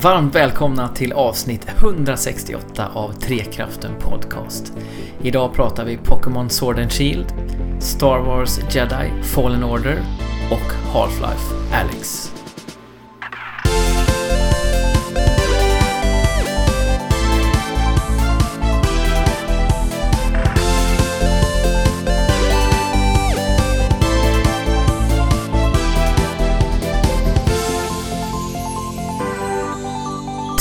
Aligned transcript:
Varmt 0.00 0.34
välkomna 0.34 0.88
till 0.88 1.12
avsnitt 1.12 1.66
168 1.68 2.88
av 2.94 3.12
Trekraften 3.12 3.90
Podcast. 4.00 4.72
Idag 5.22 5.54
pratar 5.54 5.84
vi 5.84 5.96
Pokémon 5.96 6.50
Sword 6.50 6.78
and 6.78 6.92
Shield, 6.92 7.26
Star 7.80 8.18
Wars 8.18 8.74
Jedi 8.74 9.22
Fallen 9.22 9.64
Order 9.64 10.02
och 10.50 10.94
Half-Life 10.94 11.74
Alyx. 11.74 12.32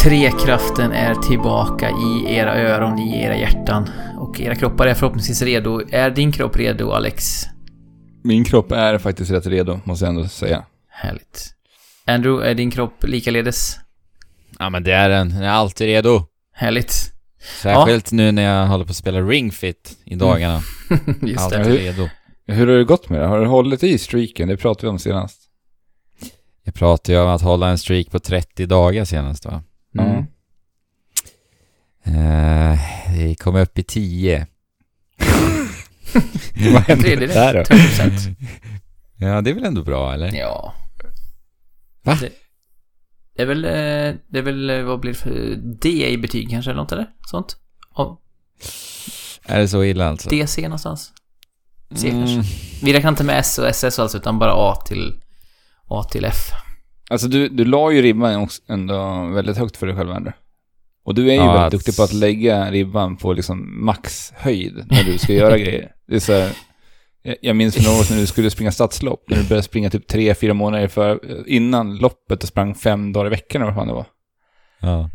Trekraften 0.03 0.91
är 0.91 1.15
tillbaka 1.15 1.89
i 1.89 2.33
era 2.35 2.55
öron, 2.55 2.99
i 2.99 3.23
era 3.23 3.37
hjärtan 3.37 3.89
och 4.19 4.41
era 4.41 4.55
kroppar 4.55 4.87
är 4.87 4.93
förhoppningsvis 4.93 5.41
redo. 5.41 5.81
Är 5.91 6.09
din 6.09 6.31
kropp 6.31 6.55
redo, 6.55 6.91
Alex? 6.91 7.43
Min 8.23 8.43
kropp 8.43 8.71
är 8.71 8.97
faktiskt 8.97 9.31
rätt 9.31 9.45
redo, 9.47 9.79
måste 9.83 10.05
jag 10.05 10.09
ändå 10.09 10.27
säga. 10.27 10.65
Härligt. 10.89 11.53
Andrew, 12.05 12.51
är 12.51 12.55
din 12.55 12.71
kropp 12.71 13.03
likaledes? 13.03 13.75
Ja 14.59 14.69
men 14.69 14.83
det 14.83 14.93
är 14.93 15.09
den, 15.09 15.29
den 15.29 15.43
är 15.43 15.49
alltid 15.49 15.87
redo. 15.87 16.25
Härligt. 16.53 17.11
Särskilt 17.61 18.11
nu 18.11 18.31
när 18.31 18.43
jag 18.43 18.67
håller 18.67 18.85
på 18.85 18.91
att 18.91 18.95
spela 18.97 19.21
Ring 19.21 19.51
Fit 19.51 19.97
i 20.05 20.15
dagarna. 20.15 20.61
Just 21.21 21.39
alltid 21.39 21.59
det. 21.59 21.65
Hur- 21.69 21.77
redo. 21.77 22.09
Hur 22.47 22.67
har 22.67 22.77
det 22.77 22.83
gått 22.83 23.09
med 23.09 23.21
det? 23.21 23.27
Har 23.27 23.39
du 23.39 23.45
hållit 23.45 23.83
i 23.83 23.97
streaken? 23.97 24.47
Det 24.47 24.57
pratade 24.57 24.85
vi 24.87 24.89
om 24.89 24.99
senast. 24.99 25.41
Jag 26.63 26.73
pratade 26.73 27.17
ju 27.17 27.23
om 27.23 27.29
att 27.29 27.41
hålla 27.41 27.69
en 27.69 27.77
streak 27.77 28.11
på 28.11 28.19
30 28.19 28.65
dagar 28.65 29.05
senast 29.05 29.45
va? 29.45 29.63
Mm. 29.99 30.25
Eh, 32.03 32.79
vi 33.13 33.35
kom 33.35 33.55
upp 33.55 33.79
i 33.79 33.83
10. 33.83 34.47
Vad 36.73 36.81
hände 36.83 37.15
där 37.27 37.53
då? 37.53 37.59
30%. 37.61 38.35
Ja, 39.23 39.41
det 39.41 39.49
är 39.49 39.53
väl 39.53 39.65
ändå 39.65 39.83
bra 39.83 40.13
eller? 40.13 40.33
Ja. 40.35 40.73
Va? 42.03 42.17
Det, 42.21 42.31
det 43.35 43.41
är 43.41 43.45
väl, 43.45 43.65
eh, 43.65 44.15
det 44.27 44.37
är 44.37 44.41
väl, 44.41 44.69
eh, 44.69 44.83
vad 44.83 44.99
blir 44.99 45.11
det 45.11 45.17
för, 45.19 45.55
D 45.81 46.09
i 46.09 46.17
betyg 46.17 46.49
kanske 46.49 46.71
eller 46.71 46.81
något 46.81 46.91
eller? 46.91 47.09
Sånt? 47.27 47.57
Ja, 47.95 48.21
Är 49.45 49.59
det 49.59 49.67
så 49.67 49.83
illa 49.83 50.09
alltså? 50.09 50.29
DC 50.29 50.61
någonstans? 50.61 51.13
C 51.95 52.09
Mm, 52.09 52.25
kanske? 52.25 52.55
Vi 52.85 52.93
räknar 52.93 53.09
inte 53.09 53.23
med 53.23 53.39
S 53.39 53.57
och 53.59 53.67
SS 53.67 53.99
alltså, 53.99 54.17
utan 54.17 54.39
bara 54.39 54.53
A 54.53 54.75
till, 54.85 55.21
A 55.87 56.03
till 56.03 56.25
F. 56.25 56.51
Alltså 57.11 57.27
du, 57.27 57.49
du 57.49 57.65
la 57.65 57.91
ju 57.91 58.01
ribban 58.01 58.35
också 58.35 58.61
ändå 58.67 59.25
väldigt 59.33 59.57
högt 59.57 59.77
för 59.77 59.87
dig 59.87 59.95
själv, 59.95 60.11
Andrew. 60.11 60.37
Och 61.03 61.15
du 61.15 61.21
är 61.29 61.33
ju 61.33 61.39
Ja, 61.39 61.45
väldigt 61.53 61.65
att- 61.65 61.71
duktig 61.71 61.95
på 61.95 62.03
att 62.03 62.13
lägga 62.13 62.71
ribban 62.71 63.17
på 63.17 63.33
liksom 63.33 63.85
maxhöjd 63.85 64.85
när 64.89 65.03
du 65.03 65.17
ska 65.17 65.33
göra 65.33 65.57
grejer. 65.63 65.91
Det 66.07 66.15
är 66.15 66.19
så 66.19 66.33
här, 66.33 66.51
jag, 67.41 67.55
minns 67.55 67.75
för 67.75 67.83
några 67.83 67.99
år 67.99 68.03
sedan 68.03 68.15
när 68.15 68.21
du 68.21 68.27
skulle 68.27 68.49
springa 68.49 68.71
stadslopp, 68.71 69.23
när 69.29 69.37
du 69.37 69.43
började 69.43 69.63
springa 69.63 69.89
typ 69.89 70.07
tre, 70.07 70.35
fyra 70.35 70.53
månader 70.53 70.87
för, 70.87 71.19
innan 71.49 71.97
loppet 71.97 72.43
och 72.43 72.49
sprang 72.49 72.75
fem 72.75 73.13
dagar 73.13 73.25
i 73.27 73.29
veckan 73.29 73.61
eller 73.61 73.71
vad 73.71 73.79
fan 73.81 73.87
det 73.87 73.93
var. 73.93 74.05
ja. 74.79 75.09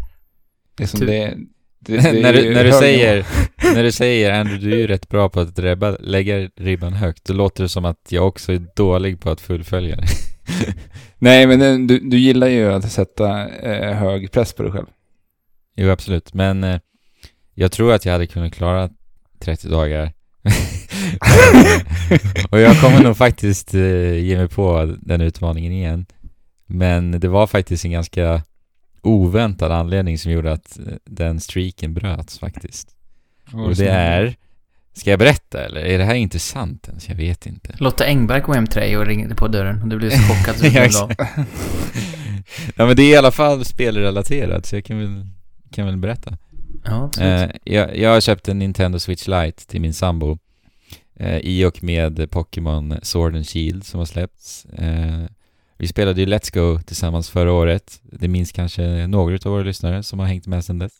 Det 0.77 0.83
är 0.83 0.87
som 0.89 1.01
Tur. 1.01 1.07
det, 1.07 1.35
det, 1.81 1.97
det 1.97 2.09
är 2.09 2.23
när, 2.23 2.33
du, 2.33 2.55
när, 2.55 2.65
du 2.65 2.73
säger, 2.73 3.27
när 3.75 3.83
du 3.83 3.93
säger 3.93 4.33
Andrew, 4.41 4.67
du 4.71 4.75
är 4.75 4.79
ju 4.79 4.87
rätt 4.87 5.09
bra 5.09 5.29
på 5.29 5.41
att 5.41 5.59
rebba, 5.59 5.97
lägga 6.01 6.39
ribban 6.57 6.93
högt. 6.93 7.25
Då 7.25 7.35
låter 7.35 7.63
det 7.63 7.69
som 7.69 7.85
att 7.85 8.07
jag 8.09 8.27
också 8.29 8.53
är 8.53 8.67
dålig 8.77 9.21
på 9.21 9.31
att 9.31 9.41
fullfölja 9.41 9.97
det. 9.97 10.07
Nej, 11.19 11.47
men 11.47 11.87
du, 11.87 11.99
du 11.99 12.19
gillar 12.19 12.47
ju 12.47 12.73
att 12.73 12.93
sätta 12.93 13.49
eh, 13.49 13.97
hög 13.97 14.33
press 14.33 14.53
på 14.53 14.63
dig 14.63 14.73
själv. 14.73 14.87
Jo, 15.77 15.91
absolut. 15.91 16.35
Men 16.35 16.65
eh, 16.65 16.81
jag 17.55 17.73
tror 17.73 17.93
att 17.93 18.05
jag 18.05 18.13
hade 18.13 18.27
kunnat 18.27 18.55
klara 18.55 18.91
30 19.39 19.69
dagar. 19.69 20.13
och 22.51 22.61
jag 22.61 22.81
kommer 22.81 23.03
nog 23.03 23.17
faktiskt 23.17 23.75
eh, 23.75 24.15
ge 24.15 24.37
mig 24.37 24.49
på 24.49 24.97
den 25.01 25.21
utmaningen 25.21 25.73
igen. 25.73 26.07
Men 26.67 27.21
det 27.21 27.29
var 27.29 27.47
faktiskt 27.47 27.85
en 27.85 27.91
ganska 27.91 28.43
oväntad 29.03 29.73
anledning 29.73 30.19
som 30.19 30.33
gjorde 30.33 30.53
att 30.53 30.79
eh, 30.79 30.95
den 31.05 31.41
streaken 31.41 31.95
bröts 31.95 32.39
faktiskt. 32.39 32.97
Och 33.53 33.75
det 33.75 33.89
är... 33.89 34.37
Ska 34.97 35.11
jag 35.11 35.19
berätta 35.19 35.65
eller? 35.65 35.81
Är 35.81 35.99
det 35.99 36.05
här 36.05 36.15
intressant 36.15 36.89
ens? 36.89 37.09
Jag 37.09 37.17
vet 37.17 37.47
inte. 37.47 37.75
Lotta 37.79 38.05
Engberg 38.05 38.43
kom 38.43 38.55
hem 38.55 38.67
till 38.67 38.81
dig 38.81 38.97
och 38.97 39.07
ringde 39.07 39.35
på 39.35 39.49
dörren 39.49 39.83
och 39.83 39.89
du 39.89 39.97
blev 39.97 40.11
så 40.11 40.17
chockad 40.35 40.57
så 40.57 40.65
du 40.65 40.71
Ja, 40.71 41.11
ja 42.77 42.87
men 42.87 42.97
det 42.97 43.03
är 43.03 43.13
i 43.13 43.17
alla 43.17 43.31
fall 43.31 43.65
spelrelaterat 43.65 44.67
så 44.67 44.77
jag 44.77 44.85
kan 44.85 44.99
väl, 44.99 45.27
kan 45.71 45.87
väl 45.87 45.97
berätta. 45.97 46.39
Ja, 46.85 47.05
absolut. 47.05 47.51
Eh, 47.51 47.57
jag, 47.65 47.97
jag 47.97 48.11
har 48.11 48.21
köpt 48.21 48.49
en 48.49 48.59
Nintendo 48.59 48.99
Switch 48.99 49.29
Lite 49.29 49.67
till 49.67 49.81
min 49.81 49.95
sambo 49.95 50.39
eh, 51.17 51.39
i 51.39 51.65
och 51.65 51.83
med 51.83 52.31
Pokémon 52.31 52.95
Sword 53.03 53.35
and 53.35 53.49
Shield 53.49 53.87
som 53.87 53.99
har 53.99 54.07
släppts. 54.07 54.65
Eh, 54.65 55.25
vi 55.79 55.89
spelade 55.89 56.21
ju 56.21 56.27
Let's 56.27 56.55
Go 56.55 56.81
tillsammans 56.83 57.31
förra 57.31 57.53
året. 57.53 58.01
Det 58.03 58.29
minns 58.29 58.53
kanske 58.53 59.07
några 59.07 59.35
av 59.35 59.53
våra 59.53 59.63
lyssnare 59.63 60.03
som 60.03 60.19
har 60.19 60.27
hängt 60.27 60.47
med 60.47 60.65
sedan 60.65 60.79
dess. 60.79 60.93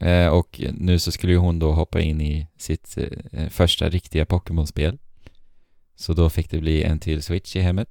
Eh, 0.00 0.26
och 0.28 0.60
nu 0.72 0.98
så 0.98 1.12
skulle 1.12 1.32
ju 1.32 1.38
hon 1.38 1.58
då 1.58 1.72
hoppa 1.72 2.00
in 2.00 2.20
i 2.20 2.46
sitt 2.58 2.98
eh, 3.32 3.48
första 3.48 3.88
riktiga 3.88 4.26
Pokémon-spel. 4.26 4.98
Så 5.96 6.12
då 6.12 6.30
fick 6.30 6.50
det 6.50 6.58
bli 6.60 6.82
en 6.82 6.98
till 6.98 7.22
Switch 7.22 7.56
i 7.56 7.60
hemmet. 7.60 7.88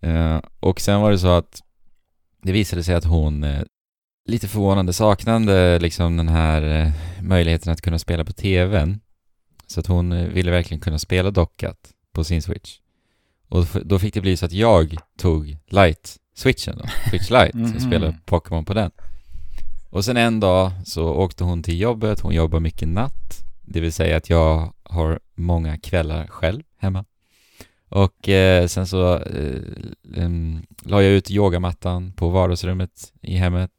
Eh, 0.00 0.40
och 0.60 0.80
sen 0.80 1.00
var 1.00 1.10
det 1.10 1.18
så 1.18 1.28
att 1.28 1.62
det 2.42 2.52
visade 2.52 2.84
sig 2.84 2.94
att 2.94 3.04
hon 3.04 3.44
eh, 3.44 3.62
lite 4.28 4.48
förvånande 4.48 4.92
saknande 4.92 5.78
liksom 5.78 6.16
den 6.16 6.28
här 6.28 6.62
eh, 6.62 6.92
möjligheten 7.22 7.72
att 7.72 7.80
kunna 7.80 7.98
spela 7.98 8.24
på 8.24 8.32
tvn. 8.32 9.00
Så 9.66 9.80
att 9.80 9.86
hon 9.86 10.12
eh, 10.12 10.28
ville 10.28 10.50
verkligen 10.50 10.80
kunna 10.80 10.98
spela 10.98 11.30
dockat 11.30 11.92
på 12.12 12.24
sin 12.24 12.42
switch. 12.42 12.78
Och 13.48 13.66
då 13.84 13.98
fick 13.98 14.14
det 14.14 14.20
bli 14.20 14.36
så 14.36 14.46
att 14.46 14.52
jag 14.52 14.96
tog 15.18 15.56
light-switchen 15.70 16.76
då, 16.78 16.84
switch 17.10 17.30
light, 17.30 17.54
Mhm. 17.54 17.74
och 17.76 17.82
spelade 17.82 18.18
Pokémon 18.24 18.64
på 18.64 18.74
den. 18.74 18.90
Och 19.90 20.04
sen 20.04 20.16
en 20.16 20.40
dag 20.40 20.70
så 20.84 21.04
åkte 21.14 21.44
hon 21.44 21.62
till 21.62 21.80
jobbet, 21.80 22.20
hon 22.20 22.34
jobbar 22.34 22.60
mycket 22.60 22.88
natt. 22.88 23.44
Det 23.62 23.80
vill 23.80 23.92
säga 23.92 24.16
att 24.16 24.30
jag 24.30 24.72
har 24.82 25.20
många 25.34 25.78
kvällar 25.78 26.26
själv 26.26 26.62
hemma. 26.78 27.04
Och 27.88 28.28
eh, 28.28 28.66
sen 28.66 28.86
så 28.86 29.14
eh, 29.14 29.62
em, 30.16 30.62
la 30.82 31.02
jag 31.02 31.12
ut 31.12 31.30
yogamattan 31.30 32.12
på 32.12 32.28
vardagsrummet 32.28 33.12
i 33.22 33.36
hemmet. 33.36 33.70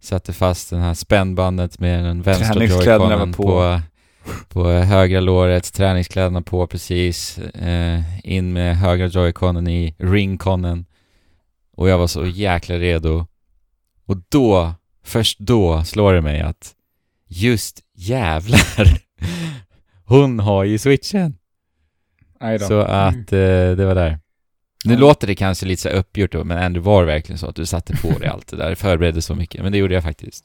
Satte 0.00 0.32
fast 0.32 0.70
den 0.70 0.80
här 0.80 0.94
spännbandet 0.94 1.80
med 1.80 2.04
den 2.04 2.22
vänstra 2.22 2.64
joyconen 2.64 3.32
på. 3.32 3.42
på, 3.42 3.80
på 4.48 4.70
högra 4.70 5.20
låret, 5.20 5.72
träningskläderna 5.72 6.42
på 6.42 6.66
precis, 6.66 7.38
eh, 7.38 8.00
in 8.24 8.52
med 8.52 8.76
högra 8.76 9.06
joyconen 9.06 9.68
i 9.68 9.94
ringconen. 9.98 10.86
Och 11.76 11.88
jag 11.88 11.98
var 11.98 12.06
så 12.06 12.26
jäkla 12.26 12.74
redo. 12.74 13.26
Och 14.06 14.16
då, 14.28 14.74
först 15.08 15.38
då 15.38 15.84
slår 15.84 16.12
det 16.14 16.20
mig 16.20 16.40
att 16.40 16.74
just 17.28 17.80
jävlar, 17.94 18.60
hon 20.04 20.38
har 20.40 20.64
ju 20.64 20.78
switchen. 20.78 21.34
Så 22.68 22.80
att 22.80 23.32
eh, 23.32 23.70
det 23.76 23.84
var 23.84 23.94
där. 23.94 24.18
Nu 24.84 24.94
Ja. 24.94 25.00
låter 25.00 25.26
det 25.26 25.34
kanske 25.34 25.66
lite 25.66 25.82
så 25.82 25.88
uppgjort 25.88 26.32
då, 26.32 26.44
men 26.44 26.58
ändå 26.58 26.80
var 26.80 27.00
det 27.02 27.06
verkligen 27.12 27.38
så 27.38 27.46
att 27.46 27.56
du 27.56 27.66
satte 27.66 27.96
på 27.96 28.18
dig 28.18 28.28
allt 28.28 28.46
det 28.48 28.56
där, 28.56 28.74
förberedde 28.84 29.22
så 29.22 29.34
mycket, 29.34 29.62
men 29.62 29.72
det 29.72 29.78
gjorde 29.78 29.94
jag 29.94 30.02
faktiskt. 30.02 30.44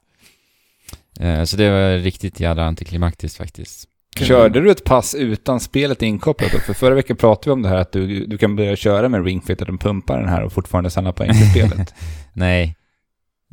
Eh, 1.19 1.43
så 1.43 1.57
det 1.57 1.69
var 1.69 1.97
riktigt 1.97 2.39
jävla 2.39 2.63
antiklimaktiskt 2.63 3.37
faktiskt. 3.37 3.89
Körde 4.17 4.61
du 4.61 4.71
ett 4.71 4.83
pass 4.83 5.15
utan 5.15 5.59
spelet 5.59 6.01
inkopplat 6.01 6.51
då? 6.51 6.59
För 6.59 6.73
förra 6.73 6.95
veckan 6.95 7.17
pratade 7.17 7.45
vi 7.49 7.51
om 7.51 7.61
det 7.61 7.69
här 7.69 7.75
att 7.77 7.91
du, 7.91 8.25
du 8.25 8.37
kan 8.37 8.55
börja 8.55 8.75
köra 8.75 9.09
med 9.09 9.25
Ring 9.25 9.41
Fit, 9.41 9.61
att 9.61 9.67
de 9.67 9.77
pumpar 9.77 10.19
den 10.19 10.29
här 10.29 10.43
och 10.43 10.53
fortfarande 10.53 10.89
samla 10.89 11.13
poäng 11.13 11.29
till 11.33 11.49
spelet. 11.69 11.93
Nej, 12.33 12.75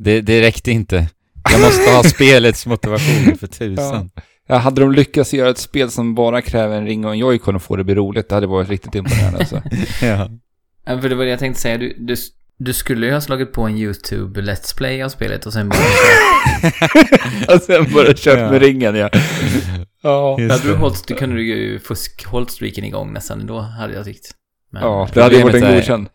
det, 0.03 0.21
det 0.21 0.41
räckte 0.41 0.71
inte. 0.71 1.07
Jag 1.51 1.61
måste 1.61 1.91
ha 1.91 2.03
spelets 2.15 2.65
motivation 2.65 3.37
för 3.37 3.47
tusan. 3.47 4.09
Ja, 4.47 4.55
hade 4.57 4.81
de 4.81 4.91
lyckats 4.91 5.33
göra 5.33 5.49
ett 5.49 5.57
spel 5.57 5.91
som 5.91 6.15
bara 6.15 6.41
kräver 6.41 6.77
en 6.77 6.85
ring 6.85 7.05
och 7.05 7.11
en 7.11 7.17
joycon 7.17 7.55
och 7.55 7.61
få 7.61 7.75
det 7.75 7.83
bli 7.83 7.95
roligt, 7.95 8.29
det 8.29 8.35
hade 8.35 8.47
varit 8.47 8.69
riktigt 8.69 8.95
imponerande 8.95 9.39
alltså. 9.39 9.61
Ja. 10.01 10.29
Ja, 10.85 11.01
för 11.01 11.09
det 11.09 11.15
var 11.15 11.23
det 11.25 11.29
jag 11.31 11.39
tänkte 11.39 11.61
säga. 11.61 11.77
Du, 11.77 11.95
du, 11.99 12.15
du 12.57 12.73
skulle 12.73 13.05
ju 13.05 13.13
ha 13.13 13.21
slagit 13.21 13.53
på 13.53 13.61
en 13.63 13.77
YouTube 13.77 14.41
Let's 14.41 14.77
Play 14.77 15.03
av 15.03 15.09
spelet 15.09 15.45
och 15.45 15.53
sen 15.53 15.69
bara... 15.69 15.79
och 17.55 17.61
sen 17.61 17.85
bara 17.93 18.13
kört 18.13 18.39
Ja. 18.39 18.51
med 18.51 18.61
ringen 18.61 18.95
ja. 18.95 19.09
Ja, 20.03 20.31
hade 20.31 20.59
du 20.63 20.71
det. 20.71 20.77
hållit, 20.77 21.07
du 21.07 21.15
kunde 21.15 21.35
du 21.35 21.47
ju 21.47 21.79
fusk 21.79 22.25
hållit 22.25 22.51
streaken 22.51 22.83
igång 22.83 23.13
nästan 23.13 23.39
ändå, 23.41 23.59
hade 23.59 23.93
jag 23.93 24.05
tyckt. 24.05 24.31
Men, 24.71 24.81
ja 24.83 25.09
det 25.13 25.23
hade 25.23 25.35
ju 25.35 25.43
varit 25.43 25.63
en 25.63 25.75
godkänd. 25.75 26.07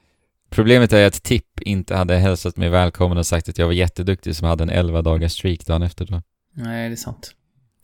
Problemet 0.57 0.93
är 0.93 1.07
att 1.07 1.23
Tipp 1.23 1.61
inte 1.61 1.97
hade 1.97 2.17
hälsat 2.17 2.57
mig 2.57 2.69
välkommen 2.69 3.19
och 3.19 3.27
sagt 3.27 3.49
att 3.49 3.59
jag 3.59 3.67
var 3.67 3.73
jätteduktig 3.73 4.37
som 4.37 4.49
hade 4.49 4.63
en 4.63 4.71
11 4.71 5.03
dagars 5.03 5.33
streak 5.33 5.67
dagen 5.67 5.83
efter 5.83 6.07
då. 6.07 6.23
Nej, 6.55 6.89
det 6.89 6.95
är 6.95 6.97
sant. 6.97 7.35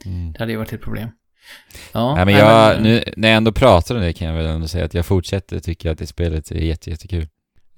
Mm. 0.04 0.32
Det 0.32 0.38
hade 0.38 0.52
ju 0.52 0.58
varit 0.58 0.72
ett 0.72 0.80
problem. 0.82 1.08
Ja, 1.92 2.18
Ja, 2.18 2.24
men 2.24 2.34
jag, 2.34 2.82
nu 2.82 3.04
när 3.16 3.28
jag 3.28 3.36
ändå 3.36 3.52
pratar 3.52 3.94
om 3.94 4.00
det 4.00 4.12
kan 4.12 4.28
jag 4.28 4.34
väl 4.34 4.46
ändå 4.46 4.68
säga 4.68 4.84
att 4.84 4.94
jag 4.94 5.06
fortsätter 5.06 5.60
tycka 5.60 5.90
att 5.92 5.98
det 5.98 6.06
spelet 6.06 6.50
är 6.50 6.54
jätte, 6.54 6.90
jättekul. 6.90 7.28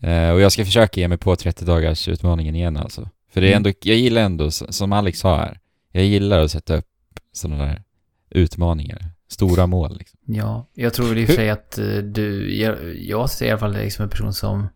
Eh, 0.01 0.31
och 0.31 0.41
jag 0.41 0.53
ska 0.53 0.65
försöka 0.65 1.01
ge 1.01 1.09
mig 1.09 1.19
på 1.19 1.37
30 1.37 1.65
dagars 1.65 2.09
utmaningen 2.09 2.55
igen 2.55 2.77
alltså. 2.77 3.09
För 3.33 3.41
det 3.41 3.47
är 3.47 3.51
Mm. 3.51 3.57
ändå, 3.57 3.73
jag 3.83 3.97
gillar 3.97 4.23
ändå, 4.23 4.51
som 4.51 4.93
Alex 4.93 5.19
sa 5.19 5.37
här, 5.37 5.59
jag 5.93 6.05
gillar 6.05 6.41
att 6.41 6.51
sätta 6.51 6.77
upp 6.77 6.87
sådana 7.33 7.65
där 7.65 7.83
utmaningar. 8.31 9.11
Stora 9.29 9.67
mål 9.67 9.97
liksom. 9.99 10.19
Ja, 10.27 10.69
jag 10.75 10.95
tror 10.95 11.07
väl 11.07 11.19
i 11.19 11.25
och 11.25 11.29
för 11.29 11.35
sig 11.35 11.51
att 11.51 11.79
eh, 11.79 11.87
du, 11.97 12.57
jag, 12.57 12.97
jag 12.97 13.31
ser 13.31 13.47
i 13.47 13.51
alla 13.51 13.59
fall 13.59 13.73
dig 13.73 13.91
som 13.91 14.03
en 14.03 14.09
person 14.09 14.33
som 14.35 14.69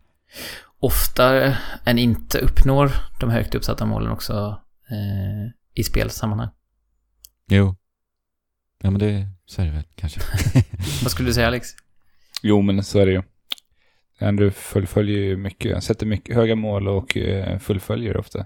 oftare 0.79 1.57
än 1.85 1.97
inte 1.97 2.39
uppnår 2.39 2.91
de 3.19 3.29
högt 3.29 3.55
uppsatta 3.55 3.85
målen 3.85 4.11
också 4.11 4.61
eh, 4.89 5.51
i 5.73 5.83
spelsammanhang. 5.83 6.49
Jo. 7.47 7.75
Ja 8.81 8.89
men 8.89 8.99
det, 8.99 9.27
så 9.45 9.61
är 9.61 9.65
det 9.65 9.71
väl 9.71 9.83
kanske. 9.95 10.19
Vad 11.03 11.11
skulle 11.11 11.29
du 11.29 11.33
säga 11.33 11.47
Alex? 11.47 11.67
Jo, 12.41 12.61
men 12.61 12.83
så 12.83 12.99
är 12.99 13.05
det 13.05 13.11
ju. 13.11 13.21
Andrew 14.19 14.51
fullföljer 14.51 15.17
ju 15.17 15.37
mycket. 15.37 15.73
Han 15.73 15.81
sätter 15.81 16.05
mycket 16.05 16.35
höga 16.35 16.55
mål 16.55 16.87
och 16.87 17.17
eh, 17.17 17.59
fullföljer 17.59 18.17
ofta. 18.17 18.45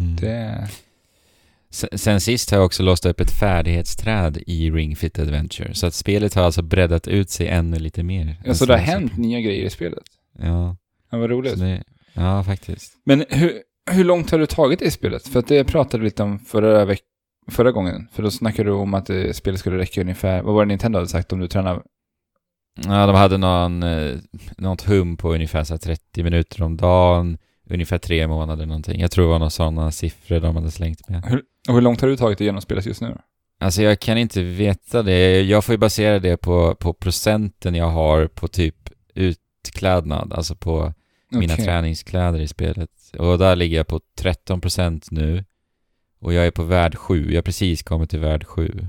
Mm. 0.00 0.16
Det... 0.16 0.68
Sen, 1.70 1.98
sen 1.98 2.20
sist 2.20 2.50
har 2.50 2.58
jag 2.58 2.66
också 2.66 2.82
låst 2.82 3.06
upp 3.06 3.20
ett 3.20 3.30
färdighetsträd 3.30 4.42
i 4.46 4.70
Ring 4.70 4.96
Fit 4.96 5.18
Adventure. 5.18 5.74
Så 5.74 5.86
att 5.86 5.94
spelet 5.94 6.34
har 6.34 6.42
alltså 6.42 6.62
breddat 6.62 7.08
ut 7.08 7.30
sig 7.30 7.48
ännu 7.48 7.78
lite 7.78 8.02
mer. 8.02 8.36
Ja, 8.44 8.54
så 8.54 8.66
det 8.66 8.72
har 8.72 8.78
så. 8.78 8.84
hänt 8.84 9.16
nya 9.16 9.40
grejer 9.40 9.66
i 9.66 9.70
spelet. 9.70 10.02
Ja, 10.42 10.76
Ja, 11.10 11.18
vad 11.18 11.30
roligt. 11.30 11.58
det, 11.58 11.82
ja 12.14 12.44
faktiskt. 12.44 12.92
Men 13.04 13.24
hur, 13.28 13.52
hur 13.90 14.04
långt 14.04 14.30
har 14.30 14.38
du 14.38 14.46
tagit 14.46 14.82
i 14.82 14.90
spelet? 14.90 15.28
För 15.28 15.38
att 15.38 15.46
det 15.48 15.64
pratade 15.64 15.98
vi 15.98 16.04
lite 16.04 16.22
om 16.22 16.38
förra, 16.38 16.84
veck- 16.84 17.00
förra 17.50 17.72
gången. 17.72 18.08
För 18.12 18.22
då 18.22 18.30
snackade 18.30 18.68
du 18.68 18.72
om 18.74 18.94
att 18.94 19.10
eh, 19.10 19.30
spelet 19.32 19.60
skulle 19.60 19.78
räcka 19.78 20.00
ungefär, 20.00 20.42
vad 20.42 20.54
var 20.54 20.62
det 20.64 20.68
Nintendo 20.68 20.98
hade 20.98 21.08
sagt 21.08 21.32
om 21.32 21.38
du 21.40 21.48
tränar? 21.48 21.82
Ja, 22.86 23.06
de 23.06 23.16
hade 23.16 23.36
någon, 23.38 23.82
eh, 23.82 24.16
något 24.58 24.82
hum 24.82 25.16
på 25.16 25.34
ungefär 25.34 25.64
så 25.64 25.74
här 25.74 25.78
30 25.78 26.22
minuter 26.22 26.62
om 26.62 26.76
dagen, 26.76 27.38
ungefär 27.70 27.98
tre 27.98 28.26
månader 28.26 28.66
någonting. 28.66 29.00
Jag 29.00 29.10
tror 29.10 29.24
det 29.24 29.30
var 29.30 29.38
några 29.38 29.50
sådana 29.50 29.92
siffror 29.92 30.40
de 30.40 30.56
hade 30.56 30.70
slängt 30.70 31.08
med. 31.08 31.40
Och 31.68 31.74
hur 31.74 31.80
långt 31.80 32.00
har 32.00 32.08
du 32.08 32.16
tagit 32.16 32.38
det 32.38 32.44
genom 32.44 32.60
spelet 32.60 32.86
just 32.86 33.00
nu? 33.00 33.18
Alltså 33.60 33.82
jag 33.82 34.00
kan 34.00 34.18
inte 34.18 34.42
veta 34.42 35.02
det. 35.02 35.40
Jag 35.42 35.64
får 35.64 35.72
ju 35.72 35.78
basera 35.78 36.18
det 36.18 36.36
på, 36.36 36.74
på 36.74 36.92
procenten 36.92 37.74
jag 37.74 37.88
har 37.90 38.26
på 38.26 38.48
typ 38.48 38.76
utklädnad, 39.60 40.32
alltså 40.32 40.54
på 40.54 40.94
mina 41.30 41.54
Okej. 41.54 41.64
träningskläder 41.64 42.40
i 42.40 42.48
spelet. 42.48 42.90
Och 43.18 43.38
där 43.38 43.56
ligger 43.56 43.76
jag 43.76 43.86
på 43.86 44.00
13% 44.18 45.08
nu. 45.10 45.44
Och 46.20 46.32
jag 46.32 46.46
är 46.46 46.50
på 46.50 46.62
värld 46.62 46.96
7. 46.96 47.30
Jag 47.30 47.36
har 47.36 47.42
precis 47.42 47.82
kommit 47.82 48.10
till 48.10 48.20
värld 48.20 48.44
7. 48.46 48.86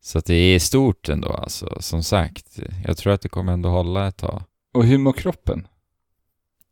Så 0.00 0.18
att 0.18 0.24
det 0.24 0.34
är 0.34 0.58
stort 0.58 1.08
ändå 1.08 1.28
alltså, 1.28 1.76
som 1.80 2.02
sagt. 2.02 2.58
Jag 2.84 2.96
tror 2.96 3.12
att 3.12 3.20
det 3.20 3.28
kommer 3.28 3.52
ändå 3.52 3.68
hålla 3.68 4.08
ett 4.08 4.16
tag. 4.16 4.42
Och 4.72 4.84
hur 4.84 4.98
mår 4.98 5.12
kroppen? 5.12 5.66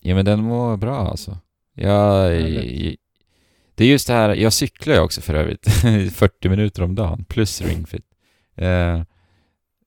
Ja 0.00 0.14
men 0.14 0.24
den 0.24 0.42
mår 0.42 0.76
bra 0.76 1.10
alltså. 1.10 1.38
Jag... 1.74 2.30
Härligt. 2.30 3.00
Det 3.74 3.84
är 3.84 3.88
just 3.88 4.06
det 4.06 4.12
här, 4.12 4.34
jag 4.34 4.52
cyklar 4.52 4.94
ju 4.94 5.00
också 5.00 5.20
för 5.20 5.34
övrigt. 5.34 5.68
40 6.14 6.48
minuter 6.48 6.82
om 6.82 6.94
dagen, 6.94 7.24
plus 7.24 7.60
ringfit. 7.60 8.06
Eh, 8.54 9.02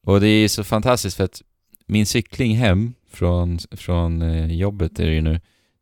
och 0.05 0.21
det 0.21 0.27
är 0.27 0.47
så 0.47 0.63
fantastiskt 0.63 1.17
för 1.17 1.23
att 1.23 1.41
min 1.87 2.05
cykling 2.05 2.55
hem 2.55 2.93
från, 3.09 3.59
från 3.71 4.21
eh, 4.21 4.51
jobbet 4.53 4.99
är 4.99 5.05
det 5.05 5.13
ju 5.13 5.21
nu, 5.21 5.33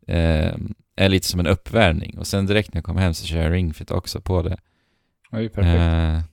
eh, 0.08 0.56
är 0.96 1.10
lite 1.10 1.28
som 1.28 1.40
en 1.40 1.48
uppvärmning. 1.48 2.18
Och 2.18 2.28
sen 2.28 2.46
direkt 2.46 2.74
när 2.74 2.78
jag 2.78 2.86
kommer 2.86 3.02
hem 3.02 3.14
så 3.14 3.26
kör 3.26 3.42
jag 3.42 3.52
ringfit 3.54 3.92
också 3.92 4.22
på 4.22 4.42
det. 4.42 4.58
Ja, 5.32 5.38
det 5.38 5.46
är 5.46 5.50
perfekt. 5.50 5.78
Eh, 5.78 6.32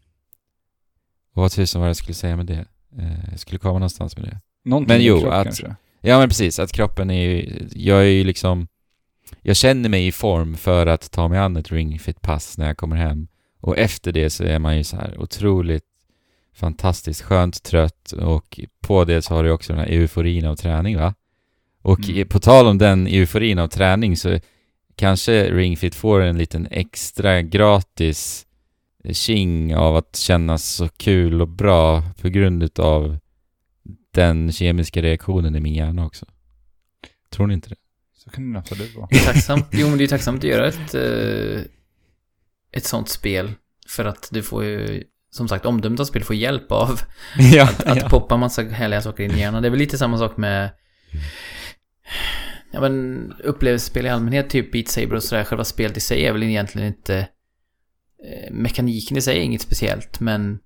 och 1.35 1.43
vad 1.43 1.53
tusan 1.53 1.81
var 1.81 1.87
det 1.87 1.91
jag 1.91 1.97
skulle 1.97 2.15
säga 2.15 2.37
med 2.37 2.47
det? 2.47 2.65
Eh, 2.99 3.31
jag 3.31 3.41
skulle 3.41 3.59
komma 3.59 3.73
någonstans 3.79 4.17
med 4.17 4.27
det. 4.27 4.41
Någonting 4.65 4.97
men 4.97 5.05
jo, 5.05 5.21
kropp 5.21 5.33
att- 5.33 5.45
kanske? 5.45 5.75
Ja 6.01 6.19
men 6.19 6.29
precis, 6.29 6.59
att 6.59 6.73
kroppen 6.73 7.11
är 7.11 7.29
ju, 7.31 7.69
jag 7.73 7.99
är 8.01 8.09
ju 8.11 8.25
liksom, 8.25 8.67
jag 9.43 9.57
känner 9.57 9.89
mig 9.89 10.07
i 10.07 10.13
form 10.13 10.55
för 10.57 10.87
att 10.87 11.11
ta 11.11 11.29
mig 11.29 11.39
an 11.39 11.57
ett 11.57 11.73
ringfit-pass 11.73 12.59
när 12.59 12.67
jag 12.67 12.77
kommer 12.77 12.97
hem. 12.97 13.29
Och 13.61 13.79
efter 13.79 14.13
det 14.13 14.31
så 14.31 14.45
är 14.45 14.59
man 14.59 14.77
ju 14.77 14.85
så 14.85 14.97
här 14.97 15.19
otroligt 15.21 15.85
fantastiskt 16.55 17.23
skönt 17.23 17.63
trött 17.63 18.13
och 18.13 18.61
på 18.81 19.05
det 19.05 19.23
så 19.23 19.35
har 19.35 19.45
du 19.45 19.51
också 19.51 19.73
den 19.73 19.81
här 19.81 19.89
euforin 19.89 20.47
av 20.47 20.57
träning 20.57 20.97
va? 20.97 21.15
Och 21.83 22.09
Mm. 22.09 22.29
på 22.29 22.41
tal 22.41 22.67
om 22.67 22.79
den 22.79 23.07
euforin 23.07 23.59
av 23.59 23.69
träning 23.69 24.17
så 24.17 24.41
kanske 24.97 25.51
ringfit 25.55 25.95
får 25.95 26.21
en 26.21 26.39
liten 26.39 26.69
extra 26.71 27.43
gratis 27.43 28.47
tjing 29.13 29.77
av 29.77 29.97
att 29.97 30.17
kännas 30.17 30.65
så 30.65 30.89
kul 30.89 31.41
och 31.43 31.49
bra 31.49 32.03
på 32.21 32.29
grund 32.29 32.63
utav 32.63 33.19
den 34.11 34.53
kemiska 34.53 35.03
reaktionen 35.03 35.57
i 35.57 35.61
min 35.61 35.75
hjärna 35.75 36.07
också. 36.07 36.27
Tror 37.31 37.47
ni 37.47 37.55
inte 37.55 37.69
det? 37.69 37.77
Så 38.17 38.31
kan 38.31 38.53
det 38.53 38.59
absolut 38.59 38.97
vara. 38.97 39.07
Tacksamt, 39.25 39.67
jo 39.73 39.89
men 39.89 39.99
det 39.99 40.05
är 40.05 40.09
tacksamt 40.09 40.39
att 40.39 40.51
göra 40.51 40.69
ett, 40.69 40.95
eh, 40.95 41.63
ett 42.73 42.85
sånt 42.85 43.09
spel. 43.09 43.53
För 43.89 44.05
att 44.05 44.29
du 44.33 44.43
får 44.43 44.65
ju, 44.65 45.05
som 45.35 45.49
sagt, 45.49 45.67
omdömet 45.67 46.01
av 46.01 46.05
spel 46.05 46.25
får 46.25 46.37
hjälp 46.37 46.73
av 46.73 47.01
ja, 47.39 47.69
att 47.85 48.11
poppa 48.11 48.37
massa 48.37 48.63
härliga 48.63 49.03
saker 49.03 49.25
in 49.25 49.31
i 49.31 49.41
hjärnan. 49.41 49.63
Det 49.63 49.69
är 49.69 49.71
väl 49.71 49.79
lite 49.79 49.99
samma 49.99 50.19
sak 50.19 50.37
med 50.37 50.71
ja, 52.73 52.81
men 52.81 53.33
upplevelsespel 53.45 54.07
i 54.07 54.09
allmänhet, 54.09 54.51
typ 54.51 54.73
Beat 54.73 54.89
Saber 54.89 55.15
och 55.15 55.23
sådär. 55.23 55.45
Själva 55.45 55.65
spelet 55.65 55.97
i 55.97 56.01
sig 56.01 56.27
är 56.27 56.33
väl 56.33 56.43
egentligen 56.43 56.89
inte 56.89 57.19
eh, 58.25 58.53
mekaniken 58.53 59.17
i 59.17 59.21
sig 59.21 59.39
är 59.39 59.43
inget 59.43 59.63
speciellt, 59.63 60.21
men 60.21 60.59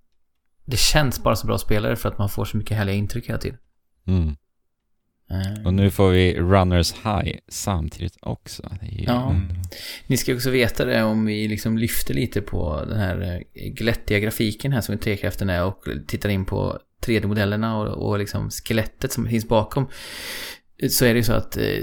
det 0.65 0.79
känns 0.79 1.23
bara 1.23 1.37
så 1.37 1.47
bra 1.47 1.59
spelare 1.59 1.97
för 1.97 2.09
att 2.09 2.19
man 2.19 2.29
får 2.29 2.45
så 2.45 2.57
mycket 2.57 2.77
härliga 2.77 2.97
intryck 2.97 3.29
hela 3.29 3.39
tiden. 3.39 3.59
Mm. 4.07 4.37
Eh, 5.31 5.67
Och 5.67 5.75
nu 5.75 5.91
får 5.91 6.11
vi 6.11 6.35
Runners 6.35 6.93
High 6.93 7.39
samtidigt 7.49 8.17
också. 8.21 8.71
Ja. 8.91 9.31
Mm. 9.31 9.49
Ni 10.07 10.17
ska 10.17 10.35
också 10.35 10.51
veta 10.51 10.85
det 10.85 11.03
om 11.03 11.25
vi 11.27 11.49
liksom 11.49 11.79
lyfter 11.79 12.15
lite 12.15 12.41
på 12.41 12.85
den 12.89 12.99
här 12.99 13.43
eh, 13.55 13.73
glättiga 13.73 14.19
grafiken 14.19 14.73
här 14.73 14.81
som 14.81 14.99
trekraften 14.99 15.51
är 15.51 15.65
och 15.65 15.85
tittar 16.07 16.29
in 16.29 16.45
på 16.45 16.79
3D-modellerna 17.07 17.77
och, 17.77 18.09
och 18.09 18.19
liksom 18.19 18.51
skelettet 18.51 19.13
som 19.13 19.29
finns 19.29 19.49
bakom. 19.49 19.89
Så 20.91 21.05
är 21.05 21.15
det 21.15 21.19
ju 21.19 21.25
så 21.25 21.33
att 21.33 21.57
eh, 21.57 21.83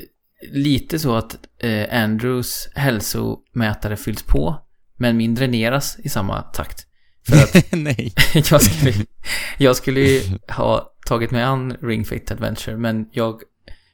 lite 0.52 1.00
så 1.00 1.16
att 1.16 1.38
eh, 1.60 2.04
Andrews 2.04 2.70
hälsomätare 2.76 3.98
fylls 3.98 4.24
på 4.24 4.56
men 4.98 5.18
min 5.18 5.36
dräneras 5.36 5.98
i 6.00 6.10
samma 6.10 6.42
takt. 6.42 6.88
För 7.28 7.44
att 7.44 7.66
Nej. 7.72 8.14
jag 8.34 8.62
skulle, 8.62 8.94
jag 9.58 9.76
skulle 9.76 10.00
ju 10.00 10.22
ha 10.48 10.94
tagit 11.06 11.32
mig 11.32 11.44
an 11.44 11.78
Ring 11.82 12.06
Fit 12.06 12.32
Adventure, 12.32 12.78
men 12.78 13.10
jag 13.12 13.42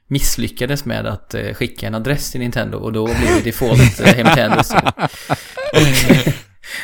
misslyckades 0.08 0.86
med 0.86 1.06
att 1.06 1.34
eh, 1.34 1.54
skicka 1.54 1.88
en 1.88 1.96
adress 1.96 2.32
till 2.32 2.40
Nintendo 2.40 2.78
och 2.78 2.94
då 2.94 3.06
blev 3.06 3.36
det 3.36 3.42
default 3.44 4.00
eh, 4.00 4.16
hem 4.16 4.34
till 4.34 4.44
Andrews. 4.44 4.72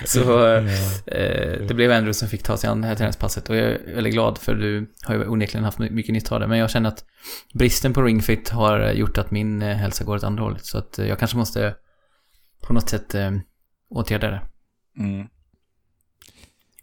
Så 0.05 0.55
eh, 1.05 1.67
det 1.67 1.73
blev 1.75 1.91
Andrews 1.91 2.17
som 2.17 2.27
fick 2.29 2.43
ta 2.43 2.57
sig 2.57 2.69
an 2.69 2.81
det 2.81 2.87
här 2.87 2.95
träningspasset 2.95 3.49
och 3.49 3.55
jag 3.55 3.65
är 3.65 3.95
väldigt 3.95 4.13
glad 4.13 4.37
för 4.37 4.55
du 4.55 4.93
har 5.03 5.15
ju 5.15 5.27
onekligen 5.27 5.63
haft 5.63 5.79
mycket 5.79 6.13
nytta 6.13 6.35
av 6.35 6.41
det. 6.41 6.47
Men 6.47 6.59
jag 6.59 6.69
känner 6.69 6.89
att 6.89 7.05
bristen 7.53 7.93
på 7.93 8.01
Ring 8.01 8.21
Fit 8.21 8.49
har 8.49 8.91
gjort 8.91 9.17
att 9.17 9.31
min 9.31 9.61
eh, 9.61 9.75
hälsa 9.75 10.03
går 10.03 10.15
åt 10.15 10.23
andra 10.23 10.43
hållet. 10.43 10.65
Så 10.65 10.77
att 10.77 10.99
eh, 10.99 11.07
jag 11.07 11.19
kanske 11.19 11.37
måste 11.37 11.75
på 12.67 12.73
något 12.73 12.89
sätt 12.89 13.15
eh, 13.15 13.31
åtgärda 13.89 14.27
det. 14.27 14.41
Mm. 14.99 15.27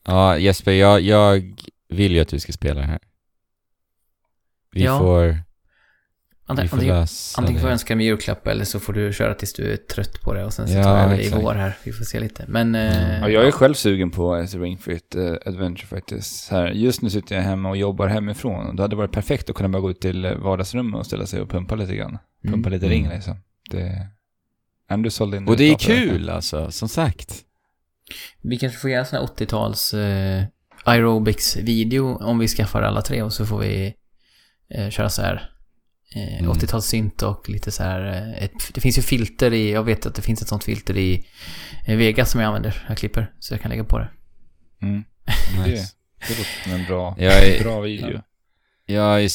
Ja, 0.05 0.39
Jesper, 0.39 0.73
jag, 0.73 1.01
jag 1.01 1.55
vill 1.89 2.13
ju 2.13 2.21
att 2.21 2.29
du 2.29 2.41
ska 2.41 2.53
spela 2.53 2.81
här. 2.83 2.99
Vi 4.73 4.85
Ja. 4.85 4.99
får, 4.99 5.23
vi 5.25 5.39
Antingen, 6.47 6.69
får 6.69 6.77
antingen, 6.77 6.97
lösa 7.01 7.41
antingen 7.41 7.61
får 7.61 7.69
jag 7.69 7.73
önska 7.73 7.97
mig 7.97 8.07
julklapp 8.07 8.47
eller 8.47 8.65
så 8.65 8.81
får 8.81 8.93
du 8.93 9.13
köra 9.13 9.35
tills 9.35 9.53
du 9.53 9.73
är 9.73 9.77
trött 9.77 10.21
på 10.23 10.35
det 10.35 10.45
och 10.45 10.53
sen 10.53 10.69
så 10.69 10.75
Ja, 10.75 10.83
tar 10.83 10.97
jag 10.97 11.05
över 11.05 11.17
det 11.17 11.23
i 11.25 11.31
vår 11.31 11.55
här. 11.55 11.77
Vi 11.85 11.93
får 11.93 12.05
se 12.05 12.21
lite. 12.21 12.45
Men... 12.49 12.75
Mm. 12.75 13.11
Eh, 13.11 13.21
Ja, 13.21 13.29
jag 13.29 13.47
är 13.47 13.51
själv 13.51 13.75
sugen 13.75 14.11
på 14.11 14.35
ett 14.37 14.55
Ring 14.55 14.79
Fit 14.79 15.15
eh, 15.15 15.33
Adventure 15.47 15.87
faktiskt. 15.87 16.51
Här, 16.51 16.67
just 16.67 17.03
nu 17.03 17.11
sitter 17.11 17.35
jag 17.37 17.43
hemma 17.43 17.69
och 17.71 17.77
jobbar 17.77 18.07
hemifrån. 18.07 18.77
Det 18.77 18.83
hade 18.83 18.97
varit 18.97 19.13
perfekt 19.13 19.51
att 19.51 19.57
kunna 19.57 19.69
bara 19.69 19.81
gå 19.81 19.91
ut 19.91 20.01
till 20.01 20.25
eh, 20.25 20.35
vardagsrummet 20.35 20.99
och 20.99 21.07
ställa 21.07 21.27
sig 21.27 21.41
och 21.41 21.51
pumpa 21.51 21.75
lite 21.75 21.97
grann. 21.97 22.19
Pumpa 22.43 22.69
Mm. 22.69 22.73
lite 22.73 22.87
Mm. 22.87 22.99
ring 22.99 23.09
liksom. 23.09 23.37
Det... 23.71 24.09
Andrew 24.89 25.11
sålde 25.11 25.37
in 25.37 25.49
Och 25.49 25.57
det 25.57 25.65
är 25.65 25.79
kul 25.79 26.31
alltså, 26.31 26.71
som 26.71 26.89
sagt. 26.89 27.45
Vi 28.43 28.59
kanske 28.59 28.79
får 28.79 28.91
göra 28.91 29.01
en 29.01 29.07
sån 29.07 29.19
här 29.19 29.27
80-tals 29.27 29.95
eh, 29.95 30.45
aerobics-video 30.85 32.17
om 32.23 32.39
vi 32.39 32.49
skaffar 32.49 32.83
alla 32.83 33.03
tre 33.03 33.23
och 33.23 33.33
så 33.33 33.47
får 33.47 33.59
vi 33.59 33.95
eh, 34.75 34.91
köra 34.91 35.11
så 35.11 35.23
här 35.23 35.35
eh, 36.15 36.39
Mm. 36.39 36.51
80-talssynt 36.53 37.23
och 37.23 37.49
lite 37.49 37.71
så 37.71 37.83
här 37.83 38.07
eh, 38.13 38.45
ett, 38.45 38.75
Det 38.75 38.81
finns 38.81 38.99
ju 38.99 39.03
filter 39.03 39.53
i, 39.53 39.73
jag 39.73 39.83
vet 39.85 40.07
att 40.07 40.15
det 40.15 40.23
finns 40.23 40.43
ett 40.43 40.49
sånt 40.49 40.65
filter 40.65 40.97
i 40.97 41.27
eh, 41.87 41.97
Vegas 41.97 42.31
som 42.31 42.41
jag 42.41 42.49
använder, 42.49 42.85
jag 42.89 42.99
klipper, 42.99 43.33
så 43.39 43.55
jag 43.55 43.61
kan 43.61 43.71
lägga 43.71 43.85
på 43.85 43.99
det. 43.99 44.09
Mm. 44.83 45.05
Nice. 45.67 45.93
Det 46.29 46.39
låter 46.39 46.63
som 46.65 46.73
en 46.73 46.85
bra, 46.87 47.15
Jag 47.19 47.47
är- 47.49 47.63
bra 47.63 47.81
video. 47.81 48.21
Jag 48.87 49.03
har 49.03 49.19
ju 49.19 49.29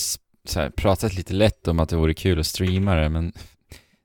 pratat 0.78 1.14
lite 1.14 1.34
lätt 1.34 1.68
om 1.68 1.80
att 1.80 1.90
det 1.90 1.96
vore 1.96 2.14
kul 2.14 2.40
att 2.40 2.46
streama 2.48 2.96
det, 2.96 3.10
men 3.10 3.34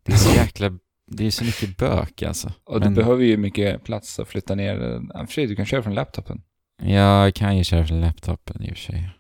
det 0.06 0.12
är 0.12 0.16
så 0.16 0.34
jäkla... 0.36 0.70
Det 1.06 1.26
är 1.26 1.30
så 1.30 1.44
mycket 1.44 1.76
bök 1.76 2.22
alltså. 2.22 2.52
Och 2.64 2.80
du 2.80 2.86
Men- 2.86 2.94
behöver 2.94 3.24
ju 3.24 3.36
mycket 3.36 3.84
plats 3.84 4.18
att 4.18 4.28
flytta 4.28 4.54
ner. 4.54 4.76
den. 4.78 5.10
Ja, 5.14 5.26
sig, 5.26 5.46
du 5.46 5.56
kan 5.56 5.66
köra 5.66 5.82
från 5.82 5.94
laptopen. 5.94 6.42
Jag 6.82 7.34
kan 7.34 7.56
ju 7.58 7.64
köra 7.64 7.86
från 7.86 8.00
laptopen 8.00 8.62
i 8.62 8.72
och 8.72 8.76
för 8.76 8.82
sig. 8.82 9.10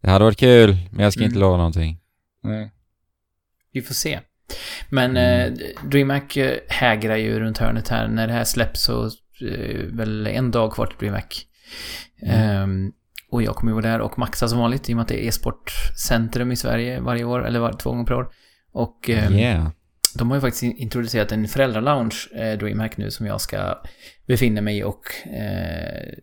Det 0.00 0.10
hade 0.10 0.24
varit 0.24 0.38
kul, 0.38 0.76
men 0.90 1.04
jag 1.04 1.12
ska 1.12 1.22
inte 1.24 1.32
Mm. 1.36 1.40
lova 1.40 1.56
någonting. 1.56 1.98
Nej. 2.42 2.72
vi 3.72 3.82
får 3.82 3.94
se. 3.94 4.20
Men 4.90 5.10
Mm. 5.16 5.52
eh, 5.52 5.58
DreamHack 5.90 6.36
eh, 6.36 6.58
hägrar 6.68 7.16
ju 7.16 7.40
runt 7.40 7.58
hörnet 7.58 7.88
här. 7.88 8.08
När 8.08 8.26
det 8.26 8.32
här 8.32 8.44
släpps 8.44 8.82
så 8.84 9.04
eh, 9.40 9.76
väl 9.92 10.26
en 10.26 10.50
dag 10.50 10.72
kvar 10.72 10.86
till 10.86 10.96
DreamHack. 10.98 11.46
Mm. 12.22 12.40
Ehm, 12.62 12.92
och 13.30 13.42
jag 13.42 13.56
kommer 13.56 13.72
ju 13.72 13.74
vara 13.74 13.86
där 13.92 14.00
och 14.00 14.18
maxa 14.18 14.48
som 14.48 14.58
vanligt 14.58 14.90
i 14.90 14.92
och 14.92 14.96
med 14.96 15.02
att 15.02 15.08
det 15.08 15.24
är 15.24 15.28
e-sportcentrum 15.28 16.52
i 16.52 16.56
Sverige 16.56 17.00
varje 17.00 17.24
år, 17.24 17.46
eller 17.46 17.60
var, 17.60 17.72
två 17.72 17.90
gånger 17.90 18.04
per 18.04 18.14
år. 18.14 18.30
Och 18.72 19.10
ehm, 19.10 19.34
Yeah. 19.34 19.68
De 20.14 20.30
har 20.30 20.36
ju 20.36 20.40
faktiskt 20.40 20.62
in- 20.62 20.76
introducerat 20.76 21.32
en 21.32 21.48
föräldralounge, 21.48 22.16
eh, 22.34 22.58
DreamHack 22.58 22.96
nu, 22.96 23.10
som 23.10 23.26
jag 23.26 23.40
ska 23.40 23.82
befinna 24.26 24.60
mig 24.60 24.78
i 24.78 24.82
och 24.82 25.02
eh, 25.26 26.14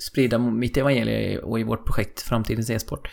sprida 0.00 0.38
mitt 0.38 0.76
evangelie 0.76 1.38
och 1.38 1.60
i 1.60 1.62
vårt 1.62 1.86
projekt 1.86 2.20
Framtidens 2.20 2.70
e-sport. 2.70 3.08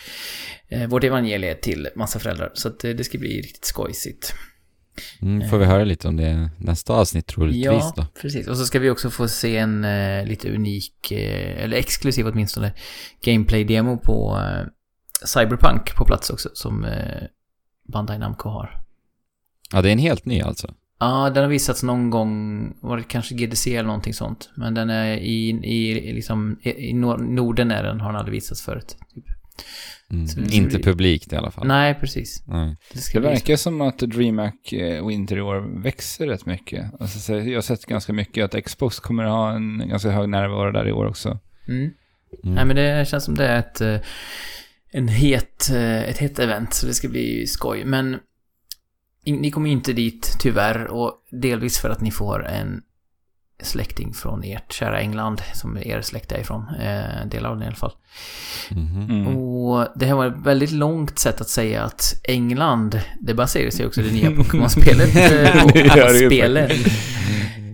Eh, 0.67 0.87
vårt 0.87 1.03
evangelie 1.03 1.55
till 1.55 1.87
massa 1.95 2.19
föräldrar. 2.19 2.51
Så 2.53 2.67
att, 2.67 2.83
eh, 2.83 2.91
det 2.91 3.03
ska 3.03 3.17
bli 3.17 3.37
riktigt 3.41 3.65
skojsigt. 3.65 4.33
Mm, 5.21 5.49
får 5.49 5.57
vi 5.57 5.65
höra 5.65 5.83
lite 5.83 6.07
om 6.07 6.15
det 6.17 6.49
nästa 6.57 6.93
avsnitt 6.93 7.27
troligtvis 7.27 7.65
Ja, 7.65 7.93
då. 7.95 8.05
precis. 8.21 8.47
Och 8.47 8.57
så 8.57 8.65
ska 8.65 8.79
vi 8.79 8.89
också 8.89 9.09
få 9.09 9.27
se 9.27 9.57
en 9.57 9.83
eh, 9.85 10.25
lite 10.25 10.51
unik, 10.51 11.11
eh, 11.11 11.63
eller 11.63 11.77
exklusiv 11.77 12.27
åtminstone, 12.27 12.73
gameplay-demo 13.21 13.97
på 13.97 14.37
eh, 14.37 14.67
Cyberpunk 15.25 15.95
på 15.95 16.05
plats 16.05 16.29
också, 16.29 16.49
som 16.53 16.85
eh, 16.85 17.23
Bandai 17.93 18.17
Namco 18.17 18.49
har. 18.49 18.81
Ja, 19.73 19.81
det 19.81 19.89
är 19.89 19.93
en 19.93 19.99
helt 19.99 20.25
ny 20.25 20.41
alltså. 20.41 20.73
Ja, 20.99 21.29
den 21.33 21.43
har 21.43 21.49
visats 21.49 21.83
någon 21.83 22.09
gång, 22.09 22.63
var 22.81 22.97
det 22.97 23.03
kanske 23.03 23.35
GDC 23.35 23.75
eller 23.75 23.87
någonting 23.87 24.13
sånt. 24.13 24.49
Men 24.57 24.73
den 24.73 24.89
är 24.89 25.17
i, 25.17 25.49
i, 25.49 26.13
liksom, 26.13 26.59
i, 26.61 26.69
i 26.69 26.93
Nor- 26.93 27.17
Norden 27.35 27.71
är 27.71 27.83
den, 27.83 27.99
har 28.01 28.07
den 28.11 28.19
aldrig 28.19 28.33
visats 28.33 28.61
förut. 28.61 28.97
Typ. 29.15 29.25
Mm. 30.11 30.25
Det 30.25 30.55
Inte 30.55 30.75
bli- 30.77 30.83
publikt 30.83 31.33
i 31.33 31.35
alla 31.35 31.51
fall. 31.51 31.67
Nej, 31.67 31.93
precis. 31.99 32.43
Nej. 32.47 32.75
Det, 32.93 32.99
ska 32.99 33.17
Det 33.17 33.21
bli- 33.21 33.29
verkar 33.29 33.55
som 33.55 33.81
att 33.81 33.97
DreamHack 33.99 34.73
eh, 34.73 35.07
Winter 35.07 35.37
i 35.37 35.41
år 35.41 35.81
växer 35.83 36.27
rätt 36.27 36.45
mycket. 36.45 36.85
Alltså, 36.99 37.19
så 37.19 37.33
jag 37.33 37.55
har 37.57 37.61
sett 37.61 37.85
ganska 37.85 38.13
mycket 38.13 38.55
att 38.55 38.63
Xbox 38.65 38.99
kommer 38.99 39.23
att 39.23 39.31
ha 39.31 39.51
en 39.55 39.89
ganska 39.89 40.09
hög 40.11 40.29
närvaro 40.29 40.71
där 40.71 40.87
i 40.87 40.91
år 40.91 41.05
också. 41.05 41.39
Mm. 41.67 41.79
Mm. 42.43 42.55
Nej, 42.55 42.65
men 42.65 42.75
det 42.75 43.07
känns 43.07 43.23
som 43.23 43.35
det 43.35 43.47
är 43.47 43.59
ett, 43.59 43.81
eh, 43.81 43.97
en 44.91 45.07
het, 45.07 45.69
eh, 45.73 46.03
ett 46.03 46.17
hett 46.17 46.39
event, 46.39 46.73
så 46.73 46.85
det 46.87 46.93
ska 46.93 47.07
bli 47.09 47.47
skoj. 47.47 47.85
Men 47.85 48.17
ni 49.31 49.51
kommer 49.51 49.67
ju 49.67 49.73
inte 49.73 49.93
dit, 49.93 50.35
tyvärr, 50.39 50.87
och 50.87 51.13
delvis 51.31 51.79
för 51.79 51.89
att 51.89 52.01
ni 52.01 52.11
får 52.11 52.47
en 52.47 52.81
släkting 53.63 54.13
från 54.13 54.43
ert 54.43 54.73
kära 54.73 54.99
England, 54.99 55.41
som 55.53 55.77
er 55.77 56.01
släkt 56.01 56.31
är 56.31 56.39
ifrån. 56.39 56.65
Eh, 56.79 57.21
en 57.21 57.29
del 57.29 57.45
av 57.45 57.55
den 57.55 57.63
i 57.63 57.67
alla 57.67 57.75
fall. 57.75 57.93
Mhm. 58.71 59.09
Mm. 59.09 59.27
Och 59.37 59.87
det 59.95 60.05
här 60.05 60.15
var 60.15 60.27
ett 60.27 60.45
väldigt 60.45 60.71
långt 60.71 61.19
sätt 61.19 61.41
att 61.41 61.49
säga 61.49 61.83
att 61.83 62.21
England, 62.23 63.01
det 63.21 63.33
baserar 63.33 63.69
sig 63.69 63.85
också 63.85 64.01
i 64.01 64.03
det 64.03 64.13
nya 64.13 64.31
Pokémon-spelet. 64.31 65.15
eh, 65.15 65.63
och 65.63 65.77
alla 65.77 66.11
det 66.11 66.19
ju 66.19 66.29
spelen. 66.29 66.69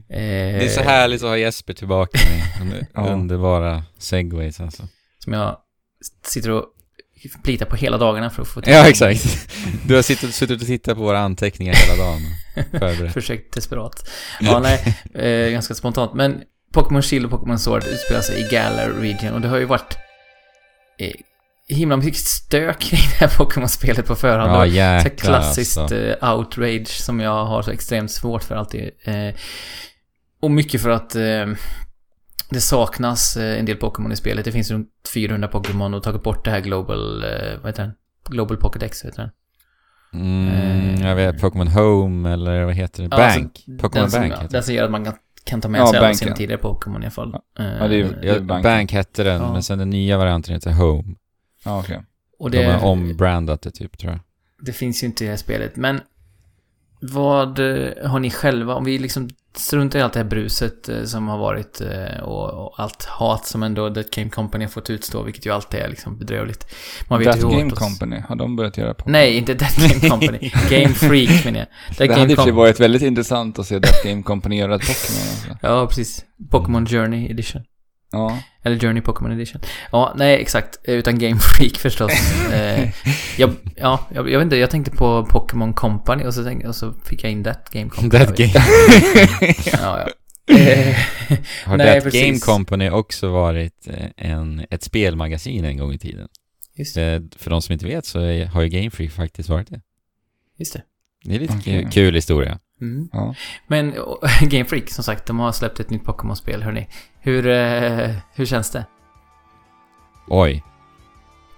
Det 0.08 0.66
är 0.66 0.68
så 0.68 0.82
Eh, 0.82 0.88
härligt 0.88 1.24
att 1.24 1.30
ha 1.30 1.38
Jesper 1.38 1.74
tillbaka 1.74 2.20
med 2.64 3.08
underbara 3.12 3.84
segways 3.98 4.60
alltså. 4.60 4.84
Som 5.20 5.34
jag 5.34 5.58
sitter 6.26 6.52
och 6.52 6.66
plitar 7.44 7.66
på 7.66 7.76
hela 7.76 7.98
dagarna 7.98 8.30
för 8.30 8.42
att 8.42 8.48
få 8.48 8.62
till. 8.62 8.74
Ja, 8.74 8.90
exakt. 8.90 9.50
Du 9.88 9.96
har 9.96 10.02
suttit, 10.02 10.36
suttit 10.36 10.62
och 10.62 10.68
tittat 10.68 10.96
på 10.98 11.04
våra 11.04 11.20
anteckningar 11.20 11.74
hela 11.74 12.04
dagen. 12.04 12.22
Förberett. 12.72 13.14
Försökt 13.14 13.54
desperat. 13.54 14.10
Ja, 14.40 14.60
nej, 14.60 14.96
eh, 15.14 15.52
ganska 15.52 15.74
spontant. 15.76 16.14
Men 16.14 16.42
Pokémon 16.74 17.02
Shield 17.02 17.26
och 17.26 17.32
Pokémon 17.32 17.60
Sword 17.60 17.84
utspelar 17.84 18.22
sig 18.22 18.40
i 18.42 18.48
Galar 18.52 18.90
Region 18.90 19.34
och 19.34 19.42
det 19.42 19.48
har 19.48 19.58
ju 19.58 19.66
varit 19.66 19.98
eh, 21.00 21.12
himla 21.68 21.98
mycket 21.98 22.16
stök 22.20 22.80
kring 22.80 23.00
det 23.20 23.26
här 23.26 23.38
Pokémon-spelet 23.38 24.06
på 24.06 24.16
förhand. 24.16 24.52
Ja, 24.52 24.64
Och 24.64 24.70
så 24.70 24.76
jäklar 24.76 25.10
klassiskt 25.18 25.78
alltså. 25.78 25.96
eh, 25.98 26.34
outrage 26.34 26.88
som 26.88 27.20
jag 27.20 27.46
har 27.46 27.62
så 27.62 27.72
extremt 27.72 28.12
svårt 28.12 28.44
för 28.44 28.56
alltid. 28.56 28.90
Eh, 29.04 29.36
och 30.42 30.52
mycket 30.52 30.82
för 30.82 30.90
att 30.90 31.16
eh, 31.16 31.46
det 32.50 32.62
saknas 32.62 33.38
eh, 33.38 33.60
en 33.60 33.66
del 33.66 33.76
Pokémon 33.78 34.12
i 34.12 34.16
spelet. 34.16 34.46
Det 34.46 34.52
finns 34.52 34.72
runt 34.72 34.90
400 35.14 35.48
Pokémon 35.48 35.94
och 35.94 36.04
tagit 36.04 36.24
bort 36.24 36.46
det 36.46 36.52
här 36.52 36.60
Global, 36.60 37.24
eh, 37.24 37.30
vad 37.62 37.68
heter 37.70 37.84
den? 37.84 37.92
Global 38.30 38.58
Pocket 38.58 38.84
X 38.84 39.06
heter 39.06 39.22
den. 39.22 39.30
Mm, 40.14 41.02
jag 41.08 41.16
vet, 41.16 41.42
Pokémon 41.42 41.68
Home 41.68 42.34
eller 42.34 42.64
vad 42.66 42.74
heter 42.74 43.04
det? 43.04 43.10
Ja, 43.12 43.18
Bank? 43.18 43.64
alltså, 43.68 43.72
Pokémon 43.88 44.10
Bank 44.12 44.32
heter 44.34 44.42
Den 44.42 44.48
det. 44.52 44.64
som 44.64 44.74
gör 44.76 44.86
att 44.86 44.92
man 44.92 45.06
kan, 45.06 45.14
kan 45.44 45.62
ta 45.62 45.68
med 45.70 45.82
Ja, 45.82 45.88
sig 45.88 46.00
alla 46.00 46.14
sina 46.14 46.36
tidigare 46.36 46.62
Pokémon 46.62 47.02
i 47.02 47.06
alla 47.06 47.12
fall. 47.12 47.36
Ja, 47.58 47.64
det 47.88 47.96
är 48.02 48.04
Eh, 48.04 48.10
Ja, 48.22 48.40
Bank. 48.40 48.64
Bank 48.64 48.92
hette 48.92 49.24
den, 49.24 49.42
Ja. 49.42 49.54
men 49.54 49.64
sen 49.64 49.78
den 49.80 49.90
nya 49.90 50.18
varianten 50.18 50.54
heter 50.54 50.72
Home. 50.72 51.16
Ja, 51.66 51.80
okej. 51.80 52.02
och 52.40 52.52
De 52.52 52.66
har 52.66 52.88
ombrandat 52.88 53.62
det 53.62 53.72
typ, 53.72 53.98
tror 53.98 54.12
jag. 54.12 54.20
det 54.62 54.74
finns 54.74 55.04
ju 55.04 55.08
inte 55.08 55.24
i 55.24 55.28
det 55.28 55.32
här 55.32 55.38
spelet. 55.38 55.76
Men 55.76 56.02
vad 57.02 57.60
eh, 57.60 58.08
har 58.10 58.20
ni 58.20 58.30
själva, 58.32 58.76
om 58.76 58.84
vi 58.86 58.98
liksom 58.98 59.30
struntar 59.58 60.00
i 60.00 60.02
allt 60.02 60.14
det 60.14 60.20
här 60.20 60.26
bruset 60.28 60.90
eh, 60.90 61.04
som 61.04 61.28
har 61.28 61.38
varit 61.38 61.82
eh, 61.82 62.24
och, 62.24 62.80
allt 62.80 63.06
hat 63.06 63.46
som 63.46 63.64
ändå 63.64 63.94
That 63.94 64.12
Game 64.12 64.30
Company 64.30 64.64
har 64.66 64.70
fått 64.70 64.90
utstå, 64.90 65.24
vilket 65.24 65.46
ju 65.46 65.52
alltid 65.54 65.80
är 65.80 65.88
liksom 65.90 66.18
bedrövligt. 66.18 66.66
Man 67.10 67.20
vet 67.20 67.28
That 67.32 67.38
ju 67.44 67.48
hur 67.48 67.58
Game 67.58 67.72
Company, 67.72 68.24
har 68.28 68.36
de 68.36 68.56
börjat 68.56 68.78
göra 68.78 68.94
på? 68.94 69.10
Nej, 69.10 69.38
inte 69.38 69.56
That 69.56 69.76
Game 69.78 70.10
Company. 70.10 70.52
Game 70.70 70.94
Freak 70.94 71.46
menar 71.46 71.60
jag. 71.60 71.68
That 71.88 71.98
Det 71.98 72.08
Game 72.08 72.20
hade 72.20 72.36
Com- 72.36 72.52
varit 72.52 72.80
väldigt 72.80 73.02
intressant 73.02 73.60
att 73.60 73.66
se 73.68 73.80
That 73.80 74.04
Game 74.04 74.24
Company 74.24 74.60
göra 74.60 74.76
ett 74.76 74.82
Pokémon. 74.82 75.30
Alltså. 75.30 75.68
Ja, 75.68 75.88
precis. 75.88 76.26
Pokémon 76.52 76.86
Journey 76.86 77.32
Edition. 77.32 77.62
Ja. 78.16 78.40
Eller 78.64 78.80
Journey 78.80 79.02
Pokémon 79.02 79.32
Edition. 79.32 79.62
Ja, 79.92 80.14
nej 80.16 80.42
exakt. 80.42 80.80
Utan 80.84 81.20
Game 81.20 81.40
Freak 81.40 81.78
förstås. 81.78 82.12
eh, 82.54 82.90
jag, 83.38 83.56
ja, 83.76 84.08
jag, 84.14 84.30
jag 84.30 84.40
vet 84.40 84.46
inte, 84.46 84.56
jag 84.56 84.72
tänkte 84.72 84.92
på 84.92 85.26
Pokémon 85.26 85.74
Company 85.74 86.24
och 86.24 86.34
så, 86.34 86.44
tänkte, 86.44 86.68
och 86.68 86.76
så 86.76 86.94
fick 86.94 87.24
jag 87.24 87.32
in 87.32 87.44
That 87.44 87.70
Game 87.72 87.90
Company. 87.90 88.26
That 88.26 88.38
Game, 88.38 88.52
Ja, 89.72 90.00
ja. 90.00 90.08
Eh, 90.56 90.96
har 91.66 91.78
Nej, 91.78 91.96
That 91.96 92.04
precis. 92.04 92.22
Game 92.26 92.40
Company 92.40 92.90
också 92.90 93.30
varit 93.32 93.88
eh, 93.88 94.08
en, 94.18 94.66
ett 94.70 94.84
spelmagasin 94.84 95.66
en 95.66 95.78
gång 95.78 95.94
i 95.94 95.98
tiden? 95.98 96.28
just, 96.76 96.96
det, 96.96 97.02
Eh, 97.04 97.22
För 97.38 97.50
de 97.50 97.62
som 97.62 97.74
inte 97.74 97.86
vet 97.86 98.06
så 98.06 98.20
har 98.46 98.62
ju 98.62 98.70
Game 98.70 98.92
Freak 98.92 99.12
faktiskt 99.12 99.50
varit 99.50 99.70
det. 99.70 99.82
just 100.58 100.74
det. 100.74 100.82
Det 101.24 101.36
är 101.36 101.40
lite 101.40 101.60
kul, 101.64 101.90
kul 101.92 102.16
historia. 102.16 102.60
Mm. 102.82 103.10
ja. 103.14 103.36
Men 103.68 103.92
Game 104.42 104.66
Freak, 104.66 104.90
som 104.90 105.04
sagt, 105.04 105.26
de 105.26 105.40
har 105.40 105.52
släppt 105.52 105.80
ett 105.80 105.90
nytt 105.90 106.04
Pokémon-spel, 106.04 106.64
hörni. 106.64 106.88
Hur, 107.20 107.48
eh, 107.48 108.12
hur 108.34 108.46
känns 108.46 108.72
det? 108.72 108.86
Oj. 110.28 110.64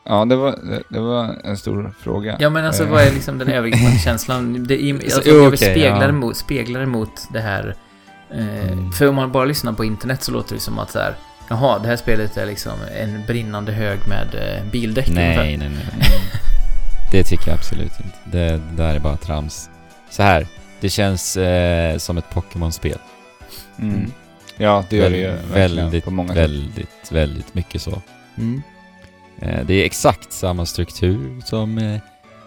Ja, 0.05 0.25
det 0.25 0.35
var, 0.35 0.59
det, 0.89 0.99
var 0.99 1.35
en 1.43 1.57
stor 1.57 1.93
fråga. 1.99 2.37
Ja, 2.39 2.49
men 2.49 2.65
alltså 2.65 2.83
Eh, 2.83 2.89
vad 2.89 3.01
är 3.01 3.11
liksom 3.11 3.37
den 3.37 3.47
övergripande 3.47 3.99
känslan? 4.03 4.65
Det, 4.67 4.91
alltså, 4.91 5.21
jo, 5.25 5.33
jag 5.35 5.39
vill 5.39 5.47
okej, 5.47 5.71
spegla, 5.71 6.05
ja. 6.05 6.11
mot, 6.11 6.37
spegla 6.37 6.79
det 6.79 6.85
mot 6.85 7.27
det 7.33 7.39
här. 7.39 7.75
Eh, 8.31 8.71
Mm. 8.71 8.91
För 8.91 9.07
om 9.07 9.15
man 9.15 9.31
bara 9.31 9.45
lyssnar 9.45 9.73
på 9.73 9.85
internet 9.85 10.23
så 10.23 10.31
låter 10.31 10.55
det 10.55 10.61
som 10.61 10.79
att 10.79 10.91
så 10.91 10.99
här, 10.99 11.15
jaha, 11.49 11.79
det 11.79 11.87
här 11.87 11.95
spelet 11.95 12.37
är 12.37 12.45
liksom 12.45 12.73
en 13.01 13.25
brinnande 13.27 13.71
hög 13.71 13.99
med 14.07 14.27
eh, 14.35 14.71
bildäck 14.71 15.09
ungefär. 15.09 15.35
Nej, 15.43 15.57
nej, 15.57 15.69
nej. 15.69 16.09
Det 17.11 17.23
tycker 17.23 17.47
jag 17.47 17.57
absolut 17.57 17.91
inte. 18.05 18.17
Det, 18.25 18.51
det 18.51 18.83
där 18.83 18.95
är 18.95 18.99
bara 18.99 19.17
trams. 19.17 19.69
Så 20.09 20.23
här, 20.23 20.47
det 20.81 20.89
känns 20.89 21.37
eh, 21.37 21.97
som 21.97 22.17
ett 22.17 22.29
Pokémon-spel. 22.29 22.99
Mm. 23.79 24.11
Ja, 24.57 24.83
det 24.89 24.97
gör 24.97 25.09
det 25.09 25.17
ju 25.17 25.35
väldigt, 25.53 26.03
på 26.03 26.11
många 26.11 26.27
sätt. 26.27 26.37
väldigt, 26.37 27.11
väldigt 27.11 27.53
mycket 27.53 27.81
så. 27.81 28.01
Mm. 28.37 28.61
Eh, 29.39 29.65
det 29.65 29.73
är 29.73 29.85
exakt 29.85 30.33
samma 30.33 30.65
struktur 30.65 31.41
som 31.45 31.77
eh, 31.77 31.99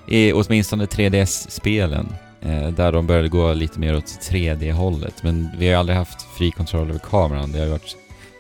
är 0.08 0.32
åtminstone 0.34 0.86
3DS-spelen. 0.86 2.08
Eh, 2.42 2.68
där 2.68 2.92
de 2.92 3.06
började 3.06 3.28
gå 3.28 3.52
lite 3.52 3.80
mer 3.80 3.96
åt 3.96 4.04
3D-hållet. 4.30 5.22
Men 5.22 5.50
vi 5.58 5.66
har 5.66 5.72
ju 5.72 5.78
aldrig 5.78 5.98
haft 5.98 6.22
fri 6.22 6.50
kontroll 6.50 6.88
över 6.88 6.98
kameran. 6.98 7.52
Det 7.52 7.58
har 7.58 7.66
ju 7.66 7.72
varit 7.72 7.96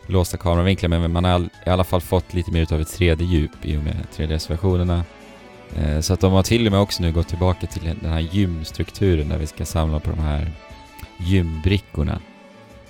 låsta 0.06 0.36
kameravinklar. 0.36 0.88
Men 0.88 1.12
man 1.12 1.24
har 1.24 1.48
i 1.66 1.70
alla 1.70 1.84
fall 1.84 2.00
fått 2.00 2.34
lite 2.34 2.50
mer 2.50 2.72
av 2.72 2.80
ett 2.80 2.98
3D-djup 2.98 3.50
i 3.62 3.76
och 3.76 3.82
med 3.82 3.96
3DS-versionerna. 4.16 5.04
Eh, 5.76 6.00
så 6.00 6.12
att 6.14 6.20
de 6.20 6.32
har 6.32 6.42
till 6.42 6.66
och 6.66 6.72
med 6.72 6.80
också 6.80 7.02
nu 7.02 7.12
gått 7.12 7.28
tillbaka 7.28 7.66
till 7.66 7.94
den 8.00 8.10
här 8.12 8.20
gymstrukturen 8.20 9.28
där 9.28 9.38
vi 9.38 9.46
ska 9.46 9.64
samla 9.64 10.00
på 10.00 10.10
de 10.10 10.18
här 10.18 10.52
gymbrickorna. 11.16 12.18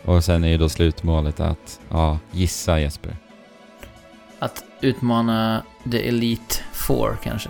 Och 0.04 0.24
sen 0.24 0.44
är 0.44 0.48
ju 0.48 0.58
då 0.58 0.68
slutmålet 0.68 1.40
att, 1.40 1.80
ja, 1.88 2.18
gissa 2.32 2.80
Jesper. 2.80 3.16
Att 4.38 4.64
utmana 4.80 5.62
The 5.90 6.08
Elite 6.08 6.54
Four 6.72 7.18
kanske. 7.22 7.48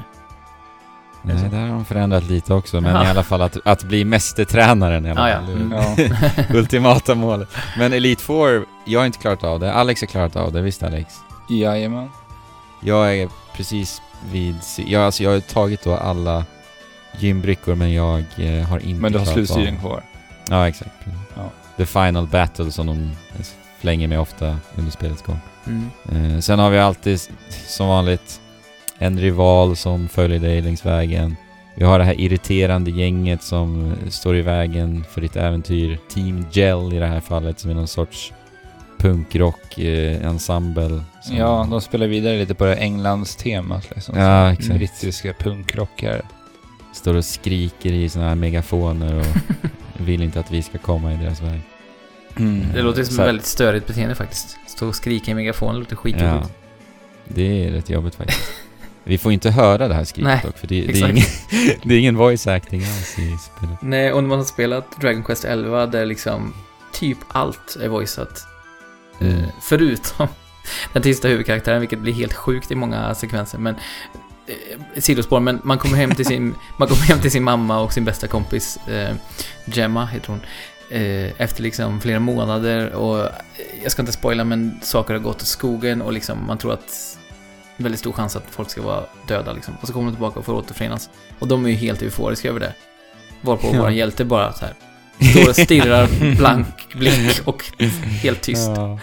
Nej, 1.22 1.38
så? 1.38 1.44
där 1.44 1.60
har 1.60 1.68
de 1.68 1.84
förändrat 1.84 2.25
lite 2.30 2.54
också, 2.54 2.80
men 2.80 2.92
Jaha. 2.94 3.04
i 3.04 3.08
alla 3.08 3.22
fall 3.22 3.42
att, 3.42 3.56
att 3.64 3.82
bli 3.84 4.04
mästertränaren 4.04 5.06
i 5.06 5.10
alla 5.10 5.20
Ah, 5.22 5.28
ja. 5.30 5.40
fall. 5.40 5.52
Mm. 5.52 5.72
Ja. 5.72 5.96
Ultimata 6.58 7.14
målet. 7.14 7.49
Men 7.78 7.92
Elite 7.92 8.22
Four, 8.22 8.66
jag 8.84 9.00
har 9.00 9.06
inte 9.06 9.18
klarat 9.18 9.44
av 9.44 9.60
det. 9.60 9.72
Alex 9.72 10.00
har 10.00 10.06
klarat 10.06 10.37
av 10.37 10.52
det, 10.52 10.62
visst 10.62 10.82
Alex? 10.82 11.14
Jajamän. 11.49 12.08
Jag 12.80 13.16
är 13.16 13.28
precis 13.56 14.02
vid... 14.33 14.57
Jag, 14.87 15.03
alltså, 15.03 15.23
jag 15.23 15.31
har 15.31 15.41
tagit 15.41 15.85
då 15.85 15.95
alla 15.97 16.45
gymbrickor, 17.19 17.75
men 17.75 17.93
jag 17.93 18.25
eh, 18.37 18.65
har 18.69 18.79
inte 18.79 19.00
Men 19.03 19.12
du 19.12 19.19
har 19.19 19.39
av- 19.39 19.81
kvar. 19.81 20.03
Ja, 20.50 20.69
exakt. 20.69 20.91
Ja. 21.37 21.50
The 21.77 21.87
Final 21.87 22.27
Battle 22.27 22.73
som 22.73 22.87
de 22.87 23.11
flänger 23.79 24.09
med 24.09 24.21
ofta 24.21 24.57
under 24.77 24.91
spelets 24.91 25.23
gång. 25.23 25.39
Mm. 25.67 26.35
Eh, 26.35 26.41
sen 26.41 26.59
har 26.59 26.71
vi 26.71 26.79
alltid, 26.79 27.21
som 27.67 27.89
vanligt, 27.89 28.41
en 28.99 29.19
rival 29.21 29.77
som 29.77 30.09
följer 30.09 30.41
dig 30.41 30.61
längs 30.62 30.87
vägen. 30.87 31.37
Vi 31.75 31.85
har 31.85 31.99
det 31.99 32.05
här 32.05 32.21
irriterande 32.21 32.91
gänget 32.91 33.43
som 33.43 33.97
står 34.11 34.37
i 34.37 34.43
vägen 34.43 35.05
för 35.11 35.21
ditt 35.21 35.37
äventyr. 35.37 35.99
Team 36.09 36.47
Gel 36.53 36.93
i 36.93 36.99
det 36.99 37.07
här 37.07 37.21
fallet 37.21 37.59
som 37.61 37.71
är 37.71 37.75
någon 37.75 37.89
sorts 37.89 38.33
punkrock-ensemble. 39.00 41.02
som- 41.23 41.37
Ja, 41.37 41.66
de 41.71 41.80
spelar 41.80 42.07
vidare 42.07 42.38
lite 42.38 42.54
på 42.54 42.64
det 42.64 42.75
Englands 42.75 43.37
temat 43.37 43.90
liksom. 43.95 44.19
Ja, 44.19 44.49
Så 44.49 44.52
exakt. 44.52 44.75
Brittiska 44.78 45.33
punkrockare. 45.33 46.23
Står 46.92 47.14
och 47.14 47.25
skriker 47.25 47.92
i 47.92 48.09
såna 48.09 48.28
här 48.28 48.35
megafoner 48.35 49.19
och 49.21 49.26
vill 50.07 50.23
inte 50.23 50.40
att 50.40 50.50
vi 50.50 50.62
ska 50.62 50.78
komma 50.78 51.12
i 51.12 51.16
deras 51.16 51.42
väg. 51.42 51.61
Mm. 52.37 52.66
Det 52.75 52.83
låter 52.83 53.04
som 53.04 53.21
ett 53.21 53.26
väldigt 53.28 53.47
störigt 53.47 53.87
beteende 53.87 54.14
faktiskt. 54.14 54.57
Stå 54.66 54.88
och 54.88 54.95
skrika 54.95 55.30
i 55.30 55.35
megafon 55.35 55.78
låter 55.78 55.92
Ja, 55.92 55.97
skitjobbigt. 56.00 56.52
det 57.28 57.66
är 57.66 57.71
rätt 57.71 57.90
jobbigt 57.90 58.14
faktiskt. 58.14 58.40
Vi 59.04 59.19
får 59.19 59.33
inte 59.33 59.50
höra 59.50 59.88
det 59.88 59.95
här 59.95 60.04
skriket 60.04 60.42
dock, 60.42 60.59
för 60.59 60.66
det, 60.66 60.80
det, 60.87 61.00
är 61.00 61.09
ingen, 61.09 61.25
det 61.85 61.95
är 61.95 61.99
ingen 61.99 62.16
voice 62.16 62.47
acting 62.47 62.80
alls 62.80 63.19
i 63.19 63.37
spelet. 63.57 63.78
Nej, 63.83 64.12
och 64.12 64.23
när 64.23 64.28
man 64.28 64.38
har 64.38 64.45
spelat 64.45 65.00
Dragon 65.00 65.23
Quest 65.25 65.45
11 65.45 65.87
där 65.87 66.07
liksom 66.07 66.52
typ 66.92 67.19
allt 67.28 67.76
är 67.83 67.88
voiceat. 67.88 68.47
Mm. 69.21 69.43
Förutom 69.61 70.29
den 70.93 71.03
sista 71.03 71.29
huvudkaraktären, 71.29 71.81
vilket 71.81 71.99
blir 71.99 72.12
helt 72.12 72.35
sjukt 72.35 72.71
i 72.71 72.75
många 72.75 73.15
sekvenser. 73.15 73.59
Men 73.59 73.75
eh, 74.47 75.00
sidospår, 75.00 75.41
men 75.41 75.61
man 75.65 75.79
kommer 75.79 75.97
hem 75.97 76.15
till 76.15 76.27
sin, 76.27 76.55
man 76.79 76.89
kommer 76.89 77.03
hem 77.03 77.21
till 77.21 77.31
sin 77.31 77.45
mamma 77.45 77.81
och 77.81 77.93
sin 77.93 78.05
bästa 78.05 78.27
kompis 78.27 78.79
eh, 78.89 79.15
Gemma, 79.65 80.07
heter 80.07 80.29
hon. 80.29 80.41
Eh, 80.91 81.41
efter 81.41 81.62
liksom 81.62 82.00
flera 82.00 82.21
månader 82.21 82.93
och 82.93 83.19
eh, 83.21 83.31
jag 83.83 83.93
ska 83.93 84.03
inte 84.03 84.12
spoila 84.12 84.45
men 84.45 84.81
saker 84.83 85.15
har 85.15 85.21
gått 85.21 85.37
åt 85.43 85.47
skogen 85.47 86.03
och 86.03 86.12
liksom 86.12 86.47
man 86.47 86.59
tror 86.59 86.73
att 86.73 87.19
väldigt 87.77 88.00
stor 88.00 88.12
chans 88.12 88.37
att 88.37 88.45
folk 88.50 88.71
ska 88.71 88.83
vara 88.83 89.05
döda 89.27 89.53
liksom. 89.53 89.75
Och 89.81 89.87
så 89.87 89.93
kommer 89.93 90.07
de 90.07 90.12
tillbaka 90.17 90.39
och 90.39 90.45
får 90.45 90.55
återförenas. 90.55 91.11
Och 91.39 91.49
de 91.49 91.65
är 91.67 91.71
ju 91.71 91.75
helt 91.77 92.03
euforiska 92.03 92.49
över 92.49 92.61
det. 92.61 92.73
Varpå 93.41 93.71
Ja. 93.73 93.81
vår 93.83 93.91
hjälte 93.91 94.25
bara 94.25 94.53
så 94.53 94.65
här 94.65 94.75
står 95.21 95.49
och 95.49 95.57
stirrar 95.57 96.37
blank 96.37 96.67
blick 96.95 97.41
och 97.45 97.65
helt 98.23 98.41
tyst. 98.43 98.71
Ja. 98.77 98.99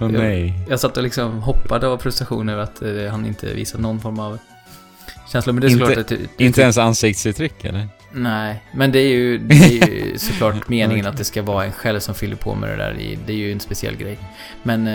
Åh 0.00 0.08
nej. 0.08 0.54
Jag 0.68 0.80
satt 0.80 0.96
och 0.96 1.02
liksom 1.02 1.38
hoppade 1.42 1.86
av 1.88 1.98
frustration 1.98 2.48
över 2.48 2.62
att 2.62 2.82
eh, 2.82 3.10
han 3.10 3.26
inte 3.26 3.54
visade 3.54 3.82
någon 3.82 4.00
form 4.00 4.18
av 4.18 4.38
känsla. 5.32 5.52
Men 5.52 5.60
det 5.60 5.66
är 5.66 5.70
Inte- 5.70 5.84
såklart 5.86 5.98
att... 5.98 6.08
det- 6.08 6.18
det- 6.38 6.44
Inte 6.44 6.62
ens 6.62 6.78
ansiktsuttryck 6.78 7.64
eller? 7.64 7.88
Nej, 8.12 8.62
men 8.74 8.92
det 8.92 8.98
är 8.98 9.08
ju, 9.08 9.38
det 9.38 9.54
är 9.54 9.88
ju 9.88 10.18
såklart 10.18 10.68
meningen 10.68 11.06
att 11.06 11.16
det 11.16 11.24
ska 11.24 11.42
vara 11.42 11.64
en 11.64 11.72
själv 11.72 12.00
som 12.00 12.14
fyller 12.14 12.36
på 12.36 12.54
med 12.54 12.70
det 12.70 12.76
där. 12.76 13.00
i- 13.00 13.18
Det 13.26 13.32
är 13.32 13.36
ju 13.36 13.52
en 13.52 13.60
speciell 13.60 13.96
grej. 13.96 14.18
Men... 14.62 14.86
Eh, 14.86 14.92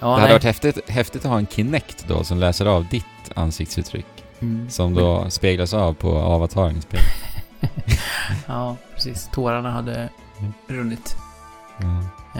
ja, 0.00 0.06
det 0.06 0.06
hade 0.06 0.22
nej. 0.22 0.32
varit 0.32 0.44
häftigt, 0.44 0.90
häftigt 0.90 1.24
att 1.24 1.30
ha 1.30 1.38
en 1.38 1.46
Kinect 1.46 2.04
då 2.08 2.24
som 2.24 2.38
läser 2.38 2.66
av 2.66 2.86
ditt 2.90 3.04
ansiktsuttryck. 3.34 4.06
Mm. 4.40 4.70
Som 4.70 4.94
då 4.94 5.30
speglas 5.30 5.74
av 5.74 5.94
på 5.94 6.18
avataren 6.18 6.76
i 6.76 6.80
spelet. 6.80 7.04
Ja, 8.46 8.76
precis. 8.94 9.28
Tårarna 9.32 9.70
hade 9.70 10.08
Mm. 10.40 10.52
runnit. 10.66 11.16
Ja. 11.78 11.86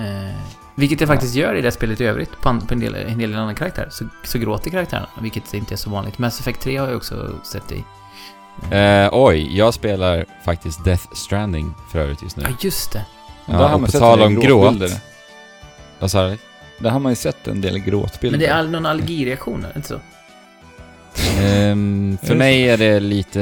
Eh, 0.01 0.35
vilket 0.75 1.01
jag 1.01 1.09
faktiskt 1.09 1.35
gör 1.35 1.55
i 1.55 1.61
det 1.61 1.71
spelet 1.71 2.01
i 2.01 2.05
övrigt. 2.05 2.41
På, 2.41 2.49
an, 2.49 2.61
på 2.61 2.75
en, 2.75 2.81
del, 2.81 2.95
en 2.95 3.19
del 3.19 3.35
annan 3.35 3.55
karaktär. 3.55 3.89
Så, 3.91 4.05
så 4.25 4.39
gråter 4.39 4.71
karaktärerna, 4.71 5.09
vilket 5.21 5.55
inte 5.55 5.75
är 5.75 5.77
så 5.77 5.91
vanligt. 5.91 6.19
Mass 6.19 6.41
Effect 6.41 6.61
3 6.61 6.77
har 6.77 6.87
jag 6.89 6.97
också 6.97 7.31
sett 7.43 7.73
i. 7.73 7.85
Eh, 8.77 9.09
oj, 9.13 9.57
jag 9.59 9.75
spelar 9.75 10.25
faktiskt 10.45 10.85
Death 10.85 11.05
Stranding 11.13 11.75
för 11.93 11.99
övrigt 11.99 12.23
just 12.23 12.37
nu. 12.37 12.43
Ja, 12.49 12.57
just 12.61 12.93
det. 12.93 13.05
Där 13.47 13.55
har 13.55 13.63
Ja, 13.63 13.69
man 13.69 13.81
och 13.81 13.87
på 13.87 13.93
sett 13.93 14.01
tal 14.01 14.21
en 14.21 14.27
om 14.27 14.41
gråt. 14.41 14.83
Vad 15.99 16.11
sa 16.11 16.29
du? 16.29 16.39
Där 16.79 16.91
har 16.91 16.99
man 17.01 17.13
ju 17.13 17.17
sett 17.17 17.49
en 17.49 17.61
del 17.61 17.79
gråtbilder. 17.79 18.39
Men 18.39 18.47
det 18.47 18.53
är 18.53 18.59
all, 18.59 18.71
någon 18.71 18.87
allergireaktion, 18.87 19.61
det 19.61 19.73
inte 19.77 19.89
så? 19.89 20.01
Är 21.41 22.27
för 22.27 22.35
mig 22.35 22.69
är 22.69 22.77
det 22.77 23.01
lite, 23.01 23.41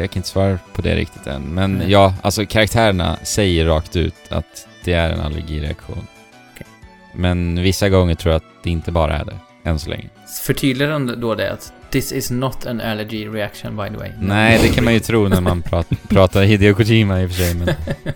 jag 0.00 0.10
kan 0.10 0.18
inte 0.18 0.28
svara 0.28 0.58
på 0.72 0.82
det 0.82 0.94
riktigt 0.94 1.26
än. 1.26 1.42
Men 1.42 1.74
Nej. 1.74 1.90
ja, 1.90 2.14
alltså 2.22 2.46
karaktärerna 2.46 3.16
säger 3.22 3.66
rakt 3.66 3.96
ut 3.96 4.14
att 4.28 4.66
det 4.84 4.92
är 4.92 5.10
en 5.10 5.20
allergireaktion. 5.20 6.06
Okej. 6.54 6.66
Men 7.14 7.62
vissa 7.62 7.88
gånger 7.88 8.14
tror 8.14 8.32
jag 8.32 8.36
att 8.36 8.62
det 8.64 8.70
inte 8.70 8.92
bara 8.92 9.18
är 9.18 9.24
det, 9.24 9.38
än 9.70 9.78
så 9.78 9.90
länge. 9.90 10.04
Förtydligar 10.46 10.90
de 10.90 11.20
då 11.20 11.34
det 11.34 11.52
att 11.52 11.72
This 11.90 12.12
is 12.12 12.30
not 12.30 12.66
an 12.66 12.80
allergy 12.80 13.28
reaction 13.28 13.76
by 13.76 13.88
the 13.88 13.96
way. 13.96 14.10
Nej, 14.20 14.58
det 14.62 14.68
kan 14.68 14.84
man 14.84 14.94
ju 14.94 15.00
tro 15.00 15.28
när 15.28 15.40
man 15.40 15.62
prat, 15.70 15.86
pratar 16.08 16.42
Hideo 16.42 16.74
Kojima 16.74 17.22
i 17.22 17.26
och 17.26 17.30
för 17.30 17.42
sig, 17.42 17.54
men... 17.54 17.68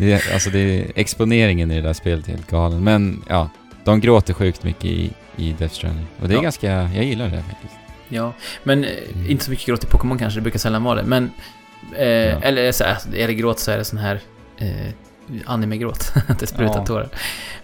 Det 0.00 0.32
alltså 0.32 0.50
det 0.50 0.58
är, 0.58 0.86
exponeringen 0.94 1.70
i 1.70 1.74
det 1.74 1.80
där 1.82 1.92
spelet 1.92 2.28
är 2.28 2.32
helt 2.32 2.50
galen. 2.50 2.84
Men 2.84 3.24
ja, 3.28 3.50
de 3.84 4.00
gråter 4.00 4.34
sjukt 4.34 4.64
mycket 4.64 4.84
i, 4.84 5.10
i 5.36 5.52
Death 5.58 5.74
Stranding. 5.74 6.06
Och 6.22 6.28
det 6.28 6.34
är 6.34 6.36
Ja. 6.36 6.42
ganska, 6.42 6.66
jag 6.94 7.04
gillar 7.04 7.24
det 7.24 7.42
faktiskt. 7.42 7.74
Ja, 8.08 8.32
men 8.62 8.84
eh, 8.84 9.30
inte 9.30 9.44
så 9.44 9.50
mycket 9.50 9.66
gråt 9.66 9.84
i 9.84 9.86
Pokémon 9.86 10.18
kanske, 10.18 10.38
det 10.38 10.42
brukar 10.42 10.58
sällan 10.58 10.84
vara 10.84 11.02
det. 11.02 11.08
Men, 11.08 11.24
eh, 11.92 12.42
eller 12.46 12.72
så 12.72 12.84
här, 12.84 12.96
är 13.14 13.26
det 13.26 13.34
gråt 13.34 13.58
så 13.58 13.70
är 13.70 13.78
det 13.78 13.84
sån 13.84 13.98
här 13.98 14.20
eh, 14.58 14.92
anime-gråt. 15.46 16.12
att 16.28 16.38
det 16.38 16.46
sprutar 16.46 16.78
Ja. 16.78 16.86
tårar. 16.86 17.08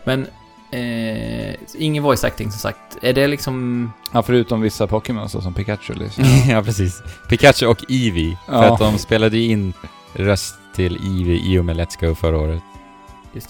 Men, 0.04 0.26
eh, 0.70 1.54
ingen 1.78 2.02
voice 2.02 2.24
acting 2.24 2.50
som 2.50 2.58
sagt. 2.60 2.96
Är 3.02 3.12
det 3.12 3.26
liksom... 3.26 3.92
Ja, 4.12 4.22
förutom 4.22 4.60
vissa 4.60 4.86
Pokémon 4.86 5.28
så 5.28 5.40
som 5.40 5.54
Pikachu 5.54 5.94
liksom. 5.94 6.24
ja, 6.48 6.62
precis. 6.62 7.02
Pikachu 7.28 7.66
och 7.66 7.90
Eevee. 7.90 8.36
För 8.46 8.52
Ja. 8.54 8.72
att 8.72 8.78
de 8.78 8.98
spelade 8.98 9.38
in 9.38 9.72
röst 10.14 10.54
till 10.76 10.96
Eevee 10.96 11.40
i 11.52 11.58
och 11.58 11.64
med 11.64 11.76
Let's 11.76 12.06
Go 12.08 12.14
förra 12.14 12.38
året. 12.38 12.62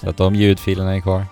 Så 0.00 0.10
att 0.10 0.16
de 0.16 0.34
ljudfilerna 0.34 0.96
är 0.96 1.00
kvar. 1.00 1.24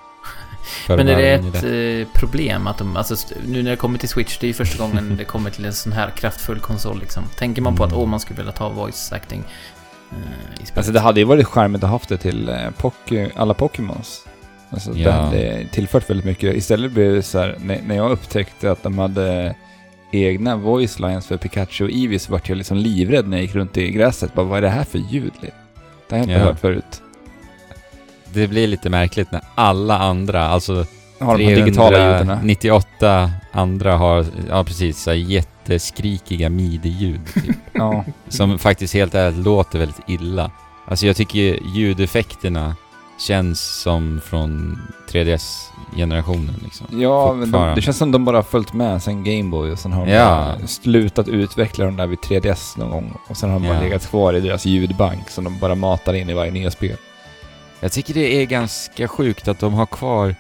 Men 0.89 1.01
att 1.01 1.07
är 1.09 1.17
det 1.17 1.31
ett 1.33 2.07
eh, 2.09 2.13
problem 2.21 2.67
att 2.67 2.79
de, 2.79 2.97
alltså 2.97 3.15
nu 3.47 3.63
när 3.63 3.71
det 3.71 3.77
kommer 3.77 3.99
till 3.99 4.09
Switch, 4.09 4.39
det 4.39 4.47
är 4.47 4.49
ju 4.49 4.55
första 4.55 4.79
gången 4.87 5.17
det 5.19 5.25
kommer 5.25 5.51
till 5.51 5.65
en 5.65 5.73
sån 5.73 5.93
här 5.93 6.11
kraftfull 6.11 6.61
konsol 6.61 6.99
liksom. 7.01 7.23
Tänker 7.39 7.63
man 7.63 7.77
på 7.77 7.85
att, 7.85 7.91
Mm. 7.93 8.03
åh, 8.03 8.09
man 8.09 8.21
skulle 8.21 8.37
vilja 8.37 8.53
ta 8.53 8.69
voice 8.69 9.13
acting 9.13 9.45
eh, 10.11 10.17
i 10.63 10.67
spelet? 10.67 10.77
Alltså 10.77 10.93
det 10.93 11.01
hade 11.01 11.21
ju 11.21 11.27
varit 11.27 11.47
charmigt 11.47 11.85
att 11.85 11.91
haft 11.91 12.09
det 12.09 12.17
till 12.17 12.49
eh, 12.49 12.55
Poké- 12.79 13.31
alla 13.37 13.55
Pokémons. 13.55 14.25
Alltså 14.71 14.91
Ja. 14.97 15.09
det 15.11 15.13
hade 15.13 15.67
tillfört 15.73 16.11
väldigt 16.11 16.27
mycket. 16.27 16.57
Istället 16.57 16.93
blev 16.93 17.15
det 17.15 17.23
så 17.23 17.39
här, 17.39 17.57
när, 17.61 17.81
när 17.87 17.97
jag 17.97 18.11
upptäckte 18.11 18.71
att 18.73 18.83
de 18.83 18.99
hade 18.99 19.55
egna 20.13 20.57
voice 20.57 20.99
lines 20.99 21.27
för 21.27 21.37
Pikachu 21.37 21.85
och 21.85 21.91
Eevee 21.91 22.19
så 22.19 22.33
vart 22.33 22.49
jag 22.49 22.59
liksom 22.59 22.77
livrädd 22.77 23.29
när 23.29 23.37
jag 23.37 23.43
gick 23.47 23.55
runt 23.55 23.77
i 23.77 23.91
gräset. 23.91 24.35
Bara, 24.35 24.47
vad 24.47 24.59
är 24.59 24.63
det 24.63 24.69
här 24.69 24.85
för 24.85 24.99
ljud? 24.99 25.33
Det 25.41 25.51
har 26.11 26.17
jag 26.19 26.23
inte 26.25 26.33
Ja. 26.33 26.39
hört 26.45 26.61
förut. 26.61 27.03
Det 28.35 28.49
blir 28.49 28.67
lite 28.67 28.91
märkligt 28.91 29.33
när 29.33 29.41
alla 29.55 29.99
andra, 29.99 30.49
alltså 30.49 30.87
Har 31.21 31.39
de 31.39 31.45
här 31.45 31.55
digitala 31.57 31.99
ljuden? 32.21 32.39
98 32.43 33.31
andra 33.53 33.97
har, 33.97 34.27
ja 34.49 34.65
precis, 34.65 35.03
så 35.03 35.13
jätteskrikiga 35.13 36.49
midi-ljud. 36.49 37.21
Typ, 37.35 37.57
Ja. 37.73 38.05
som 38.29 38.59
faktiskt 38.59 38.95
helt 38.95 39.15
ärligt 39.15 39.45
låter 39.45 39.79
väldigt 39.79 40.01
illa. 40.09 40.51
Alltså 40.87 41.07
jag 41.07 41.17
tycker 41.17 41.59
ljudeffekterna 41.75 42.77
känns 43.19 43.83
som 43.83 44.21
från 44.25 44.79
3DS-generationen 45.11 46.55
liksom. 46.65 46.87
Ja, 47.01 47.33
men 47.33 47.51
de, 47.51 47.75
det 47.75 47.83
känns 47.83 47.99
som 47.99 48.13
de 48.13 48.25
bara 48.25 48.43
följt 48.43 48.73
med 48.73 49.03
sen 49.03 49.25
Gameboy 49.25 49.71
och 49.73 49.79
sen 49.79 49.93
har 49.93 50.07
de 50.07 50.13
Ja. 50.13 50.55
bara 50.59 50.67
slutat 50.67 51.29
utveckla 51.29 51.85
dem 51.85 51.97
där 51.97 52.07
vid 52.07 52.19
3DS 52.19 52.79
någon 52.79 52.91
gång. 52.91 53.17
Och 53.29 53.37
sen 53.37 53.51
har 53.51 53.61
de 53.61 53.67
bara 53.69 53.77
Ja. 53.77 53.83
legat 53.83 54.07
kvar 54.11 54.35
i 54.35 54.41
deras 54.41 54.67
ljudbank 54.67 55.31
som 55.31 55.45
de 55.45 55.59
bara 55.59 55.75
matar 55.75 56.15
in 56.15 56.31
i 56.31 56.35
varje 56.35 56.51
nya 56.51 56.71
spel. 56.71 56.97
Jag 57.83 57.93
tycker 57.93 58.15
det 58.15 58.43
är 58.43 58.47
ganska 58.47 59.09
sjukt 59.09 59.49
att 59.49 59.59
de 59.59 59.75
har 59.75 59.87
kvar 59.87 60.35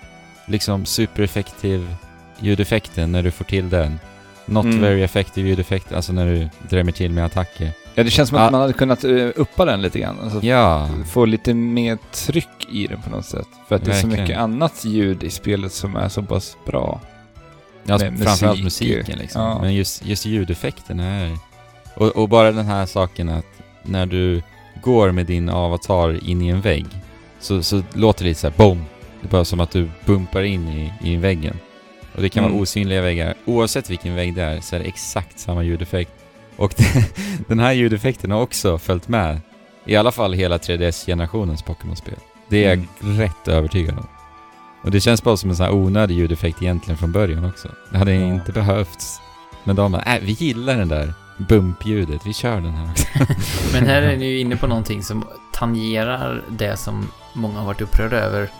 liksom 0.46 0.86
supereffektiv 0.86 1.94
ljudeffekten 2.40 3.12
när 3.12 3.22
du 3.22 3.30
får 3.30 3.44
till 3.44 3.70
den. 3.70 4.00
Not 4.46 4.64
Mm. 4.64 4.80
very 4.80 5.02
effective 5.02 5.48
ljudeffekt, 5.48 5.92
alltså 5.92 6.12
när 6.12 6.26
du 6.26 6.48
drämmer 6.68 6.92
till 6.92 7.12
med 7.12 7.24
attacker. 7.24 7.72
Ja, 7.94 8.02
det 8.04 8.10
känns 8.10 8.28
som 8.28 8.38
att 8.38 8.44
Ja. 8.44 8.50
man 8.50 8.60
hade 8.60 8.72
kunnat 8.72 9.04
uh, 9.04 9.30
uppa 9.36 9.64
den 9.64 9.82
lite 9.82 9.98
grann. 9.98 10.16
Alltså, 10.22 10.46
Ja, 10.46 10.88
Få 11.10 11.24
lite 11.24 11.54
mer 11.54 11.98
tryck 12.12 12.68
i 12.70 12.86
den 12.86 13.02
på 13.02 13.10
något 13.10 13.24
sätt. 13.26 13.46
För 13.68 13.76
att 13.76 13.84
det 13.84 13.90
är 13.90 13.94
så 14.00 14.06
Verkligen. 14.06 14.22
mycket 14.24 14.38
annat 14.38 14.84
ljud 14.84 15.22
i 15.24 15.30
spelet 15.30 15.72
som 15.72 15.96
är 15.96 16.08
så 16.08 16.22
pass 16.22 16.56
bra. 16.66 17.00
alltså, 17.88 18.10
med 18.10 18.22
framförallt 18.22 18.62
musik, 18.64 18.88
musiken 18.88 19.18
liksom. 19.18 19.42
ja. 19.42 19.58
Men 19.60 19.74
just, 19.74 20.04
just 20.04 20.26
ljudeffekterna 20.26 21.04
är... 21.06 21.38
Och, 21.94 22.08
och 22.16 22.28
bara 22.28 22.52
den 22.52 22.66
här 22.66 22.86
saken 22.86 23.28
att 23.28 23.46
när 23.82 24.06
du 24.06 24.42
går 24.82 25.12
med 25.12 25.26
din 25.26 25.48
avatar 25.48 26.28
in 26.28 26.42
i 26.42 26.48
en 26.48 26.60
vägg 26.60 26.86
så, 27.42 27.62
så 27.62 27.82
låter 27.92 28.24
det 28.24 28.28
lite 28.28 28.40
så 28.40 28.48
här 28.48 28.54
BOOM! 28.56 28.84
Det 29.20 29.26
är 29.26 29.30
bara 29.30 29.44
som 29.44 29.60
att 29.60 29.70
du 29.70 29.90
bumpar 30.04 30.42
in 30.42 30.68
i, 30.68 30.92
i 31.02 31.16
väggen. 31.16 31.56
Och 32.14 32.22
det 32.22 32.28
kan 32.28 32.44
Mm. 32.44 32.52
vara 32.54 32.62
osynliga 32.62 33.02
väggar. 33.02 33.34
Oavsett 33.44 33.90
vilken 33.90 34.14
vägg 34.14 34.34
det 34.34 34.42
är 34.42 34.60
så 34.60 34.76
är 34.76 34.80
det 34.80 34.84
exakt 34.86 35.38
samma 35.38 35.62
ljudeffekt. 35.62 36.10
Och 36.56 36.74
den 37.48 37.58
här 37.58 37.72
ljudeffekten 37.72 38.30
har 38.30 38.40
också 38.42 38.78
följt 38.78 39.08
med 39.08 39.40
i 39.84 39.96
alla 39.96 40.12
fall 40.12 40.32
hela 40.32 40.58
3DS-generationens 40.58 41.62
Pokémon-spel. 41.64 42.14
Det 42.48 42.64
är 42.64 42.68
jag 42.68 42.86
Mm. 43.02 43.18
rätt 43.20 43.48
övertygad 43.48 43.98
om. 43.98 44.06
Och 44.82 44.90
det 44.90 45.00
känns 45.00 45.22
bara 45.22 45.36
som 45.36 45.50
en 45.50 45.56
sån 45.56 45.66
här 45.66 45.72
onödig 45.74 46.14
ljudeffekt 46.14 46.62
egentligen 46.62 46.98
från 46.98 47.12
början 47.12 47.44
också. 47.44 47.68
Det 47.90 47.98
hade 47.98 48.14
Ja. 48.14 48.26
inte 48.26 48.52
behövts. 48.52 49.20
Men 49.64 49.76
de 49.76 49.92
bara, 49.92 50.02
äh, 50.02 50.22
vi 50.22 50.32
gillar 50.32 50.76
den 50.76 50.88
där 50.88 51.14
bumpljudet, 51.38 52.20
vi 52.26 52.32
kör 52.32 52.60
den 52.60 52.72
här 52.74 52.90
också. 52.90 53.06
Men 53.72 53.86
här 53.86 54.02
är 54.02 54.16
ni 54.16 54.26
ju 54.26 54.38
inne 54.38 54.56
på 54.56 54.66
någonting 54.66 55.02
som 55.02 55.24
tangerar 55.52 56.42
det 56.50 56.76
som 56.76 57.08
många 57.32 57.58
har 57.58 57.66
varit 57.66 57.80
upprörda 57.80 58.16
över. 58.16 58.50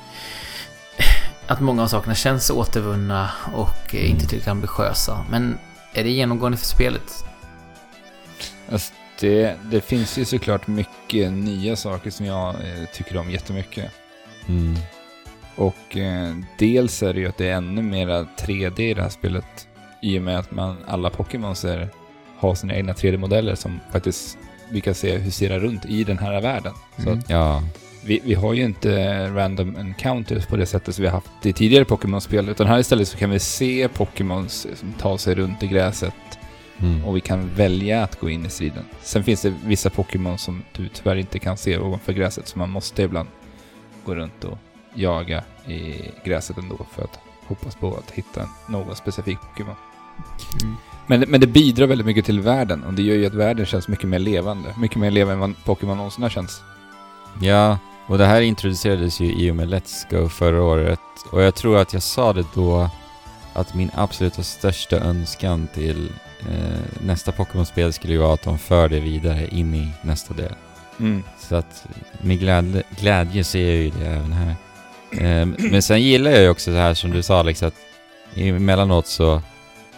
Att 1.47 1.61
många 1.61 1.83
av 1.83 1.87
sakerna 1.87 2.15
känns 2.15 2.51
återvunna 2.51 3.31
och 3.55 3.95
eh, 3.95 4.11
inte 4.11 4.21
tillräckligt 4.27 4.49
ambitiösa. 4.49 5.25
Men 5.31 5.59
är 5.95 6.05
det 6.05 6.11
genomgående 6.11 6.59
för 6.59 6.67
spelet? 6.67 7.25
Alltså, 8.73 8.93
det, 9.21 9.57
det 9.71 9.81
finns 9.81 10.19
ju 10.19 10.25
såklart 10.25 10.67
mycket 10.67 11.33
nya 11.33 11.77
saker 11.77 12.11
som 12.11 12.27
jag 12.27 12.49
eh, 12.55 12.85
tycker 12.93 13.17
om 13.17 13.31
jättemycket. 13.31 13.91
Mm. 14.49 14.77
Och 15.57 15.97
eh, 15.97 16.35
dels 16.59 17.03
är 17.03 17.13
det 17.15 17.21
ju 17.21 17.29
att 17.29 17.39
det 17.39 17.49
är 17.49 17.53
ännu 17.57 17.83
mera 17.83 18.23
3D 18.23 18.81
i 18.81 18.95
det 18.95 19.03
här 19.03 19.09
spelet. 19.09 19.69
I 20.03 20.19
och 20.19 20.23
med 20.23 20.39
att 20.39 20.51
man, 20.51 20.77
alla 20.87 21.11
Pokémons 21.11 21.65
är, 21.65 21.89
har 22.39 22.55
sina 22.55 22.75
egna 22.75 22.93
3D-modeller 22.93 23.55
som 23.55 23.81
faktiskt 23.93 24.39
vi 24.71 24.81
kan 24.81 24.95
se 24.95 25.19
huserar 25.19 25.59
runt 25.61 25.85
i 25.85 26.05
den 26.05 26.19
här 26.19 26.41
världen. 26.41 26.73
Så 26.97 27.03
Mm. 27.09 27.19
att 27.19 27.31
Ja, 27.31 27.63
vi, 28.05 28.21
vi 28.25 28.35
har 28.35 28.55
ju 28.55 28.65
inte 28.65 29.27
random 29.29 29.77
encounters 29.77 30.47
på 30.47 30.57
det 30.57 30.67
sättet 30.67 30.95
som 30.95 31.03
vi 31.03 31.09
har 31.09 31.15
haft 31.15 31.47
i 31.47 31.53
tidigare 31.53 31.85
Pokémon-spel. 31.85 32.49
Utan 32.49 32.67
här 32.67 32.79
istället 32.79 33.09
så 33.09 33.17
kan 33.19 33.31
vi 33.31 33.39
se 33.39 33.89
Pokémons 33.89 34.67
som 34.75 34.93
tar 34.93 35.17
sig 35.17 35.35
runt 35.35 35.63
i 35.63 35.67
gräset 35.67 36.15
mm. 36.79 37.05
och 37.05 37.17
vi 37.17 37.21
kan 37.21 37.55
välja 37.55 38.03
att 38.03 38.21
gå 38.21 38.31
in 38.31 38.47
i 38.47 38.51
striden. 38.51 38.85
Sen 39.03 39.25
finns 39.25 39.43
det 39.43 39.55
vissa 39.65 39.91
Pokémon 39.91 40.39
som 40.39 40.63
du 40.77 40.89
tyvärr 40.89 41.17
inte 41.17 41.39
kan 41.39 41.57
se 41.57 41.79
ovanför 41.79 42.13
gräset 42.13 42.49
så 42.49 42.59
man 42.59 42.71
måste 42.71 43.03
ibland 43.03 43.29
gå 44.05 44.15
runt 44.15 44.45
och 44.45 44.59
jaga 44.95 45.45
i 45.67 45.95
gräset 46.25 46.59
ändå 46.59 46.87
för 46.95 47.03
att 47.03 47.19
hoppas 47.47 47.77
på 47.77 47.97
att 47.97 48.11
hitta 48.11 48.49
någon 48.69 48.97
specifik 48.97 49.39
Pokémon. 49.41 49.77
Mm. 50.63 50.77
Men, 51.07 51.25
men 51.29 51.41
det 51.41 51.47
bidrar 51.47 51.87
väldigt 51.87 52.07
mycket 52.07 52.25
till 52.25 52.41
världen 52.41 52.85
och 52.85 52.93
det 52.93 53.03
gör 53.03 53.17
ju 53.17 53.27
att 53.27 53.35
världen 53.35 53.67
känns 53.67 53.89
mycket 53.89 54.09
mer 54.09 54.19
levande. 54.19 54.75
Mycket 54.79 54.97
mer 54.97 55.11
levande 55.11 55.35
än 55.35 55.41
vad 55.41 55.65
Pokémon 55.65 55.97
någonsin 55.97 56.23
har 56.23 56.31
känts. 56.31 56.61
Ja, 57.41 57.79
och 58.07 58.19
det 58.19 58.27
här 58.27 58.41
introducerades 58.41 59.21
ju 59.21 59.33
i 59.33 59.51
och 59.51 59.57
med 59.57 59.69
Let's 59.69 60.07
Go 60.11 60.29
förra 60.29 60.63
året. 60.63 61.01
Och 61.31 61.43
jag 61.43 61.55
tror 61.55 61.79
att 61.79 61.93
jag 61.93 62.03
sa 62.03 62.33
det 62.33 62.45
då 62.55 62.91
att 63.53 63.75
min 63.75 63.91
absoluta 63.95 64.43
största 64.43 64.97
önskan 64.97 65.69
till 65.75 66.09
eh, 66.41 67.05
nästa 67.07 67.33
Pokémon-spel 67.33 67.93
skulle 67.93 68.13
ju 68.13 68.19
vara 68.19 68.35
att 68.35 68.43
de 68.43 68.59
för 68.59 68.89
det 68.89 69.01
vidare 69.01 69.49
in 69.49 69.75
i 69.75 69.89
nästa 70.03 70.35
del. 70.35 70.53
Mm. 71.01 71.23
Så 71.39 71.57
att 71.57 71.87
med 72.21 72.39
glädje, 72.39 72.83
glädje 73.01 73.45
ser 73.45 73.67
jag 73.67 73.77
ju 73.77 73.91
det 73.91 74.07
även 74.07 74.33
här. 74.33 74.57
Eh, 75.13 75.47
men 75.71 75.83
sen 75.83 76.03
gillar 76.03 76.31
jag 76.31 76.43
ju 76.43 76.49
också 76.49 76.71
det 76.71 76.79
här 76.79 76.95
som 76.95 77.11
du 77.11 77.23
sa 77.23 77.39
Alex, 77.39 77.63
att 77.63 77.75
emellanåt 78.35 79.07
så 79.07 79.43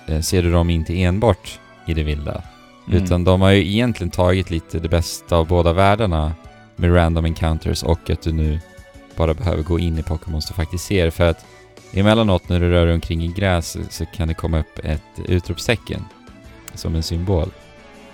eh, 0.07 0.21
ser 0.21 0.43
du 0.43 0.53
dem 0.53 0.71
inte 0.71 1.03
enbart 1.03 1.59
i 1.87 1.95
det 1.95 2.03
vilda. 2.03 2.43
Mm. 2.88 3.03
Utan 3.03 3.25
de 3.25 3.40
har 3.40 3.51
ju 3.51 3.69
egentligen 3.69 4.11
tagit 4.11 4.51
lite 4.51 4.79
det 4.79 4.88
bästa 4.88 5.37
av 5.37 5.47
båda 5.47 5.73
världarna 5.73 6.33
med 6.76 6.94
random 6.94 7.24
encounters 7.24 7.82
och 7.82 8.10
att 8.10 8.22
du 8.22 8.32
nu 8.32 8.60
bara 9.16 9.34
behöver 9.34 9.62
gå 9.62 9.78
in 9.78 9.98
i 9.98 10.02
Pokémons 10.02 10.46
du 10.48 10.54
faktiskt 10.54 10.84
ser. 10.84 11.10
För 11.10 11.24
att 11.30 11.44
emellanåt 11.92 12.48
när 12.48 12.60
du 12.60 12.70
rör 12.70 12.87
dig 12.87 12.94
omkring 12.94 13.22
i 13.24 13.28
gräs 13.28 13.76
så 13.90 14.06
kan 14.06 14.28
det 14.28 14.34
komma 14.34 14.58
upp 14.60 14.78
ett 14.84 15.02
utropstecken 15.28 16.04
som 16.74 16.94
en 16.94 17.02
symbol. 17.02 17.50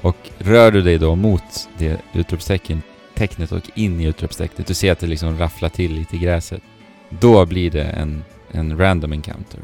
Och 0.01 0.17
rör 0.39 0.71
du 0.71 0.83
dig 0.83 0.99
då 0.99 1.17
mot 1.17 1.69
det 1.79 2.01
utropstecken 2.13 2.83
tecknet 3.15 3.53
och 3.53 3.63
in 3.75 4.01
i 4.01 4.05
utropstecknet, 4.05 4.67
du 4.67 4.75
ser 4.75 4.93
att 4.93 4.99
det 4.99 5.07
liksom 5.07 5.39
rafflar 5.39 5.69
till 5.69 5.93
lite 5.95 6.17
i 6.17 6.19
gräset. 6.19 6.63
Då 7.09 7.47
blir 7.47 7.71
det 7.71 7.85
en, 7.85 8.25
en 8.53 8.79
random 8.79 9.13
encounter. 9.13 9.61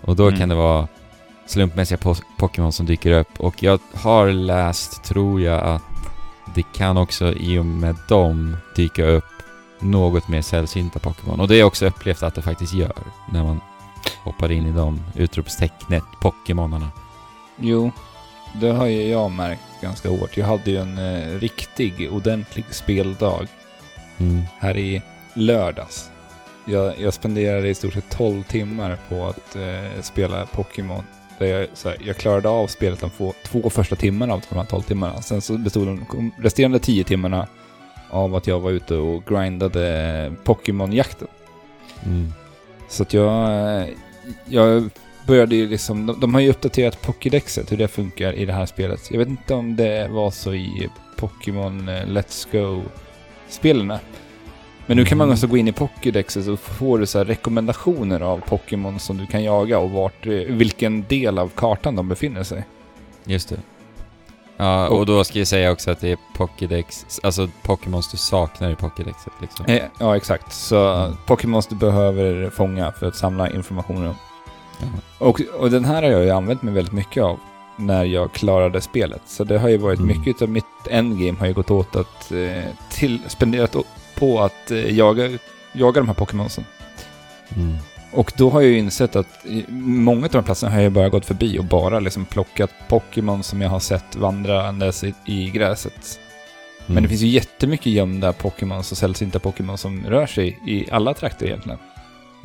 Och 0.00 0.16
då 0.16 0.26
Mm. 0.26 0.38
kan 0.40 0.48
det 0.48 0.54
vara 0.54 0.88
slumpmässiga 1.46 1.98
pos- 1.98 2.22
Pokémon 2.38 2.72
som 2.72 2.86
dyker 2.86 3.10
upp. 3.12 3.40
Och 3.40 3.62
jag 3.62 3.80
har 3.94 4.28
läst, 4.28 5.04
tror 5.04 5.40
jag, 5.40 5.62
att 5.62 5.82
det 6.54 6.62
kan 6.74 6.96
också 6.96 7.32
i 7.32 7.58
och 7.58 7.66
med 7.66 7.96
dem 8.08 8.56
dyka 8.76 9.04
upp 9.06 9.24
något 9.80 10.28
mer 10.28 10.42
sällsynta 10.42 10.98
Pokémon. 10.98 11.40
Och 11.40 11.48
det 11.48 11.56
jag 11.56 11.66
också 11.66 11.86
upplevt 11.86 12.22
att 12.22 12.34
det 12.34 12.42
faktiskt 12.42 12.74
gör 12.74 12.92
när 13.30 13.44
man 13.44 13.60
hoppar 14.24 14.52
in 14.52 14.66
i 14.66 14.72
de 14.72 15.00
utropstecknet 15.14 16.04
Pokémonarna. 16.20 16.90
Jo, 17.56 17.90
det 18.60 18.72
har 18.72 18.86
ju 18.86 19.08
jag 19.08 19.30
märkt 19.30 19.62
ganska 19.82 20.08
hårt. 20.08 20.36
Jag 20.36 20.46
hade 20.46 20.70
ju 20.70 20.76
en 20.76 20.98
eh, 20.98 21.38
riktig, 21.38 22.12
ordentlig 22.12 22.64
speldag 22.70 23.46
Mm. 24.18 24.42
här 24.58 24.76
i 24.76 25.02
lördags. 25.34 26.10
Jag, 26.64 27.00
jag 27.00 27.14
spenderade 27.14 27.68
i 27.68 27.74
stort 27.74 27.92
sett 27.92 28.10
12 28.10 28.42
timmar 28.42 28.98
på 29.08 29.26
att 29.26 29.56
eh, 29.56 30.02
spela 30.02 30.46
Pokémon. 30.46 31.04
Där 31.38 31.46
jag, 31.46 31.68
här, 31.84 31.96
jag 32.06 32.16
klarade 32.16 32.48
av 32.48 32.66
spelet 32.66 33.00
de 33.00 33.10
få, 33.10 33.34
två 33.44 33.70
första 33.70 33.96
timmarna 33.96 34.34
av 34.34 34.42
de 34.48 34.56
här 34.56 34.64
12 34.64 34.82
timmarna. 34.82 35.22
Sen 35.22 35.40
så 35.40 35.58
bestod 35.58 35.86
de 35.86 36.32
resterande 36.38 36.78
10 36.78 37.04
timmarna 37.04 37.46
av 38.10 38.34
att 38.34 38.46
jag 38.46 38.60
var 38.60 38.70
ute 38.70 38.94
och 38.94 39.24
grindade 39.26 40.32
Pokémon-jakten. 40.44 41.28
Mm. 42.04 42.32
Så 42.88 43.02
att 43.02 43.14
jag, 43.14 43.50
eh, 43.80 43.88
jag 44.44 44.90
började 45.26 45.56
ju 45.56 45.68
liksom, 45.68 46.06
de, 46.06 46.20
de 46.20 46.34
har 46.34 46.40
ju 46.40 46.50
uppdaterat 46.50 47.02
Pokédexet, 47.02 47.72
hur 47.72 47.76
det 47.76 47.88
funkar 47.88 48.32
i 48.32 48.44
det 48.44 48.52
här 48.52 48.66
spelet. 48.66 49.10
Jag 49.10 49.18
vet 49.18 49.28
inte 49.28 49.54
om 49.54 49.76
det 49.76 50.08
var 50.08 50.30
så 50.30 50.54
i 50.54 50.88
Pokémon 51.16 51.88
eh, 51.88 52.06
Let's 52.06 52.48
Go-spelen. 52.52 53.92
Men 54.86 54.96
nu 54.96 55.04
kan 55.04 55.18
man 55.18 55.30
alltså 55.30 55.46
gå 55.46 55.56
in 55.56 55.68
i 55.68 55.72
Pokédexet 55.72 56.48
och 56.48 56.60
får 56.60 56.98
du 56.98 57.06
så 57.06 57.24
rekommendationer 57.24 58.20
av 58.20 58.38
Pokémon 58.40 58.98
som 58.98 59.16
du 59.16 59.26
kan 59.26 59.44
jaga 59.44 59.78
och 59.78 59.90
vart, 59.90 60.26
eh, 60.26 60.32
vilken 60.32 61.02
del 61.08 61.38
av 61.38 61.48
kartan 61.48 61.96
de 61.96 62.08
befinner 62.08 62.42
sig. 62.42 62.64
Just 63.24 63.48
det. 63.48 63.56
Ja, 64.56 64.88
och 64.88 65.06
då 65.06 65.24
ska 65.24 65.38
jag 65.38 65.48
säga 65.48 65.72
också 65.72 65.90
att 65.90 66.00
det 66.00 66.10
är 66.12 66.18
Pokédex, 66.36 67.06
alltså 67.22 67.48
Pokémons 67.62 68.10
du 68.10 68.16
saknar 68.16 68.70
i 68.70 68.74
Pokédexet 68.74 69.32
liksom. 69.40 69.66
Eh, 69.66 69.82
ja, 70.00 70.16
exakt. 70.16 70.52
Så 70.52 70.92
Mm. 70.94 71.16
Pokémons 71.26 71.66
du 71.66 71.74
behöver 71.76 72.50
fånga 72.50 72.92
för 72.92 73.06
att 73.06 73.16
samla 73.16 73.50
information 73.50 74.06
om. 74.06 74.14
Och, 75.18 75.40
och 75.58 75.70
den 75.70 75.84
här 75.84 76.02
har 76.02 76.10
jag 76.10 76.24
ju 76.24 76.30
använt 76.30 76.62
mig 76.62 76.74
väldigt 76.74 76.92
mycket 76.94 77.22
av 77.22 77.38
när 77.76 78.04
jag 78.04 78.32
klarade 78.32 78.80
spelet. 78.80 79.22
Så 79.26 79.44
det 79.44 79.58
har 79.58 79.68
ju 79.68 79.76
varit 79.76 79.98
Mm. 80.00 80.18
mycket 80.18 80.42
av 80.42 80.48
mitt 80.48 80.64
endgame 80.90 81.38
har 81.38 81.46
ju 81.46 81.52
gått 81.52 81.70
åt 81.70 81.96
att 81.96 82.32
eh, 82.32 82.64
till, 82.90 83.20
spenderat 83.28 83.76
på 84.18 84.40
att 84.40 84.70
eh, 84.70 84.96
jaga, 84.96 85.38
jaga 85.72 86.00
de 86.00 86.06
här 86.06 86.14
Pokémonsen. 86.14 86.64
Mm. 87.56 87.76
Och 88.12 88.32
då 88.36 88.50
har 88.50 88.60
jag 88.60 88.70
ju 88.70 88.78
insett 88.78 89.16
att 89.16 89.44
många 89.68 90.26
av 90.26 90.32
de 90.32 90.44
platserna 90.44 90.72
har 90.72 90.80
jag 90.80 90.92
bara 90.92 91.08
gått 91.08 91.24
förbi 91.26 91.58
och 91.58 91.64
bara 91.64 92.00
liksom 92.00 92.24
plockat 92.24 92.70
Pokémon 92.88 93.42
som 93.42 93.60
jag 93.60 93.68
har 93.70 93.80
sett 93.80 94.16
vandrandes 94.16 95.04
i, 95.04 95.14
i 95.26 95.50
gräset. 95.50 96.20
Men 96.86 96.92
Mm. 96.92 97.02
det 97.02 97.08
finns 97.08 97.20
ju 97.22 97.26
jättemycket 97.28 97.86
gömda 97.86 98.32
Pokémon 98.32 98.78
och 98.78 98.84
sällsynta 98.84 99.38
Pokémon 99.38 99.78
som 99.78 100.04
rör 100.06 100.26
sig 100.26 100.58
i 100.66 100.90
alla 100.90 101.14
trakter 101.14 101.46
egentligen. 101.46 101.78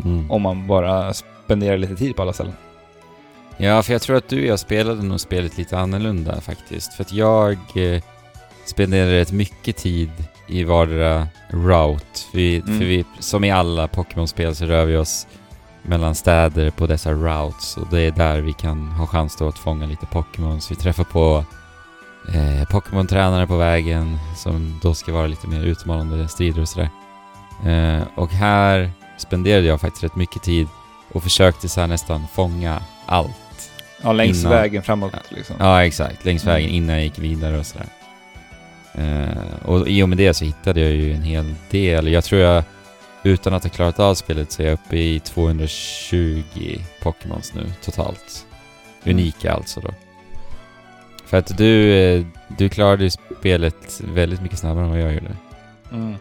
Mm. 0.06 0.32
Om 0.32 0.42
man 0.42 0.68
bara 0.68 1.14
spenderar 1.14 1.78
lite 1.78 1.96
tid 1.96 2.16
på 2.16 2.22
alla 2.22 2.34
ställen. 2.34 2.54
Ja, 3.58 3.84
för 3.84 3.94
jag 3.94 4.02
tror 4.02 4.16
att 4.16 4.30
du 4.30 4.40
och 4.42 4.48
jag 4.48 4.60
spelade 4.60 5.04
nog 5.04 5.20
spelet 5.20 5.58
lite 5.58 5.78
annorlunda 5.78 6.42
faktiskt. 6.42 6.94
För 6.94 7.04
att 7.04 7.12
jag 7.14 7.58
eh, 7.76 8.02
spenderade 8.66 9.20
rätt 9.20 9.32
mycket 9.32 9.78
tid 9.78 10.12
i 10.52 10.64
vardera 10.64 11.28
route. 11.50 12.20
Vi, 12.34 12.58
Mm. 12.60 12.80
För 12.80 12.86
vi, 12.86 13.06
som 13.20 13.44
i 13.44 13.52
alla 13.52 13.88
Pokémon-spel 13.88 14.56
så 14.56 14.66
rör 14.66 14.86
vi 14.86 14.98
oss 14.98 15.28
mellan 15.84 16.16
städer 16.16 16.70
på 16.70 16.88
dessa 16.88 17.12
routes 17.12 17.78
och 17.78 17.88
det 17.92 18.00
är 18.02 18.12
där 18.12 18.42
vi 18.42 18.54
kan 18.54 18.88
ha 18.88 19.08
chans 19.08 19.36
då 19.36 19.48
att 19.48 19.58
fånga 19.58 19.86
lite 19.86 20.06
Pokémons. 20.06 20.72
Vi 20.72 20.76
träffar 20.76 21.04
på 21.04 21.46
eh, 22.34 22.68
Pokémon-tränare 22.70 23.48
på 23.48 23.58
vägen 23.58 24.18
som 24.38 24.80
då 24.84 24.94
ska 24.94 25.14
vara 25.14 25.28
lite 25.28 25.48
mer 25.48 25.62
utmanande 25.64 26.28
strider 26.28 26.62
och 26.62 26.70
sådär. 26.70 26.90
Eh, 27.66 28.04
och 28.16 28.30
här 28.32 28.92
spenderade 29.18 29.68
jag 29.68 29.82
faktiskt 29.82 30.04
rätt 30.04 30.16
mycket 30.16 30.44
tid 30.44 30.68
och 31.14 31.24
försökte 31.24 31.70
så 31.70 31.86
nästan 31.88 32.28
fånga 32.34 32.82
allt. 33.06 33.72
Ja, 34.04 34.14
längs 34.14 34.40
Innan. 34.40 34.52
vägen 34.52 34.84
framåt 34.84 35.14
liksom. 35.30 35.56
Ja, 35.60 35.86
exakt. 35.86 36.26
Längs 36.26 36.44
Mm. 36.44 36.56
vägen 36.56 36.70
innan 36.70 36.96
jag 36.96 37.04
gick 37.04 37.20
vidare 37.20 37.60
och 37.60 37.66
sådär. 37.66 37.88
Eh, 38.94 39.66
och 39.66 39.88
i 39.88 40.04
och 40.04 40.10
med 40.10 40.18
det 40.18 40.34
så 40.34 40.46
hittade 40.46 40.80
jag 40.82 40.92
ju 40.92 41.14
en 41.14 41.22
hel 41.22 41.56
del. 41.70 42.08
Jag 42.08 42.24
tror 42.24 42.42
jag, 42.42 42.64
utan 43.24 43.54
att 43.54 43.64
ha 43.64 43.70
klarat 43.70 44.00
av 44.00 44.16
spelet, 44.16 44.52
så 44.52 44.62
är 44.62 44.66
jag 44.66 44.74
uppe 44.74 44.98
i 44.98 45.20
220 45.20 46.44
Pokémons 47.02 47.54
nu 47.54 47.72
totalt. 47.84 48.46
Mm. 49.04 49.18
Unika 49.18 49.54
alltså 49.54 49.80
då. 49.80 49.94
För 51.26 51.38
att 51.38 51.58
du, 51.58 51.94
eh, 51.94 52.26
du 52.58 52.70
klarade 52.70 53.04
ju 53.04 53.10
spelet 53.10 54.02
väldigt 54.14 54.42
mycket 54.42 54.60
snabbare 54.60 54.84
än 54.84 54.90
vad 54.90 55.02
jag 55.02 55.14
gjorde. 55.14 55.36
Mm. 55.92 56.16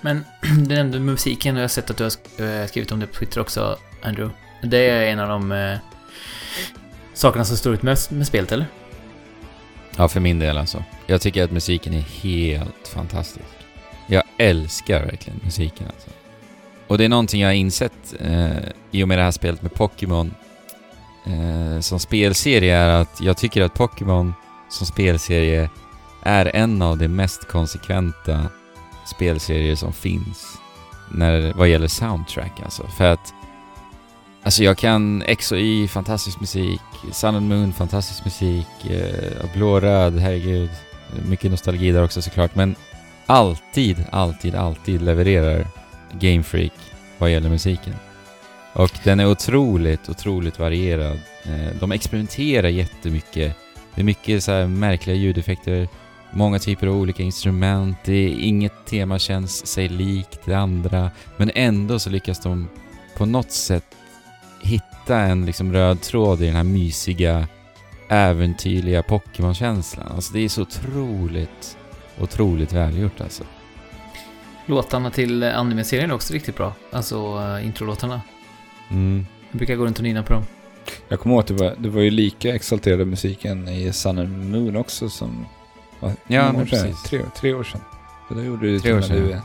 Men 0.00 0.24
du 0.68 0.74
nämnde 0.74 1.00
musiken 1.00 1.54
och 1.54 1.60
jag 1.60 1.64
har 1.64 1.68
sett 1.68 1.90
att 1.90 1.96
du 1.96 2.04
har 2.04 2.10
eh, 2.46 2.66
skrivit 2.66 2.92
om 2.92 3.00
det 3.00 3.06
på 3.06 3.14
Twitter 3.14 3.40
också, 3.40 3.76
Andrew. 4.02 4.34
Det 4.62 4.90
är 4.90 5.06
en 5.06 5.18
av 5.20 5.28
de 5.28 5.52
eh, 5.52 5.78
sakerna 7.14 7.44
som 7.44 7.56
står 7.56 7.74
ut 7.74 7.82
mest 7.82 8.10
med 8.10 8.26
spelet, 8.26 8.52
eller? 8.52 8.66
Ja, 9.96 10.08
för 10.08 10.20
min 10.20 10.38
del 10.38 10.58
alltså. 10.58 10.84
Jag 11.06 11.20
tycker 11.20 11.44
att 11.44 11.50
musiken 11.50 11.94
är 11.94 12.00
helt 12.00 12.88
fantastisk. 12.88 13.46
Jag 14.06 14.22
älskar 14.38 15.04
verkligen 15.04 15.40
musiken 15.44 15.86
alltså. 15.86 16.10
Och 16.86 16.98
det 16.98 17.04
är 17.04 17.08
någonting 17.08 17.40
jag 17.40 17.48
har 17.48 17.54
insett 17.54 18.14
eh, 18.20 18.50
i 18.90 19.04
och 19.04 19.08
med 19.08 19.18
det 19.18 19.24
här 19.24 19.30
spelet 19.30 19.62
med 19.62 19.74
Pokémon 19.74 20.34
eh, 21.26 21.80
som 21.80 21.98
spelserie 21.98 22.76
är 22.76 22.88
att 22.88 23.20
jag 23.20 23.36
tycker 23.36 23.62
att 23.62 23.74
Pokémon 23.74 24.34
som 24.70 24.86
spelserie 24.86 25.70
är 26.22 26.56
en 26.56 26.82
av 26.82 26.98
de 26.98 27.08
mest 27.08 27.48
konsekventa 27.48 28.48
spelserier 29.06 29.76
som 29.76 29.92
finns 29.92 30.58
när, 31.10 31.52
vad 31.52 31.68
gäller 31.68 31.88
soundtrack 31.88 32.60
alltså. 32.64 32.86
För 32.86 33.12
att 33.12 33.34
Alltså 34.44 34.64
jag 34.64 34.78
kan 34.78 35.22
X 35.22 35.52
och 35.52 35.58
Y, 35.58 35.88
fantastisk 35.88 36.40
musik. 36.40 36.80
Sun 37.12 37.34
and 37.34 37.48
Moon, 37.48 37.72
fantastisk 37.72 38.24
musik. 38.24 38.90
Eh, 38.90 39.46
Blå-röd, 39.54 40.18
herregud. 40.18 40.70
Mycket 41.28 41.50
nostalgi 41.50 41.92
där 41.92 42.04
också 42.04 42.22
såklart. 42.22 42.54
Men 42.54 42.74
alltid, 43.26 44.04
alltid, 44.10 44.54
alltid 44.54 45.02
levererar 45.02 45.66
Game 46.12 46.42
Freak 46.42 46.72
vad 47.18 47.30
gäller 47.30 47.48
musiken. 47.48 47.94
Och 48.72 48.90
den 49.04 49.20
är 49.20 49.30
otroligt, 49.30 50.08
otroligt 50.08 50.58
varierad. 50.58 51.20
Eh, 51.44 51.76
de 51.80 51.92
experimenterar 51.92 52.68
jättemycket. 52.68 53.56
Det 53.94 54.00
är 54.00 54.04
mycket 54.04 54.44
så 54.44 54.52
här 54.52 54.66
märkliga 54.66 55.16
ljudeffekter, 55.16 55.88
många 56.30 56.58
typer 56.58 56.86
av 56.86 56.96
olika 56.96 57.22
instrument. 57.22 57.96
Det 58.04 58.12
är 58.12 58.28
inget 58.28 58.86
tema 58.86 59.18
känns 59.18 59.66
sig 59.66 59.88
likt 59.88 60.40
det 60.44 60.54
andra. 60.54 61.10
Men 61.36 61.50
ändå 61.54 61.98
så 61.98 62.10
lyckas 62.10 62.40
de 62.40 62.68
på 63.16 63.26
något 63.26 63.52
sätt 63.52 63.84
hitta 64.62 65.18
en 65.18 65.46
liksom 65.46 65.72
röd 65.72 66.00
tråd 66.00 66.42
i 66.42 66.46
den 66.46 66.56
här 66.56 66.64
mysiga, 66.64 67.48
äventyrliga 68.08 69.02
Pokémon-känslan. 69.02 70.06
Alltså 70.14 70.32
det 70.32 70.40
är 70.44 70.48
så 70.48 70.62
otroligt, 70.62 71.76
otroligt 72.20 72.72
välgjort 72.72 73.20
alltså. 73.20 73.44
Låtarna 74.66 75.10
till 75.10 75.42
eh, 75.42 75.58
anime-serien 75.58 76.10
är 76.10 76.14
också 76.14 76.34
riktigt 76.34 76.56
bra. 76.56 76.72
Alltså 76.92 77.38
uh, 77.38 77.66
introlåtarna. 77.66 78.20
Mm. 78.90 79.26
Jag 79.50 79.58
brukar 79.58 79.76
gå 79.76 79.84
runt 79.84 79.96
och 79.98 80.02
nynna 80.04 80.22
på 80.22 80.32
dem. 80.32 80.42
Jag 81.08 81.20
kommer 81.20 81.34
ihåg 81.34 81.40
att 81.40 81.46
det 81.48 81.54
var, 81.54 81.74
det 81.78 81.88
var 81.88 82.00
ju 82.00 82.10
lika 82.10 82.54
exalterad 82.54 83.06
musiken 83.06 83.68
i 83.68 83.92
Sun 83.92 84.18
and 84.18 84.50
Moon 84.50 84.76
också 84.76 85.08
som... 85.08 85.46
vad- 86.00 86.12
Ja, 86.26 86.52
men 86.52 86.66
precis. 86.66 87.02
Tre, 87.02 87.20
tre 87.36 87.54
år 87.54 87.64
sedan. 87.64 87.80
Så 88.28 88.34
då 88.34 88.42
gjorde 88.42 88.66
du, 88.66 88.80
Tre 88.80 88.92
år 88.94 89.00
sedan, 89.00 89.16
du, 89.16 89.36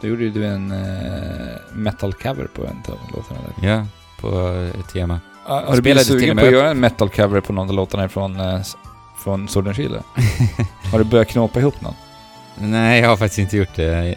då 0.00 0.06
gjorde 0.08 0.30
du 0.30 0.46
en 0.46 0.70
eh, 0.72 1.56
metal 1.72 2.12
cover 2.12 2.46
på 2.54 2.62
en 2.66 2.76
av 2.88 2.98
låtarna 3.16 3.40
där. 3.60 3.68
Ja, 3.68 3.86
på 4.30 4.68
ett 4.80 4.88
tema. 4.92 5.20
Har 5.44 5.60
du 5.60 5.66
spelade 5.66 5.82
blivit 5.82 6.06
sugen 6.06 6.36
med 6.36 6.42
på 6.42 6.46
att 6.48 6.52
göra 6.54 6.70
en 6.70 6.80
metal 6.80 7.08
cover 7.08 7.40
på 7.40 7.52
någon 7.52 7.68
av 7.68 7.74
låtarna 7.74 8.08
från, 8.08 8.40
eh, 8.40 8.60
från 9.24 9.48
Sword 9.48 9.66
and 9.66 9.76
Shield? 9.76 9.94
Har 10.92 10.98
du 10.98 11.04
börjat 11.04 11.28
knåpa 11.28 11.60
ihop 11.60 11.80
någon? 11.80 11.94
Nej, 12.58 13.00
jag 13.00 13.08
har 13.08 13.16
faktiskt 13.16 13.38
inte 13.38 13.56
gjort 13.56 13.74
det. 13.76 14.14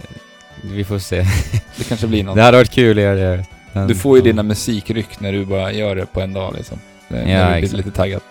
Vi 0.63 0.83
får 0.83 0.99
se. 0.99 1.25
Det 1.77 1.83
kanske 1.87 2.07
blir 2.07 2.23
någon. 2.23 2.35
Det 2.37 2.43
hade 2.43 2.57
varit 2.57 2.71
kul 2.71 2.97
att 2.97 3.03
göra 3.03 3.15
det. 3.15 3.45
Men- 3.73 3.87
Du 3.87 3.95
får 3.95 4.17
ju 4.17 4.21
ja. 4.23 4.25
dina 4.25 4.43
musikryck 4.43 5.19
när 5.19 5.31
du 5.31 5.45
bara 5.45 5.71
gör 5.71 5.95
det 5.95 6.05
på 6.05 6.21
en 6.21 6.33
dag 6.33 6.53
liksom. 6.57 6.79
När, 7.07 7.19
Ja, 7.19 7.25
när 7.25 7.45
du 7.45 7.51
blir 7.51 7.63
exakt. 7.63 7.73
lite 7.85 7.91
taggad. 7.91 8.21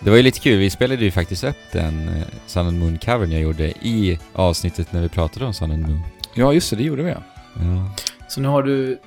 Det 0.00 0.10
var 0.10 0.16
ju 0.16 0.22
lite 0.22 0.40
kul, 0.40 0.58
vi 0.58 0.70
spelade 0.70 1.04
ju 1.04 1.10
faktiskt 1.10 1.44
upp 1.44 1.56
den 1.72 2.08
eh, 2.08 2.22
Sun 2.46 2.66
and 2.66 2.78
Moon-covern 2.82 3.32
jag 3.32 3.40
gjorde 3.40 3.64
i 3.68 4.18
avsnittet 4.32 4.92
när 4.92 5.00
vi 5.00 5.08
pratade 5.08 5.44
om 5.46 5.54
Sun 5.54 5.70
and 5.72 5.82
Moon. 5.88 6.02
Ja, 6.34 6.52
just 6.52 6.70
det. 6.70 6.76
Det 6.76 6.82
gjorde 6.82 7.02
vi 7.02 7.10
ja. 7.10 7.16
Ja, 7.54 7.90
Så 8.28 8.40
nu 8.40 8.48
har 8.48 8.62
du, 8.62 8.98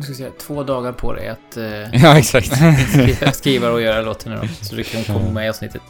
nu 0.00 0.04
ska 0.04 0.14
säga, 0.14 0.30
två 0.38 0.62
dagar 0.62 0.92
på 0.92 1.12
dig 1.12 1.28
att 1.28 1.56
eh, 1.56 1.64
ja 2.02 2.18
exakt. 2.18 2.52
skriva, 2.92 3.32
skriva 3.32 3.70
och 3.70 3.82
göra 3.82 4.00
låten 4.02 4.32
nu 4.32 4.38
då. 4.42 4.48
Så 4.64 4.74
du 4.74 4.84
kan 4.84 5.04
komma 5.04 5.30
med 5.30 5.46
i 5.46 5.48
avsnittet. 5.48 5.82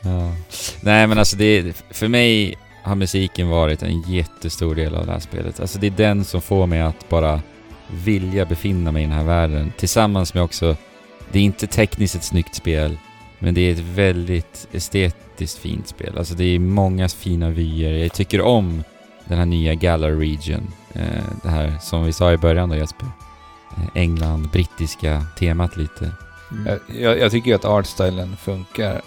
Ja. 0.00 0.32
Nej 0.80 1.06
men 1.06 1.18
alltså 1.18 1.36
det, 1.36 1.82
för 1.90 2.08
mig 2.08 2.58
har 2.82 2.94
musiken 2.94 3.48
varit 3.48 3.82
en 3.82 4.02
jättestor 4.02 4.74
del 4.74 4.94
av 4.94 5.06
det 5.06 5.12
här 5.12 5.20
spelet. 5.20 5.60
Alltså 5.60 5.78
det 5.78 5.86
är 5.86 5.90
den 5.90 6.24
som 6.24 6.42
får 6.42 6.66
mig 6.66 6.80
att 6.80 7.08
bara 7.08 7.40
vilja 7.90 8.44
befinna 8.44 8.92
mig 8.92 9.02
i 9.02 9.06
den 9.06 9.14
här 9.14 9.24
världen. 9.24 9.72
Tillsammans 9.76 10.34
med 10.34 10.42
också, 10.42 10.76
det 11.32 11.38
är 11.38 11.42
inte 11.42 11.66
tekniskt 11.66 12.14
ett 12.14 12.24
snyggt 12.24 12.54
spel, 12.54 12.98
men 13.38 13.54
det 13.54 13.60
är 13.60 13.72
ett 13.72 13.78
väldigt 13.78 14.68
estetiskt 14.72 15.58
fint 15.58 15.88
spel. 15.88 16.18
Alltså 16.18 16.34
det 16.34 16.44
är 16.44 16.58
många 16.58 17.08
fina 17.08 17.50
vyer. 17.50 17.92
Jag 17.92 18.12
tycker 18.12 18.40
om 18.40 18.82
den 19.24 19.38
här 19.38 19.46
nya 19.46 19.74
Galar 19.74 20.10
Region. 20.10 20.72
Eh, 20.92 21.24
det 21.42 21.48
här 21.48 21.74
som 21.80 22.04
vi 22.04 22.12
sa 22.12 22.32
i 22.32 22.36
början 22.36 22.68
då 22.68 22.76
Jesper. 22.76 23.08
Eh, 23.76 24.02
England, 24.02 24.48
brittiska 24.52 25.22
temat 25.38 25.76
lite. 25.76 26.10
Mm. 26.50 26.78
Jag, 26.86 27.18
jag, 27.18 27.30
tycker 27.30 27.50
ju 27.50 27.54
att 27.54 27.64
artstylen 27.64 28.36
funkar 28.36 29.00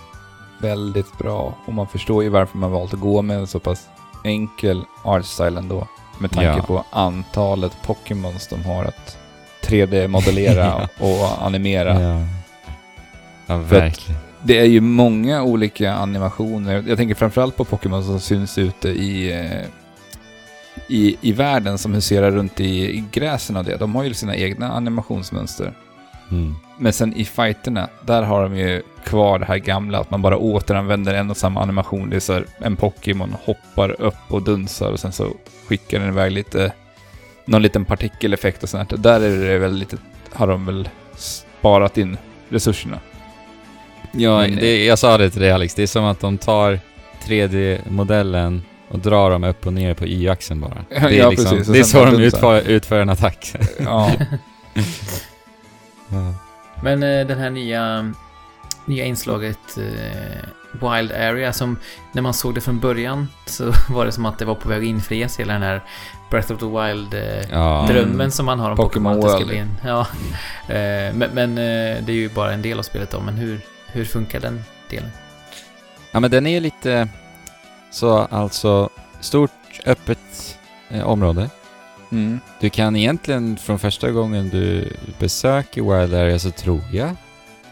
väldigt 0.60 1.17
bra 1.17 1.58
och 1.65 1.73
man 1.73 1.88
förstår 1.88 2.23
ju 2.23 2.30
varför 2.30 2.58
man 2.58 2.71
valt 2.71 2.93
att 2.93 2.99
gå 2.99 3.21
med 3.21 3.38
en 3.38 3.47
så 3.47 3.60
pass 3.60 3.88
enkel 4.23 4.86
artstyle 5.04 5.58
ändå. 5.58 5.88
Med 6.19 6.32
tanke 6.32 6.47
Ja. 6.58 6.63
på 6.63 6.86
antalet 6.89 7.71
Pokémons 7.86 8.47
de 8.47 8.63
har 8.63 8.86
att 8.86 9.17
3D-modellera 9.63 10.88
och 10.99 11.45
animera. 11.45 12.02
Ja, 12.02 12.19
ja 13.45 13.58
verkligen. 13.58 14.19
Det 14.41 14.60
är 14.60 14.65
ju 14.65 14.82
många 14.82 15.43
olika 15.43 15.93
animationer. 15.93 16.84
Jag 16.88 16.97
tänker 16.97 17.15
framförallt 17.15 17.58
på 17.58 17.65
Pokémon 17.65 18.04
som 18.04 18.19
syns 18.19 18.58
ute 18.58 18.89
i, 18.89 19.32
eh, 19.32 19.67
i, 20.88 21.18
i 21.22 21.32
världen 21.32 21.78
som 21.78 21.94
huserar 21.94 22.32
runt 22.32 22.60
i, 22.60 22.98
i 22.98 23.04
gräsen 23.12 23.58
och 23.58 23.64
det. 23.64 23.78
De 23.78 23.96
har 23.96 24.04
ju 24.04 24.14
sina 24.14 24.36
egna 24.36 24.72
animationsmönster. 24.72 25.74
Mm. 26.32 26.56
Men 26.78 26.94
sen 26.94 27.14
i 27.14 27.26
fighterna, 27.26 27.90
där 28.02 28.24
har 28.24 28.44
de 28.44 28.58
ju 28.58 28.82
kvar 29.04 29.40
det 29.40 29.46
här 29.46 29.58
gamla, 29.58 30.00
att 30.00 30.12
man 30.12 30.22
bara 30.22 30.38
återanvänder 30.38 31.14
en 31.14 31.30
och 31.30 31.38
samma 31.38 31.62
animation. 31.62 32.10
Det 32.10 32.16
är 32.16 32.20
så 32.20 32.34
här, 32.34 32.46
en 32.58 32.76
Pokémon 32.76 33.36
hoppar 33.44 34.02
upp 34.02 34.16
och 34.28 34.42
dunsar 34.42 34.92
och 34.92 35.00
sen 35.00 35.12
så 35.12 35.28
skickar 35.68 36.00
den 36.00 36.10
iväg 36.10 36.32
lite, 36.32 36.74
någon 37.46 37.62
liten 37.62 37.86
partikeleffekt 37.86 38.64
och 38.64 38.70
sånt 38.70 39.04
där. 39.04 39.22
Är 39.22 39.50
det 39.52 39.60
väl 39.60 39.74
lite, 39.74 39.98
har 40.34 40.48
de 40.48 40.66
väl 40.66 40.90
sparat 41.16 41.98
in 41.98 42.18
resurserna. 42.50 43.00
Ja, 44.12 44.38
Men, 44.38 44.56
det, 44.56 44.86
jag 44.86 45.00
sa 45.00 45.18
det 45.18 45.30
till 45.30 45.42
dig 45.42 45.52
Alex, 45.52 45.76
det 45.76 45.84
är 45.84 45.88
som 45.88 46.06
att 46.06 46.20
de 46.20 46.38
tar 46.38 46.80
3D-modellen 47.26 48.62
och 48.89 49.00
drar 49.00 49.32
dem 49.32 49.43
upp 49.43 49.65
och 49.67 49.74
ner 49.74 49.93
på 49.93 50.06
y-axeln 50.06 50.62
bara. 50.62 50.86
Det 50.89 50.96
är, 50.98 51.10
ja, 51.12 51.30
liksom, 51.30 51.58
precis. 51.58 51.74
Det 51.74 51.80
är 51.80 51.84
så 51.84 52.06
de 52.06 52.15
utför, 52.24 52.62
utför 52.62 53.00
en 53.00 53.10
attack. 53.10 53.56
Ja, 53.80 54.12
ja. 56.10 56.34
Men 56.84 57.04
eh, 57.04 57.28
den 57.28 57.39
här 57.39 57.50
nya, 57.50 58.13
nya 58.86 59.06
inslaget 59.06 59.78
eh, 59.78 60.50
Wild 60.72 61.12
Area 61.12 61.54
som 61.54 61.78
när 62.12 62.22
man 62.22 62.34
såg 62.34 62.56
det 62.56 62.62
från 62.62 62.80
början 62.80 63.28
så 63.46 63.72
var 63.89 64.06
det 64.06 64.12
som 64.12 64.26
att 64.26 64.39
det 64.39 64.46
var 64.46 64.56
på 64.56 64.69
väg 64.69 64.78
att 64.78 64.84
infrias 64.86 65.39
hela 65.39 65.54
den 65.54 65.62
här 65.62 65.82
Breath 66.30 66.52
of 66.52 66.60
the 66.60 66.65
Wild 66.65 67.13
eh, 67.13 67.52
Ja. 67.52 67.86
drömmen 67.89 68.32
som 68.32 68.46
man 68.46 68.60
har 68.60 68.72
om 68.72 68.78
Pokémon 68.78 69.15
World. 69.22 69.52
en, 69.52 69.69
ja. 69.86 70.08
Eh, 70.67 71.13
men 71.13 71.30
men 71.34 71.50
eh, 71.52 72.04
det 72.06 72.12
är 72.12 72.15
ju 72.15 72.30
bara 72.30 72.54
en 72.54 72.62
del 72.62 72.80
av 72.80 72.84
spelet 72.84 73.12
då, 73.12 73.19
men 73.19 73.34
hur, 73.36 73.60
hur 73.88 74.06
funkar 74.06 74.39
den 74.39 74.63
delen? 74.89 75.10
ja, 76.12 76.19
men 76.19 76.32
den 76.32 76.48
är 76.48 76.52
ju 76.52 76.60
lite 76.60 77.08
så 77.93 78.17
alltså 78.17 78.89
stort 79.19 79.51
öppet 79.86 80.58
eh, 80.89 81.03
område. 81.03 81.49
mm. 82.12 82.39
Du 82.60 82.69
kan 82.69 82.95
egentligen 82.95 83.58
från 83.58 83.79
första 83.79 84.12
gången 84.12 84.49
du 84.49 84.89
besöker 85.19 85.82
Wild 85.82 86.13
Area 86.13 86.39
så 86.39 86.51
tror 86.51 86.82
jag 86.91 87.15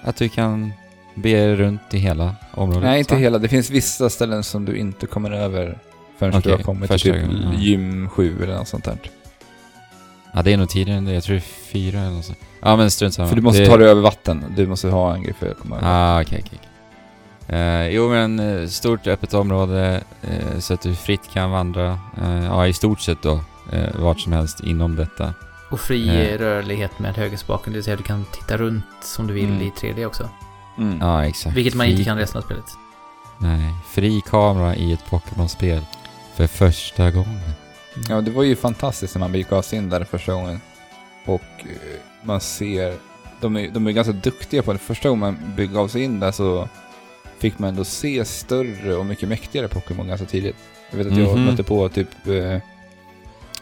att 0.03 0.15
du 0.15 0.29
kan 0.29 0.73
be 1.15 1.29
dig 1.29 1.55
runt 1.55 1.93
i 1.93 1.97
hela 1.97 2.35
området. 2.53 2.83
Nej, 2.83 2.99
inte 2.99 3.13
va? 3.13 3.19
hela. 3.19 3.37
Det 3.37 3.47
finns 3.47 3.69
vissa 3.69 4.09
ställen 4.09 4.43
som 4.43 4.65
du 4.65 4.77
inte 4.77 5.07
kommer 5.07 5.31
över 5.31 5.77
förrän 6.17 6.35
Okej, 6.35 6.51
du 6.51 6.57
har 6.57 6.63
kommit 6.63 6.89
till 6.89 6.99
typ 6.99 7.13
gången, 7.13 7.51
ja. 7.53 7.59
gym 7.59 8.09
7 8.09 8.43
eller 8.43 8.55
något 8.55 8.67
sånt 8.67 8.83
där. 8.83 8.97
Ja, 10.33 10.41
det 10.41 10.53
är 10.53 10.57
nog 10.57 10.69
tidigare 10.69 10.97
än 10.97 11.05
det. 11.05 11.13
Jag 11.13 11.23
tror 11.23 11.35
det 11.35 11.39
är 11.39 11.71
fyra 11.71 11.99
eller 11.99 12.11
något 12.11 12.25
sånt. 12.25 12.39
Ja, 12.61 12.75
men 12.75 12.91
strunt 12.91 13.13
samma. 13.13 13.27
För 13.27 13.35
du 13.35 13.41
måste 13.41 13.61
det... 13.61 13.67
ta 13.67 13.77
dig 13.77 13.87
över 13.87 14.01
vatten. 14.01 14.43
Du 14.55 14.67
måste 14.67 14.87
ha 14.87 15.15
en 15.15 15.23
grej 15.23 15.33
för 15.39 15.51
att 15.51 15.57
komma 15.57 15.77
över. 15.77 15.87
Ah, 15.87 16.21
okej, 16.21 16.43
okej. 16.45 16.59
okej. 16.59 16.70
Eh, 17.51 17.87
jo, 17.87 18.09
men 18.09 18.39
eh, 18.39 18.67
stort 18.67 19.07
öppet 19.07 19.33
område 19.33 20.03
eh, 20.21 20.59
så 20.59 20.73
att 20.73 20.81
du 20.81 20.95
fritt 20.95 21.29
kan 21.33 21.51
vandra. 21.51 21.99
Eh, 22.21 22.45
ja, 22.45 22.67
i 22.67 22.73
stort 22.73 22.99
sett 22.99 23.21
då. 23.21 23.39
Eh, 23.71 23.95
vart 24.01 24.19
som 24.19 24.33
helst 24.33 24.59
inom 24.59 24.95
detta. 24.95 25.33
Och 25.71 25.79
fri 25.79 26.09
Eh. 26.31 26.37
rörlighet 26.37 26.99
med 26.99 27.15
högerspaken, 27.15 27.73
det 27.73 27.77
vill 27.77 27.83
säga 27.83 27.95
du 27.97 28.03
kan 28.03 28.25
titta 28.31 28.57
runt 28.57 28.85
som 29.01 29.27
du 29.27 29.33
vill 29.33 29.49
Mm. 29.49 29.61
i 29.61 29.69
3D 29.69 30.05
också. 30.05 30.29
Mm. 30.77 30.97
Ja, 31.01 31.25
exakt. 31.25 31.55
Vilket 31.55 31.73
man 31.73 31.85
fri, 31.85 31.91
inte 31.91 32.03
kan 32.03 32.17
i 32.17 32.21
resten 32.21 32.37
av 32.41 32.45
spelet. 32.45 32.65
Nej, 33.37 33.73
fri 33.87 34.21
kamera 34.29 34.75
i 34.75 34.93
ett 34.93 35.05
Pokémon-spel. 35.09 35.81
För 36.35 36.47
första 36.47 37.11
gången. 37.11 37.39
Ja, 38.09 38.21
det 38.21 38.31
var 38.31 38.43
ju 38.43 38.55
fantastiskt 38.55 39.15
när 39.15 39.19
man 39.19 39.33
gick 39.33 39.51
oss 39.51 39.73
in 39.73 39.89
där 39.89 40.03
första 40.03 40.33
gången. 40.33 40.61
Och 41.25 41.41
man 42.23 42.41
ser... 42.41 42.93
De 43.41 43.57
är, 43.57 43.69
de 43.69 43.87
är 43.87 43.91
ganska 43.91 44.13
duktiga 44.13 44.63
på 44.63 44.73
det. 44.73 44.79
Första 44.79 45.09
gången 45.09 45.19
man 45.19 45.53
begav 45.55 45.87
sig 45.87 46.03
in 46.03 46.19
där 46.19 46.31
så 46.31 46.69
fick 47.41 47.59
man 47.59 47.69
ändå 47.69 47.83
se 47.83 48.25
större 48.25 48.95
och 48.95 49.05
mycket 49.05 49.29
mäktigare 49.29 49.67
Pokémon 49.67 50.07
ganska 50.07 50.25
tidigt. 50.27 50.55
Jag 50.91 50.97
vet 50.97 51.07
att 51.07 51.17
jag 51.17 51.35
Mhm. 51.37 51.45
mötte 51.45 51.63
på 51.63 51.89
typ... 51.89 52.07
Eh, 52.27 52.57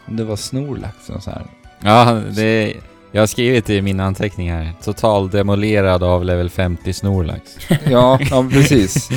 om 0.06 0.16
det 0.16 0.24
var 0.24 0.36
Snorlax 0.36 1.10
och 1.10 1.22
så 1.22 1.30
här. 1.30 1.42
Ja, 1.84 2.20
det... 2.36 2.74
Jag 3.12 3.22
har 3.22 3.26
skrivit 3.26 3.70
i 3.70 3.82
mina 3.82 4.04
anteckningar. 4.04 4.72
Total 4.84 5.30
demolerad 5.30 6.02
av 6.02 6.24
level 6.24 6.50
50 6.50 6.92
Snorlax. 6.92 7.56
Ja, 7.90 8.18
ja 8.30 8.48
precis. 8.52 9.08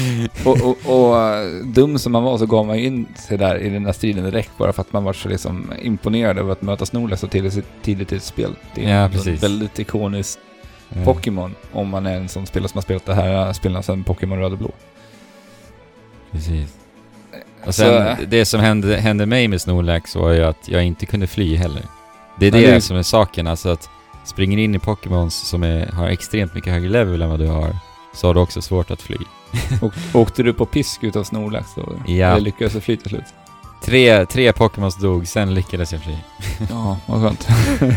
Och, 0.46 0.58
och, 0.62 0.78
och 1.10 1.20
eh, 1.20 1.46
dum 1.66 2.00
som 2.00 2.12
man 2.12 2.24
var 2.24 2.38
så 2.38 2.46
gav 2.46 2.66
man 2.66 2.76
in 2.76 3.06
sig 3.28 3.38
där 3.38 3.58
i 3.58 3.70
den 3.70 3.84
där 3.84 3.92
striden 3.92 4.24
direkt 4.24 4.58
bara 4.58 4.74
för 4.74 4.82
att 4.82 4.94
man 4.94 5.04
var 5.04 5.14
så 5.14 5.30
liksom 5.30 5.72
imponerad 5.82 6.38
över 6.38 6.52
att 6.52 6.62
möta 6.62 6.86
Snorlax 6.86 7.22
så 7.22 7.28
tidigt, 7.28 7.66
tidigt 7.84 8.12
i 8.12 8.16
ett 8.16 8.24
spel. 8.24 8.56
Det 8.76 8.86
är 8.86 9.02
Ja, 9.02 9.10
precis. 9.10 9.44
väldigt 9.44 9.80
ikonisk 9.80 10.40
Eh, 10.96 11.04
Pokémon 11.04 11.56
om 11.72 11.90
man 11.90 12.06
är 12.06 12.16
en 12.16 12.30
sån 12.30 12.46
spelare 12.46 12.70
som 12.70 12.78
har 12.78 12.82
spelat 12.82 13.06
det 13.06 13.14
här 13.14 13.48
eh, 13.48 13.52
spelen 13.54 13.84
sedan 13.84 14.04
Pokémon 14.04 14.40
Röd 14.40 14.52
och 14.52 14.58
Blå. 14.58 14.72
Precis. 16.32 16.74
Och 17.66 17.76
Så, 17.76 17.82
sen, 17.82 18.08
eh, 18.08 18.18
det 18.28 18.46
som 18.46 18.60
hände, 18.62 18.98
hände 18.98 19.26
mig 19.26 19.48
med 19.48 19.62
Snorlax 19.62 20.16
var 20.16 20.32
ju 20.32 20.44
att 20.44 20.70
jag 20.70 20.84
inte 20.84 21.06
kunde 21.06 21.28
fly 21.28 21.56
heller. 21.56 21.82
Det 22.40 22.48
är 22.48 22.52
det 22.52 22.72
det- 22.72 22.82
som 22.82 22.98
är 22.98 23.04
saken, 23.04 23.48
alltså 23.48 23.70
att 23.70 23.90
springer 24.26 24.58
in 24.58 24.76
i 24.76 24.80
Pokémons 24.80 25.36
som 25.36 25.64
är, 25.64 25.86
har 25.88 26.08
extremt 26.08 26.54
mycket 26.56 26.74
högre 26.74 26.90
level 26.90 27.22
än 27.22 27.30
vad 27.30 27.40
du 27.40 27.48
har, 27.48 27.76
så 28.14 28.28
har 28.28 28.34
du 28.34 28.40
också 28.40 28.62
svårt 28.62 28.92
att 28.92 29.02
fly. 29.02 29.18
Och, 29.82 29.94
åkte 30.14 30.44
du 30.44 30.54
på 30.54 30.66
pisk 30.66 31.04
utav 31.04 31.24
Snorlax 31.24 31.68
då? 31.76 31.96
Ja. 32.08 32.28
Eller 32.28 32.40
lyckades 32.40 32.74
du 32.74 32.82
fly 32.82 32.98
till 32.98 33.10
slut? 33.10 33.24
Tre, 33.86 34.26
tre 34.26 34.54
Pokémons 34.54 34.96
dog, 34.98 35.28
sen 35.28 35.54
lyckades 35.54 35.92
jag 35.94 36.02
fly. 36.02 36.16
Ja, 36.70 36.98
vad 37.06 37.22
skönt. 37.22 37.48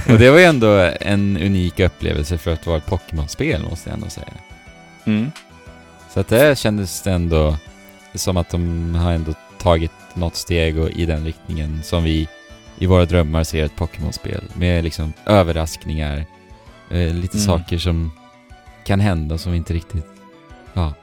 Och 0.09 0.19
det 0.19 0.31
var 0.31 0.39
ju 0.39 0.45
ändå 0.45 0.91
en 1.01 1.37
unik 1.37 1.81
upplevelse 1.81 2.39
för 2.39 2.53
att 2.53 2.67
vara 2.67 2.77
ett 2.79 2.87
Pokémon-spel, 2.87 3.63
måste 3.63 3.89
jag 3.91 3.95
ändå 3.95 4.09
säga. 4.11 4.27
Mm. 5.05 5.31
Så 6.15 6.21
att 6.21 6.29
det 6.29 6.59
kändes 6.59 7.07
ändå 7.07 7.57
som 8.15 8.37
att 8.37 8.51
de 8.51 8.95
har 8.95 9.13
ändå 9.13 9.35
tagit 9.59 9.91
något 10.15 10.37
steg 10.37 10.79
och 10.79 10.91
i 10.91 11.07
den 11.07 11.25
riktningen 11.25 11.81
som 11.83 12.05
vi 12.05 12.29
i 12.79 12.87
våra 12.87 13.05
drömmar 13.05 13.45
ser 13.45 13.65
ett 13.65 13.77
Pokémon-spel. 13.77 14.45
Med 14.55 14.85
liksom 14.85 15.13
överraskningar, 15.27 16.27
eh, 16.91 17.15
lite 17.15 17.37
Mm. 17.39 17.47
saker 17.47 17.79
som 17.79 18.13
kan 18.85 19.01
hända 19.01 19.39
som 19.39 19.55
inte 19.55 19.75
riktigt... 19.75 20.07
Ja. 20.73 20.95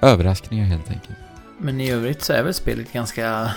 Överraskningar 0.00 0.64
helt 0.66 0.90
enkelt. 0.90 1.18
Men 1.58 1.80
i 1.80 1.90
övrigt 1.90 2.22
så 2.22 2.32
är 2.32 2.42
väl 2.42 2.54
spelet 2.54 2.92
ganska 2.92 3.50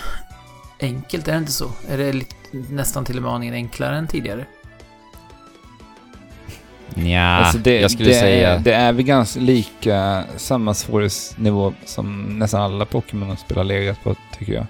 enkelt, 0.80 1.28
är 1.28 1.32
det 1.32 1.38
inte 1.38 1.52
så? 1.52 1.70
Är 1.88 1.98
det 1.98 2.12
lite, 2.12 2.36
nästan 2.50 3.04
till 3.04 3.16
och 3.16 3.22
med 3.22 3.32
aningen 3.32 3.54
enklare 3.54 3.96
än 3.96 4.06
tidigare? 4.06 4.46
Nja, 6.94 7.22
alltså 7.22 7.58
det, 7.58 7.80
jag 7.80 7.90
skulle 7.90 8.08
det, 8.08 8.14
säga... 8.14 8.58
Det 8.58 8.72
är 8.72 8.92
väl 8.92 9.04
ganska 9.04 9.40
lika 9.40 10.24
samma 10.36 10.74
svårighetsnivå 10.74 11.72
som 11.84 12.38
nästan 12.38 12.62
alla 12.62 12.84
Pokémon-spel 12.84 13.56
har 13.56 13.64
legat 13.64 14.02
på, 14.02 14.16
tycker 14.38 14.52
jag. 14.52 14.66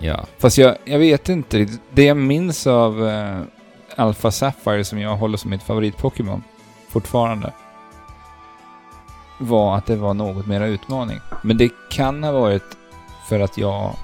Ja. 0.00 0.26
Fast 0.38 0.58
jag, 0.58 0.76
jag 0.84 0.98
vet 0.98 1.28
inte. 1.28 1.68
Det 1.90 2.04
jag 2.04 2.16
minns 2.16 2.66
av 2.66 3.02
uh, 3.02 3.42
Alpha 3.96 4.30
Sapphire 4.30 4.84
som 4.84 4.98
jag 4.98 5.16
håller 5.16 5.36
som 5.36 5.50
mitt 5.50 5.62
favorit-Pokémon 5.62 6.42
fortfarande 6.88 7.52
var 9.38 9.76
att 9.76 9.86
det 9.86 9.96
var 9.96 10.14
något 10.14 10.46
mera 10.46 10.66
utmaning. 10.66 11.18
Men 11.42 11.56
det 11.56 11.70
kan 11.90 12.24
ha 12.24 12.32
varit 12.32 12.76
för 13.28 13.40
att 13.40 13.58
jag... 13.58 13.96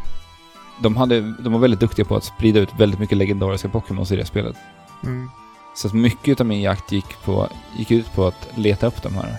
De, 0.82 0.96
hade, 0.96 1.20
de 1.20 1.52
var 1.52 1.60
väldigt 1.60 1.80
duktiga 1.80 2.04
på 2.04 2.16
att 2.16 2.24
sprida 2.24 2.60
ut 2.60 2.68
väldigt 2.78 3.00
mycket 3.00 3.18
legendariska 3.18 3.68
Pokémon 3.68 4.06
i 4.10 4.16
det 4.16 4.24
spelet. 4.24 4.56
Mm. 5.04 5.30
Så 5.74 5.88
att 5.88 5.94
mycket 5.94 6.40
av 6.40 6.46
min 6.46 6.60
jakt 6.60 6.92
gick, 6.92 7.22
på, 7.24 7.48
gick 7.78 7.90
ut 7.90 8.12
på 8.12 8.26
att 8.26 8.48
leta 8.54 8.86
upp 8.86 9.02
de 9.02 9.14
här. 9.14 9.36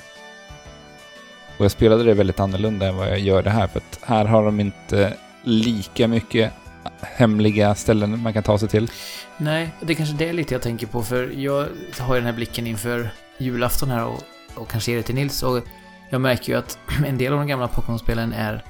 Och 1.58 1.66
jag 1.66 1.72
spelade 1.72 2.04
det 2.04 2.14
väldigt 2.14 2.40
annorlunda 2.40 2.88
än 2.88 2.98
vad 2.98 3.08
jag 3.08 3.20
gör 3.20 3.44
det 3.44 3.50
här, 3.50 3.68
för 3.68 3.78
att 3.80 4.00
här 4.04 4.26
har 4.26 4.46
de 4.46 4.60
inte 4.60 5.18
lika 5.44 6.08
mycket 6.08 6.54
hemliga 7.02 7.76
ställen 7.76 8.22
man 8.22 8.34
kan 8.34 8.44
ta 8.44 8.58
sig 8.58 8.70
till. 8.70 8.92
Nej, 9.38 9.70
det 9.82 9.94
är 9.94 9.96
kanske 9.96 10.16
det 10.16 10.34
lite 10.34 10.54
jag 10.54 10.62
tänker 10.62 10.88
på, 10.88 11.04
för 11.04 11.32
jag 11.36 11.68
har 12.00 12.16
ju 12.16 12.22
den 12.22 12.26
här 12.26 12.36
blicken 12.36 12.68
inför 12.68 13.10
julafton 13.38 13.90
här 13.90 14.06
och, 14.06 14.22
och 14.56 14.70
kanske 14.70 14.92
ger 14.92 14.98
det 14.98 15.04
till 15.04 15.16
Nils, 15.16 15.44
och 15.44 15.62
jag 16.10 16.22
märker 16.22 16.54
ju 16.54 16.60
att 16.60 16.80
en 17.06 17.18
del 17.18 17.34
av 17.34 17.40
de 17.40 17.48
gamla 17.48 17.68
Pokémon-spelen 17.68 18.34
är, 18.34 18.64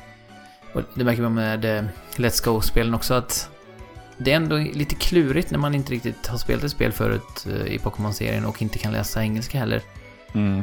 och 0.75 0.81
det 0.93 1.03
märker 1.03 1.21
man 1.21 1.33
med 1.33 1.65
eh, 1.65 1.83
Let's 2.15 2.45
Go-spelen 2.45 2.93
också, 2.93 3.13
att 3.13 3.49
det 4.17 4.31
är 4.31 4.35
ändå 4.35 4.57
lite 4.57 4.95
klurigt 4.95 5.51
när 5.51 5.59
man 5.59 5.75
inte 5.75 5.91
riktigt 5.91 6.27
har 6.27 6.37
spelat 6.37 6.63
ett 6.63 6.71
spel 6.71 6.91
förut 6.91 7.47
eh, 7.49 7.73
i 7.73 7.79
Pokémon-serien 7.79 8.45
och 8.45 8.61
inte 8.61 8.77
kan 8.77 8.91
läsa 8.91 9.21
engelska 9.21 9.57
heller. 9.57 9.81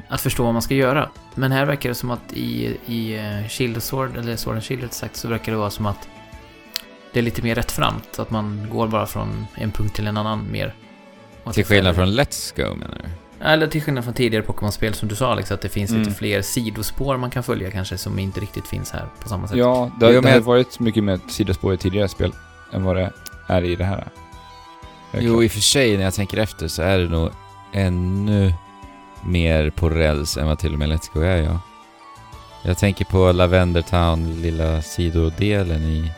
Att 0.09 0.21
förstå 0.21 0.45
vad 0.45 0.53
man 0.53 0.63
ska 0.63 0.75
göra. 0.75 1.11
Men 1.35 1.53
här 1.53 1.67
verkar 1.67 1.89
det 1.89 1.95
som 1.95 2.11
att 2.11 2.33
i, 2.33 2.77
i 2.87 3.17
eh, 3.17 3.49
Shield 3.49 3.77
och 3.77 3.83
Sword, 3.83 4.17
eller 4.17 4.37
Sword 4.37 4.55
and 4.55 4.65
Shield 4.65 4.93
sagt, 4.93 5.17
så 5.17 5.29
verkar 5.29 5.53
det 5.53 5.59
vara 5.59 5.71
som 5.71 5.87
att 5.87 6.09
det 7.13 7.19
är 7.19 7.23
lite 7.23 7.43
mer 7.43 7.55
rättframt. 7.55 8.19
Att 8.19 8.31
man 8.31 8.69
går 8.71 8.89
bara 8.89 9.07
från 9.07 9.47
en 9.55 9.73
punkt 9.73 9.95
till 9.95 10.07
en 10.07 10.17
annan 10.17 10.53
mer. 10.53 10.75
Till 11.53 11.65
skillnad 11.65 11.95
från 11.95 12.09
Let's 12.09 12.57
Go 12.57 12.75
menar 12.75 12.99
du? 13.03 13.22
Eller 13.45 13.67
till 13.67 13.83
skillnad 13.83 14.05
från 14.05 14.15
tidigare 14.15 14.45
Pokémon-spel 14.45 14.95
som 14.95 15.09
du 15.09 15.15
sa 15.17 15.33
Alex, 15.33 15.53
att 15.53 15.61
det 15.61 15.69
finns 15.69 15.91
Mm. 15.91 16.03
lite 16.03 16.15
fler 16.15 16.43
sidospår 16.43 17.17
man 17.17 17.31
kan 17.31 17.43
följa 17.43 17.71
kanske 17.71 17.99
som 17.99 18.19
inte 18.19 18.41
riktigt 18.41 18.67
finns 18.67 18.91
här 18.91 19.07
på 19.23 19.29
samma 19.29 19.49
sätt. 19.49 19.57
Ja, 19.57 19.91
det, 20.01 20.07
har 20.07 20.13
jag- 20.13 20.41
varit 20.41 20.81
mycket 20.81 21.05
mer 21.05 21.21
sidospår 21.29 21.75
i 21.75 21.77
tidigare 21.77 22.09
spel 22.09 22.33
än 22.73 22.85
vad 22.85 22.97
det 22.97 23.11
är 23.49 23.63
i 23.65 23.77
det 23.77 23.85
här. 23.85 24.09
Jo, 25.13 25.21
klart. 25.33 25.43
i 25.45 25.47
och 25.47 25.51
för 25.53 25.61
sig 25.61 25.97
när 25.97 26.05
jag 26.05 26.15
tänker 26.15 26.39
efter 26.39 26.69
så 26.69 26.83
är 26.83 26.99
det 26.99 27.09
nog 27.09 27.31
ännu 27.73 28.55
mer 29.25 29.71
på 29.71 29.89
räls 29.91 30.37
än 30.37 30.47
vad 30.47 30.59
till 30.59 30.73
och 30.73 30.79
med 30.79 30.89
Let's 30.89 31.11
Go 31.15 31.21
är, 31.21 31.37
ja. 31.43 31.61
Jag 32.65 32.79
tänker 32.79 33.05
på 33.05 33.33
Lavender 33.33 33.83
Town, 33.83 34.41
lilla 34.43 34.83
sidodelen 34.83 35.83
i 35.83 36.13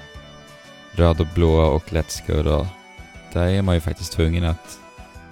röd 0.93 1.21
och 1.21 1.27
blå 1.35 1.55
och 1.55 1.85
Let's 1.89 2.27
Go 2.27 2.43
då. 2.43 2.67
Där 3.33 3.47
är 3.47 3.63
man 3.63 3.75
ju 3.75 3.81
faktiskt 3.81 4.13
tvungen 4.13 4.45
att 4.45 4.79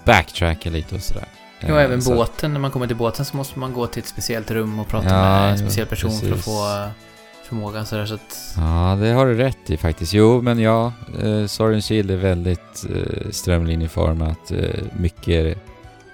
backtracka 0.05 0.69
lite 0.69 0.95
och 0.95 1.01
sådär. 1.01 1.27
Ja, 1.67 1.77
Eh, 1.79 1.83
även 1.85 2.01
så- 2.01 2.15
båten. 2.15 2.53
När 2.53 2.59
man 2.59 2.71
kommer 2.71 2.87
till 2.87 2.95
båten 2.95 3.25
så 3.25 3.37
måste 3.37 3.59
man 3.59 3.73
gå 3.73 3.87
till 3.87 4.01
ett 4.01 4.07
speciellt 4.07 4.51
rum 4.51 4.79
och 4.79 4.87
prata 4.87 5.07
Ja, 5.09 5.13
med 5.21 5.51
en 5.51 5.57
speciell 5.57 5.87
person 5.87 6.11
för 6.11 6.17
att 6.25 6.29
precis. 6.31 6.45
få 6.45 6.77
eh, 6.83 6.87
förmåga 7.47 7.85
sådär 7.85 8.05
så 8.05 8.13
att... 8.13 8.53
Ja, 8.57 8.97
det 9.01 9.09
har 9.11 9.25
du 9.25 9.33
rätt 9.35 9.69
i 9.69 9.77
faktiskt. 9.77 10.13
Jo, 10.13 10.41
men 10.41 10.59
ja, 10.59 10.93
eh, 11.21 11.45
Sword 11.45 11.73
and 11.73 11.83
Shield 11.83 12.11
är 12.11 12.15
väldigt 12.17 12.85
eh, 12.95 13.29
strömlinjeformat. 13.31 14.51
Eh, 14.51 14.59
mycket 14.99 15.57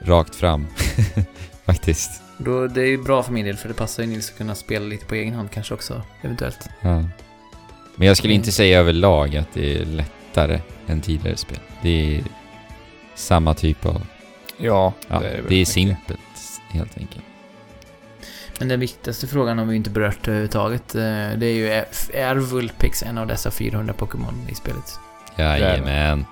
rakt 0.01 0.35
fram. 0.35 0.67
faktiskt. 1.65 2.21
Då, 2.38 2.67
det 2.67 2.81
är 2.81 2.85
ju 2.88 2.97
bra 3.03 3.23
för 3.23 3.31
min 3.33 3.45
del 3.45 3.57
för 3.57 3.67
det 3.67 3.73
passar 3.73 4.03
ju 4.03 4.09
Nils 4.09 4.29
att 4.31 4.38
kunna 4.38 4.55
spela 4.55 4.85
lite 4.85 5.05
på 5.05 5.15
egen 5.15 5.33
hand 5.33 5.51
kanske 5.51 5.73
också, 5.73 6.01
eventuellt. 6.21 6.69
Ja. 6.81 7.03
Men 7.95 8.07
jag 8.07 8.17
skulle 8.17 8.33
Mm. 8.33 8.41
inte 8.41 8.51
säga 8.51 8.79
överlag 8.79 9.35
att 9.38 9.53
det 9.53 9.81
är 9.81 9.85
lättare 9.85 10.59
än 10.88 11.01
tidigare 11.01 11.38
spel. 11.38 11.59
Det 11.81 12.15
är 12.17 12.23
samma 13.15 13.53
typ 13.53 13.85
av... 13.85 14.01
Ja, 14.60 14.93
Ja, 15.08 15.19
det 15.19 15.28
är 15.28 15.43
det 15.48 15.56
är, 15.56 15.65
simpelt, 15.65 16.19
helt 16.69 16.98
enkelt. 16.98 17.24
Men 18.60 18.67
den 18.67 18.80
viktigaste 18.80 19.28
frågan 19.28 19.58
har 19.58 19.65
vi 19.65 19.76
inte 19.76 19.89
berört 19.89 20.28
överhuvudtaget. 20.28 20.95
eh, 20.95 21.02
Det 21.38 21.45
är 21.45 21.54
ju, 21.54 21.67
är, 22.13 22.36
Vulpix 22.36 23.04
en 23.04 23.17
av 23.17 23.28
dessa 23.28 23.52
400 23.52 23.93
Pokémon 23.93 24.48
i 24.50 24.56
spelet? 24.56 25.00
Jajamän. 25.36 26.26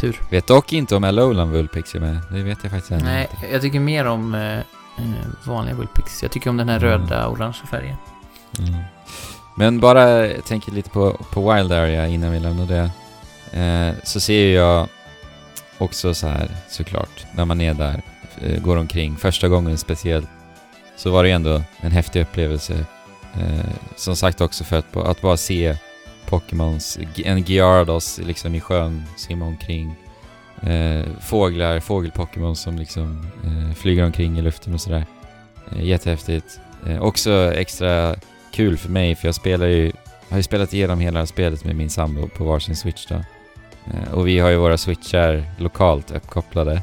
Tur. 0.00 0.20
Vet 0.30 0.46
dock 0.46 0.72
inte 0.72 0.96
om 0.96 1.04
Alolan 1.04 1.50
Vulpix 1.50 1.94
är 1.94 2.00
med. 2.00 2.18
Det 2.30 2.42
vet 2.42 2.58
jag 2.62 2.72
faktiskt 2.72 2.92
ännu 2.92 3.04
Nej, 3.04 3.28
inte. 3.34 3.52
jag 3.52 3.62
tycker 3.62 3.80
mer 3.80 4.06
om 4.06 4.34
eh, 4.34 4.58
eh, 4.58 4.62
vanliga 5.46 5.74
Vulpix. 5.74 6.22
Jag 6.22 6.32
tycker 6.32 6.50
om 6.50 6.56
den 6.56 6.68
här 6.68 6.84
Mm. 6.84 6.88
röda, 6.90 7.28
orangea 7.28 7.66
färgen. 7.70 7.96
Mm. 8.58 8.74
Men 9.56 9.80
bara, 9.80 10.26
jag 10.26 10.44
tänker 10.44 10.72
lite 10.72 10.90
på, 10.90 11.12
på 11.32 11.52
Wild 11.54 11.72
Area 11.72 12.06
innan 12.06 12.32
vi 12.32 12.40
lämnar 12.40 12.66
det. 12.66 12.90
Eh, 13.60 13.94
så 14.04 14.20
ser 14.20 14.54
jag 14.54 14.88
också 15.82 16.14
så 16.14 16.26
här, 16.26 16.50
såklart, 16.68 17.26
när 17.32 17.44
man 17.44 17.60
är 17.60 17.74
där, 17.74 18.02
eh, 18.40 18.62
går 18.62 18.76
omkring, 18.76 19.16
första 19.16 19.48
gången 19.48 19.78
speciellt, 19.78 20.28
så 20.96 21.10
var 21.10 21.24
det 21.24 21.30
ändå 21.30 21.62
en 21.80 21.92
häftig 21.92 22.20
upplevelse. 22.20 22.86
Eh, 23.34 23.70
som 23.96 24.16
sagt 24.16 24.40
också 24.40 24.64
för 24.64 24.78
att, 24.78 24.96
att 24.96 25.20
bara 25.20 25.36
se 25.36 25.76
Pokémons, 26.26 26.98
en 27.16 27.42
Gyarados 27.42 28.18
liksom 28.18 28.54
i 28.54 28.60
sjön, 28.60 29.04
simma 29.16 29.46
omkring. 29.46 29.94
Eh, 30.62 31.04
fåglar, 31.20 31.80
fågelpokémon 31.80 32.56
som 32.56 32.78
liksom 32.78 33.26
eh, 33.44 33.74
flyger 33.74 34.04
omkring 34.04 34.38
i 34.38 34.42
luften 34.42 34.74
och 34.74 34.80
sådär. 34.80 35.06
Eh, 35.72 35.84
jättehäftigt. 35.84 36.60
Eh, 36.86 37.02
också 37.02 37.52
extra 37.54 38.16
kul 38.52 38.76
för 38.76 38.88
mig 38.88 39.14
för 39.14 39.28
jag 39.28 39.34
spelar 39.34 39.66
ju, 39.66 39.92
har 40.28 40.36
ju 40.36 40.42
spelat 40.42 40.72
igenom 40.74 41.00
hela 41.00 41.26
spelet 41.26 41.64
med 41.64 41.76
min 41.76 41.90
sambo 41.90 42.28
på 42.28 42.44
varsin 42.44 42.76
switch 42.76 43.06
då. 43.06 43.24
Eh, 43.86 44.14
och 44.14 44.28
vi 44.28 44.38
har 44.38 44.50
ju 44.50 44.56
våra 44.56 44.78
switchar 44.78 45.44
lokalt 45.58 46.10
uppkopplade. 46.10 46.82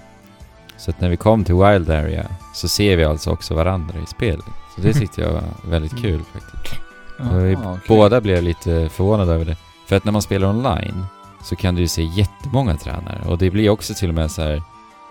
Så 0.78 0.92
att 0.92 1.02
när 1.02 1.10
vi 1.10 1.18
kom 1.18 1.44
till 1.44 1.56
Wild 1.56 1.90
Area 1.90 2.26
så 2.54 2.68
ser 2.68 2.98
vi 2.98 3.04
alltså 3.04 3.30
också 3.32 3.54
varandra 3.56 4.00
i 4.04 4.06
spelet. 4.06 4.46
Så 4.76 4.82
det 4.82 4.94
tyckte 5.00 5.22
jag 5.22 5.32
var 5.34 5.44
väldigt 5.66 6.02
kul 6.02 6.22
faktiskt. 6.34 6.82
Och 7.20 7.46
vi 7.46 7.56
okej. 7.56 7.80
Båda 7.88 8.22
blev 8.22 8.44
lite 8.44 8.90
förvånade 8.90 9.34
över 9.34 9.46
det. 9.46 9.56
För 9.88 9.96
att 9.96 10.06
när 10.06 10.12
man 10.12 10.22
spelar 10.22 10.48
online 10.50 11.06
så 11.44 11.56
kan 11.56 11.76
du 11.76 11.82
ju 11.82 11.88
se 11.88 12.04
jättemånga 12.04 12.78
tränare 12.78 13.22
och 13.28 13.38
det 13.38 13.50
blir 13.52 13.70
också 13.70 13.94
till 13.94 14.10
och 14.10 14.16
med 14.16 14.32
så 14.32 14.42
här 14.42 14.62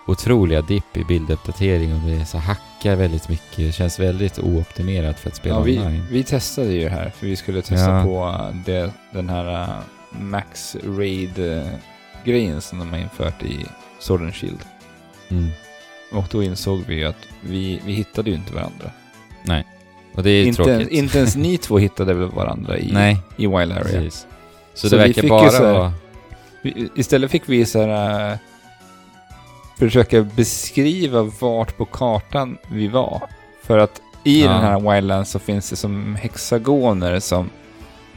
otroliga 0.07 0.61
dipp 0.61 0.97
i 0.97 1.03
bilduppdatering 1.03 1.93
och 1.93 1.99
det 1.99 2.25
så 2.25 2.37
hackar 2.37 2.95
väldigt 2.95 3.29
mycket. 3.29 3.55
Det 3.57 3.71
känns 3.71 3.99
väldigt 3.99 4.39
ooptimerat 4.39 5.19
för 5.19 5.29
att 5.29 5.35
spela 5.35 5.55
Ja, 5.55 5.61
vi, 5.61 5.79
online. 5.79 6.03
vi 6.11 6.23
testade 6.23 6.67
ju 6.73 6.83
det 6.83 6.89
här, 6.89 7.09
för 7.09 7.25
vi 7.27 7.35
skulle 7.35 7.61
testa 7.61 7.89
Ja. 7.91 8.03
på 8.03 8.35
det, 8.65 8.91
den 9.13 9.29
här 9.29 9.63
uh, 9.63 9.69
Max 10.09 10.75
Raid-grejen 10.83 12.61
som 12.61 12.79
de 12.79 12.89
har 12.89 12.97
infört 12.97 13.43
i 13.43 13.65
Sword 13.99 14.21
and 14.21 14.35
Shield. 14.35 14.59
Mm. 15.29 15.49
Och 16.11 16.25
då 16.31 16.43
insåg 16.43 16.83
vi 16.87 16.95
ju 16.95 17.05
att 17.05 17.27
vi, 17.41 17.81
vi 17.85 17.93
hittade 17.93 18.29
ju 18.29 18.35
inte 18.35 18.53
varandra. 18.53 18.91
Och 20.15 20.23
det 20.23 20.29
är 20.29 20.45
Inte, 20.45 20.63
tråkigt. 20.63 20.89
inte 20.91 21.17
ens 21.17 21.35
ni 21.35 21.57
två 21.57 21.77
hittade 21.77 22.13
väl 22.13 22.29
varandra 22.29 22.77
i, 22.77 22.91
Nej, 22.91 23.17
i 23.37 23.47
Wild 23.47 23.71
Area. 23.71 23.83
precis. 23.83 24.27
Så, 24.73 24.89
Så 24.89 24.95
det 24.95 25.01
verkar 25.01 25.27
bara 25.29 25.49
här- 25.49 25.73
vara... 25.73 25.93
Vi, 26.61 26.89
istället 26.95 27.31
fick 27.31 27.43
vi 27.49 27.65
så 27.65 27.81
här, 27.81 28.31
uh, 28.33 28.37
försöka 29.79 30.21
beskriva 30.21 31.23
vart 31.23 31.77
på 31.77 31.85
kartan 31.85 32.57
vi 32.71 32.87
var. 32.87 33.21
För 33.63 33.77
att 33.77 34.01
i 34.23 34.41
Ja. 34.43 34.51
den 34.51 34.61
här 34.61 34.79
Wildlands 34.95 35.31
så 35.31 35.39
finns 35.39 35.69
det 35.69 35.75
som 35.75 36.15
hexagoner 36.15 37.19
som 37.19 37.49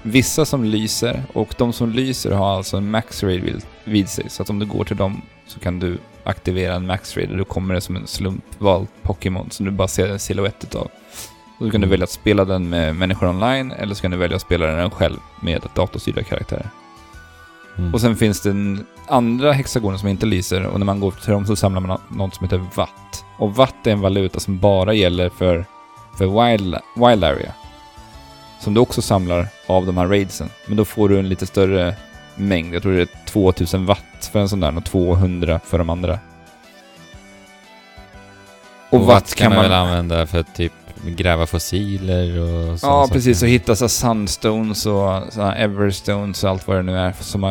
vissa 0.02 0.44
som 0.44 0.64
lyser 0.64 1.22
och 1.32 1.54
de 1.58 1.72
som 1.72 1.90
lyser 1.90 2.30
har 2.30 2.56
alltså 2.56 2.76
en 2.76 2.90
max 2.90 3.22
raid 3.22 3.42
vid, 3.42 3.62
vid 3.84 4.08
sig. 4.08 4.24
Så 4.28 4.42
att 4.42 4.50
om 4.50 4.58
du 4.58 4.66
går 4.66 4.84
till 4.84 4.96
dem 4.96 5.22
så 5.46 5.60
kan 5.60 5.78
du 5.78 5.98
aktivera 6.24 6.74
en 6.74 6.86
Max 6.86 7.16
Raid 7.16 7.30
och 7.30 7.36
då 7.36 7.44
kommer 7.44 7.74
det 7.74 7.80
som 7.80 7.96
en 7.96 8.06
slumpvald 8.06 8.86
Pokémon 9.02 9.50
som 9.50 9.66
du 9.66 9.72
bara 9.72 9.88
ser 9.88 10.08
en 10.08 10.18
silhuett 10.18 10.64
utav. 10.64 10.88
Och 11.58 11.64
då 11.66 11.70
kan 11.70 11.80
du 11.80 11.84
Mm. 11.86 11.90
välja 11.90 12.04
att 12.04 12.10
spela 12.10 12.44
den 12.44 12.68
med 12.68 12.96
människor 12.96 13.28
online 13.28 13.72
eller 13.72 13.94
så 13.94 14.02
kan 14.02 14.10
du 14.10 14.16
välja 14.16 14.36
att 14.36 14.42
spela 14.42 14.66
den 14.66 14.90
själv 14.90 15.16
med 15.40 15.62
datorstyrda 15.74 16.22
karaktärer. 16.22 16.70
Mm. 17.78 17.94
Och 17.94 18.00
sen 18.00 18.16
finns 18.16 18.40
det 18.42 18.50
en 18.50 18.86
andra 19.08 19.52
hexagoner 19.52 19.98
som 19.98 20.08
inte 20.08 20.26
lyser 20.26 20.66
och 20.66 20.78
när 20.78 20.86
man 20.86 21.00
går 21.00 21.10
till 21.10 21.32
dem 21.32 21.46
så 21.46 21.56
samlar 21.56 21.80
man 21.80 21.88
nå- 22.10 22.16
något 22.26 22.34
som 22.34 22.44
heter 22.44 22.64
watt. 22.74 23.24
Och 23.38 23.54
watt 23.54 23.86
är 23.86 23.90
en 23.92 24.00
valuta 24.00 24.40
som 24.40 24.58
bara 24.58 24.94
gäller 24.94 25.28
för, 25.28 25.64
för 26.18 26.26
wild, 26.26 26.76
wild 26.96 27.24
area. 27.24 27.52
Som 28.62 28.74
du 28.74 28.80
också 28.80 29.02
samlar 29.02 29.48
av 29.66 29.86
de 29.86 29.96
här 29.96 30.06
raidsen. 30.06 30.50
Men 30.66 30.76
då 30.76 30.84
får 30.84 31.08
du 31.08 31.18
en 31.18 31.28
lite 31.28 31.46
större 31.46 31.94
mängd. 32.36 32.74
Jag 32.74 32.82
tror 32.82 32.92
det 32.92 33.00
är 33.02 33.08
2000 33.26 33.86
watt 33.86 34.30
för 34.32 34.38
en 34.40 34.48
sån 34.48 34.60
där 34.60 34.76
och 34.76 34.84
200 34.84 35.60
för 35.64 35.78
de 35.78 35.90
andra. 35.90 36.18
Och 38.90 39.00
watt 39.06 39.34
kan 39.34 39.54
man 39.54 39.62
väl 39.62 39.72
använda 39.72 40.26
för 40.26 40.38
att 40.40 40.54
typ 40.54 40.72
gräva 41.06 41.46
fossiler 41.46 42.38
och 42.40 42.46
sådana 42.48 42.72
Ja, 42.72 43.02
saker. 43.02 43.12
precis. 43.14 43.42
Och 43.42 43.48
hitta 43.48 43.76
så 43.76 43.84
här 43.84 43.88
sunstones 43.88 44.86
och 44.86 45.22
så 45.32 45.42
här 45.42 45.56
everstones 45.56 46.44
och 46.44 46.50
allt 46.50 46.66
vad 46.66 46.76
det 46.76 46.82
nu 46.82 46.98
är. 46.98 47.12
Som 47.20 47.44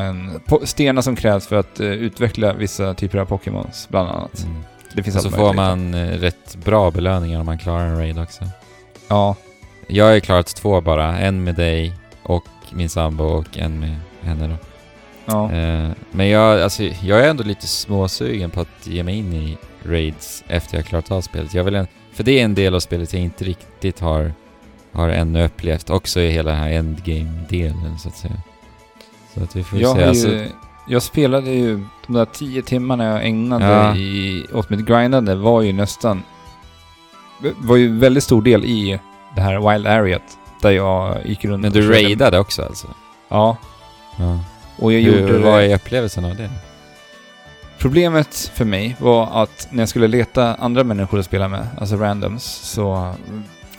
po- 0.48 0.66
stenar 0.66 1.02
som 1.02 1.16
krävs 1.16 1.48
för 1.48 1.56
att 1.56 1.80
eh, 1.80 1.88
utveckla 1.88 2.54
vissa 2.54 2.94
typer 2.94 3.18
av 3.18 3.26
Pokémons, 3.26 3.88
bland 3.90 4.10
annat. 4.10 4.44
Mm. 4.44 4.64
Det 4.96 5.04
finns 5.04 5.16
Och 5.16 5.22
så 5.22 5.30
får 5.30 5.54
man 5.54 5.94
eh, 5.94 6.08
rätt 6.08 6.56
bra 6.66 6.92
belöningar 6.92 7.40
om 7.40 7.46
man 7.46 7.58
klarar 7.58 7.86
en 7.86 7.98
raid 7.98 8.20
också. 8.20 8.46
Ja, 9.08 9.36
Jag 9.94 10.06
har 10.06 10.14
ju 10.14 10.22
klarat 10.22 10.48
två 10.56 10.82
bara. 10.82 11.18
En 11.20 11.44
med 11.44 11.56
dig 11.56 11.94
och 12.24 12.46
min 12.72 12.90
sambo 12.90 13.24
och 13.24 13.58
en 13.58 13.80
med 13.80 13.96
henne 14.22 14.48
då. 14.48 14.56
ja. 15.26 15.52
Eh, 15.52 15.90
men 16.12 16.30
jag, 16.30 16.62
alltså, 16.62 16.84
jag 16.84 17.20
är 17.26 17.30
ändå 17.30 17.44
lite 17.44 17.68
småsugen 17.68 18.50
på 18.50 18.62
att 18.62 18.88
ge 18.88 19.04
mig 19.04 19.16
in 19.18 19.34
i 19.34 19.58
raids 19.86 20.44
efter 20.48 20.78
jag 20.78 20.86
klarat 20.86 21.12
av 21.12 21.22
spelet. 21.22 21.54
Jag 21.54 21.64
vill 21.64 21.76
en, 21.76 21.88
för 22.14 22.24
det 22.24 22.40
är 22.40 22.44
en 22.46 22.56
del 22.56 22.76
av 22.76 22.80
spelet 22.80 23.14
jag 23.14 23.22
inte 23.22 23.44
riktigt 23.46 24.00
har, 24.00 24.34
har 24.92 25.10
ännu 25.10 25.46
upplevt. 25.46 25.90
Också 25.90 26.20
i 26.20 26.32
hela 26.32 26.52
den 26.52 26.60
här 26.60 26.70
endgame-delen 26.72 28.00
så 28.00 28.10
att 28.10 28.18
säga. 28.18 28.34
Så 29.34 29.44
att 29.44 29.56
vi 29.56 29.64
får 29.64 29.80
Jag, 29.80 29.96
se. 29.96 30.02
har 30.02 30.10
Alltså, 30.10 30.28
ju, 30.28 30.48
jag 30.88 31.02
spelade 31.04 31.52
ju 31.52 31.84
de 32.08 32.14
där 32.14 32.26
tio 32.26 32.62
timmarna 32.62 33.04
jag 33.06 33.26
ägnade 33.26 33.66
Ja. 33.66 33.96
i, 33.96 34.46
åt 34.54 34.70
mitt 34.70 34.86
grindande 34.86 35.36
var 35.36 35.62
ju 35.62 35.74
nästan... 35.74 36.24
var 37.58 37.76
ju 37.76 37.98
väldigt 38.00 38.24
stor 38.24 38.42
del 38.42 38.66
i 38.66 39.00
det 39.36 39.42
här 39.42 39.72
wild 39.72 39.88
areat. 39.88 40.38
Där 40.62 40.72
jag 40.72 41.18
gick 41.26 41.46
runt 41.46 41.62
men 41.62 41.72
du 41.72 41.92
raidade 41.92 42.40
också 42.40 42.64
alltså? 42.64 42.88
Ja. 43.30 43.58
Ja. 44.18 44.40
Och 44.78 44.94
jag 44.94 45.00
Hur, 45.00 45.20
gjorde 45.20 45.38
vad 45.38 45.64
är 45.64 45.76
upplevelsen 45.76 46.26
av 46.26 46.36
det? 46.36 46.50
Problemet 47.78 48.52
för 48.54 48.66
mig 48.66 48.96
var 49.00 49.44
att 49.44 49.68
när 49.72 49.82
jag 49.82 49.90
skulle 49.90 50.08
leta 50.08 50.56
andra 50.56 50.84
människor 50.84 51.20
att 51.20 51.26
spela 51.26 51.48
med, 51.48 51.68
alltså 51.80 51.96
randoms, 51.96 52.44
så 52.44 53.14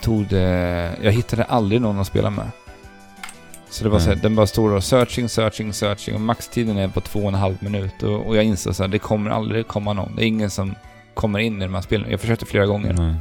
tog 0.00 0.26
det... 0.26 0.96
Jag 1.02 1.12
hittade 1.12 1.44
aldrig 1.44 1.80
någon 1.80 2.00
att 2.00 2.06
spela 2.06 2.30
med. 2.30 2.50
Så 3.70 3.84
det 3.84 3.90
var 3.90 3.98
Nej. 3.98 4.04
så 4.04 4.12
här, 4.12 4.22
den 4.22 4.34
bara 4.34 4.46
står 4.46 4.72
och 4.72 4.84
searching, 4.84 5.28
searching, 5.28 5.72
searching 5.72 6.14
och 6.14 6.20
maxtiden 6.20 6.78
är 6.78 6.88
på 6.88 7.00
två 7.00 7.20
och 7.20 7.28
en 7.28 7.34
halv 7.34 7.56
minut 7.60 8.02
och, 8.02 8.26
och 8.26 8.36
jag 8.36 8.44
insåg 8.44 8.74
så 8.74 8.82
här, 8.82 8.88
det 8.88 8.98
kommer 8.98 9.30
aldrig 9.30 9.68
komma 9.68 9.92
någon. 9.92 10.16
Det 10.16 10.24
är 10.24 10.26
ingen 10.26 10.50
som 10.50 10.74
kommer 11.14 11.38
in 11.38 11.62
i 11.62 11.64
de 11.64 11.74
här 11.74 11.82
spelen. 11.82 12.10
Jag 12.10 12.20
försökte 12.20 12.46
flera 12.46 12.66
gånger. 12.66 12.92
Nej. 12.92 13.14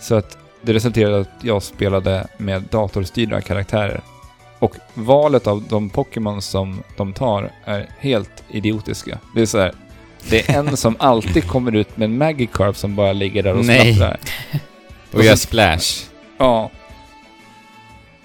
Så 0.00 0.14
att 0.14 0.38
det 0.62 0.72
resulterade 0.72 1.18
i 1.18 1.20
att 1.20 1.44
jag 1.44 1.62
spelade 1.62 2.26
med 2.36 2.62
datorstyrda 2.62 3.40
karaktärer. 3.40 4.00
Och 4.58 4.74
valet 4.94 5.46
av 5.46 5.62
de 5.62 5.90
Pokémon 5.90 6.42
som 6.42 6.82
de 6.96 7.12
tar 7.12 7.50
är 7.64 7.88
helt 7.98 8.44
idiotiska. 8.48 9.18
Det 9.34 9.40
är 9.40 9.46
så 9.46 9.58
här. 9.58 9.72
Det 10.30 10.48
är 10.48 10.58
en 10.58 10.76
som 10.76 10.96
alltid 10.98 11.44
kommer 11.44 11.76
ut 11.76 11.96
med 11.96 12.04
en 12.04 12.18
Magikarp 12.18 12.76
som 12.76 12.96
bara 12.96 13.12
ligger 13.12 13.42
där 13.42 13.54
och 13.54 13.64
Nej. 13.64 13.94
slapprar. 13.94 14.18
Och 15.12 15.24
jag 15.24 15.38
splash. 15.38 16.04
Ja. 16.38 16.70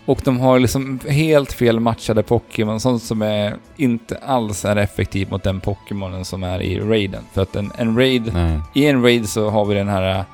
Och 0.06 0.22
de 0.24 0.40
har 0.40 0.60
liksom 0.60 1.00
helt 1.10 1.54
fel 1.54 1.80
matchade 1.80 2.24
Pokémon, 2.24 2.80
sånt 2.80 3.04
som 3.04 3.22
är, 3.22 3.56
inte 3.78 4.18
alls 4.18 4.66
är 4.66 4.76
effektivt 4.76 5.32
mot 5.32 5.44
den 5.44 5.60
Pokémonen 5.60 6.26
som 6.26 6.44
är 6.44 6.62
i 6.62 6.80
raiden. 6.80 7.24
För 7.34 7.42
att 7.42 7.56
en, 7.56 7.72
en 7.78 7.98
raid 7.98 8.32
Nej. 8.34 8.60
i 8.74 8.86
en 8.86 9.04
raid 9.04 9.30
så 9.30 9.50
har 9.50 9.66
vi 9.66 9.76
den 9.76 9.88
här 9.88 10.20
äh, 10.20 10.26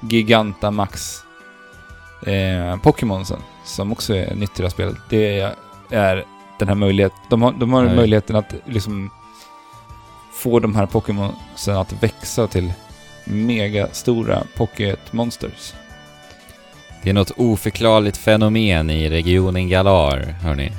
Gigantamax 0.00 1.22
eh, 2.26 2.76
Pokémonsen 2.76 3.40
som 3.64 3.92
också 3.92 4.14
är 4.14 4.34
nytt 4.34 4.50
i 4.50 4.62
det 4.62 4.62
här 4.62 4.70
spelet. 4.70 4.96
Det 5.08 5.54
är 5.90 6.24
den 6.58 6.68
här 6.68 6.74
möjligheten. 6.74 7.18
De 7.30 7.42
har, 7.42 7.52
de 7.52 7.72
har 7.72 7.84
Nej. 7.84 7.96
möjligheten 7.96 8.36
att 8.36 8.54
liksom 8.64 9.10
få 10.32 10.60
de 10.60 10.76
här 10.76 10.86
Pokémonsen 10.86 11.76
att 11.76 12.02
växa 12.02 12.46
till 12.46 12.72
megastora 13.24 14.42
Pocket 14.56 15.12
Monsters. 15.12 15.74
Det 17.02 17.10
är 17.10 17.14
något 17.14 17.30
oförklarligt 17.36 18.16
fenomen 18.16 18.90
i 18.90 19.10
regionen 19.10 19.68
Galar, 19.68 20.20
hörni. 20.20 20.72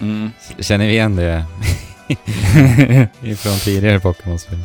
Mm. 0.00 0.30
Känner 0.58 0.86
vi 0.86 0.92
igen 0.92 1.16
det? 1.16 1.44
Ifrån 3.22 3.58
tidigare 3.58 4.00
Pokémon-spel. 4.00 4.58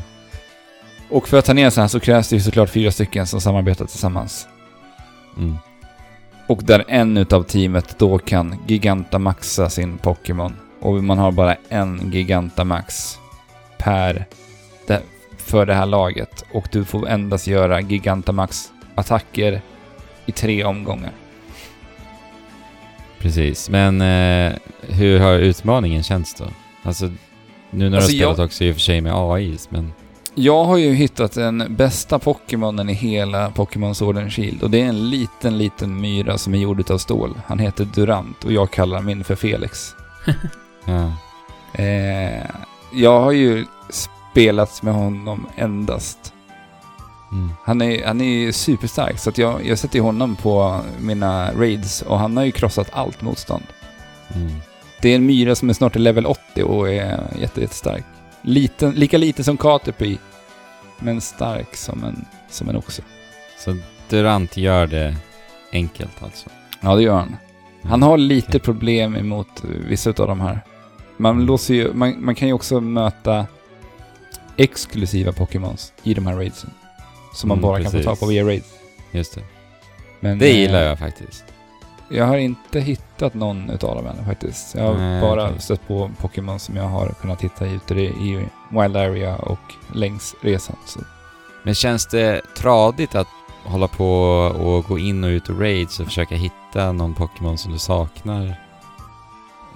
Och 1.10 1.28
för 1.28 1.38
att 1.38 1.46
ta 1.46 1.54
ner 1.54 1.70
så 1.70 1.82
här 1.82 1.88
så 1.88 2.00
krävs 2.00 2.30
det 2.30 2.36
ju 2.36 2.42
såklart 2.42 2.70
fyra 2.70 2.92
stycken 2.92 3.28
som 3.28 3.42
samarbetar 3.42 3.86
tillsammans. 3.86 4.48
Mm. 5.38 5.58
Och 6.48 6.64
där 6.64 6.84
en 6.88 7.18
utav 7.18 7.44
teamet 7.44 8.00
då 8.00 8.18
kan 8.18 8.56
Gigantamaxa 8.68 9.70
sin 9.70 9.98
Pokémon. 9.98 10.54
Och 10.80 11.04
man 11.04 11.18
har 11.18 11.32
bara 11.32 11.56
en 11.70 12.12
Gigantamax 12.14 13.18
per 13.78 14.26
det, 14.88 15.02
för 15.38 15.66
det 15.66 15.74
här 15.74 15.86
laget. 15.86 16.46
Och 16.54 16.68
du 16.72 16.86
får 16.86 17.08
endast 17.10 17.48
göra 17.48 17.82
Gigantamax-attacker 17.82 19.62
i 20.26 20.32
tre 20.32 20.64
omgångar. 20.64 21.12
Precis, 23.20 23.70
men 23.70 24.02
eh, 24.02 24.54
hur 24.82 25.20
har 25.20 25.34
utmaningen 25.34 26.04
känts 26.04 26.34
då? 26.34 26.46
Alltså, 26.84 27.06
nu 27.70 27.90
när 27.90 27.98
Alltså, 27.98 28.12
du 28.12 28.18
har 28.18 28.34
spelat 28.34 28.38
jag- 28.38 28.46
också 28.46 28.64
i 28.64 28.72
och 28.72 28.76
för 28.76 28.82
sig 28.82 29.02
med 29.02 29.14
AI, 29.16 29.58
men... 29.70 29.94
Jag 30.40 30.66
har 30.66 30.78
ju 30.78 30.94
hittat 30.94 31.32
den 31.32 31.76
bästa 31.76 32.20
Pokémonen 32.20 32.90
i 32.90 32.94
hela 32.94 33.52
Pokémon 33.52 33.96
Sword 33.96 34.18
and 34.18 34.32
Shield 34.32 34.64
och 34.64 34.70
det 34.70 34.82
är 34.82 34.86
en 34.86 35.10
liten, 35.10 35.58
liten 35.58 36.02
myra 36.02 36.38
som 36.38 36.54
är 36.54 36.58
gjord 36.58 36.80
utav 36.80 36.98
stål. 36.98 37.42
Han 37.46 37.60
heter 37.60 37.86
Durant 37.86 38.44
och 38.44 38.52
jag 38.52 38.72
kallar 38.72 39.02
min 39.02 39.24
för 39.24 39.36
Felix. 39.36 39.96
Ja. 40.86 41.14
Eh, 41.84 42.46
jag 42.94 43.22
har 43.22 43.32
ju 43.32 43.66
spelat 43.90 44.84
med 44.84 44.94
honom 44.94 45.48
endast. 45.56 46.34
Mm. 47.32 47.52
Han 47.64 47.82
är, 47.82 48.06
han 48.06 48.22
är 48.22 48.26
ju 48.26 48.52
superstark 48.52 49.20
så 49.20 49.30
att 49.30 49.38
jag, 49.38 49.66
jag 49.66 49.78
sätter 49.78 49.96
ju 49.96 50.02
honom 50.02 50.36
på 50.36 50.82
mina 51.00 51.52
raids 51.54 52.02
och 52.02 52.20
han 52.20 52.38
har 52.38 52.44
ju 52.44 52.52
krossat 52.52 52.90
allt 52.92 53.22
motstånd. 53.22 53.64
Mm. 54.36 54.52
Det 55.02 55.10
är 55.10 55.16
en 55.16 55.26
myra 55.26 55.56
som 55.56 55.70
är 55.70 55.74
snart 55.74 55.96
i 55.96 56.00
level 56.00 56.26
80 56.26 56.64
och 56.64 56.90
är 56.90 57.24
jätte, 57.40 57.62
jättestark. 57.62 58.06
Liten, 58.48 58.92
lika 58.92 59.18
liten 59.18 59.46
som 59.46 59.58
Caterpie, 59.58 60.18
men 61.00 61.22
stark 61.22 61.76
som 61.76 62.04
en, 62.04 62.26
som 62.50 62.70
en 62.70 62.76
oxe. 62.76 63.02
Så 63.60 63.78
Durant 64.10 64.58
gör 64.58 64.88
det 64.88 65.16
enkelt 65.72 66.24
alltså? 66.24 66.50
Ja, 66.82 66.96
det 66.96 67.02
gör 67.04 67.16
han. 67.18 67.36
Han 67.84 67.94
Mm. 68.00 68.10
har 68.10 68.18
lite 68.18 68.48
okej. 68.48 68.60
problem 68.60 69.16
emot 69.16 69.48
vissa 69.88 70.10
av 70.10 70.16
de 70.28 70.40
här. 70.42 70.60
Man, 71.18 71.46
låser 71.46 71.74
ju, 71.74 71.94
man, 71.94 72.26
man 72.26 72.36
kan 72.36 72.48
ju 72.48 72.54
också 72.54 72.82
möta 72.82 73.46
exklusiva 74.58 75.32
Pokémons 75.32 75.94
i 76.04 76.14
de 76.14 76.28
här 76.28 76.36
raidsen. 76.36 76.70
Som 77.34 77.48
man 77.48 77.58
Mm, 77.58 77.62
bara 77.62 77.76
kan 77.78 77.86
få 77.86 77.92
precis. 77.92 78.06
tag 78.06 78.20
på 78.20 78.26
via 78.26 78.44
raids. 78.44 78.68
Just 79.12 79.36
det. 79.36 79.42
Men, 80.20 80.40
Det 80.40 80.50
eh, 80.50 80.58
gillar 80.60 80.84
jag 80.84 81.00
faktiskt. 81.00 81.44
Jag 82.10 82.26
har 82.26 82.38
inte 82.38 82.80
hittat 82.80 83.34
någon 83.34 83.70
utav 83.70 83.96
dem 83.96 84.08
än 84.08 84.26
faktiskt. 84.26 84.76
Jag 84.76 84.84
har 84.84 84.94
Nej, 84.98 85.22
bara 85.22 85.48
okej. 85.48 85.62
stött 85.62 85.88
på 85.88 86.12
Pokémon 86.22 86.60
som 86.60 86.76
jag 86.76 86.84
har 86.84 87.08
kunnat 87.22 87.42
hitta 87.42 87.66
ute 87.66 87.94
i 87.94 88.06
i 88.06 88.48
Wild 88.70 88.98
Area 88.98 89.36
och 89.36 89.60
längs 89.94 90.36
resan. 90.42 90.76
Så. 90.86 91.00
Men 91.64 91.76
känns 91.76 92.08
det 92.08 92.42
tradigt 92.58 93.16
att 93.16 93.28
hålla 93.64 93.88
på 93.88 94.12
och 94.60 94.84
gå 94.84 95.00
in 95.00 95.24
och 95.24 95.28
ut 95.28 95.50
och 95.50 95.60
raids 95.62 96.00
och 96.00 96.06
försöka 96.06 96.36
hitta 96.36 96.92
någon 96.92 97.14
Pokémon 97.14 97.58
som 97.58 97.72
du 97.72 97.80
saknar? 97.80 98.56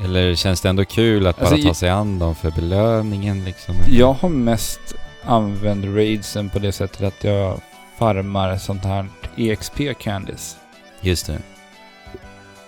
Eller 0.03 0.35
känns 0.35 0.61
det 0.61 0.69
ändå 0.69 0.85
kul 0.85 1.27
att 1.27 1.39
Alltså, 1.39 1.55
bara 1.55 1.63
ta 1.63 1.73
sig 1.73 1.89
an 1.89 2.19
dem 2.19 2.35
för 2.35 2.51
belöningen 2.51 3.43
liksom? 3.43 3.75
Jag 3.87 4.13
har 4.13 4.29
mest 4.29 4.95
använt 5.23 5.85
raidsen 5.85 6.49
på 6.49 6.59
det 6.59 6.71
sättet 6.71 7.01
att 7.01 7.23
jag 7.23 7.61
farmar 7.97 8.57
sånt 8.57 8.83
här 8.85 9.07
EXP 9.37 9.79
Candies. 9.99 10.57
Just 11.01 11.27
det. 11.27 11.37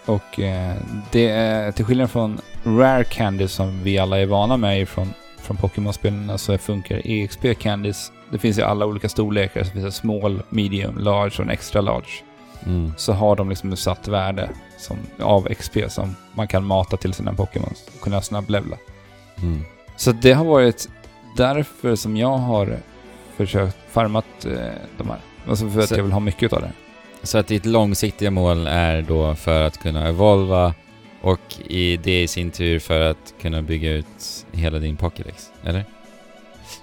Och 0.05 0.39
eh, 0.39 0.75
det 1.11 1.29
är 1.29 1.71
till 1.71 1.85
skillnad 1.85 2.11
från 2.11 2.41
Rare 2.63 3.03
Candies 3.03 3.51
som 3.51 3.83
vi 3.83 3.97
alla 3.97 4.19
är 4.19 4.25
vana 4.25 4.57
med 4.57 4.89
från, 4.89 5.13
från 5.37 5.57
Pokémon-spelen 5.57 6.37
så 6.37 6.57
funkar 6.57 7.01
EXP 7.07 7.45
Candies. 7.59 8.11
Det 8.31 8.37
finns 8.37 8.57
ju 8.57 8.61
alla 8.61 8.85
olika 8.85 9.09
storlekar. 9.09 9.63
Så 9.63 9.71
finns 9.71 9.85
det 9.85 9.91
small, 9.91 10.41
medium, 10.49 10.97
large 10.97 11.33
och 11.33 11.39
en 11.39 11.49
extra 11.49 11.81
large. 11.81 12.09
Mm. 12.65 12.93
Så 12.97 13.13
har 13.13 13.35
de 13.35 13.49
liksom 13.49 13.73
ett 13.73 13.79
satt 13.79 14.07
värde 14.07 14.49
som, 14.77 14.97
av 15.19 15.47
XP 15.53 15.77
som 15.87 16.15
man 16.33 16.47
kan 16.47 16.63
mata 16.65 16.97
till 16.97 17.13
sina 17.13 17.33
Pokémon 17.33 17.73
och 17.95 18.01
kunna 18.01 18.21
snabblevla. 18.21 18.77
Mm. 19.41 19.61
Så 19.95 20.11
det 20.11 20.31
har 20.33 20.45
varit 20.45 20.89
därför 21.37 21.95
som 21.95 22.17
jag 22.17 22.37
har 22.37 22.77
försökt 23.37 23.77
farmat 23.91 24.45
eh, 24.45 24.51
de 24.97 25.09
här. 25.09 25.19
Alltså 25.49 25.69
för 25.69 25.79
att 25.79 25.89
Så- 25.89 25.95
jag 25.95 26.03
vill 26.03 26.11
ha 26.11 26.19
mycket 26.19 26.53
av 26.53 26.61
det. 26.61 26.71
Så 27.23 27.37
att 27.37 27.47
ditt 27.47 27.65
långsiktiga 27.65 28.31
mål 28.31 28.67
är 28.67 29.01
då 29.01 29.35
för 29.35 29.61
att 29.61 29.77
kunna 29.77 30.07
evolva 30.07 30.73
och 31.21 31.39
i 31.67 31.97
det 31.97 32.23
i 32.23 32.27
sin 32.27 32.51
tur 32.51 32.79
för 32.79 33.01
att 33.01 33.33
kunna 33.41 33.61
bygga 33.61 33.91
ut 33.91 34.45
hela 34.51 34.79
din 34.79 34.97
Pokédex, 34.97 35.49
eller? 35.63 35.85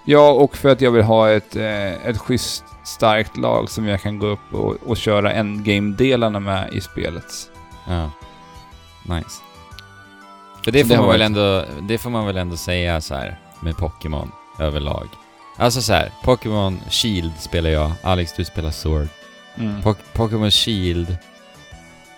Ja, 0.05 0.31
och 0.33 0.57
för 0.57 0.69
att 0.69 0.81
jag 0.81 0.91
vill 0.91 1.03
ha 1.03 1.31
ett, 1.31 1.57
eh, 1.57 2.07
ett 2.07 2.19
schysst, 2.19 2.65
starkt 2.85 3.37
lag 3.37 3.71
som 3.71 3.87
jag 3.87 4.03
kan 4.03 4.19
gå 4.19 4.27
upp 4.27 4.55
och, 4.55 4.77
och 4.87 4.97
köra 4.97 5.33
endgame-delarna 5.33 6.41
med 6.41 6.75
i 6.75 6.81
spelet. 6.81 7.51
Ja. 7.89 8.11
Nice. 9.09 9.43
För 10.65 10.73
det 10.73 10.85
får, 10.85 10.89
det 10.89 11.01
man 11.01 11.09
väl 11.09 11.23
ändå, 11.23 11.65
det 11.89 11.99
får 11.99 12.11
man 12.11 12.27
väl 12.27 12.37
ändå 12.37 12.57
säga 12.57 13.01
så 13.01 13.15
här 13.15 13.39
med 13.61 13.77
Pokémon 13.77 14.33
överlag. 14.59 15.09
Alltså 15.57 15.83
så 15.83 15.93
här, 15.93 16.13
Pokémon 16.25 16.81
Shield 16.91 17.33
spelar 17.39 17.71
jag, 17.71 17.93
Alex 18.03 18.33
du 18.37 18.45
spelar 18.45 18.71
Sword. 18.71 19.09
Mm. 19.61 19.83
Po- 19.83 19.95
Pokémon 20.13 20.51
Shield 20.51 21.17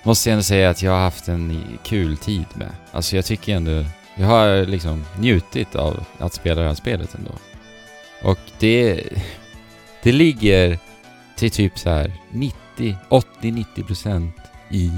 måste 0.03 0.29
jag 0.29 0.33
ändå 0.33 0.43
säga 0.43 0.71
att 0.71 0.83
jag 0.83 0.93
har 0.93 1.01
haft 1.01 1.29
en 1.29 1.63
kul 1.83 2.17
tid 2.17 2.45
med. 2.55 2.71
Alltså 2.93 3.17
jag 3.17 3.25
tycker 3.25 3.57
ändå, 3.57 3.85
jag 4.17 4.27
har 4.27 4.67
liksom 4.67 5.05
njutit 5.19 5.75
av 5.77 6.05
att 6.19 6.35
spela 6.35 6.61
det 6.61 6.67
här 6.69 6.75
spelet 6.75 7.15
ändå. 7.15 7.31
Och 8.23 8.39
det, 8.59 9.03
det 10.03 10.13
ligger 10.13 10.79
till 11.37 11.51
typ 11.51 11.79
så 11.79 11.91
här 11.91 12.13
90, 12.31 12.97
80-90% 13.09 14.31
i 14.71 14.91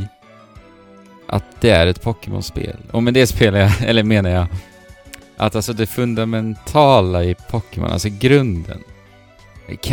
att 1.29 1.45
det 1.61 1.71
är 1.71 1.87
ett 1.87 2.03
Pokémon-spel. 2.03 2.77
Och 2.91 3.03
med 3.03 3.15
det 3.15 3.27
spelar 3.27 3.59
jag, 3.59 3.73
eller 3.87 4.03
menar 4.03 4.31
jag, 4.31 4.47
att 5.37 5.57
alltså 5.57 5.73
det 5.73 5.87
fundamentala 5.87 7.25
i 7.25 7.35
Pokémon, 7.35 7.91
alltså 7.93 8.09
grunden. 8.09 8.83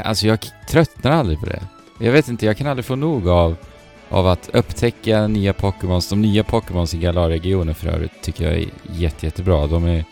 Alltså 0.03 0.27
jag 0.27 0.39
tröttnar 0.69 1.11
aldrig 1.11 1.39
på 1.39 1.45
det. 1.45 1.61
Jag 2.03 2.11
vet 2.11 2.27
inte, 2.27 2.45
jag 2.45 2.57
kan 2.57 2.67
aldrig 2.67 2.85
få 2.85 2.95
nog 2.95 3.29
av, 3.29 3.55
av 4.09 4.27
att 4.27 4.49
upptäcka 4.53 5.27
nya 5.27 5.53
Pokémons. 5.53 6.09
De 6.09 6.21
nya 6.21 6.43
Pokémons 6.43 6.93
i 6.93 6.97
Galar-regionen 6.97 7.75
för 7.75 7.87
övrigt 7.87 8.21
tycker 8.21 8.43
jag 8.43 8.53
är 8.53 8.69
jätte, 8.91 9.25
jättebra. 9.25 9.67
De 9.67 9.85
är 9.85 10.05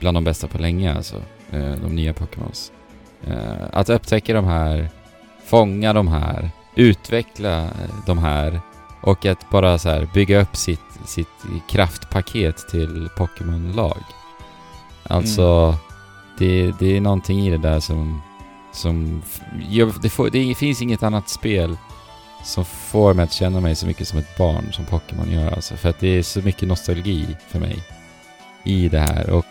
bland 0.00 0.16
de 0.16 0.24
bästa 0.24 0.46
på 0.48 0.58
länge 0.58 0.94
alltså, 0.96 1.16
eh, 1.50 1.72
de 1.82 1.94
nya 1.96 2.12
Pokémons. 2.14 2.72
Eh, 3.26 3.52
Att 3.72 3.88
upptäcka 3.88 4.34
de 4.34 4.44
här, 4.44 4.88
fånga 5.44 5.92
de 5.92 6.08
här, 6.08 6.50
utveckla 6.74 7.64
eh, 7.64 7.70
de 8.06 8.18
här 8.18 8.60
och 9.02 9.26
att 9.26 9.50
bara 9.50 9.78
så 9.78 9.88
här 9.88 10.08
bygga 10.14 10.40
upp 10.40 10.56
sitt, 10.56 10.80
sitt 11.06 11.28
kraftpaket 11.70 12.68
till 12.68 13.08
Pokémon-lag. 13.16 14.02
Alltså, 15.02 15.74
det, 16.38 16.72
det 16.78 16.96
är 16.96 17.00
någonting 17.00 17.40
i 17.46 17.50
det 17.50 17.58
där 17.58 17.80
som... 17.80 18.22
som 18.78 19.22
det, 20.02 20.08
får, 20.08 20.30
det 20.30 20.54
finns 20.54 20.82
inget 20.82 21.02
annat 21.02 21.28
spel 21.28 21.76
som 22.44 22.64
får 22.64 23.14
mig 23.14 23.22
att 23.22 23.32
känna 23.32 23.60
mig 23.60 23.74
så 23.74 23.86
mycket 23.86 24.08
som 24.08 24.18
ett 24.18 24.36
barn 24.36 24.72
som 24.72 24.84
Pokémon 24.84 25.32
gör 25.32 25.50
alltså. 25.50 25.76
För 25.76 25.88
att 25.88 26.00
det 26.00 26.08
är 26.08 26.22
så 26.22 26.40
mycket 26.40 26.68
nostalgi 26.68 27.26
för 27.48 27.58
mig 27.58 27.76
i 28.64 28.88
det 28.88 28.98
här 28.98 29.30
och 29.30 29.46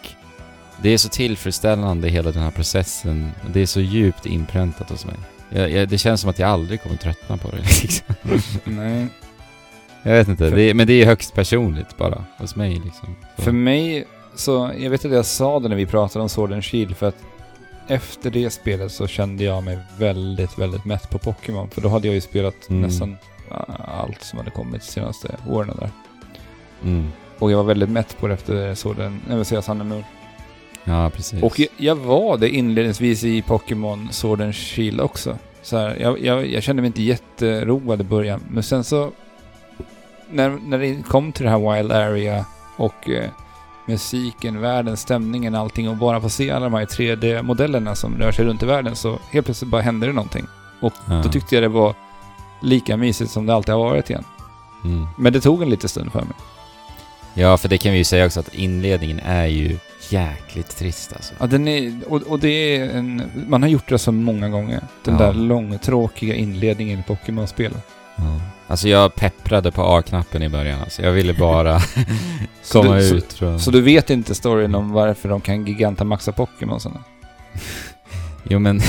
det 0.82 0.89
är 0.89 0.97
så 0.97 1.09
tillfredsställande 1.09 2.09
hela 2.09 2.32
den 2.32 2.43
här 2.43 2.51
processen. 2.51 3.32
Det 3.53 3.61
är 3.61 3.65
så 3.65 3.80
djupt 3.80 4.25
inpräntat 4.25 4.89
hos 4.89 5.05
mig. 5.05 5.15
Jag, 5.49 5.71
jag, 5.71 5.89
det 5.89 5.97
känns 5.97 6.21
som 6.21 6.30
att 6.30 6.39
jag 6.39 6.49
aldrig 6.49 6.82
kommer 6.84 6.97
tröttna 6.97 7.38
på 7.38 7.51
det 7.51 7.57
liksom. 7.82 8.15
Nej. 8.63 9.07
Jag 10.03 10.13
vet 10.13 10.28
inte, 10.28 10.49
det 10.49 10.61
är, 10.61 10.73
men 10.73 10.88
det 10.88 10.93
är 10.93 11.05
högst 11.05 11.34
personligt 11.34 11.97
bara 11.97 12.23
hos 12.38 12.55
mig 12.55 12.82
liksom. 12.86 13.15
Så. 13.36 13.41
För 13.41 13.51
mig, 13.51 14.07
så 14.36 14.71
jag 14.78 14.89
vet 14.89 15.05
att 15.05 15.11
jag 15.11 15.25
sa 15.25 15.59
det 15.59 15.69
när 15.69 15.75
vi 15.75 15.86
pratade 15.86 16.23
om 16.23 16.30
Sword 16.30 16.51
and 16.51 16.63
Shield 16.65 16.97
för 16.97 17.07
att 17.07 17.23
efter 17.88 18.30
det 18.30 18.50
spelet 18.50 18.92
så 18.92 19.08
kände 19.08 19.44
jag 19.44 19.64
mig 19.64 19.78
väldigt, 20.00 20.60
väldigt 20.60 20.86
mätt 20.86 21.10
på 21.10 21.18
Pokémon. 21.18 21.70
För 21.70 21.82
då 21.82 21.90
hade 21.90 22.08
jag 22.08 22.16
ju 22.16 22.22
spelat 22.22 22.70
Mm. 22.70 22.82
nästan 22.82 23.18
äh, 23.52 24.00
allt 24.00 24.24
som 24.24 24.40
hade 24.40 24.52
kommit 24.52 24.82
de 24.82 24.88
senaste 24.88 25.36
åren 25.50 25.76
där. 25.80 25.90
Mm. 26.84 27.12
Och 27.40 27.52
jag 27.52 27.58
var 27.58 27.64
väldigt 27.64 27.90
mätt 27.90 28.18
på 28.20 28.28
det 28.28 28.34
efter 28.34 28.76
Sword 28.76 29.00
and, 29.00 29.20
jag 29.30 29.36
vill 29.36 29.46
säga 29.46 29.62
Sun. 29.62 30.04
Ja, 30.84 31.10
precis. 31.10 31.44
Och 31.44 31.60
jag, 31.60 31.70
jag 31.78 31.96
var 31.96 32.38
det 32.38 32.50
inledningsvis 32.50 33.24
i 33.24 33.42
Pokémon 33.42 34.08
Sword 34.12 34.42
and 34.42 34.56
Shield 34.56 35.02
också. 35.02 35.38
Så 35.62 35.78
här, 35.78 35.98
jag, 36.00 36.20
jag, 36.20 36.48
jag 36.48 36.64
kände 36.64 36.82
mig 36.82 36.88
inte 36.88 37.04
jätteroad 37.04 38.02
i 38.02 38.04
början, 38.04 38.42
men 38.50 38.64
sen 38.64 38.84
så... 38.84 39.12
När, 40.30 40.50
när 40.50 40.80
det 40.80 41.04
kom 41.08 41.32
till 41.32 41.46
det 41.46 41.50
här 41.52 41.76
Wild 41.76 41.92
Area 41.92 42.46
och 42.78 43.10
eh, 43.10 43.30
musiken, 43.88 44.62
världen, 44.62 44.98
stämningen, 44.98 45.56
allting 45.56 45.90
och 45.90 45.96
bara 45.98 46.22
få 46.22 46.30
se 46.30 46.52
alla 46.52 46.66
de 46.66 46.74
här 46.74 46.86
3D-modellerna 46.86 47.96
som 47.96 48.18
rör 48.18 48.32
sig 48.32 48.46
runt 48.46 48.64
i 48.64 48.66
världen 48.66 48.96
så 48.96 49.20
helt 49.32 49.46
plötsligt 49.46 49.72
bara 49.72 49.82
hände 49.82 50.08
det 50.08 50.14
någonting. 50.14 50.46
Och 50.82 50.94
Ja. 51.10 51.22
då 51.24 51.30
tyckte 51.30 51.56
jag 51.56 51.64
det 51.64 51.68
var 51.68 51.96
lika 52.62 52.98
mysigt 52.98 53.32
som 53.32 53.46
det 53.46 53.54
alltid 53.54 53.74
har 53.74 53.84
varit 53.84 54.10
igen. 54.10 54.24
Mm. 54.84 55.08
Men 55.18 55.34
det 55.34 55.42
tog 55.42 55.62
en 55.62 55.70
liten 55.70 55.90
stund 55.90 56.12
för 56.12 56.22
mig. 56.22 56.34
Ja, 57.34 57.58
för 57.58 57.70
det 57.70 57.78
kan 57.78 57.92
vi 57.92 57.98
ju 57.98 58.04
säga 58.04 58.26
också 58.26 58.40
att 58.40 58.54
inledningen 58.54 59.20
är 59.20 59.46
ju 59.46 59.78
jäkligt 60.10 60.78
trist 60.78 61.14
alltså. 61.14 61.34
Ja, 61.40 61.48
den 61.48 61.68
är, 61.68 62.00
och, 62.08 62.22
och 62.22 62.40
det 62.40 62.78
är 62.78 62.90
en... 62.98 63.22
Man 63.48 63.62
har 63.62 63.70
gjort 63.70 63.90
det 63.90 63.98
så 64.00 64.12
många 64.12 64.50
gånger. 64.50 64.82
Den 65.04 65.14
Ja. 65.20 65.26
där 65.26 65.34
långtråkiga 65.34 66.36
inledningen 66.36 67.00
i 67.00 67.04
Pokémon-spel. 67.04 67.74
Ja. 68.16 68.24
Alltså 68.68 68.88
jag 68.89 69.15
pepprade 69.15 69.72
på 69.72 69.84
A-knappen 69.84 70.43
i 70.43 70.49
början 70.49 70.82
alltså. 70.82 71.01
Jag 71.01 71.11
ville 71.11 71.34
bara 71.34 71.80
Så 72.61 72.82
komma 72.82 72.95
du- 72.95 73.09
ut 73.09 73.34
från... 73.34 73.59
Så 73.59 73.72
du 73.72 73.82
vet 73.82 74.09
inte 74.09 74.36
storyn 74.36 74.76
om 74.76 74.91
varför 74.91 75.30
de 75.30 75.41
kan 75.41 75.65
gigantamaxa 75.65 76.32
Pokémonsarna? 76.32 77.03
Jo 78.49 78.59
men... 78.59 78.82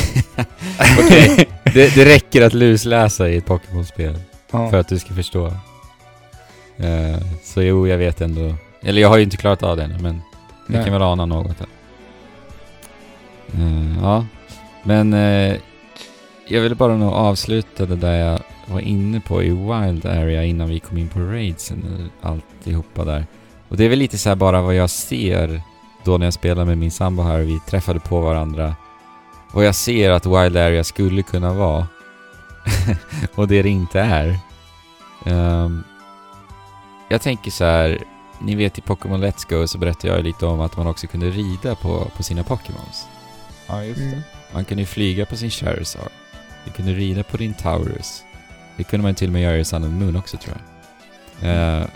Okej, 0.99 1.49
det, 1.65 1.95
det 1.95 2.05
räcker 2.05 2.43
att 2.43 2.55
lusläsa 2.55 3.29
i 3.29 3.37
ett 3.37 3.47
Pokémon-spel 3.47 4.19
Ja. 4.51 4.71
för 4.71 4.81
att 4.81 4.89
du 4.89 4.99
ska 4.99 5.15
förstå. 5.15 5.47
Eh, 6.77 7.19
så 7.43 7.63
jo, 7.63 7.89
jag 7.89 7.99
vet 7.99 8.21
ändå. 8.21 8.55
Eller 8.83 9.03
jag 9.03 9.09
har 9.09 9.17
ju 9.17 9.23
inte 9.25 9.37
klarat 9.37 9.63
av 9.63 9.77
det 9.77 9.83
ännu, 9.85 9.99
men 9.99 10.23
jag 10.67 10.85
kan 10.85 10.93
väl 10.93 11.03
ana 11.03 11.27
något 11.27 11.57
här. 11.59 11.69
Eh, 13.55 13.97
ja, 14.03 14.27
men 14.83 15.15
eh, 15.15 15.57
jag 16.49 16.61
ville 16.61 16.75
bara 16.75 16.97
nog 16.97 17.13
avsluta 17.13 17.87
det 17.87 17.97
där 17.97 18.15
jag 18.15 18.41
var 18.67 18.81
inne 18.81 19.21
på 19.21 19.43
i 19.43 19.51
Wild 19.51 20.07
Area 20.07 20.45
innan 20.45 20.69
vi 20.69 20.81
kom 20.81 20.99
in 20.99 21.09
på 21.09 21.21
raidsen 21.21 22.11
och 22.23 22.31
alltihopa 22.31 23.05
där. 23.05 23.27
Och 23.69 23.77
det 23.77 23.85
är 23.85 23.89
väl 23.89 23.99
lite 23.99 24.19
så 24.19 24.29
här 24.29 24.37
bara 24.37 24.63
vad 24.63 24.75
jag 24.75 24.91
ser 24.91 25.63
då 26.05 26.19
när 26.19 26.27
jag 26.27 26.35
spelar 26.35 26.65
med 26.65 26.79
min 26.79 26.91
sambo 26.91 27.23
här 27.23 27.41
och 27.41 27.49
vi 27.49 27.61
träffade 27.61 28.01
på 28.01 28.21
varandra. 28.21 28.75
Vad 29.53 29.67
jag 29.67 29.75
ser 29.75 30.11
att 30.11 30.27
Wild 30.27 30.57
Area 30.57 30.85
skulle 30.85 31.23
kunna 31.23 31.53
vara. 31.53 31.87
och 33.35 33.49
det 33.49 33.63
det 33.63 33.69
inte 33.69 34.01
är. 34.01 34.39
Ehm, 35.27 35.83
jag 37.09 37.23
tänker 37.23 37.51
så 37.51 37.65
här, 37.65 37.99
ni 38.41 38.55
vet 38.55 38.79
i 38.79 38.81
Pokémon 38.81 39.25
Let's 39.25 39.51
Go 39.51 39.67
så 39.67 39.79
berättade 39.79 40.15
jag 40.15 40.25
lite 40.25 40.47
om 40.47 40.61
att 40.61 40.77
man 40.77 40.87
också 40.87 41.07
kunde 41.07 41.31
rida 41.31 41.75
på, 41.75 42.11
på 42.17 42.23
sina 42.23 42.43
Pokémons. 42.43 43.07
Ja, 43.67 43.85
just 43.85 44.01
Mm. 44.01 44.11
det. 44.11 44.23
Man 44.55 44.65
kunde 44.65 44.83
ju 44.83 44.87
flyga 44.87 45.27
på 45.27 45.37
sin 45.37 45.51
Charizard. 45.51 46.11
Du 46.65 46.71
kunde 46.73 46.93
rida 46.93 47.23
på 47.23 47.37
din 47.37 47.55
Taurus. 47.55 48.23
Det 48.77 48.85
kunde 48.85 49.03
man 49.07 49.15
till 49.15 49.29
och 49.29 49.33
med 49.33 49.43
göra 49.43 49.57
i 49.59 49.65
Sun 49.65 49.85
and 49.85 50.01
Moon 50.03 50.17
också 50.17 50.37
tror 50.37 50.57
jag. 51.41 51.79
Eh, 51.81 51.87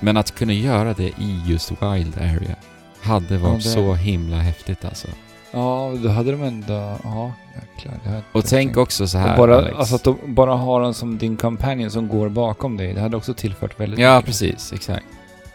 men 0.00 0.16
att 0.16 0.30
kunna 0.34 0.52
göra 0.52 0.94
det 0.94 1.06
i 1.08 1.42
just 1.46 1.70
Wild 1.70 2.18
Area 2.18 2.56
hade 3.02 3.38
varit 3.38 3.62
det- 3.64 3.68
så 3.70 3.94
himla 3.94 4.36
häftigt 4.36 4.84
alltså. 4.84 5.08
Ja, 5.52 5.92
då 6.02 6.08
hade 6.08 6.30
de 6.32 6.42
ändå... 6.42 6.98
Ja, 7.04 7.32
jäklar. 7.54 8.22
Och 8.32 8.44
tänk 8.44 8.76
också 8.76 9.06
så 9.08 9.18
här 9.18 9.30
och 9.32 9.36
bara, 9.38 9.56
Alex. 9.58 9.76
alltså 9.76 9.94
att 9.94 10.04
de 10.04 10.16
bara 10.26 10.54
ha 10.54 10.78
den 10.80 10.94
som 10.94 11.18
din 11.18 11.36
companion 11.36 11.90
som 11.90 12.08
går 12.08 12.28
bakom 12.28 12.76
dig. 12.76 12.94
Det 12.94 13.00
hade 13.00 13.16
också 13.16 13.34
tillfört 13.34 13.80
väldigt 13.80 14.00
Ja, 14.00 14.16
mycket. 14.16 14.26
precis. 14.26 14.72
Exakt. 14.72 15.04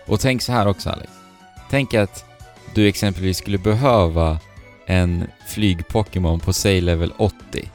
Och 0.05 0.19
tänk 0.19 0.41
så 0.41 0.51
här 0.51 0.67
också 0.67 0.89
Alex. 0.89 1.11
Tänk 1.69 1.93
att 1.93 2.25
du 2.73 2.87
exempelvis 2.87 3.37
skulle 3.37 3.57
behöva 3.57 4.37
en 4.85 5.27
flyg-Pokémon 5.47 6.39
på 6.39 6.53
säg 6.53 6.81
level 6.81 7.13
80. 7.17 7.69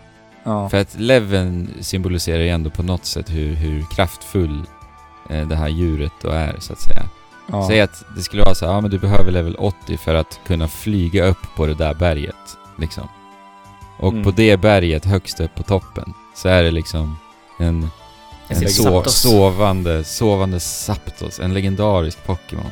Ja. 0.45 0.69
För 0.69 0.81
att 0.81 0.95
leveln 0.99 1.71
symboliserar 1.81 2.39
ju 2.43 2.49
ändå 2.49 2.71
på 2.71 2.83
något 2.83 3.05
sätt 3.07 3.31
hur, 3.31 3.55
hur 3.55 3.85
kraftfull 3.91 4.63
eh, 5.31 5.49
det 5.49 5.57
här 5.57 5.69
djuret 5.69 6.13
då 6.23 6.29
är 6.29 6.57
så 6.59 6.73
att 6.73 6.81
säga. 6.81 7.03
ja. 7.47 7.69
Säg 7.69 7.81
att 7.81 8.05
det 8.17 8.23
skulle 8.23 8.43
vara 8.43 8.55
så 8.55 8.67
här, 8.67 8.73
ja 8.73 8.81
men 8.81 8.91
du 8.91 8.99
behöver 8.99 9.33
level 9.33 9.57
80 9.57 9.97
för 9.97 10.15
att 10.15 10.41
kunna 10.47 10.69
flyga 10.69 11.25
upp 11.25 11.55
på 11.57 11.67
det 11.67 11.75
där 11.75 11.95
berget. 11.95 12.35
Liksom. 12.79 13.09
Och 13.99 14.13
Mm. 14.13 14.25
på 14.25 14.31
det 14.31 14.57
berget 14.57 15.05
högst 15.05 15.41
upp 15.41 15.55
på 15.55 15.63
toppen 15.63 16.13
så 16.37 16.49
är 16.49 16.63
det 16.63 16.71
liksom 16.71 17.17
en, 17.59 17.89
En 18.49 18.57
so 18.69 18.83
Zapdos. 18.83 19.15
sovande, 19.21 20.05
sovande 20.05 20.61
Zapdos, 20.61 21.41
en 21.41 21.55
legendarisk 21.55 22.25
Pokémon. 22.27 22.65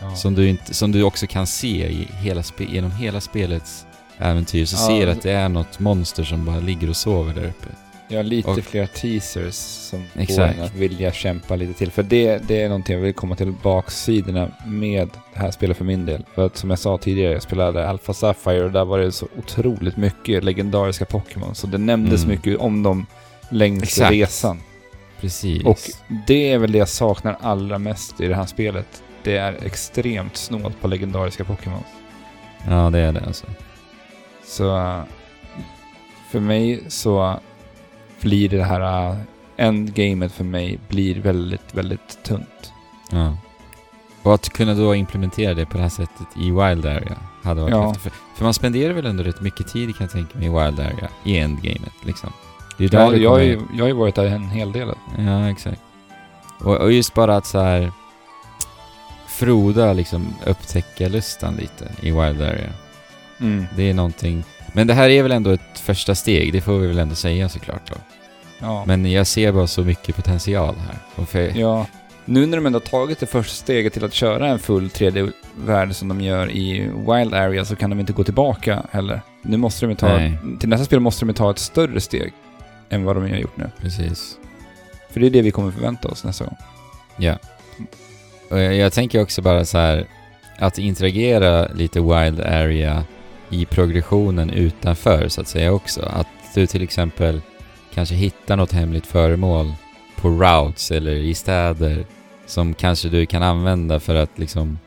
ja. 0.00 0.14
Som, 0.14 0.34
du 0.34 0.48
inte, 0.48 0.74
som 0.74 0.92
du 0.92 1.02
också 1.02 1.26
kan 1.26 1.46
se 1.46 1.86
i 1.88 2.08
hela 2.20 2.42
genom 2.58 2.90
hela 2.90 3.20
spelets 3.20 3.84
äventyr. 4.18 4.64
Så 4.64 4.76
Ja. 4.76 4.86
ser 4.98 5.06
du 5.06 5.12
att 5.12 5.22
det 5.22 5.32
är 5.32 5.48
något 5.48 5.78
monster 5.80 6.24
som 6.24 6.44
bara 6.44 6.60
ligger 6.60 6.90
och 6.90 6.96
sover 6.96 7.34
där 7.34 7.44
uppe. 7.48 7.66
Jag 8.10 8.18
har 8.18 8.24
lite 8.24 8.50
Och- 8.50 8.58
fler 8.58 8.86
teasers 8.86 9.54
som 9.54 10.04
får 10.28 10.40
en 10.42 10.60
att 10.62 10.74
vilja 10.74 11.12
kämpa 11.12 11.56
lite 11.56 11.72
till. 11.72 11.90
För 11.90 12.02
det, 12.02 12.38
det 12.48 12.62
är 12.62 12.68
någonting 12.68 12.94
jag 12.96 13.02
vill 13.02 13.12
komma 13.14 13.36
till 13.36 13.52
baksidorna 13.62 14.48
med 14.66 15.08
det 15.34 15.40
här 15.40 15.50
spelet 15.50 15.76
för 15.76 15.84
min 15.84 16.06
del. 16.06 16.24
För 16.34 16.46
att 16.46 16.56
som 16.56 16.70
jag 16.70 16.78
sa 16.78 16.98
tidigare, 16.98 17.32
jag 17.32 17.42
spelade 17.42 17.88
Alpha 17.88 18.12
Sapphire 18.14 18.64
och 18.64 18.72
där 18.72 18.84
var 18.84 18.98
det 18.98 19.12
så 19.12 19.28
otroligt 19.38 19.96
mycket 19.96 20.44
legendariska 20.44 21.04
Pokémon. 21.04 21.54
Så 21.54 21.66
det 21.66 21.78
nämndes 21.78 22.24
Mm. 22.24 22.36
mycket 22.36 22.58
om 22.58 22.82
dem 22.82 23.06
längs 23.50 23.82
Exakt. 23.82 24.10
resan. 24.12 24.60
Precis. 25.20 25.64
Och 25.64 25.78
det 26.26 26.52
är 26.52 26.58
väl 26.58 26.72
det 26.72 26.78
jag 26.78 26.88
saknar 26.88 27.36
allra 27.40 27.78
mest 27.78 28.20
i 28.20 28.26
det 28.28 28.34
här 28.34 28.46
spelet. 28.46 29.02
Det 29.22 29.36
är 29.36 29.56
extremt 29.66 30.36
snålt 30.36 30.80
på 30.80 30.88
legendariska 30.88 31.44
Pokémon. 31.44 31.82
Ja, 32.68 32.90
det 32.90 32.98
är 32.98 33.12
det 33.12 33.20
alltså. 33.26 33.46
Så 34.48 35.02
för 36.30 36.40
mig 36.40 36.84
så 36.88 37.40
blir 38.20 38.48
det 38.48 38.64
här 38.64 39.10
äh, 39.10 39.16
endgamet 39.56 40.32
för 40.32 40.44
mig 40.44 40.78
blir 40.88 41.20
väldigt, 41.20 41.74
väldigt 41.74 42.22
tunt. 42.24 42.72
Ja. 43.10 43.36
Och 44.22 44.34
att 44.34 44.48
kunna 44.48 44.74
då 44.74 44.94
implementera 44.94 45.54
det 45.54 45.66
på 45.66 45.76
det 45.76 45.82
här 45.82 45.88
sättet 45.90 46.26
i 46.36 46.44
Wild 46.50 46.86
Area 46.86 47.16
hade 47.42 47.60
varit 47.60 47.70
Ja. 47.74 47.86
häftigt. 47.88 48.02
För, 48.02 48.12
för 48.36 48.44
man 48.44 48.54
spenderar 48.54 48.92
väl 48.94 49.06
ändå 49.06 49.22
rätt 49.22 49.40
mycket 49.40 49.68
tid 49.68 49.96
kan 49.96 50.04
jag 50.04 50.10
tänka 50.12 50.38
mig 50.38 50.46
i 50.46 50.50
Wild 50.50 50.80
Area, 50.80 51.08
i 51.24 51.38
endgamet 51.38 51.92
liksom. 52.04 52.32
Det 52.78 52.84
är 52.84 52.88
där 52.88 52.98
Ja, 52.98 53.12
jag, 53.16 53.32
kommer- 53.32 53.76
jag 53.78 53.84
har 53.84 53.88
ju 53.88 53.92
varit 53.94 54.14
där 54.14 54.26
en 54.26 54.48
hel 54.50 54.72
del. 54.72 54.88
Ja, 55.18 55.50
exakt. 55.50 55.80
Och, 56.60 56.76
och 56.76 56.92
just 56.92 57.14
bara 57.14 57.36
att 57.36 57.46
så 57.46 57.60
här 57.60 57.92
froda 59.28 59.92
liksom 59.92 60.26
upptäcka 60.46 61.08
lustan 61.08 61.54
lite 61.56 61.88
i 62.00 62.10
Wild 62.10 62.42
Area. 62.42 62.70
Mm. 63.40 63.66
Det 63.76 63.90
är 63.90 63.94
någonting... 63.94 64.44
Men 64.72 64.86
det 64.86 64.94
här 64.94 65.08
är 65.08 65.22
väl 65.22 65.32
ändå 65.32 65.50
ett 65.50 65.78
första 65.78 66.14
steg, 66.14 66.52
det 66.52 66.60
får 66.60 66.78
vi 66.78 66.86
väl 66.86 66.98
ändå 66.98 67.14
säga 67.14 67.48
såklart 67.48 67.90
då. 67.90 67.96
Ja. 68.58 68.84
Men 68.86 69.12
jag 69.12 69.26
ser 69.26 69.52
bara 69.52 69.66
så 69.66 69.82
mycket 69.82 70.16
potential 70.16 70.74
här. 70.74 71.24
För, 71.24 71.58
ja. 71.58 71.86
Nu 72.24 72.46
när 72.46 72.56
de 72.56 72.66
ändå 72.66 72.80
tagit 72.80 73.20
det 73.20 73.26
första 73.26 73.54
steget 73.54 73.92
till 73.92 74.04
att 74.04 74.14
köra 74.14 74.46
en 74.46 74.58
full 74.58 74.88
3D-värld 74.88 75.94
som 75.94 76.08
de 76.08 76.20
gör 76.20 76.50
i 76.50 76.80
Wild 76.80 77.34
Area 77.34 77.64
så 77.64 77.76
kan 77.76 77.90
de 77.90 78.00
inte 78.00 78.12
gå 78.12 78.24
tillbaka 78.24 78.82
heller. 78.90 79.20
Nu 79.42 79.56
måste 79.56 79.86
de 79.86 79.96
ta... 79.96 80.08
Nej. 80.08 80.38
Till 80.60 80.68
nästa 80.68 80.84
spel 80.84 81.00
måste 81.00 81.24
de 81.24 81.32
ta 81.32 81.50
ett 81.50 81.58
större 81.58 82.00
steg 82.00 82.32
än 82.90 83.04
vad 83.04 83.16
de 83.16 83.30
har 83.30 83.36
gjort 83.36 83.56
nu. 83.56 83.70
Precis. 83.80 84.36
För 85.10 85.20
det 85.20 85.26
är 85.26 85.30
det 85.30 85.42
vi 85.42 85.50
kommer 85.50 85.70
förvänta 85.70 86.08
oss 86.08 86.24
nästa 86.24 86.44
gång. 86.44 86.56
Ja. 87.16 87.38
Och 88.50 88.58
jag, 88.60 88.74
jag 88.74 88.92
tänker 88.92 89.22
också 89.22 89.42
bara 89.42 89.64
så 89.64 89.78
här 89.78 90.06
att 90.58 90.78
interagera 90.78 91.68
lite 91.68 92.00
Wild 92.00 92.40
Area 92.40 93.04
i 93.50 93.64
progressionen 93.64 94.50
utanför 94.50 95.28
så 95.28 95.40
att 95.40 95.48
säga 95.48 95.72
också. 95.72 96.02
Att 96.02 96.26
du 96.54 96.66
till 96.66 96.82
exempel 96.82 97.40
kanske 97.94 98.14
hittar 98.14 98.56
något 98.56 98.72
hemligt 98.72 99.06
föremål 99.06 99.72
på 100.16 100.28
routes 100.28 100.90
eller 100.90 101.12
i 101.12 101.34
städer 101.34 102.04
som 102.46 102.74
kanske 102.74 103.08
du 103.08 103.26
kan 103.26 103.42
använda 103.42 104.00
för 104.00 104.14
att 104.14 104.38
liksom 104.38 104.78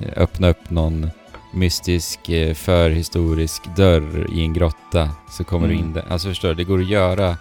eh, 0.00 0.08
öppna 0.22 0.48
upp 0.48 0.70
någon 0.70 1.10
mystisk 1.54 2.28
eh, 2.28 2.54
förhistorisk 2.54 3.62
dörr 3.76 4.26
i 4.32 4.40
en 4.42 4.52
grotta 4.54 5.10
så 5.30 5.44
kommer 5.44 5.66
Mm. 5.66 5.78
du 5.78 5.84
in 5.84 5.92
där. 5.92 6.04
Alltså 6.08 6.28
förstår 6.28 6.48
du, 6.48 6.54
det 6.54 6.64
går 6.64 6.78
att 6.80 6.88
göra 6.88 7.36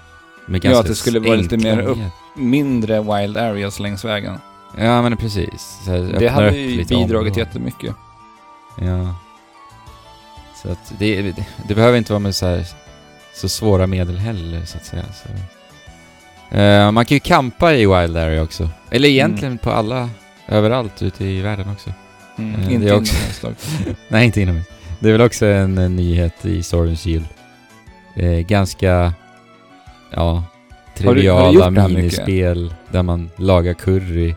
med 0.47 0.65
Ja, 0.65 0.69
ganska 0.69 0.79
att 0.79 0.87
det 0.87 0.95
skulle 0.95 1.19
vara 1.19 1.35
lite 1.35 1.57
mer 1.57 1.79
upp-. 1.81 1.97
Mindre 2.35 3.01
Wild 3.01 3.37
Areas 3.37 3.79
längs 3.79 4.05
vägen. 4.05 4.37
Ja 4.77 5.01
men 5.01 5.17
precis. 5.17 5.79
Det 6.19 6.27
hade 6.27 6.57
ju 6.57 6.77
bidragit 6.77 7.11
områden. 7.11 7.33
jättemycket. 7.33 7.95
Ja. 8.77 9.15
Så 10.65 10.71
att 10.71 10.93
det, 10.99 11.21
det, 11.21 11.45
det 11.67 11.75
behöver 11.75 11.97
inte 11.97 12.13
vara 12.13 12.19
med 12.19 12.35
så, 12.35 12.45
här, 12.45 12.65
så 13.33 13.49
svåra 13.49 13.87
medel 13.87 14.17
heller 14.17 14.65
så 14.65 14.77
att 14.77 14.85
säga. 14.85 15.03
Så. 15.23 15.29
Eh, 16.57 16.91
man 16.91 17.05
kan 17.05 17.15
ju 17.15 17.19
kampa 17.19 17.73
i 17.73 17.77
Wild 17.85 18.17
Area 18.17 18.43
också. 18.43 18.69
Eller 18.91 19.09
egentligen 19.09 19.57
på 19.57 19.71
alla, 19.71 20.09
överallt 20.47 21.01
ute 21.01 21.25
i 21.25 21.41
världen 21.41 21.69
också. 21.71 21.93
Mm. 22.37 22.61
Eh, 22.61 22.73
inte 22.73 22.93
också-. 22.95 23.53
Nej, 24.07 24.25
inte 24.25 24.41
inomhus. 24.41 24.65
Det 24.99 25.07
är 25.09 25.11
väl 25.11 25.21
också 25.21 25.45
en, 25.45 25.77
eh, 25.77 25.89
nyhet 25.89 26.45
i 26.45 26.63
and 26.73 26.99
Shield. 26.99 27.25
Eh, 28.15 28.29
ganska, 28.39 29.13
ja, 30.11 30.31
Har 30.31 30.43
du- 30.95 31.07
har 31.07 31.15
du 31.15 31.21
triviala 31.21 31.65
här 31.81 31.87
mycket? 31.87 31.97
minispel 31.97 32.73
där 32.91 33.03
man 33.03 33.29
lagar 33.35 33.73
curry. 33.73 34.35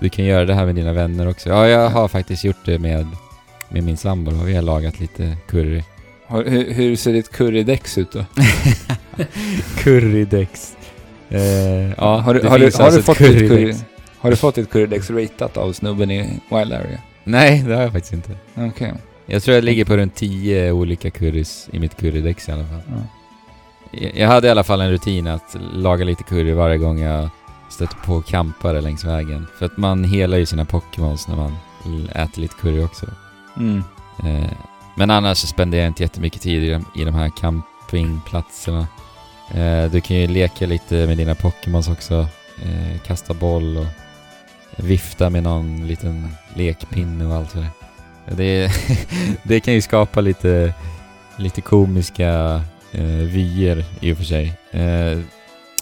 Du 0.00 0.08
kan 0.08 0.24
göra 0.24 0.44
det 0.44 0.54
här 0.54 0.66
med 0.66 0.74
dina 0.74 0.92
vänner 0.92 1.28
också. 1.28 1.48
Ja, 1.48 1.68
jag 1.68 1.90
har 1.90 2.08
faktiskt 2.08 2.44
gjort 2.44 2.64
det 2.64 2.78
med, 2.78 3.06
med 3.68 3.84
min 3.84 3.96
sambo. 3.96 4.30
Vi 4.30 4.54
har 4.54 4.62
lagat 4.62 5.00
lite 5.00 5.36
curry. 5.48 5.82
Hur, 6.28 6.72
hur 6.72 6.96
ser 6.96 7.12
ditt 7.12 7.32
currydex 7.32 7.98
ut 7.98 8.12
då? 8.12 8.24
Currydex. 9.76 10.76
Eh, 11.28 11.40
ja, 11.90 12.18
har 12.18 12.34
du, 12.34 12.48
har 12.48 12.58
du, 12.58 12.64
har 12.64 12.84
alltså 12.84 12.98
du 12.98 13.02
fått 13.02 13.18
ditt 13.18 13.48
curry, 13.48 13.74
har 14.18 14.30
du 14.30 14.36
fått 14.36 14.54
ditt 14.54 14.70
currydex 14.70 15.10
ratat 15.10 15.56
av 15.56 15.72
snubben 15.72 16.10
i 16.10 16.40
Wild 16.50 16.72
Area? 16.72 16.98
Nej, 17.24 17.64
det 17.66 17.74
har 17.74 17.82
jag 17.82 17.92
faktiskt 17.92 18.12
inte. 18.14 18.30
Okej. 18.54 18.92
Jag 19.26 19.42
tror 19.42 19.54
jag 19.54 19.64
ligger 19.64 19.84
på 19.84 19.96
runt 19.96 20.14
10 20.14 20.72
olika 20.72 21.10
currys 21.10 21.68
i 21.72 21.78
mitt 21.78 21.96
currydex 21.96 22.48
i 22.48 22.52
alla 22.52 22.64
fall. 22.64 22.82
Ja. 22.88 22.94
Jag 23.90 24.12
jag 24.16 24.28
hade 24.28 24.46
i 24.46 24.50
alla 24.50 24.64
fall 24.64 24.80
en 24.80 24.90
rutin 24.90 25.26
att 25.26 25.56
laga 25.72 26.04
lite 26.04 26.22
curry 26.22 26.52
varje 26.52 26.78
gång 26.78 27.00
jag 27.00 27.28
stötte 27.70 27.96
på 28.04 28.22
campare 28.22 28.80
längs 28.80 29.04
vägen. 29.04 29.46
För 29.58 29.66
att 29.66 29.76
man 29.76 30.04
helar 30.04 30.38
ju 30.38 30.46
sina 30.46 30.64
Pokémons 30.64 31.28
när 31.28 31.36
man 31.36 31.56
äter 32.14 32.40
lite 32.40 32.54
curry 32.54 32.84
också. 32.84 33.06
Mm. 33.56 33.82
Eh, 34.24 34.50
men 34.96 35.10
annars 35.10 35.38
spenderar 35.38 35.82
jag 35.82 35.90
inte 35.90 36.02
jättemycket 36.02 36.42
tid 36.42 36.64
i 36.64 36.70
de, 36.70 36.84
i 37.00 37.04
de 37.04 37.14
här 37.14 37.30
campingplatserna. 37.36 38.86
Eh, 39.54 39.90
du 39.90 40.00
kan 40.00 40.16
ju 40.16 40.26
leka 40.26 40.66
lite 40.66 40.94
med 41.06 41.16
dina 41.16 41.34
Pokémons 41.34 41.88
också. 41.88 42.28
Eh, 42.62 43.00
kasta 43.06 43.34
boll 43.34 43.76
och 43.76 43.86
vifta 44.76 45.30
med 45.30 45.42
någon 45.42 45.86
liten 45.86 46.30
lekpinne 46.54 47.26
och 47.26 47.34
allt 47.34 47.52
det 47.54 47.60
där. 47.60 47.70
Det, 48.36 48.70
det 49.42 49.60
kan 49.60 49.74
ju 49.74 49.82
skapa 49.82 50.20
lite, 50.20 50.74
lite 51.36 51.60
komiska 51.60 52.62
eh, 52.92 53.04
vyer 53.04 53.84
i 54.00 54.12
och 54.12 54.16
för 54.16 54.24
sig. 54.24 54.52
Eh, 54.70 55.18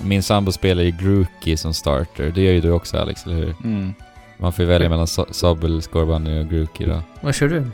min 0.01 0.23
sambo 0.23 0.53
spelar 0.53 0.83
ju 0.83 0.91
Grookey 0.91 1.57
som 1.57 1.75
starter. 1.75 2.33
Det 2.35 2.43
gör 2.43 2.53
ju 2.53 2.61
du 2.61 2.71
också 2.71 2.99
Alex, 2.99 3.27
eller 3.27 3.37
hur? 3.37 3.55
Mm. 3.65 3.95
Man 4.37 4.53
får 4.53 4.63
ju 4.65 4.69
välja 4.71 4.89
mellan 4.89 5.07
so- 5.07 5.33
Sobble, 5.33 5.83
Scorbunny 5.83 6.41
och 6.41 6.49
Grookey 6.51 6.87
då. 6.87 7.03
Vad 7.21 7.35
kör 7.35 7.49
du? 7.49 7.71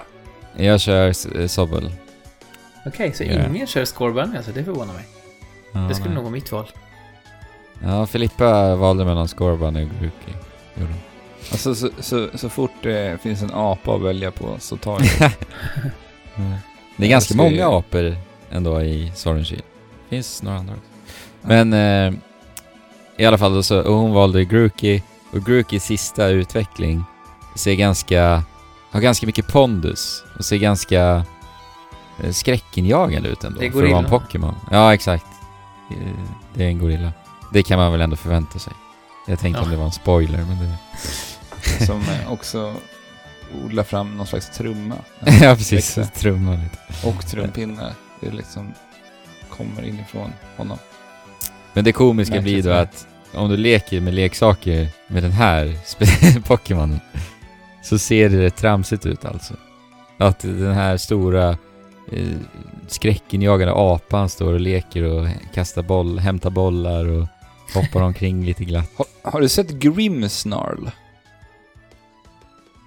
Jag 0.65 0.81
kör 0.81 1.07
eh, 1.41 1.47
Sobble. 1.47 1.91
Okej, 2.87 3.13
så 3.13 3.25
Ja. 3.25 3.47
ingen 3.55 3.67
kör 3.67 3.85
Scorbunny 3.85 4.37
alltså, 4.37 4.53
det 4.53 4.65
förvånar 4.65 4.95
mig. 4.95 5.05
Ja, 5.73 5.81
det 5.81 5.95
skulle 5.95 6.09
nej. 6.09 6.15
nog 6.15 6.25
vara 6.25 6.33
mitt 6.33 6.53
val. 6.53 6.67
Ja, 7.83 8.07
Filippa 8.07 8.77
valde 8.77 9.05
mellan 9.05 9.29
Scorbunny 9.29 9.85
och 9.85 9.89
Grookey. 10.01 10.35
Gjorde. 10.75 10.95
Alltså 11.53 11.75
så, 11.75 11.89
så, 12.01 12.29
så 12.35 12.49
fort 12.49 12.71
det 12.83 13.23
finns 13.23 13.43
en 13.43 13.51
apa 13.55 13.95
att 13.95 14.03
välja 14.03 14.31
på 14.31 14.57
så 14.59 14.77
tar 14.77 15.01
jag 15.21 15.33
Mm. 16.37 16.51
Det 16.97 17.05
är 17.05 17.07
Jag 17.07 17.11
ganska 17.11 17.35
ju- 17.35 17.39
många 17.39 17.69
apor 17.69 18.17
ändå 18.51 18.83
i 18.83 19.13
Shield. 19.17 19.63
finns 20.09 20.43
några 20.43 20.59
andra 20.59 20.75
också. 20.75 20.87
Men 21.43 21.73
eh, 21.73 22.13
i 23.17 23.25
alla 23.27 23.39
fall 23.39 23.55
då 23.55 23.63
så, 23.63 23.81
och 23.83 23.95
hon 23.95 24.13
valde 24.13 24.45
Grookey 24.45 25.03
och 25.33 25.45
Grookeys 25.45 25.85
sista 25.85 26.27
utveckling 26.29 27.05
ser 27.55 27.75
ganska, 27.75 28.43
har 28.91 29.01
ganska 29.01 29.27
mycket 29.27 29.47
pondus 29.49 30.25
och 30.39 30.45
ser 30.45 30.57
ganska 30.57 31.25
eh, 32.23 32.31
skräckinjagande 32.33 33.29
ut 33.29 33.45
ändå 33.45 33.61
Det 33.61 33.67
är 33.67 33.71
för 33.71 33.85
att 33.85 33.91
vara 33.91 34.05
en. 34.05 34.11
Pokémon. 34.11 34.55
Ja, 34.71 34.95
exakt. 34.95 35.27
Eh, 35.91 35.97
Det 36.55 36.65
är 36.65 36.69
en 36.69 36.79
gorilla. 36.79 37.13
Det 37.53 37.63
kan 37.63 37.79
man 37.79 37.93
väl 37.93 38.01
ändå 38.01 38.17
förvänta 38.17 38.59
sig. 38.59 38.73
Jag 39.27 39.39
tänkte 39.39 39.61
Ja. 39.61 39.65
om 39.65 39.71
det 39.71 39.77
var 39.77 39.85
en 39.85 39.93
spoiler, 39.93 40.39
men 40.45 40.59
det... 40.59 40.77
som 41.87 42.01
eh, 42.01 42.33
också 42.33 42.75
odlar 43.65 43.85
fram 43.85 44.17
någon 44.17 44.27
slags 44.27 44.51
trumma. 44.59 44.95
ja, 45.43 45.55
precis. 45.57 45.99
Trumma 46.15 46.51
lite. 46.53 47.07
Och 47.09 47.27
trumpinnar. 47.27 47.93
Det 48.21 48.31
liksom 48.31 48.75
kommer 49.49 49.83
inifrån 49.83 50.33
honom. 50.57 50.79
Men 51.73 51.85
det 51.85 51.93
komiska 51.93 52.35
Märkligt 52.35 52.63
blir 52.63 52.73
då 52.73 52.79
att 52.79 53.07
om 53.35 53.49
du 53.51 53.57
leker 53.57 54.01
med 54.01 54.15
leksaker 54.15 54.89
med 55.07 55.23
den 55.23 55.33
här 55.33 55.75
Pokémonen 56.47 57.01
så 57.83 57.99
ser 57.99 58.29
det 58.29 58.43
rätt 58.43 58.57
tramsigt 58.57 59.07
ut 59.07 59.25
alltså. 59.25 59.55
Att 60.19 60.41
den 60.41 60.73
här 60.75 60.97
stora 60.97 61.49
eh, 62.13 62.29
skräckinjagande 62.87 63.75
apan 63.77 64.29
står 64.29 64.53
och 64.53 64.61
leker 64.61 65.03
och 65.05 65.29
kastar 65.55 65.83
boll, 65.83 66.19
hämtar 66.19 66.51
bollar 66.51 67.07
och 67.07 67.27
hoppar 67.75 68.03
omkring 68.03 68.45
lite 68.45 68.65
glatt. 68.65 68.91
Har, 68.97 69.07
har 69.31 69.41
du 69.41 69.49
sett 69.49 69.71
Grimmsnarl? 69.71 70.87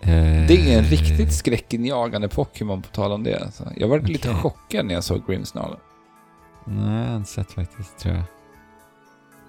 Eh, 0.01 0.47
Det 0.47 0.73
är 0.73 0.77
en 0.77 0.83
riktigt 0.83 1.33
skräckinjagande 1.33 2.29
Pokémon 2.29 2.81
på 2.81 2.87
tal 2.89 3.11
om 3.11 3.23
det. 3.23 3.39
Alltså. 3.39 3.67
Jag 3.77 3.87
var 3.87 3.99
lite 3.99 4.29
Okej. 4.29 4.41
chockad 4.41 4.85
när 4.85 4.93
jag 4.93 5.03
såg 5.03 5.27
Grimmsnarl. 5.27 5.73
Nej, 6.65 7.01
jag 7.03 7.09
har 7.09 7.15
inte 7.17 7.29
sett 7.29 7.51
faktiskt 7.51 7.99
tror 7.99 8.15
jag. 8.15 8.23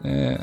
Eh, 0.05 0.41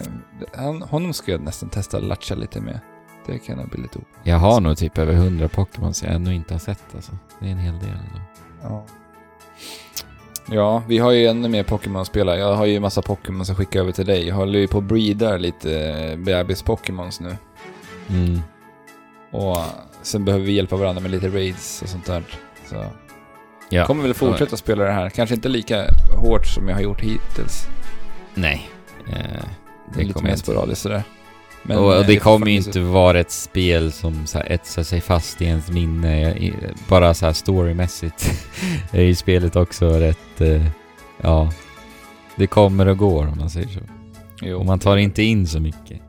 han, 0.56 0.82
honom 0.82 1.14
skulle 1.14 1.38
jag 1.38 1.44
nästan 1.44 1.70
testa 1.70 1.98
att 1.98 2.04
latcha 2.04 2.36
lite 2.36 2.62
med. 2.62 2.80
Det 3.26 3.40
kan 3.40 3.58
nog 3.58 3.70
bli 3.70 3.82
lite 3.82 4.00
o... 4.00 4.02
Jag 4.24 4.38
har 4.38 4.62
nog 4.62 4.78
typ 4.78 4.98
över 4.98 5.14
100 5.14 5.48
Pokémon 5.48 5.94
som 5.94 6.08
jag 6.08 6.16
ännu 6.16 6.36
inte 6.36 6.54
har 6.54 6.60
sett 6.60 6.84
alltså. 6.96 7.12
Det 7.40 7.48
är 7.48 7.52
en 7.52 7.58
hel 7.58 7.80
del 7.80 7.90
ändå. 7.90 8.22
Ja. 8.62 8.86
Ja, 10.50 10.84
vi 10.88 10.98
har 10.98 11.12
ju 11.12 11.28
ännu 11.28 11.50
mer 11.50 11.64
Pokémon 11.64 12.02
att 12.02 12.08
spela. 12.08 12.38
Jag 12.38 12.56
har 12.56 12.66
ju 12.66 12.80
massa 12.80 13.02
Pokémon 13.02 13.46
som 13.46 13.56
skickar 13.56 13.80
över 13.80 13.92
till 13.92 14.06
dig. 14.06 14.28
Jag 14.28 14.36
håller 14.36 14.60
ju 14.60 14.68
på 14.68 14.78
och 14.78 14.84
breedar 14.84 15.40
lite 15.40 15.70
bebis-Pokémons 16.18 17.22
nu. 17.24 17.38
Mm. 18.10 18.40
Och 19.32 19.58
sen 20.02 20.26
behöver 20.26 20.46
vi 20.46 20.52
hjälpa 20.52 20.76
varandra 20.76 21.02
med 21.02 21.12
lite 21.12 21.28
raids 21.30 21.82
och 21.82 21.90
sånt 21.90 22.06
där. 22.06 22.24
Så 22.70 22.86
Ja. 23.70 23.86
kommer 23.86 24.04
väl 24.04 24.14
fortsätta 24.14 24.58
spela 24.58 24.84
det 24.84 24.92
här. 24.92 25.10
Kanske 25.10 25.36
inte 25.36 25.50
lika 25.50 25.86
hårt 26.18 26.46
som 26.48 26.68
jag 26.70 26.76
har 26.76 26.82
gjort 26.82 27.02
hittills. 27.02 27.68
Nej. 28.34 28.70
Eh, 29.10 29.44
Det 29.94 30.00
lite 30.02 30.14
kommer 30.14 30.24
mer 30.24 30.30
jag 30.32 30.40
sporadiskt 30.40 30.82
sådär. 30.82 31.04
Men, 31.64 31.78
och, 31.78 31.86
och 31.86 31.96
eh, 31.96 32.08
det 32.08 32.18
kommer 32.20 32.48
ju 32.48 32.56
inte 32.58 32.80
vara 32.80 33.20
ett 33.20 33.32
spel 33.32 33.92
som 33.92 34.28
så 34.28 34.38
här 34.38 34.52
etsar 34.52 34.84
sig 34.84 35.02
fast 35.02 35.42
i 35.42 35.46
ens 35.46 35.70
minne. 35.72 36.32
I- 36.38 36.54
Bara 36.88 37.14
så 37.14 37.26
här 37.26 37.34
storymässigt 37.34 38.32
är 38.92 39.02
ju 39.04 39.16
spelet 39.16 39.56
också 39.56 39.90
rätt... 39.90 40.42
Eh, 40.42 40.66
ja. 41.22 41.52
Det 42.36 42.48
kommer 42.48 42.88
och 42.88 42.98
går 42.98 43.28
om 43.28 43.38
man 43.38 43.50
säger 43.50 43.68
så. 43.68 43.80
Jo. 44.42 44.60
Och 44.60 44.66
man 44.66 44.80
tar 44.80 44.98
inte 44.98 45.24
in 45.24 45.48
så 45.48 45.60
mycket. 45.60 46.02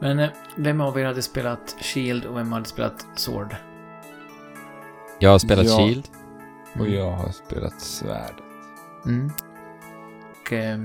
Men 0.00 0.18
eh, 0.18 0.28
vem 0.56 0.80
av 0.80 0.98
er 1.00 1.04
hade 1.04 1.22
spelat 1.22 1.76
Shield 1.80 2.24
och 2.24 2.36
vem 2.36 2.52
hade 2.52 2.64
spelat 2.64 3.06
Sword? 3.16 3.56
Jag 5.18 5.30
har 5.30 5.38
spelat 5.38 5.66
Ja. 5.66 5.76
Shield. 5.78 6.08
Och 6.78 6.88
jag 6.88 7.10
har 7.10 7.32
spelat 7.32 7.80
svärd. 7.80 8.34
Mm. 9.06 9.30
Och 10.44 10.52
eh, 10.52 10.78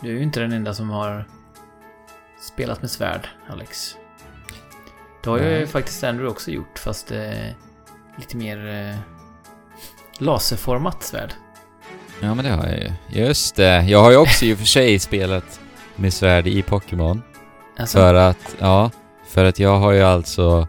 du 0.00 0.08
är 0.08 0.12
ju 0.12 0.22
inte 0.22 0.40
den 0.40 0.52
enda 0.52 0.74
som 0.74 0.90
har 0.90 1.24
spelat 2.40 2.82
med 2.82 2.90
svärd, 2.90 3.28
Alex. 3.48 3.96
Det 5.22 5.30
har 5.30 5.38
ju 5.38 5.66
faktiskt 5.66 6.04
Andrew 6.04 6.30
också 6.30 6.50
gjort, 6.50 6.78
fast 6.78 7.12
eh, 7.12 7.46
lite 8.16 8.36
mer 8.36 8.66
eh, 8.66 8.98
laserformat 10.18 11.02
svärd. 11.02 11.32
Ja 12.20 12.34
men 12.34 12.44
det 12.44 12.50
har 12.50 12.66
jag 12.66 12.78
ju. 12.78 12.92
Just 13.22 13.56
det. 13.56 13.82
Jag 13.82 14.02
har 14.02 14.10
ju 14.10 14.16
också 14.16 14.44
i 14.44 14.54
och 14.54 14.58
för 14.58 14.66
sig 14.66 14.98
spelat 14.98 15.60
med 15.96 16.12
svärd 16.12 16.46
i 16.46 16.62
Pokémon. 16.62 17.22
Alltså, 17.78 17.98
För 17.98 18.14
att, 18.14 18.56
ja, 18.58 18.90
för 19.26 19.44
att 19.44 19.58
jag 19.58 19.78
har 19.78 19.92
ju 19.92 20.02
alltså 20.02 20.68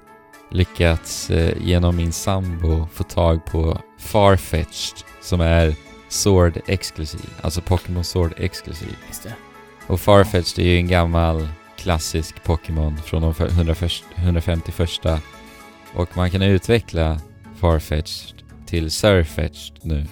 lyckats 0.52 1.30
eh, 1.30 1.54
genom 1.62 1.96
min 1.96 2.12
sambo 2.12 2.88
få 2.94 3.04
tag 3.04 3.46
på 3.46 3.80
Farfetched 4.00 5.04
som 5.22 5.42
är 5.42 5.76
Sword 6.10 6.62
exklusiv, 6.66 7.30
alltså 7.42 7.62
Pokémon 7.62 8.04
Sword 8.04 8.34
exklusiv. 8.38 8.96
just 9.08 9.24
det. 9.24 9.34
Och 9.88 10.00
Farfetched 10.00 10.66
är 10.66 10.70
ju 10.70 10.78
en 10.78 10.88
gammal 10.88 11.48
klassisk 11.78 12.44
Pokémon 12.44 12.98
från 12.98 13.22
de 13.22 13.34
för- 13.34 13.48
101 13.48 13.92
151 14.16 15.22
och 15.94 16.18
man 16.18 16.32
kan 16.32 16.42
utveckla 16.42 17.20
Farfetched 17.60 18.34
till 18.66 18.92
Surfetched 18.92 19.78
nu. 19.82 20.06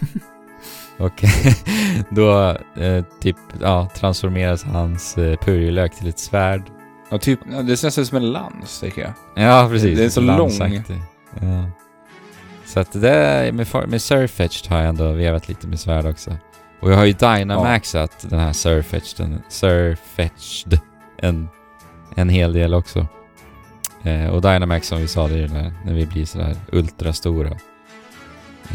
och 0.98 1.24
då 2.10 2.58
eh, 2.82 3.06
typ, 3.22 3.38
ja, 3.62 3.90
transformeras 3.96 4.64
hans 4.64 5.18
eh, 5.18 5.38
purjolök 5.40 5.96
till 5.96 6.08
ett 6.10 6.20
svärd 6.20 6.64
Ja, 7.10 7.18
typ, 7.18 7.40
det 7.64 7.78
ser 7.78 7.88
nästan 7.88 8.02
ut 8.02 8.08
som 8.08 8.18
en 8.18 8.32
lans, 8.32 8.80
tycker 8.80 9.02
jag. 9.02 9.14
Ja, 9.44 9.68
precis. 9.72 9.98
Det 9.98 10.06
är 10.06 10.10
så 10.10 10.22
Landsaktig. 10.22 11.02
Ja. 11.42 11.72
Så 12.68 12.80
att 12.80 12.92
det 12.92 13.00
där 13.00 13.52
med, 13.52 13.90
med 13.90 14.02
Surfetched 14.02 14.72
har 14.72 14.78
jag 14.80 14.90
ändå 14.90 15.12
vevat 15.12 15.50
lite 15.50 15.68
med 15.68 15.80
svärd 15.80 16.06
också. 16.06 16.38
Och 16.80 16.92
jag 16.92 16.98
har 16.98 17.06
ju 17.06 17.14
Dynamaxat 17.14 18.26
den 18.30 18.40
här 18.40 18.54
Surfetched, 18.54 19.42
Surfetched 19.50 20.80
en, 21.18 21.50
en 22.16 22.30
hel 22.30 22.54
del 22.54 22.74
också. 22.74 23.08
Eh, 24.04 24.28
och 24.28 24.42
Dynamax 24.42 24.88
som 24.88 24.98
vi 24.98 25.08
sa, 25.08 25.28
det 25.28 25.40
är 25.40 25.48
när, 25.48 25.74
när 25.86 25.94
vi 25.94 26.06
blir 26.06 26.26
sådär 26.26 26.56
ultrastora. 26.72 27.50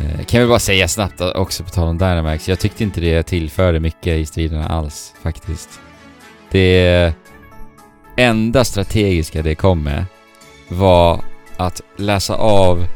Eh, 0.03 0.25
kan 0.25 0.41
vi 0.41 0.47
bara 0.47 0.59
säga 0.59 0.89
snabbt 0.89 1.21
också 1.21 1.65
på 1.65 1.71
tal 1.71 1.89
om 1.89 1.99
Dynamax, 1.99 2.49
jag 2.49 2.59
tyckte 2.59 2.83
inte 2.83 3.01
det 3.01 3.23
tillförde 3.23 3.81
mycket 3.81 4.19
i 4.19 4.27
striderna 4.27 4.69
alls 4.69 5.15
faktiskt. 5.23 5.81
Det 6.51 7.15
enda 8.17 8.65
strategiska 8.65 9.43
det 9.43 9.55
kom 9.55 9.83
med 9.83 10.05
var 10.69 11.25
att 11.57 11.81
läsa 11.97 12.35
av 12.35 12.87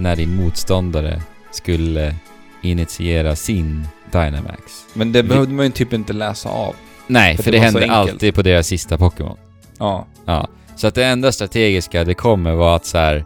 när 0.00 0.16
din 0.16 0.36
motståndare 0.36 1.22
skulle 1.50 2.14
initiera 2.62 3.36
sin 3.36 3.86
Dynamax. 4.12 4.62
Men 4.94 5.12
det 5.12 5.22
behövde 5.22 5.52
man 5.54 5.64
ju 5.66 5.72
typ 5.72 5.92
inte 5.92 6.12
läsa 6.12 6.48
av. 6.48 6.74
Nej, 7.06 7.36
För 7.36 7.42
för, 7.42 7.50
det 7.52 7.58
det, 7.58 7.64
hände 7.64 7.90
alltid 7.92 8.34
på 8.34 8.42
deras 8.42 8.66
sista 8.66 8.98
Pokémon. 8.98 9.36
Ja. 9.78 10.06
Ja. 10.24 10.48
Så 10.76 10.86
att 10.86 10.94
det 10.94 11.04
enda 11.04 11.32
strategiska 11.32 12.04
det 12.04 12.14
kommer 12.14 12.52
var 12.54 12.76
att 12.76 12.86
så 12.86 12.98
här. 12.98 13.24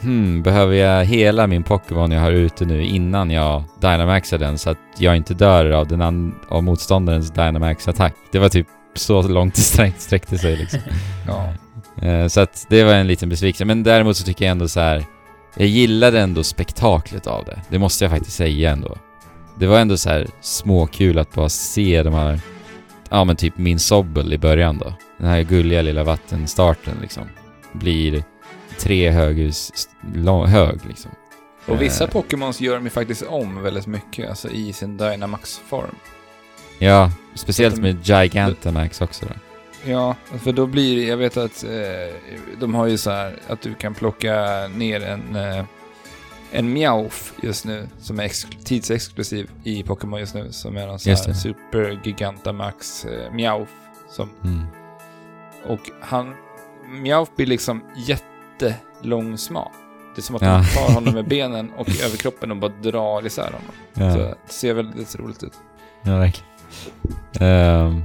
Hmm, 0.00 0.42
behöver 0.42 0.74
jag 0.74 1.04
hela 1.04 1.46
min 1.46 1.62
Pokémon 1.62 2.10
jag 2.12 2.20
har 2.20 2.30
ute 2.32 2.64
nu 2.64 2.84
innan 2.84 3.30
jag 3.30 3.64
Dynamaxar 3.80 4.38
den 4.38 4.58
så 4.58 4.70
att 4.70 4.78
jag 4.98 5.16
inte 5.16 5.34
dör 5.34 5.70
av, 5.70 5.88
den 5.88 6.34
av 6.48 6.62
motståndarens 6.62 7.30
Dynamax-attack? 7.32 8.12
Det 8.32 8.38
var 8.38 8.48
typ 8.48 8.66
så 8.94 9.22
långt 9.22 9.54
det 9.54 9.60
sträck- 9.62 9.98
sträckte 9.98 10.38
sig 10.38 10.56
liksom. 10.56 10.80
Ja. 11.26 11.48
Eh, 12.08 12.26
Så 12.26 12.40
att 12.40 12.66
det 12.68 12.84
var 12.84 12.94
en 12.94 13.06
liten 13.06 13.28
besvikelse. 13.28 13.64
Men 13.64 13.82
däremot 13.82 14.16
så 14.16 14.24
tycker 14.24 14.44
jag 14.44 14.50
ändå 14.52 14.68
så 14.68 14.80
här. 14.80 15.04
Jag 15.56 15.68
gillade 15.68 16.20
ändå 16.20 16.44
spektaklet 16.44 17.26
av 17.26 17.44
det. 17.44 17.60
Det 17.68 17.78
måste 17.78 18.04
jag 18.04 18.10
faktiskt 18.10 18.36
säga 18.36 18.70
ändå. 18.70 18.96
Det 19.58 19.66
var 19.66 19.78
ändå 19.78 19.96
så 19.96 20.08
här 20.08 20.26
småkul 20.40 21.18
att 21.18 21.34
bara 21.34 21.48
se 21.48 22.02
de 22.02 22.14
här... 22.14 22.40
Ja 23.10 23.24
men 23.24 23.36
typ 23.36 23.58
min 23.58 23.78
Sobble 23.78 24.34
i 24.34 24.38
början 24.38 24.78
då. 24.78 24.94
Den 25.18 25.28
här 25.28 25.42
gulliga 25.42 25.82
lilla 25.82 26.04
vattenstarten 26.04 26.94
liksom. 27.02 27.22
Blir 27.72 28.24
tre 28.78 29.10
höghus 29.10 29.88
hög 30.46 30.80
liksom. 30.88 31.10
Och 31.66 31.82
vissa 31.82 32.04
Eh. 32.04 32.10
Pokémons 32.10 32.60
gör 32.60 32.74
de 32.74 32.84
ju 32.84 32.90
faktiskt 32.90 33.22
om 33.22 33.62
väldigt 33.62 33.86
mycket, 33.86 34.28
alltså 34.28 34.48
i 34.50 34.72
sin 34.72 34.96
Dynamax-form. 34.96 35.94
Ja, 36.78 37.10
speciellt 37.34 37.76
med 37.76 38.06
Gigantamax 38.06 39.00
också 39.00 39.26
då. 39.26 39.49
Ja, 39.84 40.14
för 40.42 40.52
då 40.52 40.66
blir 40.66 40.96
det, 40.96 41.02
jag 41.02 41.16
vet 41.16 41.36
att 41.36 41.64
eh, 41.64 42.14
de 42.60 42.74
har 42.74 42.86
ju 42.86 42.98
så 42.98 43.10
här 43.10 43.36
att 43.48 43.60
du 43.62 43.74
kan 43.74 43.94
plocka 43.94 44.34
ner 44.74 45.00
en, 45.04 45.36
eh, 45.36 45.64
en 46.52 46.72
Meowth 46.72 47.16
just 47.42 47.64
nu, 47.64 47.88
som 47.98 48.20
är 48.20 48.24
ex- 48.24 48.46
tidsexklusiv 48.64 49.50
i 49.64 49.82
Pokémon 49.82 50.20
just 50.20 50.34
nu, 50.34 50.52
som 50.52 50.76
är 50.76 50.86
någon 50.86 50.98
sån 50.98 51.12
här 51.14 51.26
det. 51.26 51.34
Super 51.34 52.00
Gigantamax 52.04 53.04
eh, 53.04 53.32
Meowth. 53.32 53.72
Som, 54.10 54.30
Mm. 54.44 54.66
och 55.66 55.90
han, 56.00 56.34
Meowth 57.02 57.32
blir 57.36 57.46
liksom 57.46 57.82
jättelångsmal. 57.96 59.68
Det 60.14 60.20
är 60.20 60.22
som 60.22 60.36
att 60.36 60.42
Ja. 60.42 60.52
man 60.52 60.64
tar 60.64 60.94
honom 60.94 61.14
med 61.14 61.24
benen 61.28 61.70
och 61.70 61.88
överkroppen 61.88 62.50
och 62.50 62.56
bara 62.56 62.72
drar 62.82 63.26
isär 63.26 63.44
honom. 63.44 63.60
Ja. 63.94 64.12
Så 64.12 64.18
det 64.18 64.52
ser 64.52 64.74
väldigt 64.74 65.16
roligt 65.16 65.42
ut. 65.42 65.52
Ja, 66.02 66.16
verkligen. 66.18 66.50
Ehm. 67.40 68.02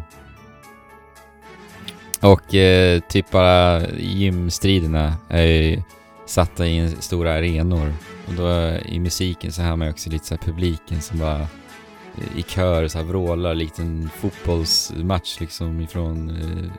Och 2.26 2.56
eh, 2.56 3.00
typ 3.00 3.32
bara 3.32 3.88
gymstriderna 3.98 5.16
är 5.30 5.46
ju 5.46 5.82
satta 6.26 6.68
i 6.68 6.96
stora 7.00 7.34
arenor. 7.34 7.94
Och 8.28 8.34
då 8.34 8.78
i 8.86 9.00
musiken 9.00 9.52
så 9.52 9.62
hör 9.62 9.76
man 9.76 9.88
ju 9.88 9.92
också 9.92 10.10
lite 10.10 10.26
så 10.26 10.38
publiken 10.38 11.02
som 11.02 11.20
bara 11.20 11.40
eh, 11.42 12.38
i 12.40 12.44
kör 12.44 12.88
så 12.88 12.98
här 12.98 13.06
vrålar 13.06 13.56
likt 13.56 13.80
en 13.80 14.10
fotbollsmatch 14.20 15.40
liksom 15.40 15.82
ifrån 15.82 16.30
eh, 16.30 16.72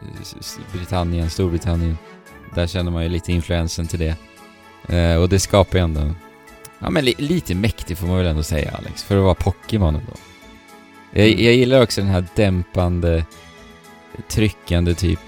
Britannien, 0.73 1.31
Storbritannien. 1.31 1.99
Där 2.55 2.67
känner 2.67 2.91
man 2.91 3.03
ju 3.03 3.09
lite 3.09 3.33
influensen 3.33 3.87
till 3.87 3.99
det. 3.99 4.17
Eh, 4.97 5.17
och 5.17 5.29
det 5.29 5.39
skapar 5.39 5.79
ju 5.79 5.85
ändå, 5.85 6.15
ja 6.79 6.91
men 6.91 7.05
li- 7.05 7.15
lite 7.19 7.55
mäktigt 7.55 8.01
får 8.01 8.07
man 8.07 8.17
väl 8.19 8.27
ändå 8.27 8.43
säga 8.43 8.71
Alex, 8.71 9.03
för 9.03 9.17
att 9.17 9.23
vara 9.23 9.35
Pokémon 9.35 9.95
ändå. 9.95 10.13
Jag, 11.13 11.29
jag 11.29 11.55
gillar 11.55 11.83
också 11.83 12.01
den 12.01 12.11
här 12.11 12.25
dämpande, 12.35 13.25
tryckande 14.29 14.95
typ 14.95 15.21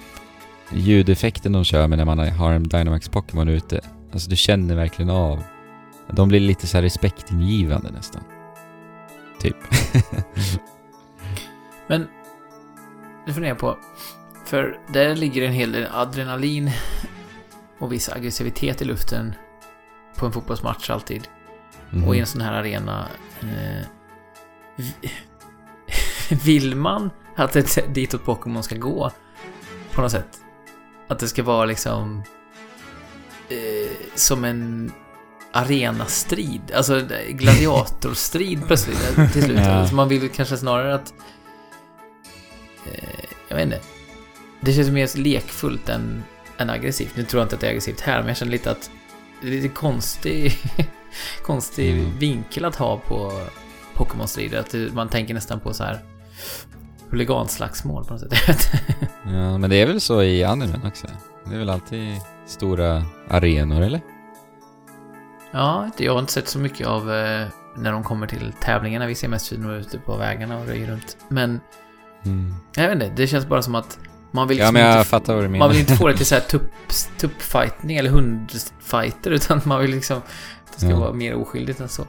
ljudeffekten 0.73 1.53
de 1.53 1.65
kör 1.65 1.87
med 1.89 1.99
när 1.99 2.05
man 2.05 2.19
har 2.19 2.53
en 2.53 2.63
Dynamax 2.63 3.09
Pokémon 3.09 3.49
ute. 3.49 3.81
Alltså 4.13 4.31
du 4.31 4.37
känner 4.37 4.75
verkligen 4.77 5.11
av. 5.11 5.43
De 6.11 6.29
blir 6.29 6.41
lite 6.41 6.67
så 6.67 6.77
här 6.77 6.83
respektingivande 6.83 7.91
nästan. 7.91 8.23
Typ. 9.41 9.57
Men, 11.87 12.07
det 13.27 13.33
funderar 13.33 13.51
jag 13.51 13.59
på. 13.59 13.79
För 14.45 14.81
där 14.93 15.17
ligger 15.17 15.43
en 15.43 15.53
hel 15.53 15.73
del 15.73 15.87
adrenalin 15.95 16.71
och 17.79 17.93
viss 17.93 18.09
aggressivitet 18.09 18.83
i 18.83 18.85
luften 18.85 19.35
på 20.17 20.27
en 20.27 20.33
fotbollsmatch 20.33 20.91
alltid. 20.91 21.29
Mhm. 21.91 22.05
Och 22.05 22.17
i 22.17 22.21
en 22.21 22.27
sån 22.27 22.41
här 22.41 22.53
arena. 22.53 23.09
Eh, 23.41 23.87
vi- 24.77 25.11
vill 26.45 26.77
man 26.77 27.11
att 27.37 27.57
ett 27.57 27.95
ditåt 27.95 28.25
Pokémon 28.25 28.63
ska 28.63 28.77
gå? 28.77 29.11
På 29.95 30.03
något 30.03 30.11
sätt. 30.13 30.41
Att 31.09 31.19
det 31.19 31.29
ska 31.29 31.43
vara 31.43 31.65
liksom... 31.65 32.23
Eh, 33.49 33.91
som 34.15 34.45
en 34.45 34.93
arenastrid. 35.53 36.73
Alltså 36.75 37.03
gladiatorstrid 37.29 38.67
plötsligt 38.67 39.19
eh, 39.19 39.33
till 39.33 39.43
slut. 39.43 39.59
Ja. 39.65 39.71
Alltså, 39.71 39.95
man 39.95 40.09
vill 40.09 40.29
kanske 40.29 40.57
snarare 40.57 40.95
att... 40.95 41.15
Eh, 42.93 43.25
jag 43.49 43.57
vet 43.57 43.65
inte. 43.65 43.81
Det 44.61 44.73
känns 44.73 44.91
mer 44.91 45.19
lekfullt 45.19 45.89
än, 45.89 46.23
än 46.59 46.71
aggressivt. 46.71 47.17
Nu 47.17 47.25
tror 47.25 47.41
jag 47.41 47.45
inte 47.45 47.55
att 47.55 47.61
det 47.61 47.67
är 47.67 47.71
aggressivt 47.71 48.01
här, 48.01 48.19
men 48.19 48.29
jag 48.29 48.37
känner 48.37 48.53
lite 48.53 48.71
att 48.71 48.91
det 49.43 49.47
är 49.49 49.51
lite 49.51 49.69
konstig, 49.69 50.59
konstig 51.43 51.93
Mm. 51.93 52.19
vinkel 52.19 52.65
att 52.65 52.77
ha 52.77 52.97
på, 52.99 53.47
Pokémon-strider. 53.95 54.59
Att 54.61 54.95
man 54.95 55.09
tänker 55.09 55.35
nästan 55.35 55.61
på 55.61 55.75
så 55.75 55.85
här 55.85 55.99
huliganslagsmål 57.11 58.05
på 58.05 58.13
något 58.15 58.21
sätt. 58.21 58.33
Ja, 59.25 59.59
men 59.59 59.71
det 59.71 59.77
är 59.77 59.87
väl 59.87 60.01
så 60.01 60.23
i 60.23 60.45
animen 60.45 60.87
också? 60.87 61.07
Det 61.45 61.55
är 61.55 61.59
väl 61.59 61.71
alltid 61.71 62.21
stora 62.47 63.03
arenor, 63.31 63.83
eller? 63.83 64.01
ja, 65.51 65.91
jag 65.97 66.13
har 66.13 66.21
inte 66.21 66.33
sett 66.33 66.49
så 66.49 66.59
mycket 66.59 66.87
av 66.87 67.13
eh, 67.13 67.47
när 67.77 67.93
de 67.93 68.03
kommer 68.05 68.27
till 68.27 68.53
tävlingarna. 68.61 69.07
Vi 69.07 69.15
ser 69.15 69.29
mest 69.29 69.49
filmer 69.49 69.75
ute 69.75 69.99
på 69.99 70.17
vägarna 70.17 70.59
och 70.59 70.67
röjer 70.67 70.87
runt. 70.91 71.17
Men 71.29 71.61
jag 72.77 72.83
vet 72.89 72.93
inte, 72.93 73.11
det 73.17 73.27
känns 73.27 73.47
bara 73.47 73.63
som 73.63 73.75
att 73.75 73.99
man 74.31 74.49
vill 74.49 74.59
Ja, 74.59 74.63
liksom 74.65 74.75
men 74.75 74.83
jag 74.97 75.07
inte 75.21 75.33
du 75.43 75.49
menar. 75.49 75.59
Man 75.59 75.71
vill 75.71 75.81
inte 75.81 75.97
få 75.97 76.09
det 76.09 76.17
till 76.17 76.27
så 76.27 76.35
här 76.35 76.43
tupp, 76.51 76.73
tuppfightning 77.19 77.97
eller 77.97 78.11
hundfighter 78.11 79.31
utan 79.31 79.61
man 79.65 79.81
vill 79.81 79.91
liksom 79.91 80.19
att 80.19 80.73
det 80.75 80.81
ska 80.81 80.91
Ja. 80.91 80.99
vara 81.01 81.13
mer 81.13 81.35
oskyldigt 81.35 81.81
än 81.81 81.89
så. 81.89 82.05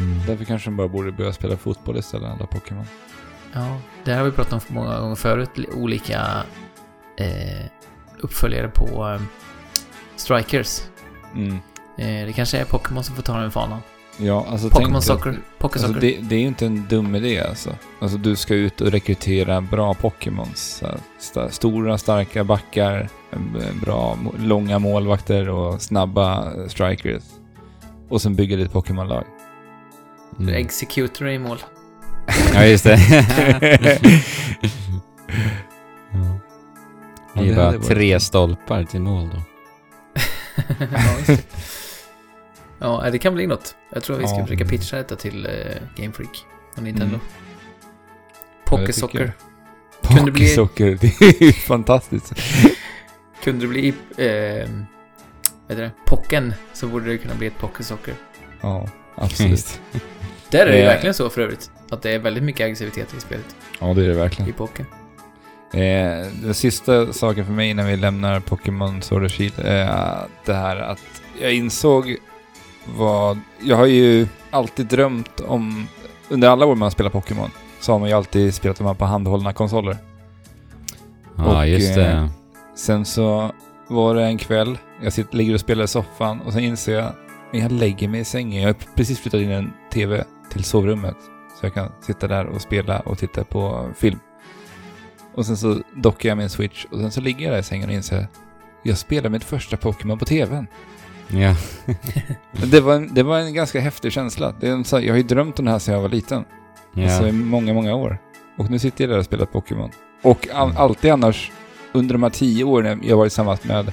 Mm. 0.00 0.18
Därför 0.26 0.44
kanske 0.44 0.70
de 0.70 0.76
bara 0.76 0.88
borde 0.88 1.12
börja 1.12 1.32
spela 1.32 1.56
fotboll 1.56 1.96
istället, 1.96 2.30
alla 2.30 2.46
Pokémon. 2.46 2.84
Ja, 3.52 3.76
det 4.04 4.12
har 4.12 4.24
vi 4.24 4.30
pratat 4.30 4.52
om 4.52 4.60
många 4.74 5.00
gånger 5.00 5.14
förut. 5.14 5.50
Olika 5.74 6.26
eh, 7.16 7.66
uppföljare 8.20 8.68
på 8.68 9.08
eh, 9.08 9.20
Strikers. 10.16 10.82
Mm. 11.34 11.52
Eh, 11.98 12.26
det 12.26 12.32
kanske 12.36 12.58
är 12.58 12.64
Pokémon 12.64 13.04
som 13.04 13.14
får 13.16 13.22
ta 13.22 13.36
den 13.38 13.50
fanan. 13.50 13.78
Ja, 14.18 14.46
alltså 14.50 14.70
Pokémon 14.70 15.02
Soccer. 15.02 15.30
att- 15.30 15.58
Poké 15.58 15.78
Alltså 15.78 15.92
det, 16.00 16.16
det 16.22 16.34
är 16.34 16.38
ju 16.40 16.46
inte 16.46 16.66
en 16.66 16.86
dum 16.88 17.14
idé 17.14 17.40
alltså. 17.40 17.70
Alltså 18.00 18.18
du 18.18 18.36
ska 18.36 18.54
ut 18.54 18.80
och 18.80 18.90
rekrytera 18.90 19.60
bra 19.60 19.94
Pokémons. 19.94 20.82
sta- 21.20 21.48
Stora, 21.48 21.98
starka 21.98 22.44
backar, 22.44 23.08
en- 23.30 23.80
bra, 23.84 24.18
långa 24.38 24.78
målvakter 24.78 25.48
och 25.48 25.82
snabba 25.82 26.52
eh, 26.54 26.66
strikers. 26.68 27.22
Och 28.08 28.22
sen 28.22 28.34
bygga 28.36 28.56
ditt 28.56 28.72
Pokémon-lag. 28.72 29.24
Mm. 30.38 30.54
Executor 30.54 31.28
är 31.28 31.32
i 31.32 31.38
mål. 31.38 31.58
Ja, 32.54 32.64
just 32.66 32.84
det. 32.84 32.90
ja. 36.12 36.38
Det 37.34 37.40
är 37.40 37.44
det 37.44 37.54
bara 37.54 37.66
varit 37.70 37.86
tre 37.86 38.20
stolpar 38.20 38.84
till 38.84 39.00
mål 39.00 39.30
då. 39.34 39.42
ja, 42.78 43.04
ja, 43.04 43.10
det 43.10 43.18
kan 43.18 43.34
bli 43.34 43.46
något. 43.46 43.74
Jag 43.92 44.02
tror 44.02 44.16
vi 44.16 44.26
ska 44.26 44.36
Ja. 44.38 44.46
försöka 44.46 44.64
pitcha 44.64 44.96
detta 44.96 45.16
till 45.16 45.46
eh, 45.46 45.52
Game 45.96 46.12
Freak 46.12 46.44
och 46.76 46.82
Nintendo. 46.82 47.14
Mm. 47.14 48.80
Tycker 48.80 48.92
Soccer. 48.92 49.32
Det 50.00 50.08
bli- 50.22 50.32
Pokésocker, 50.32 50.98
det 51.00 51.20
är 51.20 51.42
ju 51.42 51.52
fantastiskt. 51.52 52.32
Kunde 53.44 53.60
det 53.64 53.68
bli 53.68 53.88
eh, 53.88 54.68
vad 55.66 55.78
heter 55.78 55.82
det? 55.82 55.90
Pocken 56.06 56.54
så 56.72 56.86
borde 56.86 57.06
det 57.10 57.18
kunna 57.18 57.34
bli 57.34 57.46
ett 57.46 57.58
Pokésocker. 57.58 58.14
Ja, 58.60 58.88
absolut. 59.14 59.80
Där 60.50 60.66
är 60.66 60.70
det 60.70 60.76
ju 60.76 60.82
Eh. 60.82 60.88
verkligen 60.88 61.14
så 61.14 61.30
för 61.30 61.40
övrigt. 61.40 61.70
Att 61.90 62.02
det 62.02 62.10
är 62.14 62.18
väldigt 62.18 62.42
mycket 62.42 62.64
aggressivitet 62.64 63.14
i 63.16 63.20
spelet. 63.20 63.56
Ja, 63.80 63.86
det 63.94 64.04
är 64.04 64.08
det 64.08 64.14
verkligen. 64.14 64.48
I 64.50 64.52
Pocken. 64.52 64.86
Eh, 65.72 66.26
den 66.42 66.54
sista 66.54 67.12
saken 67.12 67.44
för 67.46 67.52
mig 67.52 67.70
innan 67.70 67.86
vi 67.86 67.96
lämnar 67.96 68.40
Pokémon 68.40 69.02
Sword 69.02 69.22
och 69.24 69.30
Shield 69.32 69.54
är 69.58 70.16
det 70.44 70.54
här 70.54 70.76
att 70.76 71.22
jag 71.40 71.52
insåg 71.54 72.16
vad... 72.96 73.38
Jag 73.62 73.76
har 73.76 73.86
ju 73.86 74.26
alltid 74.50 74.86
drömt 74.86 75.40
om... 75.40 75.86
Under 76.28 76.48
alla 76.48 76.66
år 76.66 76.74
man 76.74 76.82
har 76.82 76.90
spelat 76.90 77.12
Pokémon 77.12 77.50
så 77.80 77.92
har 77.92 77.98
man 77.98 78.08
ju 78.08 78.14
alltid 78.14 78.54
spelat 78.54 78.76
de 78.78 78.86
här 78.86 78.94
på 78.94 79.04
handhållna 79.04 79.52
konsoler. 79.52 79.96
Ja, 81.36 81.58
Och, 81.58 81.68
just 81.68 81.94
det. 81.94 82.06
eh, 82.10 82.26
Sen 82.76 83.04
så 83.04 83.50
var 83.88 84.14
det 84.14 84.22
en 84.24 84.38
kväll, 84.38 84.78
jag 85.02 85.12
sitter, 85.12 85.36
ligger 85.36 85.54
och 85.54 85.60
spelar 85.60 85.84
i 85.84 85.88
soffan 85.88 86.40
och 86.40 86.52
sen 86.52 86.64
inser 86.64 86.94
jag 86.98 87.12
men 87.52 87.60
jag 87.60 87.72
lägger 87.72 88.08
mig 88.08 88.20
i 88.20 88.24
sängen. 88.24 88.62
Jag 88.62 88.68
har 88.68 88.76
precis 88.94 89.20
flyttat 89.20 89.40
in 89.40 89.50
en 89.50 89.72
TV 89.92 90.24
till 90.50 90.64
sovrummet. 90.64 91.16
Så 91.60 91.66
jag 91.66 91.74
kan 91.74 91.92
sitta 92.00 92.28
där 92.28 92.46
och 92.46 92.60
spela 92.60 93.00
och 93.00 93.18
titta 93.18 93.44
på 93.44 93.90
film. 93.96 94.18
Och 95.34 95.46
sen 95.46 95.56
så 95.56 95.82
dockar 95.96 96.28
jag 96.28 96.38
min 96.38 96.48
switch 96.48 96.84
och 96.84 96.98
sen 96.98 97.10
så 97.10 97.20
ligger 97.20 97.44
jag 97.44 97.52
där 97.54 97.58
i 97.58 97.62
sängen 97.62 97.88
och 97.88 97.94
inser 97.94 98.26
jag 98.82 98.98
spelar 98.98 99.30
mitt 99.30 99.44
första 99.44 99.76
Pokémon 99.76 100.18
på 100.18 100.24
TVn. 100.24 100.66
Ja. 101.28 101.56
Det 102.70 102.80
var, 102.80 102.94
en, 102.94 103.14
det 103.14 103.22
var 103.22 103.38
en 103.38 103.54
ganska 103.54 103.80
häftig 103.80 104.12
känsla. 104.12 104.54
Det 104.60 104.68
är 104.68 104.72
en, 104.72 104.84
jag 104.90 105.12
har 105.12 105.16
ju 105.16 105.22
drömt 105.22 105.58
om 105.58 105.64
det 105.64 105.70
här 105.70 105.78
sedan 105.78 105.94
jag 105.94 106.02
var 106.02 106.08
liten. 106.08 106.44
Alltså 106.96 107.22
i 107.22 107.26
ja. 107.26 107.32
många, 107.32 107.74
många 107.74 107.94
år. 107.94 108.18
Och 108.56 108.70
nu 108.70 108.78
sitter 108.78 109.04
jag 109.04 109.10
där 109.10 109.18
och 109.18 109.24
spelar 109.24 109.46
Pokémon. 109.46 109.90
Och 110.22 110.48
all, 110.52 110.76
alltid 110.76 111.10
annars, 111.10 111.52
under 111.92 112.12
de 112.12 112.22
här 112.22 112.30
tio 112.30 112.64
åren 112.64 113.00
jag 113.04 113.16
varit 113.16 113.30
tillsammans 113.32 113.64
med 113.64 113.92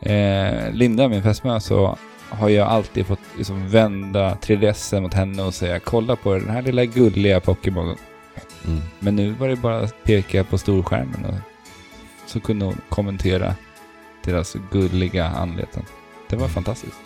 eh, 0.00 0.72
Linda, 0.72 1.08
min 1.08 1.22
fästmö, 1.22 1.60
så 1.60 1.98
har 2.38 2.48
jag 2.48 2.68
alltid 2.68 3.06
fått 3.06 3.18
liksom 3.36 3.68
vända 3.68 4.34
3DS 4.34 5.00
mot 5.00 5.14
henne 5.14 5.42
och 5.42 5.54
säga 5.54 5.80
kolla 5.80 6.16
på 6.16 6.34
den 6.34 6.50
här 6.50 6.62
lilla 6.62 6.84
gulliga 6.84 7.40
Pokémon. 7.40 7.96
Mm. 8.66 8.80
Men 8.98 9.16
nu 9.16 9.30
var 9.30 9.48
det 9.48 9.56
bara 9.56 9.78
att 9.78 10.04
peka 10.04 10.44
på 10.44 10.58
storskärmen 10.58 11.24
och 11.24 11.34
så 12.26 12.40
kunde 12.40 12.64
hon 12.64 12.80
kommentera 12.88 13.54
deras 14.24 14.56
gulliga 14.70 15.26
anleten. 15.26 15.82
Det 16.28 16.36
var 16.36 16.48
fantastiskt. 16.48 16.96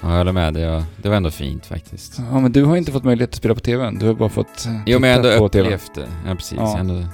Ja, 0.00 0.10
jag 0.10 0.18
håller 0.18 0.32
med. 0.32 0.54
Det 0.54 0.70
var, 0.70 0.84
det 0.96 1.08
var 1.08 1.16
ändå 1.16 1.30
fint 1.30 1.66
faktiskt. 1.66 2.18
Ja, 2.30 2.40
men 2.40 2.52
du 2.52 2.64
har 2.64 2.76
inte 2.76 2.92
fått 2.92 3.04
möjlighet 3.04 3.30
att 3.30 3.36
spela 3.36 3.54
på 3.54 3.60
TVn. 3.60 3.98
Du 3.98 4.06
har 4.06 4.14
bara 4.14 4.28
fått 4.28 4.68
Jo, 4.86 4.98
men 4.98 5.10
jag 5.10 5.18
har 5.18 5.30
ändå 5.32 5.44
upplevt 5.44 5.94
det. 5.94 6.08
Ja, 6.26 6.34
precis. 6.34 6.58
Ja. 6.58 6.78
Ändå. 6.78 7.04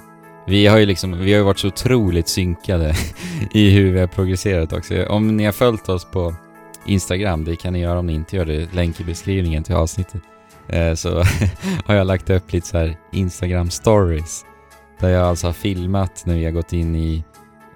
Vi 0.47 0.67
har 0.67 0.79
ju 0.79 0.87
liksom, 0.87 1.19
vi 1.19 1.35
har 1.35 1.43
varit 1.43 1.59
så 1.59 1.69
otroligt 1.69 2.29
synkade 2.29 2.95
i 3.53 3.71
hur 3.71 3.93
vi 3.93 4.01
har 4.01 4.07
progresserat 4.07 4.73
också. 4.73 5.07
Om 5.07 5.37
ni 5.37 5.45
har 5.45 5.53
följt 5.53 5.89
oss 5.89 6.05
på 6.05 6.35
Instagram, 6.89 7.45
det 7.45 7.57
kan 7.57 7.73
ni 7.73 7.79
göra 7.81 7.99
om 7.99 8.07
ni 8.07 8.13
inte 8.13 8.37
gör 8.37 8.45
det, 8.45 8.73
länk 8.75 9.01
i 9.01 9.05
beskrivningen 9.05 9.63
till 9.63 9.75
avsnittet. 9.75 10.23
Eh, 10.69 10.95
så 10.95 11.23
har 11.87 11.95
jag 11.95 12.07
lagt 12.07 12.31
upp 12.31 12.53
lite 12.53 12.67
så 12.67 12.79
här 12.79 12.97
Instagram 13.13 13.71
stories. 13.71 14.45
Där 15.01 15.09
jag 15.09 15.27
alltså 15.27 15.47
har 15.47 15.53
filmat 15.53 16.23
när 16.27 16.35
vi 16.35 16.45
har 16.45 16.53
gått 16.53 16.73
in 16.73 16.97
i, 16.97 17.25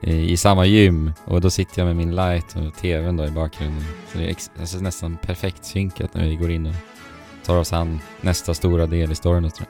i, 0.01 0.33
i 0.33 0.37
samma 0.37 0.67
gym 0.67 1.13
och 1.25 1.41
då 1.41 1.51
sitter 1.51 1.81
jag 1.81 1.87
med 1.87 1.97
min 1.97 2.15
light 2.15 2.57
och 2.57 2.75
tvn 2.77 3.17
då 3.17 3.25
i 3.27 3.31
bakgrunden. 3.31 3.85
Så 4.13 4.19
det 4.19 4.25
är 4.31 4.37
alltså 4.61 4.79
nästan 4.79 5.17
perfekt 5.17 5.65
synkat 5.65 6.15
när 6.15 6.29
vi 6.29 6.37
går 6.37 6.51
in 6.51 6.67
och 6.67 6.75
tar 7.47 7.59
oss 7.59 7.73
an 7.73 8.01
nästa 8.21 8.55
stora 8.55 8.87
del 8.87 9.13
i 9.13 9.15
storyn 9.15 9.45
och 9.45 9.51
sådär. 9.53 9.69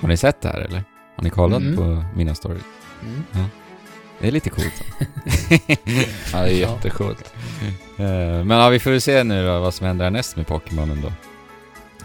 Har 0.00 0.08
ni 0.08 0.16
sett 0.16 0.40
det 0.40 0.48
här 0.48 0.60
eller? 0.60 0.84
Har 1.16 1.24
ni 1.24 1.30
kollat 1.30 1.62
Mm. 1.62 1.76
på 1.76 2.04
mina 2.16 2.34
stories? 2.34 2.62
Mm. 3.02 3.46
Det 4.20 4.26
är 4.28 4.32
lite 4.32 4.50
coolt. 4.50 4.82
Ja, 6.32 6.38
det 6.42 6.48
är 6.52 6.58
jättecoolt. 6.58 7.34
Eh, 7.98 8.44
Men 8.44 8.50
ja, 8.50 8.68
vi 8.68 8.78
får 8.78 8.90
väl 8.90 9.00
se 9.00 9.24
nu 9.24 9.46
då 9.46 9.60
vad 9.60 9.74
som 9.74 9.86
händer 9.86 10.04
härnäst 10.04 10.36
med 10.36 10.46
Pokémon 10.46 11.00
då. 11.02 11.12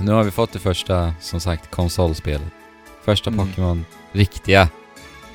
Nu 0.04 0.12
har 0.12 0.24
vi 0.24 0.32
fått 0.32 0.52
det 0.54 0.60
första, 0.60 1.14
som 1.20 1.40
sagt, 1.40 1.72
konsolspelet. 1.72 2.48
Första 3.06 3.30
Mm. 3.30 3.48
Pokémon 3.48 3.86
riktiga, 4.12 4.70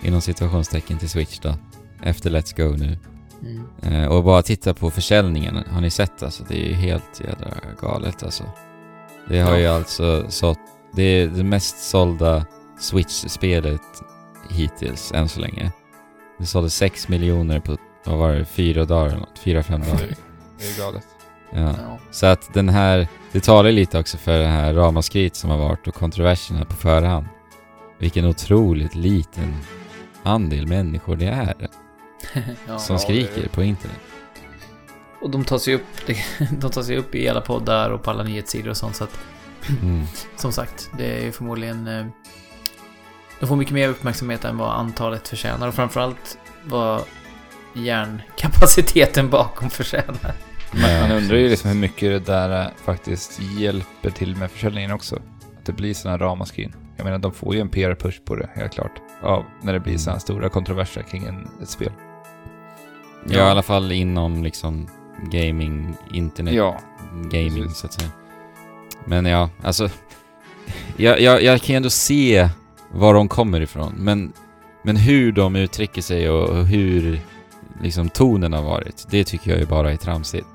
inom 0.02 0.20
situationstecken 0.20 0.98
till 0.98 1.08
Switch 1.08 1.38
då. 1.38 1.54
Efter 2.02 2.30
Let's 2.30 2.56
Go 2.56 2.76
nu. 2.76 2.98
Mm. 3.42 4.02
Eh, 4.02 4.08
och 4.08 4.24
bara 4.24 4.42
titta 4.42 4.74
på 4.74 4.90
försäljningen. 4.90 5.64
Har 5.70 5.80
ni 5.80 5.90
sett 5.90 6.22
alltså? 6.22 6.44
Det 6.48 6.54
är 6.64 6.68
ju 6.68 6.74
helt 6.74 7.20
jädra 7.20 7.50
galet 7.80 8.22
alltså. 8.22 8.44
Det 9.28 9.40
har 9.40 9.52
Ja. 9.52 9.58
ju 9.58 9.66
alltså 9.66 10.26
sålt... 10.30 10.58
Det 10.92 11.02
är 11.02 11.26
det 11.26 11.44
mest 11.44 11.88
sålda 11.90 12.46
Switch-spelet 12.80 13.80
hittills, 14.50 15.12
än 15.12 15.28
så 15.28 15.40
länge. 15.40 15.72
Det 16.38 16.46
sålde 16.46 16.70
6 16.70 17.08
miljoner 17.08 17.60
på, 17.60 17.76
vad 18.04 18.18
var 18.18 18.32
det, 18.32 18.44
fyra 18.44 18.84
dagar 18.84 19.06
eller 19.06 19.18
något? 19.18 19.38
Fyra, 19.38 19.62
fem 19.62 19.80
dagar. 19.80 20.08
Det 20.58 20.64
är 20.64 20.78
galet. 20.78 21.06
Ja. 21.50 21.98
Så 22.10 22.26
att 22.26 22.54
den 22.54 22.68
här, 22.68 23.08
det 23.32 23.40
talar 23.40 23.72
lite 23.72 23.98
också 23.98 24.18
för 24.18 24.38
det 24.38 24.46
här 24.46 24.74
ramaskriet 24.74 25.36
som 25.36 25.50
har 25.50 25.58
varit 25.58 25.86
och 25.88 25.94
kontroverserna 25.94 26.64
på 26.64 26.74
förhand. 26.74 27.26
Vilken 27.98 28.24
otroligt 28.24 28.94
liten 28.94 29.54
andel 30.22 30.66
människor 30.66 31.16
det 31.16 31.26
är 31.26 31.68
ja. 32.68 32.78
som 32.78 32.98
skriker 32.98 33.48
på 33.48 33.62
internet. 33.62 34.00
Och 35.20 35.30
de 35.30 35.44
tar 35.44 35.58
sig 35.58 35.74
upp, 35.74 36.06
de 36.60 36.70
tar 36.70 36.82
sig 36.82 36.96
upp 36.96 37.14
i 37.14 37.28
alla 37.28 37.40
poddar 37.40 37.90
och 37.90 38.02
på 38.02 38.10
alla 38.10 38.22
nyhetssidor 38.22 38.70
och 38.70 38.76
sånt 38.76 38.96
så 38.96 39.04
att 39.04 39.18
Mm. 39.82 40.06
som 40.36 40.52
sagt, 40.52 40.90
det 40.98 41.18
är 41.18 41.24
ju 41.24 41.32
förmodligen 41.32 41.86
eh, 41.86 42.06
de 43.40 43.46
får 43.46 43.56
mycket 43.56 43.74
mer 43.74 43.88
uppmärksamhet 43.88 44.44
än 44.44 44.56
vad 44.58 44.70
antalet 44.70 45.28
förtjänar 45.28 45.68
och 45.68 45.74
framförallt 45.74 46.38
vad 46.64 47.02
hjärnkapaciteten 47.74 49.30
bakom 49.30 49.70
förtjänar. 49.70 50.34
Man, 50.72 50.82
man 50.82 51.10
Ja, 51.10 51.16
undrar 51.16 51.36
ju 51.36 51.48
liksom 51.48 51.70
hur 51.70 51.76
mycket 51.76 52.10
det 52.26 52.32
där 52.32 52.60
eh, 52.62 52.68
faktiskt 52.84 53.40
hjälper 53.40 54.10
till 54.10 54.36
med 54.36 54.50
försäljningen 54.50 54.90
också. 54.92 55.16
Att 55.16 55.66
det 55.66 55.72
blir 55.72 55.94
sådana 55.94 56.18
ramaskrin. 56.18 56.74
Jag 56.96 57.04
menar, 57.04 57.18
de 57.18 57.32
får 57.32 57.54
ju 57.54 57.60
en 57.60 57.68
PR-push 57.70 58.24
på 58.24 58.34
det, 58.36 58.48
helt 58.54 58.72
klart. 58.74 58.92
Av 59.22 59.44
när 59.62 59.72
det 59.72 59.80
blir 59.80 59.98
sådana 59.98 60.20
stora 60.20 60.48
kontroverser 60.48 61.02
kring 61.02 61.24
en, 61.24 61.48
ett 61.62 61.68
spel. 61.68 61.92
Ja, 63.28 63.38
i 63.38 63.40
alla 63.40 63.62
fall 63.62 63.92
inom 63.92 64.42
liksom 64.44 64.88
gaming, 65.32 65.96
internet 66.12 66.54
Ja, 66.54 66.80
gaming 67.12 67.62
precis. 67.62 67.78
så 67.78 67.86
att 67.86 67.92
säga. 67.92 68.10
Men 69.04 69.26
ja, 69.26 69.50
alltså. 69.62 69.88
Jag, 70.96 71.20
jag, 71.20 71.42
jag 71.42 71.60
kan 71.62 71.72
ju 71.72 71.76
ändå 71.76 71.90
se 71.90 72.48
var 72.92 73.14
de 73.14 73.28
kommer 73.28 73.60
ifrån. 73.60 73.94
Men, 73.98 74.32
men 74.82 74.96
hur 74.96 75.32
de 75.32 75.56
uttrycker 75.56 76.02
sig 76.02 76.30
och, 76.30 76.66
hur 76.66 77.20
liksom 77.82 78.08
tonen 78.08 78.52
har 78.52 78.62
varit, 78.62 79.06
det 79.10 79.24
tycker 79.24 79.50
jag 79.50 79.60
ju 79.60 79.66
bara 79.66 79.92
är 79.92 79.96
tramsigt. 79.96 80.46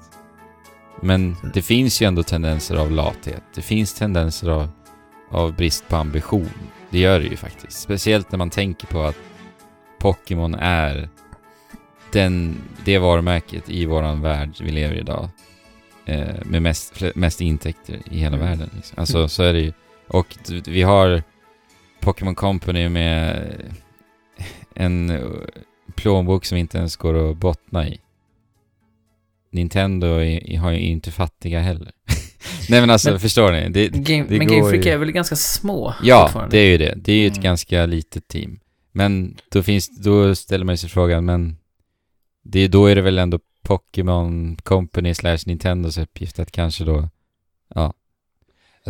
Men 1.01 1.35
det 1.53 1.61
finns 1.61 2.01
ju 2.01 2.05
ändå 2.05 2.23
tendenser 2.23 2.75
av 2.75 2.91
lathet. 2.91 3.43
Det 3.55 3.61
finns 3.61 3.93
tendenser 3.93 4.49
av 4.49 4.69
av 5.31 5.55
brist 5.55 5.87
på 5.87 5.95
ambition. 5.95 6.49
Det 6.89 6.99
gör 6.99 7.19
det 7.19 7.25
ju 7.25 7.35
faktiskt. 7.37 7.79
Speciellt 7.81 8.31
när 8.31 8.37
man 8.37 8.49
tänker 8.49 8.87
på 8.87 9.01
att 9.01 9.15
Pokémon 9.99 10.55
är 10.55 11.09
den, 12.11 12.57
det 12.85 12.97
varumärket 12.97 13.69
i 13.69 13.85
våran 13.85 14.21
värld 14.21 14.49
vi 14.61 14.71
lever 14.71 14.95
i 14.95 14.99
idag. 14.99 15.29
Eh, 16.05 16.35
med 16.45 16.61
mest, 16.61 17.01
mest 17.15 17.41
intäkter 17.41 17.99
i 18.05 18.19
hela 18.19 18.35
Mm. 18.35 18.49
världen. 18.49 18.69
Liksom. 18.75 18.99
Alltså 18.99 19.27
så 19.27 19.43
är 19.43 19.53
det 19.53 19.59
ju. 19.59 19.73
Och 20.07 20.37
vi 20.65 20.81
har 20.81 21.23
Pokémon 22.01 22.35
Company 22.35 22.89
med 22.89 23.51
en 24.75 25.19
plånbok 25.95 26.45
som 26.45 26.57
inte 26.57 26.77
ens 26.77 26.95
går 26.95 27.31
att 27.31 27.37
bottna 27.37 27.87
i. 27.87 27.99
Nintendo 29.51 30.07
är, 30.07 30.57
har 30.57 30.71
ju 30.71 30.79
inte 30.79 31.11
fattiga 31.11 31.59
heller. 31.59 31.91
Nej 32.69 32.81
men 32.81 32.89
alltså, 32.89 33.09
Men- 33.11 33.19
förstår 33.19 33.51
ni? 33.51 33.69
Det, 33.69 33.87
Game, 33.87 34.25
det 34.29 34.37
men 34.37 34.47
Game 34.47 34.69
Freak 34.69 34.85
ju- 34.85 34.91
är 34.91 34.97
väl 34.97 35.11
ganska 35.11 35.35
små 35.35 35.93
Ja, 36.03 36.47
det 36.51 36.57
är 36.57 36.67
ju 36.71 36.77
det. 36.77 36.93
Det 36.97 37.11
är 37.13 37.17
ju 37.17 37.27
ett 37.27 37.33
Mm. 37.33 37.43
ganska 37.43 37.85
litet 37.85 38.27
team. 38.27 38.59
Men 38.91 39.37
då 39.51 39.63
finns, 39.63 39.89
då 40.03 40.35
ställer 40.35 40.65
man 40.65 40.77
sig 40.77 40.89
frågan, 40.89 41.25
men 41.25 41.57
det, 42.43 42.67
då 42.67 42.85
är 42.85 42.95
det 42.95 43.01
väl 43.01 43.17
ändå 43.19 43.39
Pokémon 43.63 44.55
Company 44.55 45.13
slash 45.13 45.37
Nintendos 45.45 45.97
uppgift 45.97 46.39
att 46.39 46.51
kanske 46.51 46.83
då, 46.83 47.09
ja, 47.75 47.93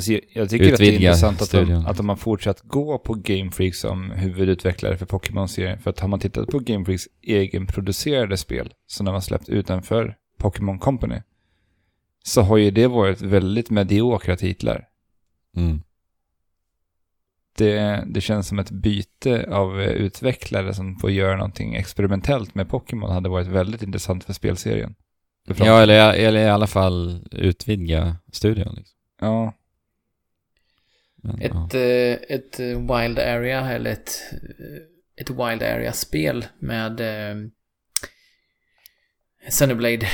Alltså, 0.02 0.14
jag, 0.40 0.50
tycker 0.50 0.74
att 0.74 0.78
det 0.78 0.86
är 0.86 0.88
Utvidga 0.88 1.10
intressant 1.10 1.42
att 1.42 1.52
de, 1.52 1.74
att 1.74 1.98
de 1.98 2.10
har 2.10 2.16
fortsatt 2.16 2.62
gå 2.62 2.98
på 2.98 3.14
Game 3.14 3.52
Freak 3.52 3.76
som 3.76 4.12
huvudutvecklare 4.12 4.98
för 4.98 5.06
Pokémon-serien. 5.06 5.80
För 5.80 5.90
att 5.90 6.00
har 6.00 6.08
man 6.08 6.20
tittat 6.20 6.48
på 6.48 6.60
Game 6.60 6.86
Freaks 6.86 7.08
egenproducerade 7.22 8.38
spel, 8.38 8.74
som 8.88 9.06
de 9.06 9.14
har 9.14 9.22
släppt 9.22 9.50
utanför 9.50 10.16
Pokémon 10.38 10.80
Company, 10.80 11.22
så 12.24 12.42
har 12.42 12.58
ju 12.58 12.72
det 12.72 12.88
varit 12.88 13.22
väldigt 13.22 13.70
mediokra 13.70 14.36
titlar. 14.36 14.88
mm, 15.58 15.82
Det, 17.58 18.04
det 18.08 18.22
känns 18.22 18.48
som 18.48 18.60
ett 18.60 18.72
byte 18.72 19.50
av 19.52 19.82
utvecklare 19.82 20.74
som 20.74 20.96
får 20.96 21.12
göra 21.12 21.36
någonting 21.36 21.76
experimentellt 21.76 22.56
med 22.56 22.70
Pokémon 22.70 23.12
hade 23.12 23.30
varit 23.30 23.48
väldigt 23.48 23.84
intressant 23.84 24.24
för 24.24 24.34
spelserien. 24.34 24.96
Ja 25.58 25.82
eller, 25.82 26.14
eller 26.14 26.40
i 26.40 26.50
alla 26.50 26.68
fall 26.68 27.28
utvidga 27.32 28.18
studion 28.32 28.76
liksom. 28.76 28.98
Ja, 29.22 29.54
Men, 31.22 31.42
ja. 31.42 31.68
Ett, 31.68 31.74
eh, 31.74 32.36
ett 32.38 32.60
eh, 32.60 32.66
Wild 32.68 33.20
Area 33.20 33.72
eller 33.72 33.92
ett, 33.92 34.12
eh, 34.32 35.22
ett 35.22 35.30
Wild 35.30 35.64
Area-spel 35.64 36.46
med 36.60 37.00
eh, 37.02 37.36
Sunnyblade 39.50 40.08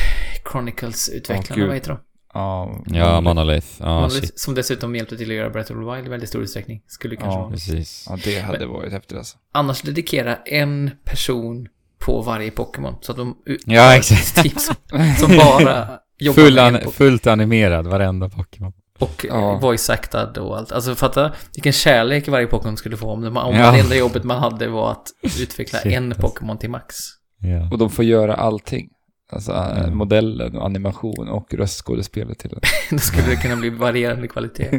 Chronicles-utvecklarna, 0.51 1.61
Åh, 1.63 1.67
vad 1.67 1.75
heter 1.75 1.89
de? 1.89 1.99
ja, 2.33 2.83
Ja, 2.87 3.21
Monolith. 3.21 3.67
Ja, 3.79 3.93
Monolith, 4.01 4.31
som 4.35 4.55
dessutom 4.55 4.95
hjälpte 4.95 5.17
till 5.17 5.29
att 5.31 5.35
göra 5.35 5.49
Breath 5.49 5.71
of 5.71 5.77
the 5.85 5.95
Wild 5.95 6.07
i 6.07 6.09
väldigt 6.09 6.29
stor 6.29 6.41
utsträckning. 6.41 6.83
Skulle 6.87 7.15
kanske 7.15 7.37
Ja. 7.37 7.41
vara. 7.41 7.51
Precis. 7.51 8.05
ja, 8.09 8.17
det 8.23 8.39
hade 8.39 8.59
Men- 8.59 8.69
varit 8.69 8.91
häftigt 8.91 9.17
alltså. 9.17 9.37
Annars 9.51 9.81
dedikera 9.81 10.35
en 10.35 10.91
person 11.03 11.67
på 11.99 12.21
varje 12.21 12.51
Pokémon. 12.51 12.95
Så 13.01 13.11
att 13.11 13.17
de 13.17 13.37
Ja, 13.65 13.93
ett 13.93 13.97
exakt. 14.11 14.61
som, 14.61 14.75
som 15.19 15.37
bara 15.37 15.99
jobbar 16.17 16.41
Full 16.43 16.59
an, 16.59 16.79
fullt 16.91 17.27
animerad, 17.27 17.87
varenda 17.87 18.29
Pokémon. 18.29 18.73
Och 18.99 19.25
Ja. 19.29 19.59
voice-actad 19.61 20.37
och 20.37 20.57
allt. 20.57 20.71
Alltså 20.71 20.95
fatta 20.95 21.31
vilken 21.55 21.73
kärlek 21.73 22.27
varje 22.27 22.47
Pokémon 22.47 22.77
skulle 22.77 22.97
få 22.97 23.11
om, 23.11 23.21
det, 23.21 23.27
om 23.27 23.55
Ja. 23.55 23.71
det 23.71 23.79
enda 23.79 23.95
jobbet 23.95 24.23
man 24.23 24.37
hade 24.39 24.67
var 24.67 24.91
att 24.91 25.07
utveckla 25.41 25.79
Shit, 25.79 25.93
en 25.93 26.05
alltså. 26.05 26.21
Pokémon 26.21 26.57
till 26.57 26.69
max. 26.69 26.95
Ja. 27.41 27.69
Och 27.71 27.77
de 27.77 27.89
får 27.89 28.05
göra 28.05 28.35
allting. 28.35 28.89
Alltså 29.31 29.51
eh, 29.51 29.77
Mm. 29.83 29.97
modellen 29.97 30.57
och 30.57 30.65
animation 30.65 31.29
och 31.29 31.53
röstskådespelet 31.53 32.39
till. 32.39 32.49
Då 32.89 32.97
skulle 32.97 33.27
det 33.29 33.35
kunna 33.35 33.55
bli 33.55 33.69
varierande 33.69 34.27
kvalitet. 34.27 34.69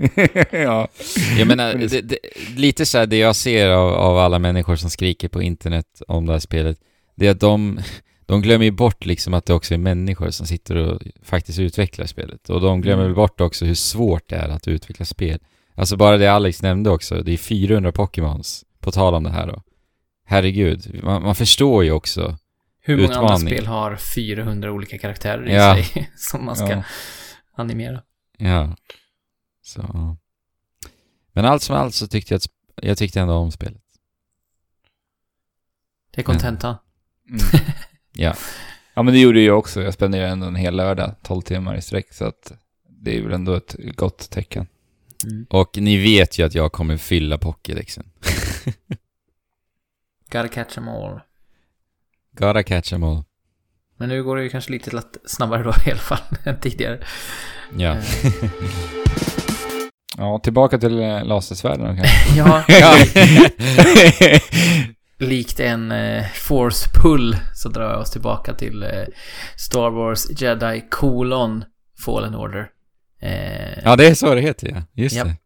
ja. 0.50 0.88
Jag 1.38 1.48
menar, 1.48 1.74
det, 1.74 2.00
det, 2.00 2.18
lite 2.56 2.86
så 2.86 2.98
här 2.98 3.06
det 3.06 3.16
jag 3.18 3.36
ser 3.36 3.68
av, 3.68 3.94
av 3.94 4.18
alla 4.18 4.38
människor 4.38 4.76
som 4.76 4.90
skriker 4.90 5.28
på 5.28 5.42
internet 5.42 5.86
om 6.08 6.26
det 6.26 6.32
här 6.32 6.40
spelet, 6.40 6.78
det 7.16 7.26
är 7.26 7.30
att 7.30 7.40
de, 7.40 7.80
de 8.28 8.42
glömmer 8.42 8.64
ju 8.64 8.70
bort 8.70 9.06
liksom 9.06 9.34
att 9.34 9.46
det 9.46 9.54
också 9.54 9.74
är 9.74 9.78
människor 9.78 10.30
som 10.30 10.46
sitter 10.46 10.76
och 10.76 11.02
faktiskt 11.22 11.58
utvecklar 11.58 12.06
spelet. 12.06 12.50
Och 12.50 12.60
de 12.60 12.80
glömmer 12.80 13.02
Mm. 13.02 13.12
väl 13.12 13.16
bort 13.16 13.40
också 13.40 13.64
hur 13.64 13.74
svårt 13.74 14.28
det 14.28 14.36
är 14.36 14.48
att 14.48 14.68
utveckla 14.68 15.04
spel. 15.06 15.40
Alltså 15.74 15.96
bara 15.96 16.16
det 16.16 16.26
Alex 16.32 16.62
nämnde 16.62 16.90
också, 16.90 17.22
det 17.22 17.32
är 17.32 17.36
400 17.36 17.92
Pokémons, 17.92 18.64
på 18.80 18.90
tal 18.92 19.14
om 19.14 19.22
det 19.24 19.30
här 19.30 19.46
då. 19.46 19.62
Herregud, 20.26 21.00
man, 21.04 21.22
man 21.22 21.34
förstår 21.34 21.84
ju 21.84 21.90
också. 21.92 22.38
Hur 22.80 22.96
många 22.96 23.08
andra 23.08 23.24
Utmaning. 23.34 23.48
spel 23.48 23.66
har 23.66 23.96
400 23.96 24.72
olika 24.72 24.98
karaktärer 24.98 25.48
i 25.48 25.54
Ja. 25.54 25.74
sig 25.84 26.10
som 26.16 26.44
man 26.44 26.56
ska 26.56 26.70
Ja. 26.70 26.82
animera? 27.54 28.02
Ja. 28.38 28.76
Så. 29.62 30.16
Men 31.32 31.44
allt 31.44 31.62
som 31.62 31.76
allt 31.76 31.94
så 31.94 32.06
tyckte 32.06 32.34
jag 32.34 32.36
att, 32.36 32.46
jag 32.82 32.98
tyckte 32.98 33.20
ändå 33.20 33.34
om 33.34 33.52
spelet. 33.52 33.82
Det 36.10 36.20
är 36.20 36.24
kontentan. 36.24 36.76
Mm. 37.30 37.40
Ja. 38.18 38.34
ja, 38.94 39.02
men 39.02 39.14
det 39.14 39.20
gjorde 39.20 39.40
jag 39.40 39.58
också. 39.58 39.82
Jag 39.82 39.94
spenderade 39.94 40.28
ändå 40.32 40.46
en 40.46 40.56
hel 40.56 40.76
lördag, 40.76 41.14
12 41.22 41.42
timmar 41.42 41.76
i 41.76 41.82
sträck, 41.82 42.12
så 42.14 42.24
att 42.24 42.52
det 42.88 43.18
är 43.18 43.22
väl 43.22 43.32
ändå 43.32 43.54
ett 43.54 43.74
gott 43.78 44.30
tecken. 44.30 44.66
Mm. 45.24 45.46
Och 45.50 45.70
ni 45.76 45.96
vet 45.96 46.38
ju 46.38 46.46
att 46.46 46.54
jag 46.54 46.72
kommer 46.72 46.96
fylla 46.96 47.38
Pokédexen. 47.38 48.10
Gotta 50.32 50.48
catch 50.48 50.74
them 50.74 50.88
all. 50.88 51.20
Gotta 52.32 52.62
catch 52.62 52.92
'em 52.92 53.02
all. 53.04 53.24
Men 53.96 54.08
nu 54.08 54.24
går 54.24 54.36
det 54.36 54.42
ju 54.42 54.48
kanske 54.48 54.72
lite 54.72 55.02
snabbare 55.26 55.62
då 55.62 55.70
i 55.86 55.90
alla 55.90 56.00
fall 56.00 56.18
än 56.44 56.60
tidigare. 56.60 56.98
Ja. 57.76 57.96
Eh, 57.96 58.32
Ja, 60.20 60.38
tillbaka 60.38 60.78
till 60.78 60.98
eh, 61.00 61.24
lasersvärden 61.24 61.96
kanske. 61.96 62.36
ja. 62.36 62.64
Likt 65.18 65.60
en 65.60 65.92
eh, 65.92 66.24
force 66.34 66.88
pull 67.02 67.36
så 67.54 67.68
drar 67.68 67.90
jag 67.90 68.00
oss 68.00 68.10
tillbaka 68.10 68.54
till 68.54 68.82
eh, 68.82 68.90
Star 69.56 69.90
Wars 69.90 70.40
Jedi 70.40 70.84
colon 70.90 71.64
Fallen 72.04 72.34
Order. 72.34 72.68
Eh, 73.22 73.78
ja, 73.84 73.96
det 73.96 74.06
är 74.06 74.14
så 74.14 74.34
det 74.34 74.40
heter 74.40 74.68
ja. 74.68 74.82
Just 75.02 75.16
Japp. 75.16 75.26
det. 75.26 75.36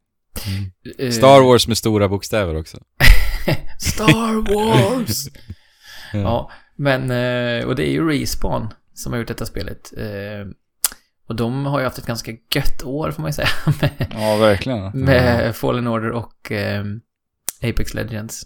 Mm. 0.50 0.70
eh, 0.98 1.10
Star 1.12 1.40
Wars 1.42 1.68
med 1.68 1.76
stora 1.78 2.08
bokstäver 2.08 2.56
också. 2.56 2.78
Star 3.78 4.54
Wars! 4.54 5.28
Ja. 6.14 6.18
ja, 6.20 6.50
men 6.76 7.02
och 7.66 7.76
det 7.76 7.88
är 7.88 7.90
ju 7.90 8.08
Respawn 8.08 8.74
som 8.94 9.12
har 9.12 9.18
gjort 9.18 9.28
detta 9.28 9.46
spelet. 9.46 9.92
Eh, 9.98 10.46
och 11.28 11.36
de 11.36 11.66
har 11.66 11.78
ju 11.78 11.84
haft 11.84 11.98
ett 11.98 12.06
ganska 12.06 12.32
gött 12.54 12.82
år 12.84 13.10
får 13.10 13.22
man 13.22 13.28
ju 13.28 13.32
säga. 13.32 13.48
med, 13.80 14.06
Ja, 14.14 14.36
verkligen. 14.36 14.90
med 14.94 15.56
Fallen 15.56 15.86
Order 15.86 16.10
och 16.10 16.52
eh, 16.52 16.84
Apex 17.62 17.94
Legends. 17.94 18.42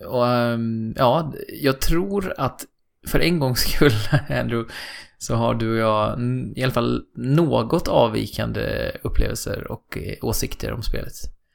Eh, 0.00 0.06
och 0.06 0.28
ehm, 0.28 0.94
ja, 0.96 1.32
jag 1.62 1.80
tror 1.80 2.34
att 2.38 2.64
för 3.06 3.18
en 3.20 3.38
gångs 3.38 3.60
skull, 3.60 3.92
Andrew, 4.28 4.72
så 5.18 5.34
har 5.34 5.54
du 5.54 5.72
och 5.72 5.78
jag 5.78 6.20
i 6.56 6.62
alla 6.62 6.72
fall 6.72 7.02
något 7.16 7.88
avvikande 7.88 8.90
upplevelser 9.02 9.70
och 9.72 9.98
eh, 9.98 10.14
åsikter 10.22 10.72
om 10.72 10.82
spelet. 10.82 11.12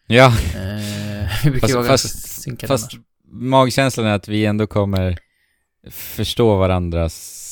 Ja, 0.07 0.27
Eh, 0.55 1.27
vi 1.43 1.51
brukar 1.51 1.67
Fast- 1.67 1.87
fast- 1.87 2.41
synkade 2.41 2.67
fast 2.67 2.91
magkänslan 3.31 4.05
är 4.05 4.13
att 4.15 4.27
vi 4.27 4.45
ändå 4.45 4.67
kommer 4.67 5.17
förstå 5.91 6.55
varandras 6.57 7.43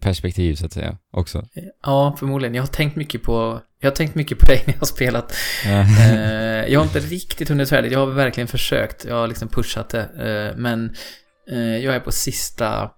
perspektiv 0.00 0.54
så 0.54 0.66
att 0.66 0.72
säga 0.72 0.98
också. 1.10 1.46
Ja, 1.82 2.16
förmodligen. 2.18 2.54
Jag 2.54 2.62
har 2.62 2.66
tänkt 2.68 2.96
mycket 2.96 3.22
på, 3.22 3.60
jag 3.82 3.90
har 3.90 3.96
tänkt 3.96 4.14
mycket 4.14 4.38
på 4.38 4.46
dig 4.46 4.62
när 4.66 4.74
jag 4.74 4.80
har 4.80 4.86
spelat. 4.86 5.34
Eh, 5.66 6.72
jag 6.72 6.80
har 6.80 6.84
inte 6.84 7.00
riktigt 7.00 7.48
hunnit 7.48 7.68
färdigt. 7.68 7.92
Jag 7.92 7.98
har 7.98 8.06
verkligen 8.06 8.48
försökt. 8.48 9.04
Jag 9.04 9.14
har 9.14 9.28
liksom 9.28 9.48
pushat 9.48 9.88
det. 9.88 10.00
Eh, 10.00 10.58
men 10.58 10.94
eh, 11.50 11.76
jag 11.76 11.94
är 11.94 12.00
på 12.00 12.12
sista, 12.12 12.90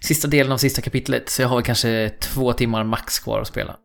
sista 0.00 0.28
delen 0.28 0.52
av 0.52 0.56
sista 0.56 0.82
kapitlet. 0.82 1.28
Så 1.28 1.42
jag 1.42 1.48
har 1.48 1.62
kanske 1.62 2.10
två 2.20 2.52
timmar 2.52 2.84
max 2.84 3.18
kvar 3.18 3.40
att 3.40 3.46
spela. 3.46 3.76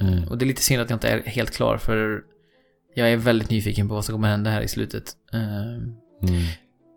Mm. 0.00 0.28
Och 0.28 0.38
det 0.38 0.44
är 0.44 0.46
lite 0.46 0.62
synd 0.62 0.82
att 0.82 0.90
jag 0.90 0.96
inte 0.96 1.08
är 1.08 1.22
helt 1.26 1.50
klar. 1.50 1.76
För 1.76 2.20
jag 2.94 3.12
är 3.12 3.16
väldigt 3.16 3.50
nyfiken 3.50 3.88
på 3.88 3.94
vad 3.94 4.04
som 4.04 4.14
kommer 4.14 4.28
hända 4.28 4.50
här 4.50 4.62
i 4.62 4.68
slutet. 4.68 5.04
Mm. 5.32 5.96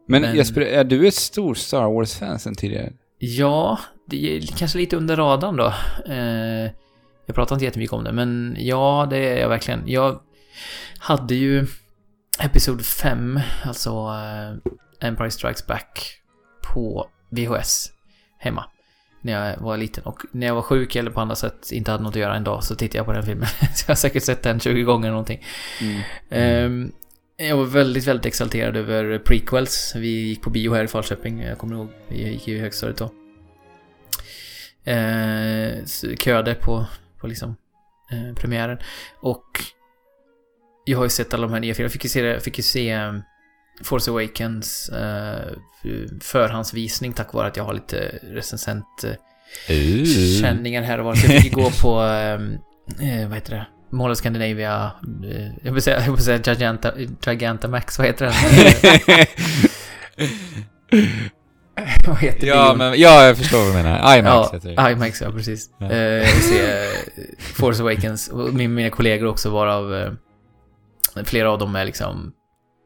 Men, 0.07 0.21
Men- 0.21 0.35
Jesper, 0.35 0.61
är 0.61 0.83
du 0.83 1.07
ett 1.07 1.13
stort 1.13 1.57
Star 1.57 1.93
Wars-fan 1.93 2.39
sen 2.39 2.55
tidigare? 2.55 2.93
Ja, 3.19 3.79
det 4.09 4.37
är 4.37 4.41
kanske 4.41 4.77
lite 4.77 4.95
under 4.95 5.15
radarn 5.15 5.55
då. 5.55 5.73
Jag 7.25 7.35
pratar 7.35 7.55
inte 7.55 7.65
jättemycket 7.65 7.93
om 7.93 8.03
det, 8.03 8.11
men 8.11 8.55
ja, 8.59 9.07
det 9.09 9.17
är 9.17 9.41
jag 9.41 9.49
verkligen. 9.49 9.83
Jag 9.85 10.19
hade 10.97 11.35
ju 11.35 11.67
Episod 12.39 12.85
5, 12.85 13.39
alltså 13.65 13.89
eh, 13.89 15.07
Empire 15.07 15.31
Strikes 15.31 15.67
Back, 15.67 16.19
på 16.73 17.09
VHS 17.29 17.91
hemma. 18.37 18.65
När 19.21 19.33
jag 19.33 19.57
var 19.57 19.77
liten. 19.77 20.03
Och 20.03 20.21
när 20.31 20.47
jag 20.47 20.55
var 20.55 20.61
sjuk 20.61 20.95
eller 20.95 21.11
på 21.11 21.21
andra 21.21 21.35
sätt 21.35 21.71
inte 21.71 21.91
hade 21.91 22.03
något 22.03 22.15
att 22.15 22.21
göra 22.21 22.35
en 22.35 22.43
dag 22.43 22.63
så 22.63 22.75
tittade 22.75 22.97
jag 22.97 23.05
på 23.05 23.13
den 23.13 23.23
filmen. 23.23 23.47
så 23.75 23.83
jag 23.87 23.89
har 23.89 23.95
säkert 23.95 24.23
sett 24.23 24.43
den 24.43 24.59
20 24.59 24.83
gånger 24.83 25.07
eller 25.07 25.11
någonting. 25.11 25.45
Ehm, 26.29 26.91
jag 27.37 27.57
var 27.57 27.65
väldigt, 27.65 28.07
väldigt 28.07 28.25
exalterad 28.25 28.75
över 28.75 29.19
prequels. 29.19 29.93
Vi 29.95 30.07
gick 30.07 30.41
på 30.41 30.49
bio 30.49 30.73
här 30.73 30.83
i 30.83 30.87
Falköping, 30.87 31.41
jag 31.41 31.57
kommer 31.57 31.75
ihåg. 31.75 31.89
Vi 32.07 32.31
gick 32.31 32.47
ju 32.47 32.55
i 32.55 32.59
högstadiet 32.59 32.97
då. 32.97 33.11
Eh, 34.91 35.85
köade 36.19 36.55
på, 36.55 36.85
på 37.25 37.29
liksom 37.29 37.55
eh, 38.11 38.35
premiären. 38.35 38.77
Och 39.19 39.45
jag 40.85 40.97
har 40.97 41.05
ju 41.05 41.09
sett 41.09 41.33
alla 41.33 41.47
de 41.47 41.53
här 41.53 41.59
nya 41.59 41.73
filmerna. 41.73 41.85
Jag 41.85 41.91
fick 41.91 42.03
ju 42.03 42.09
se, 42.09 42.39
fick 42.39 42.57
ju 42.57 42.63
se 42.63 42.91
eh, 42.91 43.13
Force 43.83 44.11
Awakens 44.11 44.89
eh, 44.89 45.51
förhandsvisning 46.21 47.13
tack 47.13 47.33
vare 47.33 47.47
att 47.47 47.57
jag 47.57 47.63
har 47.63 47.73
lite 47.73 48.19
recensent 48.23 49.03
eh, 49.03 50.05
känningar 50.41 50.81
här 50.81 50.97
och 50.99 51.05
var. 51.05 51.15
Så 51.15 51.31
jag 51.31 51.41
fick 51.41 51.51
ju 51.51 51.63
gå 51.63 51.71
på, 51.81 52.03
eh, 52.03 52.33
eh, 53.21 53.27
vad 53.27 53.35
heter 53.35 53.55
det? 53.55 53.65
Mall 53.89 54.11
of 54.11 54.17
Scandinavia, 54.17 54.91
eh, 55.23 55.51
jag 55.63 55.73
vill 55.73 55.81
säga, 55.81 56.05
jag 56.05 56.11
vill 56.11 56.23
säga 56.23 56.37
Giganta, 56.37 56.93
Gigantamax, 57.25 57.97
vad 57.97 58.07
heter 58.07 58.25
den? 58.25 58.35
vad 62.07 62.17
heter 62.17 62.47
Ja, 62.47 62.67
bion? 62.69 62.77
men, 62.77 62.99
ja, 62.99 63.25
jag 63.25 63.37
förstår 63.37 63.57
vad 63.57 63.67
du 63.67 63.73
menar. 63.73 64.17
IMAX 64.17 64.33
ja, 64.33 64.49
heter 64.53 64.75
det. 64.85 64.91
IMAX, 64.91 65.21
ja 65.21 65.31
precis. 65.31 65.69
Ja. 65.77 65.91
Eh, 65.91 66.19
vill 66.19 66.43
se 66.43 66.61
eh, 66.71 66.89
Force 67.39 67.81
Awakens, 67.83 68.27
och 68.27 68.53
min, 68.53 68.73
mina 68.73 68.89
kollegor 68.89 69.27
också 69.27 69.49
varav 69.49 69.95
eh, 69.95 70.11
flera 71.23 71.51
av 71.51 71.59
dem 71.59 71.75
är 71.75 71.85
liksom 71.85 72.31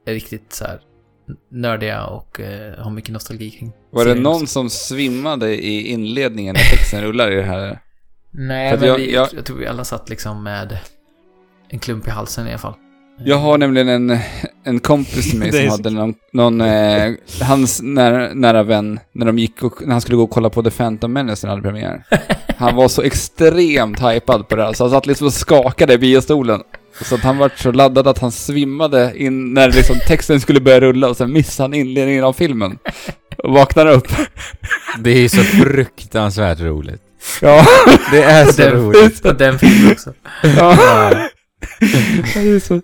är 0.06 0.14
riktigt 0.14 0.54
så 0.54 0.66
här 0.66 0.80
nördiga 1.52 2.06
och 2.06 2.40
eh, 2.40 2.84
har 2.84 2.92
mycket 2.92 3.12
nostalgi 3.14 3.50
kring 3.52 3.72
Var 3.92 4.06
det 4.06 4.16
någon 4.16 4.48
som 4.48 4.70
svimmade 4.70 5.66
i 5.66 5.88
inledningen 5.88 6.54
när 6.56 6.62
texten 6.78 7.02
rullar 7.02 7.32
i 7.32 7.36
det 7.36 7.44
här? 7.44 7.80
Nej, 8.32 8.78
men 8.78 8.88
jag- 8.88 8.96
vi, 8.98 9.14
jag- 9.14 9.30
jag 9.34 9.46
tror 9.46 9.58
vi 9.58 9.68
alla 9.68 9.84
satt 9.84 10.10
liksom 10.10 10.44
med 10.44 10.78
en 11.70 11.80
klump 11.80 12.08
i 12.08 12.10
halsen 12.10 12.48
i 12.48 12.50
alla 12.50 12.58
fall. 12.60 12.74
Jag 13.26 13.38
har 13.38 13.58
nämligen 13.58 13.90
en, 13.90 14.20
en 14.64 14.80
kompis 14.80 15.30
till 15.30 15.40
mig 15.40 15.52
som 15.52 15.62
så- 15.66 15.72
hade 15.72 15.90
någon, 15.90 16.14
någon 16.34 16.62
eh, 16.62 17.12
hans 17.42 17.82
nära, 17.82 18.34
nära 18.34 18.64
vän, 18.64 19.00
när, 19.14 19.26
de 19.26 19.40
gick 19.40 19.64
och, 19.64 19.82
när 19.86 19.92
han 19.92 20.02
skulle 20.02 20.16
gå 20.18 20.24
och 20.24 20.30
kolla 20.30 20.50
på 20.50 20.64
The 20.64 20.70
Phantom 20.72 21.14
Menace 21.14 21.48
när 21.48 21.56
den 21.56 21.64
hade 21.64 21.70
premiär. 21.72 22.04
Han 22.58 22.76
var 22.76 22.88
så 22.88 23.02
extremt 23.02 24.00
hypad 24.02 24.48
på 24.48 24.56
det 24.56 24.64
här, 24.64 24.74
så 24.74 24.84
han 24.84 24.92
satt 24.92 25.06
liksom 25.06 25.28
och 25.28 25.34
skakade 25.34 25.94
i 25.94 25.98
biostolen. 25.98 26.62
Så 27.02 27.16
att 27.16 27.22
han 27.22 27.38
var 27.38 27.52
så 27.56 27.72
laddad 27.72 28.08
att 28.08 28.20
han 28.20 28.32
svimmade 28.32 29.14
in 29.16 29.54
när 29.54 29.72
liksom 29.72 29.96
texten 30.08 30.40
skulle 30.40 30.60
börja 30.62 30.80
rulla 30.80 31.10
och 31.10 31.18
sen 31.18 31.34
missade 31.34 31.64
han 31.64 31.74
inledningen 31.74 32.24
av 32.24 32.34
filmen. 32.34 32.78
Och 33.44 33.54
vaknade 33.54 33.92
upp. 33.92 34.08
Det 35.00 35.12
är 35.12 35.30
så 35.30 35.44
fruktansvärt 35.44 36.60
roligt. 36.60 37.02
Ja. 37.42 37.66
Det 38.12 38.24
är 38.24 38.46
så 38.46 38.62
Den- 38.62 38.72
roligt. 38.72 39.26
Och 39.26 39.36
den 39.36 39.60
filmen 39.60 39.92
också. 39.92 40.14
ja. 40.42 40.78
Det 42.34 42.40
är 42.40 42.60
så... 42.60 42.82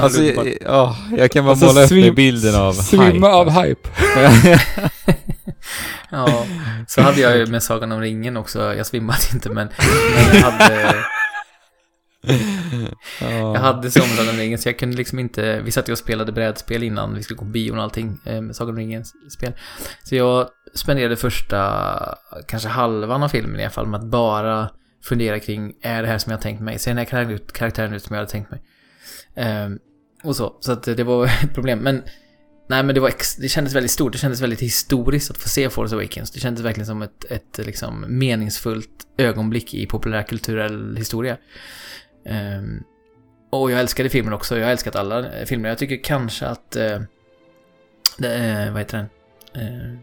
Alltså, 0.00 0.20
underbart. 0.20 0.46
jag, 0.46 0.56
ja, 0.64 0.96
jag 1.16 1.30
kan 1.30 1.44
bara 1.44 1.50
Alltså, 1.50 1.66
måla 1.66 1.82
upp 1.82 1.90
svim- 1.90 2.00
mig 2.00 2.10
bilden 2.10 2.54
av 2.54 2.72
Svimma 2.72 3.04
hype. 3.04 3.26
av 3.26 3.50
hype. 3.50 3.88
Ja, 6.10 6.46
så 6.86 7.00
hade 7.02 7.20
jag 7.20 7.36
ju 7.38 7.46
med 7.46 7.62
Sagan 7.62 7.92
om 7.92 8.00
ringen 8.00 8.36
också. 8.36 8.74
Jag 8.74 8.86
svimmade 8.86 9.18
inte, 9.34 9.50
men, 9.50 9.68
men 10.16 10.36
jag 10.36 10.42
hade... 10.50 10.94
Jag 13.20 13.54
hade 13.60 13.90
som 13.90 14.02
Sagan 14.02 14.28
om 14.30 14.36
ringen, 14.36 14.58
så 14.58 14.68
jag 14.68 14.78
kunde 14.78 14.96
liksom 14.96 15.18
inte... 15.18 15.60
Vi 15.60 15.70
satt 15.70 15.88
ju 15.88 15.92
och 15.92 15.98
spelade 15.98 16.32
brädspel 16.32 16.82
innan 16.82 17.14
vi 17.14 17.22
skulle 17.22 17.36
gå 17.38 17.44
på 17.44 17.50
bion 17.50 17.78
och 17.78 17.84
allting 17.84 18.18
eh, 18.26 18.40
med 18.40 18.56
Sagan 18.56 18.70
om 18.74 18.76
ringens 18.78 19.12
spel. 19.30 19.52
Så 20.04 20.14
jag 20.16 20.48
spenderade 20.74 21.16
första, 21.16 21.88
kanske 22.48 22.68
halvan 22.68 23.22
av 23.22 23.28
filmen 23.28 23.60
i 23.60 23.62
alla 23.62 23.70
fall, 23.70 23.86
med 23.86 24.00
att 24.00 24.06
bara 24.06 24.70
fundera 25.04 25.40
kring, 25.40 25.72
är 25.82 26.02
det 26.02 26.08
här 26.08 26.18
som 26.18 26.32
jag 26.32 26.40
tänkt 26.40 26.60
mig? 26.60 26.78
Ser 26.78 26.90
den 26.94 26.98
här 26.98 27.38
karaktären 27.52 27.92
ut 27.94 28.02
som 28.02 28.14
jag 28.14 28.20
hade 28.20 28.30
tänkt 28.32 28.50
mig? 28.50 28.60
Ehm, 29.36 29.78
och 30.22 30.36
så, 30.36 30.56
så 30.60 30.72
att 30.72 30.82
det 30.82 31.04
var 31.04 31.26
ett 31.44 31.54
problem. 31.54 31.78
Men, 31.78 32.02
nej 32.68 32.82
men 32.82 32.94
det 32.94 33.00
var, 33.00 33.08
ex, 33.08 33.36
det 33.36 33.48
kändes 33.48 33.74
väldigt 33.74 33.92
stort, 33.92 34.12
det 34.12 34.18
kändes 34.18 34.40
väldigt 34.40 34.60
historiskt 34.60 35.30
att 35.30 35.38
få 35.38 35.48
se 35.48 35.70
Force 35.70 35.94
Awakens. 35.94 36.30
Det 36.30 36.40
kändes 36.40 36.64
verkligen 36.64 36.86
som 36.86 37.02
ett, 37.02 37.24
ett 37.30 37.66
liksom 37.66 38.04
meningsfullt 38.08 39.06
ögonblick 39.16 39.74
i 39.74 39.86
populärkulturell 39.86 40.96
historia. 40.96 41.36
Ehm, 42.26 42.82
och 43.50 43.70
jag 43.70 43.80
älskade 43.80 44.08
filmen 44.08 44.32
också. 44.32 44.58
Jag 44.58 44.64
har 44.64 44.72
älskat 44.72 44.96
alla 44.96 45.32
eh, 45.32 45.46
filmer. 45.46 45.68
Jag 45.68 45.78
tycker 45.78 46.04
kanske 46.04 46.46
att... 46.46 46.76
Uh, 46.76 47.00
det, 48.18 48.34
eh, 48.34 48.72
vad 48.72 48.80
heter 48.80 48.98
den? 48.98 49.98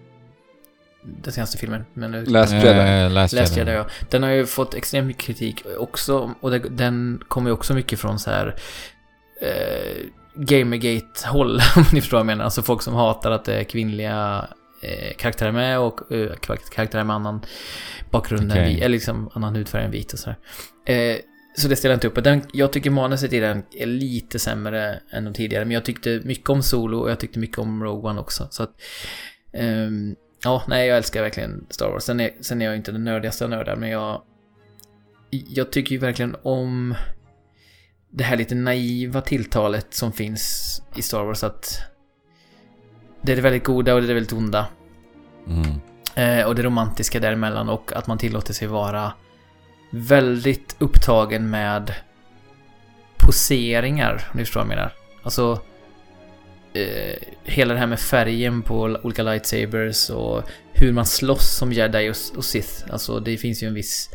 Den 1.03 1.33
senaste 1.33 1.57
filmen. 1.57 1.85
Men 1.93 2.11
nu, 2.11 2.25
Last 2.25 2.53
Jedi. 2.53 2.67
Eh, 2.67 3.11
Last, 3.11 3.33
Last 3.33 3.57
Jedi. 3.57 3.71
Jedi, 3.71 3.83
ja. 3.83 4.07
Den 4.09 4.23
har 4.23 4.29
ju 4.29 4.45
fått 4.45 4.73
extremt 4.73 5.07
mycket 5.07 5.23
kritik 5.23 5.63
också. 5.77 6.35
Och 6.39 6.51
den 6.51 7.23
kommer 7.27 7.49
ju 7.49 7.53
också 7.53 7.73
mycket 7.73 7.99
från 7.99 8.19
så 8.19 8.31
här... 8.31 8.55
Eh, 9.43 10.05
Gamergate-håll, 10.35 11.59
om 11.75 11.83
ni 11.93 12.01
förstår 12.01 12.17
vad 12.17 12.19
jag 12.21 12.25
menar. 12.25 12.43
Alltså 12.43 12.61
folk 12.61 12.81
som 12.81 12.93
hatar 12.93 13.31
att 13.31 13.45
det 13.45 13.53
är 13.59 13.63
kvinnliga 13.63 14.47
eh, 14.81 15.15
karaktärer 15.17 15.51
med 15.51 15.79
och 15.79 16.11
eh, 16.11 16.31
kar- 16.41 16.71
karaktärer 16.71 17.03
med 17.03 17.15
annan 17.15 17.41
bakgrund 18.11 18.43
än 18.43 18.51
Okej. 18.51 18.73
vi, 18.73 18.79
eller 18.79 18.89
liksom 18.89 19.29
annan 19.33 19.55
hudfärg 19.55 19.85
än 19.85 19.91
vit 19.91 20.13
och 20.13 20.19
sådär. 20.19 20.37
Eh, 20.85 21.17
så 21.57 21.67
det 21.67 21.75
ställer 21.75 21.93
jag 21.93 21.97
inte 21.97 22.07
upp 22.07 22.13
på. 22.15 22.21
Den, 22.21 22.41
jag 22.53 22.73
tycker 22.73 22.89
manuset 22.89 23.33
i 23.33 23.39
den 23.39 23.63
är 23.71 23.85
lite 23.85 24.39
sämre 24.39 24.99
än 25.11 25.25
de 25.25 25.33
tidigare, 25.33 25.65
men 25.65 25.73
jag 25.73 25.85
tyckte 25.85 26.21
mycket 26.23 26.49
om 26.49 26.63
Solo 26.63 26.97
och 26.99 27.09
jag 27.11 27.19
tyckte 27.19 27.39
mycket 27.39 27.57
om 27.57 27.83
Rogue 27.83 28.09
One 28.09 28.21
också. 28.21 28.47
Så 28.51 28.63
att, 28.63 28.71
ehm, 29.53 30.15
ja, 30.43 30.63
nej, 30.67 30.87
jag 30.87 30.97
älskar 30.97 31.21
verkligen 31.21 31.65
Star 31.69 31.89
Wars. 31.89 32.03
Sen 32.03 32.19
är, 32.19 32.31
sen 32.41 32.61
är 32.61 32.65
jag 32.65 32.75
inte 32.75 32.91
den 32.91 33.03
nördigaste 33.03 33.43
av 33.43 33.49
nördar, 33.49 33.75
men 33.75 33.89
jag... 33.89 34.21
Jag 35.29 35.71
tycker 35.71 35.91
ju 35.91 35.97
verkligen 35.97 36.35
om 36.43 36.95
det 38.15 38.23
här 38.23 38.37
lite 38.37 38.55
naiva 38.55 39.21
tilltalet 39.21 39.93
som 39.93 40.11
finns 40.11 40.81
i 40.95 41.01
Star 41.01 41.23
Wars 41.23 41.43
att 41.43 41.81
det 43.21 43.31
är 43.31 43.35
det 43.35 43.41
väldigt 43.41 43.63
goda 43.63 43.93
och 43.93 44.01
det 44.01 44.05
är 44.05 44.07
det 44.07 44.13
väldigt 44.13 44.33
onda. 44.33 44.67
Mm. 45.47 45.81
Eh, 46.15 46.47
och 46.47 46.55
det 46.55 46.63
romantiska 46.63 47.19
däremellan 47.19 47.69
och 47.69 47.93
att 47.93 48.07
man 48.07 48.17
tillåter 48.17 48.53
sig 48.53 48.67
vara 48.67 49.13
väldigt 49.89 50.75
upptagen 50.79 51.49
med 51.49 51.93
poseringar, 53.17 54.29
om 54.31 54.37
ni 54.37 54.45
förstår 54.45 54.59
vad 54.59 54.69
jag 54.69 54.77
menar. 54.77 54.93
Alltså, 55.23 55.61
eh, 56.73 57.15
hela 57.43 57.73
det 57.73 57.79
här 57.79 57.87
med 57.87 57.99
färgen 57.99 58.61
på 58.61 58.97
olika 59.03 59.23
lightsabers 59.23 60.09
och 60.09 60.43
hur 60.73 60.93
man 60.93 61.05
slåss 61.05 61.57
som 61.57 61.73
jedi 61.73 62.09
och, 62.09 62.37
och 62.37 62.45
sith. 62.45 62.83
Alltså, 62.91 63.19
det 63.19 63.37
finns 63.37 63.63
ju 63.63 63.67
en 63.67 63.73
viss... 63.73 64.09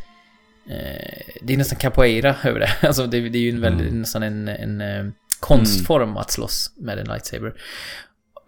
Eh, 0.69 1.33
det 1.41 1.53
är 1.53 1.57
nästan 1.57 1.79
capoeira 1.79 2.35
över 2.43 2.59
det. 2.59 2.69
Alltså, 2.87 3.07
det, 3.07 3.29
det 3.29 3.37
är 3.37 3.41
ju 3.41 3.49
en 3.49 3.61
väldigt, 3.61 3.87
Mm. 3.87 4.01
nästan 4.01 4.23
en, 4.23 4.47
en 4.47 4.81
eh, 4.81 5.05
konstform 5.39 6.17
att 6.17 6.31
slåss 6.31 6.73
med 6.77 6.99
en 6.99 7.07
lightsaber. 7.07 7.53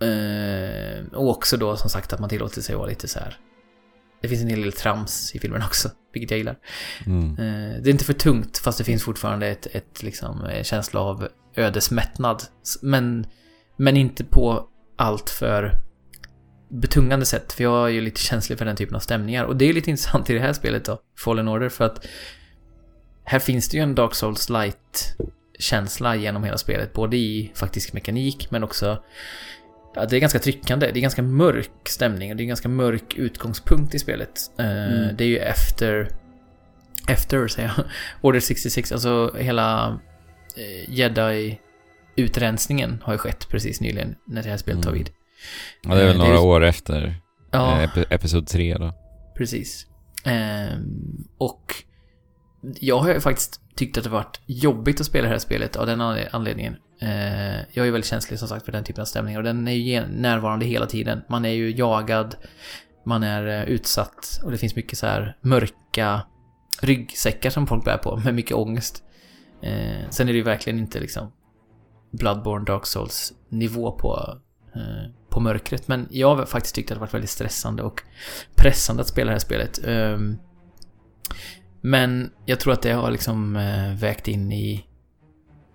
Eh, 0.01 1.05
och 1.13 1.29
också 1.29 1.57
då 1.57 1.77
som 1.77 1.89
sagt 1.89 2.13
att 2.13 2.19
man 2.19 2.29
tillåter 2.29 2.61
sig 2.61 2.73
att 2.73 2.79
vara 2.79 2.89
lite 2.89 3.07
så 3.07 3.19
här. 3.19 3.37
Det 4.21 4.27
finns 4.27 4.41
en 4.41 4.47
hel 4.47 4.61
del 4.61 4.71
trams 4.71 5.35
i 5.35 5.39
filmen 5.39 5.61
också, 5.63 5.89
vilket 6.13 6.31
jag 6.31 6.37
gillar. 6.37 6.57
Mm. 7.05 7.35
Det 7.83 7.89
är 7.89 7.91
inte 7.91 8.05
för 8.05 8.13
tungt, 8.13 8.57
fast 8.57 8.77
det 8.77 8.83
finns 8.83 9.03
fortfarande 9.03 9.47
ett, 9.47 9.67
ett 9.71 10.03
liksom, 10.03 10.45
eh, 10.45 10.63
känsla 10.63 10.99
av 10.99 11.27
ödesmättnad. 11.55 12.43
Men, 12.81 13.25
men 13.77 13.97
inte 13.97 14.23
på 14.23 14.67
allt 14.97 15.29
för 15.29 15.77
betungande 16.71 17.25
sätt, 17.25 17.53
för 17.53 17.63
jag 17.63 17.85
är 17.87 17.91
ju 17.91 18.01
lite 18.01 18.21
känslig 18.21 18.57
för 18.57 18.65
den 18.65 18.75
typen 18.75 18.95
av 18.95 18.99
stämningar. 18.99 19.45
Och 19.45 19.55
det 19.55 19.65
är 19.65 19.73
lite 19.73 19.89
intressant 19.89 20.29
i 20.29 20.33
det 20.33 20.39
här 20.39 20.53
spelet 20.53 20.85
då, 20.85 21.01
Fallen 21.17 21.47
Order, 21.47 21.69
för 21.69 21.85
att 21.85 22.05
här 23.23 23.39
finns 23.39 23.69
det 23.69 23.77
ju 23.77 23.83
en 23.83 23.95
Dark 23.95 24.15
Souls 24.15 24.49
light-känsla 24.49 26.15
genom 26.15 26.43
hela 26.43 26.57
spelet, 26.57 26.93
både 26.93 27.17
i 27.17 27.51
faktisk 27.55 27.93
mekanik, 27.93 28.47
men 28.51 28.63
också 28.63 29.03
Ja, 29.95 30.05
det 30.05 30.15
är 30.15 30.19
ganska 30.19 30.39
tryckande. 30.39 30.91
Det 30.91 30.99
är 30.99 31.01
ganska 31.01 31.21
mörk 31.21 31.71
stämning 31.89 32.31
och 32.31 32.37
det 32.37 32.41
är 32.41 32.43
en 32.43 32.47
ganska 32.47 32.69
mörk 32.69 33.15
utgångspunkt 33.15 33.95
i 33.95 33.99
spelet. 33.99 34.39
Eh, 34.59 34.65
Mm. 34.65 35.15
Det 35.17 35.23
är 35.23 35.27
ju 35.27 35.37
efter... 35.37 36.07
Efter, 37.07 37.47
säger 37.47 37.73
jag. 37.77 37.85
Order 38.21 38.39
66, 38.39 38.91
alltså 38.91 39.31
hela 39.37 39.99
eh, 40.55 40.89
Jedi-utrensningen 40.93 43.01
har 43.03 43.13
ju 43.13 43.17
skett 43.17 43.47
precis 43.49 43.81
nyligen 43.81 44.15
när 44.25 44.43
det 44.43 44.49
här 44.49 44.57
spelet 44.57 44.83
tar 44.83 44.89
Mm. 44.89 44.97
vid. 45.03 45.09
Ja, 45.81 45.95
det 45.95 46.01
är 46.01 46.07
väl 46.07 46.15
Eh, 46.15 46.21
är 46.21 46.27
några 46.27 46.33
ju- 46.41 46.47
år 46.47 46.63
efter 46.63 47.15
Ja, 47.51 47.81
eh, 47.81 47.89
ep- 47.89 48.05
Episod 48.09 48.47
3 48.47 48.77
då. 48.77 48.93
precis. 49.37 49.87
Ehm, 50.23 51.27
och 51.37 51.75
jag 52.79 52.99
har 52.99 53.13
ju 53.13 53.19
faktiskt 53.19 53.61
tyckt 53.75 53.97
att 53.97 54.03
det 54.03 54.09
varit 54.09 54.39
jobbigt 54.45 54.99
att 54.99 55.05
spela 55.05 55.23
det 55.27 55.29
här 55.33 55.39
spelet 55.39 55.75
av 55.75 55.85
den 55.85 56.01
anle- 56.01 56.29
anledningen. 56.31 56.75
Eh, 57.01 57.55
jag 57.55 57.77
är 57.77 57.85
ju 57.85 57.91
väldigt 57.91 58.09
känslig 58.09 58.39
som 58.39 58.47
sagt 58.47 58.65
för 58.65 58.71
den 58.71 58.83
typen 58.83 59.01
av 59.01 59.05
stämningar 59.05 59.39
och 59.39 59.43
den 59.43 59.67
är 59.67 59.71
ju 59.71 60.01
närvarande 60.07 60.65
hela 60.65 60.85
tiden. 60.85 61.21
Man 61.29 61.45
är 61.45 61.49
ju 61.49 61.71
jagad, 61.75 62.35
man 63.05 63.23
är 63.23 63.63
utsatt 63.65 64.39
och 64.43 64.51
det 64.51 64.57
finns 64.57 64.75
mycket 64.75 64.97
så 64.97 65.05
här 65.07 65.37
mörka 65.41 66.21
ryggsäckar 66.81 67.49
som 67.49 67.67
folk 67.67 67.85
bär 67.85 67.97
på 67.97 68.17
med 68.17 68.35
mycket 68.35 68.55
ångest. 68.57 69.03
Eh, 69.61 70.09
sen 70.09 70.27
är 70.29 70.33
det 70.33 70.37
ju 70.37 70.43
verkligen 70.43 70.79
inte 70.79 70.99
liksom 70.99 71.31
Bloodborne 72.11 72.65
Dark 72.65 72.85
Souls 72.85 73.33
nivå 73.49 73.91
på, 73.91 74.37
eh, 74.75 75.11
på 75.31 75.39
mörkret. 75.39 75.87
Men 75.87 76.07
jag 76.11 76.35
har 76.35 76.45
faktiskt 76.45 76.75
tyckt 76.75 76.91
att 76.91 76.95
det 76.95 76.99
varit 76.99 77.13
väldigt 77.13 77.29
stressande 77.29 77.83
och 77.83 78.01
pressande 78.55 79.01
att 79.01 79.07
spela 79.07 79.25
det 79.25 79.33
här 79.33 79.39
spelet. 79.39 79.79
Ehm, 79.85 80.37
men 81.81 82.31
jag 82.45 82.59
tror 82.59 82.73
att 82.73 82.81
det 82.81 82.91
har 82.91 83.11
liksom 83.11 83.55
eh, 83.55 83.95
vägt 83.95 84.27
in 84.27 84.51
i 84.51 84.85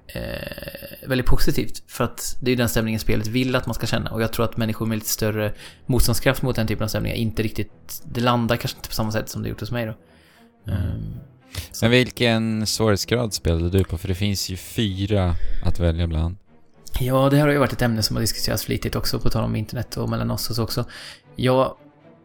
eh, 0.07 1.09
väldigt 1.09 1.27
positivt. 1.27 1.83
För 1.87 2.05
att 2.05 2.37
det 2.41 2.51
är 2.51 2.57
den 2.57 2.69
stämningen 2.69 3.01
spelet 3.01 3.27
vill 3.27 3.57
att 3.57 3.67
man 3.67 3.75
ska 3.75 3.87
känna. 3.87 4.11
Och 4.11 4.23
jag 4.23 4.33
tror 4.33 4.45
att 4.45 4.57
människor 4.57 4.87
med 4.87 4.97
lite 4.99 5.11
större 5.11 5.53
motståndskraft 5.87 6.43
mot 6.43 6.57
den 6.57 6.67
typen 6.67 6.85
av 6.85 6.89
stämningar 6.89 7.17
inte 7.17 7.43
riktigt... 7.43 8.03
Det 8.05 8.21
landar 8.21 8.57
kanske 8.57 8.79
inte 8.79 8.89
på 8.89 8.95
samma 8.95 9.13
sätt 9.13 9.29
som 9.29 9.43
det 9.43 9.49
gjort 9.49 9.61
hos 9.61 9.71
mig 9.71 9.87
då. 9.87 9.95
Mm. 10.73 10.81
Ehm, 10.81 11.15
Men 11.83 11.91
vilken 11.91 12.67
svårighetsgrad 12.67 13.33
spelade 13.33 13.71
du 13.71 13.85
på? 13.85 13.99
För 13.99 14.09
det 14.09 14.15
finns 14.15 14.49
ju 14.49 14.57
fyra 14.57 15.35
att 15.65 15.81
välja 15.81 16.07
bland. 16.07 16.37
Ja, 17.01 17.29
det 17.31 17.37
här 17.37 17.45
har 17.47 17.53
ju 17.53 17.59
varit 17.59 17.73
ett 17.73 17.83
ämne 17.83 18.03
som 18.03 18.17
har 18.17 18.21
diskuterats 18.21 18.65
flitigt 18.65 18.97
också, 18.97 19.19
på 19.21 19.31
tal 19.31 19.45
om 19.45 19.57
internet 19.57 19.97
och 19.97 20.09
mellan 20.09 20.31
oss 20.31 20.51
och 20.51 20.57
så 20.57 20.63
också. 20.63 20.85
Jag 21.37 21.75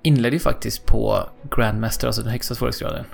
inledde 0.03 0.35
ju 0.35 0.39
faktiskt 0.39 0.85
på 0.85 1.29
Grandmaster, 1.55 2.07
alltså 2.07 2.21
den 2.21 2.31
högsta 2.31 2.55
svårighetsgraden. 2.55 3.05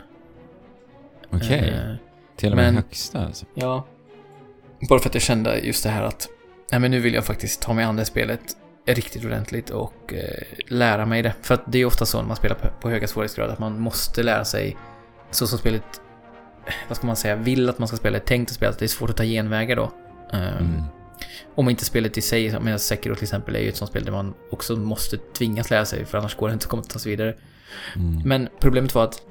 Okej. 1.32 1.70
Eh, 1.70 1.96
Till 2.36 2.52
och 2.52 2.56
med 2.56 2.66
men- 2.66 2.76
högsta 2.76 3.26
alltså. 3.26 3.46
Ja. 3.54 3.86
Bara 4.90 5.00
för 5.00 5.10
att 5.10 5.16
jag 5.16 5.22
kände 5.24 5.58
just 5.60 5.84
det 5.84 5.90
här 5.90 6.04
att 6.04 6.28
nej, 6.72 6.80
men 6.82 6.92
nu 6.92 7.00
vill 7.00 7.14
jag 7.14 7.26
faktiskt 7.26 7.62
ta 7.62 7.74
mig 7.74 7.86
an 7.86 7.96
det 7.96 8.06
spelet 8.06 8.42
riktigt 8.86 9.26
ordentligt 9.26 9.70
och 9.70 10.14
eh, 10.14 10.44
lära 10.68 11.06
mig 11.06 11.22
det. 11.22 11.34
För 11.42 11.54
att 11.54 11.62
det 11.72 11.78
är 11.78 11.80
ju 11.80 11.86
ofta 11.86 12.06
så 12.06 12.18
när 12.22 12.28
man 12.28 12.36
spelar 12.38 12.56
på, 12.56 12.68
på 12.82 12.90
höga 12.90 13.08
svårighetsgrader 13.08 13.54
att 13.54 13.60
man 13.60 13.80
måste 13.80 14.24
lära 14.24 14.46
sig 14.46 14.78
så 15.32 15.48
som 15.48 15.60
spelet, 15.60 15.84
eh, 16.68 16.74
vad 16.88 16.98
ska 16.98 17.08
man 17.08 17.16
säga, 17.16 17.36
vill 17.36 17.70
att 17.70 17.80
man 17.80 17.88
ska 17.88 17.98
spela, 17.98 18.20
tänkt 18.20 18.50
att 18.50 18.56
spela. 18.56 18.74
Det 18.80 18.86
är 18.86 18.90
svårt 18.90 19.10
att 19.10 19.18
ta 19.18 19.24
genvägar 19.24 19.76
då. 19.76 19.92
Eh, 20.34 20.58
Mm. 20.58 20.84
Om 21.56 21.70
inte 21.70 21.86
spelet 21.86 22.18
i 22.18 22.22
sig, 22.22 22.60
medan 22.60 22.80
Sekiro 22.80 23.16
till 23.16 23.24
exempel 23.24 23.56
är 23.56 23.60
ju 23.60 23.70
ett 23.70 23.76
sånt 23.76 23.90
spel 23.90 24.06
där 24.06 24.12
man 24.12 24.34
också 24.52 24.76
måste 24.76 25.18
tvingas 25.18 25.70
lära 25.70 25.86
sig 25.86 26.06
för 26.06 26.18
annars 26.18 26.36
går 26.36 26.48
det 26.48 26.54
inte 26.54 26.66
att 26.66 26.70
komma 26.70 26.84
ta 26.84 27.00
sig 27.00 27.10
vidare. 27.10 27.36
Mm. 27.96 28.22
Men 28.26 28.50
problemet 28.60 28.96
var 28.96 29.04
att 29.04 29.22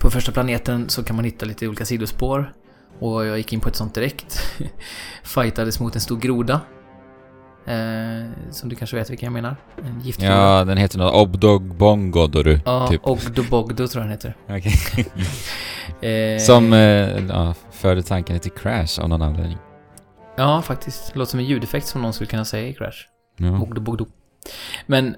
på 0.00 0.10
första 0.10 0.32
planeten 0.32 0.88
så 0.88 1.02
kan 1.02 1.16
man 1.16 1.24
hitta 1.24 1.46
lite 1.46 1.68
olika 1.68 1.84
sidospår. 1.84 2.52
Och 2.98 3.26
jag 3.26 3.38
gick 3.38 3.52
in 3.52 3.60
på 3.60 3.68
ett 3.68 3.76
sånt 3.76 3.94
direkt. 3.94 4.40
Fightades 5.22 5.80
mot 5.80 5.94
en 5.94 6.00
stor 6.00 6.16
groda. 6.16 6.60
Eh, 7.66 8.30
som 8.50 8.68
du 8.68 8.76
kanske 8.76 8.96
vet 8.96 9.10
vilken 9.10 9.26
jag 9.26 9.32
menar. 9.32 9.56
En 9.86 10.00
giftgroda. 10.00 10.34
Ja, 10.34 10.64
den 10.64 10.76
heter 10.76 10.98
något 10.98 11.14
Obdogbongodoru, 11.14 12.60
Ja, 12.64 12.88
typ. 12.88 13.06
Ogdo 13.06 13.42
Bogdo 13.42 13.88
tror 13.88 14.04
jag 14.04 14.10
den 14.10 14.10
heter. 14.10 14.36
Okej. 14.48 15.06
Eh, 16.00 16.38
Som 16.38 16.72
eh, 16.72 17.26
ja, 17.28 17.54
förde 17.72 18.02
tanken 18.02 18.40
till 18.40 18.50
Crash 18.50 19.00
av 19.00 19.08
någon 19.08 19.22
anledning. 19.22 19.58
Ja, 20.38 20.62
faktiskt. 20.62 21.12
Det 21.12 21.18
låter 21.18 21.30
som 21.30 21.40
en 21.40 21.46
ljudeffekt 21.46 21.86
som 21.86 22.02
någon 22.02 22.12
skulle 22.12 22.30
kunna 22.30 22.44
säga 22.44 22.68
i 22.68 22.74
Crash. 22.74 22.96
Ja. 23.36 23.60
Ogdo 23.60 23.80
Bogdo. 23.80 24.06
Men 24.86 25.16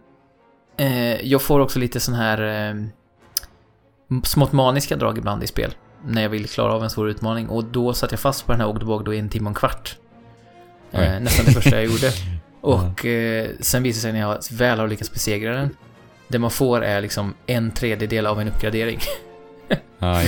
eh, 0.76 1.26
jag 1.26 1.42
får 1.42 1.60
också 1.60 1.78
lite 1.78 2.00
sån 2.00 2.14
här 2.14 2.68
eh, 2.70 2.74
smått 4.24 4.52
maniska 4.52 4.96
drag 4.96 5.18
ibland 5.18 5.42
i 5.42 5.46
spel. 5.46 5.74
När 6.06 6.22
jag 6.22 6.28
vill 6.28 6.48
klara 6.48 6.72
av 6.74 6.84
en 6.84 6.90
svår 6.90 7.08
utmaning. 7.10 7.48
Och 7.48 7.64
då 7.64 7.94
satt 7.94 8.10
jag 8.10 8.20
fast 8.20 8.46
på 8.46 8.52
den 8.52 8.60
här 8.60 8.68
Ogdo 8.68 8.86
Bogdo 8.86 9.12
i 9.12 9.18
en 9.18 9.28
timme 9.28 9.44
och 9.46 9.50
en 9.50 9.54
kvart. 9.54 9.96
Eh, 10.92 11.20
nästan 11.20 11.46
det 11.46 11.52
första 11.52 11.70
jag 11.70 11.84
gjorde. 11.84 12.10
Och 12.60 13.06
eh, 13.06 13.50
sen 13.60 13.82
visade 13.82 13.98
det 13.98 14.02
sig 14.02 14.12
när 14.12 14.20
jag 14.20 14.38
väl 14.58 14.78
har 14.78 14.88
lyckats 14.88 15.12
besegra 15.12 15.54
den. 15.56 15.76
Det 16.28 16.38
man 16.38 16.50
får 16.50 16.84
är 16.84 17.00
liksom 17.00 17.34
en 17.46 17.70
tredjedel 17.70 18.26
av 18.26 18.40
en 18.40 18.48
uppgradering. 18.48 18.98
Ja. 19.98 20.22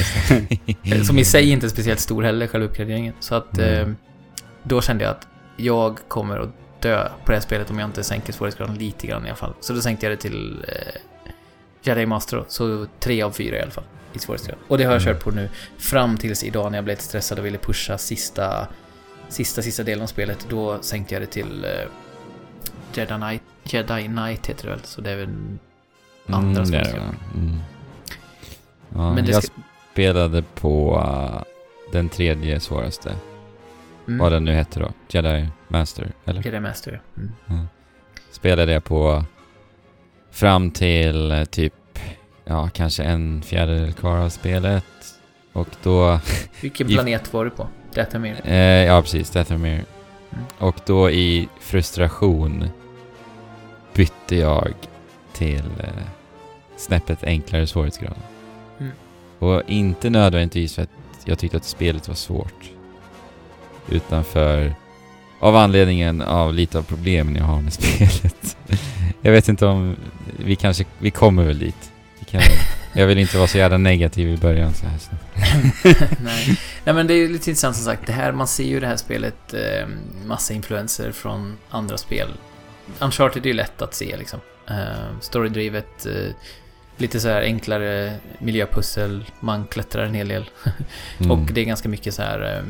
Som 1.04 1.18
i 1.18 1.24
sig 1.24 1.50
inte 1.50 1.66
är 1.66 1.68
speciellt 1.68 2.00
stor 2.00 2.22
heller, 2.22 2.46
själva 2.46 2.66
uppgraderingen. 2.66 3.14
Så 3.20 3.34
att 3.34 3.58
Mm. 3.58 3.96
Då 4.62 4.80
kände 4.80 5.04
jag 5.04 5.10
att 5.10 5.28
jag 5.56 5.98
kommer 6.08 6.38
att 6.38 6.50
dö 6.80 7.08
på 7.24 7.32
det 7.32 7.32
här 7.36 7.40
spelet 7.40 7.70
om 7.70 7.78
jag 7.78 7.88
inte 7.88 8.04
sänker 8.04 8.32
svårighetsgraden 8.32 8.74
lite 8.74 9.06
grann 9.06 9.24
i 9.26 9.28
alla 9.28 9.36
fall. 9.36 9.54
Så 9.60 9.72
då 9.72 9.80
sänkte 9.80 10.06
jag 10.06 10.12
det 10.12 10.16
till 10.20 10.64
eh, 10.68 11.00
Jedi 11.82 12.06
Master. 12.06 12.44
Så 12.48 12.86
tre 13.00 13.22
av 13.22 13.30
fyra 13.30 13.56
i 13.56 13.62
alla 13.62 13.70
fall 13.70 13.84
i 14.12 14.18
svårighetsgrad. 14.18 14.58
Och 14.68 14.78
det 14.78 14.84
har 14.84 14.92
jag 14.92 15.02
Mm. 15.02 15.14
kört 15.14 15.24
på 15.24 15.30
nu 15.30 15.48
fram 15.78 16.16
tills 16.16 16.44
idag 16.44 16.70
när 16.72 16.78
jag 16.78 16.84
blev 16.84 16.92
lite 16.96 17.04
stressad 17.04 17.38
och 17.38 17.46
ville 17.46 17.58
pusha 17.58 17.98
sista, 17.98 18.66
sista, 19.28 19.62
sista 19.62 19.82
delen 19.82 20.02
av 20.02 20.06
spelet. 20.06 20.46
Då 20.48 20.78
sänkte 20.82 21.14
jag 21.14 21.22
det 21.22 21.26
till 21.26 21.64
eh, 21.64 21.70
Jedi 22.94 23.14
Knight, 23.14 23.42
Jedi 23.62 24.04
Knight 24.06 24.46
heter 24.46 24.64
det 24.64 24.70
väl. 24.70 24.84
Så 24.84 25.00
det 25.00 25.10
är 25.10 25.16
väl 25.16 25.28
andra 26.26 26.38
Mm, 26.38 26.54
det 26.54 26.60
är 26.60 26.62
det, 26.62 26.66
svårighetsgrad. 26.66 27.04
va? 27.06 27.14
mm. 27.34 27.58
ja, 28.94 29.14
Men 29.14 29.24
det 29.24 29.32
Jag 29.32 29.42
ska- 29.44 29.52
spelade 29.92 30.42
på 30.54 30.96
uh, 30.96 31.42
den 31.92 32.08
tredje 32.08 32.60
svåraste. 32.60 33.14
Mm. 34.06 34.18
Vad 34.18 34.32
den 34.32 34.44
nu 34.44 34.52
hette 34.52 34.80
då. 34.80 34.92
Jedi 35.08 35.48
Master, 35.68 36.12
eller? 36.24 36.42
Jedi 36.46 36.60
Master, 36.60 37.00
ja. 37.14 37.22
Mm. 37.54 37.66
Spelade 38.30 38.72
jag 38.72 38.84
på 38.84 39.24
fram 40.30 40.70
till 40.70 41.30
eh, 41.30 41.44
typ, 41.44 41.98
ja, 42.44 42.68
kanske 42.74 43.02
en 43.02 43.42
fjärdedel 43.42 43.92
kvar 43.92 44.16
av 44.16 44.28
spelet. 44.28 44.84
Och 45.52 45.68
då, 45.82 46.20
Vilken 46.60 46.88
planet 46.88 47.32
var 47.32 47.44
du 47.44 47.50
på? 47.50 47.68
Datamir? 47.94 48.40
eh, 48.44 48.56
ja 48.84 49.02
precis, 49.02 49.30
Dathomir. 49.30 49.72
Mm. 50.32 50.44
Och 50.58 50.76
då 50.86 51.10
i 51.10 51.48
frustration 51.60 52.68
bytte 53.94 54.36
jag 54.36 54.74
till 55.32 55.64
eh, 55.80 55.88
snäppet 56.76 57.24
enklare 57.24 57.66
svårighetsgrad. 57.66 58.14
Mm. 58.78 58.92
Och 59.38 59.62
inte 59.66 60.10
nödvändigtvis 60.10 60.74
för 60.74 60.82
att 60.82 60.90
jag 61.24 61.38
tyckte 61.38 61.56
att 61.56 61.64
spelet 61.64 62.08
var 62.08 62.14
svårt. 62.14 62.70
Utan 63.88 64.24
för, 64.24 64.74
av 65.40 65.56
anledningen 65.56 66.22
av 66.22 66.54
lite 66.54 66.78
av 66.78 66.82
problemen 66.82 67.36
jag 67.36 67.44
har 67.44 67.60
med 67.60 67.72
spelet. 67.82 68.56
jag 69.22 69.32
vet 69.32 69.48
inte 69.48 69.66
om, 69.66 69.96
vi 70.36 70.56
kanske, 70.56 70.84
vi 70.98 71.10
kommer 71.10 71.44
väl 71.44 71.58
dit. 71.58 71.92
Vi 72.18 72.24
kan, 72.24 72.40
jag 72.92 73.06
vill 73.06 73.18
inte 73.18 73.36
vara 73.38 73.48
så 73.48 73.58
jävla 73.58 73.78
negativ 73.78 74.28
i 74.28 74.36
början 74.36 74.74
så 74.74 74.86
här 74.86 74.98
snabbt. 74.98 75.24
Nej. 76.22 76.58
Nej 76.84 76.94
men 76.94 77.06
det 77.06 77.14
är 77.14 77.28
lite 77.28 77.50
intressant 77.50 77.76
som 77.76 77.84
sagt. 77.84 78.06
Det 78.06 78.12
här, 78.12 78.32
man 78.32 78.46
ser 78.48 78.64
ju 78.64 78.80
det 78.80 78.86
här 78.86 78.96
spelet 78.96 79.54
eh, 79.54 79.86
massa 80.24 80.54
influenser 80.54 81.12
från 81.12 81.56
andra 81.70 81.98
spel. 81.98 82.28
Uncharted 82.98 83.42
är 83.42 83.48
ju 83.48 83.54
lätt 83.54 83.82
att 83.82 83.94
se 83.94 84.16
liksom. 84.16 84.40
Eh, 84.68 85.20
storydrivet, 85.20 86.06
eh, 86.06 86.34
lite 86.96 87.20
så 87.20 87.28
här 87.28 87.42
enklare 87.42 88.14
miljöpussel, 88.38 89.24
man 89.40 89.66
klättrar 89.66 90.04
en 90.04 90.14
hel 90.14 90.28
del. 90.28 90.50
Mm. 91.18 91.30
Och 91.30 91.52
det 91.52 91.60
är 91.60 91.64
ganska 91.64 91.88
mycket 91.88 92.14
så 92.14 92.22
här 92.22 92.56
eh, 92.56 92.62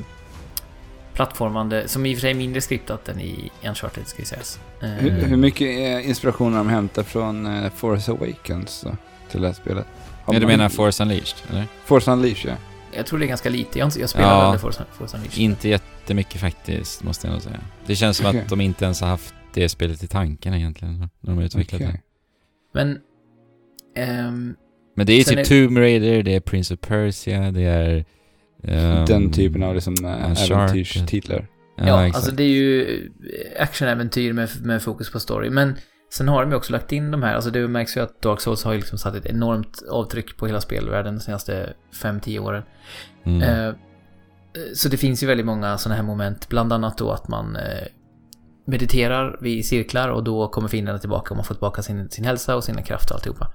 plattformande, 1.15 1.89
som 1.89 2.07
i 2.07 2.13
och 2.13 2.17
för 2.17 2.21
sig 2.21 2.31
är 2.31 2.35
mindre 2.35 2.61
skriptat 2.61 3.09
än 3.09 3.21
i 3.21 3.51
Uncharted 3.69 4.07
ska 4.07 4.19
ju 4.23 4.27
sägas. 4.27 4.61
Eh, 4.83 4.89
Hur, 4.89 5.11
hur 5.11 5.37
mycket 5.37 5.69
eh, 5.69 6.09
inspiration 6.09 6.53
har 6.53 6.59
de 6.59 6.69
hämtat 6.69 7.07
från 7.07 7.47
eh, 7.47 7.73
Force 7.73 8.13
Awakens 8.13 8.81
då, 8.85 8.97
till 9.31 9.41
det 9.41 9.47
här 9.47 9.55
spelet? 9.55 9.87
Har 10.25 10.35
Ja, 10.35 10.41
du 10.41 10.47
menar 10.47 10.69
Force 10.69 11.03
Unleashed, 11.03 11.51
eller? 11.51 11.67
Force 11.85 12.11
Unleashed, 12.13 12.51
ja. 12.51 12.57
Jag 12.97 13.07
tror 13.07 13.19
det 13.19 13.25
är 13.25 13.29
ganska 13.29 13.49
lite. 13.51 13.79
Jag, 13.79 13.85
har 13.85 13.89
inte- 13.89 14.01
jag 14.01 14.11
spelar 14.11 14.29
Ja. 14.29 14.43
aldrig 14.43 14.61
Forza, 14.61 14.85
Forza 14.93 15.17
Unleashed. 15.17 15.43
Inte 15.45 15.69
jättemycket 15.69 16.41
faktiskt, 16.41 17.03
måste 17.05 17.27
jag 17.27 17.33
nog 17.33 17.43
säga. 17.43 17.61
Det 17.87 17.97
känns 17.97 18.17
som 18.17 18.27
Okej. 18.27 18.41
att 18.41 18.49
de 18.49 18.61
inte 18.61 18.85
ens 18.85 19.01
har 19.01 19.09
haft 19.09 19.35
det 19.55 19.69
spelet 19.69 20.03
i 20.03 20.07
tanken 20.07 20.55
egentligen, 20.55 20.99
när 20.99 21.09
de 21.21 21.37
har 21.37 21.43
utvecklat 21.45 21.81
Okej. 21.81 21.93
det. 21.93 22.01
Men... 22.79 22.99
ehm, 23.97 24.55
Men 24.97 25.07
det 25.07 25.13
är 25.13 25.17
ju 25.17 25.25
typ 25.25 25.39
är- 25.39 25.45
Tomb 25.67 25.79
Raider, 25.79 26.23
det 26.23 26.35
är 26.35 26.41
Prince 26.41 26.75
of 26.75 26.81
Persia, 26.81 27.51
det 27.51 27.63
är... 27.63 28.05
ehm, 28.63 29.05
Den 29.07 29.33
typen 29.33 29.63
av 29.63 29.75
liksom, 29.75 29.95
eh, 30.05 30.43
äventyrstitlar. 30.51 31.49
Ja, 31.77 31.87
Ja, 31.87 32.07
exakt. 32.07 32.17
alltså 32.17 32.37
det 32.37 32.43
är 32.43 32.49
ju 32.49 33.11
actionäventyr 33.59 34.33
med, 34.33 34.49
med 34.63 34.83
fokus 34.83 35.11
på 35.11 35.21
story. 35.21 35.51
Men 35.51 35.77
sen 36.13 36.29
har 36.29 36.43
de 36.43 36.51
ju 36.51 36.57
också 36.57 36.73
lagt 36.73 36.93
in 36.93 37.11
de 37.11 37.23
här, 37.23 37.35
alltså 37.35 37.51
det 37.51 37.69
märks 37.69 37.97
ju 37.97 38.01
att 38.01 38.23
Dark 38.23 38.41
Souls 38.41 38.65
har 38.65 38.73
ju 38.73 38.79
liksom 38.79 38.99
satt 38.99 39.15
ett 39.15 39.27
enormt 39.27 39.83
avtryck 39.91 40.37
på 40.37 40.47
hela 40.47 40.61
spelvärlden 40.61 41.15
de 41.15 41.21
senaste 41.21 41.73
5-10 42.03 42.39
åren. 42.39 42.63
mm. 43.25 43.43
Eh, 43.43 43.75
så 44.75 44.89
det 44.89 44.97
finns 44.97 45.23
ju 45.23 45.27
väldigt 45.27 45.47
många 45.47 45.79
sådana 45.79 45.97
här 45.97 46.03
moment, 46.03 46.49
bland 46.49 46.73
annat 46.73 46.99
då 46.99 47.11
att 47.11 47.29
man 47.29 47.57
eh, 47.57 47.87
mediterar 48.67 49.39
vid 49.41 49.67
cirklar 49.67 50.09
och 50.09 50.25
då 50.25 50.49
kommer 50.49 50.69
fienderna 50.69 50.99
tillbaka 50.99 51.31
och 51.31 51.37
man 51.37 51.45
får 51.45 51.55
tillbaka 51.55 51.83
sin, 51.83 52.11
sin 52.11 52.25
hälsa 52.25 52.57
och 52.57 52.65
sina 52.65 52.83
krafter 52.83 53.15
och 53.15 53.17
alltihopa. 53.19 53.53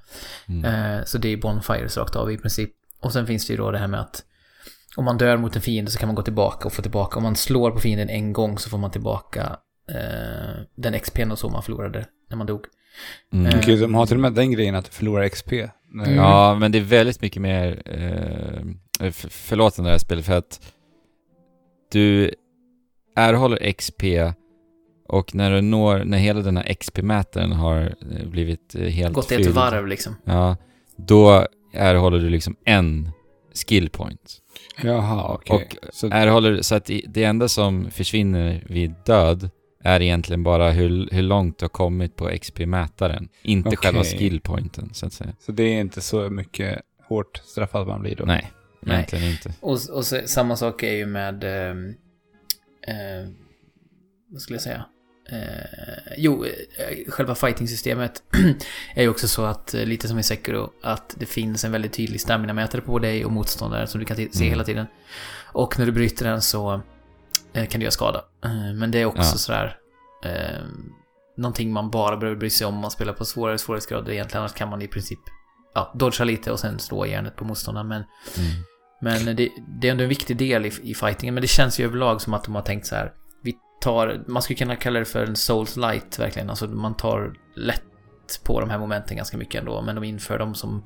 Mm. 0.47 0.65
Eh, 0.65 1.03
så 1.05 1.17
det 1.17 1.33
är 1.33 1.37
bonfires 1.37 1.97
rakt 1.97 2.15
av 2.15 2.31
i 2.31 2.37
princip. 2.37 2.69
Och 3.01 3.13
sen 3.13 3.27
finns 3.27 3.47
det 3.47 3.53
ju 3.53 3.57
då 3.57 3.71
det 3.71 3.77
här 3.77 3.87
med 3.87 3.99
att 3.99 4.23
om 4.97 5.05
man 5.05 5.17
dör 5.17 5.37
mot 5.37 5.55
en 5.55 5.61
fiende 5.61 5.91
så 5.91 5.99
kan 5.99 6.07
man 6.07 6.15
gå 6.15 6.21
tillbaka 6.21 6.67
och 6.67 6.73
få 6.73 6.81
tillbaka. 6.81 7.17
Om 7.17 7.23
man 7.23 7.35
slår 7.35 7.71
på 7.71 7.79
fienden 7.79 8.09
en 8.09 8.33
gång 8.33 8.57
så 8.57 8.69
får 8.69 8.77
man 8.77 8.91
tillbaka 8.91 9.57
eh, 9.91 10.61
den 10.75 10.93
XP'n 10.95 11.31
och 11.31 11.39
så 11.39 11.49
man 11.49 11.63
förlorade 11.63 12.05
när 12.29 12.37
man 12.37 12.47
dog. 12.47 12.65
Mm. 13.33 13.45
eh, 13.45 13.59
Okej, 13.59 13.77
de 13.77 13.95
har 13.95 14.05
till 14.05 14.15
och 14.15 14.21
med 14.21 14.33
den 14.33 14.51
grejen 14.51 14.75
att 14.75 14.85
du 14.85 14.91
förlorar 14.91 15.27
XP. 15.29 15.51
Mm. 15.51 16.15
Ja, 16.15 16.55
men 16.59 16.71
det 16.71 16.77
är 16.77 16.81
väldigt 16.83 17.21
mycket 17.21 17.41
mer... 17.41 17.81
Eh, 17.85 18.61
f- 19.07 19.25
förlåt 19.29 19.75
det 19.75 19.83
här 19.83 19.97
spelet, 19.97 20.25
för 20.25 20.33
att 20.37 20.73
du 21.91 22.33
erhåller 23.15 23.71
XP 23.73 24.03
och 25.07 25.35
när 25.35 25.51
du 25.51 25.61
når, 25.61 26.03
när 26.03 26.17
hela 26.17 26.41
den 26.41 26.57
här 26.57 26.63
XP-mätaren 26.73 27.51
har 27.51 27.81
eh, 28.11 28.27
blivit 28.27 28.75
eh, 28.75 28.81
helt 28.81 29.13
Gått 29.13 29.31
ett 29.31 29.47
varv 29.47 29.87
liksom. 29.87 30.15
Ja, 30.23 30.57
då 30.97 31.47
erhåller 31.73 32.19
du 32.19 32.29
liksom 32.29 32.55
en 32.65 33.11
skill 33.57 33.89
point. 33.89 34.37
Jaha, 34.83 35.33
okej. 35.33 35.55
Och 35.55 35.95
Så, 35.95 36.07
Erhåller, 36.07 36.61
så 36.61 36.75
att 36.75 36.89
det 37.07 37.23
enda 37.23 37.47
som 37.47 37.91
försvinner 37.91 38.63
vid 38.69 38.93
död 39.05 39.49
är 39.83 40.01
egentligen 40.01 40.43
bara 40.43 40.71
hur, 40.71 41.09
hur 41.11 41.21
långt 41.21 41.59
du 41.59 41.63
har 41.63 41.69
kommit 41.69 42.15
på 42.15 42.29
XP-mätaren. 42.29 43.29
Inte 43.41 43.69
Okej. 43.69 43.77
själva 43.77 44.03
skillpointen, 44.03 44.89
så 44.93 45.05
att 45.05 45.13
säga. 45.13 45.35
så 45.39 45.51
det 45.51 45.63
är 45.63 45.79
inte 45.81 46.01
så 46.01 46.29
mycket 46.29 46.81
hårt 47.07 47.37
straffad 47.45 47.87
man 47.87 48.01
blir 48.01 48.15
då? 48.15 48.25
Nej, 48.25 48.51
Nej. 48.81 48.95
egentligen 48.95 49.25
inte. 49.31 49.53
Och, 49.59 49.71
och 49.91 50.05
så, 50.05 50.19
samma 50.25 50.55
sak 50.55 50.83
är 50.83 50.93
ju 50.93 51.05
med... 51.05 51.43
ehm, 51.43 51.89
eh, 52.87 53.29
vad 54.29 54.41
skulle 54.41 54.55
jag 54.55 54.63
säga? 54.63 54.85
Eh, 55.31 56.13
jo, 56.17 56.45
eh, 56.45 57.11
själva 57.11 57.35
fighting-systemet 57.35 58.23
är 58.95 59.01
ju 59.03 59.09
också 59.09 59.27
så 59.27 59.45
att, 59.45 59.73
eh, 59.73 59.85
lite 59.85 60.07
som 60.07 60.19
i 60.19 60.23
Sekiro, 60.23 60.71
att 60.83 61.15
det 61.17 61.25
finns 61.25 61.63
en 61.63 61.71
väldigt 61.71 61.93
tydlig 61.93 62.19
stamina-mätare 62.21 62.81
på 62.81 62.99
dig 62.99 63.25
och 63.25 63.31
motståndare 63.31 63.87
som 63.87 63.99
du 63.99 64.05
kan 64.05 64.15
se 64.17 64.23
Mm. 64.35 64.49
hela 64.49 64.63
tiden. 64.63 64.85
Och 65.51 65.79
när 65.79 65.85
du 65.85 65.91
bryter 65.91 66.25
den 66.25 66.41
så 66.41 66.81
eh, 67.53 67.67
kan 67.67 67.79
du 67.79 67.83
göra 67.83 67.91
skada. 67.91 68.23
Eh, 68.45 68.73
men 68.75 68.91
det 68.91 69.01
är 69.01 69.05
också 69.05 69.21
Ja. 69.21 69.25
sådär... 69.37 69.77
Eh, 70.25 70.61
någonting 71.37 71.71
man 71.73 71.89
bara 71.91 72.17
behöver 72.17 72.39
bry 72.39 72.49
sig 72.49 72.67
om 72.67 72.75
om 72.75 72.81
man 72.81 72.91
spelar 72.91 73.13
på 73.13 73.25
svårare 73.25 73.57
svårighetsgrader 73.57 74.11
egentligen. 74.11 74.41
Annars 74.41 74.53
kan 74.53 74.69
man 74.69 74.81
i 74.81 74.87
princip 74.87 75.19
ja, 75.75 75.91
dodga 75.95 76.25
lite 76.25 76.51
och 76.51 76.59
sen 76.59 76.79
slå 76.79 77.05
järnet 77.05 77.35
på 77.35 77.45
motståndaren. 77.45 77.87
Men 77.87 78.03
Mm. 78.37 78.63
men 79.25 79.35
det, 79.35 79.49
det 79.81 79.87
är 79.87 79.91
ändå 79.91 80.03
en 80.03 80.09
viktig 80.09 80.37
del 80.37 80.65
i, 80.65 80.71
i 80.83 80.93
fightingen. 80.95 81.33
Men 81.33 81.41
det 81.41 81.47
känns 81.47 81.79
ju 81.79 81.85
överlag 81.85 82.21
som 82.21 82.33
att 82.33 82.43
de 82.43 82.55
har 82.55 82.61
tänkt 82.61 82.87
så 82.87 82.95
här. 82.95 83.11
Tar, 83.81 84.23
man 84.27 84.41
skulle 84.41 84.57
kunna 84.57 84.75
kalla 84.75 84.99
det 84.99 85.05
för 85.05 85.25
en 85.25 85.35
souls 85.35 85.77
light 85.77 86.19
verkligen. 86.19 86.49
Alltså 86.49 86.67
man 86.67 86.93
tar 86.97 87.33
lätt 87.55 87.83
på 88.43 88.59
de 88.59 88.69
här 88.69 88.79
momenten 88.79 89.17
ganska 89.17 89.37
mycket 89.37 89.59
ändå. 89.59 89.81
Men 89.81 89.95
de 89.95 90.03
inför 90.03 90.39
dem 90.39 90.55
som, 90.55 90.83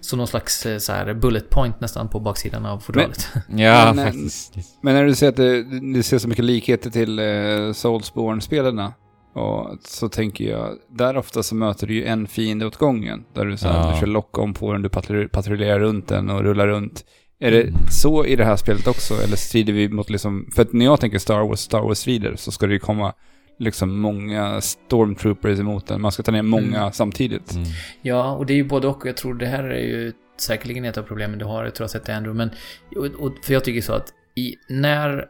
som 0.00 0.18
någon 0.18 0.26
slags 0.26 0.66
eh, 0.66 0.78
så 0.78 0.92
här 0.92 1.14
bullet 1.14 1.50
point 1.50 1.80
nästan 1.80 2.08
på 2.08 2.20
baksidan 2.20 2.66
av 2.66 2.78
fodralet. 2.78 3.28
Ja, 3.48 3.92
Men, 3.94 3.98
eh, 3.98 4.04
faktiskt. 4.04 4.54
Men 4.82 4.94
när 4.94 5.04
du 5.04 5.14
säger 5.14 5.30
att 5.32 5.36
det, 5.36 5.62
du 5.94 6.02
ser 6.02 6.18
så 6.18 6.28
mycket 6.28 6.44
likheter 6.44 6.90
till 6.90 7.18
eh, 7.18 7.72
Soulsborne-spelarna. 7.72 8.92
Och 9.34 9.76
så 9.84 10.08
tänker 10.08 10.44
jag, 10.50 10.68
där 10.88 11.16
ofta 11.16 11.42
så 11.42 11.54
möter 11.54 11.86
du 11.86 11.94
ju 11.94 12.04
en 12.04 12.26
fiende 12.26 12.66
åt 12.66 12.76
gången. 12.76 13.24
Där 13.34 13.44
du, 13.46 13.56
så 13.56 13.68
här, 13.68 13.86
Ja. 13.86 13.94
du 13.94 14.00
kör 14.00 14.06
lock 14.06 14.38
om 14.38 14.54
på 14.54 14.72
den, 14.72 14.82
du 14.82 14.88
patrull- 14.88 15.28
patrullerar 15.28 15.80
runt 15.80 16.08
den 16.08 16.30
och 16.30 16.40
rullar 16.42 16.66
runt. 16.66 17.04
Är 17.42 17.50
det 17.50 17.62
Mm. 17.62 17.74
så 17.90 18.24
i 18.24 18.36
det 18.36 18.44
här 18.44 18.56
spelet 18.56 18.86
också? 18.86 19.14
Eller 19.14 19.36
strider 19.36 19.72
vi 19.72 19.88
mot 19.88 20.10
liksom, 20.10 20.50
för 20.54 20.62
att 20.62 20.72
när 20.72 20.84
jag 20.84 21.00
tänker 21.00 21.18
Star 21.18 21.40
Wars, 21.48 21.60
Star 21.60 21.80
Wars-strider 21.80 22.36
så 22.36 22.50
ska 22.52 22.66
det 22.66 22.72
ju 22.72 22.78
komma 22.78 23.14
liksom 23.58 24.00
många 24.00 24.60
stormtroopers 24.60 25.58
emot 25.60 25.86
den. 25.86 26.00
Man 26.00 26.12
ska 26.12 26.22
ta 26.22 26.32
ner 26.32 26.42
många 26.42 26.78
Mm. 26.80 26.92
samtidigt. 26.92 27.52
Mm. 27.52 27.64
Ja, 28.02 28.32
och 28.32 28.46
det 28.46 28.52
är 28.52 28.56
ju 28.56 28.64
både 28.64 28.88
och. 28.88 29.06
Jag 29.06 29.16
tror 29.16 29.34
det 29.34 29.46
här 29.46 29.64
är 29.64 29.80
ju 29.82 30.12
säkerligen 30.40 30.84
ett 30.84 30.98
av 30.98 31.02
problemen 31.02 31.38
du 31.38 31.44
har. 31.44 31.64
Jag 31.64 31.74
tror 31.74 31.84
jag 31.84 31.88
har 31.88 31.92
sett 31.92 32.04
det 32.04 32.16
Andrew. 32.16 32.36
Men, 32.38 32.50
och, 32.96 33.24
och, 33.26 33.32
för 33.44 33.52
jag 33.52 33.64
tycker 33.64 33.80
så 33.80 33.92
att 33.92 34.08
i, 34.34 34.54
när... 34.68 35.24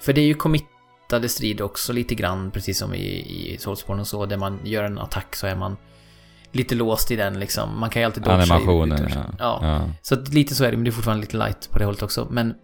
För 0.00 0.12
det 0.12 0.20
är 0.20 0.26
ju 0.26 0.34
committade 0.34 1.28
strider 1.28 1.64
också 1.64 1.92
lite 1.92 2.14
grann, 2.14 2.50
precis 2.50 2.78
som 2.78 2.94
i, 2.94 3.06
i 3.08 3.56
Soulsborne 3.58 4.00
och 4.00 4.06
så, 4.06 4.26
där 4.26 4.36
man 4.36 4.58
gör 4.64 4.84
en 4.84 4.98
attack 4.98 5.36
så 5.36 5.46
är 5.46 5.56
man 5.56 5.76
lite 6.52 6.74
låst 6.74 7.10
i 7.10 7.16
den 7.16 7.40
liksom. 7.40 7.80
Man 7.80 7.90
kan 7.90 8.02
ju 8.02 8.06
alltid 8.06 8.22
dodga 8.22 8.34
Animationen, 8.34 9.08
ja. 9.14 9.24
ja. 9.38 9.58
ja. 9.62 9.88
Så 10.02 10.16
lite 10.20 10.54
så 10.54 10.64
är 10.64 10.70
det, 10.70 10.76
men 10.76 10.84
det 10.84 10.90
är 10.90 10.92
fortfarande 10.92 11.20
lite 11.20 11.36
light 11.36 11.70
på 11.70 11.78
det 11.78 11.84
hållet 11.84 12.02
också. 12.02 12.28
Men 12.30 12.54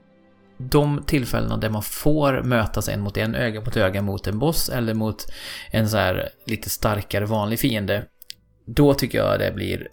de 0.59 1.03
tillfällena 1.07 1.57
där 1.57 1.71
man 1.71 1.83
får 1.83 2.43
mötas 2.43 2.89
en 2.89 3.01
mot 3.01 3.17
en, 3.17 3.35
öga 3.35 3.61
mot 3.61 3.77
öga 3.77 4.03
mot 4.03 4.27
en 4.27 4.39
boss 4.39 4.69
eller 4.69 4.95
mot 4.95 5.27
en 5.71 5.89
så 5.89 5.97
här 5.97 6.29
lite 6.47 6.71
starkare 6.71 7.25
vanlig 7.25 7.61
fiende. 7.61 8.05
Då 8.67 8.95
tycker 8.95 9.19
jag 9.19 9.39
det 9.39 9.53
blir... 9.55 9.89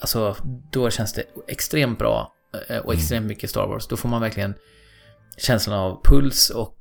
Alltså, 0.00 0.36
då 0.72 0.90
känns 0.90 1.12
det 1.12 1.22
extremt 1.48 1.98
bra 1.98 2.32
eh, 2.68 2.78
och 2.78 2.94
extremt 2.94 3.26
mycket 3.26 3.50
Star 3.50 3.66
Wars. 3.66 3.86
Då 3.86 3.96
får 3.96 4.08
man 4.08 4.20
verkligen 4.20 4.54
känslan 5.36 5.78
av 5.78 6.00
puls 6.04 6.50
och 6.50 6.78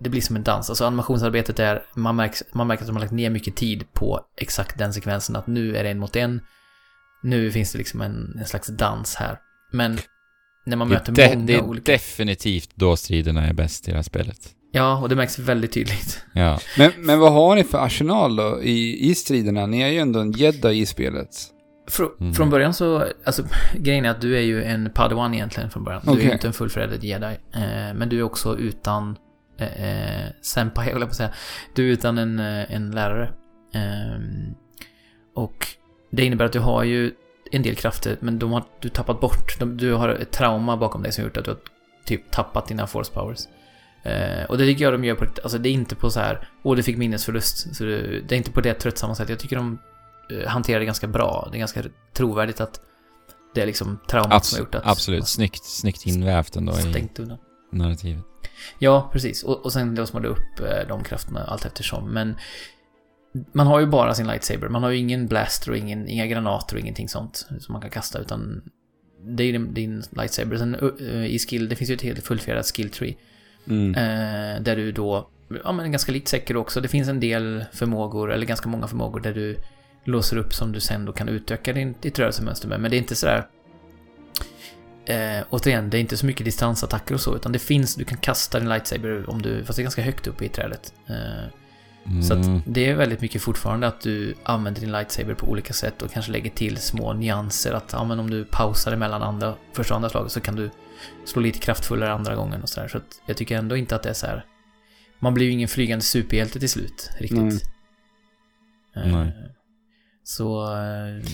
det 0.00 0.08
blir 0.10 0.20
som 0.20 0.36
en 0.36 0.42
dans. 0.42 0.70
Alltså 0.70 0.84
animationsarbetet 0.84 1.58
är, 1.58 1.82
man, 1.94 2.16
märks, 2.16 2.44
man 2.52 2.66
märker 2.66 2.82
att 2.82 2.86
de 2.86 2.96
har 2.96 3.00
lagt 3.00 3.12
ner 3.12 3.30
mycket 3.30 3.56
tid 3.56 3.92
på 3.92 4.20
exakt 4.36 4.78
den 4.78 4.92
sekvensen. 4.92 5.36
Att 5.36 5.46
nu 5.46 5.76
är 5.76 5.84
det 5.84 5.90
en 5.90 5.98
mot 5.98 6.16
en. 6.16 6.40
Nu 7.22 7.50
finns 7.52 7.72
det 7.72 7.78
liksom 7.78 8.00
en, 8.00 8.36
en 8.38 8.46
slags 8.46 8.68
dans 8.68 9.14
här. 9.14 9.38
Men 9.72 9.98
när 10.66 10.76
man 10.76 10.88
Det, 10.88 10.94
möter 10.94 11.12
är 11.12 11.28
de- 11.28 11.34
många 11.34 11.46
det 11.46 11.54
är 11.54 11.62
olika... 11.62 11.92
definitivt 11.92 12.70
då 12.74 12.96
striderna 12.96 13.46
är 13.46 13.52
bäst 13.52 13.88
i 13.88 13.90
det 13.90 13.96
här 13.96 14.02
spelet. 14.02 14.38
Ja, 14.72 14.98
och 14.98 15.08
det 15.08 15.16
märks 15.16 15.38
väldigt 15.38 15.72
tydligt. 15.72 16.24
Ja. 16.32 16.60
Men, 16.78 16.92
men 16.96 17.18
vad 17.20 17.32
har 17.32 17.54
ni 17.56 17.64
för 17.64 17.78
arsenal 17.78 18.36
då 18.36 18.62
i, 18.62 19.10
i 19.10 19.14
striderna? 19.14 19.66
Ni 19.66 19.80
är 19.80 19.88
ju 19.88 19.98
ändå 19.98 20.20
en 20.20 20.32
jedi 20.32 20.68
i 20.80 20.86
spelet. 20.86 21.28
Fr 21.88 22.02
Mm. 22.20 22.34
Från 22.34 22.50
början 22.50 22.74
så, 22.74 23.06
alltså 23.24 23.42
grejen 23.74 24.04
är 24.04 24.10
att 24.10 24.20
du 24.20 24.36
är 24.36 24.40
ju 24.40 24.64
en 24.64 24.90
padawan 24.90 25.34
egentligen 25.34 25.70
från 25.70 25.84
början. 25.84 26.02
Du 26.04 26.12
är 26.12 26.24
ju 26.24 26.32
inte 26.32 26.46
en 26.46 26.52
fullfjädrad 26.52 27.04
jedi. 27.04 27.36
Eh, 27.52 27.94
men 27.94 28.08
du 28.08 28.18
är 28.18 28.22
också 28.22 28.58
utan 28.58 29.16
eh, 29.58 29.84
eh, 29.84 30.30
senpai, 30.42 30.84
höll 30.92 31.00
jag 31.00 31.08
på 31.08 31.12
att 31.12 31.16
säga. 31.16 31.32
Du 31.74 31.88
är 31.88 31.92
utan 31.92 32.18
en, 32.18 32.38
eh, 32.38 32.74
en 32.74 32.90
lärare. 32.90 33.32
Ehm, 33.74 34.54
och 35.34 35.66
det 36.10 36.24
innebär 36.24 36.44
att 36.44 36.52
du 36.52 36.60
har 36.60 36.84
ju 36.84 37.12
en 37.52 37.62
del 37.62 37.74
krafter, 37.74 38.16
men 38.20 38.38
de 38.38 38.52
har 38.52 38.64
du 38.80 38.88
tappat 38.88 39.20
bort. 39.20 39.58
De, 39.58 39.76
du 39.76 39.94
har 39.94 40.08
ett 40.08 40.30
trauma 40.30 40.76
bakom 40.76 41.02
dig 41.02 41.12
som 41.12 41.24
gjort 41.24 41.36
att 41.36 41.44
du 41.44 41.50
har 41.50 41.58
typ 42.04 42.30
tappat 42.30 42.66
dina 42.66 42.86
force 42.86 43.12
powers. 43.12 43.38
Eh, 44.02 44.44
och 44.44 44.58
det 44.58 44.64
tycker 44.64 44.84
jag 44.84 44.94
de 44.94 45.04
gör 45.04 45.14
på 45.14 45.24
alltså 45.42 45.58
det 45.58 45.68
är 45.68 45.72
inte 45.72 45.94
på 45.94 46.10
så 46.10 46.20
här, 46.20 46.48
åh 46.62 46.76
du 46.76 46.82
fick 46.82 46.96
minnesförlust. 46.96 47.76
Så 47.76 47.84
det, 47.84 48.20
det 48.20 48.34
är 48.34 48.36
inte 48.36 48.50
på 48.50 48.60
det 48.60 48.74
tröttsamma 48.74 49.14
sättet. 49.14 49.30
Jag 49.30 49.38
tycker 49.38 49.56
de 49.56 49.72
eh, 49.72 49.78
hanterar 50.46 50.80
det 50.80 50.86
ganska 50.86 51.06
bra. 51.06 51.48
Det 51.52 51.56
är 51.56 51.58
ganska 51.58 51.82
trovärdigt 52.12 52.60
att 52.60 52.80
det 53.54 53.62
är 53.62 53.66
liksom 53.66 53.98
traumat 54.08 54.44
som 54.44 54.56
har 54.56 54.60
gjort 54.60 54.74
att... 54.74 54.86
absolut. 54.86 55.28
Snyggt, 55.28 55.64
snyggt 55.64 56.06
invävt 56.06 56.56
ändå 56.56 56.72
i 56.72 56.82
Stängt 56.82 57.18
undan. 57.18 57.38
narrativet. 57.72 58.24
Ja, 58.78 59.10
precis. 59.12 59.42
Och, 59.42 59.64
och 59.64 59.72
sen 59.72 59.94
låser 59.94 60.14
man 60.14 60.24
upp 60.24 60.60
eh, 60.60 60.88
de 60.88 61.04
krafterna 61.04 61.44
allt 61.44 61.64
eftersom. 61.64 62.10
Men 62.10 62.36
man 63.52 63.66
har 63.66 63.80
ju 63.80 63.86
bara 63.86 64.14
sin 64.14 64.26
lightsaber. 64.26 64.68
Man 64.68 64.82
har 64.82 64.90
ju 64.90 64.96
ingen 64.96 65.26
blaster 65.26 65.70
och 65.70 65.76
ingen, 65.76 66.08
inga 66.08 66.26
granater 66.26 66.76
och 66.76 66.80
ingenting 66.80 67.08
sånt 67.08 67.46
som 67.60 67.72
man 67.72 67.80
kan 67.80 67.90
kasta. 67.90 68.18
Utan 68.18 68.62
det 69.22 69.42
är 69.42 69.46
ju 69.46 69.52
din, 69.52 69.74
din 69.74 70.02
lightsaber. 70.10 70.56
Sen 70.56 70.74
uh, 70.74 71.26
i 71.26 71.38
skill, 71.38 71.68
det 71.68 71.76
finns 71.76 71.90
ju 71.90 71.94
ett 71.94 72.02
helt 72.02 72.24
fullfjädrat 72.24 72.66
skill 72.66 72.90
tree. 72.90 73.16
Mm. 73.66 73.94
Eh, 73.94 74.62
där 74.62 74.76
du 74.76 74.92
då, 74.92 75.28
ja 75.64 75.72
men 75.72 75.92
ganska 75.92 76.12
likt 76.12 76.28
Sekiro 76.28 76.58
också. 76.58 76.80
Det 76.80 76.88
finns 76.88 77.08
en 77.08 77.20
del 77.20 77.64
förmågor, 77.72 78.32
eller 78.32 78.46
ganska 78.46 78.68
många 78.68 78.86
förmågor 78.86 79.20
där 79.20 79.34
du 79.34 79.58
låser 80.04 80.36
upp 80.36 80.54
som 80.54 80.72
du 80.72 80.80
sen 80.80 81.04
då 81.04 81.12
kan 81.12 81.28
utöka 81.28 81.72
din, 81.72 81.94
ditt 82.00 82.18
rörelsemönster 82.18 82.68
med. 82.68 82.80
Men 82.80 82.90
det 82.90 82.96
är 82.96 82.98
inte 82.98 83.14
sådär... 83.16 83.46
Eh, 85.06 85.44
återigen, 85.50 85.90
det 85.90 85.98
är 85.98 86.00
inte 86.00 86.16
så 86.16 86.26
mycket 86.26 86.44
distansattacker 86.44 87.14
och 87.14 87.20
så, 87.20 87.36
utan 87.36 87.52
det 87.52 87.58
finns, 87.58 87.94
du 87.94 88.04
kan 88.04 88.18
kasta 88.18 88.58
din 88.60 88.68
lightsaber 88.68 89.30
om 89.30 89.42
du, 89.42 89.64
fast 89.64 89.76
det 89.76 89.80
är 89.80 89.84
ganska 89.84 90.02
högt 90.02 90.26
upp 90.26 90.42
i 90.42 90.48
trädet. 90.48 90.92
Eh, 91.06 91.50
Så 92.22 92.34
Mm. 92.34 92.56
att 92.56 92.62
det 92.66 92.86
är 92.90 92.94
väldigt 92.94 93.20
mycket 93.20 93.42
fortfarande 93.42 93.86
att 93.86 94.00
du 94.00 94.34
använder 94.42 94.80
din 94.80 94.92
lightsaber 94.92 95.34
på 95.34 95.46
olika 95.46 95.72
sätt 95.72 96.02
och 96.02 96.10
kanske 96.12 96.32
lägger 96.32 96.50
till 96.50 96.76
små 96.76 97.12
nyanser. 97.12 97.72
Att 97.72 97.92
ja, 97.92 98.04
men 98.04 98.20
om 98.20 98.30
du 98.30 98.44
pausar 98.44 98.92
emellan 98.92 99.22
andra, 99.22 99.54
första 99.72 99.94
och 99.94 99.96
andra 99.96 100.08
slaget 100.10 100.32
så 100.32 100.40
kan 100.40 100.56
du 100.56 100.70
slå 101.24 101.42
lite 101.42 101.58
kraftfullare 101.58 102.12
andra 102.12 102.34
gången 102.34 102.62
och 102.62 102.68
sådär. 102.68 102.88
Så 102.88 102.98
att 102.98 103.20
jag 103.26 103.36
tycker 103.36 103.56
ändå 103.58 103.76
inte 103.76 103.96
att 103.96 104.02
det 104.02 104.08
är 104.08 104.14
så 104.14 104.26
här. 104.26 104.44
Man 105.18 105.34
blir 105.34 105.46
ju 105.46 105.52
ingen 105.52 105.68
flygande 105.68 106.04
superhjälte 106.04 106.60
till 106.60 106.68
slut, 106.70 107.10
riktigt. 107.18 107.38
Nej. 107.38 109.06
Eh, 109.06 109.16
Nej. 109.16 109.32
Så 110.28 110.74
eh, 110.74 111.24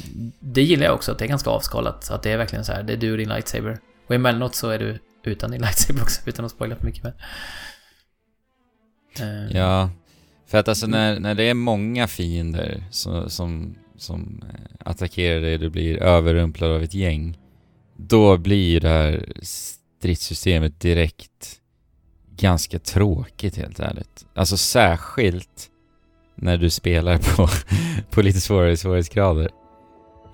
det 0.41 0.63
gillar 0.63 0.85
jag 0.85 0.95
också, 0.95 1.13
att 1.13 1.19
det 1.19 1.25
är 1.25 1.29
ganska 1.29 1.51
avskalat. 1.51 2.11
Att 2.11 2.23
det 2.23 2.31
är 2.31 2.37
verkligen 2.37 2.65
så 2.65 2.73
här, 2.73 2.83
det 2.83 2.93
är 2.93 2.97
du 2.97 3.13
och 3.13 3.19
din 3.19 3.29
lightsaber. 3.29 3.79
Och 4.07 4.15
emellanåt 4.15 4.55
så 4.55 4.69
är 4.69 4.79
du 4.79 4.99
utan 5.25 5.51
din 5.51 5.61
lightsaber 5.63 6.03
också, 6.03 6.21
utan 6.27 6.45
att 6.45 6.51
spoila 6.51 6.77
för 6.77 6.87
mycket. 6.87 7.03
Men. 7.03 7.13
Eh. 9.21 9.57
Ja, 9.57 9.91
för 10.47 10.59
att 10.59 10.69
alltså 10.69 10.87
när, 10.87 11.21
när 11.21 11.35
det 11.35 11.43
är 11.43 11.55
många 11.55 12.07
fiender 12.07 12.85
som, 12.91 13.31
som, 13.31 13.75
som 13.97 14.45
attackerar 14.79 15.41
dig, 15.41 15.59
du 15.59 15.71
blir 15.71 16.03
överrumplad 16.03 16.71
av 16.71 16.83
ett 16.83 16.95
gäng, 16.95 17.39
då 17.97 18.37
blir 18.37 18.81
det 18.81 18.89
här 18.89 19.33
stridssystemet 19.43 20.81
direkt 20.81 21.61
ganska 22.37 22.79
tråkigt 22.79 23.57
helt 23.57 23.81
ärligt. 23.81 24.27
Alltså 24.35 24.57
särskilt 24.57 25.71
när 26.35 26.57
du 26.57 26.71
spelar 26.71 27.19
på, 27.19 27.49
på 28.11 28.23
lite 28.23 28.41
svårare 28.41 28.77
svårighetsgrader. 28.77 29.51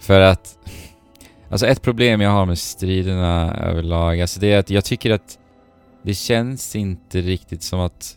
För 0.01 0.21
att, 0.21 0.59
alltså 1.51 1.67
ett 1.67 1.83
problem 1.83 2.21
jag 2.21 2.31
har 2.31 2.47
med 2.47 2.59
striderna 2.59 3.55
överlag, 3.57 4.21
alltså 4.21 4.41
det 4.41 4.53
är 4.53 4.59
att 4.59 4.71
jag 4.71 4.85
tycker 4.85 5.11
att 5.11 5.39
det 6.03 6.15
känns 6.15 6.77
inte 6.77 7.21
riktigt 7.21 7.63
som 7.63 7.81
att 7.81 8.17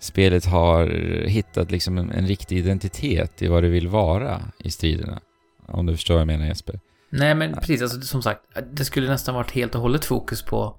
spelet 0.00 0.44
har 0.46 0.86
hittat 1.26 1.70
liksom 1.70 1.98
en, 1.98 2.10
en 2.10 2.26
riktig 2.26 2.58
identitet 2.58 3.42
i 3.42 3.46
vad 3.46 3.62
det 3.62 3.68
vill 3.68 3.88
vara 3.88 4.42
i 4.58 4.70
striderna. 4.70 5.20
Om 5.66 5.86
du 5.86 5.92
förstår 5.96 6.14
vad 6.14 6.20
jag 6.20 6.26
menar 6.26 6.46
Jesper. 6.46 6.80
Nej, 7.10 7.34
men 7.34 7.54
precis. 7.54 7.82
Alltså, 7.82 8.00
som 8.00 8.22
sagt, 8.22 8.40
det 8.72 8.84
skulle 8.84 9.08
nästan 9.08 9.34
varit 9.34 9.50
helt 9.50 9.74
och 9.74 9.80
hållet 9.80 10.04
fokus 10.04 10.42
på 10.42 10.76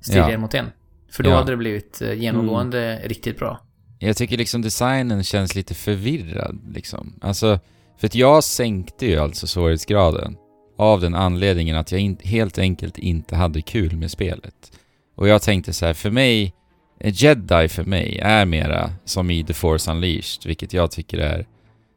strider 0.00 0.30
Ja. 0.30 0.38
mot 0.38 0.54
en. 0.54 0.66
För 1.10 1.22
då 1.22 1.30
Ja. 1.30 1.36
hade 1.36 1.52
det 1.52 1.56
blivit 1.56 2.02
eh, 2.02 2.12
genomgående 2.12 3.00
riktigt 3.04 3.38
bra. 3.38 3.60
Jag 3.98 4.16
tycker 4.16 4.36
liksom 4.36 4.62
designen 4.62 5.24
känns 5.24 5.54
lite 5.54 5.74
förvirrad 5.74 6.58
liksom. 6.74 7.14
Alltså, 7.20 7.60
för 7.98 8.06
att 8.06 8.14
jag 8.14 8.44
sänkte 8.44 9.06
ju 9.06 9.18
alltså 9.18 9.46
svårighetsgraden 9.46 10.36
av 10.78 11.00
den 11.00 11.14
anledningen 11.14 11.76
att 11.76 11.92
jag 11.92 12.00
in, 12.00 12.18
helt 12.24 12.58
enkelt 12.58 12.98
inte 12.98 13.36
hade 13.36 13.62
kul 13.62 13.96
med 13.96 14.10
spelet. 14.10 14.72
Och 15.16 15.28
jag 15.28 15.42
tänkte 15.42 15.72
så 15.72 15.86
här, 15.86 15.94
för 15.94 16.10
mig, 16.10 16.54
eh, 17.00 17.12
jedi 17.14 17.68
för 17.68 17.84
mig 17.84 18.18
är 18.18 18.46
mera 18.46 18.90
som 19.04 19.30
i 19.30 19.44
The 19.44 19.54
Force 19.54 19.90
Unleashed, 19.90 20.46
vilket 20.46 20.72
jag 20.72 20.90
tycker 20.90 21.18
är 21.18 21.46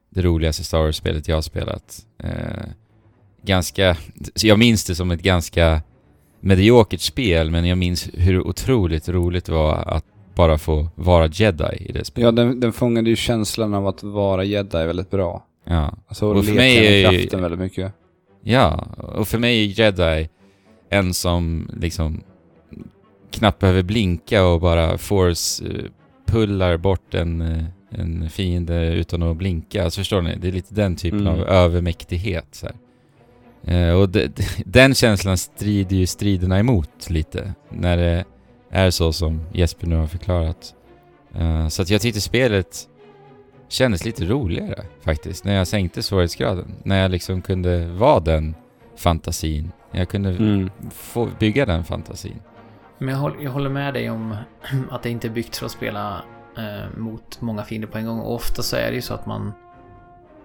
det 0.09 0.21
roligaste 0.21 0.63
Star 0.63 0.81
Wars-spelet 0.81 1.27
jag 1.27 1.37
har 1.37 1.41
spelat. 1.41 2.05
Eh, 2.23 2.65
ganska, 3.43 3.97
jag 4.41 4.59
minns 4.59 4.85
det 4.85 4.95
som 4.95 5.11
ett 5.11 5.21
ganska 5.21 5.81
mediokert 6.39 7.01
spel, 7.01 7.51
men 7.51 7.65
jag 7.65 7.77
minns 7.77 8.09
hur 8.13 8.47
otroligt 8.47 9.09
roligt 9.09 9.45
det 9.45 9.51
var 9.51 9.75
att 9.75 10.05
bara 10.39 10.57
få 10.57 10.87
vara 10.95 11.27
jedi 11.27 11.77
i 11.79 11.91
det 11.91 12.05
spelet. 12.05 12.25
Ja, 12.25 12.31
den, 12.31 12.59
den 12.59 12.73
fångade 12.73 13.09
ju 13.09 13.15
känslan 13.15 13.73
av 13.73 13.87
att 13.87 14.03
vara 14.03 14.43
jedi 14.43 14.85
väldigt 14.85 15.09
bra. 15.09 15.45
Ja. 15.65 15.93
Alltså, 16.07 16.25
Och 16.27 16.35
och 16.37 16.45
för 16.45 16.53
mig 16.53 17.03
är 17.03 17.11
kraften 17.11 17.41
väldigt 17.41 17.59
mycket. 17.59 17.93
Ja, 18.43 18.87
och 18.97 19.27
för 19.27 19.37
mig 19.37 19.63
är 19.63 19.79
jedi 19.79 20.29
en 20.89 21.13
som 21.13 21.69
liksom 21.81 22.21
knappt 23.31 23.59
behöver 23.59 23.83
blinka 23.83 24.45
och 24.45 24.61
bara 24.61 24.97
force 24.97 25.65
eh, 25.65 25.85
pullar 26.25 26.77
bort 26.77 27.13
en, 27.13 27.41
eh, 27.41 27.63
en 27.89 28.29
fiende 28.29 28.93
utan 28.93 29.23
att 29.23 29.37
blinka. 29.37 29.83
Alltså 29.83 29.99
förstår 30.01 30.21
ni? 30.21 30.35
Det 30.41 30.47
är 30.47 30.51
lite 30.51 30.73
den 30.73 30.95
typen 30.95 31.19
Mm. 31.19 31.33
av 31.33 31.39
övermäktighet. 31.47 32.47
Så 32.51 32.67
här. 32.67 32.75
Eh, 33.89 33.93
och 34.01 34.09
det, 34.09 34.31
den 34.65 34.93
känslan 34.95 35.37
strider 35.37 35.95
ju 35.95 36.05
striderna 36.07 36.59
emot 36.59 37.09
lite. 37.09 37.53
När 37.69 37.97
det 37.97 38.25
är 38.71 38.89
så 38.89 39.13
som 39.13 39.41
Jesper 39.53 39.87
nu 39.87 39.95
har 39.95 40.07
förklarat. 40.07 40.73
Eh, 41.35 41.67
så 41.67 41.81
att 41.81 41.89
jag 41.89 42.01
tyckte 42.01 42.21
spelet 42.21 42.87
kändes 43.67 44.05
lite 44.05 44.25
roligare 44.25 44.83
faktiskt. 45.01 45.43
När 45.45 45.55
jag 45.55 45.67
sänkte 45.67 46.03
svårighetsgraden. 46.03 46.75
När 46.83 47.01
jag 47.01 47.11
liksom 47.11 47.41
kunde 47.41 47.85
vara 47.87 48.19
den 48.19 48.55
fantasin. 48.95 49.71
Jag 49.91 50.09
kunde 50.09 50.29
Mm. 50.29 50.69
få 50.91 51.29
bygga 51.39 51.65
den 51.65 51.83
fantasin. 51.83 52.39
Men 52.97 53.09
jag 53.09 53.17
håller, 53.17 53.43
jag 53.43 53.51
håller 53.51 53.69
med 53.69 53.93
dig 53.93 54.09
om 54.09 54.35
att 54.89 55.03
det 55.03 55.09
inte 55.09 55.27
är 55.27 55.31
byggt 55.31 55.55
för 55.57 55.65
att 55.65 55.71
spela 55.71 56.21
eh, 56.57 56.97
mot 56.99 57.41
många 57.41 57.63
fiender 57.63 57.87
på 57.87 57.97
en 57.97 58.05
gång. 58.05 58.19
Och 58.19 58.33
ofta 58.35 58.61
så 58.63 58.75
är 58.75 58.89
det 58.89 58.95
ju 58.95 59.01
så 59.01 59.13
att 59.13 59.25
man 59.25 59.51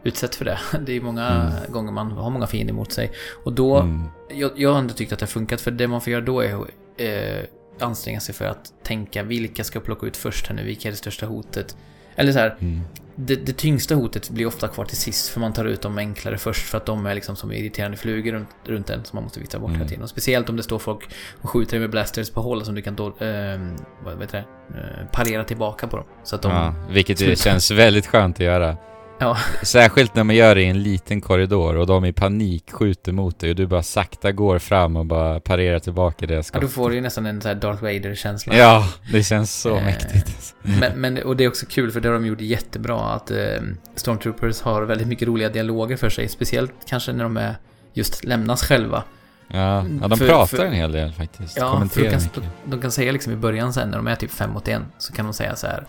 utsätts 0.03 0.37
för 0.37 0.45
det. 0.45 0.59
Det 0.87 0.93
är 0.93 1.01
många 1.01 1.29
Mm. 1.29 1.73
gånger 1.73 1.93
man 1.93 2.11
har 2.13 2.31
många 2.31 2.47
fiender 2.47 2.75
mot 2.75 2.93
sig. 2.93 3.11
Och 3.45 3.53
då, 3.53 3.77
Mm. 3.77 4.03
jag, 4.31 4.51
jag 4.57 4.73
har 4.73 4.79
ändå 4.79 4.95
tyckt 4.95 5.13
att 5.13 5.19
det 5.19 5.23
har 5.23 5.29
funkat. 5.29 5.61
För 5.61 5.71
det 5.71 5.89
man 5.89 6.01
får 6.01 6.13
göra 6.13 6.25
då 6.25 6.41
är 6.41 6.55
eh, 6.97 7.45
anstränga 7.81 8.21
sig 8.21 8.35
för 8.35 8.45
att 8.45 8.73
tänka 8.83 9.23
vilka 9.23 9.65
ska 9.65 9.77
jag 9.77 9.85
plocka 9.85 10.07
ut 10.07 10.17
först 10.17 10.47
här 10.47 10.55
nu? 10.55 10.65
Vilka 10.65 10.89
är 10.89 10.93
det 10.93 10.97
största 10.99 11.27
hotet? 11.27 11.77
Eller 12.17 12.33
så 12.33 12.39
här, 12.39 12.57
Mm. 12.61 12.81
det, 13.17 13.35
det 13.37 13.53
tyngsta 13.53 13.95
hotet 13.95 14.31
blir 14.31 14.47
ofta 14.47 14.69
kvar 14.69 14.85
till 14.85 14.97
sist 14.97 15.29
för 15.29 15.41
man 15.41 15.53
tar 15.53 15.65
ut 15.65 15.83
de 15.83 15.99
enklare 15.99 16.39
först 16.39 16.67
för 16.69 16.79
att 16.79 16.87
de 16.87 17.07
är 17.07 17.15
liksom 17.15 17.37
som 17.37 17.53
irriterande 17.53 17.97
flugor 17.97 18.33
runt, 18.33 18.49
runt 18.65 18.91
en 18.91 19.05
som 19.05 19.17
man 19.17 19.25
måste 19.25 19.41
vifta 19.41 19.59
bort 19.59 19.69
Mm. 19.69 19.79
hela 19.81 19.89
tiden. 19.89 20.03
Och 20.03 20.09
speciellt 20.11 20.49
om 20.49 20.57
det 20.57 20.63
står 20.63 20.79
folk 20.79 21.09
och 21.41 21.51
skjuter 21.51 21.79
med 21.81 21.91
blasters 21.91 22.31
på 22.31 22.41
håll 22.41 22.65
som 22.65 22.75
du 22.75 22.83
kan 22.83 22.97
då, 22.97 23.07
eh, 23.07 23.61
vad 24.05 24.21
heter 24.21 24.45
det, 24.69 24.79
eh, 24.79 25.07
parera 25.13 25.45
tillbaka 25.45 25.87
på 25.87 25.97
dem. 25.97 26.07
Så 26.25 26.37
att 26.37 26.43
de... 26.43 26.53
Ja, 26.53 26.75
vilket 26.91 27.19
det 27.19 27.25
Sluta. 27.25 27.43
känns 27.43 27.71
väldigt 27.71 28.07
skönt 28.07 28.37
att 28.37 28.41
göra. 28.41 28.77
Ja. 29.19 29.37
Särskilt 29.63 30.15
när 30.15 30.25
man 30.25 30.37
gör 30.37 30.55
det 30.55 30.63
i 30.63 30.67
en 30.67 30.83
liten 30.83 31.21
korridor 31.21 31.77
och 31.77 31.87
de 31.87 32.05
i 32.05 32.13
panik 32.13 32.71
skjuter 32.73 33.13
mot 33.13 33.39
dig 33.39 33.51
och 33.51 33.57
du 33.57 33.67
bara 33.67 33.83
sakta 33.83 34.33
går 34.33 34.59
fram 34.59 34.97
och 34.97 35.07
bara 35.07 35.41
parerar 35.41 35.79
tillbaka 35.79 36.27
deras 36.27 36.51
Ja, 36.55 36.61
då 36.61 36.69
får 36.69 36.89
du 36.91 36.95
ju 36.97 37.01
nästan 37.03 37.27
en 37.27 37.41
så 37.41 37.49
här 37.49 37.55
Darth 37.55 37.83
Vader-känsla. 37.83 38.57
Ja, 38.57 38.89
det 39.13 39.23
känns 39.23 39.55
så 39.61 39.77
Eh, 39.77 39.85
mäktigt. 39.85 40.55
Men, 40.63 40.93
men, 41.01 41.23
och 41.23 41.37
det 41.37 41.45
är 41.45 41.49
också 41.49 41.67
kul 41.67 41.91
för 41.91 42.01
det 42.01 42.09
har 42.09 42.15
de 42.15 42.27
gjort 42.27 42.41
jättebra 42.41 43.01
att 43.01 43.31
eh, 43.31 43.37
Stormtroopers 43.97 44.61
har 44.63 44.83
väldigt 44.83 45.09
mycket 45.09 45.29
roliga 45.29 45.49
dialoger 45.49 45.97
för 45.97 46.09
sig. 46.11 46.29
Speciellt 46.29 46.73
kanske 46.89 47.13
när 47.13 47.25
de 47.25 47.37
är 47.37 47.55
just 47.93 48.25
lämnas 48.25 48.63
själva. 48.65 49.03
Ja, 49.49 49.85
ja 50.03 50.09
de 50.09 50.19
för- 50.19 50.27
pratar 50.29 50.57
för- 50.57 50.65
en 50.65 50.73
hel 50.73 50.93
del 50.93 51.13
faktiskt. 51.13 51.57
Ja, 51.57 51.63
för 51.67 51.73
Kommenterar 51.73 52.11
de 52.11 52.41
kan, 52.41 52.45
de 52.65 52.81
kan 52.81 52.91
säga 52.91 53.13
liksom 53.13 53.33
i 53.33 53.37
början 53.37 53.73
sen 53.73 53.89
när 53.91 53.97
de 53.97 54.07
är 54.07 54.17
typ 54.17 54.31
fem 54.31 54.51
mot 54.51 54.69
en 54.69 54.87
så 54.99 55.13
kan 55.13 55.25
de 55.25 55.35
säga 55.35 55.57
så 55.57 55.67
här 55.67 55.85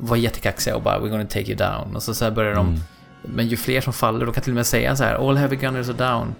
var 0.00 0.16
jättekaxiga 0.16 0.76
och 0.76 0.82
bara 0.82 0.98
we're 0.98 1.08
gonna 1.08 1.24
take 1.24 1.46
you 1.46 1.56
down. 1.56 1.96
Och 1.96 2.02
så, 2.02 2.14
så 2.14 2.30
börjar 2.30 2.54
de, 2.54 2.66
Mm. 2.68 2.80
men 3.22 3.48
ju 3.48 3.56
fler 3.56 3.80
som 3.80 3.92
faller, 3.92 4.26
de 4.26 4.34
kan 4.34 4.42
till 4.42 4.52
och 4.52 4.56
med 4.56 4.66
säga 4.66 4.96
så 4.96 5.04
här 5.04 5.28
all 5.28 5.36
heavy 5.36 5.56
gunners 5.56 5.88
are 5.88 5.96
down. 5.96 6.34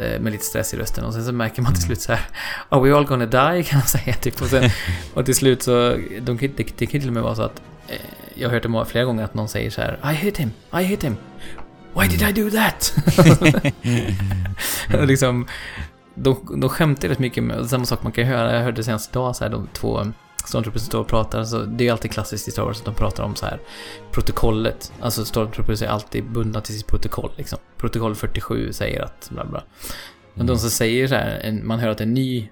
eh, 0.00 0.20
Med 0.20 0.32
lite 0.32 0.44
stress 0.44 0.74
i 0.74 0.76
rösten 0.76 1.04
och 1.04 1.12
sen 1.12 1.24
så 1.24 1.32
märker 1.32 1.62
man 1.62 1.72
till 1.74 1.84
Mm. 1.84 1.86
slut 1.86 2.00
så 2.00 2.12
här 2.12 2.26
Are 2.68 2.80
we 2.80 2.96
all 2.96 3.04
gonna 3.06 3.26
die? 3.26 3.62
kan 3.68 3.80
de 3.80 3.86
säga 3.86 4.14
typ. 4.14 4.42
Och, 4.42 4.48
sen, 4.48 4.70
och 5.14 5.24
till 5.24 5.34
slut 5.34 5.62
så, 5.62 5.96
de 6.20 6.36
det, 6.36 6.78
det 6.78 6.86
kan 6.86 7.00
till 7.00 7.08
och 7.08 7.14
med 7.14 7.22
vara 7.22 7.34
så 7.34 7.42
att 7.42 7.62
eh, 7.88 7.96
Jag 8.34 8.48
har 8.48 8.54
hört 8.54 8.62
det 8.62 8.68
många- 8.68 8.84
flera 8.84 9.04
gånger 9.04 9.24
att 9.24 9.34
någon 9.34 9.48
säger 9.48 9.70
så 9.70 9.80
här 9.80 9.98
I 10.12 10.14
hit 10.14 10.36
him, 10.38 10.50
I 10.80 10.82
hit 10.82 11.04
him. 11.04 11.16
Why 12.00 12.08
did 12.08 12.22
I 12.22 12.32
do 12.42 12.50
that? 12.50 12.94
Och 15.00 15.06
liksom, 15.06 15.46
de, 16.14 16.58
de 16.60 16.68
skämtar 16.68 17.08
rätt 17.08 17.18
mycket 17.18 17.44
med 17.44 17.66
samma 17.70 17.84
sak 17.84 18.02
man 18.02 18.12
kan 18.12 18.24
höra. 18.24 18.56
Jag 18.56 18.62
hörde 18.62 18.84
senast 18.84 19.10
idag 19.10 19.36
så 19.36 19.44
här, 19.44 19.50
de 19.50 19.68
två 19.72 20.12
Stormtroopers 20.46 20.82
står 20.82 21.00
och 21.00 21.08
pratar. 21.08 21.44
Så 21.44 21.58
det 21.58 21.88
är 21.88 21.92
alltid 21.92 22.10
klassiskt 22.10 22.48
i 22.48 22.50
Star 22.50 22.62
Wars 22.62 22.78
att 22.78 22.84
de 22.84 22.94
pratar 22.94 23.24
om 23.24 23.36
så 23.36 23.46
här 23.46 23.60
protokollet. 24.12 24.92
Alltså 25.00 25.24
Stormtroopers 25.24 25.82
är 25.82 25.86
alltid 25.88 26.24
bundna 26.30 26.60
till 26.60 26.74
sitt 26.74 26.86
protokoll 26.86 27.30
liksom. 27.36 27.58
Protokoll 27.76 28.14
47 28.14 28.72
säger 28.72 29.02
att 29.02 29.30
bla 29.30 29.44
bla. 29.44 29.62
Men 30.34 30.46
de 30.46 30.58
som 30.58 30.70
säger 30.70 31.08
så 31.08 31.14
här, 31.14 31.60
man 31.62 31.78
hör 31.78 31.88
att 31.88 32.00
en 32.00 32.14
ny 32.14 32.48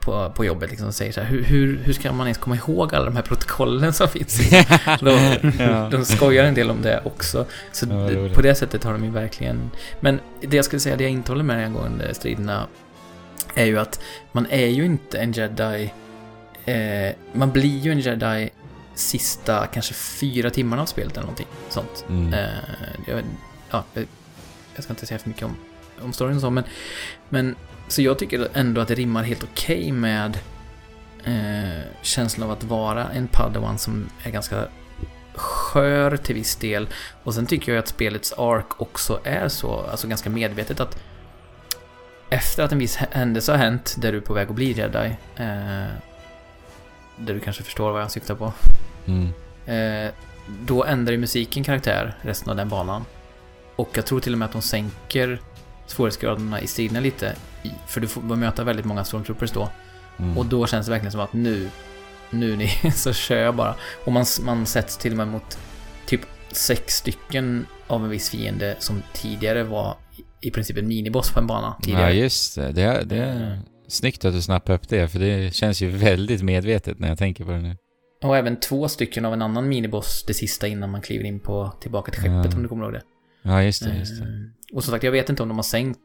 på, 0.00 0.32
på 0.36 0.44
jobbet 0.44 0.70
liksom 0.70 0.92
säger 0.92 1.12
så 1.12 1.20
här, 1.20 1.28
hur, 1.28 1.42
hur, 1.44 1.78
hur 1.84 1.92
ska 1.92 2.12
man 2.12 2.26
ens 2.26 2.38
komma 2.38 2.56
ihåg 2.56 2.94
alla 2.94 3.04
de 3.04 3.16
här 3.16 3.22
protokollen 3.22 3.92
som 3.92 4.08
finns? 4.08 4.50
de, 5.00 5.36
Ja. 5.58 5.88
de 5.90 6.04
skojar 6.04 6.44
en 6.44 6.54
del 6.54 6.70
om 6.70 6.82
det 6.82 7.00
också. 7.04 7.46
Så 7.72 7.86
Ja, 7.90 7.94
vad 7.96 8.08
d- 8.08 8.14
roligt. 8.16 8.34
på 8.34 8.42
det 8.42 8.54
sättet 8.54 8.84
har 8.84 8.92
de 8.92 9.04
ju 9.04 9.10
verkligen... 9.10 9.70
Men 10.00 10.20
det 10.40 10.56
jag 10.56 10.64
skulle 10.64 10.80
säga, 10.80 10.96
det 10.96 11.04
jag 11.04 11.10
inte 11.12 11.32
håller 11.32 11.44
med 11.44 11.64
angående 11.66 12.14
striderna 12.14 12.66
är 13.54 13.64
ju 13.64 13.78
att 13.78 14.00
man 14.32 14.46
är 14.50 14.66
ju 14.66 14.84
inte 14.84 15.18
en 15.18 15.32
jedi... 15.32 15.92
Eh, 16.70 17.14
man 17.32 17.50
blir 17.52 17.78
ju 17.78 17.92
en 17.92 18.00
jedi 18.00 18.50
sista 18.94 19.66
kanske 19.66 19.94
fyra 19.94 20.50
timmarna 20.50 20.82
av 20.82 20.86
spelet 20.86 21.12
eller 21.12 21.20
någonting 21.22 21.46
sånt. 21.68 22.04
Mm. 22.08 22.32
Eh, 22.34 22.48
jag, 23.06 23.22
ja, 23.70 23.84
jag- 23.94 24.84
ska 24.84 24.92
inte 24.92 25.06
säga 25.06 25.18
för 25.18 25.28
mycket 25.28 25.42
om, 25.44 25.56
om 26.02 26.12
storyn 26.12 26.34
och 26.36 26.40
så, 26.40 26.50
men, 26.50 26.64
men 27.28 27.54
så 27.88 28.02
jag 28.02 28.18
tycker 28.18 28.48
ändå 28.54 28.80
att 28.80 28.88
det 28.88 28.94
rimmar 28.94 29.22
helt 29.22 29.42
okej 29.42 29.92
med 29.92 30.38
eh, 31.24 31.84
känslan 32.02 32.46
av 32.50 32.56
att 32.56 32.64
vara 32.64 33.08
en 33.08 33.28
padawan 33.28 33.78
som 33.78 34.10
är 34.22 34.30
ganska 34.30 34.64
skör 35.34 36.16
till 36.16 36.34
viss 36.34 36.56
del. 36.56 36.88
Och 37.24 37.34
sen 37.34 37.46
tycker 37.46 37.72
jag 37.72 37.78
att 37.78 37.88
spelets 37.88 38.32
ark 38.32 38.80
också 38.80 39.20
är 39.24 39.48
så, 39.48 39.80
alltså 39.80 40.08
ganska 40.08 40.30
medvetet 40.30 40.80
att 40.80 41.02
efter 42.30 42.62
att 42.62 42.72
en 42.72 42.78
viss 42.78 42.96
händelse 42.96 43.52
har 43.52 43.58
hänt 43.58 43.96
där 43.98 44.12
du 44.12 44.18
är 44.18 44.22
på 44.22 44.32
väg 44.34 44.48
att 44.48 44.54
bli 44.54 44.72
jedi, 44.72 45.16
eh, 45.36 45.84
där 47.20 47.34
du 47.34 47.40
kanske 47.40 47.62
förstår 47.62 47.92
vad 47.92 48.02
jag 48.02 48.10
syftar 48.10 48.34
på, 48.34 48.52
Mm. 49.06 49.28
Eh, 49.66 50.10
då 50.66 50.84
ändrar 50.84 51.12
ju 51.12 51.18
musiken 51.18 51.64
karaktär 51.64 52.16
resten 52.22 52.50
av 52.50 52.56
den 52.56 52.68
banan. 52.68 53.04
Och 53.76 53.88
jag 53.94 54.06
tror 54.06 54.20
till 54.20 54.32
och 54.32 54.38
med 54.38 54.46
att 54.46 54.52
de 54.52 54.62
sänker 54.62 55.40
svårighetsgraderna 55.86 56.60
i 56.60 56.66
striderna 56.66 57.00
lite. 57.00 57.34
För 57.86 58.00
du 58.00 58.08
får 58.08 58.20
möta 58.22 58.64
väldigt 58.64 58.84
många 58.86 59.04
stormtroopers 59.04 59.50
då. 59.50 59.68
Mm. 60.18 60.38
Och 60.38 60.46
då 60.46 60.66
känns 60.66 60.86
det 60.86 60.92
verkligen 60.92 61.12
som 61.12 61.20
att 61.20 61.32
nu, 61.32 61.68
nu 62.30 62.56
ni, 62.56 62.68
så 62.94 63.12
kör 63.12 63.36
jag 63.38 63.54
bara. 63.54 63.74
Och 64.04 64.12
man, 64.12 64.24
man 64.42 64.66
sätts 64.66 64.96
till 64.96 65.10
och 65.12 65.16
med 65.16 65.28
mot 65.28 65.58
typ 66.06 66.20
sex 66.52 66.94
stycken 66.96 67.66
av 67.86 68.04
en 68.04 68.10
viss 68.10 68.30
fiende 68.30 68.76
som 68.78 69.02
tidigare 69.12 69.62
var 69.62 69.96
i- 70.40 70.50
princip 70.50 70.76
en 70.78 70.88
miniboss 70.88 71.30
på 71.30 71.40
en 71.40 71.46
bana. 71.46 71.74
Ja, 71.78 71.84
Tidigare. 71.84 72.12
just 72.12 72.54
det. 72.56 72.72
Det 72.72 72.82
är, 72.82 73.04
det 73.04 73.24
Mm. 73.24 73.58
Snyggt 73.92 74.24
att 74.24 74.32
du 74.34 74.42
snappar 74.42 74.74
upp 74.74 74.88
det, 74.88 75.08
för 75.08 75.18
det 75.18 75.54
känns 75.54 75.80
ju 75.82 75.88
väldigt 75.90 76.42
medvetet 76.42 76.98
när 76.98 77.08
jag 77.08 77.18
tänker 77.18 77.44
på 77.44 77.50
det 77.50 77.58
nu. 77.60 77.76
Och 78.22 78.36
även 78.36 78.60
två 78.60 78.88
stycken 78.88 79.24
av 79.24 79.32
en 79.32 79.42
annan 79.42 79.68
miniboss 79.68 80.24
det 80.26 80.34
sista 80.34 80.66
innan 80.66 80.90
man 80.90 81.02
kliver 81.02 81.24
in 81.24 81.40
på 81.40 81.72
tillbaka 81.80 82.12
till 82.12 82.20
skeppet 82.20 82.50
Ja. 82.52 82.56
om 82.56 82.62
du 82.62 82.68
kommer 82.68 82.84
ihåg 82.84 82.92
det. 82.92 83.02
Ja, 83.42 83.62
just 83.62 83.84
det. 83.84 83.96
Just 83.98 84.18
det. 84.18 84.24
Eh, 84.24 84.28
Och 84.76 84.84
som 84.84 84.92
sagt, 84.92 85.04
jag 85.04 85.12
vet 85.12 85.28
inte 85.30 85.42
om 85.42 85.48
de 85.48 85.58
har 85.58 85.62
sänkt 85.62 85.98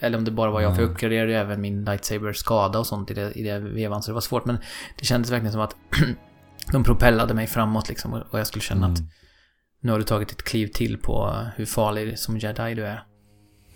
eller 0.00 0.18
om 0.18 0.24
det 0.24 0.30
bara 0.30 0.50
var 0.50 0.60
jag, 0.60 0.74
för 0.76 0.82
jag 0.82 0.88
Ja. 0.90 0.92
uppgraderade 0.94 1.36
även 1.36 1.60
min 1.60 1.84
lightsaber 1.84 2.32
skada 2.32 2.78
och 2.78 2.86
sånt 2.86 3.10
i 3.10 3.14
det, 3.14 3.32
i 3.32 3.42
det 3.42 3.58
vevan, 3.58 4.02
så 4.02 4.10
det 4.10 4.14
var 4.14 4.20
svårt. 4.20 4.44
Men 4.44 4.56
det 4.98 5.04
kändes 5.04 5.30
verkligen 5.30 5.52
som 5.52 5.60
att 5.60 5.76
de 6.72 6.84
propellade 6.84 7.34
mig 7.34 7.46
framåt 7.46 7.88
liksom 7.88 8.12
och 8.30 8.38
jag 8.38 8.46
skulle 8.46 8.62
känna 8.62 8.86
att 8.86 8.98
Mm. 8.98 9.10
nu 9.82 9.92
har 9.92 9.98
du 9.98 10.04
tagit 10.04 10.30
ett 10.32 10.42
kliv 10.42 10.66
till 10.66 10.98
på 10.98 11.36
hur 11.56 11.66
farlig 11.66 12.18
som 12.18 12.38
jedi 12.38 12.74
du 12.74 12.86
är. 12.86 13.02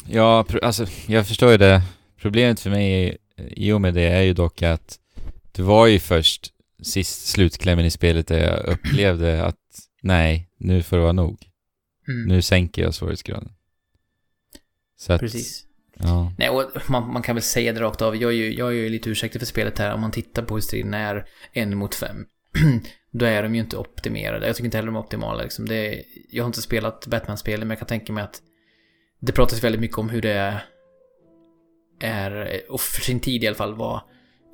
Ja, 0.07 0.47
alltså 0.63 0.87
jag 1.07 1.27
förstår 1.27 1.51
ju 1.51 1.57
det. 1.59 1.83
Problemet 2.21 2.61
för 2.61 2.71
mig 2.71 3.17
i- 3.39 3.69
i 3.69 3.73
och 3.73 3.81
med 3.81 3.95
det 3.95 4.03
är 4.09 4.23
ju 4.23 4.33
dock 4.35 4.63
att 4.63 4.99
det 5.53 5.63
var 5.63 5.87
ju 5.87 5.99
först 5.99 6.53
sist 6.83 7.27
slutklämmen 7.27 7.85
i 7.85 7.91
spelet 7.91 8.27
där 8.27 8.39
jag 8.39 8.65
upplevde 8.67 9.45
att 9.45 9.57
nej, 10.03 10.51
nu 10.59 10.83
får 10.83 10.97
det 10.97 11.03
vara 11.03 11.13
nog. 11.13 11.47
Mm, 12.09 12.29
Nu 12.29 12.43
sänker 12.43 12.83
jag 12.83 12.95
svårighetsgraden. 12.95 13.53
Så 14.99 15.13
att, 15.13 15.21
Precis. 15.21 15.63
Ja. 15.99 16.33
Nej, 16.39 16.49
och 16.49 16.71
man, 16.91 17.13
man 17.13 17.23
kan 17.23 17.35
väl 17.35 17.43
säga 17.43 17.73
det 17.73 17.81
rakt 17.81 18.03
av. 18.03 18.17
Jag 18.17 18.31
är 18.31 18.37
ju, 18.37 18.55
jag 18.55 18.69
är 18.69 18.73
ju 18.73 18.89
lite 18.89 19.11
ursäktlig 19.11 19.41
för 19.41 19.47
spelet 19.47 19.79
här. 19.79 19.95
Om 19.95 20.01
man 20.01 20.11
tittar 20.11 20.43
på 20.43 20.55
hur 20.55 20.61
striden 20.61 20.95
är 20.95 21.29
en 21.53 21.77
mot 21.77 21.95
fem. 21.95 22.17
då 23.11 23.25
är 23.27 23.43
de 23.43 23.55
ju 23.55 23.61
inte 23.61 23.77
optimerade. 23.77 24.47
Jag 24.47 24.57
tycker 24.57 24.65
inte 24.65 24.77
heller 24.77 24.87
de 24.87 24.97
är 24.97 25.01
optimala. 25.01 25.43
Liksom. 25.43 25.69
Det 25.69 25.75
är, 25.77 26.03
jag 26.31 26.45
har 26.45 26.47
inte 26.47 26.63
spelat 26.63 27.07
Batman-spel, 27.07 27.61
men 27.61 27.69
jag 27.71 27.79
kan 27.79 27.89
tänka 27.89 28.13
mig 28.13 28.25
att 28.25 28.43
det 29.21 29.33
pratas 29.33 29.65
väldigt 29.65 29.81
mycket 29.81 29.99
om 29.99 30.09
hur 30.11 30.23
det 30.23 30.33
är, 30.33 30.65
är 32.01 32.61
och 32.69 32.81
för 32.81 33.01
sin 33.01 33.21
tid 33.21 33.45
i 33.45 33.47
alla 33.47 33.57
fall, 33.57 33.75
var 33.75 34.03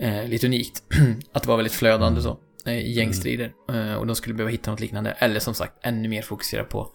eh, 0.01 0.29
lite 0.29 0.47
unikt. 0.47 0.83
att 1.33 1.43
det 1.43 1.49
var 1.49 1.57
väldigt 1.57 1.73
flödande 1.73 2.21
Mm. 2.21 2.23
så, 2.23 2.39
eh, 2.71 2.79
i 2.79 2.93
gängstrider. 2.93 3.53
Eh, 3.73 3.95
och 3.95 4.07
de 4.07 4.17
skulle 4.17 4.35
behöva 4.35 4.51
hitta 4.51 4.71
något 4.71 4.81
liknande. 4.81 5.11
Eller 5.11 5.41
som 5.41 5.55
sagt, 5.55 5.73
ännu 5.83 6.09
mer 6.09 6.23
fokusera 6.23 6.65
på 6.65 6.89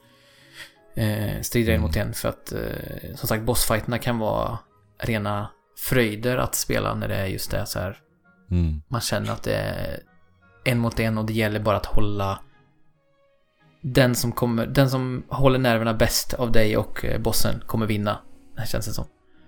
eh, 0.95 1.41
strider 1.41 1.73
en 1.73 1.79
Mm. 1.79 1.87
mot 1.87 1.95
en. 1.95 2.13
För 2.13 2.29
att, 2.29 2.51
eh, 2.51 3.15
som 3.15 3.27
sagt, 3.27 3.43
bossfighterna 3.43 3.97
kan 3.97 4.17
vara 4.19 4.59
rena 4.99 5.49
fröjder 5.77 6.37
att 6.37 6.55
spela 6.55 6.95
när 6.95 7.07
det 7.07 7.15
är 7.15 7.25
just 7.25 7.51
det 7.51 7.65
så 7.65 7.79
här. 7.79 7.97
Mm. 8.51 8.81
Man 8.87 9.01
känner 9.01 9.31
att 9.31 9.43
det 9.43 9.55
är 9.55 9.99
en 10.65 10.77
mot 10.79 10.99
en 10.99 11.17
och 11.17 11.25
det 11.25 11.33
gäller 11.33 11.59
bara 11.59 11.77
att 11.77 11.85
hålla 11.85 12.39
den 13.81 14.15
som 14.15 14.31
kommer, 14.31 14.65
den 14.67 14.89
som 14.89 15.23
håller 15.29 15.59
nerverna 15.59 15.93
bäst 15.93 16.33
av 16.33 16.51
dig 16.51 16.77
och 16.77 17.05
eh, 17.05 17.21
bossen 17.21 17.61
kommer 17.65 17.85
vinna. 17.85 18.19
Det 18.55 18.59
här 18.59 18.67
känns 18.67 18.85
det 18.85 18.93
som. 18.93 19.05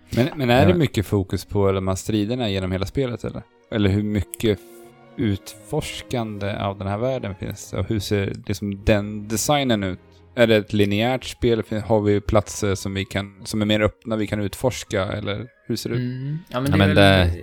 Men, 0.09 0.29
men 0.35 0.49
är 0.49 0.61
Ja. 0.61 0.67
det 0.67 0.73
mycket 0.73 1.05
fokus 1.05 1.45
på 1.45 1.71
de 1.71 1.87
här 1.87 1.95
striderna 1.95 2.49
genom 2.49 2.71
hela 2.71 2.85
spelet 2.85 3.23
eller? 3.23 3.41
Eller 3.71 3.89
hur 3.89 4.03
mycket 4.03 4.59
utforskande 5.17 6.57
av 6.57 6.77
den 6.77 6.87
här 6.87 6.97
världen 6.97 7.35
finns 7.35 7.71
det? 7.71 7.77
Och 7.79 7.85
hur 7.89 7.99
ser 7.99 8.33
liksom 8.45 8.85
den 8.85 9.27
designen 9.27 9.83
ut? 9.83 9.99
Är 10.35 10.47
det 10.47 10.55
ett 10.55 10.73
linjärt 10.73 11.23
spel? 11.23 11.63
Har 11.85 12.01
vi 12.01 12.21
platser 12.21 12.75
som, 12.75 12.93
vi 12.93 13.05
kan, 13.05 13.35
som 13.43 13.61
är 13.61 13.65
mer 13.65 13.81
öppna 13.81 14.15
vi 14.15 14.27
kan 14.27 14.39
utforska? 14.39 15.03
Eller 15.05 15.47
hur 15.67 15.75
ser 15.75 15.89
det 15.89 15.95
ut? 15.95 16.01
Mm. 16.01 16.37
Ja 16.49 16.59
men 16.59 16.71
Ja, 16.71 16.77
det 16.77 16.83
är 16.83 16.87
men 16.87 16.95
väl 16.95 16.95
det- 16.95 17.41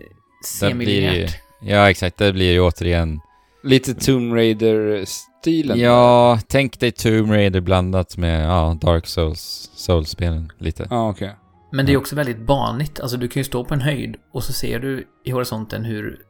Där 0.61 0.75
blir 0.75 0.87
det 0.87 0.93
ju, 0.93 1.01
semilinjärt. 1.01 1.41
ja, 1.63 1.91
exakt. 1.91 2.17
Det 2.19 2.33
blir 2.33 2.53
ju 2.53 2.61
återigen... 2.61 3.21
Lite 3.63 3.95
Tomb 3.95 4.35
Raider-stilen? 4.35 5.79
Ja, 5.81 6.39
tänk 6.49 6.81
dig 6.81 6.93
Tomb 6.93 7.31
Raider 7.31 7.61
blandat 7.61 8.17
med 8.17 8.45
ja, 8.47 8.79
Dark 8.81 9.07
Souls, 9.07 9.71
Souls-spelen 9.75 10.53
lite. 10.59 10.87
Ja, 10.91 11.11
okej. 11.11 11.31
Men 11.73 11.87
det 11.87 11.93
är 11.93 11.97
också 11.97 12.17
väldigt 12.17 12.39
banigt. 12.39 13.01
Alltså 13.01 13.17
du 13.17 13.29
kan 13.29 13.41
ju 13.41 13.45
stå 13.45 13.65
på 13.65 13.75
en 13.75 13.81
höjd 13.81 14.17
och 14.33 14.45
så 14.45 14.53
ser 14.53 14.79
du 14.79 15.09
i 15.25 15.31
horisonten 15.31 15.85
hur 15.85 16.21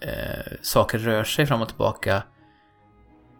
eh, 0.00 0.52
saker 0.62 0.98
rör 0.98 1.24
sig 1.24 1.46
fram 1.46 1.62
och 1.62 1.68
tillbaka. 1.68 2.22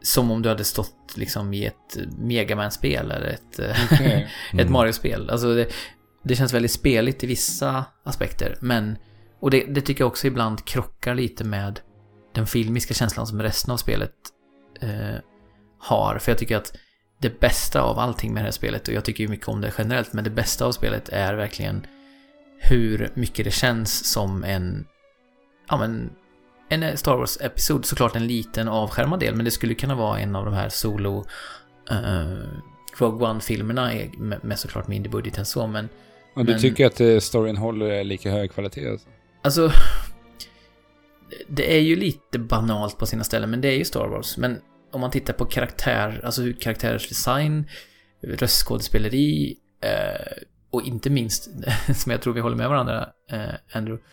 Som 0.03 0.31
om 0.31 0.43
du 0.43 0.49
hade 0.49 0.65
stått 0.65 1.17
liksom 1.17 1.55
i 1.55 1.65
ett 1.65 1.97
Megaman-spel 2.19 3.11
eller 3.11 3.27
ett, 3.27 3.59
eh, 3.59 3.93
ett 4.03 4.31
Mm. 4.53 4.73
Mario-spel. 4.73 5.31
Alltså 5.31 5.55
det, 5.55 5.69
det 6.23 6.37
känns 6.37 6.53
väldigt 6.53 6.73
speligt 6.73 7.25
i 7.25 7.27
vissa 7.27 7.85
aspekter. 8.05 8.59
Men, 8.61 8.99
och 9.41 9.51
det, 9.51 9.65
det 9.65 9.81
tycker 9.81 10.01
jag 10.01 10.09
också 10.09 10.27
ibland 10.27 10.65
krockar 10.65 11.15
lite 11.15 11.45
med 11.45 11.81
den 12.35 12.47
filmiska 12.47 12.95
känslan 12.95 13.27
som 13.27 13.43
resten 13.43 13.73
av 13.73 13.77
spelet 13.77 14.13
eh, 14.81 15.17
har. 15.79 16.19
För 16.19 16.33
jag 16.33 16.39
tycker 16.39 16.57
att 16.57 16.77
det 17.25 17.41
bästa 17.41 17.83
av 17.83 17.99
allting 17.99 18.35
med 18.35 18.43
det 18.43 18.45
här 18.45 18.51
spelet, 18.53 18.89
och 18.89 18.95
jag 18.95 19.05
tycker 19.05 19.25
ju 19.25 19.29
mycket 19.29 19.49
om 19.49 19.61
det 19.61 19.73
generellt, 19.79 20.13
men 20.13 20.25
det 20.25 20.31
bästa 20.31 20.67
av 20.67 20.73
spelet 20.73 21.09
är 21.09 21.35
verkligen 21.35 21.87
hur 22.59 23.11
mycket 23.15 23.45
det 23.45 23.51
känns 23.51 24.13
som 24.13 24.45
en, 24.45 24.87
ja 25.69 25.77
men, 25.77 26.11
en 26.69 26.97
Star 26.97 27.17
Wars-episod. 27.17 27.85
Såklart 27.85 28.17
en 28.17 28.27
liten 28.27 28.69
avskärmad 28.69 29.21
del, 29.21 29.35
men 29.35 29.45
det 29.45 29.51
skulle 29.51 29.75
kunna 29.75 29.95
vara 29.95 30.19
en 30.19 30.37
av 30.37 30.45
de 30.45 30.55
här 30.55 30.69
solo 30.69 31.25
uh, 31.93 32.49
Rogue 32.99 33.29
One-filmerna 33.29 33.93
är 33.93 34.11
med, 34.19 34.45
med 34.45 34.59
såklart 34.59 34.89
mindre 34.89 35.11
budget 35.11 35.39
än 35.39 35.45
så, 35.47 35.67
men 35.67 35.89
Och 36.37 36.45
du 36.45 36.53
Men- 36.53 36.61
tycker 36.61 36.87
att 36.87 37.01
eh, 37.01 37.19
storyn 37.19 37.57
håller 37.57 38.05
lika 38.05 38.31
hög 38.31 38.53
kvalitet? 38.53 38.89
Alltså? 38.89 39.09
Alltså, 39.43 39.71
det 41.49 41.77
är 41.77 41.81
ju 41.81 41.97
lite 41.97 42.39
banalt 42.39 42.99
på 42.99 43.07
sina 43.07 43.25
ställen, 43.25 43.51
men 43.51 43.61
det 43.61 43.69
är 43.69 43.79
ju 43.79 43.85
Star 43.85 44.09
Wars. 44.09 44.37
Men 44.37 44.61
om 44.95 45.01
man 45.01 45.11
tittar 45.11 45.33
på 45.33 45.45
karaktär, 45.45 46.21
alltså 46.25 46.43
karaktärers 46.61 47.09
design, 47.09 47.69
röstskådespeleri 48.27 49.57
eh, 49.85 50.43
och 50.71 50.83
inte 50.83 51.11
minst, 51.11 51.49
som 51.95 52.13
jag 52.13 52.23
tror 52.23 52.35
vi 52.35 52.41
håller 52.41 52.57
med 52.57 52.69
varandra, 52.69 53.09
eh, 53.31 53.55
Andrew, 53.77 54.05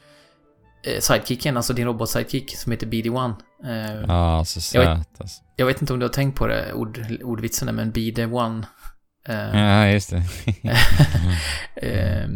eh, 0.88 1.00
sidekicken, 1.00 1.58
alltså 1.58 1.74
din 1.74 1.86
robot-sidekick 1.86 2.58
som 2.58 2.72
heter 2.72 2.88
BD-1. 2.88 3.36
Eh, 3.66 4.02
Ja, 4.08 4.44
så 4.46 4.78
Jag 4.78 4.82
vet- 4.86 5.08
söt 5.08 5.22
alltså. 5.22 5.42
Jag 5.56 5.66
vet 5.66 5.82
inte 5.82 5.94
om 5.94 6.00
du 6.00 6.06
har 6.06 6.14
tänkt 6.14 6.38
på 6.38 6.48
det, 6.48 6.74
ord, 6.74 7.06
ordvitsen 7.24 7.66
där, 7.66 7.74
men 7.74 7.94
BD-1. 7.94 8.64
Eh, 9.28 9.60
Ja, 9.60 9.88
just 9.88 10.10
det. 10.10 10.24
Eh, 11.76 12.28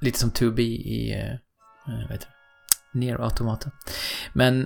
lite 0.00 0.18
som 0.18 0.30
2B 0.30 0.60
i, 0.62 1.12
eh, 1.12 1.34
vad 1.86 2.12
heter 2.12 2.28
det? 2.92 2.98
Nier 2.98 3.20
Automata. 3.24 3.70
Men 4.32 4.60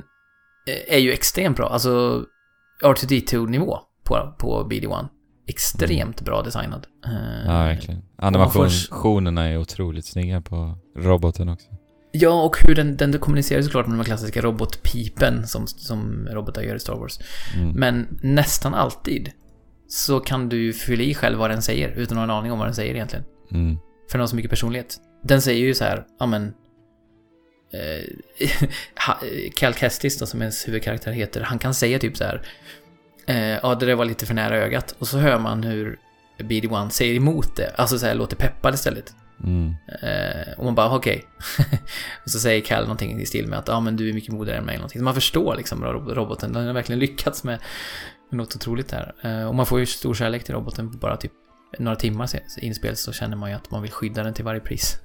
eh, 0.66 0.95
är 0.95 0.99
ju 0.99 1.12
extremt 1.12 1.57
bra. 1.57 1.69
Alltså 1.69 2.24
R2D2-nivå 2.85 3.79
på, 4.05 4.35
på 4.39 4.69
BD1. 4.71 5.07
Extremt 5.47 6.21
bra 6.21 6.43
designad. 6.43 6.87
Eh, 7.07 7.13
Ja, 7.47 7.53
verkligen. 7.53 8.01
får- 8.01 8.27
Animationerna 8.27 9.45
är 9.49 9.57
otroligt 9.59 10.05
snygga 10.07 10.41
på 10.41 10.79
roboten 10.97 11.49
också. 11.49 11.67
Ja, 12.13 12.43
och 12.43 12.57
hur 12.63 12.75
den, 12.75 12.97
den 12.97 13.19
kommunicerar 13.19 13.63
såklart 13.63 13.87
med 13.87 13.95
de 13.95 13.99
här 13.99 14.05
klassiska 14.05 14.41
robotpipen 14.41 15.47
som, 15.47 15.67
som 15.67 16.29
robotar 16.33 16.63
gör 16.63 16.75
i 16.75 16.81
Star 16.81 16.95
Wars. 16.97 17.19
Mm. 17.57 17.71
Men 17.71 18.19
nästan 18.23 18.75
alltid 18.75 19.31
så 19.89 20.21
kan 20.21 20.49
du 20.49 20.73
fylla 20.73 21.03
i 21.03 21.15
själv 21.15 21.39
vad 21.39 21.51
den 21.51 21.63
säger 21.63 21.89
utan 21.89 22.19
att 22.19 22.29
ha 22.29 22.35
en 22.35 22.39
aning 22.39 22.53
om 22.53 22.59
vad 22.59 22.69
den 22.69 22.75
säger 22.75 22.95
egentligen. 22.95 23.25
Mm. 23.53 23.77
För 24.11 24.19
den 24.19 24.21
har 24.21 24.27
så 24.27 24.37
mycket 24.37 24.51
personlighet. 24.51 24.97
Den 25.23 25.43
säger 25.43 25.67
ju 25.67 25.75
så 25.75 25.85
här, 25.85 26.05
ja 26.19 26.27
men... 26.27 26.53
Eh, 27.73 28.49
Cal 29.55 29.74
Kestis 29.74 30.19
då, 30.19 30.27
som 30.27 30.40
ens 30.43 30.69
huvudkaraktär 30.69 31.12
heter, 31.12 31.40
han 31.40 31.59
kan 31.59 31.74
säga 31.74 31.99
typ 31.99 32.16
så 32.16 32.24
här. 32.24 32.43
Eh, 33.27 33.36
ja, 33.62 33.74
det 33.74 33.86
där 33.86 33.95
var 33.95 34.05
lite 34.05 34.27
för 34.27 34.35
nära 34.35 34.57
ögat. 34.57 34.95
Och 34.99 35.09
så 35.09 35.19
hör 35.19 35.39
man 35.39 35.62
hur 35.62 35.99
BD-1 36.39 36.90
säger 36.90 37.15
emot 37.15 37.57
det. 37.57 37.74
Alltså 37.77 37.99
så 37.99 38.07
här, 38.07 38.15
låter 38.15 38.36
peppad 38.36 38.74
istället. 38.74 39.15
Mm. 39.45 39.74
Eh, 40.03 40.59
och 40.59 40.65
man 40.65 40.74
bara, 40.74 40.97
okej. 40.97 41.24
och 42.24 42.31
så 42.31 42.39
säger 42.39 42.61
Cal 42.61 42.82
någonting 42.82 43.20
i 43.20 43.27
stil 43.27 43.47
med 43.47 43.59
att, 43.59 43.69
ja 43.69 43.81
men 43.81 43.97
du 43.97 44.09
är 44.09 44.12
mycket 44.12 44.32
modigare 44.32 44.59
än 44.59 44.65
mig. 44.65 44.77
Någonting. 44.77 44.99
Så 45.01 45.05
man 45.05 45.15
förstår 45.15 45.57
liksom 45.57 45.85
ro- 45.85 46.15
roboten. 46.15 46.53
Den 46.53 46.66
har 46.66 46.73
verkligen 46.73 46.99
lyckats 46.99 47.45
med, 47.45 47.59
något 48.31 48.57
otroligt 48.57 48.89
där. 48.89 49.15
Och 49.49 49.55
man 49.55 49.66
får 49.66 49.81
ju 49.81 49.86
stor 49.86 50.15
kärlek 50.15 50.45
till 50.45 50.55
roboten 50.55 50.93
på 50.93 50.99
bara 50.99 51.16
typ 51.16 51.32
några 51.78 51.97
timmar 51.97 52.28
inspel 52.61 52.97
så 52.97 53.12
känner 53.12 53.36
man 53.36 53.51
ju 53.51 53.57
att 53.57 53.70
man 53.70 53.82
vill 53.82 53.90
skydda 53.90 54.23
den 54.23 54.35
till 54.35 54.45
varje 54.45 54.61
pris. 54.61 54.97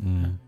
Mm. 0.00 0.38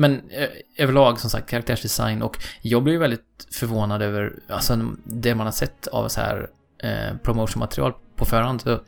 Men 0.00 0.30
eh, 0.30 0.48
överlag 0.76 1.20
som 1.20 1.30
sagt, 1.30 1.50
karaktärsdesign 1.50 2.22
och 2.22 2.36
jag 2.62 2.82
blev 2.82 2.92
ju 2.94 2.98
väldigt 3.00 3.46
förvånad 3.52 4.02
över 4.02 4.32
alltså, 4.48 4.76
det 5.04 5.34
man 5.34 5.46
har 5.46 5.52
sett 5.52 5.86
av 5.86 6.08
så 6.08 6.20
här 6.20 6.48
eh, 6.82 7.16
promotionmaterial 7.22 7.92
på 8.16 8.24
förhand. 8.24 8.60
Så 8.60 8.70
har 8.70 8.80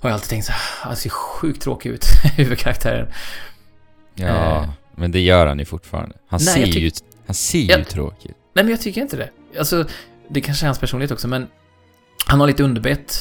jag 0.00 0.12
alltid 0.12 0.28
tänkt 0.30 0.44
så 0.46 0.52
här, 0.52 0.60
han 0.88 0.96
ser 0.96 1.10
sjukt 1.10 1.62
tråkig 1.62 1.90
ut, 1.90 2.04
huvudkaraktären. 2.36 3.08
Ja, 4.14 4.26
Eh. 4.62 4.70
men 4.96 5.12
det 5.12 5.20
gör 5.20 5.46
han 5.46 5.58
ju 5.58 5.64
fortfarande. 5.64 6.16
Han 6.28 6.40
Nej, 6.44 6.72
ser 6.72 6.80
ju, 6.80 6.90
han 7.26 7.34
ser 7.34 7.58
ju 7.58 7.64
Jag- 7.66 7.88
tråkig. 7.88 8.30
Nej, 8.54 8.64
men 8.64 8.70
jag 8.70 8.80
tycker 8.80 9.00
inte 9.00 9.16
det. 9.16 9.30
Alltså, 9.58 9.84
det 10.28 10.40
kanske 10.40 10.64
är 10.64 10.68
hans 10.68 10.78
personlighet 10.78 11.10
också, 11.10 11.28
men 11.28 11.48
han 12.26 12.40
har 12.40 12.46
lite 12.46 12.62
underbett. 12.62 13.14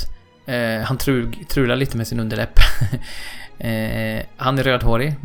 Eh, 0.45 0.81
han 0.81 0.97
trul, 0.97 1.35
trular 1.49 1.75
lite 1.75 1.97
med 1.97 2.07
sin 2.07 2.19
underläpp. 2.19 2.59
eh, 3.59 4.25
han 4.37 4.57
är 4.59 4.63
rödhårig, 4.63 5.15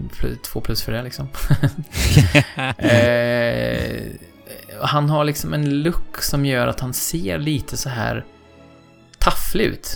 två 0.44 0.60
plus 0.60 0.82
för 0.82 0.92
det 0.92 1.02
liksom. 1.02 1.28
eh, 2.78 4.02
han 4.80 5.10
har 5.10 5.24
liksom 5.24 5.54
en 5.54 5.82
look 5.82 6.22
som 6.22 6.46
gör 6.46 6.66
att 6.66 6.80
han 6.80 6.94
ser 6.94 7.38
lite 7.38 7.76
så 7.76 7.88
här 7.88 8.24
tafflig 9.18 9.64
ut. 9.64 9.90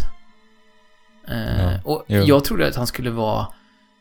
Eh, 1.29 1.63
Ja, 1.63 1.81
och 1.85 2.05
jo. 2.09 2.23
jag 2.23 2.45
trodde 2.45 2.69
att 2.69 2.77
han 2.77 2.87
skulle 2.87 3.11
vara... 3.11 3.47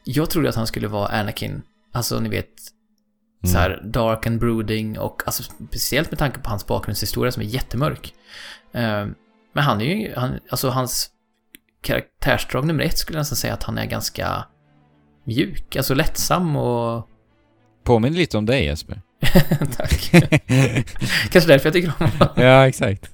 Jag 0.03 0.30
trodde 0.30 0.49
att 0.49 0.55
han 0.55 0.68
skulle 0.68 0.88
vara 0.88 1.07
Anakin. 1.07 1.61
Alltså, 1.93 2.19
ni 2.19 2.30
vet, 2.30 2.49
Mm. 3.43 3.53
så 3.53 3.59
här 3.59 3.81
dark 3.84 4.27
and 4.27 4.39
brooding 4.39 4.99
och 4.99 5.22
alltså 5.26 5.43
speciellt 5.43 6.11
med 6.11 6.19
tanke 6.19 6.39
på 6.39 6.49
hans 6.49 6.68
bakgrundshistoria 6.68 7.31
som 7.31 7.41
är 7.43 7.47
jättemörk. 7.47 8.14
Eh, 8.73 9.05
men 9.53 9.64
han 9.64 9.81
är 9.81 9.85
ju, 9.85 10.14
han, 10.15 10.39
alltså 10.49 10.69
hans 10.69 11.09
karaktärsdrag 11.82 12.66
nummer 12.66 12.84
ett 12.84 12.98
skulle 12.98 13.18
jag 13.18 13.22
nästan 13.22 13.36
säga 13.36 13.54
att 13.54 13.64
han 13.64 13.78
är 13.78 13.86
ganska 13.86 14.45
mjuk, 15.24 15.76
alltså 15.76 15.94
lättsam 15.94 16.56
och... 16.56 17.08
Påminner 17.84 18.18
lite 18.18 18.38
om 18.38 18.45
dig 18.45 18.66
Jesper. 18.66 19.02
Tack. 19.78 20.12
Kanske 21.32 21.48
därför 21.52 21.66
jag 21.66 21.74
tycker 21.74 21.94
om 21.99 22.08
honom. 22.20 22.34
ja, 22.36 22.68
exakt. 22.68 23.10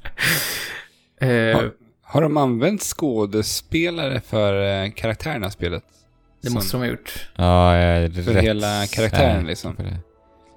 Eh, 1.22 1.27
Har, 1.30 1.72
har 2.03 2.22
de 2.22 2.38
använt 2.38 2.81
skådespelare 2.81 4.22
för 4.22 4.84
eh, 4.84 4.91
karaktärerna 4.91 5.48
i 5.48 5.52
spelet? 5.52 5.84
det 6.41 6.48
Som- 6.48 6.53
måste 6.53 6.77
de 6.77 6.81
ha 6.81 6.88
gjort. 6.88 7.30
Ja, 7.35 7.77
jag 7.77 7.98
är 8.03 8.10
För 8.23 8.34
rätt 8.34 8.44
hela 8.44 8.85
karaktären, 8.88 9.45
liksom. 9.45 9.76
på 9.76 9.84
det. 9.84 9.98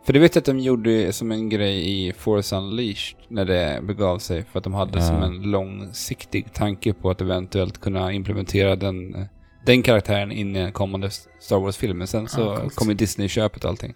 För 0.06 0.12
det 0.12 0.18
vet 0.18 0.36
att 0.36 0.44
de 0.44 0.58
gjorde 0.58 1.12
som 1.12 1.32
en 1.32 1.48
grej 1.48 2.08
i 2.08 2.12
Force 2.12 2.56
Unleashed 2.56 3.20
när 3.28 3.44
det 3.44 3.80
begav 3.82 4.18
sig. 4.18 4.44
För 4.44 4.58
att 4.58 4.64
de 4.64 4.74
hade 4.74 4.98
Ja. 4.98 5.06
som 5.06 5.22
en 5.22 5.42
långsiktig 5.42 6.52
tanke 6.52 6.92
på 6.92 7.10
att 7.10 7.20
eventuellt 7.20 7.80
kunna 7.80 8.12
implementera 8.12 8.76
den, 8.76 9.26
den 9.66 9.82
karaktären 9.82 10.32
in 10.32 10.56
i 10.56 10.58
en 10.58 10.72
kommande 10.72 11.10
Star 11.40 11.58
Wars-film. 11.60 11.98
Men 11.98 12.06
sen 12.06 12.28
så 12.28 12.40
Ja, 12.40 12.68
kom 12.74 12.88
ju 12.88 12.94
Disney-köpet 12.94 13.64
och 13.64 13.70
allting. 13.70 13.94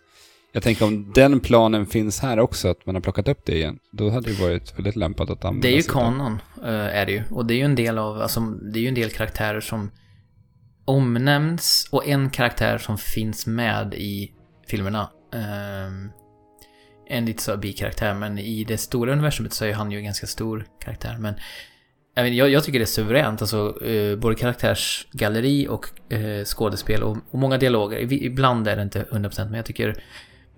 Jag 0.52 0.62
tänker 0.62 0.84
om 0.84 1.12
den 1.14 1.40
planen 1.40 1.86
finns 1.86 2.20
här 2.20 2.38
också, 2.40 2.68
att 2.68 2.86
man 2.86 2.94
har 2.94 3.02
plockat 3.02 3.28
upp 3.28 3.40
det 3.46 3.56
igen. 3.56 3.78
Då 3.92 4.10
hade 4.10 4.30
det 4.30 4.40
varit 4.42 4.78
väldigt 4.78 4.96
lämpat 4.96 5.30
att 5.30 5.44
använda 5.44 5.68
Det 5.68 5.74
är 5.74 5.76
ju 5.76 5.82
kanon, 5.82 6.38
eh, 6.64 6.68
är 6.70 7.06
det 7.06 7.12
ju. 7.12 7.22
Och 7.30 7.46
det 7.46 7.54
är 7.54 7.58
ju 7.58 7.64
en 7.64 7.74
del 7.74 7.98
av, 7.98 8.20
alltså, 8.22 8.40
det 8.40 8.78
är 8.78 8.82
ju 8.82 8.88
en 8.88 8.94
del 8.94 9.10
karaktärer 9.10 9.60
som 9.60 9.90
omnämns 10.84 11.88
och 11.92 12.08
en 12.08 12.30
karaktär 12.30 12.78
som 12.78 12.98
finns 12.98 13.46
med 13.46 13.94
i 13.94 14.32
filmerna. 14.68 15.08
Ehm, 15.32 16.10
en 17.06 17.24
lite 17.24 17.42
så 17.42 17.56
bikaraktär, 17.56 18.14
men 18.14 18.38
i 18.38 18.64
det 18.64 18.78
stora 18.78 19.12
universumet 19.12 19.52
så 19.52 19.64
är 19.64 19.72
han 19.72 19.90
ju 19.90 19.98
en 19.98 20.04
ganska 20.04 20.26
stor 20.26 20.66
karaktär. 20.80 21.16
Men 21.18 21.34
jag, 22.14 22.22
menar, 22.22 22.36
jag, 22.36 22.50
jag 22.50 22.64
tycker 22.64 22.78
det 22.78 22.84
är 22.84 22.86
suveränt, 22.86 23.40
alltså 23.42 23.84
eh, 23.84 24.16
både 24.16 24.34
karaktärsgalleri 24.34 25.68
och 25.68 26.12
eh, 26.12 26.44
skådespel 26.44 27.02
och, 27.02 27.16
och 27.30 27.38
många 27.38 27.58
dialoger. 27.58 28.12
Ibland 28.12 28.68
är 28.68 28.76
det 28.76 28.82
inte 28.82 29.02
100% 29.10 29.44
men 29.44 29.54
jag 29.54 29.64
tycker 29.64 30.02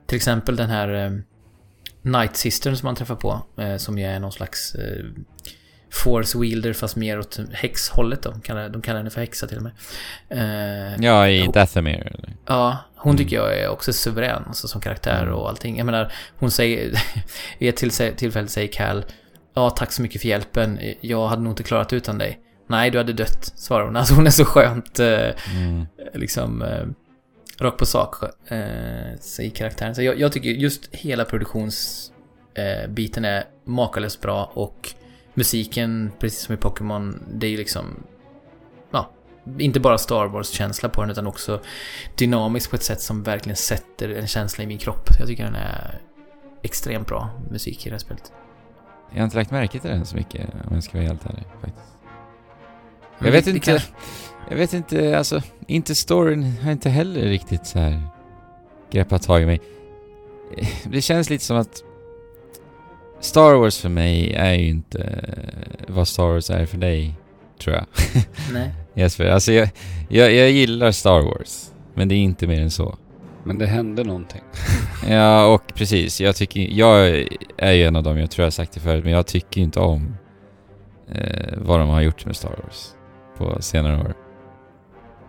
till 0.07 0.17
exempel 0.17 0.57
den 0.57 0.71
här 0.71 1.05
eh, 1.05 1.11
Night 2.03 2.37
Sistern 2.37 2.77
som 2.77 2.87
man 2.87 2.95
träffar 2.95 3.17
på. 3.17 3.43
Eh, 3.59 3.77
som 3.77 3.99
ju 3.99 4.05
är 4.05 4.21
någon 4.21 4.33
slags 4.33 4.75
eh, 4.75 5.05
Force 5.93 6.39
Wielder 6.39 6.73
fast 6.73 6.97
mer 6.97 7.19
åt 7.19 7.41
häxhållet 7.53 8.23
då. 8.23 8.31
De 8.31 8.41
kallar, 8.41 8.69
de 8.69 8.83
kallar 8.83 8.99
henne 8.99 9.11
för 9.11 9.21
häxa 9.21 9.47
till 9.47 9.57
och 9.57 9.63
med. 9.63 9.73
Eh, 10.29 11.05
Ja, 11.05 11.29
i 11.29 11.47
Dathomir. 11.55 12.13
eller? 12.15 12.37
Ja, 12.47 12.77
hon 12.97 13.17
tycker 13.17 13.37
jag 13.37 13.59
är 13.59 13.69
också 13.69 13.93
suverän 13.93 14.43
alltså, 14.47 14.69
som 14.69 14.81
karaktär 14.81 15.23
Mm. 15.23 15.35
och 15.35 15.49
allting. 15.49 15.77
Jag 15.79 15.85
menar, 15.87 16.13
hon 16.39 16.51
säger... 16.51 17.03
vid 17.59 17.69
ett 17.69 17.77
till, 17.77 17.91
tillfälle 18.17 18.49
säger 18.49 18.73
Cal 18.73 19.05
Ja, 19.55 19.71
tack 19.71 19.93
så 19.93 20.03
mycket 20.03 20.21
för 20.21 20.29
hjälpen. 20.29 20.79
Jag 21.01 21.29
hade 21.29 21.43
nog 21.43 21.53
inte 21.53 21.63
klarat 21.63 21.93
utan 21.93 22.19
dig. 22.19 22.41
Nej, 22.67 22.91
du 22.91 22.99
hade 22.99 23.13
dött, 23.13 23.53
svarar 23.57 23.85
hon. 23.85 23.97
Alltså 24.03 24.15
hon 24.15 24.27
är 24.27 24.31
så 24.31 24.45
skönt 24.45 25.01
eh, 25.01 25.29
Mm. 25.57 25.87
liksom 26.15 26.63
eh, 26.63 26.87
rakt 27.59 27.79
på 27.79 27.87
sak 27.87 28.15
eh, 28.53 29.19
säger 29.21 29.51
karaktären. 29.51 29.95
Så 29.95 30.03
jag, 30.03 30.21
jag 30.21 30.33
tycker 30.33 30.51
just 30.51 30.89
hela 30.95 31.25
produktionsbiten 31.25 33.25
eh, 33.25 33.31
är 33.33 33.45
makalöst 33.67 34.21
bra 34.21 34.51
och 34.55 34.95
musiken, 35.35 36.13
precis 36.19 36.41
som 36.41 36.55
i 36.55 36.59
Pokémon, 36.59 37.23
det 37.35 37.47
är 37.47 37.51
ju 37.51 37.57
liksom 37.57 37.87
ja, 38.91 39.11
inte 39.59 39.81
bara 39.81 39.99
Star 39.99 40.27
Wars-känsla 40.27 40.89
på 40.89 41.01
den 41.01 41.11
utan 41.11 41.27
också 41.27 41.61
dynamisk 42.17 42.71
på 42.71 42.77
ett 42.77 42.83
sätt 42.83 43.01
som 43.01 43.23
verkligen 43.23 43.57
sätter 43.57 44.09
en 44.09 44.27
känsla 44.27 44.65
i 44.65 44.67
min 44.67 44.79
kropp. 44.79 45.09
Jag 45.19 45.29
tycker 45.29 45.45
den 45.45 45.55
är 45.55 46.01
extremt 46.63 47.07
bra 47.07 47.31
musik 47.51 47.87
i 47.87 47.89
det 47.89 47.95
här 47.95 47.99
spelet. 47.99 48.33
Jag 49.11 49.19
har 49.19 49.25
inte 49.25 49.37
lagt 49.37 49.51
märke 49.51 49.79
till 49.79 49.91
den 49.91 50.07
så 50.07 50.17
mycket, 50.17 50.51
om 50.69 50.75
jag 50.75 50.85
ska 50.85 50.99
vara 50.99 51.09
helt 51.09 51.27
ärlig. 51.27 51.45
Faktiskt. 51.61 51.87
Jag 53.19 53.33
vet 53.33 53.47
inte, 53.47 53.83
jag 54.51 54.57
vet 54.57 54.73
inte, 54.73 55.19
alltså, 55.19 55.43
inte 55.67 55.95
storyn 55.95 56.57
har 56.63 56.73
inte 56.73 56.91
heller 56.91 57.21
riktigt 57.21 57.67
så 57.67 57.79
här 57.79 58.03
greppat 58.91 59.23
tag 59.23 59.43
i 59.43 59.47
mig. 59.47 59.61
Det 60.85 61.03
känns 61.03 61.31
lite 61.31 61.45
som 61.45 61.57
att 61.57 61.83
Star 63.23 63.55
Wars 63.55 63.81
för 63.81 63.89
mig 63.89 64.33
är 64.35 64.55
ju 64.55 64.69
inte 64.69 65.25
vad 65.89 66.09
Star 66.09 66.27
Wars 66.33 66.51
är 66.51 66.67
för 66.67 66.79
dig, 66.79 67.15
tror 67.61 67.77
jag. 67.77 67.87
Nej. 68.53 68.71
Jesper, 68.95 69.27
alltså 69.27 69.53
jag, 69.53 69.69
jag, 70.09 70.33
jag 70.33 70.51
gillar 70.51 70.91
Star 70.91 71.21
Wars, 71.21 71.71
men 71.95 72.09
det 72.09 72.15
är 72.15 72.19
inte 72.19 72.47
mer 72.47 72.61
än 72.63 72.71
så. 72.71 72.97
Men 73.45 73.59
det 73.59 73.67
hände 73.67 74.05
någonting. 74.05 74.43
Ja, 75.09 75.47
och 75.47 75.75
precis. 75.75 76.21
Jag 76.21 76.37
tycker, 76.37 76.61
jag 76.61 77.27
är 77.57 77.73
ju 77.73 77.85
en 77.85 77.97
av 77.97 78.03
dem, 78.03 78.19
jag 78.19 78.31
tror 78.31 78.43
jag 78.43 78.47
har 78.47 78.51
sagt 78.51 78.73
det 78.73 78.81
förut, 78.81 79.05
men 79.05 79.13
jag 79.13 79.27
tycker 79.27 79.61
inte 79.61 79.81
om 79.81 80.15
eh, 81.15 81.55
vad 81.57 81.81
de 81.81 81.89
har 81.89 82.01
gjort 82.01 82.27
med 82.27 82.37
Star 82.37 82.57
Wars 82.65 82.89
på 83.39 83.63
senare 83.63 84.01
år. 84.01 84.15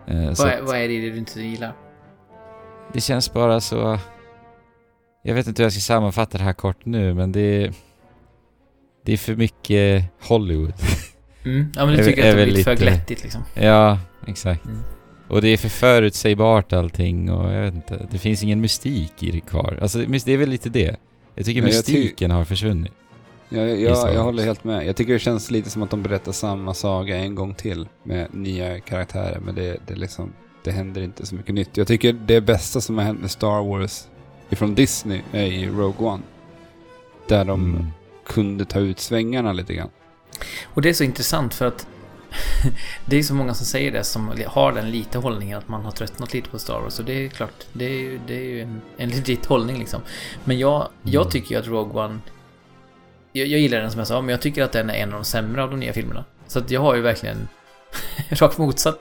Eh, 0.06 0.24
Vad 0.38 0.48
är, 0.48 0.62
vad 0.62 0.76
är 0.76 0.88
det 0.88 1.00
du 1.00 1.16
inte 1.18 1.40
gillar? 1.40 1.72
det 2.92 3.00
känns 3.00 3.32
bara 3.32 3.60
så... 3.60 3.98
Jag 5.22 5.34
vet 5.34 5.46
inte 5.46 5.62
hur 5.62 5.64
jag 5.64 5.72
ska 5.72 5.80
sammanfatta 5.80 6.38
det 6.38 6.44
här 6.44 6.52
kort 6.52 6.84
nu, 6.84 7.14
men 7.14 7.32
det 7.32 7.40
är... 7.40 7.72
Det 9.04 9.12
är 9.12 9.16
för 9.16 9.36
mycket 9.36 10.04
Hollywood. 10.20 10.72
Mm. 11.46 11.72
Ja, 11.76 11.86
men 11.86 11.94
du 11.96 12.00
Är- 12.00 12.06
tycker 12.06 12.22
är 12.24 12.30
att 12.30 12.36
det 12.36 12.44
blir 12.44 12.54
lite 12.54 12.64
för 12.64 12.76
glättigt 12.76 13.22
liksom. 13.22 13.42
ja, 13.54 13.98
exakt. 14.26 14.64
Mm. 14.64 14.78
Och 15.28 15.42
det 15.42 15.48
är 15.48 15.56
för 15.56 15.68
förutsägbart 15.68 16.72
allting 16.72 17.30
och 17.30 17.52
jag 17.52 17.62
vet 17.62 17.74
inte, 17.74 18.06
det 18.10 18.18
finns 18.18 18.42
ingen 18.42 18.60
mystik 18.60 19.22
i 19.22 19.30
det 19.30 19.40
kvar. 19.40 19.78
Alltså 19.82 19.98
det 19.98 20.28
är 20.28 20.36
väl 20.36 20.48
lite 20.48 20.68
det. 20.68 20.96
Jag 21.34 21.46
tycker 21.46 21.60
Ja, 21.62 21.68
jag 21.68 21.84
ty- 21.86 21.92
mystiken 21.92 22.30
har 22.30 22.44
försvunnit. 22.44 22.92
Jag, 23.48 23.68
I 23.70 23.84
jag, 23.84 23.90
jag 23.96 24.04
Wars. 24.14 24.16
håller 24.16 24.44
helt 24.44 24.64
med. 24.64 24.86
Jag 24.86 24.96
tycker 24.96 25.12
det 25.12 25.18
känns 25.18 25.50
lite 25.50 25.70
som 25.70 25.82
att 25.82 25.90
de 25.90 26.02
berättar 26.02 26.32
samma 26.32 26.74
saga 26.74 27.16
en 27.16 27.34
gång 27.34 27.54
till 27.54 27.88
med 28.02 28.28
nya 28.34 28.80
karaktärer. 28.80 29.38
Men 29.40 29.54
det, 29.54 29.76
det, 29.86 29.94
liksom, 29.94 30.32
det 30.64 30.70
händer 30.70 31.02
inte 31.02 31.26
så 31.26 31.34
mycket 31.34 31.54
nytt. 31.54 31.76
Jag 31.76 31.86
tycker 31.86 32.12
det 32.12 32.40
bästa 32.40 32.80
som 32.80 32.98
har 32.98 33.04
hänt 33.04 33.20
med 33.20 33.30
Star 33.30 33.64
Wars 33.68 34.04
ifrån 34.50 34.74
Disney 34.74 35.20
är 35.32 35.44
i 35.46 35.66
Rogue 35.66 36.06
One. 36.08 36.22
Där 37.28 37.44
de 37.44 37.64
Mm. 37.74 37.86
Kunde 38.26 38.64
ta 38.64 38.78
ut 38.78 39.00
svängarna 39.00 39.52
lite 39.52 39.74
grann. 39.74 39.90
Och 40.64 40.82
det 40.82 40.88
är 40.88 40.92
så 40.94 41.04
intressant 41.04 41.54
för 41.54 41.66
att 41.66 41.86
det 43.06 43.16
är 43.16 43.22
så 43.22 43.34
många 43.34 43.54
som 43.54 43.66
säger 43.66 43.92
det 43.92 44.04
som 44.04 44.32
har 44.46 44.72
den 44.72 44.90
lite 44.90 45.18
hållningen 45.18 45.58
att 45.58 45.68
man 45.68 45.84
har 45.84 45.92
tröttnat 45.92 46.32
lite 46.34 46.48
på 46.50 46.58
Star 46.58 46.80
Wars. 46.80 46.98
Och 46.98 47.04
det 47.04 47.24
är 47.24 47.28
klart, 47.28 47.66
det 47.72 47.84
är 47.84 47.90
ju, 47.98 48.20
det 48.26 48.34
är 48.34 48.44
ju 48.44 48.60
en, 48.62 48.80
en 48.96 49.08
legit 49.16 49.46
hållning 49.46 49.78
liksom. 49.78 50.00
Men 50.44 50.58
jag, 50.58 50.88
jag 51.02 51.22
Mm. 51.22 51.30
tycker 51.30 51.54
ju 51.54 51.60
att 51.60 51.66
Rogue 51.66 52.04
One... 52.04 52.18
Jag, 53.32 53.46
jag 53.46 53.60
gillar 53.60 53.80
den 53.80 53.90
som 53.90 53.98
jag 53.98 54.08
sa, 54.08 54.20
men 54.20 54.28
jag 54.30 54.40
tycker 54.40 54.62
att 54.62 54.72
den 54.72 54.90
är 54.90 54.94
en 54.94 55.08
av 55.08 55.14
de 55.14 55.24
sämre 55.24 55.62
av 55.62 55.70
de 55.70 55.80
nya 55.80 55.92
filmerna. 55.92 56.24
Så 56.46 56.58
att 56.58 56.70
jag 56.70 56.80
har 56.80 56.94
ju 56.94 57.00
verkligen 57.00 57.48
rakt 58.28 58.58
motsatt 58.58 59.00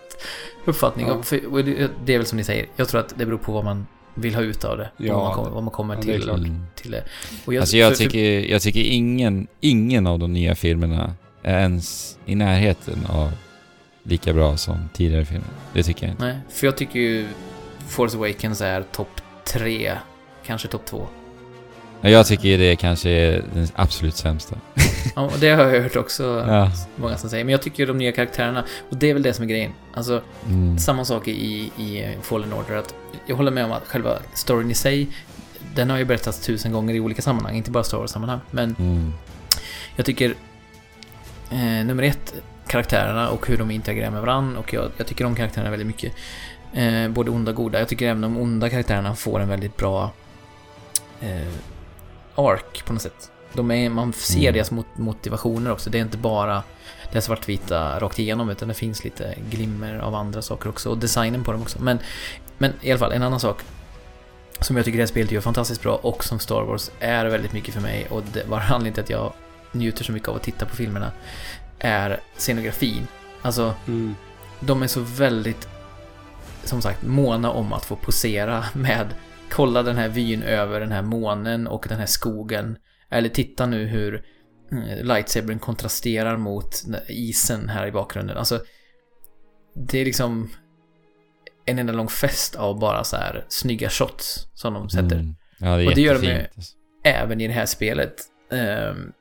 uppfattning. 0.66 1.08
Ja. 1.08 1.14
Och 1.14 1.26
för, 1.26 1.54
och 1.54 1.66
det, 1.66 1.92
det 2.06 2.14
är 2.14 2.18
väl 2.18 2.28
som 2.28 2.38
ni 2.38 2.44
säger, 2.44 2.68
jag 2.76 2.88
tror 2.88 3.00
att 3.02 3.14
det 3.18 3.26
beror 3.26 3.38
på 3.38 3.52
vad 3.52 3.64
man 3.66 3.88
vill 4.16 4.36
ha 4.36 4.42
ut 4.42 4.64
av 4.64 4.78
det. 4.78 4.90
Ja, 4.98 5.14
vad, 5.14 5.24
man 5.24 5.34
kommer, 5.36 5.50
vad 5.50 5.64
man 5.64 5.72
kommer 5.74 5.94
ja, 5.96 6.00
det 6.02 6.20
till, 6.20 6.56
till 6.76 6.92
det. 6.92 7.04
Och 7.46 7.54
jag, 7.54 7.62
Alltså 7.62 7.78
jag 7.78 7.98
för- 7.98 8.04
tycker, 8.04 8.40
jag 8.52 8.62
tycker 8.62 8.82
ingen, 8.82 9.48
ingen 9.60 10.08
av 10.08 10.20
de 10.20 10.34
nya 10.34 10.56
filmerna 10.56 11.14
är 11.44 11.60
ens 11.60 12.18
i 12.26 12.36
närheten 12.36 13.06
av 13.10 13.32
lika 14.04 14.34
bra 14.34 14.58
som 14.58 14.90
tidigare 14.94 15.26
filmer. 15.26 15.48
Det 15.74 15.84
tycker 15.84 16.06
jag 16.06 16.14
inte. 16.14 16.26
Nej, 16.26 16.38
för 16.50 16.68
jag 16.68 16.78
tycker 16.78 17.00
ju 17.00 17.28
Force 17.88 18.18
Awakens 18.18 18.62
är 18.62 18.82
topp 18.82 19.22
tre, 19.46 19.92
kanske 20.46 20.68
topp 20.68 20.86
två. 20.86 21.08
Jag 22.12 22.26
tycker 22.28 22.58
det 22.58 22.76
kanske 22.76 23.10
är 23.10 23.44
den 23.54 23.68
absolut 23.76 24.16
sämsta. 24.16 24.56
Ja, 25.16 25.22
och 25.22 25.40
det 25.40 25.50
har 25.50 25.64
jag 25.66 25.82
hört 25.82 25.96
också 25.96 26.46
Ja. 26.48 26.72
många 26.96 27.18
som 27.18 27.30
säger. 27.30 27.44
Men 27.46 27.52
jag 27.52 27.62
tycker 27.62 27.88
de 27.88 27.98
nya 27.98 28.12
karaktärerna, 28.12 28.66
och 28.90 28.98
det 28.98 29.10
är 29.10 29.14
väl 29.14 29.24
det 29.24 29.34
som 29.34 29.44
är 29.44 29.50
grejen. 29.50 29.72
Alltså, 29.94 30.22
Mm. 30.50 30.80
samma 30.80 31.06
sak 31.06 31.28
i, 31.28 31.72
i 31.78 32.16
Fallen 32.22 32.54
Order. 32.54 32.76
Att 32.76 32.96
jag 33.26 33.36
håller 33.36 33.52
med 33.52 33.66
om 33.66 33.72
att 33.72 33.88
själva 33.88 34.18
storyn 34.34 34.72
i 34.72 34.74
sig, 34.74 35.08
den 35.76 35.90
har 35.90 35.98
ju 35.98 36.06
berättats 36.06 36.40
tusen 36.40 36.72
gånger 36.72 36.94
i 36.96 37.00
olika 37.00 37.22
sammanhang, 37.22 37.56
inte 37.56 37.72
bara 37.72 37.84
Star 37.84 37.98
Wars-sammanhang. 37.98 38.40
Men 38.52 38.76
Mm. 38.80 39.14
jag 39.96 40.06
tycker, 40.06 40.36
eh, 41.52 41.86
nummer 41.86 42.04
ett, 42.04 42.34
karaktärerna 42.68 43.30
och 43.30 43.48
hur 43.48 43.58
de 43.58 43.72
interagerar 43.72 44.12
med 44.12 44.22
varandra. 44.22 44.60
Och 44.60 44.74
jag, 44.74 44.92
jag 44.98 45.08
tycker 45.08 45.26
om 45.26 45.36
karaktärerna 45.36 45.70
väldigt 45.70 45.88
mycket. 45.88 46.14
Eh, 46.74 47.08
både 47.10 47.32
onda 47.32 47.52
och 47.52 47.58
goda. 47.58 47.80
Jag 47.80 47.88
tycker 47.88 48.06
även 48.06 48.22
de 48.22 48.38
onda 48.38 48.70
karaktärerna 48.70 49.16
får 49.16 49.40
en 49.40 49.50
väldigt 49.50 49.78
bra 49.78 50.12
eh, 51.22 51.54
ark 52.36 52.84
på 52.86 52.94
något 52.94 53.02
sätt. 53.02 53.32
De 53.54 53.72
är, 53.72 53.90
man 53.90 54.14
ser 54.14 54.40
Mm. 54.40 54.54
deras 54.54 54.72
mot, 54.72 54.86
motivationer 54.96 55.72
också. 55.72 55.90
Det 55.90 55.98
är 55.98 56.02
inte 56.02 56.18
bara 56.18 56.64
det 57.12 57.22
svartvita 57.22 58.00
rakt 58.00 58.20
igenom 58.20 58.50
utan 58.50 58.68
det 58.68 58.74
finns 58.74 59.04
lite 59.04 59.36
glimmer 59.50 59.98
av 60.00 60.16
andra 60.16 60.42
saker 60.42 60.70
också. 60.70 60.90
Och 60.90 60.98
designen 60.98 61.44
på 61.44 61.52
dem 61.52 61.62
också. 61.62 61.82
Men, 61.82 62.00
men 62.58 62.74
i 62.82 62.92
alla 62.92 63.00
fall, 63.00 63.12
en 63.12 63.24
annan 63.24 63.40
sak 63.40 63.62
som 64.60 64.76
jag 64.76 64.86
tycker 64.86 64.98
det 64.98 65.02
här 65.04 65.08
spelet 65.08 65.32
gör 65.32 65.42
fantastiskt 65.42 65.82
bra 65.82 65.96
och 65.96 66.24
som 66.24 66.40
Star 66.40 66.62
Wars 66.64 66.92
är 67.00 67.26
väldigt 67.26 67.54
mycket 67.54 67.74
för 67.74 67.82
mig 67.82 68.08
och 68.10 68.24
det 68.34 68.44
var 68.48 68.60
anledningen 68.70 68.94
till 68.94 69.04
att 69.04 69.10
jag 69.10 69.34
njuter 69.72 70.04
så 70.04 70.12
mycket 70.12 70.30
av 70.30 70.36
att 70.36 70.44
titta 70.44 70.66
på 70.66 70.76
filmerna 70.76 71.12
är 71.80 72.20
scenografin. 72.38 73.08
Alltså, 73.42 73.74
Mm. 73.88 74.16
de 74.60 74.84
är 74.84 74.88
så 74.88 75.00
väldigt, 75.00 75.68
som 76.64 76.82
sagt, 76.82 77.04
måna 77.04 77.52
om 77.52 77.74
att 77.74 77.86
få 77.86 77.96
posera 77.96 78.66
med 78.74 79.08
kolla 79.54 79.84
den 79.84 79.96
här 79.98 80.10
vyn 80.10 80.44
över 80.44 80.80
den 80.80 80.92
här 80.92 81.02
månen 81.02 81.68
och 81.68 81.86
den 81.90 82.00
här 82.00 82.06
skogen. 82.06 82.78
Eller 83.10 83.30
titta 83.30 83.66
nu 83.66 83.86
hur 83.86 84.26
mm, 84.72 85.06
lightsabern 85.08 85.60
kontrasterar 85.60 86.38
mot 86.38 86.84
isen 87.08 87.70
här 87.70 87.88
i 87.88 87.92
bakgrunden. 87.92 88.38
Alltså, 88.38 88.62
det 89.76 90.00
är 90.00 90.06
liksom 90.06 90.50
en 91.66 91.80
enda 91.80 91.94
lång 91.94 92.08
fest 92.08 92.56
av 92.56 92.80
bara 92.80 93.04
så 93.04 93.16
här 93.16 93.46
snygga 93.50 93.90
shots 93.90 94.48
som 94.54 94.74
de 94.74 94.90
sätter. 94.90 95.16
Mm. 95.16 95.36
Ja, 95.60 95.78
det 95.78 95.84
är 95.84 95.88
Och 95.88 95.96
det 95.96 96.02
gör 96.02 96.20
de 96.22 96.28
med- 96.28 96.50
Även 97.06 97.42
i 97.42 97.48
det 97.48 97.54
här 97.54 97.66
spelet 97.66 98.16
ehm, 98.52 99.12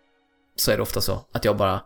så 0.56 0.70
är 0.70 0.76
det 0.76 0.82
ofta 0.82 1.00
så 1.00 1.26
att 1.32 1.44
jag 1.44 1.56
bara 1.56 1.82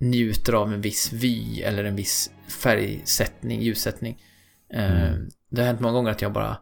njuter 0.00 0.52
av 0.52 0.72
en 0.72 0.80
viss 0.80 1.12
vy 1.12 1.62
eller 1.62 1.84
en 1.84 1.96
viss 1.96 2.30
färgsättning, 2.62 3.62
ljussättning. 3.62 4.18
Ehm, 4.72 4.92
Mm. 4.92 5.28
Det 5.50 5.60
har 5.60 5.66
hänt 5.66 5.80
många 5.80 5.92
gånger 5.94 6.10
att 6.10 6.22
jag 6.22 6.32
bara... 6.32 6.56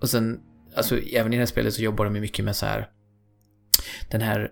Och 0.00 0.10
sen, 0.10 0.40
alltså 0.76 0.98
även 0.98 1.32
i 1.32 1.36
det 1.36 1.40
här 1.40 1.46
spelet 1.46 1.74
så 1.74 1.82
jobbar 1.82 2.04
de 2.04 2.14
ju 2.14 2.20
mycket 2.20 2.44
med 2.44 2.56
så 2.56 2.66
här 2.66 2.90
den 4.10 4.20
här 4.20 4.50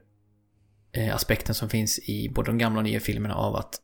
eh, 0.93 1.15
aspekten 1.15 1.55
som 1.55 1.69
finns 1.69 1.99
i 1.99 2.29
både 2.35 2.51
de 2.51 2.59
gamla 2.59 2.79
och 2.79 2.85
nya 2.85 3.01
filmerna 3.01 3.35
av 3.35 3.57
att 3.57 3.75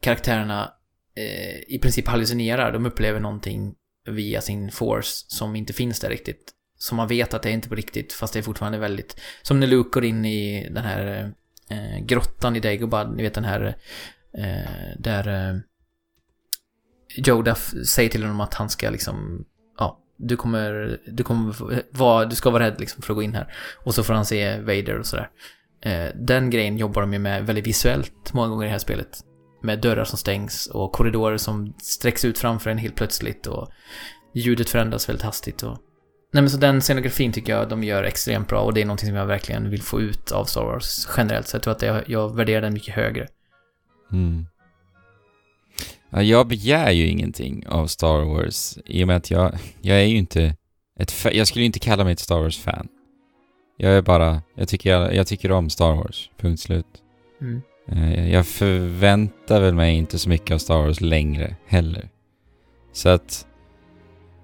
karaktärerna 0.00 0.72
eh, 1.16 1.74
i 1.74 1.78
princip 1.82 2.08
hallucinerar. 2.08 2.72
De 2.72 2.86
upplever 2.86 3.20
någonting 3.20 3.74
via 4.06 4.40
sin 4.40 4.70
force 4.70 5.24
som 5.28 5.56
inte 5.56 5.72
finns 5.72 6.00
där 6.00 6.10
riktigt. 6.10 6.52
Som 6.76 6.96
man 6.96 7.08
vet 7.08 7.34
att 7.34 7.42
det 7.42 7.48
är 7.48 7.52
inte 7.52 7.68
på 7.68 7.74
riktigt, 7.74 8.12
fast 8.12 8.32
det 8.32 8.38
är 8.38 8.42
fortfarande 8.42 8.78
väldigt... 8.78 9.20
Som 9.42 9.60
när 9.60 9.66
Luke 9.66 9.90
går 9.92 10.04
in 10.04 10.24
i 10.24 10.68
den 10.70 10.84
här 10.84 11.32
eh, 11.70 12.04
grottan 12.04 12.56
i 12.56 12.60
Dagobah, 12.60 13.12
ni 13.12 13.22
vet 13.22 13.34
den 13.34 13.44
här... 13.44 13.76
Eh, 14.38 14.98
där 14.98 15.28
eh, 15.28 15.58
Yoda 17.26 17.54
säger 17.86 18.10
till 18.10 18.22
honom 18.22 18.40
att 18.40 18.54
han 18.54 18.70
ska 18.70 18.90
liksom... 18.90 19.44
Du 20.22 20.36
kommer... 20.36 20.98
Du 21.06 21.22
kommer 21.22 21.54
vara... 21.90 22.24
Du 22.24 22.36
ska 22.36 22.50
vara 22.50 22.64
rädd 22.64 22.80
liksom 22.80 23.02
för 23.02 23.12
att 23.12 23.16
gå 23.16 23.22
in 23.22 23.34
här. 23.34 23.54
Och 23.84 23.94
så 23.94 24.02
får 24.02 24.14
han 24.14 24.24
se 24.24 24.58
Vader 24.58 24.98
och 24.98 25.06
sådär. 25.06 25.28
Eh, 25.82 26.06
den 26.14 26.50
grejen 26.50 26.78
jobbar 26.78 27.02
de 27.02 27.12
ju 27.12 27.18
med 27.18 27.46
väldigt 27.46 27.66
visuellt 27.66 28.32
många 28.32 28.48
gånger 28.48 28.64
i 28.64 28.66
det 28.66 28.72
här 28.72 28.78
spelet. 28.78 29.20
Med 29.62 29.80
dörrar 29.80 30.04
som 30.04 30.18
stängs 30.18 30.66
och 30.66 30.92
korridorer 30.92 31.36
som 31.36 31.74
sträcks 31.78 32.24
ut 32.24 32.38
framför 32.38 32.70
en 32.70 32.78
helt 32.78 32.96
plötsligt 32.96 33.46
och 33.46 33.68
ljudet 34.34 34.70
förändras 34.70 35.08
väldigt 35.08 35.24
hastigt 35.24 35.62
och 35.62 35.78
Nej 36.32 36.42
men 36.42 36.50
så 36.50 36.56
den 36.56 36.80
scenografin 36.80 37.32
tycker 37.32 37.52
jag 37.52 37.68
de 37.68 37.84
gör 37.84 38.04
extremt 38.04 38.48
bra 38.48 38.60
och 38.60 38.74
det 38.74 38.80
är 38.80 38.84
någonting 38.84 39.08
som 39.08 39.16
jag 39.16 39.26
verkligen 39.26 39.70
vill 39.70 39.82
få 39.82 40.00
ut 40.00 40.32
av 40.32 40.44
Star 40.44 40.64
Wars 40.64 41.08
generellt. 41.16 41.48
Så 41.48 41.54
jag 41.56 41.62
tror 41.62 41.72
att 41.72 41.82
jag, 41.82 42.08
jag 42.10 42.36
värderar 42.36 42.60
den 42.60 42.72
mycket 42.72 42.94
högre. 42.94 43.26
Mm. 44.12 44.46
Ja, 46.12 46.22
jag 46.22 46.46
begär 46.48 46.90
ju 46.90 47.06
ingenting 47.06 47.66
av 47.66 47.86
Star 47.86 48.24
Wars 48.24 48.78
i 48.86 49.04
och 49.04 49.08
med 49.08 49.16
att 49.16 49.30
jag, 49.30 49.58
jag 49.80 49.96
är 50.00 50.04
ju 50.04 50.16
inte 50.16 50.56
ett 50.98 51.24
Jag 51.32 51.46
skulle 51.46 51.62
ju 51.62 51.66
inte 51.66 51.78
kalla 51.78 52.04
mig 52.04 52.12
ett 52.12 52.18
Star 52.18 52.40
Wars-fan. 52.40 52.88
Jag 53.76 53.92
är 53.92 54.02
bara, 54.02 54.42
jag 54.54 54.68
tycker, 54.68 54.90
jag, 54.90 55.14
jag 55.14 55.26
tycker 55.26 55.52
om 55.52 55.70
Star 55.70 55.94
Wars, 55.94 56.30
punkt 56.36 56.60
slut. 56.60 56.86
Mm. 57.40 57.62
Eh, 57.88 58.32
Jag 58.32 58.46
förväntar 58.46 59.60
väl 59.60 59.74
mig 59.74 59.94
inte 59.94 60.18
så 60.18 60.28
mycket 60.28 60.50
av 60.54 60.58
Star 60.58 60.76
Wars 60.86 61.00
längre 61.00 61.56
heller. 61.66 62.08
Så 62.92 63.08
att 63.08 63.46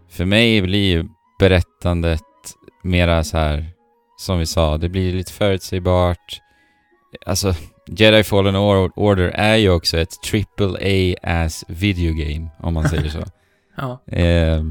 för 0.09 0.25
mig 0.25 0.63
blir 0.63 0.91
ju 0.91 1.09
berättandet 1.39 2.23
mera 2.83 3.25
så 3.25 3.37
här 3.39 3.67
som 4.19 4.39
vi 4.39 4.47
sa, 4.47 4.77
det 4.79 4.89
blir 4.89 5.13
lite 5.13 5.33
förutsägbart. 5.33 6.41
Alltså, 7.27 7.55
Jedi 7.91 8.23
Fallen 8.25 8.57
Or- 8.57 8.93
Order 8.97 9.29
är 9.29 9.57
ju 9.57 9.71
också 9.71 9.99
ett 9.99 10.23
triple 10.23 10.67
A-ass 11.23 11.65
videogame, 11.69 12.49
om 12.59 12.75
man 12.75 12.89
säger 12.89 13.09
så. 13.09 13.19
Ja. 13.81 14.01
eh, 14.07 14.63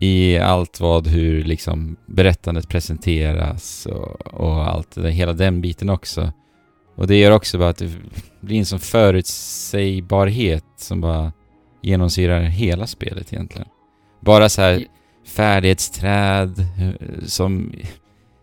I 0.00 0.38
allt 0.38 0.80
vad 0.80 1.06
hur 1.06 1.44
liksom 1.44 1.96
berättandet 2.06 2.68
presenteras 2.68 3.86
och, 3.86 4.26
och 4.34 4.66
allt 4.68 4.94
det, 4.94 5.10
hela 5.10 5.32
den 5.32 5.60
biten 5.60 5.90
också. 5.90 6.32
Och 6.96 7.06
det 7.06 7.16
gör 7.16 7.30
också 7.30 7.58
bara 7.58 7.68
att 7.68 7.76
det 7.78 7.90
blir 8.40 8.58
en 8.58 8.64
sån 8.66 8.78
förutsägbarhet 8.78 10.64
som 10.76 11.00
bara 11.00 11.32
genomsyrar 11.82 12.40
hela 12.40 12.86
spelet 12.86 13.32
egentligen. 13.32 13.68
Bara 14.20 14.48
så 14.48 14.62
här 14.62 14.84
färdighetsträd 15.26 16.58
eh, 16.58 17.24
som 17.26 17.72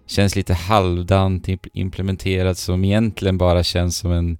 känns 0.07 0.36
lite 0.36 0.53
halvdant 0.53 1.48
imp- 1.48 1.69
implementerat 1.73 2.57
som 2.57 2.86
egentligen 2.86 3.38
bara 3.38 3.64
känns 3.64 3.98
som 3.98 4.11
en 4.11 4.38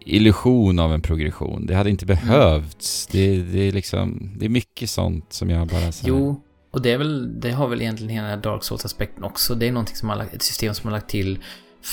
illusion 0.00 0.78
av 0.78 0.92
en 0.94 1.02
progression. 1.02 1.66
Det 1.66 1.74
hade 1.74 1.90
inte 1.90 2.06
behövts. 2.06 3.06
Det, 3.06 3.42
det 3.42 3.60
är 3.68 3.72
liksom, 3.72 4.30
det 4.36 4.44
är 4.44 4.48
mycket 4.48 4.90
sånt 4.90 5.32
som 5.32 5.50
jag 5.50 5.68
bara 5.68 5.92
så 5.92 6.04
Jo, 6.08 6.40
och 6.70 6.82
det 6.82 6.92
är 6.92 6.98
väl, 6.98 7.40
det 7.40 7.50
har 7.50 7.68
väl 7.68 7.80
egentligen 7.82 8.10
hela 8.14 8.26
den 8.28 8.36
här 8.36 8.42
Dark 8.42 8.64
Souls-aspekten 8.64 9.24
också. 9.24 9.54
Det 9.54 9.68
är 9.68 9.72
någonting 9.72 9.96
som 9.96 10.08
har 10.08 10.16
lagt, 10.16 10.34
ett 10.34 10.42
system 10.42 10.74
som 10.74 10.90
har 10.90 10.96
lagt 10.96 11.10
till, 11.10 11.38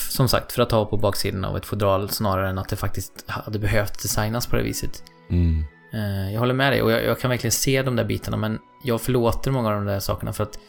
som 0.09 0.29
sagt, 0.29 0.51
för 0.51 0.61
att 0.61 0.71
ha 0.71 0.85
på 0.85 0.97
baksidan 0.97 1.45
av 1.45 1.57
ett 1.57 1.65
fodral 1.65 2.09
snarare 2.09 2.49
än 2.49 2.57
att 2.57 2.69
det 2.69 2.75
faktiskt 2.75 3.23
hade 3.27 3.59
behövt 3.59 4.01
designas 4.01 4.47
på 4.47 4.55
det 4.55 4.63
viset. 4.63 5.03
Mm, 5.29 5.63
Eh, 5.93 6.33
Jag 6.33 6.39
håller 6.39 6.53
med 6.53 6.73
dig 6.73 6.81
och 6.81 6.91
jag, 6.91 7.03
jag 7.05 7.19
kan 7.19 7.29
verkligen 7.29 7.51
se 7.51 7.81
de 7.83 7.95
där 7.95 8.05
bitarna 8.05 8.37
men 8.37 8.59
jag 8.83 9.01
förlåter 9.01 9.51
många 9.51 9.69
av 9.69 9.75
de 9.75 9.85
där 9.85 9.99
sakerna 9.99 10.33
för 10.33 10.43
att 10.43 10.59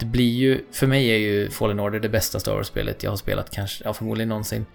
det 0.00 0.06
blir 0.06 0.30
ju, 0.30 0.64
för 0.72 0.86
mig 0.86 1.08
är 1.08 1.16
ju 1.16 1.50
Fallen 1.50 1.80
Order 1.80 2.00
det 2.00 2.08
bästa 2.08 2.40
Star 2.40 2.54
Wars-spelet 2.54 3.02
jag 3.02 3.10
har 3.10 3.16
spelat 3.16 3.50
kanske, 3.50 3.84
ja 3.84 3.94
förmodligen 3.94 4.28
någonsin. 4.28 4.66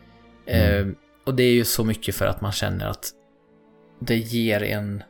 Mm. 0.47 0.89
Eh, 0.89 0.95
och 1.25 1.35
det 1.35 1.43
är 1.43 1.51
ju 1.51 1.65
så 1.65 1.83
mycket 1.83 2.15
för 2.15 2.25
att 2.25 2.41
man 2.41 2.51
känner 2.51 2.87
att 2.87 3.11
det 3.99 4.15
ger 4.15 4.63
en 4.63 5.03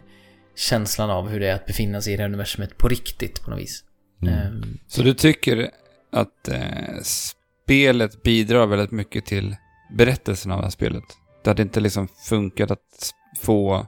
känslan 0.56 1.10
av 1.10 1.28
hur 1.28 1.40
det 1.40 1.48
är 1.48 1.54
att 1.54 1.66
befinna 1.66 2.00
sig 2.00 2.12
i 2.12 2.16
det 2.16 2.22
här 2.22 2.28
universumet 2.28 2.78
på 2.78 2.88
riktigt 2.88 3.42
på 3.42 3.50
något 3.50 3.60
vis. 3.60 3.84
mm. 4.22 4.34
Eh, 4.34 4.68
Så 4.86 5.02
du 5.02 5.14
tycker 5.14 5.70
att 6.12 6.48
eh, 6.48 7.00
spelet 7.02 8.22
bidrar 8.22 8.66
väldigt 8.66 8.90
mycket 8.90 9.26
till 9.26 9.56
berättelsen 9.96 10.52
av 10.52 10.58
det 10.58 10.64
här 10.64 10.70
spelet? 10.70 11.04
Det 11.44 11.50
hade 11.50 11.62
inte 11.62 11.80
liksom 11.80 12.08
funkat 12.08 12.70
att 12.70 13.12
få 13.40 13.86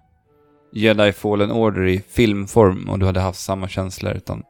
Jedi 0.73 1.13
Fallen 1.13 1.51
Order 1.51 1.87
i 1.87 2.01
filmform 2.01 2.89
och 2.89 2.99
du 2.99 3.07
hade 3.07 3.21
haft 3.21 3.41
samma 3.41 3.69
känslor 3.69 4.13
utan... 4.13 4.43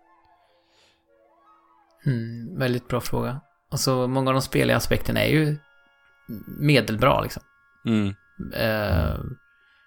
Mm, 2.06 2.59
väldigt 2.59 2.89
bra 2.89 3.01
fråga. 3.01 3.40
Alltså, 3.70 4.06
många 4.09 4.31
av 4.31 4.35
de 4.35 4.43
speliga 4.43 4.77
aspekterna 4.77 5.20
är 5.24 5.28
ju 5.31 5.56
medelbra 6.60 7.20
liksom. 7.20 7.43
Mm. 7.86 8.09
Eh, 8.55 9.20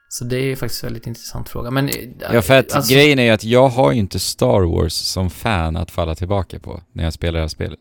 Så 0.10 0.26
det 0.26 0.38
är 0.38 0.44
ju 0.44 0.56
faktiskt 0.56 0.84
en 0.84 0.88
väldigt 0.88 1.08
intressant 1.08 1.50
fråga. 1.50 1.72
Men... 1.72 1.88
eh, 1.90 1.94
Ja, 2.34 2.42
för 2.42 2.60
att 2.60 2.74
alltså- 2.76 2.94
grejen 2.94 3.20
är 3.20 3.24
ju 3.24 3.30
att 3.30 3.44
jag 3.44 3.68
har 3.68 3.92
ju 3.92 4.00
inte 4.00 4.20
Star 4.20 4.62
Wars 4.62 4.94
som 4.94 5.30
fan 5.30 5.78
att 5.78 5.92
falla 5.92 6.16
tillbaka 6.16 6.60
på 6.60 6.82
när 6.94 7.04
jag 7.04 7.14
spelar 7.14 7.34
det 7.34 7.44
här 7.44 7.48
spelet. 7.48 7.80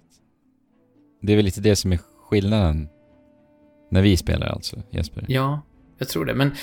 Det 1.22 1.32
är 1.32 1.36
väl 1.36 1.44
lite 1.44 1.60
det 1.60 1.76
som 1.76 1.92
är 1.92 1.98
skillnaden. 2.30 2.88
När 3.90 4.02
vi 4.02 4.16
spelar 4.16 4.46
alltså, 4.46 4.82
Jesper. 4.90 5.24
Ja, 5.28 5.60
jag 5.98 6.08
tror 6.08 6.24
det. 6.24 6.34
Men 6.34 6.54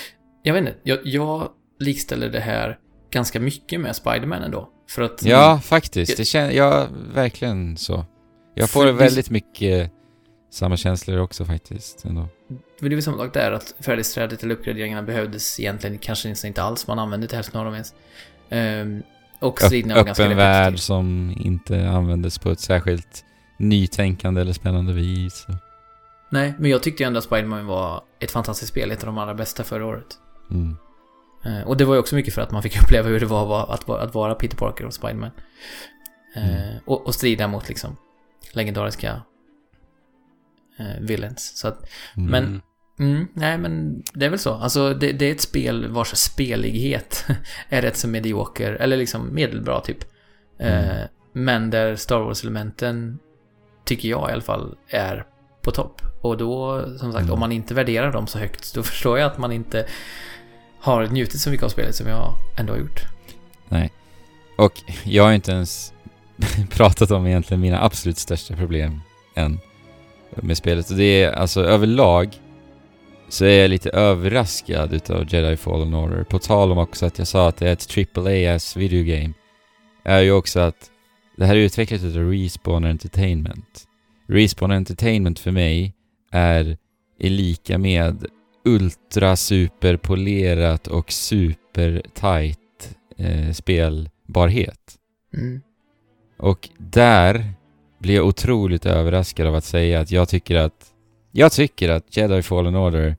jag 0.42 0.54
vet 0.54 0.60
inte, 0.60 0.74
jag, 0.82 0.98
jag 1.04 1.48
likställer 1.78 2.28
det 2.28 2.40
här 2.40 2.78
ganska 3.10 3.40
mycket 3.40 3.80
med 3.80 3.96
Spiderman 3.96 4.42
ändå. 4.42 4.68
För 4.90 5.02
att... 5.02 5.22
Ja, 5.22 5.60
faktiskt. 5.64 6.16
Det 6.16 6.24
känns, 6.24 6.54
ja, 6.54 6.88
verkligen 7.14 7.76
så. 7.76 8.04
Jag 8.54 8.70
får 8.70 8.86
väldigt 8.86 9.30
mycket 9.30 9.92
samma 10.50 10.76
känslor 10.76 11.18
också 11.18 11.44
faktiskt 11.44 12.04
ändå. 12.04 12.28
Det 12.80 12.86
är 12.86 12.90
väl 12.90 13.02
samma 13.02 13.16
sak 13.16 13.34
där, 13.34 13.52
att 13.52 13.74
färdigsträdet 13.80 14.42
eller 14.42 14.54
uppgraderingarna 14.54 15.02
behövdes 15.02 15.60
egentligen 15.60 15.98
kanske 15.98 16.46
inte 16.46 16.62
alls. 16.62 16.86
Man 16.86 16.98
använde 16.98 17.24
inte 17.24 17.36
hälften 17.36 17.60
av 17.60 17.64
dem 17.64 17.74
ens. 17.74 17.94
Ehm, 18.48 19.02
och 19.40 19.60
striderna 19.60 19.94
var 19.94 20.04
ganska 20.04 20.24
öppen 20.24 20.36
värld 20.36 20.78
som 20.78 21.36
inte 21.40 21.88
användes 21.88 22.38
på 22.38 22.50
ett 22.50 22.60
särskilt 22.60 23.24
nytänkande 23.58 24.40
eller 24.40 24.52
spännande 24.52 24.92
vis. 24.92 25.46
Nej, 26.30 26.54
men 26.58 26.70
jag 26.70 26.82
tyckte 26.82 27.02
ju 27.02 27.06
ändå 27.06 27.18
att 27.18 27.24
Spiderman 27.24 27.66
var 27.66 28.02
ett 28.20 28.30
fantastiskt 28.30 28.70
spel, 28.70 28.90
ett 28.90 29.02
av 29.02 29.06
de 29.06 29.18
allra 29.18 29.34
bästa 29.34 29.64
förra 29.64 29.86
året. 29.86 30.06
Mm. 30.50 30.76
Eh, 31.44 31.60
och 31.60 31.76
det 31.76 31.84
var 31.84 31.94
ju 31.94 32.00
också 32.00 32.14
mycket 32.14 32.34
för 32.34 32.42
att 32.42 32.50
man 32.50 32.62
fick 32.62 32.82
uppleva 32.82 33.08
hur 33.08 33.20
det 33.20 33.26
var 33.26 33.72
att 33.74 33.88
vara- 33.88 34.32
att, 34.32 34.38
Peter 34.38 34.56
Parker 34.56 34.84
och 34.86 34.94
Spiderman. 34.94 35.30
Eh, 36.36 36.60
Mm. 36.62 36.78
och, 36.86 37.06
och 37.06 37.14
strida 37.14 37.48
mot 37.48 37.68
liksom 37.68 37.96
legendariska 38.52 39.22
eh, 40.78 41.00
villains. 41.00 41.58
Så 41.58 41.68
att, 41.68 41.90
Mm. 42.16 42.30
Men- 42.30 42.62
mm, 42.98 43.28
nej 43.34 43.58
men 43.58 44.02
det 44.14 44.26
är 44.26 44.30
väl 44.30 44.38
så. 44.38 44.54
Alltså 44.54 44.94
det, 44.94 45.12
det 45.12 45.24
är 45.26 45.32
ett 45.32 45.40
spel 45.40 45.88
vars 45.88 46.08
spelighet 46.16 47.26
är 47.68 47.82
rätt 47.82 47.96
så 47.96 48.08
medioker, 48.08 48.72
eller 48.72 48.96
liksom 48.96 49.34
medelbra 49.34 49.80
typ. 49.80 49.98
Eh, 50.58 50.90
Mm. 50.90 51.08
men 51.32 51.70
där 51.70 51.96
Star 51.96 52.20
Wars-elementen, 52.20 53.18
tycker 53.84 54.08
jag 54.08 54.30
i 54.30 54.32
alla 54.32 54.42
fall, 54.42 54.76
är 54.88 55.26
på 55.62 55.70
topp. 55.70 56.02
Och 56.22 56.36
då, 56.36 56.82
som 56.98 57.12
sagt, 57.12 57.22
Mm. 57.22 57.32
om 57.34 57.40
man 57.40 57.52
inte 57.52 57.74
värderar 57.74 58.12
dem 58.12 58.26
så 58.26 58.38
högt, 58.38 58.74
då 58.74 58.82
förstår 58.90 59.18
jag 59.18 59.26
att 59.30 59.38
man 59.38 59.52
inte 59.52 59.86
har 60.80 61.06
njutit 61.06 61.40
så 61.40 61.50
mycket 61.50 61.64
av 61.64 61.68
spelet 61.68 61.94
som 61.94 62.06
jag 62.06 62.34
ändå 62.56 62.72
har 62.72 62.78
gjort. 62.78 63.04
Nej. 63.68 63.92
Och 64.56 64.82
jag 65.04 65.24
har 65.24 65.32
inte 65.32 65.52
ens 65.52 65.92
pratat 66.70 67.10
om 67.10 67.26
egentligen 67.26 67.60
mina 67.60 67.84
absolut 67.84 68.18
största 68.18 68.56
problem 68.56 69.00
än 69.34 69.58
med 70.36 70.56
spelet. 70.56 70.90
Och 70.90 70.96
det 70.96 71.22
är 71.22 71.32
alltså 71.32 71.64
överlag 71.64 72.40
så 73.28 73.44
är 73.44 73.60
jag 73.60 73.70
lite 73.70 73.90
överraskad 73.90 74.92
utav 74.92 75.34
Jedi 75.34 75.56
Fallen 75.56 75.94
Order. 75.94 76.24
På 76.24 76.38
tal 76.38 76.72
om 76.72 76.78
också 76.78 77.06
att 77.06 77.18
jag 77.18 77.26
sa 77.26 77.48
att 77.48 77.56
det 77.56 77.68
är 77.68 77.72
ett 77.72 78.16
AAA-ass 78.16 78.76
videogame. 78.76 79.32
Är 80.04 80.20
ju 80.20 80.32
också 80.32 80.60
att 80.60 80.90
det 81.36 81.46
här 81.46 81.56
är 81.56 81.60
utvecklat 81.60 82.02
utav 82.02 82.30
Respawn 82.30 82.84
Entertainment. 82.84 83.86
Respawn 84.28 84.70
Entertainment 84.70 85.38
för 85.38 85.50
mig 85.50 85.94
är, 86.30 86.76
är 87.18 87.30
lika 87.30 87.78
med 87.78 88.26
ultra 88.64 89.36
super 89.36 89.96
polerat 89.96 90.86
och 90.86 91.12
super 91.12 92.02
tight 92.14 92.96
eh, 93.16 93.52
spelbarhet. 93.52 94.96
Mm. 95.34 95.60
Och 96.38 96.68
där 96.78 97.52
blir 97.98 98.14
jag 98.14 98.26
otroligt 98.26 98.86
överraskad 98.86 99.46
av 99.46 99.54
att 99.54 99.64
säga 99.64 100.00
att 100.00 100.10
jag 100.10 100.28
tycker 100.28 100.56
att 100.56 100.92
jag 101.32 101.52
tycker 101.52 101.88
att 101.88 102.16
Jedi 102.16 102.42
Fallen 102.42 102.76
Order 102.76 103.16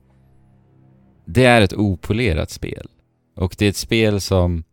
det 1.24 1.44
är 1.44 1.60
ett 1.60 1.72
opolerat 1.72 2.50
spel. 2.50 2.88
Och 3.36 3.54
det 3.58 3.64
är 3.64 3.68
ett 3.68 3.76
spel 3.76 4.20
som 4.20 4.64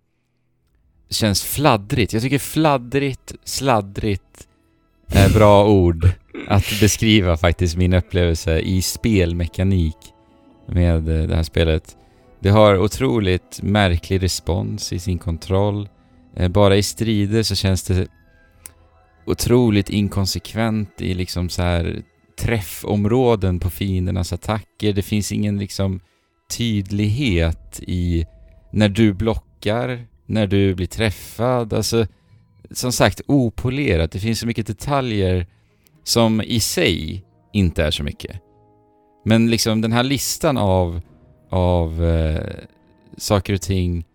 känns 1.09 1.43
fladdrigt. 1.43 2.13
Jag 2.13 2.21
tycker 2.21 2.39
fladdrigt, 2.39 3.35
sladdrigt 3.43 4.47
är 5.07 5.33
bra 5.33 5.67
ord 5.69 6.09
att 6.47 6.65
beskriva 6.81 7.37
faktiskt 7.37 7.77
min 7.77 7.93
upplevelse 7.93 8.59
i 8.59 8.81
spelmekanik 8.81 9.97
med 10.71 11.09
eh, 11.09 11.27
det 11.27 11.35
här 11.35 11.43
spelet. 11.43 11.97
Det 12.39 12.49
har 12.49 12.77
otroligt 12.77 13.59
märklig 13.63 14.23
respons 14.23 14.93
i 14.93 14.99
sin 14.99 15.17
kontroll. 15.17 15.89
Eh, 16.35 16.49
bara 16.49 16.75
i 16.75 16.83
strider 16.83 17.43
så 17.43 17.55
känns 17.55 17.83
det 17.83 18.07
otroligt 19.25 19.89
inkonsekvent 19.89 21.01
i 21.01 21.13
liksom 21.13 21.49
så 21.49 21.61
här 21.61 22.01
träffområden 22.39 23.59
på 23.59 23.69
fiendernas 23.69 24.33
attacker. 24.33 24.93
Det 24.93 25.01
finns 25.01 25.31
ingen 25.31 25.57
liksom 25.57 25.99
tydlighet 26.57 27.79
i 27.87 28.25
när 28.71 28.89
du 28.89 29.13
blockar, 29.13 30.05
när 30.25 30.47
du 30.47 30.75
blir 30.75 30.87
träffad. 30.87 31.73
Alltså, 31.73 32.05
som 32.71 32.91
sagt, 32.91 33.21
opolerat. 33.27 34.11
Det 34.11 34.19
finns 34.19 34.39
så 34.39 34.47
mycket 34.47 34.67
detaljer 34.67 35.47
som 36.03 36.41
i 36.41 36.59
sig 36.59 37.23
inte 37.53 37.83
är 37.83 37.91
så 37.91 38.03
mycket. 38.03 38.41
Men 39.23 39.49
liksom 39.49 39.81
den 39.81 39.91
här 39.91 40.03
listan 40.03 40.57
av, 40.57 41.01
av 41.49 42.03
eh, 42.03 42.53
saker 43.17 43.53
och 43.53 43.61
ting 43.61 44.05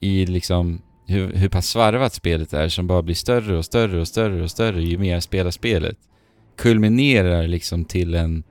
i 0.00 0.26
liksom 0.26 0.82
hur, 1.06 1.32
hur 1.32 1.48
pass 1.48 1.66
svarvat 1.66 2.14
spelet 2.14 2.52
är 2.52 2.68
som 2.68 2.86
bara 2.86 3.02
blir 3.02 3.14
större 3.14 3.58
och 3.58 3.64
större 3.64 4.00
och 4.00 4.08
större 4.08 4.42
och 4.42 4.50
större 4.50 4.82
ju 4.82 4.98
mer 4.98 5.12
jag 5.12 5.22
spelar 5.22 5.50
spelet. 5.50 5.96
Kulminerar 6.56 7.46
liksom 7.46 7.84
till 7.84 8.14
en, 8.14 8.44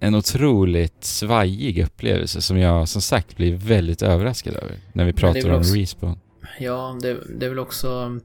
en 0.00 0.14
otroligt 0.14 1.04
svajig 1.04 1.84
upplevelse 1.84 2.40
som 2.40 2.58
jag 2.58 2.88
som 2.88 3.02
sagt 3.02 3.36
blir 3.36 3.56
väldigt 3.56 4.02
överraskad 4.02 4.56
över 4.56 4.78
när 4.92 5.04
vi 5.04 5.12
pratar 5.12 5.50
om 5.50 5.58
också- 5.58 5.74
respawn. 5.74 6.18
Ja, 6.60 6.98
det, 7.02 7.16
det 7.38 7.46
är 7.46 7.50
väl 7.50 7.58
också 7.58 8.20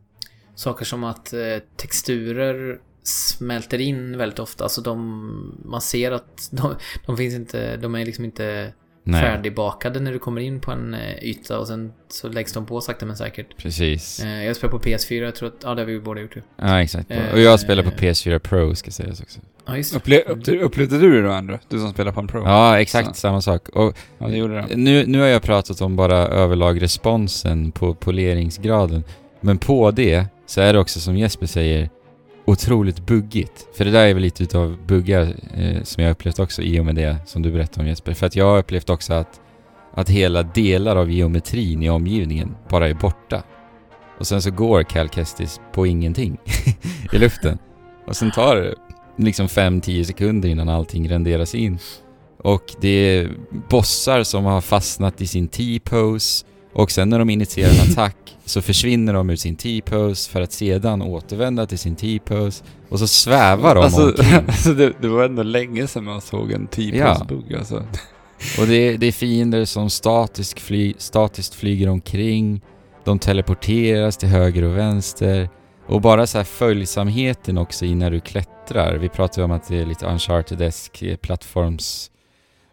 saker 0.55 0.85
som 0.85 1.03
att 1.03 1.34
eh, 1.34 1.39
texturer 1.77 2.80
smälter 3.03 3.81
in 3.81 4.17
väldigt 4.17 4.39
ofta. 4.39 4.63
Alltså 4.63 4.81
de, 4.81 5.57
man 5.65 5.81
ser 5.81 6.11
att 6.11 6.49
de, 6.51 6.75
de 7.05 7.17
finns 7.17 7.34
inte, 7.35 7.77
de 7.77 7.95
är 7.95 8.05
liksom 8.05 8.25
inte 8.25 8.73
Nej, 9.05 9.21
färdigbakade 9.21 9.99
när 9.99 10.11
du 10.11 10.19
kommer 10.19 10.41
in 10.41 10.59
på 10.59 10.71
en 10.71 10.93
eh, 10.93 11.23
yta 11.23 11.59
och 11.59 11.67
sen 11.67 11.93
så 12.09 12.30
läggs 12.30 12.53
de 12.53 12.65
på 12.65 12.81
sakta 12.81 13.05
men 13.05 13.17
säkert. 13.17 13.57
precis. 13.57 14.19
Eh, 14.19 14.43
jag 14.45 14.55
spelar 14.55 14.71
på 14.71 14.80
PS4, 14.80 15.23
jag 15.23 15.35
tror 15.35 15.47
att, 15.49 15.55
ja 15.63 15.75
det 15.75 15.81
har 15.81 15.85
vi 15.88 15.99
båda 15.99 16.21
gjort 16.21 16.35
ju. 16.35 16.41
Ja, 16.57 16.81
exakt. 16.81 17.11
Eh, 17.11 17.34
Och 17.34 17.39
jag 17.39 17.59
spelar 17.59 17.84
på 17.84 17.89
PS4 17.89 18.39
Pro 18.39 18.75
ska 18.75 18.91
sägas 18.91 19.21
också. 19.21 19.39
Ja, 19.65 19.77
just 19.77 19.95
upple 19.95 20.21
upplevde 20.61 20.99
du 20.99 21.21
det 21.21 21.27
då, 21.27 21.31
Andrew? 21.34 21.65
Du 21.69 21.80
som 21.80 21.91
spelar 21.93 22.11
på 22.11 22.19
en 22.19 22.27
Pro? 22.27 22.43
Ja, 22.45 22.80
exakt 22.80 23.07
Så. 23.07 23.13
samma 23.13 23.41
sak. 23.41 23.69
Och 23.69 23.97
Ja, 24.17 24.27
det 24.27 24.38
gjorde 24.38 24.53
det. 24.69 24.75
Nu, 24.75 25.05
nu 25.05 25.19
har 25.19 25.27
jag 25.27 25.41
pratat 25.41 25.81
om 25.81 25.95
bara 25.95 26.17
överlag 26.17 26.81
responsen 26.81 27.71
på 27.71 27.93
poleringsgraden. 27.93 29.03
Men 29.41 29.57
på 29.57 29.91
det 29.91 30.25
så 30.45 30.61
är 30.61 30.73
det 30.73 30.80
också 30.80 30.99
som 30.99 31.17
Jesper 31.17 31.45
säger 31.45 31.89
otroligt 32.45 33.06
buggigt. 33.06 33.68
För 33.78 33.86
det 33.86 33.91
där 33.91 34.07
är 34.07 34.14
väl 34.14 34.24
lite 34.24 34.44
utav 34.44 34.78
buggar 34.88 35.36
eh, 35.53 35.84
som 35.84 36.03
jag 36.03 36.11
upplevt 36.11 36.40
också 36.40 36.61
i 36.61 36.80
och 36.80 36.86
med 36.86 36.95
det 36.95 37.18
som 37.26 37.41
du 37.41 37.52
berättade 37.52 37.82
om 37.82 37.88
Jesper. 37.88 38.14
För 38.14 38.26
att 38.26 38.36
jag 38.36 38.45
har 38.45 38.57
upplevt 38.57 38.90
också 38.90 39.14
att, 39.14 39.41
att 39.94 40.10
hela 40.10 40.44
delar 40.44 40.95
av 40.95 41.11
geometrin 41.11 41.84
i 41.84 41.90
omgivningen 41.90 42.56
bara 42.70 42.90
är 42.90 42.94
borta. 42.94 43.44
Och 44.20 44.28
sen 44.28 44.41
så 44.41 44.52
går 44.52 44.84
Cal 44.84 45.10
Kestis 45.10 45.61
på 45.74 45.88
ingenting 45.88 46.38
i 47.14 47.18
luften. 47.18 47.57
Och 48.07 48.15
sen 48.15 48.32
tar 48.32 48.56
det 48.56 48.76
liksom 49.18 49.48
5-10 49.48 50.03
sekunder 50.03 50.49
innan 50.49 50.70
allting 50.70 51.10
renderas 51.10 51.56
in. 51.56 51.80
Och 52.38 52.64
det 52.82 52.88
är 52.90 53.32
bossar 53.70 54.24
som 54.24 54.45
har 54.45 54.61
fastnat 54.61 55.22
i 55.22 55.28
sin 55.28 55.48
T-pose 55.48 56.45
och 56.74 56.91
sen 56.91 57.10
när 57.10 57.20
de 57.20 57.30
initierar 57.30 57.72
en 57.72 57.91
attack 57.91 58.16
så 58.45 58.62
försvinner 58.62 59.14
de 59.14 59.30
ur 59.30 59.36
sin 59.36 59.56
T-pose 59.56 60.30
för 60.32 60.41
att 60.41 60.52
sedan 60.52 61.02
återvända 61.02 61.66
till 61.66 61.80
sin 61.80 61.95
T-pose 61.95 62.64
och 62.90 63.00
så 63.00 63.08
svävar 63.08 63.76
de 63.76 63.84
Alltså, 63.84 64.02
omkring. 64.06 64.44
alltså 64.48 64.74
det, 64.74 64.94
det 65.02 65.08
var 65.08 65.24
ändå 65.24 65.44
länge 65.44 65.88
sedan 65.88 66.04
man 66.04 66.22
såg 66.22 66.52
en 66.52 66.62
Ja. 66.62 66.68
T-pose-bugg 66.76 67.56
alltså. 67.56 67.76
Och 68.60 68.68
det 68.68 68.76
är, 68.76 68.98
det 68.98 69.08
är 69.08 69.12
fiender 69.12 69.66
som 69.66 69.90
statiskt, 69.90 70.60
fly, 70.60 70.94
statiskt 70.98 71.56
flyger 71.56 71.90
omkring, 71.90 72.62
de 73.04 73.20
teleporteras 73.20 74.18
till 74.18 74.30
höger 74.30 74.64
och 74.64 74.78
vänster 74.78 75.50
och 75.88 76.02
bara 76.02 76.28
så 76.28 76.38
här 76.38 76.45
följsamheten 76.45 77.58
också 77.58 77.86
i 77.86 77.95
när 77.95 78.12
du 78.12 78.20
klättrar. 78.20 78.98
Vi 78.98 79.10
pratade 79.10 79.45
om 79.45 79.52
att 79.52 79.68
det 79.68 79.78
är 79.80 79.86
lite 79.86 80.06
uncharted-esk 80.06 81.04
eh, 81.04 81.16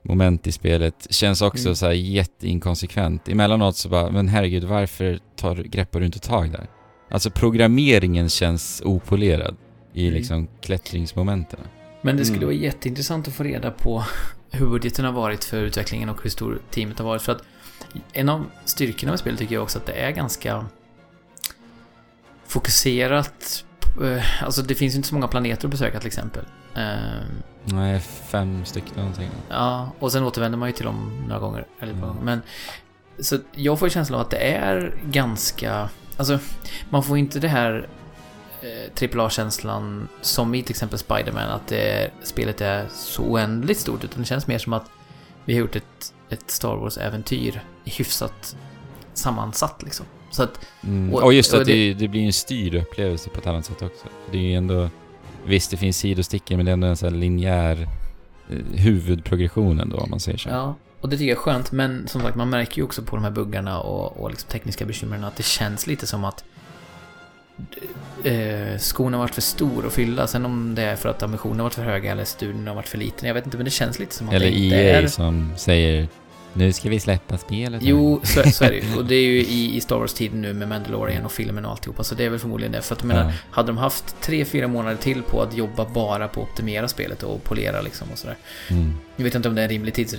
plattformsmoment 0.03 0.47
i 0.47 0.53
spelet. 0.53 1.07
Känns 1.11 1.43
också 1.43 1.69
Mm. 1.69 1.77
så 1.77 1.87
här 1.87 1.93
jätteinkonsekvent. 1.93 3.29
Emellanåt 3.29 3.77
så 3.77 3.89
bara, 3.89 4.11
men 4.11 4.29
herregud 4.29 4.65
varför 4.65 5.19
tar, 5.37 5.57
greppar 5.57 6.01
du 6.01 6.07
inte 6.07 6.19
tag 6.19 6.51
där? 6.53 6.67
Alltså 7.11 7.31
programmeringen 7.31 8.29
känns 8.29 8.83
opolerad 8.85 9.57
i 9.95 10.03
Mm. 10.09 10.15
liksom 10.15 10.49
klättringsmomenten. 10.61 11.61
Men 12.03 12.17
det 12.17 12.25
skulle 12.25 12.39
Mm. 12.45 12.49
vara 12.49 12.57
jätteintressant 12.65 13.29
att 13.29 13.35
få 13.35 13.43
reda 13.43 13.71
på 13.71 14.05
hur 14.51 14.67
budgeten 14.67 15.05
har 15.05 15.13
varit 15.13 15.45
för 15.45 15.63
utvecklingen 15.63 16.09
och 16.09 16.23
hur 16.23 16.31
stor 16.31 16.61
teamet 16.71 16.99
har 16.99 17.07
varit. 17.07 17.23
För 17.23 17.33
att 17.33 17.43
en 18.13 18.29
av 18.29 18.45
styrkorna 18.65 19.13
med 19.13 19.19
spelet 19.19 19.39
tycker 19.39 19.55
jag 19.55 19.63
också 19.63 19.79
att 19.79 19.87
det 19.87 19.93
är 19.93 20.11
ganska 20.11 20.67
fokuserat. 22.47 23.65
eh, 24.03 24.45
Alltså 24.45 24.63
det 24.63 24.75
finns 24.75 24.95
ju 24.95 24.97
inte 24.97 25.09
så 25.09 25.15
många 25.15 25.29
planeter 25.29 25.67
att 25.67 25.71
besöka 25.71 25.99
till 25.99 26.07
exempel. 26.07 26.45
Nej, 27.65 28.01
fem 28.01 28.65
stycken 28.65 28.93
någonting. 28.97 29.28
Ja, 29.49 29.91
och 29.99 30.12
sen 30.12 30.24
återvänder 30.24 30.59
man 30.59 30.69
ju 30.69 30.73
till 30.73 30.85
dem 30.85 31.24
några 31.28 31.41
gånger. 31.41 31.66
Eller 31.81 31.93
Mm. 31.93 32.07
gånger. 32.09 32.23
Men, 32.23 32.43
så 33.19 33.39
jag 33.55 33.78
får 33.78 33.89
känslan 33.89 34.20
av 34.20 34.24
att 34.27 34.31
det 34.31 34.37
är 34.55 34.95
ganska... 35.05 35.89
Alltså, 36.16 36.39
man 36.91 37.03
får 37.03 37.19
inte 37.19 37.39
det 37.41 37.49
här 37.49 37.89
eh, 38.62 39.19
AAA-känslan 39.19 40.09
som 40.20 40.55
i 40.55 40.62
till 40.62 40.70
exempel 40.73 40.99
Spider-Man, 40.99 41.51
att 41.51 41.66
det, 41.69 42.11
spelet 42.23 42.61
är 42.61 42.87
så 42.95 43.23
oändligt 43.23 43.78
stort, 43.81 44.05
utan 44.05 44.19
det 44.20 44.24
känns 44.27 44.47
mer 44.47 44.59
som 44.59 44.73
att 44.73 44.91
vi 45.45 45.53
har 45.55 45.61
gjort 45.61 45.77
ett, 45.77 46.15
ett 46.28 46.51
Star 46.51 46.77
Wars-äventyr 46.77 47.61
hyfsat 47.85 48.57
sammansatt 49.15 49.82
liksom. 49.82 50.07
Så 50.31 50.43
att, 50.43 50.66
Mm. 50.85 51.15
Och- 51.15 51.23
Och, 51.23 51.32
just 51.35 51.55
och 51.55 51.61
att 51.61 51.66
det- 51.66 51.95
det, 51.95 52.09
blir 52.09 52.27
en 52.27 52.32
styrd 52.32 52.74
upplevelse 52.74 53.31
på 53.31 53.39
ett 53.41 53.47
annat 53.47 53.65
sätt 53.65 53.82
också. 53.82 54.07
Det 54.31 54.39
är 54.39 54.43
ju 54.43 54.55
ändå... 54.55 54.89
Visst, 55.51 55.71
det 55.71 55.77
finns 55.77 55.97
sidostickor, 55.97 56.57
men 56.57 56.67
det 56.67 56.71
är 56.71 56.73
ändå 56.73 56.87
en 56.87 56.97
sån 56.97 57.13
här 57.13 57.17
linjär 57.21 57.89
eh, 58.51 58.57
huvudprogression 58.81 59.81
ändå, 59.81 59.97
om 59.97 60.11
man 60.11 60.21
säger 60.21 60.39
så. 60.39 60.49
ja, 60.49 60.75
och 61.01 61.09
det 61.09 61.17
tycker 61.17 61.29
jag 61.29 61.37
är 61.37 61.43
skönt, 61.43 61.73
men 61.73 62.09
som 62.09 62.21
sagt, 62.21 62.37
man 62.37 62.51
märker 62.51 62.77
ju 62.77 62.83
också 62.83 63.03
på 63.03 63.17
de 63.17 63.25
här 63.25 63.31
buggarna 63.31 63.81
och, 63.81 64.21
och 64.23 64.31
liksom 64.31 64.49
tekniska 64.49 64.85
bekymren 64.85 65.25
att 65.25 65.37
det 65.37 65.43
känns 65.43 65.87
lite 65.87 66.07
som 66.07 66.25
att 66.25 66.45
eh, 68.25 68.79
skon 68.79 69.13
har 69.13 69.21
varit 69.21 69.35
för 69.35 69.41
stor 69.41 69.87
att 69.87 69.93
fylla. 69.93 70.27
Sen 70.27 70.45
om 70.45 70.75
det 70.75 70.83
är 70.83 70.97
för 70.97 71.09
att 71.09 71.23
ambitionen 71.23 71.59
har 71.59 71.65
varit 71.65 71.75
för 71.75 71.83
höga 71.83 72.13
eller 72.13 72.25
studien 72.25 72.67
har 72.67 72.75
varit 72.75 72.89
för 72.89 72.99
liten, 72.99 73.29
jag 73.29 73.35
vet 73.35 73.45
inte, 73.45 73.57
men 73.57 73.65
det 73.65 73.71
känns 73.71 73.99
lite 73.99 74.15
som 74.15 74.29
att 74.29 74.35
Eller 74.35 74.47
det 74.47 74.53
inte 74.53 74.77
EA 74.77 75.01
är... 75.01 75.07
som 75.07 75.53
säger 75.57 76.09
nu 76.53 76.73
ska 76.73 76.89
vi 76.89 77.01
släppa 77.01 77.39
spelet. 77.39 77.83
här." 77.83 77.89
Jo, 77.89 78.21
så, 78.25 78.51
så 78.51 78.65
är 78.65 78.71
det 78.71 78.77
ju. 78.77 78.95
Och 78.99 79.05
det 79.05 79.15
är 79.15 79.23
ju 79.25 79.39
i, 79.41 79.77
i 79.77 79.81
Star 79.81 79.97
Wars-tiden 79.97 80.43
nu 80.43 80.53
med 80.53 80.69
Mandalorian 80.69 81.25
och 81.25 81.33
filmen 81.33 81.65
och 81.65 81.71
alltihopa, 81.71 82.05
så 82.05 82.15
det 82.15 82.25
är 82.25 82.31
väl 82.31 82.39
förmodligen 82.39 82.73
det. 82.73 82.83
För 82.83 82.95
att 82.95 83.01
jag 83.01 83.09
menar, 83.09 83.25
Ja. 83.25 83.33
hade 83.51 83.67
de 83.69 83.79
haft 83.79 84.21
tre 84.21 84.45
fyra 84.45 84.69
månader 84.69 84.97
till 84.97 85.23
på 85.23 85.43
att 85.43 85.57
jobba 85.57 85.85
bara 85.85 86.29
på 86.29 86.43
att 86.43 86.49
optimera 86.49 86.89
spelet 86.89 87.23
och 87.23 87.45
polera 87.45 87.81
liksom 87.81 88.09
och 88.13 88.19
sådär. 88.19 88.37
Mm. 88.71 88.93
Jag 89.17 89.25
vet 89.25 89.35
inte 89.35 89.49
om 89.49 89.55
det 89.55 89.61
är 89.61 89.65
en 89.65 89.71
rimlig 89.71 89.95
tids, 89.95 90.15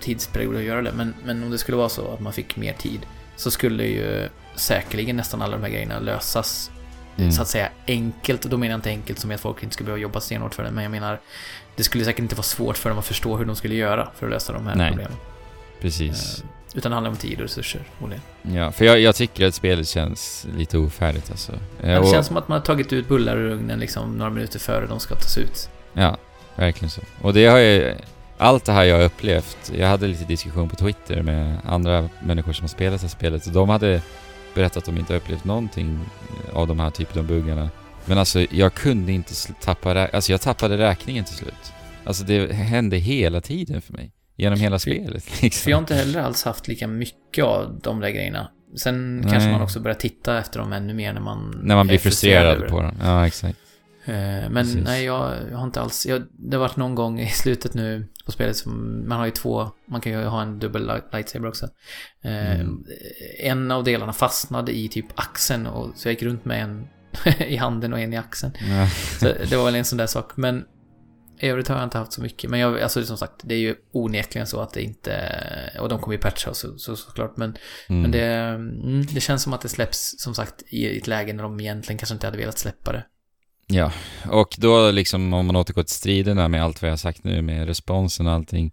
tidsperiod 0.00 0.56
att 0.56 0.62
göra 0.62 0.82
det, 0.82 0.92
men, 0.92 1.14
men 1.24 1.42
om 1.42 1.50
det 1.50 1.58
skulle 1.58 1.76
vara 1.76 1.88
så 1.88 2.12
att 2.12 2.20
man 2.20 2.32
fick 2.32 2.56
mer 2.56 2.72
tid 2.72 3.00
så 3.36 3.50
skulle 3.50 3.84
ju 3.84 4.28
säkerligen 4.56 5.16
nästan 5.16 5.42
alla 5.42 5.56
de 5.56 5.62
här 5.62 5.70
grejerna 5.70 5.98
lösas 5.98 6.70
Mm. 7.16 7.32
så 7.32 7.42
att 7.42 7.48
säga 7.48 7.68
enkelt. 7.86 8.44
Och 8.44 8.50
då 8.50 8.56
menar 8.56 8.70
jag 8.72 8.78
inte 8.78 8.88
enkelt 8.88 9.18
som 9.18 9.30
att 9.30 9.40
folk 9.40 9.62
inte 9.62 9.72
skulle 9.74 9.84
behöva 9.86 10.02
jobba 10.02 10.20
stenhårt 10.20 10.54
för 10.54 10.62
det, 10.64 10.70
men 10.70 10.82
jag 10.84 10.90
menar 10.90 11.20
det 11.76 11.82
skulle 11.82 12.04
säkert 12.04 12.18
inte 12.18 12.34
vara 12.34 12.42
svårt 12.42 12.76
för 12.76 12.90
dem 12.90 12.98
att 12.98 13.06
förstå 13.06 13.36
hur 13.36 13.44
de 13.44 13.56
skulle 13.56 13.74
göra 13.74 14.08
för 14.16 14.26
att 14.26 14.32
lösa 14.32 14.52
de 14.52 14.66
här 14.66 14.74
Nej. 14.74 14.88
problemen. 14.88 15.12
Precis. 15.84 16.38
Eh, 16.38 16.76
Utan 16.78 16.90
det 16.90 16.96
handlar 16.96 17.10
om 17.10 17.16
tid 17.16 17.34
och 17.34 17.42
resurser, 17.42 17.80
förmodligen. 17.96 18.22
Ja, 18.42 18.72
för 18.72 18.84
jag, 18.84 19.00
jag 19.00 19.14
tycker 19.14 19.46
att 19.46 19.54
spelet 19.54 19.88
känns 19.88 20.46
lite 20.56 20.78
ofärdigt 20.78 21.30
alltså. 21.30 21.52
Eh, 21.52 21.58
det 21.80 21.98
och- 21.98 22.10
känns 22.10 22.26
som 22.26 22.36
att 22.36 22.48
man 22.48 22.58
har 22.58 22.64
tagit 22.64 22.92
ut 22.92 23.08
bullar 23.08 23.36
ur 23.36 23.50
ugnen 23.50 23.80
liksom 23.80 24.18
några 24.18 24.30
minuter 24.30 24.58
före 24.58 24.86
de 24.86 25.00
ska 25.00 25.14
tas 25.14 25.38
ut. 25.38 25.68
Ja, 25.92 26.16
verkligen 26.56 26.90
så. 26.90 27.00
Och 27.20 27.34
det 27.34 27.46
har 27.46 27.58
ju... 27.58 27.94
Allt 28.38 28.64
det 28.64 28.72
här 28.72 28.84
jag 28.84 28.96
har 28.96 29.04
upplevt, 29.04 29.72
jag 29.78 29.88
hade 29.88 30.06
lite 30.06 30.24
diskussion 30.24 30.68
på 30.68 30.76
Twitter 30.76 31.22
med 31.22 31.58
andra 31.64 32.08
människor 32.22 32.52
som 32.52 32.62
har 32.64 32.68
spelat 32.68 33.00
det 33.00 33.04
här 33.04 33.10
spelet 33.10 33.46
och 33.46 33.52
de 33.52 33.68
hade 33.68 34.02
berättat 34.54 34.76
att 34.76 34.84
de 34.84 34.98
inte 34.98 35.12
har 35.12 35.18
upplevt 35.20 35.44
någonting 35.44 36.00
av 36.52 36.66
de 36.66 36.80
här 36.80 36.90
typen 36.90 37.18
av 37.18 37.26
buggarna. 37.26 37.70
Men 38.04 38.18
alltså, 38.18 38.40
jag 38.50 38.74
kunde 38.74 39.12
inte 39.12 39.34
tappa 39.60 40.08
Alltså 40.08 40.32
jag 40.32 40.40
tappade 40.40 40.78
räkningen 40.78 41.24
till 41.24 41.36
slut. 41.36 41.72
Alltså 42.04 42.24
det 42.24 42.52
hände 42.52 42.96
hela 42.96 43.40
tiden 43.40 43.82
för 43.82 43.92
mig. 43.92 44.10
Genom 44.36 44.60
hela 44.60 44.74
För- 44.74 44.78
spelet 44.80 45.24
För 45.24 45.42
liksom. 45.42 45.70
jag 45.70 45.76
har 45.76 45.82
inte 45.82 45.94
heller 45.94 46.20
alls 46.20 46.44
haft 46.44 46.68
lika 46.68 46.86
mycket 46.86 47.44
av 47.44 47.80
de 47.82 48.00
där 48.00 48.10
grejerna. 48.10 48.50
Sen 48.76 49.16
Nej. 49.16 49.30
kanske 49.32 49.50
man 49.50 49.62
också 49.62 49.80
börjar 49.80 49.94
titta 49.96 50.38
efter 50.38 50.58
dem 50.60 50.72
ännu 50.72 50.94
mer 50.94 51.12
när 51.12 51.20
man 51.20 51.60
När 51.62 51.76
man 51.76 51.86
blir 51.86 51.98
frustrerad 51.98 52.58
frustrerad 52.58 52.70
på 52.70 52.82
dem. 52.82 52.94
Ja, 53.02 53.26
exakt. 53.26 53.58
Eh, 54.06 54.14
Men 54.14 54.54
Precis. 54.54 54.84
nej, 54.84 55.04
jag, 55.04 55.32
jag 55.50 55.56
har 55.58 55.64
inte 55.64 55.80
alls... 55.80 56.06
Jag, 56.06 56.22
det 56.38 56.56
har 56.56 56.60
varit 56.60 56.76
någon 56.76 56.94
gång 56.94 57.20
i 57.20 57.28
slutet 57.28 57.74
nu 57.74 58.06
på 58.26 58.32
spelet 58.32 58.56
som... 58.56 59.04
Man 59.08 59.18
har 59.18 59.24
ju 59.26 59.30
två... 59.32 59.70
Man 59.88 60.00
kan 60.00 60.12
ju 60.12 60.24
ha 60.24 60.42
en 60.42 60.58
dubbel 60.58 60.86
light- 60.90 61.12
lightsaber 61.12 61.48
också. 61.48 61.68
Eh, 62.24 62.60
Mm. 62.60 62.84
En 63.38 63.70
av 63.70 63.84
delarna 63.84 64.12
fastnade 64.12 64.76
i 64.76 64.88
typ 64.88 65.06
axeln 65.14 65.66
och 65.66 65.90
så 65.96 66.08
jag 66.08 66.12
gick 66.12 66.22
runt 66.22 66.44
med 66.44 66.62
en 66.62 66.86
i 67.48 67.56
handen 67.56 67.92
och 67.92 68.00
en 68.00 68.12
i 68.12 68.16
axeln. 68.16 68.52
Ja. 68.70 68.88
Så 69.20 69.24
det 69.50 69.56
var 69.56 69.64
väl 69.64 69.74
en 69.74 69.84
sån 69.84 69.98
där 69.98 70.06
sak. 70.06 70.36
Men 70.36 70.64
i 71.40 71.48
övrigt 71.48 71.68
har 71.68 71.76
jag 71.76 71.84
inte 71.84 71.98
haft 71.98 72.12
så 72.12 72.22
mycket. 72.22 72.50
Men 72.50 72.60
jag, 72.60 72.80
alltså 72.80 73.04
som 73.04 73.16
sagt, 73.16 73.32
det 73.42 73.54
är 73.54 73.58
ju 73.58 73.74
onekligen 73.92 74.46
så 74.46 74.60
att 74.60 74.72
det 74.72 74.82
inte... 74.82 75.30
Och 75.80 75.88
de 75.88 75.98
kommer 75.98 76.16
ju 76.16 76.20
patcha 76.20 76.54
så, 76.54 76.78
så, 76.78 76.96
såklart. 76.96 77.36
Men, 77.36 77.56
Mm. 77.88 78.02
men 78.02 78.10
det, 78.10 78.24
mm, 78.24 79.06
det 79.06 79.20
känns 79.20 79.42
som 79.42 79.52
att 79.52 79.60
det 79.60 79.68
släpps, 79.68 80.14
som 80.18 80.34
sagt, 80.34 80.62
i 80.66 80.98
ett 80.98 81.06
läge 81.06 81.32
när 81.32 81.42
de 81.42 81.60
egentligen 81.60 81.98
kanske 81.98 82.14
inte 82.14 82.26
hade 82.26 82.38
velat 82.38 82.58
släppa 82.58 82.92
det. 82.92 83.04
Ja, 83.66 83.92
och 84.30 84.54
då 84.58 84.90
liksom 84.90 85.32
om 85.34 85.46
man 85.46 85.56
återgår 85.56 85.82
till 85.82 85.94
striderna 85.94 86.48
med 86.48 86.64
allt 86.64 86.82
vad 86.82 86.88
jag 86.88 86.92
har 86.92 86.96
sagt 86.96 87.24
nu 87.24 87.42
med 87.42 87.66
responsen 87.66 88.26
och 88.26 88.32
allting. 88.32 88.72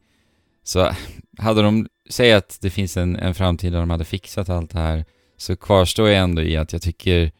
Så 0.63 0.91
hade 1.37 1.61
de, 1.61 1.87
säg 2.09 2.33
att 2.33 2.57
det 2.61 2.69
finns 2.69 2.97
en, 2.97 3.15
en 3.15 3.35
framtid 3.35 3.73
där 3.73 3.79
de 3.79 3.89
hade 3.89 4.05
fixat 4.05 4.49
allt 4.49 4.71
det 4.71 4.79
här, 4.79 5.05
så 5.37 5.55
kvarstår 5.55 6.09
jag 6.09 6.17
ändå 6.23 6.41
i 6.41 6.57
att 6.57 6.73
jag 6.73 6.81
tycker 6.81 7.31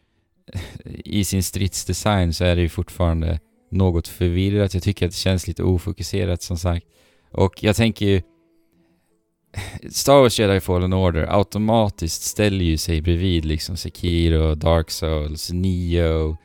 i 1.04 1.24
sin 1.24 1.42
stridsdesign 1.42 2.34
så 2.34 2.44
är 2.44 2.56
det 2.56 2.62
ju 2.62 2.68
fortfarande 2.68 3.40
något 3.72 4.08
förvirrat. 4.08 4.74
Jag 4.74 4.82
tycker 4.82 5.06
att 5.06 5.12
det 5.12 5.18
känns 5.18 5.46
lite 5.46 5.62
ofokuserat 5.62 6.42
som 6.42 6.56
sagt. 6.58 6.86
Och 7.30 7.62
jag 7.64 7.76
tänker 7.76 8.06
ju, 8.06 8.22
Star 9.90 10.20
Wars 10.20 10.40
Jedi 10.40 10.60
Fallen 10.60 10.92
Order 10.92 11.26
automatiskt 11.38 12.22
ställer 12.22 12.64
ju 12.64 12.78
sig 12.78 13.00
bredvid 13.00 13.44
liksom 13.44 13.76
Sekiro, 13.76 14.54
Dark 14.54 14.90
Souls, 14.90 15.52
Neo, 15.52 16.36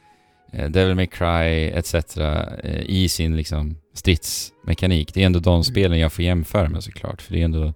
eh, 0.53 0.69
Devil 0.69 0.95
May 0.95 1.07
Cry 1.07 1.69
etc. 1.69 1.93
Eh, 2.17 2.81
i 2.85 3.09
sin 3.09 3.37
liksom 3.37 3.75
stridsmekanik. 3.93 5.13
Det 5.13 5.21
är 5.21 5.25
ändå 5.25 5.39
de 5.39 5.53
Mm. 5.53 5.63
spelen 5.63 5.99
jag 5.99 6.13
får 6.13 6.25
jämföra 6.25 6.69
med 6.69 6.83
såklart, 6.83 7.21
för 7.21 7.33
det 7.33 7.39
är 7.39 7.45
ändå 7.45 7.73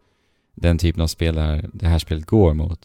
den 0.55 0.77
typen 0.77 1.01
av 1.01 1.07
spel 1.07 1.35
där 1.35 1.69
det 1.73 1.87
här 1.87 1.99
spelet 1.99 2.25
går 2.25 2.53
mot. 2.53 2.79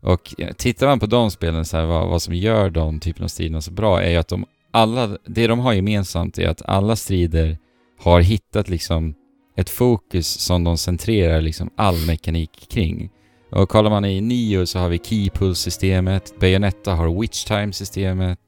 Och 0.00 0.34
tittar 0.56 0.86
man 0.86 1.00
på 1.00 1.06
de 1.06 1.30
spelen, 1.30 1.64
så 1.64 1.76
här, 1.76 1.84
vad, 1.84 2.08
vad 2.08 2.22
som 2.22 2.34
gör 2.34 2.70
de 2.70 3.00
typen 3.00 3.24
av 3.24 3.28
striderna 3.28 3.60
så 3.60 3.70
bra 3.70 4.02
är 4.02 4.10
ju 4.10 4.16
att 4.16 4.28
de 4.28 4.46
alla, 4.74 5.18
det 5.26 5.46
de 5.46 5.58
har 5.58 5.72
gemensamt 5.72 6.38
är 6.38 6.48
att 6.48 6.62
alla 6.64 6.96
strider 6.96 7.58
har 8.00 8.20
hittat 8.20 8.68
liksom 8.68 9.14
ett 9.56 9.70
fokus 9.70 10.26
som 10.26 10.64
de 10.64 10.78
centrerar 10.78 11.40
liksom 11.40 11.70
all 11.76 12.06
mekanik 12.06 12.68
kring. 12.70 13.10
Och 13.50 13.68
kollar 13.68 13.90
man 13.90 14.04
i 14.04 14.20
Nio 14.20 14.66
så 14.66 14.78
har 14.78 14.88
vi 14.88 14.98
Keypull-systemet, 14.98 16.40
Bayonetta 16.40 16.94
har 16.94 17.20
Witch 17.20 17.44
Time-systemet, 17.44 18.38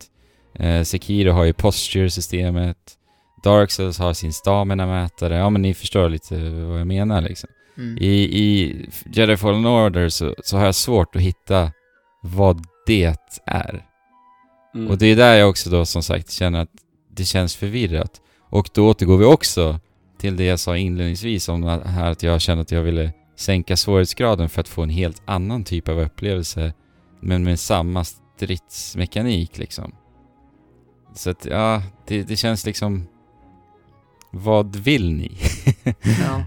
eh, 0.54 0.82
Sekiro 0.82 1.32
har 1.32 1.44
ju 1.44 1.52
Posture-systemet, 1.52 2.76
Dark 3.44 3.70
Souls 3.70 3.98
har 3.98 4.12
sin 4.12 4.32
stamina-mätare, 4.32 5.36
ja 5.36 5.50
men 5.50 5.62
ni 5.62 5.74
förstår 5.74 6.08
lite 6.08 6.50
vad 6.50 6.80
jag 6.80 6.86
menar 6.86 7.20
liksom. 7.20 7.50
Mm. 7.78 7.98
I, 8.00 8.12
i 8.22 8.76
Jedi 9.12 9.36
Fallen 9.36 9.66
Order 9.66 10.08
så, 10.08 10.34
så 10.44 10.56
har 10.56 10.64
jag 10.64 10.74
svårt 10.74 11.16
att 11.16 11.22
hitta 11.22 11.72
vad 12.22 12.64
det 12.86 13.16
är. 13.46 13.84
Mm. 14.76 14.90
Och 14.90 14.98
det 14.98 15.06
är 15.06 15.16
där 15.16 15.34
jag 15.34 15.48
också 15.50 15.70
då 15.70 15.86
som 15.86 16.02
sagt 16.02 16.30
känner 16.30 16.60
att 16.60 16.70
det 17.10 17.24
känns 17.24 17.56
förvirrat. 17.56 18.20
Och 18.48 18.68
då 18.74 18.88
återgår 18.88 19.16
vi 19.18 19.24
också 19.24 19.80
till 20.18 20.36
det 20.36 20.44
jag 20.44 20.60
sa 20.60 20.76
inledningsvis 20.76 21.48
om 21.48 21.64
att- 21.64 21.86
här 21.86 22.10
att 22.10 22.22
jag 22.22 22.40
kände 22.40 22.62
att 22.62 22.70
jag 22.70 22.82
ville 22.82 23.12
sänka 23.36 23.76
svårighetsgraden 23.76 24.48
för 24.48 24.60
att 24.60 24.68
få 24.68 24.82
en 24.82 24.90
helt 24.90 25.22
annan 25.24 25.64
typ 25.64 25.88
av 25.88 25.98
upplevelse 26.00 26.72
men 27.20 27.44
med 27.44 27.60
samma 27.60 28.04
stridsmekanik 28.04 29.58
liksom. 29.58 29.94
Så 31.14 31.30
att 31.30 31.44
ja, 31.44 31.82
det, 32.06 32.22
det 32.22 32.36
känns 32.36 32.66
liksom... 32.66 33.06
Vad 34.30 34.76
vill 34.76 35.12
ni? 35.12 35.32
Ja. 36.02 36.44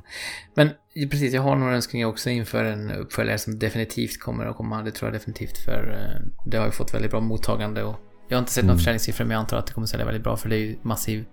Men 0.55 0.69
precis, 1.09 1.33
jag 1.33 1.41
har 1.41 1.55
några 1.55 1.75
önskningar 1.75 2.07
också 2.07 2.29
inför 2.29 2.65
en 2.65 2.91
uppföljare 2.91 3.37
som 3.37 3.59
definitivt 3.59 4.19
kommer 4.19 4.45
att 4.45 4.57
komma. 4.57 4.81
Det 4.81 4.91
tror 4.91 5.11
jag 5.11 5.19
definitivt 5.19 5.57
för 5.57 5.91
eh, 5.93 6.49
det 6.51 6.57
har 6.57 6.65
ju 6.65 6.71
fått 6.71 6.93
väldigt 6.93 7.11
bra 7.11 7.19
mottagande 7.19 7.83
och 7.83 7.95
jag 8.29 8.37
har 8.37 8.39
inte 8.39 8.51
sett 8.51 8.63
några 8.63 8.71
Mm. 8.73 8.77
försäljningssiffror 8.79 9.25
men 9.25 9.31
jag 9.35 9.39
antar 9.39 9.57
att 9.57 9.67
det 9.67 9.73
kommer 9.73 9.87
sälja 9.87 10.05
väldigt 10.05 10.23
bra 10.23 10.37
för 10.37 10.49
det 10.49 10.55
är 10.55 10.59
ju 10.59 10.75
massiv 10.81 11.25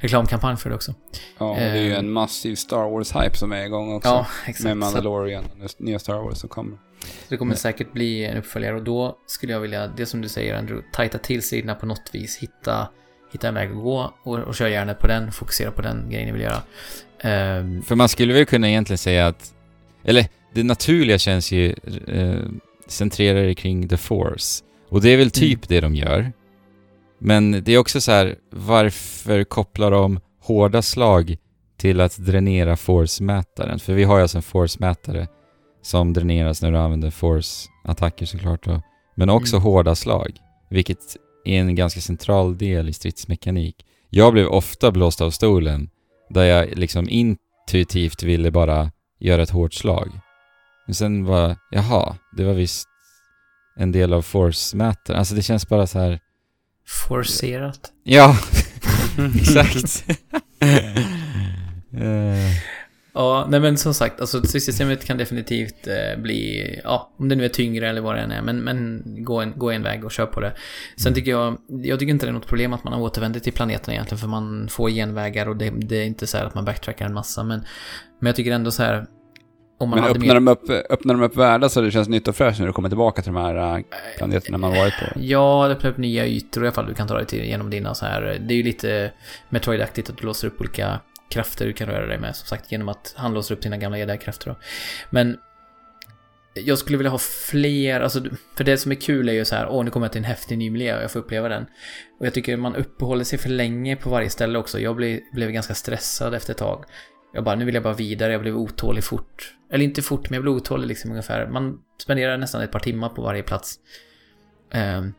reklamkampanj 0.00 0.56
för 0.56 0.70
det 0.70 0.76
också. 0.76 0.94
Ja, 1.38 1.54
det 1.58 1.64
är 1.64 1.76
ju 1.82 1.92
Eh. 1.92 1.98
en 1.98 2.10
massiv 2.10 2.54
Star 2.54 2.76
Wars-hype 2.90 3.34
som 3.34 3.52
är 3.52 3.64
igång 3.64 3.94
också. 3.94 4.08
Ja, 4.08 4.26
exakt. 4.46 4.64
med 4.64 4.72
Så 4.72 4.76
Mandalorian 4.78 5.44
och 5.64 5.70
nya 5.78 5.98
Star 5.98 6.14
Wars 6.14 6.38
som 6.38 6.48
kommer. 6.48 6.78
det 7.28 7.36
kommer 7.36 7.54
säkert 7.54 7.92
bli 7.92 8.24
en 8.24 8.36
uppföljare 8.36 8.74
och 8.76 8.82
då 8.84 9.16
skulle 9.26 9.52
jag 9.52 9.60
vilja, 9.60 9.86
det 9.86 10.06
som 10.06 10.20
du 10.20 10.28
säger 10.28 10.54
Andrew, 10.58 10.86
tajta 10.92 11.18
till 11.18 11.42
sidorna 11.42 11.74
på 11.74 11.86
något 11.86 12.10
vis, 12.12 12.38
hitta, 12.38 12.88
hitta 13.32 13.48
en 13.48 13.54
väg 13.54 13.70
att 13.70 13.76
gå 13.76 14.14
och, 14.24 14.38
och 14.38 14.54
köra 14.54 14.68
järnet 14.70 14.98
på 14.98 15.06
den, 15.06 15.32
fokusera 15.32 15.70
på 15.70 15.82
den 15.82 16.10
grejen 16.10 16.26
ni 16.26 16.32
vill 16.32 16.40
göra. 16.42 16.62
Ehm, 17.20 17.82
För 17.82 17.94
man 17.94 18.08
skulle 18.08 18.32
väl 18.34 18.46
kunna 18.46 18.68
egentligen 18.68 18.98
säga 18.98 19.26
att... 19.26 19.54
Eller 20.04 20.26
det 20.54 20.62
naturliga 20.62 21.18
känns 21.18 21.52
ju 21.52 21.74
eh, 22.06 22.38
centrerade 22.86 23.54
kring 23.54 23.88
The 23.88 23.96
Force. 23.96 24.64
Och 24.94 25.00
det 25.00 25.10
är 25.10 25.16
väl 25.16 25.30
typ 25.30 25.68
det 25.68 25.80
de 25.80 25.94
gör. 25.94 26.32
Men 27.18 27.50
det 27.64 27.72
är 27.72 27.78
också 27.78 28.00
så 28.00 28.12
här, 28.12 28.36
varför 28.50 29.44
kopplar 29.44 29.90
de 29.90 30.20
hårda 30.40 30.82
slag 30.82 31.36
till 31.76 32.00
att 32.00 32.16
dränera 32.16 32.76
Force-mätaren? 32.76 33.78
För 33.78 33.92
vi 33.92 34.04
har 34.04 34.16
ju 34.16 34.22
alltså 34.22 34.38
en 34.38 34.42
Force-mätare 34.42 35.28
som 35.82 36.12
dräneras 36.12 36.62
när 36.62 36.72
du 36.72 36.78
använder 36.78 37.10
Force-attacker 37.10 38.26
såklart 38.26 38.64
då. 38.64 38.82
Men 39.16 39.30
också 39.30 39.56
Mm. 39.56 39.62
hårda 39.64 39.94
slag, 39.94 40.32
vilket 40.70 40.98
är 41.44 41.60
en 41.60 41.74
ganska 41.74 42.00
central 42.00 42.58
del 42.58 42.88
i 42.88 42.92
stridsmekanik. 42.92 43.76
Jag 44.10 44.32
blev 44.32 44.46
ofta 44.46 44.90
blåst 44.90 45.20
av 45.20 45.30
stolen 45.30 45.90
där 46.30 46.44
jag 46.44 46.78
liksom 46.78 47.08
intuitivt 47.08 48.22
ville 48.22 48.50
bara 48.50 48.90
göra 49.20 49.42
ett 49.42 49.50
hårt 49.50 49.74
slag. 49.74 50.08
Men 50.86 50.94
sen 50.94 51.24
var, 51.24 51.56
jaha, 51.70 52.16
det 52.36 52.44
var 52.44 52.54
visst 52.54 52.88
en 53.76 53.92
del 53.92 54.12
av 54.12 54.22
force-mätaren. 54.22 55.18
Alltså 55.18 55.34
det 55.34 55.42
känns 55.42 55.68
bara 55.68 55.86
så 55.86 55.98
här. 55.98 56.20
forcerat. 56.86 57.92
ja, 58.04 58.36
exakt. 59.36 60.04
Eh, 61.96 62.50
Ja, 63.16 63.46
nej 63.50 63.60
men 63.60 63.76
som 63.76 63.94
sagt, 63.94 64.20
alltså 64.20 64.42
systemet 64.42 65.04
kan 65.04 65.18
definitivt 65.18 65.86
eh, 65.86 66.22
bli, 66.22 66.80
ja, 66.84 67.14
om 67.18 67.28
det 67.28 67.36
nu 67.36 67.44
är 67.44 67.48
tyngre 67.48 67.88
eller 67.88 68.00
vad 68.00 68.14
det 68.14 68.20
än 68.20 68.30
är, 68.30 68.42
men, 68.42 68.60
men 68.60 69.02
gå, 69.24 69.40
en, 69.40 69.52
gå 69.58 69.70
en 69.70 69.82
väg 69.82 70.04
och 70.04 70.12
kör 70.12 70.26
på 70.26 70.40
det. 70.40 70.52
Sen 70.96 71.14
tycker 71.14 71.30
jag, 71.30 71.58
jag 71.68 71.98
tycker 71.98 72.10
inte 72.10 72.26
det 72.26 72.30
är 72.30 72.32
något 72.32 72.46
problem 72.46 72.72
att 72.72 72.84
man 72.84 72.94
återvänder 72.94 73.40
till 73.40 73.52
planeten 73.52 73.94
egentligen, 73.94 74.18
för 74.18 74.28
man 74.28 74.68
får 74.68 74.90
genvägar 74.90 75.48
och 75.48 75.56
det, 75.56 75.70
det 75.70 75.96
är 75.96 76.04
inte 76.04 76.26
så 76.26 76.36
här 76.36 76.44
att 76.44 76.54
man 76.54 76.64
backtrackar 76.64 77.06
en 77.06 77.14
massa, 77.14 77.44
men, 77.44 77.64
men 78.20 78.26
jag 78.26 78.36
tycker 78.36 78.52
ändå 78.52 78.70
så 78.70 78.82
här, 78.82 79.06
om 79.78 79.88
man 79.88 79.98
Men 79.98 80.02
hade 80.08 80.18
öppnar, 80.18 80.26
mer... 80.26 80.34
de 80.34 80.48
upp, 80.48 80.90
öppnar 80.90 81.14
de 81.14 81.22
upp 81.22 81.36
världar 81.36 81.68
så 81.68 81.80
det 81.80 81.90
känns 81.90 82.08
nytt 82.08 82.28
och 82.28 82.36
fräscht 82.36 82.60
när 82.60 82.66
du 82.66 82.72
kommer 82.72 82.88
tillbaka 82.88 83.22
till 83.22 83.32
de 83.32 83.40
här 83.40 83.76
äh, 83.76 83.84
planeterna 84.18 84.58
man 84.58 84.70
varit 84.70 84.94
på? 84.98 85.20
Ja, 85.20 85.68
det 85.68 85.74
öppnar 85.74 85.90
upp 85.90 85.98
nya 85.98 86.26
ytor 86.26 86.64
i 86.64 86.66
alla 86.66 86.74
fall 86.74 86.86
du 86.86 86.94
kan 86.94 87.08
ta 87.08 87.14
dig 87.14 87.26
till 87.26 87.44
genom 87.44 87.70
dina 87.70 87.94
så 87.94 88.06
här. 88.06 88.22
Det 88.22 88.54
är 88.54 88.56
ju 88.56 88.62
lite 88.62 89.12
Metroid-aktigt 89.48 90.10
att 90.10 90.18
du 90.18 90.26
låser 90.26 90.48
upp 90.48 90.60
olika 90.60 91.00
krafter 91.30 91.66
du 91.66 91.72
kan 91.72 91.88
röra 91.88 92.06
dig 92.06 92.18
med, 92.18 92.36
som 92.36 92.46
sagt, 92.46 92.72
genom 92.72 92.88
att 92.88 93.14
han 93.16 93.34
låser 93.34 93.54
upp 93.54 93.62
dina 93.62 93.76
gamla 93.76 93.98
jedi-krafter 93.98 94.46
då. 94.50 94.56
Men 95.10 95.36
jag 96.54 96.78
skulle 96.78 96.98
vilja 96.98 97.10
ha 97.10 97.18
fler, 97.18 98.00
alltså, 98.00 98.24
för 98.56 98.64
det 98.64 98.78
som 98.78 98.92
är 98.92 98.96
kul 98.96 99.28
är 99.28 99.32
ju 99.32 99.44
så 99.44 99.54
här, 99.54 99.68
åh, 99.68 99.84
nu 99.84 99.90
kommer 99.90 100.06
jag 100.06 100.12
till 100.12 100.18
en 100.18 100.24
häftig 100.24 100.58
ny 100.58 100.70
miljö 100.70 100.96
och 100.96 101.02
jag 101.02 101.10
får 101.10 101.20
uppleva 101.20 101.48
den. 101.48 101.66
Och 102.20 102.26
jag 102.26 102.34
tycker 102.34 102.56
man 102.56 102.76
uppehåller 102.76 103.24
sig 103.24 103.38
för 103.38 103.48
länge 103.48 103.96
på 103.96 104.10
varje 104.10 104.30
ställe 104.30 104.58
också. 104.58 104.80
Jag 104.80 104.96
blev, 104.96 105.20
blev 105.32 105.50
ganska 105.50 105.74
stressad 105.74 106.34
efter 106.34 106.52
ett 106.52 106.58
tag. 106.58 106.84
Jag 107.34 107.44
bara, 107.44 107.54
nu 107.54 107.64
vill 107.64 107.74
jag 107.74 107.84
bara 107.84 107.94
vidare, 107.94 108.32
jag 108.32 108.40
blev 108.40 108.56
otålig 108.56 109.04
fort. 109.04 109.54
Eller 109.70 109.84
inte 109.84 110.02
fort, 110.02 110.30
men 110.30 110.34
jag 110.34 110.42
blev 110.42 110.54
otålig 110.54 110.86
liksom 110.86 111.10
ungefär. 111.10 111.46
Man 111.46 111.78
spenderar 112.02 112.38
nästan 112.38 112.62
ett 112.62 112.72
par 112.72 112.80
timmar 112.80 113.08
på 113.08 113.22
varje 113.22 113.42
plats. 113.42 113.78
Ehm, 114.70 115.12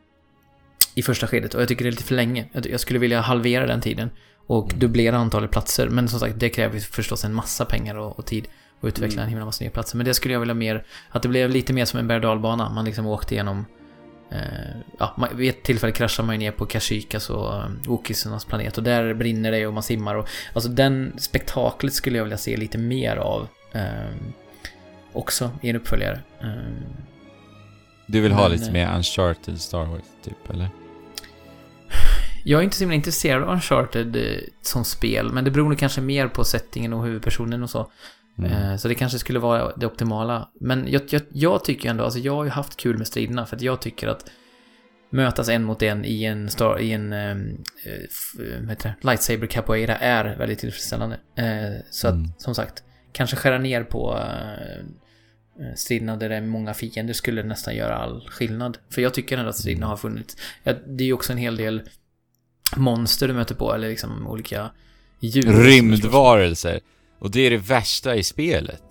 I 0.94 1.02
första 1.02 1.26
skedet, 1.26 1.54
och 1.54 1.60
jag 1.60 1.68
tycker 1.68 1.84
det 1.84 1.88
är 1.88 1.92
lite 1.92 2.04
för 2.04 2.14
länge. 2.14 2.48
Jag, 2.52 2.80
skulle 2.80 2.98
vilja 2.98 3.20
halvera 3.20 3.66
den 3.66 3.80
tiden. 3.80 4.10
Och 4.46 4.72
dubblera 4.76 5.16
antalet 5.16 5.50
platser. 5.50 5.88
Men 5.88 6.08
som 6.08 6.20
sagt, 6.20 6.40
det 6.40 6.48
kräver 6.48 6.78
förstås 6.78 7.24
en 7.24 7.34
massa 7.34 7.64
pengar 7.64 7.94
och, 7.94 8.18
och 8.18 8.26
tid. 8.26 8.48
Och 8.80 8.86
utveckla 8.86 9.22
en 9.22 9.28
himla 9.28 9.44
massa 9.44 9.64
nya 9.64 9.70
platser. 9.70 9.96
Men 9.96 10.06
det 10.06 10.14
skulle 10.14 10.34
jag 10.34 10.40
vilja 10.40 10.54
mer, 10.54 10.86
att 11.10 11.22
det 11.22 11.28
blev 11.28 11.50
lite 11.50 11.72
mer 11.72 11.84
som 11.84 12.00
en 12.00 12.08
berg 12.08 12.16
och 12.16 12.22
dalbana. 12.22 12.70
Man 12.70 12.84
liksom 12.84 13.06
åkte 13.06 13.34
igenom 13.34 13.64
Eh, 13.75 13.75
ja, 14.98 15.14
man, 15.16 15.36
vid 15.36 15.50
ett 15.50 15.62
tillfälle 15.62 15.92
kraschar 15.92 16.24
man 16.24 16.34
ju 16.34 16.38
ner 16.38 16.52
på 16.52 16.66
Kashyyyk, 16.66 17.14
alltså 17.14 17.62
um, 17.66 17.82
Wokisarnas 17.86 18.44
planet. 18.44 18.78
Och 18.78 18.84
där 18.84 19.14
brinner 19.14 19.52
det 19.52 19.66
och 19.66 19.74
man 19.74 19.82
simmar. 19.82 20.14
Och, 20.14 20.28
alltså 20.52 20.70
den 20.70 21.12
spektaklet 21.18 21.92
skulle 21.92 22.16
jag 22.16 22.24
vilja 22.24 22.38
se 22.38 22.56
lite 22.56 22.78
mer 22.78 23.16
av. 23.16 23.48
ehm, 23.72 24.32
också 25.12 25.50
i 25.62 25.70
en 25.70 25.76
uppföljare. 25.76 26.20
Du 28.06 28.20
vill 28.20 28.32
ha 28.32 28.42
Men, 28.42 28.52
lite 28.52 28.66
eh, 28.66 28.72
mer 28.72 28.96
uncharted 28.96 29.60
Star 29.60 29.84
Wars, 29.84 30.02
typ, 30.24 30.50
eller? 30.50 30.68
jag 32.44 32.60
är 32.60 32.64
inte 32.64 32.76
så 32.76 32.82
himla 32.82 32.94
intresserad 32.94 33.42
av 33.42 33.48
Uncharted 33.48 34.16
eh, 34.16 34.40
som 34.62 34.84
spel, 34.84 35.32
men 35.32 35.44
det 35.44 35.50
beror 35.50 35.68
nog 35.68 35.78
kanske 35.78 36.00
mer 36.00 36.28
på 36.28 36.44
settingen 36.44 36.92
och 36.92 37.04
huvudpersonen 37.04 37.62
och 37.62 37.70
så. 37.70 37.90
Mm. 38.38 38.52
Eh, 38.52 38.76
Så 38.76 38.88
det 38.88 38.94
kanske 38.94 39.18
skulle 39.18 39.38
vara 39.38 39.72
det 39.76 39.86
optimala. 39.86 40.48
Men 40.60 40.86
jag, 40.90 41.02
jag, 41.10 41.22
jag 41.32 41.64
tycker 41.64 41.90
ändå, 41.90 42.04
alltså 42.04 42.18
jag 42.18 42.34
har 42.34 42.44
ju 42.44 42.50
haft 42.50 42.76
kul 42.76 42.98
med 42.98 43.06
striderna 43.06 43.46
för 43.46 43.56
att 43.56 43.62
jag 43.62 43.80
tycker 43.80 44.08
att 44.08 44.30
mötas 45.10 45.48
en 45.48 45.64
mot 45.64 45.82
en 45.82 46.04
i 46.04 46.24
en, 46.24 46.50
star, 46.50 46.78
i 46.80 46.92
en 46.92 47.10
vad 48.60 48.68
heter 48.70 48.88
det, 49.00 49.06
lightsaber 49.06 49.46
capoeira 49.46 49.96
är 49.96 50.36
väldigt 50.36 50.58
tillfredsställande. 50.58 51.16
Eh, 51.36 51.80
Så 51.90 52.08
att, 52.08 52.14
Mm. 52.14 52.28
som 52.38 52.54
sagt, 52.54 52.82
kanske 53.12 53.36
skära 53.36 53.58
ner 53.58 53.82
på 53.82 54.18
eh, 54.18 54.84
striderna 55.76 56.16
där 56.16 56.28
det 56.28 56.36
är 56.36 56.40
många 56.40 56.74
fiender 56.74 57.14
skulle 57.14 57.42
nästan 57.42 57.74
göra 57.76 57.96
all 57.96 58.28
skillnad. 58.30 58.78
För 58.90 59.02
jag 59.02 59.14
tycker 59.14 59.38
ändå 59.38 59.50
att 59.50 59.56
striderna 59.56 59.86
har 59.86 59.96
funnits. 59.96 60.36
Det 60.86 61.04
är 61.04 61.06
ju 61.06 61.12
också 61.12 61.32
en 61.32 61.38
hel 61.38 61.56
del 61.56 61.82
monster 62.76 63.28
du 63.28 63.34
möter 63.34 63.54
på, 63.54 63.74
eller 63.74 63.88
liksom 63.88 64.26
olika 64.26 64.70
djur. 65.20 65.62
Rymdvarelser. 65.64 66.80
Och 67.18 67.30
det 67.30 67.40
är 67.40 67.50
det 67.50 67.56
värsta 67.56 68.16
i 68.16 68.22
spelet. 68.22 68.82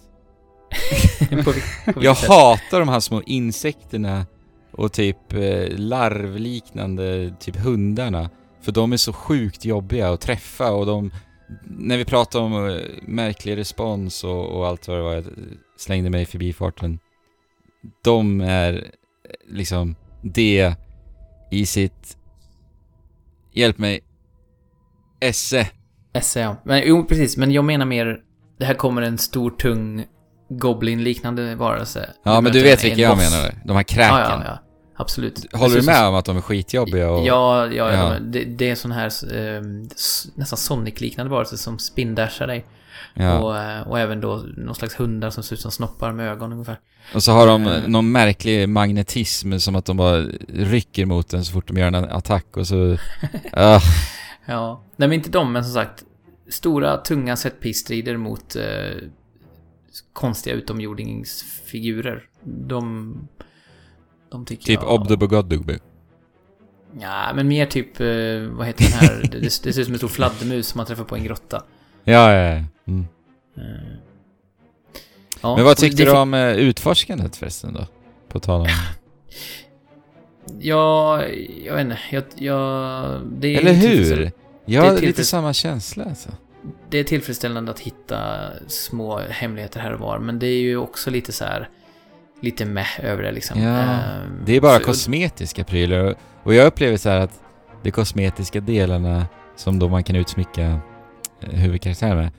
på, 1.29 1.53
på 1.93 2.03
Jag 2.03 2.13
hatar 2.13 2.79
de 2.79 2.89
här 2.89 2.99
små 2.99 3.21
insekterna 3.21 4.25
och 4.71 4.93
typ 4.93 5.33
eh, 5.33 5.67
larvliknande 5.69 7.35
typ 7.39 7.55
hundarna. 7.55 8.29
För 8.61 8.71
de 8.71 8.93
är 8.93 8.97
så 8.97 9.13
sjukt 9.13 9.65
jobbiga 9.65 10.09
att 10.09 10.21
träffa 10.21 10.71
och 10.71 10.85
de... 10.85 11.11
När 11.63 11.97
vi 11.97 12.05
pratar 12.05 12.39
om 12.39 12.69
eh, 12.69 12.81
märklig 13.01 13.57
respons 13.57 14.23
och, 14.23 14.45
och 14.45 14.67
allt 14.67 14.87
vad 14.87 14.97
det 14.97 15.03
var 15.03 15.13
jag 15.13 15.25
slängde 15.77 16.09
mig 16.09 16.25
förbi 16.25 16.53
farten. 16.53 16.99
De 18.03 18.41
är 18.41 18.73
eh, 18.73 18.81
liksom 19.47 19.95
det 20.21 20.75
i 21.51 21.65
sitt... 21.65 22.17
Hjälp 23.53 23.77
mig. 23.77 23.99
Esse. 25.19 25.69
Esse, 26.15 26.39
ja. 26.39 26.55
Men 26.65 26.81
jo, 26.85 27.05
precis. 27.05 27.37
Men 27.37 27.51
jag 27.51 27.65
menar 27.65 27.85
mer, 27.85 28.17
det 28.59 28.65
här 28.65 28.73
kommer 28.73 29.01
en 29.01 29.17
stor, 29.17 29.51
tung 29.51 30.05
Goblin-liknande 30.49 31.55
varelse. 31.55 32.09
Ja, 32.23 32.41
men 32.41 32.51
du 32.51 32.63
vet 32.63 32.83
en- 32.83 32.89
vilka 32.89 32.95
en 33.03 33.09
jag 33.09 33.17
boss. 33.17 33.31
menar. 33.31 33.51
De 33.65 33.75
här 33.75 33.83
kräken. 33.83 34.15
Ja, 34.15 34.29
ja, 34.29 34.41
ja. 34.45 34.59
Absolut. 34.97 35.53
Håller 35.53 35.75
du 35.75 35.85
med 35.85 36.07
om 36.07 36.15
att 36.15 36.25
de 36.25 36.37
är 36.37 36.41
skitjobbiga? 36.41 37.09
Och... 37.11 37.25
Ja, 37.25 37.65
ja, 37.65 37.71
ja. 37.71 38.13
Ja. 38.13 38.19
Det, 38.19 38.43
det 38.43 38.69
är 38.69 38.75
sån 38.75 38.91
här 38.91 39.05
eh, 39.37 39.61
nästan 40.35 40.57
Sonic-liknande 40.57 41.31
varelse 41.31 41.57
som 41.57 41.79
spindashar 41.79 42.47
dig. 42.47 42.65
Ja. 43.13 43.39
Och, 43.39 43.57
eh, 43.57 43.81
och 43.87 43.99
även 43.99 44.21
då 44.21 44.43
någon 44.57 44.75
slags 44.75 44.99
hundar 44.99 45.29
som 45.29 45.43
ser 45.43 45.53
ut 45.55 45.61
som 45.61 45.71
snoppar 45.71 46.11
med 46.11 46.31
ögon 46.31 46.51
ungefär. 46.53 46.79
Och 47.13 47.23
så 47.23 47.31
har 47.31 47.47
de 47.47 47.67
Eh. 47.67 47.87
någon 47.87 48.11
märklig 48.11 48.69
magnetism 48.69 49.57
som 49.57 49.75
att 49.75 49.85
de 49.85 49.97
bara 49.97 50.21
rycker 50.53 51.05
mot 51.05 51.33
en 51.33 51.45
så 51.45 51.51
fort 51.51 51.67
de 51.67 51.77
gör 51.77 51.87
en 51.87 51.95
attack 51.95 52.57
och 52.57 52.67
så... 52.67 52.97
Ah, 53.53 53.79
Ja. 54.45 54.83
Nej, 54.95 55.09
men 55.09 55.13
inte 55.13 55.29
de, 55.29 55.53
men 55.53 55.63
som 55.63 55.73
sagt. 55.73 56.03
Stora, 56.49 56.97
tunga 56.97 57.35
setpiece-strider 57.35 58.17
mot 58.17 58.55
eh, 58.55 58.63
konstiga 60.13 60.55
utomjordingsfigurer. 60.55 62.23
De... 62.43 63.27
De 64.31 64.45
tycker 64.45 64.63
typ 64.63 64.79
jag... 64.81 64.93
Obdubugoddubu. 64.93 65.79
Ja, 66.99 67.31
men 67.35 67.47
mer 67.47 67.65
typ, 67.65 67.99
eh, 67.99 68.57
vad 68.57 68.67
heter 68.67 68.83
den 68.83 68.93
här? 68.93 69.21
det, 69.31 69.39
det, 69.39 69.49
ser 69.49 69.79
ut 69.79 69.85
som 69.85 69.93
en 69.93 69.97
stor 69.97 70.07
fladdermus 70.07 70.67
som 70.67 70.77
man 70.77 70.85
träffar 70.85 71.03
på 71.03 71.15
en 71.15 71.23
grotta. 71.23 71.63
Ja, 72.03 72.33
ja, 72.33 72.55
ja. 72.55 72.63
Mm. 72.85 73.07
Eh, 73.57 73.63
ja, 75.41 75.55
Men 75.55 75.65
vad 75.65 75.77
tyckte 75.77 76.03
det 76.03 76.11
du 76.11 76.17
om 76.17 76.33
eh, 76.33 76.51
utforskandet 76.51 77.35
förresten 77.35 77.73
då? 77.73 77.87
På 78.27 78.39
tal 78.39 78.61
om... 78.61 78.67
Ja, 80.59 81.23
jag 81.65 81.73
vet 81.75 81.81
inte. 81.85 81.97
Jag, 82.11 82.23
jag, 82.35 83.21
det 83.37 83.55
är 83.55 83.59
Eller 83.59 83.73
hur? 83.73 83.87
tillfredsställ- 84.05 84.31
Ja, 84.65 84.81
det 84.81 84.87
är 84.97 85.01
lite 85.01 85.23
samma 85.25 85.53
känsla 85.53 86.03
alltså. 86.03 86.29
Det 86.89 86.97
är 86.99 87.03
tillfredsställande 87.03 87.71
att 87.71 87.79
hitta 87.79 88.17
små 88.67 89.19
hemligheter 89.29 89.79
här 89.79 89.93
och 89.93 89.99
var, 89.99 90.19
men 90.19 90.39
det 90.39 90.47
är 90.47 90.59
ju 90.61 90.77
också 90.77 91.09
lite 91.11 91.31
så 91.31 91.45
här 91.45 91.69
lite 92.41 92.65
meh 92.65 93.05
över 93.05 93.23
det 93.23 93.31
liksom. 93.31 93.61
Ja, 93.61 93.69
Ehm, 93.79 94.41
Det 94.45 94.55
är 94.55 94.61
bara 94.61 94.77
för- 94.77 94.85
kosmetiska 94.85 95.63
prylar 95.63 96.15
och- 96.43 96.53
jag 96.55 96.67
upplever 96.67 96.97
så 96.97 97.09
här 97.09 97.19
att 97.19 97.39
de 97.83 97.91
kosmetiska 97.91 98.59
delarna 98.61 99.25
som 99.55 99.79
då 99.79 99.89
man 99.89 100.03
kan 100.03 100.15
utsmycka 100.15 100.79
eh, 101.41 101.49
huvudkaraktären 101.49 102.17
med 102.17 102.31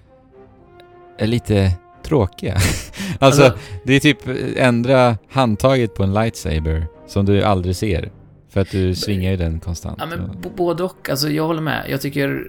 är 1.18 1.26
lite 1.26 1.70
tråkiga. 2.02 2.54
alltså, 3.18 3.42
Alltså- 3.44 3.58
det 3.84 3.92
är 3.94 4.00
typ 4.00 4.18
ändra 4.56 5.18
handtaget 5.30 5.94
på 5.94 6.02
en 6.02 6.14
lightsaber 6.14 6.86
som 7.06 7.26
du 7.26 7.42
aldrig 7.42 7.76
ser. 7.76 8.10
För 8.48 8.60
att 8.60 8.70
du 8.70 8.94
svingar 8.94 9.30
ju 9.30 9.36
den 9.36 9.60
konstant. 9.60 9.96
Ja, 10.00 10.06
men 10.06 10.44
både 10.56 10.84
och. 10.84 11.10
Alltså, 11.10 11.28
jag 11.28 11.46
håller 11.46 11.62
med. 11.62 11.84
Jag 11.88 12.00
tycker... 12.00 12.40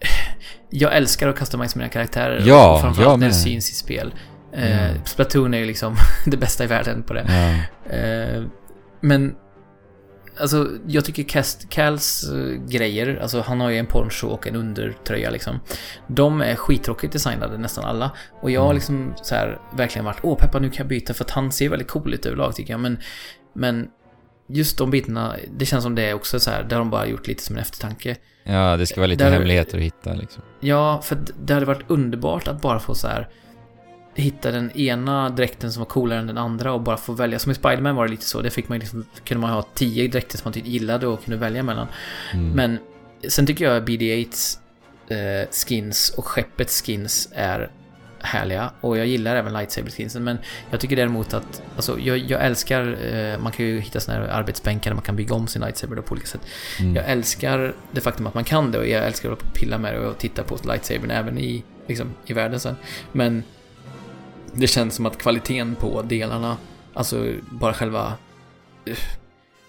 Jag 0.72 0.96
älskar 0.96 1.28
att 1.28 1.36
customize 1.36 1.78
mina 1.78 1.88
karaktärer. 1.88 2.42
Ja, 2.46 2.74
och 2.74 2.80
framförallt 2.80 3.10
jag 3.10 3.20
när 3.20 3.26
det 3.26 3.34
syns 3.34 3.70
i 3.70 3.74
spel. 3.74 4.14
Mm. 4.54 4.96
Splatoon 5.04 5.54
är 5.54 5.58
ju 5.58 5.64
liksom 5.64 5.96
det 6.26 6.36
bästa 6.36 6.64
i 6.64 6.66
världen 6.66 7.02
på 7.02 7.14
det. 7.14 7.24
Ja. 7.28 7.96
Eh, 7.96 8.42
men... 9.00 9.34
Alltså, 10.40 10.68
jag 10.86 11.04
tycker 11.04 11.22
Cast, 11.22 11.70
Cals 11.70 12.24
eh, 12.32 12.66
grejer, 12.68 13.18
alltså 13.22 13.40
han 13.40 13.60
har 13.60 13.70
ju 13.70 13.76
en 13.78 13.86
poncho 13.86 14.26
och 14.26 14.46
en 14.46 14.56
undertröja 14.56 15.30
liksom. 15.30 15.60
De 16.06 16.40
är 16.40 16.54
skittråkigt 16.54 17.12
designade, 17.12 17.58
nästan 17.58 17.84
alla. 17.84 18.10
Och 18.42 18.50
jag 18.50 18.60
har 18.60 18.66
Mm. 18.66 18.74
liksom 18.76 19.14
så 19.22 19.34
här 19.34 19.58
verkligen 19.76 20.04
varit, 20.04 20.18
åh 20.22 20.38
Peppa 20.38 20.58
nu 20.58 20.68
kan 20.70 20.76
jag 20.78 20.86
byta 20.88 21.14
för 21.14 21.24
att 21.24 21.30
han 21.30 21.52
ser 21.52 21.68
väldigt 21.68 21.88
cool 21.88 22.14
ut 22.14 22.26
överlag 22.26 22.54
tycker 22.56 22.72
jag. 22.72 22.80
Men, 22.80 22.98
men 23.54 23.88
just 24.48 24.78
de 24.78 24.90
bitarna, 24.90 25.36
det 25.58 25.66
känns 25.66 25.82
som 25.84 25.94
det 25.94 26.02
är 26.02 26.14
också 26.14 26.40
så 26.40 26.50
här, 26.50 26.62
har 26.62 26.68
de 26.68 26.90
bara 26.90 27.06
gjort 27.06 27.26
lite 27.26 27.42
som 27.42 27.56
en 27.56 27.62
eftertanke. 27.62 28.16
ja, 28.44 28.76
det 28.76 28.86
ska 28.86 29.00
vara 29.00 29.06
lite 29.08 29.24
Där- 29.24 29.30
hemligheter 29.32 29.78
att 29.78 29.84
hitta 29.84 30.12
liksom. 30.14 30.42
Ja, 30.60 31.00
för 31.04 31.18
det 31.44 31.54
hade 31.54 31.66
varit 31.66 31.84
underbart 31.90 32.48
att 32.48 32.60
bara 32.62 32.78
få 32.80 32.94
så 32.94 33.08
här 33.08 33.28
hitta 34.14 34.50
den 34.50 34.70
ena 34.70 35.28
dräkten 35.28 35.72
som 35.72 35.80
var 35.80 35.86
coolare 35.86 36.18
än 36.18 36.26
den 36.26 36.38
andra 36.38 36.72
och 36.72 36.80
bara 36.80 36.96
få 36.96 37.12
välja. 37.12 37.38
Som 37.38 37.52
i 37.52 37.54
Spiderman 37.54 37.96
var 37.96 38.04
det 38.04 38.10
lite 38.10 38.24
så. 38.24 38.42
Det 38.42 38.50
fick 38.50 38.68
man 38.68 38.78
liksom, 38.78 39.04
kunde 39.24 39.40
man 39.40 39.50
ha 39.50 39.62
tio 39.62 40.08
dräkter 40.08 40.38
som 40.38 40.44
man 40.44 40.52
typ 40.52 40.66
gillade 40.66 41.06
och 41.06 41.24
kunde 41.24 41.36
välja 41.36 41.62
mellan. 41.62 41.86
Mm. 42.32 42.50
Men 42.50 42.78
sen 43.28 43.46
tycker 43.46 43.64
jag 43.64 43.88
BD-8s 43.88 44.58
eh, 45.08 45.48
skins 45.66 46.14
och 46.16 46.26
skeppets 46.26 46.82
skins 46.82 47.28
är 47.32 47.70
härliga. 48.22 48.70
Och 48.80 48.98
jag 48.98 49.06
gillar 49.06 49.36
även 49.36 49.52
lightsaber-skinsen. 49.52 50.22
Men 50.22 50.38
jag 50.70 50.80
tycker 50.80 50.96
däremot 50.96 51.34
att, 51.34 51.62
alltså 51.76 51.98
jag, 51.98 52.18
jag 52.18 52.44
älskar, 52.44 52.96
eh, 53.14 53.38
man 53.38 53.52
kan 53.52 53.66
ju 53.66 53.80
hitta 53.80 54.00
såna 54.00 54.18
här 54.18 54.28
arbetsbänkar 54.28 54.90
där 54.90 54.94
man 54.94 55.04
kan 55.04 55.16
bygga 55.16 55.34
om 55.34 55.46
sin 55.46 55.62
lightsaber 55.62 55.96
då 55.96 56.02
på 56.02 56.12
olika 56.12 56.26
sätt. 56.26 56.40
Mm. 56.80 56.96
Jag 56.96 57.10
älskar 57.10 57.74
det 57.92 58.00
faktum 58.00 58.26
att 58.26 58.34
man 58.34 58.44
kan 58.44 58.72
det 58.72 58.78
och 58.78 58.86
jag 58.88 59.06
älskar 59.06 59.32
att 59.32 59.54
pilla 59.54 59.78
med 59.78 59.94
det 59.94 60.00
och 60.00 60.18
titta 60.18 60.42
på 60.42 60.58
lightsabern 60.64 61.10
även 61.10 61.38
i, 61.38 61.64
liksom, 61.86 62.14
i 62.26 62.32
världen 62.32 62.60
sen. 62.60 62.76
Men 63.12 63.42
det 64.54 64.66
känns 64.66 64.94
som 64.94 65.06
att 65.06 65.18
kvaliteten 65.18 65.74
på 65.74 66.02
delarna, 66.02 66.56
alltså 66.94 67.32
bara 67.50 67.74
själva, 67.74 68.06
eh, 68.84 68.96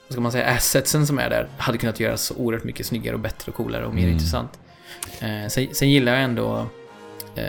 vad 0.08 0.12
ska 0.14 0.22
man 0.22 0.32
säga, 0.32 0.46
assetsen 0.48 1.08
som 1.08 1.20
är 1.20 1.30
där, 1.30 1.48
hade 1.58 1.78
kunnat 1.78 2.00
göras 2.00 2.32
oerhört 2.38 2.64
mycket 2.64 2.86
snyggare 2.86 3.14
och 3.16 3.20
bättre 3.22 3.52
och 3.52 3.56
coolare 3.58 3.86
och 3.86 3.94
mer 3.94 4.02
Mm. 4.02 4.14
intressant. 4.14 4.60
Eh, 5.20 5.48
sen, 5.50 5.68
sen 5.76 5.90
gillar 5.92 6.14
jag 6.14 6.24
ändå, 6.24 6.66
eh, 7.36 7.46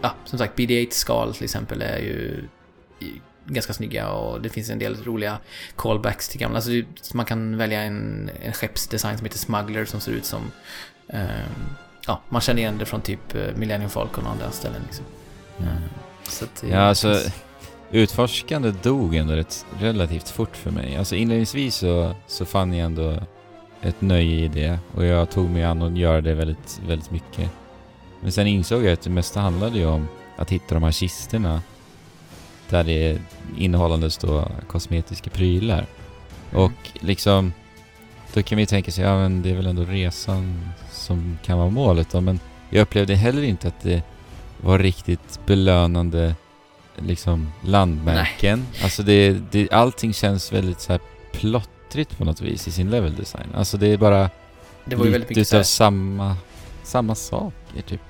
ja, 0.00 0.14
som 0.24 0.38
sagt, 0.38 0.56
BD-8 0.58 0.90
skal 0.90 1.34
till 1.34 1.44
exempel 1.44 1.82
är 1.82 1.98
ju 1.98 2.44
ganska 3.46 3.72
snygga 3.72 4.08
och 4.08 4.40
det 4.40 4.48
finns 4.48 4.70
en 4.70 4.78
del 4.78 5.04
roliga 5.04 5.38
callbacks 5.76 6.28
till 6.28 6.40
gamla. 6.40 6.56
Alltså 6.56 6.70
man 7.14 7.26
kan 7.26 7.56
välja 7.56 7.82
en, 7.82 8.30
en 8.42 8.52
skeppsdesign 8.52 9.16
som 9.18 9.24
heter 9.24 9.38
Smuggler 9.38 9.84
som 9.84 10.00
ser 10.00 10.12
ut 10.12 10.24
som... 10.24 10.42
Eh, 11.08 11.24
ja, 12.06 12.20
man 12.28 12.40
känner 12.40 12.60
igen 12.60 12.78
det 12.78 12.84
från 12.86 13.00
typ 13.00 13.34
eh, 13.34 13.56
Millennium 13.56 13.90
Falcon 13.90 14.26
och 14.26 14.32
andra 14.32 14.50
ställen 14.50 14.82
liksom. 14.86 15.04
Mm. 15.58 15.72
Så 16.30 16.44
det 16.60 16.68
Ja, 16.68 16.80
alltså 16.80 17.16
utforskande 17.90 18.70
dog 18.82 19.14
ändå 19.14 19.34
rätt, 19.34 19.66
relativt 19.78 20.28
fort 20.28 20.56
för 20.56 20.70
mig. 20.70 20.96
Alltså 20.96 21.16
inledningsvis 21.16 21.74
så, 21.74 22.14
så 22.26 22.44
fann 22.44 22.72
jag 22.72 22.86
ändå 22.86 23.16
ett 23.82 24.00
nöje 24.00 24.44
i 24.44 24.48
det 24.48 24.78
och 24.94 25.04
jag 25.04 25.30
tog 25.30 25.50
mig 25.50 25.64
an 25.64 25.82
att 25.82 25.96
göra 25.96 26.20
det 26.20 26.34
väldigt, 26.34 26.80
väldigt 26.86 27.10
mycket. 27.10 27.50
Men 28.20 28.32
sen 28.32 28.46
insåg 28.46 28.84
jag 28.84 28.92
att 28.92 29.02
det 29.02 29.10
mesta 29.10 29.40
handlade 29.40 29.78
ju 29.78 29.86
om 29.86 30.08
att 30.36 30.50
hitta 30.50 30.74
de 30.74 30.82
här 30.82 30.90
kistorna 30.90 31.62
där 32.68 32.84
det 32.84 33.18
innehållandes 33.56 34.18
då 34.18 34.48
kosmetiska 34.68 35.30
prylar. 35.30 35.86
Mm. 36.50 36.64
Och 36.64 36.72
liksom, 37.00 37.52
då 38.34 38.42
kan 38.42 38.58
vi 38.58 38.66
tänka 38.66 38.90
sig, 38.90 39.04
ja 39.04 39.16
men 39.16 39.42
det 39.42 39.50
är 39.50 39.54
väl 39.54 39.66
ändå 39.66 39.84
resan 39.84 40.70
som 40.90 41.38
kan 41.44 41.58
vara 41.58 41.70
målet 41.70 42.10
då, 42.10 42.20
men 42.20 42.40
jag 42.70 42.82
upplevde 42.82 43.14
heller 43.14 43.42
inte 43.42 43.68
att 43.68 43.80
det 43.82 44.02
var 44.60 44.78
riktigt 44.78 45.40
belönande 45.46 46.34
liksom 46.96 47.52
landmärken. 47.62 48.66
Alltså 48.82 49.02
det, 49.02 49.32
det, 49.50 49.72
allting 49.72 50.12
känns 50.14 50.52
väldigt 50.52 50.80
så 50.80 50.92
här 50.92 51.00
plottrigt 51.32 52.18
på 52.18 52.24
något 52.24 52.40
vis 52.40 52.68
i 52.68 52.70
sin 52.72 52.90
level 52.90 53.16
design. 53.16 53.46
Alltså 53.54 53.76
det 53.76 53.86
är 53.86 53.96
bara 53.96 54.30
det 54.84 54.96
var 54.96 55.04
lite 55.04 55.18
mycket 55.18 55.38
utav 55.38 55.62
samma, 55.62 56.36
samma 56.82 57.14
saker 57.14 57.82
typ. 57.86 58.00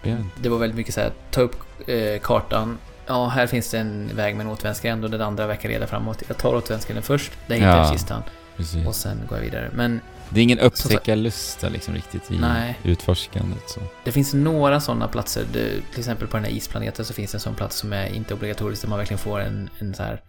Det 0.43 0.49
var 0.49 0.59
väldigt 0.59 0.77
mycket 0.77 0.95
så 0.95 1.01
här, 1.01 1.13
ta 1.31 1.41
upp 1.41 1.57
eh, 1.89 2.21
kartan. 2.23 2.79
Ja, 3.07 3.29
här 3.29 3.47
finns 3.47 3.71
det 3.71 3.79
en 3.79 4.11
väg 4.17 4.37
med 4.37 4.47
en 4.47 4.53
återvändsgränd 4.53 5.05
och 5.05 5.11
den 5.11 5.21
andra 5.21 5.47
verkar 5.47 5.69
leda 5.69 5.87
framåt. 5.87 6.23
Jag 6.29 6.39
tar 6.39 6.55
återvändsgränden 6.55 7.03
först, 7.03 7.33
där 7.47 7.55
hittar 7.55 7.69
jag 7.77 7.87
Ja. 7.87 7.93
kistan 7.93 8.23
Precis. 8.57 8.87
och 8.87 8.95
sen 8.95 9.21
går 9.29 9.39
jag 9.39 9.45
vidare. 9.45 9.71
Men 9.75 10.01
Det 10.31 10.41
är 10.41 10.43
ingen 10.43 10.59
upptäckarlusta 10.59 11.69
liksom 11.69 11.95
riktigt 11.95 12.31
i 12.31 12.39
Nej. 12.39 12.79
utforskandet 12.85 13.71
så. 13.71 13.81
det 14.05 14.13
finns 14.13 14.35
några 14.35 14.81
sådana 14.81 15.09
platser. 15.09 15.45
Till 15.91 15.99
exempel 15.99 16.29
på 16.29 16.37
den 16.37 16.45
här 16.45 16.53
isplaneten 16.53 17.05
så 17.05 17.15
finns 17.15 17.31
det 17.33 17.37
en 17.37 17.41
sån 17.41 17.55
plats 17.55 17.77
som 17.77 17.93
är 17.93 18.15
inte 18.15 18.35
obligatorisk, 18.35 18.83
där 18.83 18.89
man 18.89 18.99
verkligen 18.99 19.19
får 19.19 19.41
en, 19.41 19.71
en 19.79 19.95
så 19.95 20.03
här 20.03 20.23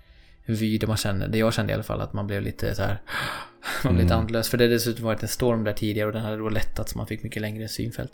en 0.46 0.56
vy 0.56 0.78
där 0.78 0.88
man 0.88 0.98
känner, 0.98 1.28
det 1.28 1.38
jag 1.38 1.54
kände 1.54 1.72
i 1.72 1.74
alla 1.74 1.84
fall, 1.84 2.02
att 2.02 2.14
man 2.14 2.28
blev 2.28 2.42
lite 2.42 2.76
så 2.76 2.82
här 2.82 3.02
man 3.84 3.94
blev 3.94 4.04
lite 4.04 4.14
Mm. 4.14 4.26
andlös. 4.26 4.50
För 4.50 4.58
det 4.58 4.64
hade 4.64 4.76
dessutom 4.76 5.06
varit 5.06 5.24
en 5.24 5.30
storm 5.30 5.64
där 5.64 5.74
tidigare 5.74 6.08
och 6.08 6.14
den 6.14 6.22
hade 6.24 6.38
då 6.38 6.50
lättat 6.50 6.90
så 6.90 6.98
man 6.98 7.08
fick 7.08 7.24
mycket 7.24 7.42
längre 7.42 7.68
synfält. 7.68 8.12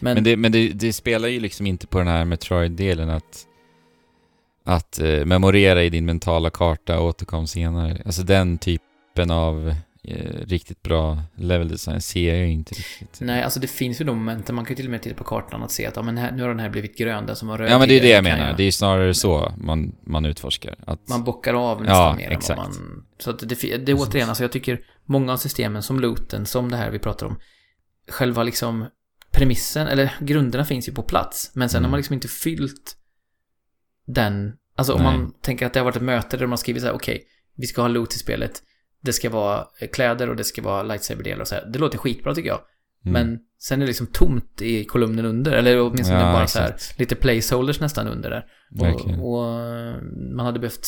Men, 0.00 0.14
Men, 0.14 0.24
det, 0.24 0.36
men 0.36 0.52
det, 0.52 0.68
det 0.68 0.92
spelar 0.92 1.28
ju 1.28 1.40
liksom 1.40 1.66
inte 1.66 1.86
på 1.86 1.98
den 1.98 2.08
här 2.08 2.24
Metroid-delen 2.24 3.10
att 3.10 3.44
att 4.64 4.98
eh, 4.98 5.24
memorera 5.24 5.82
i 5.84 5.90
din 5.90 6.04
mentala 6.04 6.50
karta 6.50 6.98
och 6.98 7.06
återkom 7.06 7.46
senare. 7.46 8.02
Alltså 8.04 8.22
den 8.22 8.58
typen 8.58 9.30
av 9.30 9.74
eh, 10.12 10.46
riktigt 10.46 10.82
bra 10.82 11.22
level 11.36 11.68
design 11.68 12.00
ser 12.00 12.28
jag 12.28 12.38
ju 12.38 12.52
inte 12.52 12.74
riktigt. 12.74 13.18
Nej, 13.20 13.42
alltså 13.42 13.60
det 13.60 13.66
finns 13.66 14.00
ju 14.00 14.04
de 14.04 14.18
momenten. 14.18 14.54
Man 14.54 14.64
kan 14.64 14.72
ju 14.72 14.76
till 14.76 14.84
och 14.86 14.90
med 14.90 15.02
titta 15.02 15.16
på 15.16 15.24
kartan 15.24 15.62
och 15.62 15.70
se 15.70 15.86
att 15.86 15.96
ja, 15.96 16.02
men 16.02 16.16
här, 16.18 16.32
nu 16.32 16.42
har 16.42 16.48
den 16.48 16.58
här 16.58 16.68
blivit 16.70 16.98
grön, 16.98 17.26
den 17.26 17.36
som 17.36 17.48
var 17.48 17.58
röd 17.58 17.70
Ja 17.70 17.78
men 17.78 17.88
det 17.88 17.94
är 17.98 18.00
det 18.00 18.08
jag 18.08 18.24
menar. 18.24 18.54
Det 18.56 18.62
är 18.62 18.64
ju 18.64 18.72
snarare 18.72 19.14
så 19.14 19.52
man, 19.58 19.92
man 20.04 20.24
utforskar. 20.24 20.74
Att, 20.86 21.08
Man 21.08 21.24
bockar 21.24 21.54
av 21.54 21.80
nästan 21.82 21.96
Ja, 21.96 22.14
mer 22.16 22.30
exakt. 22.30 22.50
än 22.50 22.56
vad 22.56 22.66
man... 22.66 23.04
Så 23.18 23.30
att 23.30 23.38
det, 23.38 23.76
det 23.86 23.92
är 23.92 23.96
återigen, 23.98 24.28
alltså 24.28 24.44
jag 24.44 24.52
tycker 24.52 24.80
många 25.04 25.32
av 25.32 25.36
systemen 25.36 25.82
som 25.82 26.00
looten, 26.00 26.46
som 26.46 26.70
det 26.70 26.76
här 26.76 26.90
vi 26.90 26.98
pratar 26.98 27.26
om, 27.26 27.38
själva 28.08 28.42
liksom 28.42 28.86
premissen, 29.32 29.86
eller 29.86 30.14
grunderna 30.20 30.64
finns 30.64 30.88
ju 30.88 30.92
på 30.92 31.02
plats. 31.02 31.50
Men 31.54 31.68
sen 31.68 31.78
Mm. 31.78 31.84
har 31.84 31.90
man 31.90 31.98
liksom 31.98 32.14
inte 32.14 32.28
fyllt 32.28 32.96
den... 34.06 34.52
Alltså 34.76 34.92
om 34.92 35.02
Nej. 35.02 35.12
man 35.18 35.32
tänker 35.42 35.66
att 35.66 35.72
det 35.72 35.80
har 35.80 35.84
varit 35.84 35.96
ett 35.96 36.02
möte 36.02 36.36
där 36.36 36.46
man 36.46 36.58
skriver 36.58 36.80
så 36.80 36.86
här, 36.86 36.92
okej, 36.92 37.22
vi 37.56 37.66
ska 37.66 37.80
ha 37.80 37.88
loot 37.88 38.14
i 38.14 38.18
spelet. 38.18 38.62
Det 39.00 39.12
ska 39.12 39.30
vara 39.30 39.66
eh, 39.80 39.88
kläder 39.88 40.30
och 40.30 40.36
det 40.36 40.44
ska 40.44 40.62
vara 40.62 40.82
lightsaber-delar 40.82 41.40
och 41.40 41.48
så 41.48 41.54
här. 41.54 41.66
Det 41.72 41.78
låter 41.78 41.98
skitbra 41.98 42.34
tycker 42.34 42.48
jag. 42.48 42.60
Mm. 43.06 43.12
Men 43.12 43.40
sen 43.58 43.78
är 43.78 43.84
det 43.84 43.86
liksom 43.90 44.06
tomt 44.06 44.62
i 44.62 44.84
kolumnen 44.84 45.24
under, 45.24 45.52
eller 45.52 45.80
åtminstone 45.80 46.20
Ja, 46.20 46.32
bara 46.32 46.46
så 46.46 46.58
här, 46.58 46.76
lite 46.98 47.14
placeholders 47.14 47.80
nästan 47.80 48.08
under 48.08 48.30
där. 48.30 48.46
Och, 48.94 49.34
och 49.34 49.44
man 50.36 50.46
hade 50.46 50.58
behövt 50.58 50.86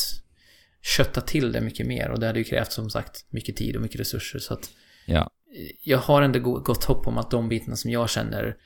kötta 0.83 1.21
till 1.21 1.53
det 1.53 1.61
mycket 1.61 1.87
mer 1.87 2.11
och 2.11 2.21
det 2.21 2.27
hade 2.27 2.39
ju 2.39 2.45
krävt 2.45 2.73
som 2.73 2.91
sagt 2.91 3.27
mycket 3.31 3.57
tid 3.57 3.77
och 3.77 3.83
mycket 3.83 4.01
resurser 4.01 4.39
så 4.39 4.55
att 4.55 4.71
Ja. 5.07 5.31
jag 5.85 5.99
har 5.99 6.23
ändå 6.23 6.39
go- 6.39 6.61
gott 6.65 6.85
hopp 6.85 7.07
om 7.07 7.19
att 7.19 7.31
de 7.31 7.49
bitarna 7.49 7.77
som 7.77 7.91
jag 7.91 8.11
känner 8.11 8.57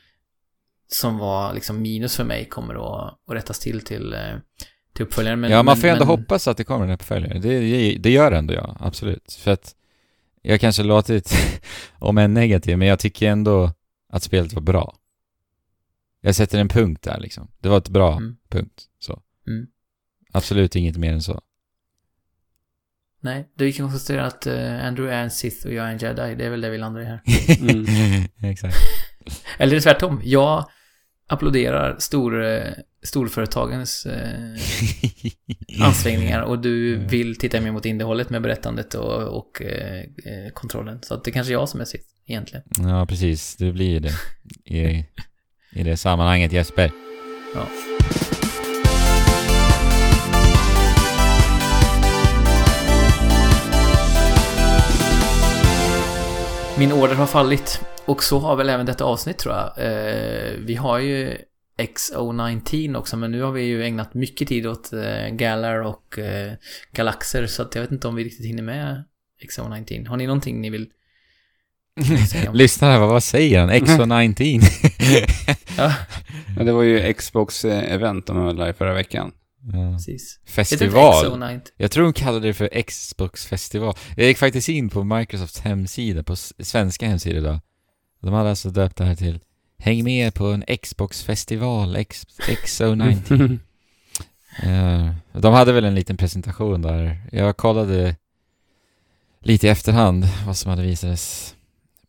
som 0.86 1.18
var 1.18 1.54
liksom 1.54 1.82
minus 1.82 2.16
för 2.16 2.24
mig 2.24 2.44
kommer 2.48 2.74
att, 2.74 3.18
att 3.28 3.34
rättas 3.36 3.58
till 3.58 3.80
till, 3.80 4.12
eh, 4.12 4.34
till 4.94 5.04
uppföljaren. 5.04 5.40
Men, 5.40 5.50
ja, 5.50 5.62
man 5.62 5.76
får 5.76 5.84
ju 5.84 5.92
ändå 5.92 6.04
men, 6.04 6.18
hoppas 6.18 6.48
att 6.48 6.56
det 6.56 6.64
kommer 6.64 6.84
en 6.84 6.90
uppföljare. 6.92 7.38
Det, 7.38 7.60
det, 7.60 7.98
det 7.98 8.10
gör 8.10 8.32
ändå 8.32 8.54
jag, 8.54 8.76
absolut. 8.80 9.32
För 9.32 9.50
att 9.50 9.74
jag 10.42 10.60
kanske 10.60 10.82
låtit, 10.82 11.34
om 11.98 12.18
en 12.18 12.34
negativ, 12.34 12.78
men 12.78 12.88
jag 12.88 12.98
tycker 12.98 13.28
ändå 13.30 13.70
att 14.08 14.22
spelet 14.22 14.52
var 14.52 14.62
bra. 14.62 14.96
Jag 16.20 16.34
sätter 16.34 16.58
en 16.58 16.68
punkt 16.68 17.02
där 17.02 17.20
liksom. 17.20 17.48
Det 17.60 17.68
var 17.68 17.78
ett 17.78 17.88
bra 17.88 18.12
Mm. 18.12 18.36
punkt. 18.48 18.82
Så. 18.98 19.22
Mm. 19.46 19.66
Absolut 20.32 20.76
inget 20.76 20.96
mer 20.96 21.12
än 21.12 21.22
så. 21.22 21.40
Nej, 23.20 23.48
vi 23.56 23.72
kan 23.72 23.88
konstatera 23.90 24.26
att 24.26 24.46
eh, 24.46 24.86
Andrew 24.86 25.16
är 25.16 25.22
en 25.22 25.30
Sith 25.30 25.66
och 25.66 25.72
jag 25.72 25.86
är 25.86 25.92
en 25.92 25.98
Jedi. 25.98 26.34
Det 26.34 26.44
är 26.44 26.50
väl 26.50 26.60
det 26.60 26.70
vi 26.70 26.78
landar 26.78 27.00
i 27.00 27.04
här. 27.04 27.20
Mm. 27.60 28.24
Exakt. 28.50 28.76
Eller 29.58 29.80
tvärtom. 29.80 30.20
Jag 30.24 30.68
applåderar 31.26 31.96
stor, 31.98 32.44
eh, 32.44 32.72
storföretagens 33.02 34.06
eh, 34.06 34.60
ansträngningar 35.86 36.42
och 36.42 36.58
du 36.58 36.96
vill 36.96 37.38
titta 37.38 37.60
mer 37.60 37.72
mot 37.72 37.86
innehållet 37.86 38.30
med 38.30 38.42
berättandet 38.42 38.94
och, 38.94 39.22
och 39.22 39.62
eh, 39.62 40.00
eh, 40.00 40.52
kontrollen. 40.52 40.98
Så 41.02 41.14
att 41.14 41.24
det 41.24 41.30
kanske 41.30 41.52
är 41.52 41.54
jag 41.54 41.68
som 41.68 41.80
är 41.80 41.84
Sith, 41.84 42.04
egentligen. 42.26 42.64
Ja, 42.78 43.06
precis. 43.06 43.56
Det 43.56 43.72
blir 43.72 44.00
det. 44.00 44.12
I, 44.64 45.06
i 45.72 45.82
det 45.82 45.96
sammanhanget, 45.96 46.52
Jesper. 46.52 46.90
Ja. 47.54 47.66
Min 56.78 56.92
order 56.92 57.14
har 57.14 57.26
fallit. 57.26 57.80
Och 58.06 58.22
så 58.22 58.38
har 58.38 58.56
väl 58.56 58.68
även 58.68 58.86
detta 58.86 59.04
avsnitt 59.04 59.38
tror 59.38 59.54
jag. 59.54 59.72
Eh, 59.76 60.52
vi 60.58 60.74
har 60.74 60.98
ju 60.98 61.36
XO19 61.78 62.96
också, 62.96 63.16
men 63.16 63.30
nu 63.30 63.42
har 63.42 63.52
vi 63.52 63.62
ju 63.62 63.84
ägnat 63.84 64.14
mycket 64.14 64.48
tid 64.48 64.66
åt 64.66 64.92
eh, 64.92 65.28
Galar 65.28 65.80
och 65.80 66.18
eh, 66.18 66.52
Galaxer, 66.92 67.46
så 67.46 67.62
att 67.62 67.74
jag 67.74 67.82
vet 67.82 67.92
inte 67.92 68.08
om 68.08 68.14
vi 68.14 68.24
riktigt 68.24 68.46
hinner 68.46 68.62
med 68.62 69.04
XO19. 69.48 70.08
Har 70.08 70.16
ni 70.16 70.26
någonting 70.26 70.60
ni 70.60 70.70
vill? 70.70 70.88
Lyssna 72.52 72.88
här, 72.88 72.98
vad, 72.98 73.08
vad 73.08 73.22
säger 73.22 73.60
han? 73.60 73.70
XO19? 73.70 74.62
ja, 75.76 75.92
Ja, 76.56 76.64
det 76.64 76.72
var 76.72 76.82
ju 76.82 77.12
Xbox-event 77.12 78.26
de 78.26 78.36
höll 78.36 78.56
där 78.56 78.72
förra 78.72 78.94
veckan. 78.94 79.32
Ja. 79.72 79.92
precis. 79.92 80.40
Festival. 80.46 81.24
XO19? 81.24 81.60
Jag 81.76 81.90
tror 81.90 82.04
de 82.04 82.12
kallade 82.12 82.46
det 82.46 82.54
för 82.54 82.82
Xbox 82.82 83.46
festival. 83.46 83.94
Jag 84.16 84.26
gick 84.26 84.38
faktiskt 84.38 84.68
in 84.68 84.88
på 84.88 85.04
Microsofts 85.04 85.60
hemsida, 85.60 86.22
på 86.22 86.36
svenska 86.36 87.06
hemsida 87.06 87.38
idag. 87.38 87.60
De 88.20 88.32
hade 88.32 88.50
alltså 88.50 88.70
döpt 88.70 88.96
det 88.96 89.04
här 89.04 89.14
till 89.14 89.40
Häng 89.78 90.04
med 90.04 90.34
på 90.34 90.46
en 90.46 90.64
Xbox 90.82 91.22
festival, 91.22 91.96
X, 91.96 92.26
XO19. 92.38 93.58
Eh, 94.62 95.14
de 95.40 95.54
hade 95.54 95.72
väl 95.72 95.84
en 95.84 95.94
liten 95.94 96.16
presentation 96.16 96.82
där. 96.82 97.20
Jag 97.32 97.56
kollade 97.56 98.16
lite 99.40 99.66
i 99.66 99.70
efterhand 99.70 100.24
vad 100.46 100.56
som 100.56 100.70
hade 100.70 100.82
visats. 100.82 101.54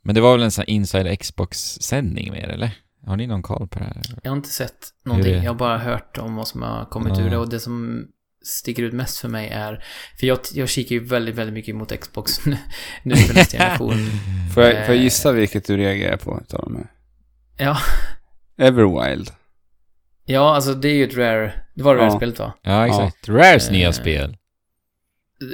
Men 0.01 0.15
det 0.15 0.21
var 0.21 0.31
väl 0.31 0.43
en 0.43 0.51
sån 0.51 0.61
här 0.61 0.69
Inside 0.69 1.19
Xbox-sändning 1.19 2.31
med 2.31 2.49
eller? 2.49 2.71
Har 3.05 3.17
ni 3.17 3.27
någon 3.27 3.41
koll 3.43 3.67
på 3.67 3.79
det 3.79 3.85
här? 3.85 4.01
Jag 4.23 4.31
har 4.31 4.37
inte 4.37 4.49
sett 4.49 4.87
någonting. 5.05 5.33
Det? 5.33 5.43
Jag 5.43 5.51
har 5.51 5.55
bara 5.59 5.77
hört 5.77 6.17
om 6.17 6.35
vad 6.35 6.47
som 6.47 6.61
har 6.61 6.85
kommit 6.85 7.17
Ja. 7.17 7.23
ur 7.25 7.29
det. 7.29 7.37
Och 7.37 7.49
det 7.49 7.59
som 7.59 8.05
sticker 8.45 8.83
ut 8.83 8.93
mest 8.93 9.17
för 9.17 9.27
mig 9.29 9.49
är... 9.49 9.83
För 10.19 10.27
jag, 10.27 10.39
jag 10.53 10.69
kikar 10.69 10.95
ju 10.95 11.03
väldigt, 11.03 11.35
väldigt 11.35 11.53
mycket 11.53 11.75
mot 11.75 11.99
Xbox 11.99 12.45
nu, 12.45 12.57
nu 13.03 13.15
för 13.15 13.33
nästa 13.33 13.57
generation. 13.57 13.93
Får 14.53 14.63
jag, 14.63 14.85
får 14.85 14.95
jag 14.95 15.03
gissa 15.03 15.31
vilket 15.31 15.65
du 15.67 15.77
reagerar 15.77 16.17
på? 16.17 16.39
Utav 16.41 16.61
dem 16.61 16.75
här? 16.75 16.87
Ja, 17.65 17.77
Everwild. 18.57 19.29
ja, 20.25 20.55
alltså 20.55 20.73
det 20.73 20.87
är 20.89 20.93
ju 20.95 21.03
ett 21.03 21.17
Rare... 21.17 21.53
Det 21.73 21.83
var 21.83 21.95
Ja. 21.95 22.01
Rare-spelet 22.03 22.39
va? 22.39 22.53
Ja, 22.61 22.87
exakt. 22.87 23.29
Rares 23.29 23.71
nya 23.71 23.87
Eh, 23.87 23.91
spel. 23.93 24.37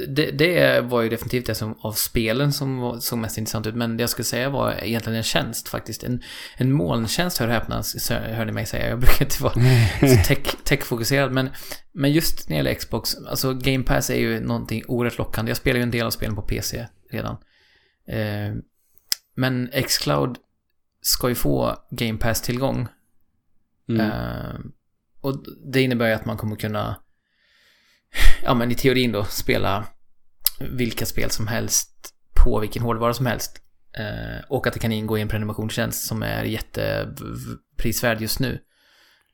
Det, 0.08 0.30
det 0.30 0.80
var 0.80 1.02
ju 1.02 1.08
definitivt 1.08 1.46
det 1.46 1.54
som 1.54 1.78
av 1.80 1.92
spelen 1.92 2.52
som 2.52 3.00
såg 3.00 3.18
mest 3.18 3.38
intressant 3.38 3.66
ut. 3.66 3.74
Men 3.74 3.96
det 3.96 4.02
jag 4.02 4.10
skulle 4.10 4.24
säga 4.24 4.50
var 4.50 4.84
egentligen 4.84 5.16
en 5.16 5.22
tjänst 5.22 5.68
faktiskt. 5.68 6.04
En, 6.04 6.22
en 6.56 6.72
molntjänst 6.72 7.38
hör 7.38 7.48
häpna, 7.48 7.82
hörde 8.10 8.44
ni 8.44 8.52
mig 8.52 8.66
säga. 8.66 8.88
Jag 8.88 8.98
brukar 8.98 9.24
inte 9.24 9.42
vara 9.42 9.54
så 10.00 10.28
tech, 10.28 10.56
tech-fokuserad. 10.64 11.32
Men, 11.32 11.50
men 11.92 12.12
just 12.12 12.48
när 12.48 12.56
det 12.56 12.58
gäller 12.58 12.74
Xbox, 12.74 13.16
alltså 13.16 13.54
Game 13.54 13.84
Pass 13.84 14.10
är 14.10 14.18
ju 14.18 14.40
någonting 14.40 14.82
oerhört 14.88 15.18
lockande. 15.18 15.50
Jag 15.50 15.56
spelar 15.56 15.76
ju 15.76 15.82
en 15.82 15.90
del 15.90 16.06
av 16.06 16.10
spelen 16.10 16.36
på 16.36 16.42
PC 16.42 16.86
redan. 17.10 17.36
Eh, 18.08 18.54
men 19.34 19.70
Xcloud 19.88 20.36
ska 21.00 21.28
ju 21.28 21.34
få 21.34 21.76
Game 21.90 22.18
Pass-tillgång. 22.18 22.88
Mm. 23.88 24.10
Eh, 24.10 24.60
och 25.20 25.44
det 25.64 25.82
innebär 25.82 26.06
ju 26.06 26.12
att 26.12 26.24
man 26.24 26.36
kommer 26.36 26.56
kunna, 26.56 26.96
ja 28.44 28.54
men 28.54 28.70
i 28.70 28.74
teorin 28.74 29.12
då, 29.12 29.24
spela 29.24 29.84
vilka 30.60 31.06
spel 31.06 31.30
som 31.30 31.46
helst 31.46 31.90
på 32.44 32.60
vilken 32.60 32.82
hårdvara 32.82 33.14
som 33.14 33.26
helst. 33.26 33.58
Eh, 33.98 34.44
och 34.48 34.66
att 34.66 34.72
det 34.74 34.78
kan 34.80 34.92
ingå 34.92 35.18
i 35.18 35.20
en 35.20 35.28
prenumerationstjänst 35.28 36.06
som 36.06 36.22
är 36.22 36.44
jätteprisvärd 36.44 38.20
just 38.20 38.40
nu. 38.40 38.58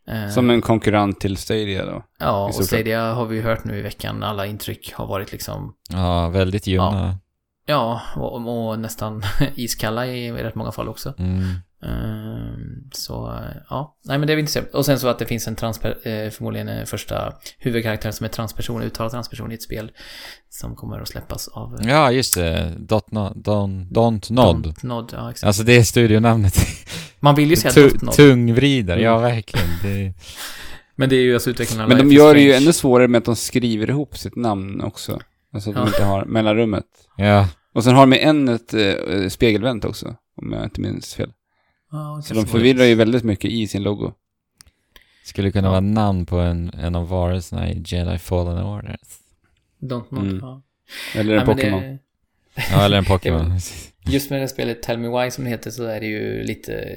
Eh, 0.09 0.29
Som 0.29 0.51
en 0.51 0.61
konkurrent 0.61 1.21
till 1.21 1.37
Stadia 1.37 1.85
då. 1.87 2.05
ja, 2.19 2.45
och. 2.47 2.55
Stadia 2.55 3.13
har 3.13 3.27
vi 3.27 3.41
hört 3.41 3.65
nu 3.65 3.79
i 3.79 3.83
veckan. 3.83 4.23
Alla 4.23 4.47
intryck 4.47 4.93
har 4.95 5.07
varit 5.07 5.33
liksom, 5.33 5.75
Ja, 5.91 6.29
väldigt 6.29 6.67
ljumna. 6.67 7.19
ja, 7.67 8.01
och, 8.17 8.69
och 8.69 8.79
nästan 8.79 9.23
iskalla 9.55 10.07
i, 10.07 10.27
i 10.27 10.33
rätt 10.33 10.55
många 10.55 10.73
fall 10.73 10.89
också. 10.89 11.15
Mm. 11.19 11.43
Ehm, 11.83 12.91
Så, 12.93 13.27
eh, 13.33 13.57
ja. 13.71 13.97
Nej, 14.05 14.19
men 14.19 14.27
det 14.27 14.33
är 14.33 14.37
vi 14.37 14.41
inte 14.43 14.61
Och 14.73 14.87
sen 14.87 14.99
så 14.99 15.09
att 15.09 15.19
det 15.19 15.27
finns 15.27 15.49
en 15.49 15.57
transper, 15.57 15.91
eh, 16.09 16.31
förmodligen 16.31 16.69
en 16.69 16.87
första 16.87 17.33
huvudkaraktär 17.59 18.11
som 18.11 18.25
är 18.25 18.29
transperson, 18.31 18.83
uttalad 18.83 19.13
transperson 19.13 19.53
i 19.53 19.55
ett 19.55 19.63
spel 19.63 19.91
som 20.51 20.77
kommer 20.77 21.01
att 21.01 21.09
släppas 21.09 21.49
av 21.49 21.75
eh, 21.81 21.89
Ja, 21.89 22.13
just 22.13 22.35
det. 22.35 22.75
Dot 22.79 23.11
no, 23.11 23.33
don, 23.37 23.87
don't 23.91 24.33
Nod. 24.33 24.67
Don't 24.67 24.87
Nod. 24.87 25.11
Ja, 25.17 25.31
exakt. 25.31 25.47
Alltså 25.47 25.63
det 25.63 25.77
är 25.77 25.83
studionamnet. 25.83 26.55
Man 27.21 27.35
vill 27.35 27.51
ju 27.51 27.57
säga 27.57 27.73
Tu- 27.73 27.89
Dot 27.89 28.03
Nod, 28.03 28.15
Tungvridare, 28.15 29.03
ja 29.03 29.19
Mm. 29.19 29.23
verkligen. 29.35 29.67
Det, 29.83 30.15
men 30.97 31.09
det 31.09 31.17
är 31.17 31.21
ju 31.23 31.35
alltså 31.35 31.51
utvecklarna 31.51 31.89
Men 31.89 31.99
de 32.09 32.15
gör 32.15 32.35
det 32.35 32.41
ju 32.41 32.53
ännu 32.53 32.73
svårare 32.73 33.09
med 33.09 33.19
att 33.19 33.25
de 33.25 33.37
skriver 33.37 33.91
ihop 33.91 34.19
sitt 34.19 34.37
namn 34.37 34.81
också. 34.81 35.21
Alltså 35.55 35.71
att 35.71 35.77
de 35.77 35.81
Ja. 35.81 35.87
inte 35.87 36.05
har 36.05 36.25
mellanrummet. 36.25 36.85
ja. 37.17 37.49
Och 37.75 37.85
sen 37.85 37.95
har 37.95 38.07
de 38.07 38.13
en 38.19 38.49
ett 38.49 38.75
eh, 38.75 39.29
spegelvänt 39.29 39.85
också, 39.85 40.15
om 40.43 40.53
jag 40.53 40.65
inte 40.65 40.81
minns 40.81 41.15
fel. 41.15 41.31
Ja, 41.91 42.21
Så 42.25 42.35
de 42.35 42.47
förvirrar 42.47 42.85
ju 42.85 42.95
väldigt 42.95 43.25
mycket 43.25 43.51
i 43.51 43.67
sin 43.67 43.83
logo. 43.83 44.13
Skulle 45.25 45.51
kunna 45.51 45.71
vara 45.71 45.81
namn 45.81 46.27
på 46.27 46.37
en, 46.39 46.71
en 46.75 46.95
av 46.97 47.09
varelserna 47.09 47.71
i 47.71 47.83
Jedi 47.87 48.19
Fallen 48.19 48.63
Order. 48.65 48.97
Don't 49.81 50.05
Nod, 50.15 50.25
Mm. 50.25 50.39
ja. 50.43 50.63
Eller 51.15 51.37
en 51.37 51.47
Pokémon. 51.47 51.81
det- 51.83 51.99
Ja, 52.73 52.85
eller 52.85 52.99
en 52.99 53.05
Pokémon. 53.05 53.53
Just 54.07 54.31
med 54.31 54.41
det 54.41 54.49
spelet 54.49 54.83
Tell 54.83 54.99
Me 54.99 55.09
Why 55.25 55.31
som 55.31 55.45
det 55.45 55.51
heter 55.51 55.71
så 55.71 55.85
är 55.85 56.01
det 56.01 56.07
ju 56.07 56.43
lite, 56.45 56.97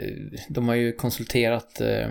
de 0.49 0.67
har 0.67 0.75
ju 0.75 0.91
konsulterat 0.93 1.81
eh, 1.81 2.07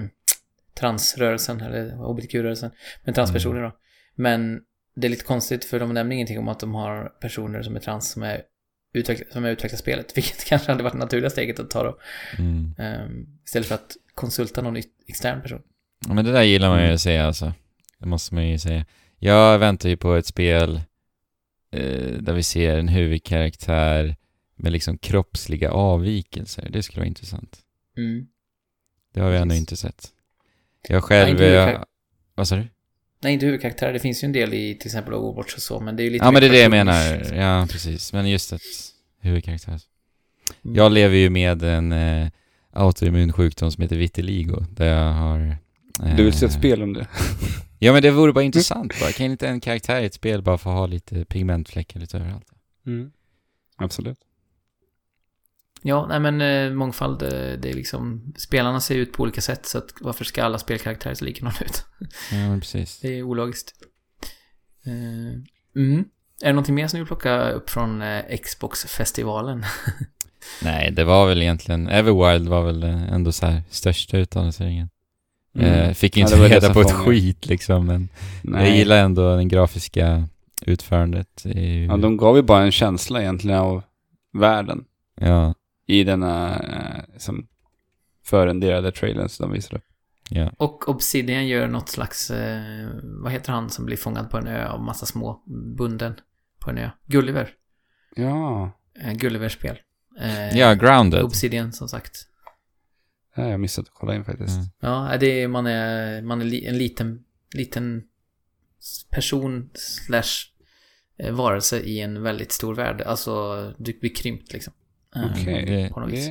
transrörelsen, 0.75 1.61
eller 1.61 1.91
hbtq-rörelsen, 1.91 2.71
med 3.05 3.15
transpersoner 3.15 3.63
då. 3.63 3.73
Men 4.15 4.61
det 4.97 5.07
är 5.07 5.09
lite 5.11 5.25
konstigt 5.25 5.65
för 5.65 5.81
de 5.81 5.95
nämner 5.95 6.15
ingenting 6.15 6.39
om 6.39 6.49
att 6.49 6.61
de 6.61 6.75
har 6.75 7.05
personer 7.21 7.63
som 7.63 7.77
är 7.77 7.81
trans 7.81 8.11
som 8.11 8.23
är 8.23 8.43
utveckla, 8.93 9.27
som 9.33 9.45
är 9.45 9.51
utvecklat 9.51 9.81
spelet, 9.81 10.13
vilket 10.17 10.45
kanske 10.45 10.71
hade 10.73 10.83
varit 10.83 10.93
det 10.93 10.99
naturliga 10.99 11.31
steget 11.31 11.61
att 11.61 11.71
ta 11.71 11.83
då. 11.83 11.99
Mm. 12.39 12.75
Ehm, 12.79 13.27
istället 13.45 13.69
för 13.69 13.75
att 13.75 13.97
konsulta 14.15 14.63
någon 14.63 14.77
extern 15.07 15.43
person. 15.43 15.63
Ja, 16.09 16.15
Men 16.15 16.25
det 16.25 16.33
där 16.33 16.43
gillar 16.43 16.69
man 16.69 16.87
ju 16.87 16.93
att 16.93 17.01
säga 17.01 17.27
alltså. 17.27 17.53
Det 17.99 18.07
måste 18.07 18.35
man 18.35 18.49
ju 18.49 18.59
säga. 18.59 18.87
Jag 19.19 19.59
väntar 19.59 19.89
ju 19.89 19.97
på 19.97 20.15
ett 20.15 20.27
spel 20.27 20.81
eh, 21.73 22.13
där 22.21 22.33
vi 22.33 22.43
ser 22.43 22.79
en 22.79 22.89
huvudkaraktär 22.89 24.17
med 24.57 24.73
liksom 24.73 24.99
kroppsliga 24.99 25.71
avvikelser. 25.71 26.69
Det 26.71 26.83
skulle 26.83 27.01
vara 27.01 27.09
intressant. 27.09 27.59
Mm. 27.97 28.27
Det 29.15 29.21
har 29.21 29.31
vi 29.31 29.37
ännu 29.37 29.49
Precis. 29.49 29.61
inte 29.61 29.77
sett. 29.77 30.09
Jag 30.89 31.05
själv... 31.05 31.43
jag, 31.43 31.85
vad 32.35 32.49
sa 32.49 32.57
du? 32.57 32.69
Nej, 33.23 33.33
inte 33.33 33.47
huvudkaraktärer. 33.47 33.93
Det 33.93 33.99
finns 34.01 34.25
ju 34.25 34.27
en 34.27 34.33
del 34.33 34.55
i 34.55 34.75
till 34.75 34.89
exempel 34.89 35.15
Overwatch 35.15 35.55
och 35.55 35.63
så, 35.63 35.81
men 35.81 35.97
det 35.97 36.03
är 36.03 36.05
ju 36.05 36.11
lite 36.11 36.25
Ja, 36.25 36.31
men 36.31 36.41
det 36.43 36.49
är 36.49 36.53
det 36.53 36.61
jag 36.61 36.71
menar. 36.71 37.35
Ja, 37.35 37.67
precis. 37.71 38.13
Men 38.13 38.31
just 38.31 38.53
ett 38.53 38.63
huvudkaraktär. 39.21 39.79
Mm. 40.65 40.77
Jag 40.77 40.93
lever 40.93 41.17
ju 41.17 41.31
med 41.31 41.63
en 41.63 41.93
eh, 41.93 42.29
autoimmun 42.73 43.33
sjukdom 43.33 43.71
som 43.73 43.83
heter 43.83 43.97
vitiligo. 43.97 44.61
Där 44.71 44.87
jag 44.87 45.13
har... 45.13 45.57
eh, 46.03 46.17
Du 46.17 46.25
vill 46.25 46.33
se 46.33 46.47
ett 46.47 46.53
spel 46.53 46.83
om 46.83 46.93
det? 46.93 47.07
Ja, 47.83 47.93
men 47.93 48.03
det 48.03 48.11
vore 48.11 48.33
bara 48.33 48.45
intressant 48.51 49.01
bara. 49.01 49.13
Kan 49.13 49.27
inte 49.27 49.49
en 49.49 49.61
karaktär 49.61 50.01
i 50.01 50.07
ett 50.07 50.15
spel 50.15 50.43
bara 50.43 50.59
få 50.59 50.71
ha 50.71 50.87
lite 50.87 51.25
pigmentfläckar 51.25 52.01
lite 52.01 52.17
överallt? 52.19 52.47
Mm. 52.87 53.11
Absolut. 53.77 54.19
Ja, 55.83 56.07
nej 56.09 56.21
men 56.21 56.41
eh, 56.41 56.73
mångfald, 56.77 57.23
eh, 57.23 57.29
det 57.59 57.71
är 57.71 57.75
liksom... 57.75 58.35
Spelarna 58.37 58.81
ser 58.81 58.95
ut 58.97 59.13
på 59.13 59.23
olika 59.23 59.41
sätt, 59.41 59.67
så 59.67 59.79
att 59.79 59.93
varför 60.01 60.25
ska 60.25 60.45
alla 60.45 60.59
spelkaraktärer 60.59 61.15
se 61.15 61.25
likadana 61.25 61.55
ut? 61.61 61.85
Ja, 62.33 62.37
men 62.49 62.61
precis. 62.61 63.01
Det 63.01 63.19
är 63.19 63.23
ologiskt. 63.23 63.73
Eh, 64.87 65.83
mm. 65.83 66.05
Är 66.43 66.47
det 66.47 66.53
någonting 66.53 66.75
mer 66.75 66.89
som 66.89 66.97
du 66.99 67.03
vill 67.05 67.07
plocka 67.09 67.51
upp 67.51 67.71
från 67.71 68.03
eh, 68.03 68.23
Xbox-festivalen? 68.45 69.65
Nej, 70.63 70.91
det 70.91 71.05
var 71.05 71.27
väl 71.29 71.43
egentligen... 71.43 71.89
Everwild 71.89 72.49
var 72.49 72.63
väl 72.63 72.83
eh, 72.83 73.13
ändå 73.13 73.33
så 73.33 73.47
här 73.47 73.63
största 73.71 74.19
utannonseringen. 74.19 74.89
Mm. 75.55 75.67
Eh, 75.73 75.95
fick 75.95 76.17
Ja, 76.17 76.21
inte 76.21 76.37
var 76.37 76.49
reda 76.49 76.75
på 76.75 76.81
ett 76.81 76.91
fångar. 76.91 77.05
skit 77.05 77.47
liksom, 77.47 77.87
men 77.87 78.09
jag 78.43 78.53
Nej. 78.53 78.79
gillar 78.79 78.97
ändå 79.05 79.37
den 79.37 79.49
grafiska 79.49 80.29
utförandet. 80.67 81.43
Ju- 81.45 81.85
Ja, 81.87 81.97
de 81.97 82.17
gav 82.17 82.37
ju 82.37 82.43
bara 82.43 82.63
en 82.63 82.73
känsla 82.73 83.21
egentligen 83.23 83.59
av 83.59 83.83
världen 84.33 84.85
ja, 85.21 85.55
i 85.91 86.05
denna 86.05 86.59
eh, 86.59 87.05
som 87.19 87.47
förenderade 88.25 88.93
trailern 88.93 89.29
som 89.29 89.49
de 89.49 89.53
visade 89.55 89.77
upp. 89.77 89.85
ja. 90.29 90.53
Och 90.59 90.89
Obsidian 90.89 91.47
gör 91.49 91.69
något 91.69 91.89
slags... 91.89 92.31
Eh, 92.31 92.89
vad 93.03 93.33
heter 93.33 93.53
han 93.53 93.71
som 93.71 93.85
blir 93.87 93.97
fångad 93.97 94.31
på 94.31 94.39
en 94.39 94.47
ö 94.47 94.67
av 94.69 94.81
massa 94.83 95.07
små 95.07 95.43
bunden 95.77 96.15
på 96.59 96.71
en 96.71 96.79
ö? 96.79 96.91
Gulliver. 97.07 97.51
Ja, 98.17 98.73
Eh, 99.03 99.13
Gulliver-spel. 99.13 99.79
Eh, 100.21 100.59
ja, 100.59 100.75
Grounded. 100.75 101.23
Obsidian, 101.23 101.73
som 101.73 101.89
sagt. 101.89 102.27
har 103.35 103.49
jag 103.49 103.61
missat 103.61 103.85
att 103.85 103.95
kolla 103.95 104.15
in 104.15 104.25
faktiskt. 104.25 104.57
Mm. 104.57 104.67
Ja, 104.81 105.17
det 105.21 105.27
är, 105.43 105.49
man 105.49 105.67
är, 105.67 106.23
man 106.23 106.41
är 106.41 106.45
li, 106.45 106.67
en 106.67 106.79
liten, 106.79 107.25
liten 107.55 108.03
person 109.11 109.71
slash 109.75 110.51
eh, 111.19 111.35
varelse 111.35 111.79
i 111.81 112.01
en 112.01 112.23
väldigt 112.23 112.53
stor 112.53 112.75
värld. 112.75 113.01
Alltså, 113.03 113.75
du 113.79 113.99
blir 114.01 114.15
krympt 114.15 114.53
liksom. 114.53 114.73
Eh, 115.17 115.23
Okej. 115.33 115.65
det- 115.67 115.89
På 115.95 116.01
något 116.01 116.11
vis. 116.13 116.31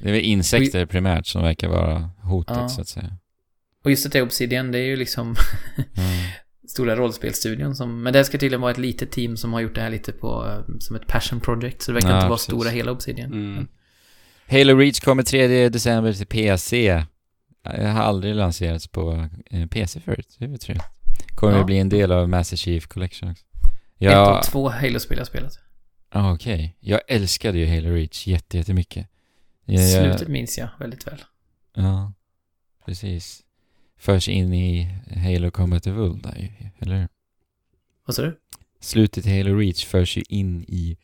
Det- 0.00 0.08
är 0.08 0.12
väl 0.12 0.20
insekter 0.20 0.86
primärt 0.86 1.26
som 1.26 1.42
verkar 1.42 1.68
vara 1.68 2.10
hotet 2.22 2.56
Ja. 2.56 2.68
så 2.68 2.80
att 2.80 2.88
säga. 2.88 3.16
Och 3.84 3.90
just 3.90 4.12
det, 4.12 4.22
Obsidian, 4.22 4.72
det 4.72 4.78
är 4.78 4.84
ju 4.84 4.96
liksom 4.96 5.36
Mm. 5.76 5.86
stora 6.68 6.96
rollspelstudion 6.96 7.76
som... 7.76 8.02
Men 8.02 8.12
det 8.12 8.24
ska 8.24 8.38
tydligen 8.38 8.60
vara 8.60 8.70
ett 8.72 8.78
litet 8.78 9.10
team 9.12 9.36
som 9.36 9.52
har 9.52 9.60
gjort 9.60 9.74
det 9.74 9.80
här 9.80 9.90
lite 9.90 10.12
på... 10.12 10.46
eh, 10.46 10.74
Som 10.78 10.96
ett 10.96 11.06
passion 11.06 11.40
project. 11.40 11.82
Så 11.82 11.90
det 11.90 11.94
verkar 11.94 12.08
Ja, 12.08 12.14
inte 12.16 12.26
vara 12.26 12.36
precis. 12.36 12.44
stora 12.46 12.70
hela 12.70 12.92
Obsidian. 12.92 13.32
Mm. 13.32 13.68
Halo 14.48 14.76
Reach 14.78 15.00
kommer 15.00 15.22
3 15.22 15.68
december 15.68 16.12
till 16.12 16.26
PC. 16.26 17.04
Jag 17.62 17.88
har 17.92 18.02
aldrig 18.02 18.34
lanserats 18.34 18.88
på 18.88 19.28
eh, 19.50 19.66
PC 19.66 20.00
förut. 20.00 20.36
Det 20.38 20.44
är 20.44 20.48
väl 20.48 20.58
trevligt. 20.58 20.84
Kommer 21.34 21.58
Ja. 21.58 21.64
bli 21.64 21.78
en 21.78 21.88
del 21.88 22.12
av 22.12 22.28
Master 22.28 22.56
Chief 22.56 22.86
Collection 22.86 23.30
också. 23.30 23.44
Ett 23.98 24.14
av 24.14 24.34
Ja, 24.34 24.42
två 24.44 24.68
Halo-spel 24.68 25.18
jag 25.18 25.26
spelat. 25.26 25.52
Ah, 26.18 26.32
okej. 26.34 26.76
Jag 26.80 27.00
älskade 27.08 27.58
ju 27.58 27.66
Halo 27.74 27.90
Reach 27.94 28.26
jätte, 28.26 28.56
jättemycket. 28.56 29.08
Jag, 29.64 29.90
Slutet 29.90 30.28
minns 30.28 30.58
jag 30.58 30.68
väldigt 30.78 31.06
väl. 31.06 31.24
Ja, 31.74 32.12
precis. 32.86 33.42
Förs 33.98 34.28
in 34.28 34.54
i 34.54 34.94
Halo 35.16 35.50
Combat 35.50 35.86
Evolved 35.86 36.22
där 36.22 36.38
ju, 36.40 36.48
eller 36.78 36.98
hur? 37.00 37.08
Vad 38.06 38.16
sa 38.16 38.22
du? 38.22 38.38
Slutet 38.80 39.26
i 39.26 39.38
Halo 39.38 39.56
Reach 39.58 39.84
förs 39.84 40.16
ju 40.16 40.22
in 40.28 40.64
i 40.68 40.96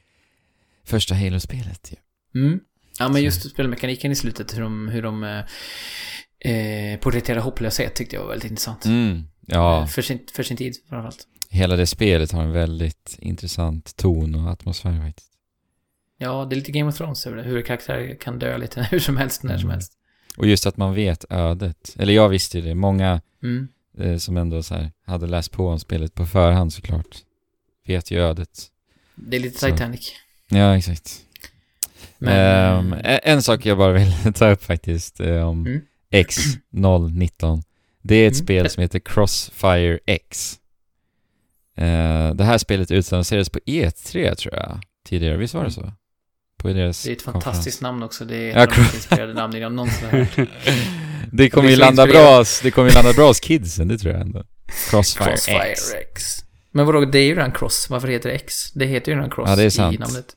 första 0.85 1.15
Halo-spelet 1.15 1.93
ju. 1.93 1.97
Mm. 2.41 2.61
Ja, 2.99 3.09
men 3.09 3.23
just 3.23 3.51
spelmekaniken 3.51 4.13
i 4.13 4.17
slutet, 4.17 4.57
hur 4.57 4.63
de, 4.63 4.89
hur 4.89 5.03
de 5.03 5.25
eh, 5.25 6.53
eh, 6.53 6.99
porträtterar 7.01 7.41
hopplöshet 7.41 7.95
tyckte 7.95 8.17
jag 8.17 8.23
var 8.23 8.29
väldigt 8.31 8.51
intressant. 8.51 8.85
Mm. 8.85 9.23
Ja, 9.47 9.81
Eh, 9.83 9.87
För 9.87 10.03
sin, 10.03 10.27
för 10.33 10.43
sin 10.43 10.57
tid 10.57 10.77
framförallt. 10.89 11.27
Hela 11.53 11.77
det 11.77 11.87
spelet 11.87 12.33
har 12.33 12.43
en 12.43 12.53
väldigt 12.53 13.17
intressant 13.19 13.97
ton 13.97 14.35
och 14.35 14.51
atmosfär 14.53 15.01
faktiskt. 15.07 15.29
Ja, 16.19 16.45
det 16.51 16.55
är 16.55 16.57
lite 16.57 16.73
Game 16.73 16.89
of 16.91 16.97
Thrones 16.97 17.27
över 17.27 17.37
det. 17.37 17.43
Hur 17.43 17.63
karaktärer 17.63 18.15
kan 18.15 18.39
dö 18.39 18.57
lite 18.59 18.83
hur 18.91 18.99
som 18.99 19.17
helst, 19.17 19.43
när 19.43 19.55
som 19.59 19.65
Mm. 19.69 19.71
helst. 19.75 19.93
Och 20.37 20.47
just 20.47 20.67
att 20.67 20.77
man 20.77 20.95
vet 20.95 21.25
ödet. 21.31 21.95
Eller 21.99 22.13
jag 22.13 22.29
visste 22.29 22.59
ju 22.59 22.65
det. 22.65 22.75
Många 22.75 23.21
Mm. 23.43 23.69
eh, 23.99 24.17
som 24.17 24.37
ändå 24.37 24.63
så 24.63 24.75
här 24.75 24.91
hade 25.07 25.27
läst 25.27 25.51
på 25.53 25.69
om 25.69 25.79
spelet 25.81 26.15
på 26.15 26.27
förhand 26.27 26.73
såklart 26.73 27.17
vet 27.87 28.11
ju 28.11 28.19
ödet. 28.21 28.67
Det 29.15 29.37
är 29.37 29.41
lite 29.41 29.59
Så. 29.59 29.67
Titanic. 29.67 30.13
Ja, 30.49 30.77
exakt. 30.77 31.21
Men, 32.19 32.93
en 32.93 33.21
en 33.23 33.43
sak 33.43 33.67
jag 33.67 33.79
bara 33.79 33.93
vill 33.93 34.13
ta 34.35 34.51
upp 34.51 34.63
faktiskt 34.65 35.21
eh, 35.21 35.49
om 35.49 35.67
Mm. 35.67 35.81
X019. 36.11 37.63
Det 38.03 38.15
är 38.15 38.27
ett 38.29 38.35
Mm. 38.35 38.45
spel 38.45 38.71
som 38.71 38.81
heter 38.81 38.99
Crossfire 38.99 39.99
X. 40.07 40.59
Eh, 41.77 42.35
det 42.35 42.45
här 42.45 42.59
spelet 42.59 42.91
utannonserades 42.91 43.49
på 43.51 43.59
E3 43.67 44.35
tror 44.35 44.55
jag, 44.55 44.81
tidigare. 45.07 45.37
Visst 45.37 45.55
var 45.55 45.65
det 45.65 45.71
så? 45.71 45.93
På 46.59 46.69
deras 46.69 47.03
det 47.03 47.11
är 47.11 47.13
ett 47.13 47.25
konferens. 47.25 47.45
fantastiskt 47.45 47.81
namn 47.83 48.03
också. 48.03 48.25
Det 48.25 48.37
är 48.37 48.51
ett 48.51 48.57
av 48.71 48.75
de 48.77 48.81
mest 48.83 48.95
inspirerade 48.95 49.35
namn 49.35 49.57
jag 49.61 49.73
någonsin 49.73 50.09
har 50.11 50.19
hört. 50.19 50.49
det 51.33 51.51
kommer 51.51 51.71
ju 51.71 51.77
landa 51.77 52.07
bra, 52.07 52.39
hos- 52.39 52.61
det 52.61 52.71
kommer 52.71 52.89
ju 52.89 52.95
landa 52.95 53.13
bra 53.13 53.27
hos 53.29 53.41
kidsen, 53.41 53.89
det 53.89 53.99
tror 53.99 54.13
jag 54.13 54.21
ändå. 54.23 54.45
Crossfire, 54.91 55.25
Crossfire 55.29 55.59
X. 55.63 55.95
X. 56.11 56.23
Men 56.71 56.87
vadå, 56.87 57.05
det 57.05 57.19
är 57.19 57.25
ju 57.25 57.35
redan 57.35 57.53
Cross. 57.53 57.87
Varför 57.91 58.09
heter 58.09 58.29
det 58.29 58.35
X? 58.35 58.73
Det 58.73 58.87
heter 58.87 59.13
ju 59.13 59.17
redan 59.17 59.31
Cross 59.31 59.49
Ja, 59.49 59.57
det 59.57 59.63
är 59.63 59.67
i 59.67 59.71
sant. 59.71 59.99
namnet. 59.99 60.37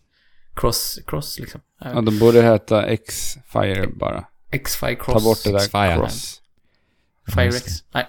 Cross, 0.55 0.99
Cross 1.07 1.39
liksom. 1.39 1.61
Ja, 1.83 2.01
de 2.01 2.19
borde 2.19 2.41
heta 2.41 2.85
X-Fire 2.85 3.87
bara. 3.87 4.25
X-Fire 4.51 4.95
Ta 4.95 5.03
Cross. 5.11 5.23
bort 5.23 5.43
det 5.43 5.51
där 5.51 5.57
X-Fire. 5.59 5.95
cross. 5.95 6.41
Fire 7.33 7.45
Just 7.45 7.67
X. 7.67 7.83
Nej. 7.93 8.05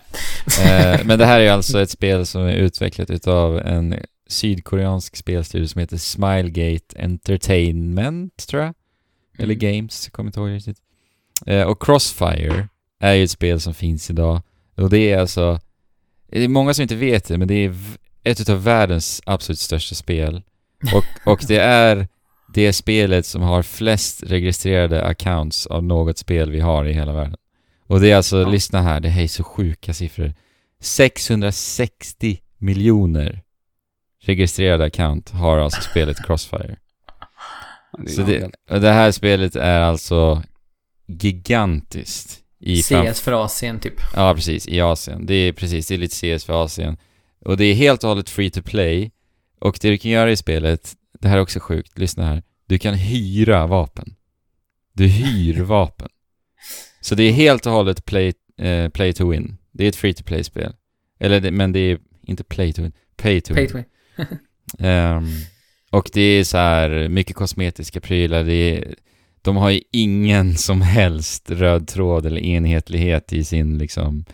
Eh, 0.64 1.00
men 1.04 1.18
det 1.18 1.26
här 1.26 1.40
är 1.40 1.52
alltså 1.52 1.80
ett 1.82 1.90
spel 1.90 2.26
som 2.26 2.42
är 2.42 2.52
utvecklat 2.52 3.10
utav 3.10 3.58
en 3.58 3.94
sydkoreansk 4.28 5.16
spelstudio 5.16 5.66
som 5.66 5.80
heter 5.80 5.96
Smilegate 5.96 7.02
Entertainment, 7.02 8.46
tror 8.48 8.62
jag. 8.62 8.74
Eller 9.38 9.54
Mm. 9.54 9.58
Games, 9.58 10.08
kommer 10.08 10.28
inte 10.28 10.40
ihåg 10.40 10.50
riktigt. 10.50 10.78
Eh, 11.46 11.62
och 11.62 11.82
Crossfire 11.82 12.68
är 13.00 13.14
ju 13.14 13.24
ett 13.24 13.30
spel 13.30 13.60
som 13.60 13.74
finns 13.74 14.10
idag. 14.10 14.42
Och 14.74 14.90
det 14.90 15.12
är 15.12 15.18
alltså, 15.18 15.60
det 16.30 16.44
är 16.44 16.48
många 16.48 16.74
som 16.74 16.82
inte 16.82 16.94
vet 16.96 17.28
det, 17.28 17.38
men 17.38 17.48
det 17.48 17.54
är 17.54 17.74
ett 18.22 18.48
av 18.48 18.64
världens 18.64 19.22
absolut 19.26 19.58
största 19.58 19.94
spel. 19.94 20.42
Och, 20.94 21.32
och 21.32 21.40
det 21.48 21.58
är 21.58 22.08
det 22.54 22.72
spelet 22.72 23.26
som 23.26 23.42
har 23.42 23.62
flest 23.62 24.22
registrerade 24.22 25.04
accounts 25.04 25.66
av 25.66 25.84
något 25.84 26.18
spel 26.18 26.50
vi 26.50 26.60
har 26.60 26.84
i 26.84 26.92
hela 26.92 27.12
världen. 27.12 27.36
Och 27.86 28.00
det 28.00 28.10
är 28.10 28.16
alltså, 28.16 28.40
Ja. 28.40 28.48
lyssna 28.48 28.82
här, 28.82 29.00
det 29.00 29.08
här 29.08 29.22
är 29.22 29.26
så 29.26 29.44
sjuka 29.44 29.94
siffror. 29.94 30.34
660 30.80 32.38
miljoner 32.58 33.42
registrerade 34.22 34.84
account 34.84 35.30
har 35.30 35.58
alltså 35.58 35.80
spelet 35.82 36.26
Crossfire. 36.26 36.76
Det 37.98 38.08
Så 38.08 38.22
det, 38.22 38.50
och 38.70 38.80
det 38.80 38.90
här 38.92 39.10
spelet 39.12 39.56
är 39.56 39.80
alltså 39.80 40.42
gigantiskt. 41.06 42.42
I 42.58 42.82
CS 42.82 43.20
för 43.20 43.44
Asien 43.44 43.80
typ. 43.80 43.94
Ja, 44.14 44.34
precis. 44.34 44.68
I 44.68 44.80
Asien. 44.80 45.26
Det 45.26 45.34
är 45.34 45.52
precis, 45.52 45.88
det 45.88 45.94
är 45.94 45.98
lite 45.98 46.38
CS 46.38 46.44
för 46.44 46.64
Asien. 46.64 46.96
Och 47.44 47.56
det 47.56 47.64
är 47.64 47.74
helt 47.74 48.04
och 48.04 48.08
hållet 48.08 48.30
free 48.30 48.50
to 48.50 48.62
play. 48.62 49.10
Och 49.60 49.78
det 49.80 49.90
du 49.90 49.98
kan 49.98 50.10
göra 50.10 50.30
i 50.30 50.36
spelet, 50.36 50.94
det 51.20 51.28
här 51.28 51.36
är 51.36 51.40
också 51.42 51.60
sjukt, 51.60 51.98
lyssna 51.98 52.26
här. 52.26 52.42
Du 52.66 52.78
kan 52.78 52.94
hyra 52.94 53.66
vapen. 53.66 54.14
Du 54.92 55.06
hyr 55.06 55.60
vapen. 55.62 56.08
Så 57.06 57.14
det 57.14 57.22
är 57.22 57.32
helt 57.32 57.66
och 57.66 57.72
hållet 57.72 58.04
play, 58.04 58.32
eh, 58.60 58.88
play 58.88 59.12
to 59.12 59.30
win. 59.30 59.56
Det 59.72 59.84
är 59.84 59.88
ett 59.88 59.96
free 59.96 60.14
to 60.14 60.24
play-spel. 60.24 60.72
Eller, 61.20 61.40
det, 61.40 61.50
men 61.50 61.72
det 61.72 61.78
är 61.80 61.98
inte 62.26 62.44
play 62.44 62.72
to 62.72 62.82
win, 62.82 62.92
pay 63.16 63.40
to 63.40 63.54
Pay 63.54 63.62
win. 63.66 63.70
to 63.70 63.76
win. 63.76 64.26
Ehm, 64.78 65.24
och 65.90 66.10
det 66.12 66.20
är 66.20 66.44
så 66.44 66.56
här 66.56 67.08
mycket 67.08 67.36
kosmetiska 67.36 68.00
prylar. 68.00 68.44
Det 68.44 68.52
är, 68.78 68.94
de 69.42 69.56
har 69.56 69.70
ju 69.70 69.80
ingen 69.92 70.54
som 70.56 70.80
helst 70.82 71.50
röd 71.50 71.88
tråd 71.88 72.26
eller 72.26 72.40
enhetlighet 72.40 73.32
i 73.32 73.44
sin 73.44 73.78
liksom 73.78 74.24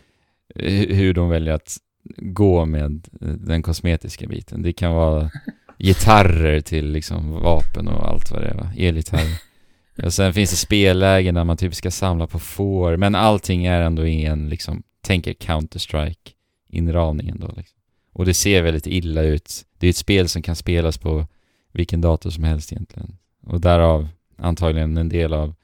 hu- 0.55 0.93
hur 0.95 1.15
de 1.15 1.29
väljer 1.29 1.55
att 1.55 1.77
gå 2.17 2.65
med 2.65 3.09
eh, 3.21 3.29
den 3.29 3.63
kosmetiska 3.63 4.27
biten. 4.27 4.63
Det 4.63 4.73
kan 4.73 4.93
vara 4.93 5.31
gitarrer 5.79 6.61
till 6.61 6.87
liksom 6.93 7.31
vapen 7.31 7.89
och 7.89 8.09
allt 8.09 8.31
vad 8.31 8.43
det 8.43 8.49
är, 8.49 8.55
va? 8.55 8.73
elgitarrer. 8.77 9.52
Och 9.97 10.15
sen 10.15 10.35
finns 10.35 10.51
det 10.51 10.57
spellägen 10.57 11.35
där 11.35 11.45
man 11.45 11.57
typ 11.57 11.75
ska 11.75 11.91
samla 11.91 12.27
på 12.27 12.39
får, 12.39 12.97
men 12.97 13.15
allting 13.15 13.67
är 13.67 13.83
ändå 13.83 14.07
i 14.07 14.25
en 14.25 14.49
liksom, 14.49 14.83
tänker 15.01 15.33
Counter-Strike 15.33 16.33
inramning 16.69 17.29
ändå 17.29 17.53
liksom. 17.57 17.79
Och 18.13 18.25
det 18.25 18.35
ser 18.35 18.63
väldigt 18.63 18.87
illa 18.87 19.23
ut. 19.23 19.65
Det 19.79 19.87
är 19.87 19.91
ett 19.91 19.97
spel 19.97 20.29
som 20.29 20.43
kan 20.43 20.57
spelas 20.57 20.99
på 20.99 21.27
vilken 21.73 22.01
dator 22.01 22.31
som 22.31 22.45
helst 22.45 22.73
egentligen. 22.73 23.17
Och 23.47 23.61
därav 23.61 24.09
antagligen 24.37 24.97
en 24.97 25.09
del 25.09 25.33
av 25.33 25.55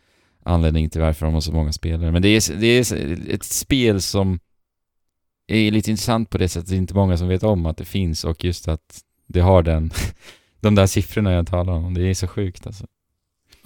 anledningen 0.42 0.90
till 0.90 1.00
varför 1.00 1.26
de 1.26 1.34
har 1.34 1.40
så 1.40 1.52
många 1.52 1.72
spelare. 1.72 2.12
Men 2.12 2.22
det 2.22 2.28
är, 2.28 2.56
det 2.56 2.66
är 2.66 3.34
ett 3.34 3.44
spel 3.44 4.00
som 4.00 4.40
är 5.46 5.70
lite 5.70 5.90
intressant 5.90 6.30
på 6.30 6.38
det 6.38 6.48
sättet. 6.48 6.68
Det 6.68 6.76
är 6.76 6.78
inte 6.78 6.94
många 6.94 7.16
som 7.16 7.28
vet 7.28 7.42
om 7.42 7.66
att 7.66 7.76
det 7.76 7.84
finns 7.84 8.24
och 8.24 8.44
just 8.44 8.68
att 8.68 9.00
det 9.26 9.40
har 9.40 9.62
den, 9.62 9.90
de 10.60 10.74
där 10.74 10.86
siffrorna 10.86 11.32
jag 11.32 11.46
talar 11.46 11.72
om. 11.72 11.94
Det 11.94 12.02
är 12.02 12.14
så 12.14 12.26
sjukt 12.26 12.66
alltså. 12.66 12.86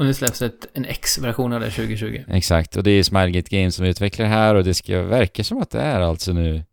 Och 0.03 0.07
nu 0.07 0.15
släpps 0.15 0.43
ett, 0.43 0.66
en 0.74 0.85
X-version 0.85 1.53
av 1.53 1.61
det 1.61 1.70
2020. 1.70 2.24
Exakt, 2.29 2.77
och 2.77 2.83
det 2.83 2.91
är 2.91 3.03
Smilegate 3.03 3.57
Games 3.57 3.74
som 3.74 3.87
utvecklar 3.87 4.24
det 4.27 4.33
här 4.33 4.55
och 4.55 4.65
det 4.65 4.74
ska 4.74 5.03
verka 5.03 5.45
som 5.45 5.62
att 5.62 5.70
det 5.70 5.81
är 5.81 6.01
alltså 6.01 6.33
nu 6.33 6.65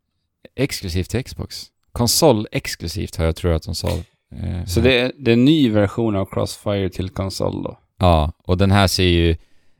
exklusivt 0.55 1.09
till 1.09 1.23
Xbox. 1.23 1.65
Konsol 1.91 2.47
exklusivt 2.51 3.15
har 3.15 3.25
jag 3.25 3.35
tror 3.35 3.53
att 3.53 3.63
de 3.63 3.75
sa. 3.75 3.89
Eh, 4.35 4.65
Så 4.65 4.79
det 4.79 4.99
är, 4.99 5.11
det 5.17 5.31
är 5.31 5.33
en 5.33 5.45
ny 5.45 5.69
version 5.69 6.15
av 6.15 6.25
Crossfire 6.25 6.89
till 6.89 7.09
konsol 7.09 7.63
då? 7.63 7.79
Ja, 7.99 8.31
och 8.43 8.57
den 8.57 8.71
här 8.71 8.87
ser 8.87 9.03
ju 9.03 9.35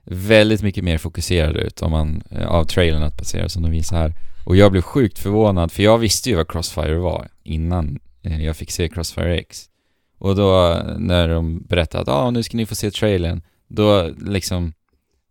väldigt 0.06 0.62
mycket 0.62 0.84
mer 0.84 0.98
fokuserad 0.98 1.58
ut 1.58 1.82
om 1.82 1.92
man, 1.92 2.24
eh, 2.32 2.48
av 2.48 2.64
trailern 2.64 3.04
att 3.04 3.18
basera 3.18 3.50
som 3.50 3.62
de 3.62 3.72
visar 3.72 3.98
här. 3.98 4.14
Och 4.46 4.56
jag 4.56 4.72
blev 4.72 4.82
sjukt 4.82 5.20
förvånad, 5.20 5.72
för 5.72 5.84
jag 5.84 5.98
visste 5.98 6.30
ju 6.30 6.36
vad 6.36 6.52
Crossfire 6.52 6.98
var 6.98 7.28
innan 7.44 8.00
eh, 8.24 8.46
jag 8.46 8.56
fick 8.58 8.72
se 8.72 8.90
Crossfire 8.90 9.38
X. 9.38 9.66
Och 10.20 10.36
då 10.36 10.82
när 10.98 11.28
de 11.28 11.64
berättade 11.64 12.02
att 12.02 12.08
ah, 12.08 12.32
nu 12.32 12.44
ska 12.44 12.58
ni 12.58 12.66
få 12.66 12.76
se 12.76 12.91
trailern, 12.91 13.41
då 13.68 14.10
liksom 14.18 14.74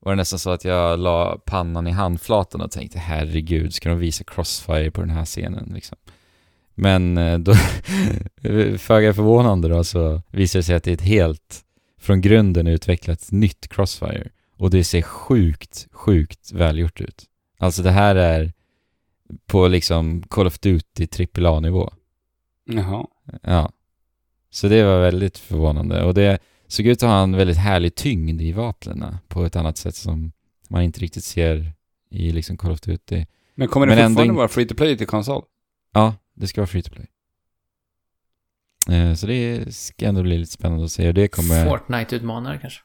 var 0.00 0.12
det 0.12 0.16
nästan 0.16 0.38
så 0.38 0.50
att 0.50 0.64
jag 0.64 0.98
la 0.98 1.38
pannan 1.44 1.86
i 1.86 1.90
handflatan 1.90 2.60
och 2.60 2.70
tänkte 2.70 2.98
herregud, 2.98 3.74
ska 3.74 3.88
de 3.88 3.98
visa 3.98 4.24
Crossfire 4.24 4.90
på 4.90 5.00
den 5.00 5.10
här 5.10 5.24
scenen 5.24 5.72
liksom? 5.74 5.98
Men 6.74 7.18
eh, 7.18 7.38
då, 7.38 7.54
föga 8.78 9.14
förvånande 9.14 9.68
då, 9.68 9.84
så 9.84 10.22
visar 10.30 10.58
det 10.58 10.62
sig 10.62 10.74
att 10.74 10.84
det 10.84 10.90
är 10.90 10.94
ett 10.94 11.00
helt 11.00 11.64
från 12.00 12.20
grunden 12.20 12.66
utvecklat 12.66 13.32
nytt 13.32 13.68
Crossfire. 13.68 14.28
Och 14.56 14.70
det 14.70 14.84
ser 14.84 15.02
sjukt, 15.02 15.86
sjukt 15.92 16.52
välgjort 16.52 17.00
ut. 17.00 17.24
Alltså 17.58 17.82
det 17.82 17.90
här 17.90 18.16
är 18.16 18.52
på 19.46 19.68
liksom 19.68 20.22
Call 20.22 20.46
of 20.46 20.58
Duty 20.58 21.26
AAA-nivå. 21.34 21.90
Jaha. 22.64 23.06
Ja. 23.42 23.72
Så 24.50 24.68
det 24.68 24.84
var 24.84 25.00
väldigt 25.00 25.38
förvånande. 25.38 26.04
Och 26.04 26.14
det 26.14 26.38
såg 26.66 26.86
ut 26.86 27.02
att 27.02 27.08
ha 27.08 27.22
en 27.22 27.36
väldigt 27.36 27.56
härlig 27.56 27.94
tyngd 27.94 28.42
i 28.42 28.52
vapnen 28.52 29.16
på 29.28 29.44
ett 29.44 29.56
annat 29.56 29.76
sätt 29.76 29.94
som 29.96 30.32
man 30.68 30.82
inte 30.82 31.00
riktigt 31.00 31.24
ser 31.24 31.72
i 32.10 32.32
liksom 32.32 32.56
Call 32.56 32.70
of 32.72 32.80
Duty. 32.80 33.24
Men 33.54 33.68
kommer 33.68 33.86
det 33.86 33.94
Men 33.96 34.08
fortfarande 34.10 34.32
in- 34.32 34.36
vara 34.36 34.48
free 34.48 34.66
to 34.66 34.74
play 34.74 34.96
till 34.98 35.06
konsol? 35.06 35.42
Ja, 35.94 36.14
det 36.34 36.46
ska 36.46 36.60
vara 36.60 36.66
free 36.66 36.82
to 36.82 36.90
play. 36.92 37.06
Eh, 38.98 39.14
Så 39.14 39.26
det 39.26 39.74
ska 39.74 40.06
ändå 40.06 40.22
bli 40.22 40.38
lite 40.38 40.52
spännande 40.52 40.84
att 40.84 40.90
se 40.92 41.08
och 41.08 41.14
det 41.14 41.28
kommer... 41.28 41.66
Fortnite-utmanare 41.68 42.58
kanske. 42.60 42.80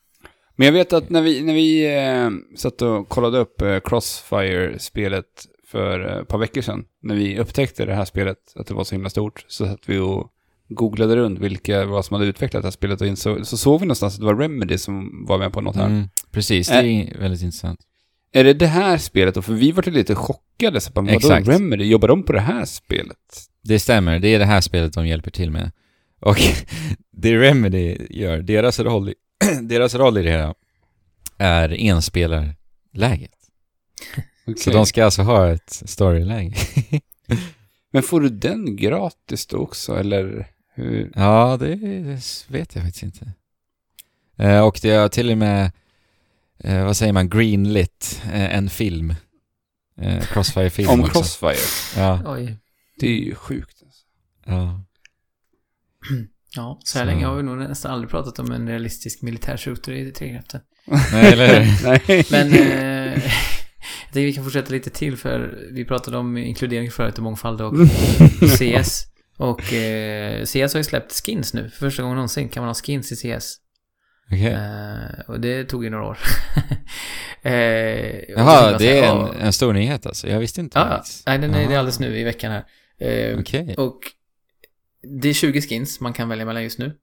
Men 0.55 0.65
jag 0.65 0.73
vet 0.73 0.93
att 0.93 1.09
när 1.09 1.21
vi, 1.21 1.43
när 1.43 1.53
vi 1.53 1.95
eh, 1.97 2.29
satt 2.57 2.81
och 2.81 3.09
kollade 3.09 3.37
upp 3.37 3.61
eh, 3.61 3.79
Crossfire-spelet 3.79 5.25
för 5.67 6.11
eh, 6.11 6.17
ett 6.21 6.27
par 6.27 6.37
veckor 6.37 6.61
sedan, 6.61 6.85
när 7.01 7.15
vi 7.15 7.39
upptäckte 7.39 7.85
det 7.85 7.95
här 7.95 8.05
spelet, 8.05 8.37
att 8.55 8.67
det 8.67 8.73
var 8.73 8.83
så 8.83 8.95
himla 8.95 9.09
stort, 9.09 9.45
så 9.47 9.65
satt 9.67 9.89
vi 9.89 9.97
och 9.97 10.29
googlade 10.75 11.15
runt 11.15 11.39
vilka 11.39 11.85
vad 11.85 12.05
som 12.05 12.13
hade 12.13 12.25
utvecklat 12.25 12.63
det 12.63 12.67
här 12.67 12.71
spelet 12.71 13.01
och 13.01 13.07
insåg, 13.07 13.47
så 13.47 13.57
såg 13.57 13.79
vi 13.79 13.85
någonstans 13.85 14.13
att 14.13 14.19
det 14.19 14.25
var 14.25 14.35
Remedy 14.35 14.77
som 14.77 15.25
var 15.27 15.37
med 15.37 15.53
på 15.53 15.61
något 15.61 15.75
här. 15.75 15.85
Mm, 15.85 16.09
precis, 16.31 16.67
det 16.67 16.75
är 16.75 17.19
väldigt 17.19 17.41
intressant. 17.41 17.79
Är 18.31 18.43
det 18.43 18.53
det 18.53 18.67
här 18.67 18.97
spelet 18.97 19.35
då? 19.35 19.41
För 19.41 19.53
vi 19.53 19.71
var 19.71 19.83
lite 19.83 20.15
chockade, 20.15 20.81
så 20.81 20.91
bara, 20.91 21.01
vadå 21.01 21.17
Exakt. 21.17 21.47
Remedy, 21.47 21.85
jobbar 21.85 22.07
de 22.07 22.23
på 22.23 22.33
det 22.33 22.39
här 22.39 22.65
spelet? 22.65 23.17
Det 23.63 23.79
stämmer, 23.79 24.19
det 24.19 24.27
är 24.27 24.39
det 24.39 24.45
här 24.45 24.61
spelet 24.61 24.93
de 24.93 25.07
hjälper 25.07 25.31
till 25.31 25.51
med. 25.51 25.71
Och 26.19 26.37
det 27.11 27.37
Remedy 27.37 27.97
gör, 28.09 28.41
deras 28.41 28.79
roll, 28.79 29.09
i, 29.09 29.13
deras 29.61 29.95
roll 29.95 30.17
i 30.17 30.23
det 30.23 30.31
här 30.31 30.55
är 31.37 31.73
enspelarläget. 31.73 33.31
Så 34.45 34.51
Okej. 34.51 34.73
de 34.73 34.85
ska 34.85 35.05
alltså 35.05 35.21
ha 35.21 35.51
ett 35.51 35.81
storyläge. 35.85 36.55
Men 37.91 38.03
får 38.03 38.21
du 38.21 38.29
den 38.29 38.75
gratis 38.75 39.47
då 39.47 39.57
också, 39.57 39.95
eller 39.95 40.47
hur? 40.73 41.11
ja, 41.15 41.57
det, 41.59 41.75
vet 42.47 42.75
jag 42.75 42.83
faktiskt 42.83 43.03
inte. 43.03 43.31
Eh, 44.37 44.59
och 44.59 44.79
det 44.81 44.91
har 44.91 45.09
till 45.09 45.31
och 45.31 45.37
med, 45.37 45.71
eh, 46.59 46.85
vad 46.85 46.97
säger 46.97 47.13
man, 47.13 47.29
greenlit 47.29 48.21
eh, 48.25 48.55
en 48.57 48.69
film. 48.69 49.15
Eh, 50.01 50.21
Crossfire-film 50.23 50.89
Om 50.89 51.01
också. 51.01 51.13
Crossfire? 51.13 52.01
Ja, 52.01 52.21
Oj. 52.25 52.57
Det 52.99 53.07
är 53.07 53.11
ju 53.19 53.35
sjukt. 53.35 53.81
Alltså. 53.85 54.01
ja. 54.45 54.83
Ja, 56.55 56.79
så 56.83 56.97
här 56.99 57.05
Så- 57.05 57.11
länge 57.11 57.25
har 57.25 57.35
vi 57.35 57.43
nog 57.43 57.57
nästan 57.57 57.91
aldrig 57.91 58.09
pratat 58.09 58.39
om 58.39 58.51
en 58.51 58.67
realistisk 58.67 59.21
militär 59.21 59.57
shooter 59.57 59.91
i 59.91 60.11
Trekraften. 60.11 60.61
Nej, 61.11 61.33
eller 61.33 61.61
hur? 61.63 62.31
Men 62.31 62.53
eh, 62.53 63.23
jag 64.05 64.13
tänker 64.13 64.25
vi 64.25 64.33
kan 64.33 64.43
fortsätta 64.43 64.71
lite 64.71 64.89
till 64.89 65.17
för 65.17 65.67
vi 65.71 65.85
pratade 65.85 66.17
om 66.17 66.37
inkludering 66.37 66.91
förut 66.91 67.17
och 67.17 67.23
mångfald 67.23 67.61
och 67.61 67.73
CS. 68.57 69.05
Och 69.37 69.73
eh, 69.73 70.45
CS 70.45 70.73
har 70.73 70.77
ju 70.77 70.83
släppt 70.83 71.25
skins 71.25 71.53
nu. 71.53 71.69
För 71.69 71.77
första 71.77 72.03
gången 72.03 72.15
någonsin 72.15 72.49
kan 72.49 72.61
man 72.61 72.69
ha 72.69 72.73
skins 72.73 73.11
i 73.11 73.15
CS. 73.15 73.57
Okej. 74.31 74.53
Eh, 74.53 75.19
och 75.27 75.39
det 75.39 75.63
tog 75.63 75.83
ju 75.83 75.89
några 75.89 76.05
år. 76.05 76.17
eh, 77.41 77.53
Jaha, 78.29 78.77
det 78.77 78.99
är 78.99 79.11
en, 79.11 79.41
en 79.41 79.53
stor 79.53 79.73
nyhet 79.73 80.05
alltså. 80.05 80.27
Jag 80.27 80.39
visste 80.39 80.61
inte. 80.61 80.79
Ja, 80.79 81.03
nej 81.25 81.39
den 81.39 81.53
är, 81.53 81.67
det 81.67 81.73
är 81.73 81.77
alldeles 81.77 81.99
nu 81.99 82.17
i 82.17 82.23
veckan 82.23 82.51
här. 82.51 82.65
Eh, 82.97 83.39
Okej. 83.39 83.75
Och 83.77 83.99
det 85.21 85.29
är 85.29 85.33
20 85.33 85.61
skins 85.61 85.99
man 85.99 86.13
kan 86.13 86.29
välja 86.29 86.45
mellan 86.45 86.63
just 86.63 86.79
nu. 86.79 86.97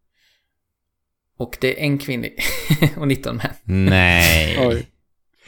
Och 1.39 1.59
det 1.61 1.81
är 1.81 1.85
en 1.85 1.99
kvinnlig 1.99 2.43
och 2.97 3.09
19 3.09 3.37
män. 3.37 3.87
Nej. 3.89 4.87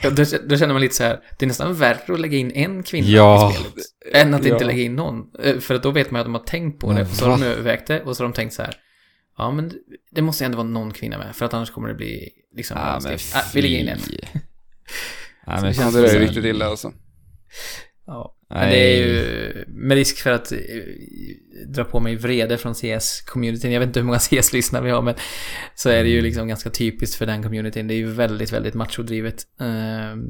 Ja, 0.02 0.10
Då, 0.10 0.24
då 0.48 0.56
känner 0.56 0.72
man 0.74 0.80
lite 0.80 0.94
så 0.94 1.02
här, 1.04 1.20
det 1.38 1.44
är 1.44 1.46
nästan 1.46 1.74
värre 1.74 2.14
att 2.14 2.20
lägga 2.20 2.38
in 2.38 2.50
en 2.50 2.82
kvinna 2.82 3.06
Ja. 3.08 3.50
i 3.52 3.54
spelet. 3.54 3.74
Än 4.14 4.34
att 4.34 4.44
Ja. 4.44 4.52
inte 4.52 4.64
lägga 4.64 4.82
in 4.82 4.94
någon. 4.96 5.24
Eh, 5.42 5.58
För 5.58 5.74
att 5.74 5.82
då 5.82 5.90
vet 5.90 6.10
man 6.10 6.20
att 6.20 6.26
de 6.26 6.34
har 6.34 6.42
tänkt 6.42 6.80
på 6.80 6.92
det. 6.92 7.06
Så 7.06 7.24
har 7.24 7.38
de 7.38 7.46
övervägt 7.46 7.86
det 7.86 8.02
och 8.02 8.16
så 8.16 8.22
har 8.22 8.28
de 8.28 8.34
tänkt 8.34 8.52
så 8.54 8.62
här. 8.62 8.74
Ja, 9.38 9.50
men 9.50 9.72
det 10.10 10.22
måste 10.22 10.44
ändå 10.44 10.56
vara 10.56 10.68
någon 10.68 10.92
kvinna 10.92 11.18
med. 11.18 11.36
För 11.36 11.46
att 11.46 11.54
annars 11.54 11.70
kommer 11.70 11.88
det 11.88 11.94
bli 11.94 12.28
liksom... 12.56 12.76
Ja, 12.80 13.00
men 13.02 13.12
ah, 13.34 13.42
vi 13.54 13.62
lägger 13.62 13.78
in 13.78 13.88
en. 13.88 13.98
Ja, 15.46 15.52
men 15.54 15.64
det 15.64 15.74
känns 15.74 15.94
det 15.94 16.10
är 16.10 16.18
riktigt 16.20 16.44
illa 16.44 16.66
alltså. 16.66 16.92
Ja. 18.06 18.36
Men 18.52 18.68
det 18.70 18.76
är 18.76 19.06
ju 19.06 19.64
med 19.68 19.94
risk 19.94 20.18
för 20.18 20.30
att 20.30 20.52
eh, 20.52 20.58
dra 21.66 21.84
på 21.84 22.00
mig 22.00 22.16
vrede 22.16 22.58
från 22.58 22.74
CS-communityn. 22.74 23.70
Jag 23.72 23.80
vet 23.80 23.86
inte 23.86 24.00
hur 24.00 24.06
många 24.06 24.18
CS-lyssnare 24.42 24.84
vi 24.84 24.90
har, 24.90 25.02
men 25.02 25.14
så 25.74 25.88
är 25.90 26.02
det 26.02 26.08
ju 26.10 26.20
liksom 26.22 26.48
ganska 26.48 26.70
typiskt 26.70 27.14
för 27.16 27.26
den 27.26 27.42
communityn. 27.42 27.88
Det 27.88 27.94
är 27.94 27.96
ju 27.96 28.06
väldigt, 28.10 28.52
väldigt 28.52 28.74
machodrivet. 28.74 29.42
Ehm, 29.60 30.22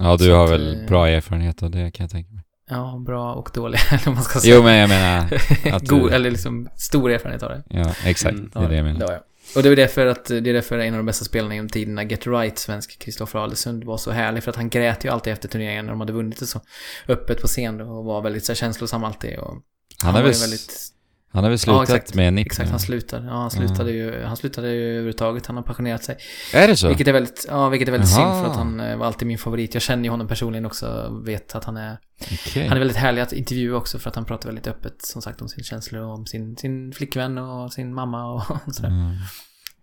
Ja, 0.00 0.16
du 0.16 0.24
Så 0.24 0.34
har 0.34 0.44
att, 0.44 0.50
väl 0.50 0.80
eh, 0.80 0.86
bra 0.88 1.08
erfarenhet 1.08 1.62
av 1.62 1.70
det 1.70 1.90
kan 1.90 2.04
jag 2.04 2.10
tänka 2.10 2.32
mig. 2.32 2.44
ja, 2.70 3.02
bra 3.06 3.34
och 3.34 3.50
dåliga, 3.54 3.80
eller 3.90 4.02
vad 4.06 4.14
man 4.14 4.24
ska 4.24 4.38
säga. 4.40 4.54
Jo, 4.54 4.62
men 4.62 4.76
jag 4.76 4.88
menar 4.88 5.24
att 5.76 5.80
du- 5.86 5.86
God, 6.00 6.12
eller 6.12 6.30
liksom 6.30 6.68
stor 6.76 7.10
erfarenhet 7.10 7.42
av 7.42 7.50
det. 7.50 7.62
Ja, 7.70 7.94
exakt. 8.04 8.34
Mm. 8.34 8.50
Det 8.54 8.58
är 8.60 8.68
det 8.68 8.76
jag 8.76 8.84
menar. 8.84 9.00
Ja. 9.12 9.24
Och 9.56 9.62
det 9.62 9.68
är 9.68 9.76
därför 9.76 10.06
att 10.06 10.24
det 10.24 10.36
är 10.36 10.40
därför 10.40 10.78
en 10.78 10.94
av 10.94 10.98
de 10.98 11.06
bästa 11.06 11.24
spelarna 11.24 11.54
genom 11.54 11.68
tiderna, 11.68 12.04
Get 12.04 12.26
Right, 12.26 12.58
svensk 12.58 12.98
Kristoffer 12.98 13.38
Alesund, 13.38 13.84
var 13.84 13.96
så 13.96 14.10
härlig. 14.10 14.42
För 14.42 14.50
att 14.50 14.56
han 14.56 14.68
grät 14.68 15.04
ju 15.04 15.08
alltid 15.08 15.32
efter 15.32 15.48
turneringen 15.48 15.86
när 15.86 15.92
de 15.92 16.00
hade 16.00 16.12
vunnit 16.12 16.38
det 16.38 16.46
så 16.46 16.60
öppet 17.08 17.40
på 17.40 17.46
scen 17.46 17.80
och 17.80 18.04
var 18.04 18.22
väldigt 18.22 18.44
så 18.44 18.52
här, 18.52 18.56
känslosam 18.56 19.04
alltid. 19.04 19.38
Och 19.38 19.56
Han 20.02 20.14
har 20.14 20.22
var 20.22 20.28
väl, 20.28 20.40
väldigt 20.40 20.92
han 21.32 21.44
har 21.44 21.50
väl 21.50 21.54
Ja, 21.54 21.58
slutat 21.58 21.82
exakt. 21.82 22.14
med 22.14 22.32
NIP 22.32 22.46
Exakt, 22.46 22.66
nu? 22.66 22.70
han 22.70 22.80
slutade. 22.80 23.26
Ja, 23.26 23.32
han 23.32 23.50
slutade 23.50 23.90
ju, 23.92 24.22
han 24.24 24.36
slutade 24.36 24.72
ju 24.72 24.82
överhuvudtaget. 24.88 25.46
Han 25.46 25.56
har 25.56 25.62
pensionerat 25.62 26.04
sig. 26.04 26.16
Är 26.54 26.68
det 26.68 26.76
så? 26.76 26.88
Vilket 26.88 27.08
är 27.08 27.12
väldigt, 27.12 27.46
ja, 27.48 27.68
vilket 27.68 27.88
är 27.88 27.92
väldigt 27.92 28.10
Jaha. 28.10 28.32
synd 28.34 28.44
för 28.44 28.50
att 28.50 28.56
han 28.56 28.80
eh, 28.80 28.96
var 28.96 29.06
alltid 29.06 29.28
min 29.28 29.38
favorit. 29.38 29.74
Jag 29.74 29.82
känner 29.82 30.04
ju 30.04 30.10
honom 30.10 30.28
personligen 30.28 30.66
också, 30.66 31.20
vet 31.26 31.54
att 31.54 31.64
han 31.64 31.76
är, 31.76 31.98
Okej. 32.32 32.66
han 32.66 32.76
är 32.76 32.78
väldigt 32.80 32.96
härlig 32.96 33.22
att 33.22 33.32
intervjua 33.32 33.76
också 33.76 33.98
för 33.98 34.08
att 34.10 34.16
han 34.16 34.24
pratar 34.24 34.48
väldigt 34.48 34.66
öppet, 34.66 35.02
som 35.02 35.22
sagt, 35.22 35.42
om 35.42 35.48
sina 35.48 35.64
känslor 35.64 36.02
och 36.02 36.14
om 36.14 36.26
sin, 36.26 36.56
sin 36.56 36.92
flickvän 36.92 37.38
och 37.38 37.72
sin 37.72 37.94
mamma 37.94 38.32
och 38.34 38.42
sådär. 38.74 38.88
Mm. 38.88 39.10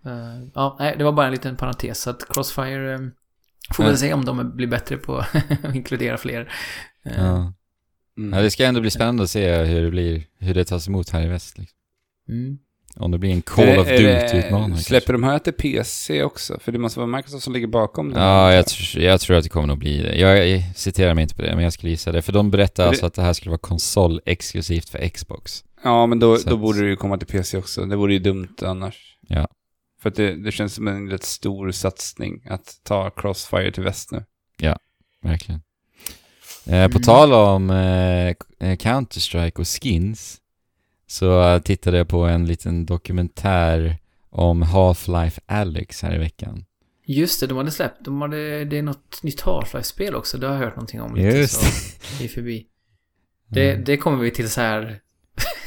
Eh, 0.05 0.47
ja, 0.55 0.75
nej, 0.79 0.95
det 0.97 1.03
var 1.03 1.11
bara 1.11 1.25
en 1.25 1.31
liten 1.31 1.55
parentes. 1.55 2.01
Så 2.01 2.09
att 2.09 2.27
Crossfire, 2.33 2.93
eh, 2.93 2.99
får 3.73 3.85
Ja. 3.85 3.89
väl 3.89 3.97
se 3.97 4.13
om 4.13 4.25
de 4.25 4.55
blir 4.55 4.67
bättre 4.67 4.97
på 4.97 5.17
att 5.63 5.75
inkludera 5.75 6.17
fler. 6.17 6.51
Ja. 7.03 7.53
Mm. 8.17 8.33
ja, 8.37 8.41
det 8.43 8.51
ska 8.51 8.65
ändå 8.65 8.81
bli 8.81 8.91
spännande 8.91 9.23
att 9.23 9.29
se 9.29 9.55
hur 9.63 9.81
det 9.83 9.91
blir, 9.91 10.23
hur 10.39 10.53
det 10.53 10.65
tas 10.65 10.87
emot 10.87 11.09
här 11.09 11.21
i 11.21 11.27
väst. 11.27 11.57
Liksom. 11.57 11.77
Mm. 12.29 12.57
Om 12.95 13.11
det 13.11 13.17
blir 13.17 13.31
en 13.31 13.41
Call 13.41 13.65
det- 13.65 13.79
of 13.79 13.87
Duty-utmanare. 13.87 14.77
Släpper 14.77 15.13
de 15.13 15.23
här 15.23 15.39
till 15.39 15.53
PC 15.53 16.23
också? 16.23 16.59
För 16.59 16.71
det 16.71 16.79
måste 16.79 16.99
vara 16.99 17.07
Microsoft 17.07 17.43
som 17.43 17.53
ligger 17.53 17.67
bakom 17.67 18.13
det. 18.13 18.19
Ja, 18.19 18.53
jag, 18.53 18.65
tr- 18.65 18.99
jag 18.99 19.21
tror 19.21 19.37
att 19.37 19.43
det 19.43 19.49
kommer 19.49 19.67
nog 19.67 19.77
bli 19.77 20.01
det. 20.01 20.15
Jag, 20.15 20.47
jag 20.49 20.63
citerar 20.75 21.13
mig 21.13 21.21
inte 21.21 21.35
på 21.35 21.41
det, 21.41 21.55
men 21.55 21.63
jag 21.63 21.73
skulle 21.73 21.89
gissa 21.89 22.11
det. 22.11 22.21
För 22.21 22.33
de 22.33 22.51
berättar 22.51 22.75
För 22.75 22.83
det- 22.83 22.89
alltså 22.89 23.05
att 23.05 23.13
det 23.13 23.21
här 23.21 23.33
skulle 23.33 23.49
vara 23.49 23.57
konsol 23.59 24.21
exklusivt 24.25 24.89
för 24.89 25.09
Xbox. 25.09 25.63
Ja, 25.83 26.05
men 26.05 26.19
då, 26.19 26.37
Så 26.37 26.49
då 26.49 26.57
borde 26.57 26.79
det 26.81 26.87
ju 26.87 26.95
komma 26.95 27.17
till 27.17 27.27
PC 27.27 27.57
också. 27.57 27.85
Det 27.85 27.95
vore 27.95 28.13
ju 28.13 28.19
dumt 28.19 28.55
annars. 28.61 29.17
Ja. 29.27 29.47
För 30.01 30.09
att 30.09 30.15
det, 30.15 30.35
det 30.43 30.51
känns 30.51 30.73
som 30.73 30.87
en 30.87 31.09
rätt 31.09 31.23
stor 31.23 31.71
satsning 31.71 32.41
att 32.49 32.79
ta 32.83 33.09
Crossfire 33.09 33.71
till 33.71 33.83
väst 33.83 34.11
nu. 34.11 34.23
Verkligen. 35.23 35.61
Eh, 36.69 36.87
på 36.87 36.97
Mm. 36.97 37.01
tal 37.03 37.33
om 37.33 37.69
eh, 37.69 38.75
Counter-Strike 38.75 39.59
och 39.59 39.67
skins 39.67 40.37
så 41.07 41.59
tittade 41.59 41.97
jag 41.97 42.07
på 42.07 42.21
en 42.23 42.45
liten 42.45 42.85
dokumentär 42.85 43.97
om 44.29 44.63
Half-Life 44.63 45.39
Alyx 45.45 46.01
här 46.03 46.15
i 46.15 46.17
veckan. 46.17 46.65
Just 47.05 47.39
det, 47.39 47.47
de 47.47 47.57
hade 47.57 47.71
släppt, 47.71 48.05
de 48.05 48.21
hade, 48.21 48.65
det 48.65 48.77
är 48.77 48.81
något 48.81 49.23
nytt 49.23 49.41
Half-Life-spel 49.41 50.15
också, 50.15 50.37
det 50.37 50.47
har 50.47 50.53
jag 50.53 50.61
hört 50.61 50.75
någonting 50.75 51.01
om 51.01 51.15
lite 51.15 51.37
Just 51.37 51.53
så, 51.61 51.65
det 52.19 52.23
är 52.25 52.29
förbi. 52.29 52.65
Det, 53.49 53.71
Mm. 53.71 53.83
det 53.83 53.97
kommer 53.97 54.17
vi 54.23 54.31
till 54.31 54.49
så 54.49 54.61
här 54.61 54.99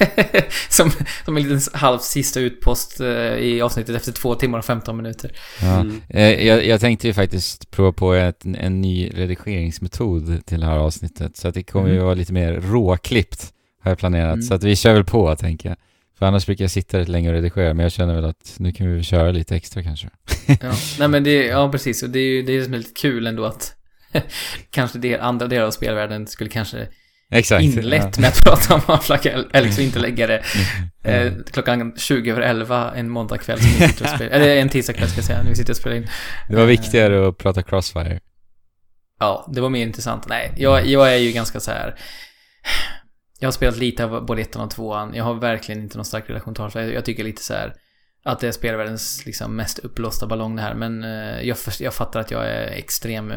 som, 0.69 0.91
som 1.25 1.37
en 1.37 1.43
liten 1.43 1.61
halv 1.81 1.99
sista 1.99 2.41
utpost 2.41 3.01
eh, 3.01 3.07
i 3.35 3.61
avsnittet 3.63 3.97
efter 3.97 4.13
två 4.13 4.35
timmar 4.35 4.59
och 4.59 4.65
15 4.65 4.97
minuter. 4.97 5.33
Ja. 5.63 5.81
Mm. 5.81 6.03
Eh, 6.09 6.47
jag, 6.47 6.67
jag 6.67 6.81
tänkte 6.81 7.07
ju 7.07 7.15
faktiskt 7.15 7.71
prova 7.71 7.93
på 7.93 8.13
ett, 8.15 8.45
en 8.45 8.81
ny 8.81 9.11
redigeringsmetod 9.15 10.47
till 10.47 10.61
det 10.61 10.67
här 10.67 10.79
avsnittet. 10.79 11.37
Så 11.37 11.49
att 11.49 11.55
det 11.55 11.63
kommer 11.63 11.89
ju 11.89 11.95
Mm. 11.95 12.05
vara 12.05 12.15
lite 12.15 12.33
mer 12.33 12.53
råklippt, 12.53 13.53
har 13.83 13.91
jag 13.91 13.99
planerat. 13.99 14.33
Mm. 14.35 14.43
Så 14.43 14.55
att 14.55 14.65
vi 14.65 14.77
kör 14.77 14.95
väl 14.95 15.05
på, 15.05 15.37
tänker 15.37 15.69
jag. 15.69 15.79
För 16.19 16.27
annars 16.27 16.47
brukar 16.47 16.65
jag 16.65 16.71
sitta 16.71 16.99
rätt 16.99 17.09
länge 17.09 17.29
och 17.29 17.35
redigera, 17.35 17.75
men 17.75 17.83
jag 17.83 17.93
känner 17.93 18.15
väl 18.15 18.25
att 18.25 18.55
nu 18.59 18.73
kan 18.73 18.93
vi 18.95 19.03
köra 19.03 19.31
lite 19.31 19.57
extra 19.57 19.83
kanske. 19.83 20.09
Ja, 20.47 20.73
nej 20.99 21.09
men 21.09 21.25
det, 21.25 21.47
ja 21.47 21.71
precis. 21.71 22.03
Och 22.03 22.11
det 22.11 22.19
är 22.19 22.31
ju 22.31 22.43
det 22.43 22.57
är 22.57 22.65
som 22.65 22.75
är 22.75 22.79
lite 22.79 23.01
kul 23.01 23.27
ändå 23.27 23.45
att 23.45 23.75
kanske 24.71 24.99
det, 24.99 25.19
andra 25.19 25.47
delar 25.47 25.67
av 25.67 25.71
spelvärlden 25.71 26.27
skulle 26.27 26.51
kanske 26.51 26.89
Exakt. 27.31 27.63
inlett 27.63 28.19
med 28.19 28.29
att 28.29 28.45
prata 28.45 28.75
om 28.75 28.81
Half-Life 28.81 29.45
Alex 29.53 29.79
och 29.79 29.85
inte 29.85 29.99
lägga 29.99 30.27
det 30.27 30.43
Ja. 31.03 31.11
eh, 31.11 31.33
klockan 31.53 31.93
20 31.97 32.31
över 32.31 32.41
11 32.43 32.93
en 32.97 33.09
måndagkväll 33.11 33.59
som 33.61 33.71
vi 33.71 33.89
sitter 33.89 34.05
och 34.05 34.11
spelar, 34.17 34.31
eller 34.33 34.57
en 34.57 34.69
tisdagkväll 34.69 35.09
ska 35.09 35.19
jag 35.19 35.25
säga, 35.25 35.43
när 35.43 35.51
vi 35.51 35.57
sitter 35.57 35.73
och 35.73 35.77
spelar 35.77 35.97
in. 35.97 36.07
Det 36.49 36.57
var 36.57 36.67
viktigare 36.67 37.29
att 37.29 37.39
prata 37.39 37.63
Crossfire. 37.63 38.21
Ja, 39.21 39.51
det 39.55 39.61
var 39.61 39.69
mer 39.69 39.83
intressant. 39.83 40.29
Nej, 40.29 40.53
jag, 40.57 40.87
jag 40.87 41.15
är 41.15 41.19
ju 41.19 41.33
ganska 41.33 41.61
så 41.61 41.71
här. 41.71 41.95
Jag 43.39 43.47
har 43.47 43.53
spelat 43.53 43.77
lite 43.77 44.05
av 44.05 44.27
både 44.27 44.43
ettan 44.43 44.63
och 44.63 44.71
tvåan. 44.71 45.15
Jag 45.15 45.25
har 45.25 45.35
verkligen 45.35 45.83
inte 45.83 45.99
någon 45.99 46.05
stark 46.05 46.31
relation 46.31 46.55
till 46.55 46.65
Half-Life. 46.65 46.93
Jag 46.93 47.05
tycker 47.05 47.25
lite 47.25 47.43
så 47.43 47.55
här 47.55 47.75
att 48.25 48.41
det 48.41 48.49
är 48.49 48.53
spelvärldens 48.53 49.27
liksom 49.27 49.57
mest 49.57 49.79
uppblåsta 49.79 50.27
ballong 50.27 50.57
det 50.57 50.63
här. 50.63 50.75
Men 50.75 51.05
eh, 51.05 51.43
jag, 51.43 51.57
jag 51.81 51.95
fattar 51.95 52.21
att 52.21 52.31
jag 52.31 52.49
är 52.49 52.67
extrem, 52.67 53.31
eh, 53.31 53.37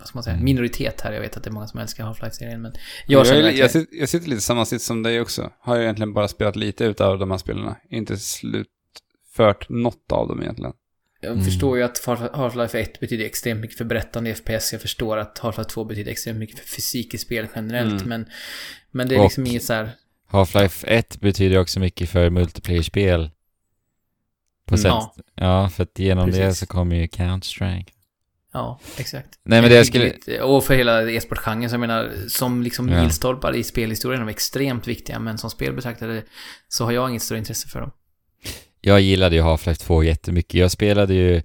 vad 0.00 0.08
ska 0.08 0.16
man 0.16 0.22
säga, 0.22 0.34
Mm. 0.34 0.44
minoritet 0.44 1.00
här. 1.00 1.12
Jag 1.12 1.20
vet 1.20 1.36
att 1.36 1.44
det 1.44 1.50
är 1.50 1.52
många 1.52 1.66
som 1.66 1.80
älskar 1.80 2.04
Half-Life-serien, 2.04 2.62
men 2.62 2.72
Jag, 3.06 3.20
jag 3.20 3.26
känner 3.26 3.40
jag, 3.42 3.54
jag, 3.54 3.70
sitter, 3.70 3.96
jag 3.96 4.08
sitter 4.08 4.28
lite 4.28 4.40
samma 4.42 4.64
sitt 4.64 4.82
som 4.82 5.02
dig 5.02 5.20
också. 5.20 5.52
Har 5.60 5.74
jag 5.76 5.82
egentligen 5.84 6.12
bara 6.12 6.28
spelat 6.28 6.56
lite 6.56 6.84
utav 6.84 7.18
de 7.18 7.30
här 7.30 7.38
spelarna. 7.38 7.76
Inte 7.90 8.16
slutfört 8.16 9.68
något 9.68 10.12
av 10.12 10.28
dem 10.28 10.42
egentligen. 10.42 10.72
Jag 11.22 11.32
Mm. 11.32 11.44
förstår 11.44 11.76
ju 11.78 11.82
att 11.82 12.04
Half-Life 12.06 12.76
1 12.78 13.00
betyder 13.00 13.24
extremt 13.24 13.60
mycket 13.60 13.78
för 13.78 13.84
berättande 13.84 14.30
i 14.30 14.34
FPS. 14.34 14.72
Jag 14.72 14.80
förstår 14.82 15.16
att 15.16 15.38
Half-Life 15.38 15.64
2 15.64 15.84
betyder 15.84 16.10
extremt 16.12 16.38
mycket 16.38 16.58
för 16.58 16.66
fysik 16.66 17.14
i 17.14 17.18
spel 17.18 17.46
generellt. 17.54 17.92
Mm. 18.02 18.08
Men, 18.08 18.26
men 18.90 19.08
det 19.08 19.14
är 19.14 19.18
Och- 19.18 19.24
liksom 19.24 19.46
inget 19.46 19.64
så 19.64 19.72
här... 19.72 19.90
Half-Life 20.30 20.84
1 20.88 21.20
betyder 21.20 21.58
också 21.58 21.80
mycket 21.80 22.10
för 22.10 22.30
multiplayer-spel. 22.30 23.30
På 24.66 24.74
Mm. 24.74 24.82
sätt. 24.82 24.90
Ja. 24.90 25.14
Ja. 25.34 25.68
för 25.68 25.82
att 25.82 25.98
genom 25.98 26.30
det 26.30 26.36
Precis. 26.38 26.58
så 26.60 26.66
kommer 26.66 26.96
ju 26.96 27.06
Counter-Strike. 27.06 27.86
Ja, 28.52 28.80
exakt. 28.96 29.28
Nej 29.42 29.60
men 29.60 29.70
det 29.70 29.76
jag 29.76 29.86
skulle... 29.86 30.42
Och 30.42 30.64
för 30.64 30.74
hela 30.74 31.10
e-sportgenren, 31.10 31.70
så 31.70 31.74
jag 31.74 31.80
menar, 31.80 32.12
som 32.28 32.62
liksom 32.62 32.88
Ja. 32.88 33.02
milstolpar 33.02 33.56
i 33.56 33.64
spelhistorien, 33.64 34.20
de 34.20 34.26
är 34.28 34.30
extremt 34.32 34.88
viktiga, 34.88 35.18
men 35.18 35.38
som 35.38 35.50
spelbetraktare 35.50 36.22
så 36.68 36.84
har 36.84 36.92
jag 36.92 37.10
inget 37.10 37.22
större 37.22 37.38
intresse 37.38 37.68
för 37.68 37.80
dem. 37.80 37.90
Jag 38.80 39.00
gillade 39.00 39.36
ju 39.36 39.42
Half-Life 39.42 39.74
2 39.86 40.02
jättemycket. 40.02 40.54
Jag 40.54 40.70
spelade 40.70 41.14
ju... 41.14 41.42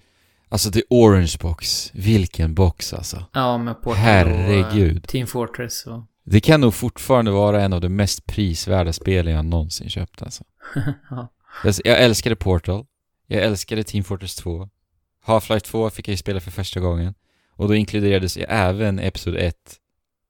Alltså 0.50 0.72
The 0.72 0.82
Orange 0.90 1.34
Box. 1.42 1.92
Vilken 1.94 2.54
box 2.54 2.94
alltså. 2.94 3.26
Ja, 3.34 3.58
med 3.58 3.74
Portal 3.76 3.92
och 3.92 3.98
Herregud. 3.98 4.98
eh, 4.98 5.02
Team 5.02 5.28
Fortress 5.28 5.86
och... 5.86 6.04
Det 6.28 6.40
kan 6.40 6.62
nog 6.62 6.74
fortfarande 6.74 7.32
vara 7.32 7.62
en 7.64 7.74
av 7.74 7.82
de 7.82 7.90
mest 7.90 8.26
prisvärda 8.26 8.94
spelen 8.94 9.34
jag 9.34 9.46
någonsin 9.46 9.90
köpt 9.90 10.22
alltså. 10.22 10.44
ja. 11.10 11.32
Jag 11.64 12.02
älskade 12.04 12.36
Portal. 12.36 12.86
Jag 13.28 13.44
älskade 13.44 13.84
Team 13.84 14.04
Fortress 14.04 14.36
2. 14.36 14.70
Half-Life 15.26 15.60
2 15.60 15.90
fick 15.90 16.08
jag 16.08 16.14
ju 16.14 16.18
spela 16.18 16.40
för 16.40 16.52
första 16.52 16.80
gången. 16.80 17.14
Och 17.50 17.68
då 17.68 17.76
inkluderades 17.76 18.38
ju 18.38 18.44
även 18.44 19.00
Episod 19.00 19.36
1 19.36 19.56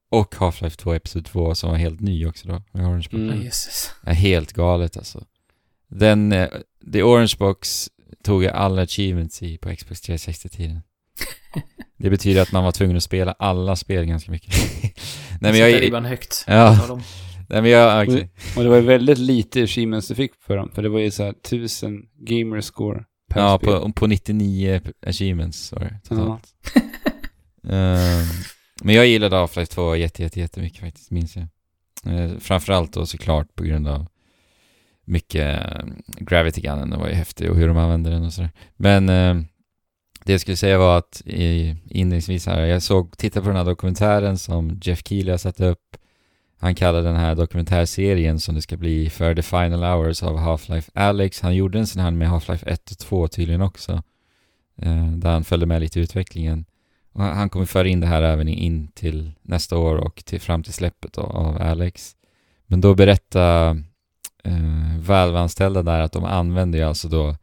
och 0.10 0.36
Half-Life 0.36 0.78
2 0.78 0.94
Episod 0.94 1.26
2 1.26 1.56
som 1.56 1.70
var 1.70 1.78
helt 1.78 2.00
ny 2.00 2.26
också 2.26 2.48
då. 2.48 2.62
Med 2.72 2.86
Orange 2.86 3.08
Box. 3.12 3.14
Mm. 3.14 3.50
Ja, 4.06 4.12
helt 4.12 4.54
galet 4.54 4.98
alltså. 4.98 5.24
Den, 5.88 6.32
eh, 6.32 6.50
The 6.94 7.04
Orange 7.04 7.36
Box 7.40 7.90
tog 8.24 8.44
jag 8.44 8.54
alla 8.54 8.82
achievements 8.82 9.42
i 9.44 9.58
på 9.58 9.76
Xbox 9.76 10.02
360-tiden. 10.02 10.82
Det 11.98 12.10
betyder 12.10 12.42
att 12.42 12.52
man 12.52 12.64
var 12.64 12.72
tvungen 12.72 12.98
att 12.98 13.04
spela 13.04 13.32
alla 13.32 13.76
spel 13.76 14.06
ganska 14.06 14.32
mycket. 14.32 14.54
Nej 15.42 15.52
men 15.52 15.58
jag... 15.58 15.82
Ribban 15.82 16.06
högt. 16.06 16.46
Ja. 16.48 17.00
Nej 17.50 17.62
men 17.62 17.72
jag... 17.72 18.08
okej. 18.08 18.30
Och 18.58 18.64
det 18.64 18.70
var 18.70 18.76
ju 18.76 18.82
väldigt 18.82 19.18
lite 19.18 19.64
achievements 19.64 20.08
du 20.08 20.16
fick 20.16 20.36
för 20.36 20.58
dem. 20.58 20.72
För 20.76 20.84
det 20.84 20.90
var 20.90 21.00
ju 21.00 21.12
så 21.12 21.24
här 21.24 21.34
tusen 21.34 22.06
gamer 22.20 22.62
score 22.62 22.98
per 22.98 23.06
Ja, 23.27 23.57
spel. 23.57 23.81
på, 23.81 23.91
på 23.91 24.07
99 24.07 24.81
achievements 25.02 25.72
var 25.72 25.80
det 25.80 25.99
totalt. 26.10 26.47
Ehm, 27.69 28.26
men 28.84 28.95
jag 28.95 29.07
gillade 29.07 29.35
Half-Life 29.35 29.65
2 29.65 29.95
jätte, 29.95 30.23
jätte, 30.23 30.39
jättemycket 30.39 30.80
faktiskt, 30.80 31.11
minns 31.11 31.35
jag. 31.35 31.47
Uh, 32.07 32.38
framförallt 32.39 32.93
då 32.93 33.06
såklart 33.06 33.56
på 33.56 33.64
grund 33.64 33.88
av 33.88 34.07
mycket 35.06 35.60
uh, 35.60 35.85
Gravity 36.07 36.61
Gunnen, 36.61 36.89
den 36.89 36.99
var 36.99 37.07
ju 37.07 37.14
häftig 37.14 37.49
och 37.49 37.56
hur 37.56 37.68
de 37.68 37.77
använde 37.77 38.10
den 38.10 38.26
och 38.26 38.34
sådär. 38.34 38.52
Men 38.76 39.10
eh, 39.10 39.35
det 40.26 40.31
jag 40.31 40.41
skulle 40.41 40.57
säga 40.57 40.77
var 40.77 40.97
att 40.97 41.22
i, 41.26 41.76
inledningsvis 41.89 42.45
här, 42.45 42.65
jag 42.65 42.84
såg, 42.84 43.18
titta 43.18 43.41
på 43.41 43.47
den 43.47 43.57
här 43.57 43.65
dokumentären 43.65 44.38
som 44.38 44.80
Jeff 44.84 45.02
Keely 45.07 45.31
har 45.31 45.38
satt 45.38 45.60
upp. 45.60 45.97
Han 46.57 46.76
kallar 46.76 47.02
den 47.02 47.15
här 47.15 47.36
dokumentärserien 47.36 48.40
som 48.40 48.56
det 48.56 48.61
ska 48.61 48.77
bli 48.77 49.10
för 49.10 49.36
The 49.36 49.41
Final 49.41 49.84
Hours 49.84 50.23
av 50.23 50.38
Half-Life 50.38 50.90
Alex. 50.94 51.41
Han 51.41 51.56
gjorde 51.56 51.80
en 51.80 51.88
sån 51.88 52.02
här 52.02 52.11
med 52.11 52.30
Half-Life 52.30 52.68
1 52.68 52.91
och 52.91 52.98
2 52.98 53.27
tydligen 53.27 53.61
också. 53.61 54.03
Eh, 54.82 55.07
där 55.07 55.32
han 55.32 55.44
följde 55.44 55.65
med 55.65 55.82
lite 55.82 55.99
i 55.99 56.03
utvecklingen. 56.03 56.65
Och 57.14 57.23
han 57.23 57.38
han 57.38 57.49
kommer 57.49 57.65
föra 57.65 57.88
in 57.88 57.99
det 57.99 58.07
här 58.07 58.22
även 58.22 58.48
in 58.48 58.88
till 58.88 59.32
nästa 59.41 59.77
år 59.77 59.95
och 59.95 60.26
till, 60.26 60.41
fram 60.41 60.64
till 60.64 60.73
släppet 60.73 61.14
då, 61.14 61.22
av 61.22 61.61
Alex. 61.61 62.15
Men 62.68 62.82
då 62.82 62.95
berättar 62.95 63.69
eh, 64.44 64.99
Valve-anställda 64.99 65.84
där 65.84 65.99
att 65.99 66.11
de 66.11 66.23
använder 66.23 66.80
ju 66.80 66.86
alltså 66.86 67.07
då 67.07 67.36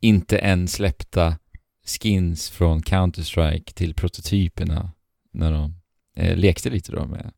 inte 0.00 0.38
än 0.38 0.68
släppta 0.68 1.36
skins 1.86 2.50
från 2.50 2.82
Counter-Strike 2.82 3.72
till 3.74 3.94
prototyperna 3.94 4.90
när 5.32 5.52
de 5.52 5.74
eh, 6.16 6.36
lekte 6.36 6.70
lite 6.70 6.92
då 6.92 7.06
med, 7.06 7.32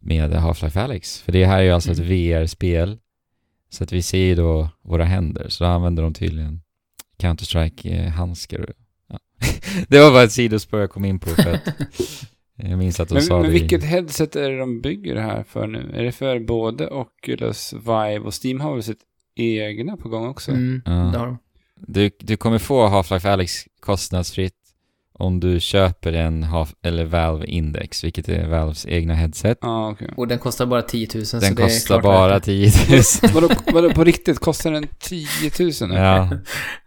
med 0.00 0.32
Half-Life 0.34 0.80
Alex. 0.80 1.20
För 1.22 1.32
det 1.32 1.44
här 1.46 1.58
är 1.58 1.62
ju 1.62 1.70
alltså 1.70 1.92
ett 1.92 1.98
Mm. 1.98 2.08
VR-spel. 2.10 2.98
Så 3.70 3.84
att 3.84 3.92
vi 3.92 4.02
ser 4.02 4.18
ju 4.18 4.34
då 4.34 4.68
våra 4.82 5.04
händer. 5.04 5.48
Så 5.48 5.64
då 5.64 5.70
använder 5.70 6.02
de 6.02 6.14
tydligen 6.14 6.60
Counter-Strike-handskar. 7.18 8.72
Ja. 9.08 9.18
det 9.88 9.98
var 10.00 10.10
bara 10.10 10.22
ett 10.22 10.32
sidospår 10.32 10.80
jag 10.80 10.90
kom 10.90 11.04
in 11.04 11.18
på 11.18 11.30
för 11.30 11.52
att 11.54 11.68
jag 12.56 12.78
minns 12.78 13.00
att 13.00 13.08
de 13.08 13.14
Men, 13.14 13.22
sa 13.22 13.34
men 13.40 13.50
det 13.50 13.56
i- 13.56 13.60
vilket 13.60 13.84
headset 13.84 14.36
är 14.36 14.50
det 14.50 14.58
de 14.58 14.80
bygger 14.80 15.14
det 15.14 15.20
här 15.22 15.42
för 15.42 15.66
nu? 15.66 15.92
Är 15.94 16.02
det 16.02 16.12
för 16.12 16.38
både 16.40 16.90
Oculus, 16.90 17.72
Vive 17.72 18.18
och 18.18 18.34
Steam 18.44 18.60
har 18.60 18.74
väl 18.74 18.82
sitt 18.82 19.00
egna 19.36 19.96
på 19.96 20.08
gång 20.08 20.26
också? 20.28 20.50
Mm, 20.50 20.82
Ja. 20.86 21.38
Du, 21.80 22.10
du 22.18 22.36
kommer 22.36 22.58
få 22.58 22.86
Half-Life 22.88 23.28
Alex 23.32 23.52
kostnadsfritt 23.80 24.54
om 25.18 25.40
du 25.40 25.60
köper 25.60 26.12
en 26.12 26.42
Half, 26.42 26.74
eller 26.82 27.04
Valve 27.04 27.46
Index, 27.46 28.04
vilket 28.04 28.28
är 28.28 28.48
Valves 28.48 28.86
egna 28.86 29.14
headset. 29.14 29.58
Ja, 29.60 29.90
okej. 29.90 30.10
Och 30.16 30.28
den 30.28 30.38
kostar 30.38 30.66
bara 30.66 30.82
10 30.82 31.08
000 31.14 31.26
så 31.26 31.38
Den 31.38 31.54
det 31.54 31.62
är 31.62 31.66
kostar 31.66 31.94
klart 31.94 32.02
bara 32.02 32.28
värt 32.28 32.44
10 32.44 32.72
000. 32.90 33.32
vadå, 33.34 33.54
vadå, 33.72 33.90
på 33.90 34.04
riktigt, 34.04 34.38
kostar 34.38 34.72
den 34.72 34.86
10 34.98 35.26
000? 35.58 35.72
nu? 35.88 35.94
ja. 35.94 36.28
det. 36.30 36.40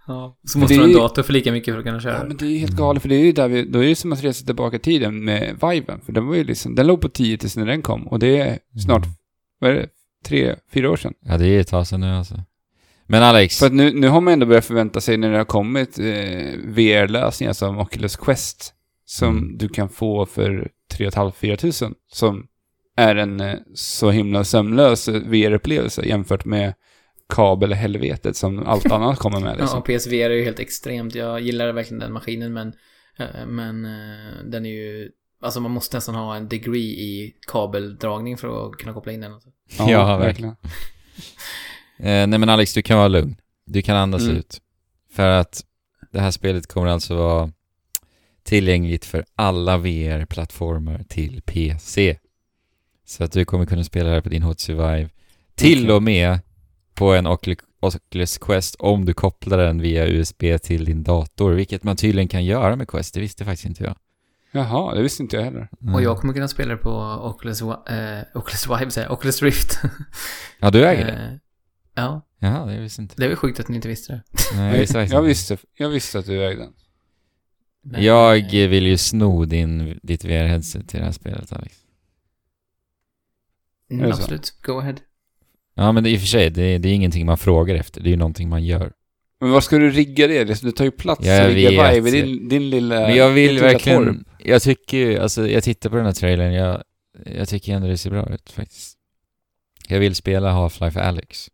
Ja. 0.07 0.37
Så 0.47 0.59
måste 0.59 0.73
det 0.73 0.77
du 0.77 0.81
ha 0.83 0.89
är 0.89 0.93
en 0.93 0.99
dator 0.99 1.23
för 1.23 1.33
lika 1.33 1.51
mycket 1.51 1.73
för 1.73 1.79
att 1.79 1.85
kunna 1.85 1.99
köra. 1.99 2.17
Ja, 2.17 2.23
men 2.23 2.37
det 2.37 2.45
är 2.45 2.49
ju 2.49 2.57
helt 2.57 2.77
galet, 2.77 3.01
för 3.01 3.09
det 3.09 3.15
är 3.15 3.25
ju 3.25 3.31
där 3.31 3.47
vi, 3.47 3.63
då 3.63 3.83
är 3.83 3.87
det 3.87 3.95
som 3.95 4.13
att 4.13 4.23
resa 4.23 4.45
tillbaka 4.45 4.75
i 4.75 4.79
tiden 4.79 5.23
med 5.23 5.57
Viven. 5.61 6.01
För 6.01 6.11
den 6.11 6.27
var 6.27 6.35
ju 6.35 6.43
liksom, 6.43 6.75
den 6.75 6.87
låg 6.87 7.01
på 7.01 7.09
10 7.09 7.37
000 7.41 7.49
när 7.55 7.65
den 7.65 7.81
kom. 7.81 8.07
Och 8.07 8.19
det 8.19 8.39
är 8.39 8.59
snart, 8.83 9.03
vad 9.59 9.71
är 9.71 9.75
det, 9.75 9.87
tre, 10.25 10.55
fyra 10.73 10.91
år 10.91 10.97
sedan. 10.97 11.13
ja, 11.25 11.37
det 11.37 11.47
är 11.47 11.59
ett 11.59 11.67
tag 11.67 11.87
sedan 11.87 11.99
nu 11.99 12.07
alltså. 12.07 12.43
Men 13.07 13.23
Alex, 13.23 13.59
För 13.59 13.65
att 13.65 13.73
nu, 13.73 13.93
nu 13.93 14.07
har 14.07 14.21
man 14.21 14.33
ändå 14.33 14.45
börjat 14.45 14.65
förvänta 14.65 15.01
sig 15.01 15.17
när 15.17 15.31
det 15.31 15.37
har 15.37 15.45
kommit 15.45 15.99
eh, 15.99 16.05
VR-lösningar 16.65 17.53
som 17.53 17.77
Oculus 17.79 18.15
Quest. 18.15 18.73
Som 19.05 19.37
Mm. 19.37 19.57
du 19.57 19.69
kan 19.69 19.89
få 19.89 20.25
för 20.25 20.71
3 20.93 21.09
500-4 21.09 21.55
tusen. 21.55 21.93
Som 22.11 22.47
är 22.97 23.15
en 23.15 23.39
eh, 23.39 23.55
så 23.75 24.11
himla 24.11 24.43
sömlös 24.43 25.07
VR-upplevelse 25.07 26.05
jämfört 26.05 26.45
med 26.45 26.73
kabelhelvetet 27.29 28.35
som 28.37 28.65
allt 28.67 28.85
annat 28.91 29.19
kommer 29.19 29.39
med. 29.39 29.55
Ja, 29.57 29.61
Liksom. 29.61 29.79
och 29.79 29.85
PSVR 29.85 30.29
är 30.29 30.35
ju 30.35 30.43
helt 30.43 30.59
extremt. 30.59 31.15
Jag 31.15 31.41
gillar 31.41 31.71
verkligen 31.73 31.99
den 31.99 32.13
maskinen 32.13 32.53
men, 32.53 32.67
eh, 33.19 33.45
men 33.47 33.85
eh, 33.85 34.43
den 34.45 34.65
är 34.65 34.69
ju, 34.69 35.09
alltså 35.41 35.59
man 35.59 35.71
måste 35.71 35.97
nästan 35.97 36.15
ha 36.15 36.35
en 36.35 36.47
degree 36.49 36.79
i 37.01 37.33
kabeldragning 37.47 38.37
för 38.37 38.67
att 38.67 38.77
kunna 38.77 38.93
koppla 38.93 39.11
in 39.11 39.21
den. 39.21 39.33
Alltså. 39.33 39.49
Ja, 39.87 40.17
verkligen. 40.17 40.55
eh, 42.01 42.27
nej 42.27 42.39
men 42.39 42.49
Alex, 42.49 42.73
du 42.73 42.81
kan 42.81 42.97
vara 42.97 43.07
lugn. 43.07 43.35
Du 43.65 43.81
kan 43.81 43.95
andas 43.97 44.21
Mm. 44.21 44.35
ut. 44.37 44.61
För 45.13 45.27
att 45.29 45.63
det 46.11 46.19
här 46.19 46.31
spelet 46.31 46.67
kommer 46.67 46.87
alltså 46.87 47.15
vara 47.15 47.51
tillgängligt 48.43 49.05
för 49.05 49.25
alla 49.35 49.77
VR-plattformar 49.77 51.03
till 51.09 51.41
PC. 51.45 52.17
Så 53.05 53.23
att 53.23 53.31
du 53.31 53.45
kommer 53.45 53.65
kunna 53.65 53.83
spela 53.83 54.09
det 54.09 54.15
här 54.15 54.21
på 54.21 54.29
din 54.29 54.43
HTC 54.43 54.73
Vive. 54.73 55.09
Till 55.55 55.83
Okej. 55.83 55.95
och 55.95 56.03
med 56.03 56.39
på 56.93 57.13
en 57.13 57.27
Ocul- 57.27 57.59
Oculus 57.79 58.37
Quest 58.37 58.75
om 58.79 59.05
du 59.05 59.13
kopplar 59.13 59.57
den 59.57 59.81
via 59.81 60.07
USB 60.07 60.57
till 60.61 60.85
din 60.85 61.03
dator, 61.03 61.51
vilket 61.51 61.83
man 61.83 61.95
tydligen 61.97 62.27
kan 62.27 62.45
göra 62.45 62.75
med 62.75 62.87
Quest, 62.87 63.13
det 63.13 63.19
visste 63.19 63.45
faktiskt 63.45 63.65
inte 63.65 63.83
jag. 63.83 63.95
Jaha, 64.51 64.95
det 64.95 65.01
visste 65.01 65.23
inte 65.23 65.35
jag 65.35 65.43
heller. 65.43 65.69
Mm. 65.81 65.95
Och 65.95 66.01
jag 66.01 66.17
kommer 66.17 66.33
kunna 66.33 66.47
spela 66.47 66.71
det 66.71 66.77
på 66.77 66.91
Oculus, 67.23 67.61
eh, 67.61 67.67
Oculus 68.33 68.67
Vive, 68.69 68.91
säger 68.91 69.11
Oculus 69.11 69.41
Rift. 69.41 69.79
Ja, 70.59 70.69
du 70.71 70.85
äger 70.85 71.05
det? 71.05 71.39
Ja, 71.95 72.22
Jaha, 72.39 72.65
det 72.65 72.80
visste 72.80 73.01
inte 73.01 73.15
det 73.18 73.23
är 73.23 73.27
väl 73.27 73.38
sjukt 73.38 73.59
att 73.59 73.68
ni 73.68 73.76
inte 73.76 73.88
visste 73.88 74.13
det. 74.13 74.22
Nej, 74.55 74.72
jag 74.73 74.80
visste 74.80 74.97
jag, 74.97 75.05
inte. 75.05 75.22
visste, 75.22 75.57
jag 75.77 75.89
visste 75.89 76.19
att 76.19 76.26
du 76.26 76.45
ägde 76.47 76.61
den. 76.61 76.73
Men, 77.84 78.03
Jag 78.03 78.51
vill 78.51 78.88
ju 78.88 78.97
sno 78.97 79.45
din, 79.45 79.99
ditt 80.03 80.26
VR-headset 80.26 80.88
till 80.88 80.99
det 80.99 81.05
här 81.05 81.11
spelet, 81.11 81.53
Alex. 81.53 81.76
mm, 83.91 84.03
är 84.03 84.07
det 84.07 84.13
så? 84.13 84.22
Absolut, 84.22 84.53
go 84.61 84.80
ahead. 84.80 84.95
Ja, 85.73 85.91
men 85.91 86.03
det, 86.03 86.09
i 86.09 86.15
och 86.15 86.19
för 86.19 86.27
sig, 86.27 86.49
det, 86.49 86.77
det 86.77 86.89
är 86.89 86.93
ingenting 86.93 87.26
man 87.26 87.38
frågar 87.38 87.76
efter. 87.76 88.01
Det 88.01 88.09
är 88.09 88.11
ju 88.11 88.18
någonting 88.18 88.49
man 88.49 88.63
gör. 88.65 88.91
Men 89.39 89.51
vad 89.51 89.63
ska 89.63 89.77
du 89.77 89.89
rigga 89.91 90.27
det? 90.27 90.43
Det 90.61 90.72
tar 90.72 90.85
ju 90.85 90.91
plats 90.91 91.26
Jag 91.26 91.45
att 91.45 91.53
rigga 91.53 91.69
vet. 91.84 91.95
vibe 91.97 92.09
i 92.09 92.22
din, 92.22 92.49
din 92.49 92.69
lilla... 92.69 92.99
Men 92.99 93.15
jag 93.15 93.30
vill 93.30 93.53
ditt 93.53 93.63
lilla 93.63 93.72
torp. 93.72 93.73
verkligen... 93.85 94.26
Jag 94.39 94.61
tycker 94.61 94.97
ju, 94.97 95.18
alltså 95.19 95.47
jag 95.47 95.63
tittar 95.63 95.89
på 95.89 95.95
den 95.95 96.05
här 96.05 96.13
trailern, 96.13 96.53
jag, 96.53 96.84
jag 97.26 97.49
tycker 97.49 97.73
ändå 97.76 97.88
det 97.88 97.97
ser 97.97 98.09
bra 98.09 98.34
ut 98.34 98.49
faktiskt. 98.49 98.97
Jag 99.88 99.99
vill 99.99 100.15
spela 100.15 100.51
Half-Life 100.51 100.99
Alyx. 100.99 101.49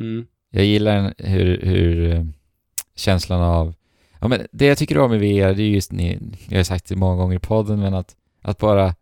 Mm. 0.00 0.26
Jag 0.50 0.64
gillar 0.64 1.14
hur, 1.18 1.60
hur 1.62 2.14
eh, 2.14 2.24
känslan 2.96 3.40
av... 3.42 3.74
Ja, 4.20 4.28
men 4.28 4.46
det 4.52 4.66
jag 4.66 4.78
tycker 4.78 4.98
om 4.98 5.10
med 5.10 5.20
VR, 5.20 5.54
det 5.54 5.62
är 5.62 5.68
just 5.68 5.92
ni, 5.92 6.18
jag 6.48 6.58
har 6.58 6.64
sagt 6.64 6.88
det 6.88 6.96
många 6.96 7.16
gånger 7.16 7.36
i 7.36 7.38
podden, 7.38 7.80
men 7.80 7.94
att, 7.94 8.16
att 8.42 8.58
bara 8.58 8.94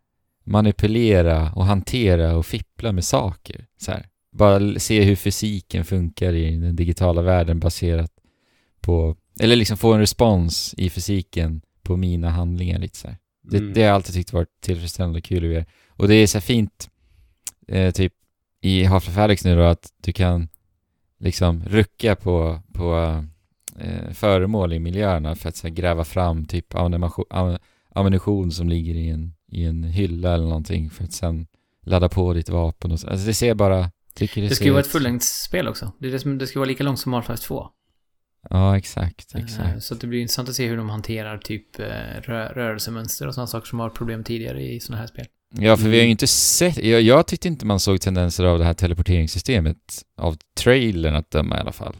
manipulera 0.43 1.51
och 1.53 1.65
hantera 1.65 2.35
och 2.35 2.45
fippla 2.45 2.91
med 2.91 3.03
saker. 3.05 3.65
Så 3.77 3.91
här. 3.91 4.05
Bara 4.31 4.79
se 4.79 5.03
hur 5.03 5.15
fysiken 5.15 5.85
funkar 5.85 6.33
i 6.33 6.55
den 6.57 6.75
digitala 6.75 7.21
världen 7.21 7.59
baserat 7.59 8.11
på... 8.81 9.15
Eller 9.39 9.55
liksom 9.55 9.77
få 9.77 9.93
en 9.93 9.99
respons 9.99 10.75
i 10.77 10.89
fysiken 10.89 11.61
på 11.83 11.97
mina 11.97 12.29
handlingar 12.29 12.79
lite 12.79 12.97
så 12.97 13.07
här. 13.07 13.17
Det, 13.43 13.57
Mm. 13.57 13.73
det 13.73 13.81
har 13.81 13.87
jag 13.87 13.95
alltid 13.95 14.15
tyckt 14.15 14.33
varit 14.33 14.61
tillfredsställande 14.61 15.17
och 15.19 15.23
kul 15.23 15.45
i 15.45 15.47
VR. 15.47 15.65
Och 15.89 16.07
det 16.07 16.15
är 16.15 16.27
så 16.27 16.37
här 16.37 16.41
fint, 16.41 16.89
eh, 17.67 17.91
typ 17.91 18.13
i 18.61 18.83
Half-Life 18.83 19.21
Alyx 19.21 19.45
nu 19.45 19.55
då, 19.55 19.63
att 19.63 19.89
du 20.03 20.13
kan 20.13 20.47
liksom 21.19 21.63
rucka 21.65 22.15
på, 22.15 22.61
på 22.73 23.23
eh, 23.79 24.11
föremål 24.11 24.73
i 24.73 24.79
miljöerna 24.79 25.35
för 25.35 25.49
att 25.49 25.55
så 25.55 25.67
här, 25.67 25.75
gräva 25.75 26.03
fram 26.05 26.45
typ 26.45 26.75
ammunition, 26.75 27.25
am, 27.29 27.57
ammunition 27.95 28.51
som 28.51 28.69
ligger 28.69 28.95
i 28.95 29.09
en, 29.09 29.33
i 29.51 29.63
en 29.63 29.83
hylla 29.83 30.33
eller 30.33 30.45
någonting 30.45 30.89
för 30.89 31.03
att 31.03 31.13
sen 31.13 31.47
ladda 31.81 32.09
på 32.09 32.33
ditt 32.33 32.49
vapen 32.49 32.91
och 32.91 32.99
så. 32.99 33.09
Alltså 33.09 33.25
det 33.25 33.33
ser 33.33 33.53
bara... 33.53 33.91
Tycker 34.13 34.41
det, 34.41 34.47
Det 34.47 34.55
ska 34.55 34.65
ju 34.65 34.71
vara 34.71 34.81
ett 34.81 34.87
fullängdsspel 34.87 35.67
också. 35.67 35.91
Det, 35.99 36.07
är 36.07 36.11
det, 36.11 36.19
som, 36.19 36.37
det 36.37 36.47
ska 36.47 36.59
vara 36.59 36.67
lika 36.67 36.83
långt 36.83 36.99
som 36.99 37.13
Half-Life 37.13 37.47
2. 37.47 37.69
Ja, 38.49 38.77
exakt, 38.77 39.35
Eh, 39.35 39.43
exakt. 39.43 39.83
Så 39.83 39.95
det 39.95 40.07
blir 40.07 40.19
intressant 40.19 40.49
att 40.49 40.55
se 40.55 40.67
hur 40.67 40.77
de 40.77 40.89
hanterar 40.89 41.37
typ 41.37 41.79
eh, 41.79 41.85
rö 42.21 42.47
rörelsemönster 42.47 43.27
och 43.27 43.33
sådana 43.33 43.47
saker 43.47 43.67
som 43.67 43.79
har 43.79 43.89
problem 43.89 44.23
tidigare 44.23 44.63
i 44.63 44.79
sådana 44.79 44.99
här 44.99 45.07
spel. 45.07 45.25
Ja, 45.51 45.77
för 45.77 45.83
vi 45.83 45.89
har 45.89 45.95
ju 45.95 46.01
Mm. 46.01 46.11
inte 46.11 46.27
sett... 46.27 46.83
Jag, 46.83 47.01
jag 47.01 47.27
tyckte 47.27 47.47
inte 47.47 47.65
man 47.65 47.79
såg 47.79 48.01
tendenser 48.01 48.43
av 48.43 48.59
det 48.59 48.65
här 48.65 48.73
teleporteringssystemet 48.73 49.77
av 50.17 50.37
trailern 50.57 51.15
att 51.15 51.31
döma 51.31 51.57
i 51.57 51.59
alla 51.59 51.71
fall. 51.71 51.95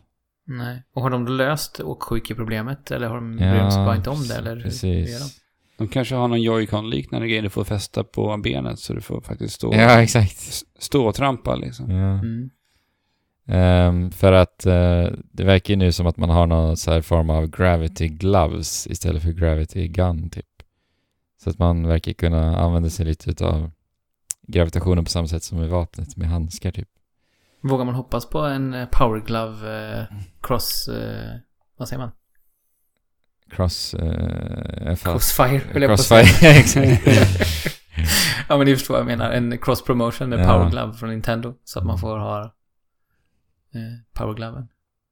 Nej. 0.48 0.84
Och 0.96 1.02
har 1.02 1.10
de 1.10 1.26
då 1.26 1.32
löst 1.32 1.80
åksjukeproblemet 1.80 2.92
eller 2.92 3.08
har 3.08 3.16
de 3.16 3.40
Ja, 3.40 3.52
bryr 3.52 3.62
de 3.62 3.72
sig 3.72 3.86
bara 3.86 3.96
inte 3.96 4.10
om 4.10 4.28
det 4.28 4.36
eller 4.36 4.56
hur- 4.56 4.64
precis. 4.64 5.20
de? 5.20 5.30
De 5.78 5.88
kanske 5.88 6.16
har 6.16 6.28
någon 6.28 6.42
Joy-Con-liknande 6.42 7.28
grej 7.28 7.42
du 7.42 7.50
får 7.50 7.64
fästa 7.64 8.04
på 8.04 8.38
benet 8.38 8.80
så 8.80 8.94
du 8.94 9.02
får 9.02 9.22
faktiskt 9.22 9.54
stå, 9.56 9.74
Ja, 9.74 10.02
exakt. 10.02 10.64
stå 10.80 11.08
och 11.08 11.16
trampa 11.16 11.56
liksom. 11.56 11.92
Ja. 11.92 12.12
Mm. 12.20 12.50
Ehm, 13.48 14.12
för 14.12 14.32
att 14.32 14.66
eh, 14.66 15.08
det 15.32 15.44
verkar 15.44 15.74
ju 15.74 15.76
nu 15.78 15.92
som 15.92 16.08
att 16.08 16.18
man 16.18 16.30
har 16.30 16.48
någon 16.48 16.78
så 16.78 16.92
här 16.92 17.02
form 17.02 17.30
av 17.30 17.48
gravity 17.48 18.08
gloves 18.08 18.88
istället 18.88 19.24
för 19.24 19.32
gravity 19.32 19.88
gun 19.88 20.30
typ. 20.30 20.46
Så 21.44 21.50
att 21.50 21.60
man 21.60 21.88
verkar 21.88 22.14
kunna 22.14 22.58
använda 22.58 22.90
sig 22.90 23.06
lite 23.06 23.46
av 23.46 23.72
gravitationen 24.48 25.04
på 25.06 25.12
samma 25.12 25.28
sätt 25.28 25.44
som 25.44 25.60
med 25.60 25.70
vapnet 25.70 26.18
med 26.18 26.30
handskar 26.30 26.72
typ. 26.72 26.90
Vågar 27.62 27.86
man 27.86 27.96
hoppas 27.96 28.30
på 28.30 28.40
en 28.40 28.74
eh, 28.74 28.88
power 28.92 29.20
glove 29.26 29.90
eh, 30.00 30.04
cross... 30.42 30.88
Eh, 30.88 31.36
vad 31.78 31.88
säger 31.88 32.00
man? 32.00 32.12
Cross... 33.52 33.94
Eh, 33.94 34.96
Crossfire, 34.96 35.62
höll 35.72 35.82
jag. 35.82 35.90
Crossfire, 35.90 36.22
exakt. 36.60 37.02
ja, 38.50 38.58
men 38.58 38.66
ni 38.68 38.76
förstår 38.76 38.94
vad 38.94 39.00
jag 39.02 39.08
menar. 39.08 39.32
En 39.32 39.58
cross 39.58 39.84
promotion 39.84 40.30
med 40.30 40.40
Ja. 40.40 40.44
power 40.54 40.70
glove 40.70 40.94
från 40.94 41.10
Nintendo. 41.10 41.54
Så 41.64 41.80
att 41.80 41.86
man 41.86 41.94
Mm. 41.94 42.00
får 42.02 42.18
ha 42.18 42.42
eh, 42.44 44.00
power 44.14 44.34
gloven. 44.34 44.68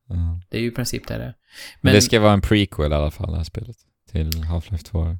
Ja. 0.09 0.41
Det 0.49 0.57
är 0.57 0.61
ju 0.61 0.67
i 0.67 0.71
princip 0.71 1.07
det 1.07 1.13
det. 1.17 1.23
Men 1.25 1.33
Men, 1.81 1.93
det 1.93 2.01
ska 2.01 2.19
vara 2.19 2.33
en 2.33 2.41
prequel 2.41 2.91
i 2.91 2.95
alla 2.95 3.11
fall, 3.11 3.31
det 3.31 3.37
här 3.37 3.43
spelet. 3.43 3.77
Till 4.11 4.31
Half-Life 4.43 4.83
2. 4.83 5.17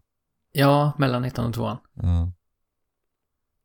Ja, 0.58 0.92
mellan 0.98 1.22
19 1.22 1.46
och 1.46 1.54
2 1.54 1.78
Ja. 1.96 2.32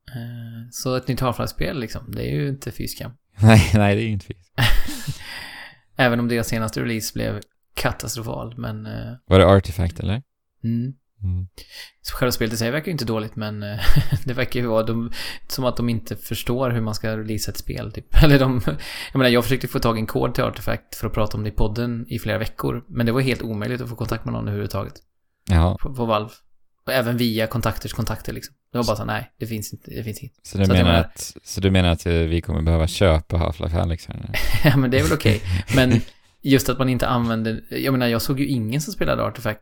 eh, 0.09 0.69
Så 0.70 0.94
ett 0.97 1.09
nytt 1.09 1.20
Half-Life-spel 1.20 1.81
liksom, 1.81 2.12
det 2.12 2.23
är 2.23 2.35
ju 2.35 2.48
inte 2.48 2.73
fy 2.73 2.89
skam. 2.89 3.12
nej, 3.43 3.70
nej, 3.74 3.94
det 3.97 4.02
är 4.02 4.05
ju 4.06 4.12
inte 4.12 4.27
fint. 4.27 4.39
Även 5.97 6.20
om 6.20 6.28
deras 6.28 6.48
senaste 6.48 6.81
release 6.82 7.14
blev 7.14 7.40
katastrofal, 7.74 8.55
men... 8.59 8.86
Eh, 8.86 9.12
Var 9.27 9.39
det 9.39 9.47
Artifact 9.47 10.01
eller? 10.01 10.23
mm. 10.64 10.93
Mm. 11.23 11.48
Själva 12.14 12.32
spelet 12.32 12.55
i 12.55 12.56
sig 12.56 12.70
verkar 12.70 12.86
ju 12.86 12.93
inte 12.93 13.05
dåligt, 13.05 13.36
men 13.36 13.62
eh, 13.62 13.81
det 14.24 14.32
verkar 14.35 14.60
ju 14.60 14.66
vara 14.66 14.82
de, 14.82 15.12
som 15.48 15.64
att 15.64 15.77
de 15.77 15.89
inte 15.89 16.16
förstår 16.16 16.70
hur 16.70 16.81
man 16.81 16.94
ska 16.94 17.16
releasa 17.16 17.51
ett 17.51 17.56
spel, 17.56 17.93
typ. 17.93 18.23
Eller 18.23 18.39
de... 18.39 18.60
Jag 19.12 19.19
menar, 19.19 19.28
jag 19.31 19.44
försökte 19.44 19.69
få 19.69 19.78
tag 19.78 19.97
i 19.98 20.01
en 20.01 20.06
kod 20.06 20.35
till 20.35 20.44
Artifact 20.44 20.94
för 20.94 21.06
att 21.06 21.12
prata 21.12 21.36
om 21.36 21.43
det 21.43 21.48
i 21.48 21.52
podden 21.52 22.06
i 22.09 22.19
flera 22.19 22.39
veckor, 22.39 22.85
men 22.89 23.06
det 23.06 23.12
var 23.12 23.20
helt 23.20 23.43
omöjligt 23.43 23.81
att 23.81 23.89
få 23.89 23.97
kontakt 23.97 24.24
med 24.24 24.32
någon 24.35 24.48
överhuvudtaget 24.48 24.94
Jaha, 25.51 25.77
på, 25.81 25.94
på 25.94 26.05
Valve. 26.05 26.31
Och 26.86 26.92
även 26.92 27.16
via 27.16 27.46
kontakters 27.46 27.92
kontakter 27.92 28.32
liksom. 28.32 28.54
Det 28.72 28.78
var 28.78 28.84
bara 28.84 28.96
så 28.96 29.04
nej, 29.04 29.32
det 29.38 29.46
finns 29.46 29.72
inte, 29.72 29.90
det 29.90 30.04
finns 30.04 30.22
inte. 30.22 30.34
så 30.42 30.59
du, 30.59 30.64
Så 30.66 30.72
menar 30.72 30.94
att, 30.94 31.36
så 31.44 31.61
du 31.61 31.70
menar 31.70 31.88
att 31.88 32.06
vi 32.06 32.40
kommer 32.40 32.62
behöva 32.62 32.86
köpa 32.86 33.36
Half-Life 33.36 33.80
Alyx 33.80 34.06
här 34.06 34.14
nu? 34.16 34.28
Ja, 34.70 34.77
men 34.77 34.90
det 34.90 34.98
är 34.98 35.02
väl 35.02 35.12
okej. 35.12 35.43
Men 35.77 36.01
just 36.43 36.69
att 36.69 36.78
man 36.78 36.88
inte 36.88 37.09
använder... 37.09 37.62
Jag 37.70 37.93
menar, 37.93 38.06
jag 38.06 38.22
såg 38.22 38.40
ju 38.40 38.46
ingen 38.46 38.80
som 38.80 38.93
spelade 38.93 39.22
Artifact 39.24 39.61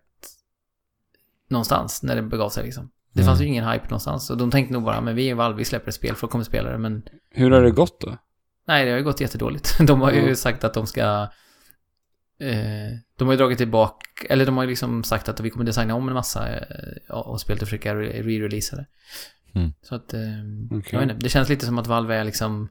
någonstans 1.50 2.02
när 2.02 2.16
det 2.16 2.22
begav 2.22 2.50
sig 2.50 2.64
liksom. 2.64 2.90
Det 3.12 3.24
fanns 3.24 3.40
ju 3.40 3.44
Mm. 3.44 3.52
ingen 3.52 3.68
hype 3.68 3.84
någonstans. 3.84 4.30
Och 4.30 4.36
de 4.36 4.50
tänkte 4.50 4.72
nog 4.72 4.82
bara, 4.82 5.00
men 5.00 5.14
vi 5.16 5.30
är 5.30 5.34
Valve, 5.34 5.58
vi 5.58 5.64
släpper 5.64 5.88
ett 5.88 5.94
spel, 5.94 6.14
folk 6.14 6.32
kommer 6.32 6.44
spela 6.44 6.70
det. 6.70 6.78
Men 6.78 7.02
Hur 7.30 7.50
har 7.50 7.62
det 7.62 7.70
gått 7.70 8.00
då? 8.00 8.16
nej, 8.66 8.84
det 8.84 8.90
har 8.90 8.98
ju 8.98 9.04
gått 9.04 9.20
jättedåligt. 9.20 9.78
De 9.86 10.00
har 10.00 10.12
ju 10.12 10.28
Ja. 10.28 10.34
sagt 10.36 10.64
att 10.64 10.74
de 10.74 10.86
ska... 10.86 11.28
Eh, 12.40 12.98
de 13.16 13.28
har 13.28 13.32
ju 13.32 13.38
dragit 13.38 13.58
tillbaka, 13.58 14.26
eller 14.28 14.46
de 14.46 14.56
har 14.56 14.64
ju 14.64 14.70
liksom 14.70 15.04
sagt 15.04 15.28
att 15.28 15.40
vi 15.40 15.50
kommer 15.50 15.64
designa 15.64 15.94
om 15.94 16.08
en 16.08 16.14
massa 16.14 16.58
eh, 16.58 17.10
och 17.10 17.40
spelet 17.40 17.62
och 17.62 17.68
försöka 17.68 17.94
re- 17.94 18.22
re-releasa 18.22 18.76
det. 18.76 18.86
Mm. 19.54 19.72
Så 19.82 19.94
att, 19.94 20.14
eh, 20.14 20.20
Okej. 20.70 20.88
jag 20.92 21.00
vet 21.00 21.10
inte, 21.10 21.24
det 21.24 21.28
känns 21.28 21.48
lite 21.48 21.66
som 21.66 21.78
att 21.78 21.86
Valve 21.86 22.16
är 22.16 22.24
liksom... 22.24 22.68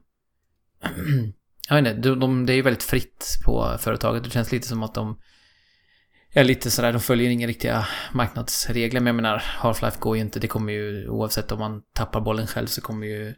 jag 1.68 1.82
vet 1.82 1.96
inte, 1.96 2.08
de, 2.08 2.20
de, 2.20 2.46
det 2.46 2.52
är 2.52 2.54
ju 2.54 2.62
väldigt 2.62 2.82
fritt 2.82 3.38
på 3.44 3.76
företaget. 3.80 4.24
Det 4.24 4.30
känns 4.30 4.52
lite 4.52 4.68
som 4.68 4.82
att 4.82 4.94
de 4.94 5.18
är 6.32 6.44
lite 6.44 6.70
sådär, 6.70 6.92
de 6.92 7.00
följer 7.00 7.30
inga 7.30 7.46
riktiga 7.46 7.86
marknadsregler. 8.12 9.00
Men 9.00 9.06
jag 9.06 9.22
menar, 9.22 9.38
Half-Life 9.38 9.98
går 9.98 10.16
ju 10.16 10.22
inte, 10.22 10.40
det 10.40 10.48
kommer 10.48 10.72
ju, 10.72 11.08
oavsett 11.08 11.52
om 11.52 11.58
man 11.58 11.82
tappar 11.92 12.20
bollen 12.20 12.46
själv 12.46 12.66
så 12.66 12.80
kommer 12.80 13.06
ju 13.06 13.34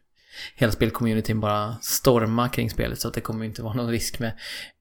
hela 0.55 0.73
spelcommunityn 0.73 1.41
bara 1.41 1.77
storma 1.83 2.49
kring 2.49 2.71
spelet. 2.71 3.01
Så 3.01 3.09
att 3.09 3.15
det 3.15 3.21
kommer 3.21 3.41
ju 3.45 3.49
inte 3.49 3.63
vara 3.63 3.75
någon 3.75 3.91
risk 3.91 4.19
med, 4.19 4.33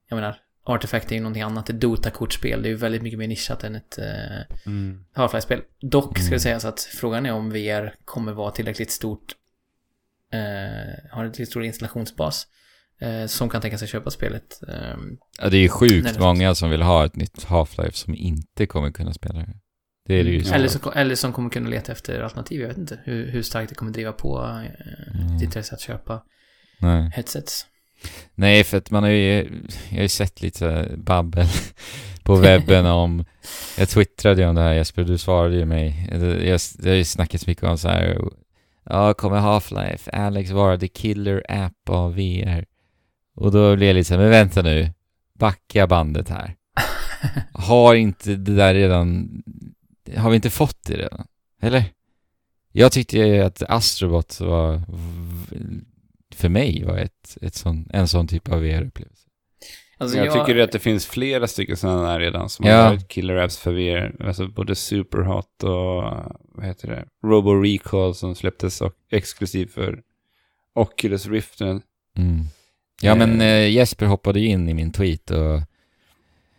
jag 0.10 0.16
menar, 0.16 0.38
Artifact 0.64 1.12
är 1.12 1.16
ju 1.16 1.22
någonting 1.22 1.44
annat, 1.44 1.70
ett 1.70 1.80
Dota-kortspel. 1.82 2.62
Det 2.62 2.68
är 2.68 2.72
ju 2.72 2.76
väldigt 2.76 3.02
mycket 3.02 3.20
mer 3.20 3.28
nischat 3.28 3.64
än 3.64 3.76
ett 3.76 3.98
eh, 3.98 4.56
Mm. 4.66 5.06
Half-Life-spel. 5.14 5.62
Dock 5.82 6.12
ska 6.18 6.22
Mm. 6.22 6.32
det 6.32 6.40
sägas 6.40 6.66
att 6.66 6.80
frågan 6.82 7.26
är 7.26 7.34
om 7.34 7.50
VR 7.50 7.96
kommer 8.06 8.32
vara 8.32 8.52
tillräckligt 8.52 8.92
stort, 8.92 9.32
eh, 10.34 10.40
har 11.12 11.24
en 11.26 11.32
tillräckligt 11.32 11.50
stor 11.50 11.64
installationsbas 11.64 12.48
eh, 13.02 13.26
som 13.26 13.50
kan 13.50 13.62
tänka 13.62 13.78
sig 13.78 13.88
köpa 13.88 14.10
spelet. 14.12 14.60
Eh, 14.68 14.96
Ja, 15.42 15.50
det 15.50 15.58
är 15.58 15.62
ju 15.62 15.68
det 15.68 15.70
sjukt 15.70 16.20
många 16.20 16.56
som 16.56 16.70
vill 16.70 16.82
ha 16.82 17.06
ett 17.06 17.16
nytt 17.16 17.46
Half-Life 17.46 17.92
som 17.92 18.16
inte 18.16 18.66
kommer 18.66 18.92
kunna 18.92 19.14
spela 19.14 19.40
det. 19.40 19.54
Det 20.06 20.14
är 20.20 20.24
det 20.24 20.30
ju. 20.30 20.40
Mm. 20.42 20.54
eller, 20.54 20.68
som, 20.68 20.92
eller 20.96 21.16
som 21.16 21.34
kommer 21.34 21.50
kunna 21.50 21.70
leta 21.70 21.92
efter 21.92 22.22
alternativ. 22.22 22.62
Jag 22.62 22.68
vet 22.68 22.78
inte 22.78 23.00
hur, 23.04 23.32
hur 23.32 23.42
starkt 23.42 23.70
det 23.70 23.76
kommer 23.76 23.92
driva 23.92 24.12
på 24.12 24.40
eh, 24.44 25.22
Mm. 25.22 25.36
ett 25.36 25.42
intresse 25.44 25.76
att 25.76 25.82
köpa 25.82 26.24
Nej. 26.80 27.12
headsets. 27.16 27.66
Nej, 28.36 28.64
för 28.64 28.78
att 28.78 28.92
man 28.92 29.04
har 29.04 29.10
ju, 29.10 29.38
jag 29.90 29.98
har 29.98 30.02
ju 30.02 30.08
sett 30.08 30.42
lite 30.42 30.92
babbel 30.98 31.48
på 32.24 32.36
webben 32.36 32.86
om, 32.86 33.26
jag 33.78 33.90
twittrade 33.90 34.42
ju 34.42 34.48
om 34.48 34.56
det 34.56 34.62
här 34.62 34.74
Jesper, 34.74 35.04
du 35.04 35.18
svarade 35.18 35.56
ju 35.56 35.66
mig. 35.66 36.08
Jag, 36.46 36.60
det 36.80 36.90
har 36.90 36.96
ju 36.96 37.04
snackats 37.04 37.48
mycket 37.48 37.64
om 37.64 37.78
så 37.78 37.88
här, 37.88 38.22
ja, 38.86 39.14
kommer 39.14 39.38
Half-Life, 39.38 40.10
Alex 40.10 40.52
vara 40.52 40.78
the 40.78 40.88
killer 40.88 41.44
app 41.50 41.90
av 41.90 42.16
VR? 42.16 42.66
Och 43.36 43.52
då 43.52 43.76
blev 43.76 43.88
jag 43.88 43.94
lite 43.94 44.08
så 44.08 44.14
här, 44.14 44.22
men 44.22 44.30
vänta 44.30 44.62
nu, 44.62 44.94
backa 45.34 45.88
bandet 45.88 46.30
här. 46.30 46.56
Har 47.54 47.96
inte 47.96 48.36
det 48.36 48.56
där 48.56 48.74
redan, 48.74 49.30
har 50.18 50.30
vi 50.30 50.36
inte 50.36 50.50
fått 50.50 50.84
det 50.88 50.98
redan? 50.98 51.26
Eller? 51.62 51.84
Jag 52.72 52.92
tyckte 52.92 53.18
ju 53.18 53.42
att 53.42 53.64
Astrobot 53.70 54.40
var, 54.40 54.82
för 56.42 56.50
mig 56.50 56.84
var 56.84 56.98
ett, 56.98 57.38
ett 57.42 57.56
sån, 57.56 57.90
en 57.94 58.08
sån 58.08 58.28
typ 58.28 58.50
av 58.52 58.62
VR-upplevelse. 58.62 59.28
Alltså, 59.98 60.18
jag, 60.18 60.34
tycker 60.34 60.62
att 60.62 60.72
det 60.72 60.80
finns 60.80 61.06
flera 61.06 61.48
stycken 61.48 61.78
sådana 61.78 62.08
här 62.08 62.20
redan 62.20 62.50
som 62.50 62.66
Ja. 62.66 62.76
har 62.76 62.90
varit 62.90 63.08
killer 63.08 63.36
apps 63.36 63.58
för 63.58 63.72
VR. 63.72 64.26
Alltså 64.28 64.48
både 64.48 64.76
Superhot 64.76 65.64
och 65.64 66.04
vad 66.56 66.66
heter 66.66 66.88
det? 66.88 67.06
Robo 67.28 67.54
Recall 67.54 68.16
som 68.16 68.36
släpptes 68.36 68.82
och 68.82 68.94
exklusivt 69.12 69.74
för 69.74 70.02
Oculus 70.76 71.28
Rift. 71.28 71.62
Mm. 71.62 71.82
Ja, 73.02 73.16
men 73.16 73.42
eh, 73.42 73.70
Jesper 73.70 74.06
hoppade 74.06 74.40
ju 74.40 74.48
in 74.48 74.70
i 74.70 74.74
min 74.74 74.92
tweet 74.92 75.32
och 75.32 75.38
ja. 75.38 75.62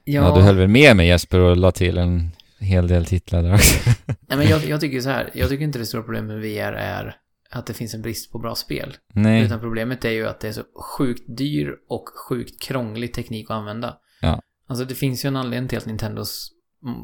Ja, 0.04 0.34
du 0.34 0.42
höll 0.42 0.56
väl 0.56 0.68
med 0.68 0.96
mig 0.96 1.06
Jesper 1.08 1.40
och 1.40 1.56
la 1.56 1.72
till 1.72 1.98
en 1.98 2.30
hel 2.58 2.88
del 2.88 3.06
titlar 3.06 3.42
där 3.42 3.54
också. 3.54 3.90
Nej, 4.06 4.38
men 4.38 4.48
jag, 4.48 4.64
jag 4.64 4.80
tycker 4.80 5.00
så 5.00 5.08
här. 5.10 5.30
Jag 5.32 5.48
tycker 5.48 5.64
inte 5.64 5.78
det 5.78 5.86
stora 5.86 6.02
problemet 6.02 6.28
med 6.28 6.40
VR 6.40 6.72
är 6.72 7.16
att 7.52 7.66
det 7.66 7.74
finns 7.74 7.94
en 7.94 8.02
brist 8.02 8.32
på 8.32 8.38
bra 8.38 8.54
spel. 8.54 8.96
Nej. 9.14 9.44
Utan 9.44 9.60
problemet 9.60 10.04
är 10.04 10.10
ju 10.10 10.26
att 10.26 10.40
det 10.40 10.48
är 10.48 10.52
så 10.52 10.62
sjukt 10.74 11.22
dyr 11.26 11.76
och 11.88 12.08
sjukt 12.28 12.62
krånglig 12.62 13.14
teknik 13.14 13.50
att 13.50 13.54
använda. 13.56 13.98
Ja. 14.20 14.42
Alltså 14.66 14.84
det 14.84 14.94
finns 14.94 15.24
ju 15.24 15.28
en 15.28 15.36
anledning 15.36 15.68
till 15.68 15.78
att 15.78 15.86
Nintendos 15.86 16.52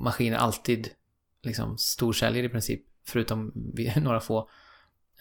maskiner 0.04 0.36
alltid 0.36 0.88
liksom 1.42 1.78
storsäljer 1.78 2.44
i 2.44 2.48
princip. 2.48 2.80
Förutom 3.06 3.52
några 3.96 4.20
få 4.20 4.48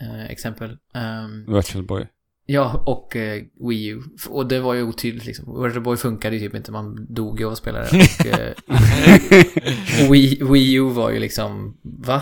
eh, 0.02 0.26
exempel. 0.26 0.78
Ehm, 0.94 1.54
Virtual 1.54 1.86
Boy. 1.86 2.08
ja, 2.46 2.84
och 2.86 3.16
eh, 3.16 3.44
Wii 3.68 3.88
U. 3.88 4.02
Och 4.30 4.48
det 4.48 4.60
var 4.60 4.74
ju 4.74 4.84
otydligt 4.84 5.26
liksom. 5.26 5.64
Virtual 5.64 5.84
Boy 5.84 5.98
funkade 5.98 6.36
ju 6.36 6.48
typ 6.48 6.56
inte, 6.56 6.72
man 6.72 7.14
dog 7.14 7.40
ju 7.40 7.46
av 7.46 7.52
att 7.52 7.58
spela 7.58 7.80
det. 7.80 7.88
Och, 7.88 8.26
eh, 8.26 8.54
Wii, 10.12 10.44
Wii 10.52 10.74
U 10.74 10.90
var 10.90 11.10
ju 11.10 11.20
liksom, 11.20 11.78
va? 11.82 12.22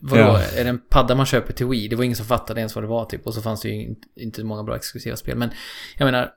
Vadå? 0.00 0.22
Ja. 0.22 0.42
Är 0.42 0.64
det 0.64 0.70
en 0.70 0.78
padda 0.78 1.14
man 1.14 1.26
köper 1.26 1.52
till 1.52 1.66
Wii? 1.66 1.88
Det 1.88 1.96
var 1.96 2.04
ingen 2.04 2.16
som 2.16 2.26
fattade 2.26 2.60
ens 2.60 2.74
vad 2.74 2.84
det 2.84 2.88
var 2.88 3.04
typ. 3.04 3.26
Och 3.26 3.34
så 3.34 3.42
fanns 3.42 3.60
det 3.60 3.68
ju 3.68 3.94
inte, 4.16 4.44
många 4.44 4.62
bra 4.62 4.76
exklusiva 4.76 5.16
spel. 5.16 5.36
Men 5.36 5.50
jag 5.96 6.04
menar, 6.04 6.30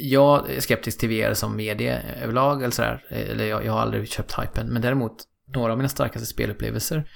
jag 0.00 0.50
är 0.50 0.60
skeptisk 0.60 0.98
till 1.00 1.08
VR 1.08 1.34
som 1.34 1.56
medie 1.56 2.02
överlag 2.22 2.62
eller 2.62 2.70
sådär. 2.70 3.04
Eller 3.08 3.44
jag, 3.44 3.64
jag 3.64 3.72
har 3.72 3.80
aldrig 3.80 4.08
köpt 4.08 4.38
hypen. 4.38 4.66
Men 4.66 4.82
däremot, 4.82 5.24
några 5.54 5.72
av 5.72 5.78
mina 5.78 5.88
starkaste 5.88 6.26
spelupplevelser 6.26 7.08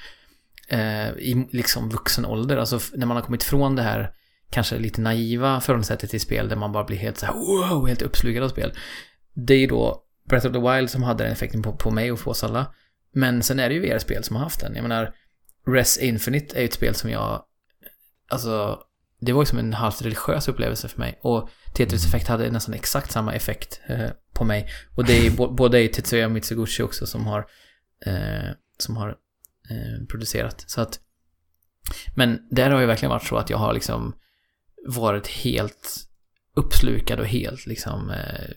eh, 0.69 1.09
i 1.09 1.49
liksom 1.51 1.89
vuxen 1.89 2.27
ålder, 2.27 2.57
alltså 2.57 2.81
när 2.95 3.07
man 3.07 3.17
har 3.17 3.25
kommit 3.25 3.43
från 3.43 3.77
det 3.77 3.83
här 3.83 4.13
kanske 4.51 4.79
lite 4.79 5.01
naiva 5.01 5.61
förhållningssättet 5.61 6.11
till 6.11 6.21
spel 6.21 6.49
där 6.49 6.57
man 6.57 6.73
bara 6.73 6.85
blir 6.85 6.97
helt 6.97 7.19
så 7.19 7.27
här 7.27 7.35
wow, 7.35 7.89
helt 7.89 8.03
uppslukad 8.03 8.43
av 8.43 8.49
spel. 8.49 8.73
Det 9.35 9.55
är 9.55 9.59
ju 9.59 9.67
då 9.67 10.05
Breath 10.29 10.47
of 10.47 10.53
the 10.53 10.59
Wild 10.59 10.91
som 10.91 11.03
hade 11.03 11.25
den 11.25 11.33
effekten 11.33 11.63
på, 11.63 11.73
på 11.73 11.91
mig 11.91 12.13
och 12.13 12.21
på 12.21 12.31
oss 12.31 12.45
alla. 12.45 12.75
Men 13.13 13.43
sen 13.43 13.61
är 13.61 13.69
det 13.69 13.75
ju 13.75 13.81
VR-spel 13.81 14.25
som 14.25 14.37
har 14.37 14.43
haft 14.43 14.61
den. 14.61 14.75
Jag 14.75 14.83
menar, 14.83 15.15
Res 15.67 15.99
Infinite 15.99 16.57
är 16.57 16.61
ju 16.61 16.67
ett 16.67 16.75
spel 16.75 16.95
som 16.95 17.11
jag, 17.11 17.45
alltså, 18.29 18.83
det 19.21 19.33
var 19.33 19.43
ju 19.43 19.47
som 19.47 19.59
en 19.59 19.73
halvt 19.73 20.03
religiös 20.03 20.49
upplevelse 20.49 20.89
för 20.89 20.99
mig. 20.99 21.19
Och 21.23 21.51
Tetris 21.75 22.07
Effect 22.07 22.29
hade 22.29 22.51
nästan 22.51 22.75
exakt 22.75 23.13
samma 23.13 23.35
effekt 23.35 23.81
eh, 23.87 24.11
på 24.35 24.45
mig. 24.45 24.69
Och 24.97 25.05
det 25.05 25.13
är 25.19 25.23
ju 25.23 25.31
både 25.31 25.81
är 25.81 25.89
Tetsuya 25.89 26.29
Mitsuguchi 26.29 26.83
också 26.83 27.07
som 27.07 27.27
har, 27.27 27.47
eh, 28.07 28.51
som 28.79 28.97
har 28.97 29.09
eh, 29.71 30.07
producerat. 30.09 30.65
Så 30.67 30.81
att, 30.81 31.01
men 32.17 32.49
där 32.51 32.71
har 32.71 32.81
ju 32.81 32.87
verkligen 32.87 33.11
varit 33.11 33.27
så 33.27 33.37
att 33.37 33.51
jag 33.51 33.59
har 33.59 33.75
liksom 33.75 34.15
varit 34.87 35.27
helt 35.27 36.07
uppslukad 36.57 37.21
och 37.21 37.27
helt 37.27 37.67
liksom 37.67 38.11
eh, 38.11 38.51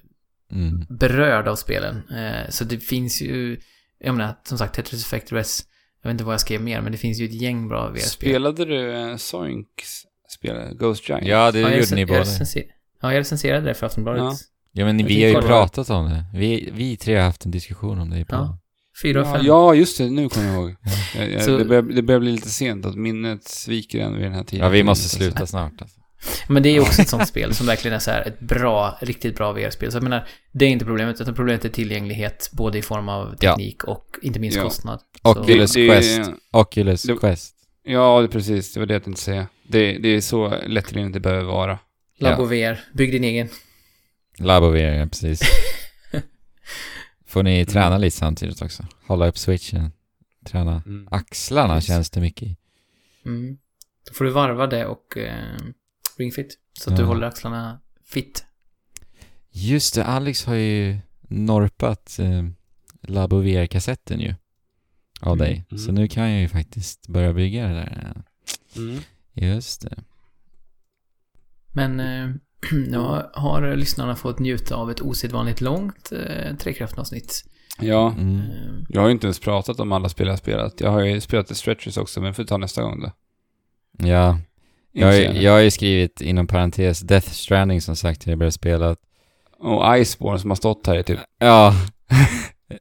Mm. 0.51 0.85
berörd 0.89 1.47
av 1.47 1.55
spelen. 1.55 2.09
Eh, 2.09 2.49
så 2.49 2.63
det 2.63 2.77
finns 2.77 3.21
ju, 3.21 3.59
jag 3.99 4.15
menar, 4.15 4.35
som 4.43 4.57
sagt, 4.57 4.75
Tetris 4.75 5.05
Effect 5.05 5.31
Res, 5.31 5.63
jag 6.03 6.09
vet 6.09 6.13
inte 6.13 6.23
vad 6.23 6.33
jag 6.33 6.41
skrev 6.41 6.61
mer, 6.61 6.81
men 6.81 6.91
det 6.91 6.97
finns 6.97 7.19
ju 7.19 7.25
ett 7.25 7.33
gäng 7.41 7.67
bra 7.67 7.89
VR-spel. 7.89 8.09
Spelade 8.29 8.65
du 8.65 8.91
eh, 9.11 9.15
Soinks 9.17 10.01
spel, 10.29 10.75
Ghost 10.75 11.09
Giant? 11.09 11.25
Ja, 11.27 11.51
det 11.51 11.59
Ja, 11.59 11.67
jag 11.67 11.71
gjorde 11.71 11.81
recen- 11.85 11.95
ni 11.95 12.01
jag 12.01 12.07
båda. 12.09 12.19
recenser- 12.21 12.63
Ja, 13.01 13.13
jag 13.13 13.19
recenserade 13.19 13.65
det 13.67 13.73
för 13.73 13.85
Aftonbladet. 13.85 14.21
Ja. 14.21 14.35
Ja, 14.71 14.85
men 14.85 15.05
vi 15.05 15.23
har 15.23 15.41
ju 15.41 15.47
pratat 15.47 15.89
om 15.89 16.05
det. 16.09 16.25
Vi, 16.33 16.69
vi 16.73 16.97
tre 16.97 17.15
har 17.15 17.23
haft 17.23 17.45
en 17.45 17.51
diskussion 17.51 17.99
om 17.99 18.09
det 18.09 18.19
i 18.19 18.25
podden. 18.25 18.57
Fyra 19.03 19.21
av 19.21 19.27
Ja, 19.27 19.33
fem. 19.33 19.45
ja, 19.45 19.75
just 19.75 19.97
det. 19.97 20.09
Nu 20.09 20.29
kommer 20.29 20.47
jag 20.47 20.55
ihåg. 20.55 20.75
Jag, 21.17 21.31
jag, 21.31 21.43
Så- 21.43 21.57
det, 21.57 21.65
börjar, 21.65 21.81
det 21.81 22.01
börjar 22.01 22.19
bli 22.19 22.31
lite 22.31 22.49
sent 22.49 22.85
att 22.85 22.95
minnet 22.95 23.43
sviker 23.43 23.99
en 23.99 24.13
vid 24.13 24.23
den 24.23 24.33
här 24.33 24.43
tiden. 24.43 24.63
Ja, 24.65 24.69
vi 24.69 24.83
måste 24.83 25.09
sluta 25.09 25.45
snart 25.45 25.81
alltså. 25.81 25.99
Men 26.47 26.63
det 26.63 26.69
är 26.69 26.73
ju 26.73 26.79
också 26.79 27.01
ett 27.01 27.09
sånt 27.15 27.27
spel 27.27 27.53
som 27.55 27.65
verkligen 27.65 27.95
är 27.95 27.99
så 27.99 28.11
här 28.11 28.27
ett 28.27 28.39
bra, 28.39 28.97
riktigt 29.01 29.35
bra 29.35 29.51
VR-spel. 29.51 29.91
Så 29.91 29.95
jag 29.97 30.03
menar, 30.03 30.27
det 30.51 30.65
är 30.65 30.69
inte 30.69 30.85
problemet, 30.85 31.21
utan 31.21 31.33
problemet 31.35 31.65
är 31.65 31.69
tillgänglighet, 31.69 32.49
både 32.53 32.77
i 32.77 32.81
form 32.81 33.09
av 33.09 33.35
Ja. 33.39 33.51
teknik 33.51 33.83
och 33.83 34.05
inte 34.21 34.39
minst 34.39 34.57
Ja. 34.57 34.63
kostnad. 34.63 34.99
Oculus 35.21 35.73
Det- 35.73 35.81
det- 35.81 35.87
Quest. 35.87 36.31
Oculus 36.51 37.03
det- 37.03 37.15
Quest. 37.15 37.55
Ja, 37.83 38.21
det, 38.21 38.27
precis. 38.27 38.73
Det 38.73 38.79
var 38.79 38.87
det 38.87 38.93
jag 38.93 39.03
tänkte 39.03 39.21
säga. 39.21 39.47
Det, 39.67 39.97
det 39.97 40.09
är 40.09 40.21
så 40.21 40.53
lättillgängligt 40.67 41.13
det 41.13 41.19
behöver 41.19 41.43
vara. 41.43 41.79
Labo 42.19 42.45
VR, 42.45 42.79
bygg 42.93 43.11
din 43.11 43.23
egen. 43.23 43.49
Labo 44.39 44.69
VR, 44.69 44.93
ja, 44.93 45.05
precis. 45.05 45.41
Får 47.27 47.43
ni 47.43 47.65
träna 47.65 47.97
lite 47.97 48.17
samtidigt 48.17 48.61
också? 48.61 48.85
Hålla 49.07 49.27
upp 49.27 49.37
switchen. 49.37 49.91
Träna 50.45 50.83
Mm. 50.85 51.07
axlarna 51.11 51.73
Precis. 51.75 51.87
känns 51.87 52.09
det 52.09 52.21
mycket 52.21 52.43
i. 52.47 52.55
Mm. 53.25 53.57
Då 54.07 54.13
får 54.13 54.25
du 54.25 54.31
varva 54.31 54.67
det 54.67 54.85
och 54.85 55.17
eh, 55.17 55.33
Ring 56.17 56.31
Fit. 56.31 56.57
Så 56.79 56.89
att 56.89 56.95
du 56.95 57.01
Ja. 57.01 57.07
håller 57.07 57.27
axlarna 57.27 57.79
fit. 58.05 58.45
Just 59.51 59.95
det, 59.95 60.05
Alex 60.05 60.45
har 60.45 60.55
ju 60.55 60.97
norpat 61.27 62.19
eh, 62.19 62.43
Labo 63.01 63.39
VR-kassetten 63.41 64.19
ju. 64.19 64.35
Av 65.21 65.33
Mm. 65.33 65.37
dig. 65.37 65.65
Mm. 65.71 65.83
Så 65.83 65.91
nu 65.91 66.07
kan 66.07 66.31
jag 66.31 66.41
ju 66.41 66.47
faktiskt 66.47 67.07
börja 67.07 67.33
bygga 67.33 67.67
det 67.67 67.73
där. 67.73 68.23
Mm. 68.75 68.99
Just 69.33 69.81
det. 69.81 69.95
Men 71.71 71.99
eh, 71.99 72.29
nu 72.71 72.97
har, 73.33 73.75
lyssnarna 73.75 74.15
fått 74.15 74.39
njuta 74.39 74.75
av 74.75 74.91
ett 74.91 75.01
osedvanligt 75.01 75.61
långt 75.61 76.11
eh, 76.11 76.55
Trekraften-avsnitt. 76.55 77.43
Ja, 77.79 78.11
Mm. 78.17 78.35
Eh, 78.39 78.83
jag 78.89 79.01
har 79.01 79.07
ju 79.07 79.13
inte 79.13 79.27
ens 79.27 79.39
pratat 79.39 79.79
om 79.79 79.91
alla 79.91 80.09
spel 80.09 80.27
jag 80.27 80.37
spelat. 80.39 80.81
Jag 80.81 80.91
har 80.91 81.01
ju 81.01 81.21
spelat 81.21 81.47
The 81.47 81.55
Stretchers 81.55 81.97
också, 81.97 82.21
men 82.21 82.33
får 82.33 82.43
ta 82.43 82.57
nästa 82.57 82.81
gång 82.81 83.01
då. 83.01 83.11
Ja, 84.07 84.39
jag, 84.93 85.07
har 85.07 85.13
ju- 85.13 85.41
jag 85.41 85.51
har 85.51 85.59
ju 85.59 85.71
skrivit 85.71 86.21
inom 86.21 86.47
parentes 86.47 86.99
Death 86.99 87.29
Stranding 87.31 87.81
som 87.81 87.95
sagt, 87.95 88.27
jag 88.27 88.37
började 88.37 88.51
spela. 88.51 88.95
Och 89.59 89.97
Iceborne 89.97 90.39
som 90.39 90.51
har 90.51 90.55
stått 90.55 90.87
här 90.87 90.97
i 90.97 91.03
typ... 91.03 91.19
Ja. 91.39 91.73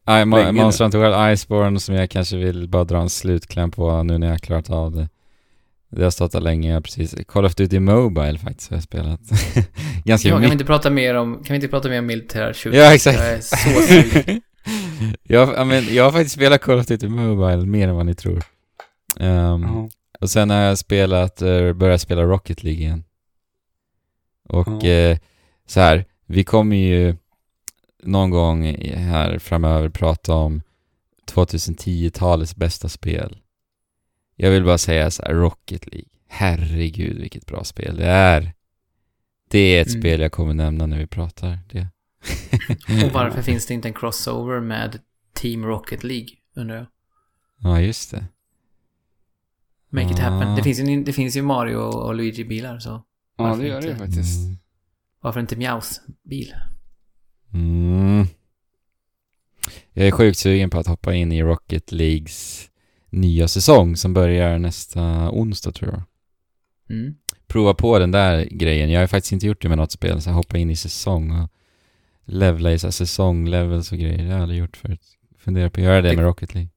Monster 0.52 0.84
Hunter 0.84 0.98
World 0.98 1.32
Iceborne 1.34 1.80
som 1.80 1.94
jag 1.94 2.10
kanske 2.10 2.36
vill 2.36 2.68
bara 2.68 2.84
dra 2.84 3.00
en 3.00 3.10
slutkläm 3.10 3.70
på 3.70 4.02
nu 4.02 4.18
när 4.18 4.26
jag 4.26 4.34
har 4.34 4.38
klarat 4.38 4.70
av 4.70 4.92
det. 4.92 5.08
Det 5.90 6.04
har 6.04 6.10
stått 6.10 6.32
där 6.32 6.40
länge, 6.40 6.72
ja, 6.74 6.80
precis. 6.80 7.14
Call 7.28 7.44
of 7.44 7.54
Duty 7.54 7.80
Mobile 7.80 8.38
faktiskt 8.38 8.70
har 8.70 8.76
jag 8.76 8.84
spelat. 8.84 9.20
Ganska 10.04 10.28
ja, 10.28 10.34
kan 10.34 10.42
vi 10.42 10.52
inte 10.52 10.64
prata 10.64 10.90
mer 10.90 11.14
om, 11.14 11.34
kan 11.34 11.44
vi 11.48 11.54
inte 11.54 11.68
prata 11.68 11.88
mer 11.88 11.98
om 11.98 12.06
militär 12.06 12.52
shooter? 12.52 12.78
Ja, 12.78 12.94
exakt. 12.94 13.18
Jag 13.18 13.28
är 13.32 13.40
så 13.40 13.56
sugen. 13.86 14.40
jag, 15.22 15.48
ja, 15.56 15.64
men, 15.64 15.94
jag 15.94 16.04
har 16.04 16.12
faktiskt 16.12 16.34
spelat 16.34 16.60
Call 16.60 16.78
of 16.78 16.86
Duty 16.86 17.08
Mobile 17.08 17.66
mer 17.66 17.88
än 17.88 17.94
vad 17.96 18.06
ni 18.06 18.14
tror. 18.14 18.42
Ehm, 19.20 19.62
Ja. 19.62 19.88
Och 20.22 20.30
sen 20.30 20.50
har 20.50 20.56
jag 20.56 20.78
spelat, 20.78 21.42
uh, 21.42 21.72
börjat 21.72 22.00
spela 22.00 22.22
Rocket 22.22 22.62
League 22.62 22.80
igen. 22.82 23.04
Och 24.48 24.84
eh, 24.84 25.18
så 25.66 25.80
här, 25.80 26.04
vi 26.26 26.44
kommer 26.44 26.76
ju 26.76 27.16
någon 28.02 28.30
gång 28.30 28.64
här 28.94 29.38
framöver 29.38 29.88
prata 29.88 30.34
om 30.34 30.62
2010-talets 31.32 32.56
bästa 32.56 32.88
spel. 32.88 33.38
Jag 34.36 34.50
vill 34.50 34.64
bara 34.64 34.78
säga 34.78 35.10
så 35.10 35.22
här, 35.22 35.34
Rocket 35.34 35.86
League. 35.86 36.08
Herregud 36.28 37.16
vilket 37.20 37.46
bra 37.46 37.64
spel 37.64 37.96
det 37.96 38.06
är. 38.06 38.52
Det 39.50 39.58
är 39.58 39.82
ett 39.82 39.88
Mm. 39.88 40.00
spel 40.00 40.20
jag 40.20 40.32
kommer 40.32 40.54
nämna 40.54 40.86
när 40.86 40.98
vi 40.98 41.06
pratar 41.06 41.58
det. 41.70 41.88
Och 43.06 43.12
varför 43.12 43.42
finns 43.42 43.66
det 43.66 43.74
inte 43.74 43.88
en 43.88 43.94
crossover 43.94 44.60
med 44.60 44.98
Team 45.34 45.64
Rocket 45.66 46.04
League, 46.04 46.28
undrar 46.56 46.76
jag? 46.76 46.86
Ja, 47.58 47.80
just 47.80 48.10
det. 48.10 48.24
Make 49.92 50.10
it 50.12 50.18
happen. 50.18 50.56
Det 50.56 50.62
finns 50.62 50.78
ju, 50.80 51.04
det 51.04 51.12
finns 51.12 51.36
ju 51.36 51.42
Mario 51.42 51.76
och 51.76 52.14
Luigi-bilar, 52.14 52.78
så 52.78 53.02
ja, 53.38 53.56
det 53.56 53.66
gör 53.66 53.80
det 53.80 53.90
inte? 53.90 53.98
faktiskt. 54.06 54.40
Mm. 54.46 54.56
varför 55.20 55.40
inte 55.40 55.56
Mjaus 55.56 56.00
bil? 56.24 56.54
Mm. 57.54 58.26
Jag 59.92 60.06
är 60.06 60.10
sjukt 60.10 60.38
sugen 60.38 60.70
på 60.70 60.78
att 60.78 60.86
hoppa 60.86 61.14
in 61.14 61.32
i 61.32 61.42
Rocket 61.42 61.92
Leagues 61.92 62.68
nya 63.10 63.48
säsong 63.48 63.96
som 63.96 64.14
börjar 64.14 64.58
nästa 64.58 65.30
onsdag 65.30 65.72
tror 65.72 65.90
jag. 65.92 66.02
Mm. 66.96 67.14
Prova 67.46 67.74
på 67.74 67.98
den 67.98 68.10
där 68.10 68.44
grejen. 68.50 68.90
Jag 68.90 69.00
har 69.00 69.06
faktiskt 69.06 69.32
inte 69.32 69.46
gjort 69.46 69.62
det 69.62 69.68
med 69.68 69.78
något 69.78 69.92
spel, 69.92 70.20
så 70.22 70.30
hoppa 70.30 70.58
in 70.58 70.70
i 70.70 70.76
säsong 70.76 71.30
och 71.30 71.48
levla 72.24 72.72
i 72.72 72.78
så 72.78 72.92
säsonglevels 72.92 73.92
och 73.92 73.98
grejer. 73.98 74.18
Det 74.18 74.24
har 74.24 74.32
jag 74.32 74.42
aldrig 74.42 74.60
gjort 74.60 74.76
förut. 74.76 75.02
Funderar 75.38 75.68
på 75.68 75.80
att 75.80 75.84
göra 75.84 76.00
det 76.02 76.10
Det- 76.10 76.16
med 76.16 76.24
Rocket 76.24 76.54
League. 76.54 76.70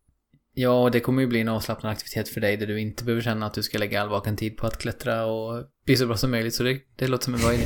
Ja, 0.58 0.90
det 0.92 1.00
kommer 1.00 1.22
ju 1.22 1.28
bli 1.28 1.42
en 1.42 1.48
avslappnad 1.48 1.92
aktivitet 1.92 2.30
för 2.30 2.42
dig 2.42 2.58
där 2.58 2.68
du 2.68 2.80
inte 2.80 3.04
behöver 3.04 3.22
känna 3.22 3.46
att 3.46 3.54
du 3.54 3.64
ska 3.64 3.78
lägga 3.78 4.02
all 4.02 4.10
vaken 4.10 4.36
tid 4.38 4.58
på 4.58 4.68
att 4.68 4.78
klättra 4.78 5.26
och 5.26 5.64
bli 5.86 5.98
så 5.98 6.08
bra 6.08 6.18
som 6.18 6.32
möjligt. 6.32 6.54
Så 6.56 6.64
det, 6.64 6.80
det 6.96 7.08
låter 7.08 7.24
som 7.24 7.34
en 7.34 7.40
bra 7.42 7.54
idé. 7.54 7.64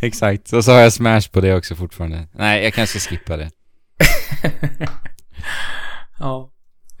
Exakt. 0.02 0.52
Och 0.52 0.64
så 0.64 0.72
har 0.72 0.78
jag 0.80 0.92
Smash 0.92 1.28
på 1.32 1.40
det 1.40 1.54
också 1.54 1.74
fortfarande. 1.74 2.28
Nej, 2.32 2.64
jag 2.64 2.74
kanske 2.74 3.00
ska 3.00 3.10
skippa 3.10 3.36
det. 3.36 3.50
ja. 6.18 6.50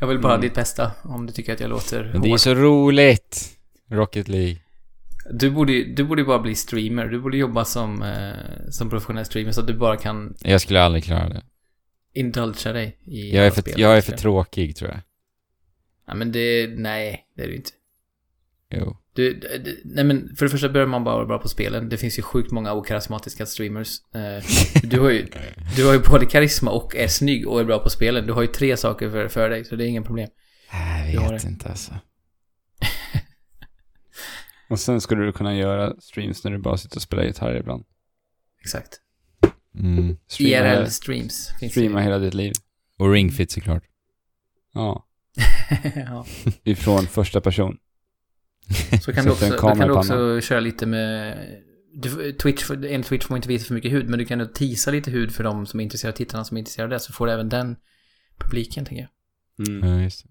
Jag 0.00 0.06
vill 0.06 0.18
bara 0.18 0.32
Mm. 0.34 0.42
ditt 0.42 0.54
bästa 0.54 0.92
om 1.02 1.26
du 1.26 1.32
tycker 1.32 1.52
att 1.52 1.60
jag 1.60 1.70
låter 1.70 2.10
Men 2.12 2.22
det 2.22 2.28
är 2.28 2.30
hård. 2.30 2.40
så 2.40 2.54
roligt! 2.54 3.50
Rocket 3.90 4.28
League. 4.28 4.56
Du 5.30 5.50
borde 5.50 5.84
du 5.84 6.04
borde 6.04 6.24
bara 6.24 6.38
bli 6.38 6.54
streamer. 6.54 7.06
Du 7.06 7.20
borde 7.20 7.36
jobba 7.36 7.64
som, 7.64 8.02
eh, 8.02 8.70
som 8.70 8.90
professionell 8.90 9.24
streamer 9.24 9.52
så 9.52 9.60
att 9.60 9.66
du 9.66 9.74
bara 9.74 9.96
kan 9.96 10.34
Jag 10.40 10.60
skulle 10.60 10.82
aldrig 10.82 11.04
klara 11.04 11.28
det. 11.28 11.42
Indulgera 12.14 12.72
dig 12.72 12.98
i 13.04 13.36
Jag 13.36 13.46
är 13.46 13.50
för, 13.50 13.60
spel. 13.60 13.80
jag 13.80 13.96
är 13.96 14.00
för 14.00 14.12
tråkig 14.16 14.76
tror 14.76 14.90
jag. 14.90 15.00
Ja, 16.06 16.14
men 16.14 16.32
det... 16.32 16.66
Nej, 16.76 17.26
det 17.36 17.42
är 17.42 17.48
du 17.48 17.54
inte. 17.56 17.70
Jo. 18.70 18.96
Du, 19.12 19.34
d- 19.34 19.58
d- 19.58 19.76
nej 19.84 20.04
men 20.04 20.36
för 20.36 20.44
det 20.46 20.50
första 20.50 20.68
börjar 20.68 20.86
man 20.86 21.04
bara 21.04 21.14
vara 21.14 21.26
bra 21.26 21.38
på 21.38 21.48
spelen. 21.48 21.88
Det 21.88 21.96
finns 21.96 22.18
ju 22.18 22.22
sjukt 22.22 22.50
många 22.50 22.72
okarismatiska 22.72 23.46
streamers. 23.46 23.88
Eh, 24.14 24.44
du, 24.82 25.00
har 25.00 25.10
ju, 25.10 25.26
du 25.76 25.86
har 25.86 25.92
ju 25.92 25.98
både 26.10 26.26
karisma 26.26 26.70
och 26.70 26.96
är 26.96 27.08
snygg 27.08 27.48
och 27.48 27.60
är 27.60 27.64
bra 27.64 27.78
på 27.78 27.90
spelen. 27.90 28.26
Du 28.26 28.32
har 28.32 28.42
ju 28.42 28.48
tre 28.48 28.76
saker 28.76 29.10
för, 29.10 29.28
för 29.28 29.50
dig, 29.50 29.64
så 29.64 29.76
det 29.76 29.84
är 29.84 29.88
ingen 29.88 30.04
problem. 30.04 30.28
Jag 31.12 31.30
vet 31.32 31.42
det. 31.42 31.48
inte 31.48 31.68
alltså. 31.68 31.92
Och 34.68 34.80
sen 34.80 35.00
skulle 35.00 35.24
du 35.24 35.32
kunna 35.32 35.56
göra 35.56 35.94
streams 36.00 36.44
när 36.44 36.50
du 36.50 36.58
bara 36.58 36.76
sitter 36.76 36.96
och 36.96 37.02
spelar 37.02 37.24
gitarr 37.24 37.56
ibland. 37.56 37.84
Exakt. 38.60 39.00
Mm. 39.74 40.16
Streama, 40.26 40.68
IRL-streams 40.68 41.58
finns 41.58 41.72
streama 41.72 41.98
det. 41.98 42.04
hela 42.04 42.18
ditt 42.18 42.34
liv. 42.34 42.52
Och 42.98 43.12
Ring 43.12 43.32
Fit 43.32 43.50
såklart. 43.50 43.82
Ja. 44.72 45.06
ja. 45.94 46.26
Ifrån 46.64 47.06
första 47.06 47.40
person. 47.40 47.78
Så 49.02 49.12
kan 49.12 49.24
du 49.24 49.30
också, 49.30 49.50
då 49.50 49.58
kan 49.58 49.78
du 49.78 49.94
också 49.94 50.40
köra 50.40 50.60
lite 50.60 50.86
med... 50.86 51.38
Du, 51.96 52.32
Twitch, 52.32 52.70
en 52.70 53.02
Twitch 53.02 53.26
får 53.26 53.36
inte 53.36 53.48
visa 53.48 53.66
för 53.66 53.74
mycket 53.74 53.92
hud, 53.92 54.08
men 54.08 54.18
du 54.18 54.24
kan 54.24 54.52
teasa 54.52 54.90
lite 54.90 55.10
hud 55.10 55.32
för 55.32 55.44
de 55.44 55.66
som 55.66 55.80
är 55.80 55.84
intresserade, 55.84 56.16
tittarna 56.16 56.44
som 56.44 56.56
är 56.56 56.58
intresserade 56.58 56.94
av 56.94 57.00
det, 57.00 57.04
så 57.04 57.12
får 57.12 57.26
du 57.26 57.32
även 57.32 57.48
den 57.48 57.76
publiken, 58.38 58.84
tänker 58.84 59.08
jag. 59.56 59.68
Mm. 59.68 59.88
Ja, 59.88 60.02
just 60.02 60.22
det. 60.24 60.30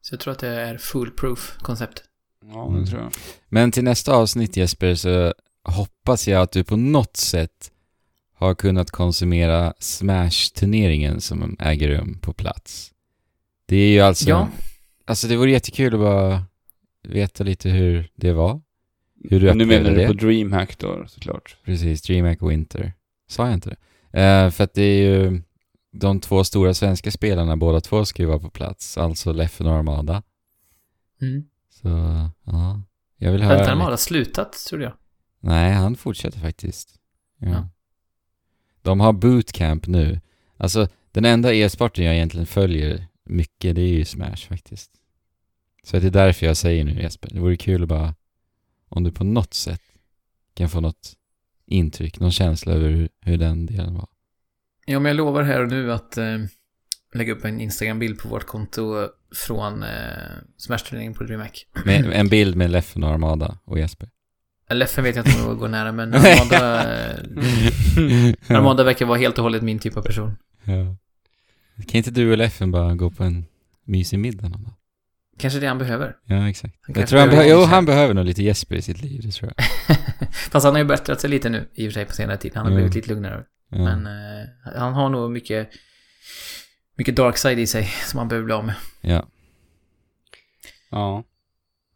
Så 0.00 0.14
jag 0.14 0.20
tror 0.20 0.32
att 0.32 0.38
det 0.38 0.48
är 0.48 0.78
foolproof 0.78 1.56
koncept. 1.58 2.04
Ja, 2.44 2.74
det 2.80 2.86
tror 2.86 3.00
jag. 3.00 3.12
Men 3.48 3.72
till 3.72 3.84
nästa 3.84 4.14
avsnitt 4.14 4.56
Jesper 4.56 4.94
så 4.94 5.34
hoppas 5.62 6.28
jag 6.28 6.42
att 6.42 6.52
du 6.52 6.64
på 6.64 6.76
något 6.76 7.16
sätt 7.16 7.72
har 8.36 8.54
kunnat 8.54 8.90
konsumera 8.90 9.74
Smash-turneringen 9.78 11.20
som 11.20 11.56
äger 11.60 11.88
rum 11.88 12.18
på 12.22 12.32
plats. 12.32 12.92
Det 13.66 13.76
är 13.76 13.88
ju 13.90 14.00
alltså... 14.00 14.28
Ja. 14.28 14.48
Alltså 15.04 15.28
det 15.28 15.36
vore 15.36 15.50
jättekul 15.50 15.94
att 15.94 16.00
bara 16.00 16.44
veta 17.02 17.44
lite 17.44 17.68
hur 17.70 18.10
det 18.14 18.32
var. 18.32 18.60
Hur 19.30 19.40
du 19.40 19.46
Men 19.46 19.58
nu 19.58 19.64
menar 19.66 19.90
du 19.90 19.96
det. 19.96 20.06
på 20.06 20.12
DreamHack 20.12 20.78
då, 20.78 21.04
såklart. 21.08 21.56
Precis, 21.64 22.02
DreamHack 22.02 22.42
Winter. 22.42 22.92
Sa 23.28 23.44
jag 23.44 23.54
inte 23.54 23.76
det? 24.10 24.20
Eh, 24.22 24.50
för 24.50 24.64
att 24.64 24.74
det 24.74 24.82
är 24.82 25.02
ju 25.02 25.42
de 25.92 26.20
två 26.20 26.44
stora 26.44 26.74
svenska 26.74 27.10
spelarna, 27.10 27.56
båda 27.56 27.80
två 27.80 28.04
ska 28.04 28.22
ju 28.22 28.28
vara 28.28 28.38
på 28.38 28.50
plats. 28.50 28.98
Alltså 28.98 29.32
Leffen 29.32 29.66
och 29.66 29.72
Armada. 29.72 30.22
Mm. 31.22 31.44
Så, 31.70 31.88
ja. 32.44 32.82
Jag 33.16 33.32
vill 33.32 33.42
Har 33.42 33.48
höra... 33.48 33.58
inte 33.58 33.64
lite- 33.70 33.72
Armada 33.72 33.96
slutat, 33.96 34.52
tror 34.68 34.82
jag? 34.82 34.92
Nej, 35.40 35.72
han 35.72 35.96
fortsätter 35.96 36.40
faktiskt. 36.40 36.94
Ja. 37.38 37.48
Ja. 37.48 37.68
De 38.86 39.00
har 39.00 39.12
bootcamp 39.12 39.86
nu. 39.86 40.20
Alltså, 40.56 40.88
den 41.12 41.24
enda 41.24 41.54
e-sporten 41.54 42.04
jag 42.04 42.14
egentligen 42.14 42.46
följer 42.46 43.06
mycket, 43.24 43.74
det 43.74 43.82
är 43.82 43.92
ju 43.92 44.04
Smash 44.04 44.48
faktiskt. 44.48 44.90
Så 45.82 45.98
det 45.98 46.06
är 46.06 46.10
därför 46.10 46.46
jag 46.46 46.56
säger 46.56 46.84
nu 46.84 47.02
Jesper, 47.02 47.30
det 47.32 47.40
vore 47.40 47.56
kul 47.56 47.82
att 47.82 47.88
bara, 47.88 48.14
om 48.88 49.04
du 49.04 49.12
på 49.12 49.24
något 49.24 49.54
sätt 49.54 49.82
kan 50.54 50.68
få 50.68 50.80
något 50.80 51.12
intryck, 51.66 52.20
någon 52.20 52.32
känsla 52.32 52.72
över 52.72 52.90
hur, 52.90 53.08
hur 53.20 53.36
den 53.36 53.66
delen 53.66 53.94
var. 53.94 54.08
Ja, 54.86 54.98
men 54.98 55.10
jag 55.10 55.16
lovar 55.16 55.42
här 55.42 55.62
och 55.62 55.68
nu 55.68 55.92
att 55.92 56.16
eh, 56.16 56.38
lägga 57.14 57.32
upp 57.32 57.44
en 57.44 57.60
Instagram-bild 57.60 58.18
på 58.18 58.28
vårt 58.28 58.46
konto 58.46 59.08
från 59.34 59.82
eh, 59.82 59.88
Smash-turneringen 60.56 61.14
på 61.14 61.24
DreamHack. 61.24 61.66
En 62.12 62.28
bild 62.28 62.56
med 62.56 62.70
Leffen 62.70 63.04
och 63.04 63.10
Armada 63.10 63.58
och 63.64 63.78
Jesper. 63.78 64.08
Leffen 64.70 65.04
vet 65.04 65.16
jag 65.16 65.26
inte 65.26 65.40
om 65.42 65.48
jag 65.48 65.58
går 65.58 65.68
nära, 65.68 65.92
men 65.92 66.14
Armada, 66.14 66.82
eh, 68.48 68.56
Armada 68.56 68.84
verkar 68.84 69.06
vara 69.06 69.18
helt 69.18 69.38
och 69.38 69.42
hållet 69.44 69.62
min 69.62 69.78
typ 69.78 69.96
av 69.96 70.02
person. 70.02 70.36
ja. 70.64 70.96
Kan 71.76 71.98
inte 71.98 72.10
du 72.10 72.30
och 72.32 72.38
Leffen 72.38 72.70
bara 72.70 72.94
gå 72.94 73.10
på 73.10 73.24
en 73.24 73.44
mysig 73.84 74.18
middag 74.18 74.48
någon 74.48 74.62
dag? 74.64 74.72
Kanske 75.38 75.60
det 75.60 75.66
han 75.66 75.78
behöver. 75.78 76.16
Ja, 76.24 76.48
exakt. 76.48 76.74
Han 76.82 76.94
Jag 76.98 77.08
tror 77.08 77.20
han, 77.20 77.28
behöver 77.28 77.48
behö- 77.48 77.52
jo, 77.52 77.60
lite 77.60 77.70
han 77.74 77.84
behöver 77.84 78.14
nog 78.14 78.24
lite 78.24 78.42
Jesper 78.42 78.76
i 78.76 78.82
sitt 78.82 79.02
liv, 79.02 79.20
det 79.24 79.30
tror 79.32 79.52
jag. 79.56 79.66
Fast 80.50 80.64
han 80.64 80.74
har 80.74 80.78
ju 80.78 80.84
bättrat 80.84 81.20
sig 81.20 81.30
lite 81.30 81.48
nu, 81.48 81.68
i 81.74 81.88
och 81.88 81.92
för 81.92 81.94
sig, 81.94 82.04
på 82.06 82.12
senare 82.12 82.36
tid. 82.36 82.52
Han 82.54 82.64
har 82.64 82.72
Ja. 82.72 82.76
blivit 82.76 82.94
lite 82.94 83.08
lugnare. 83.08 83.44
Ja. 83.70 83.78
Men 83.78 84.06
eh, 84.06 84.46
han 84.80 84.92
har 84.94 85.08
nog 85.08 85.30
mycket, 85.30 85.70
mycket 86.96 87.16
dark 87.16 87.36
side 87.36 87.58
i 87.58 87.66
sig 87.66 87.84
som 88.06 88.18
han 88.18 88.28
behöver 88.28 88.44
bli 88.44 88.54
av 88.54 88.64
med. 88.64 88.74
ja. 89.00 89.26
Ja. 90.90 91.24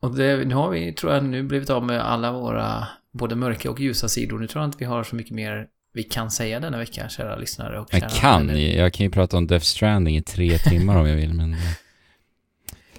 Och 0.01 0.17
det, 0.17 0.45
nu 0.45 0.55
har 0.55 0.71
vi, 0.71 0.93
tror 0.93 1.13
jag, 1.13 1.25
nu 1.25 1.43
blivit 1.43 1.71
av 1.71 1.85
med 1.87 2.01
alla 2.01 2.33
våra 2.33 2.87
både 3.13 3.37
mörka 3.37 3.71
och 3.71 3.81
ljusa 3.81 4.09
sidor. 4.09 4.39
Nu 4.39 4.47
tror 4.47 4.63
jag 4.63 4.69
inte 4.69 4.79
vi 4.79 4.85
har 4.85 5.05
så 5.05 5.17
mycket 5.17 5.33
mer 5.33 5.67
vi 5.95 6.03
kan 6.03 6.31
säga 6.31 6.61
denna 6.61 6.79
vecka, 6.79 7.09
kära 7.09 7.37
lyssnare 7.37 7.81
och 7.81 7.89
kära... 7.91 8.01
Jag 8.01 8.11
kan, 8.11 8.51
eller- 8.51 8.79
jag 8.79 8.93
kan 8.93 9.05
ju 9.07 9.11
prata 9.11 9.37
om 9.37 9.47
Death 9.47 9.65
Stranding 9.65 10.17
i 10.17 10.23
tre 10.23 10.59
timmar 10.59 10.97
om 10.97 11.09
jag 11.09 11.17
vill, 11.17 11.35
men... 11.35 11.57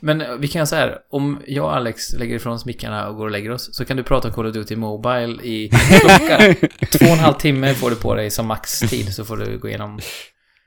Men 0.03 0.21
eh, 0.21 0.27
vi 0.39 0.47
kan 0.47 0.59
göra 0.59 0.65
så 0.65 0.75
här, 0.75 0.97
om 1.09 1.41
jag 1.47 1.65
och 1.65 1.75
Alex 1.75 2.13
lägger 2.13 2.35
ifrån 2.35 2.53
oss 2.53 2.65
mickarna 2.65 3.07
och 3.09 3.15
går 3.15 3.25
och 3.25 3.31
lägger 3.31 3.51
oss, 3.51 3.75
så 3.75 3.85
kan 3.85 3.97
du 3.97 4.03
prata 4.03 4.27
om 4.27 4.33
Call 4.33 4.45
of 4.45 4.53
Duty 4.53 4.75
Mobile 4.75 5.43
i 5.43 5.69
klocka. 5.69 6.55
Två 6.91 7.05
och 7.05 7.11
en 7.11 7.19
halv 7.19 7.33
timme 7.33 7.73
får 7.73 7.89
du 7.89 7.95
på 7.95 8.15
dig 8.15 8.29
som 8.31 8.47
maxtid, 8.47 9.13
så 9.13 9.25
får 9.25 9.37
du 9.37 9.57
gå 9.57 9.67
igenom... 9.67 9.99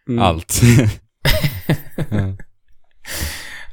Mm. 0.08 0.22
Allt. 0.22 0.60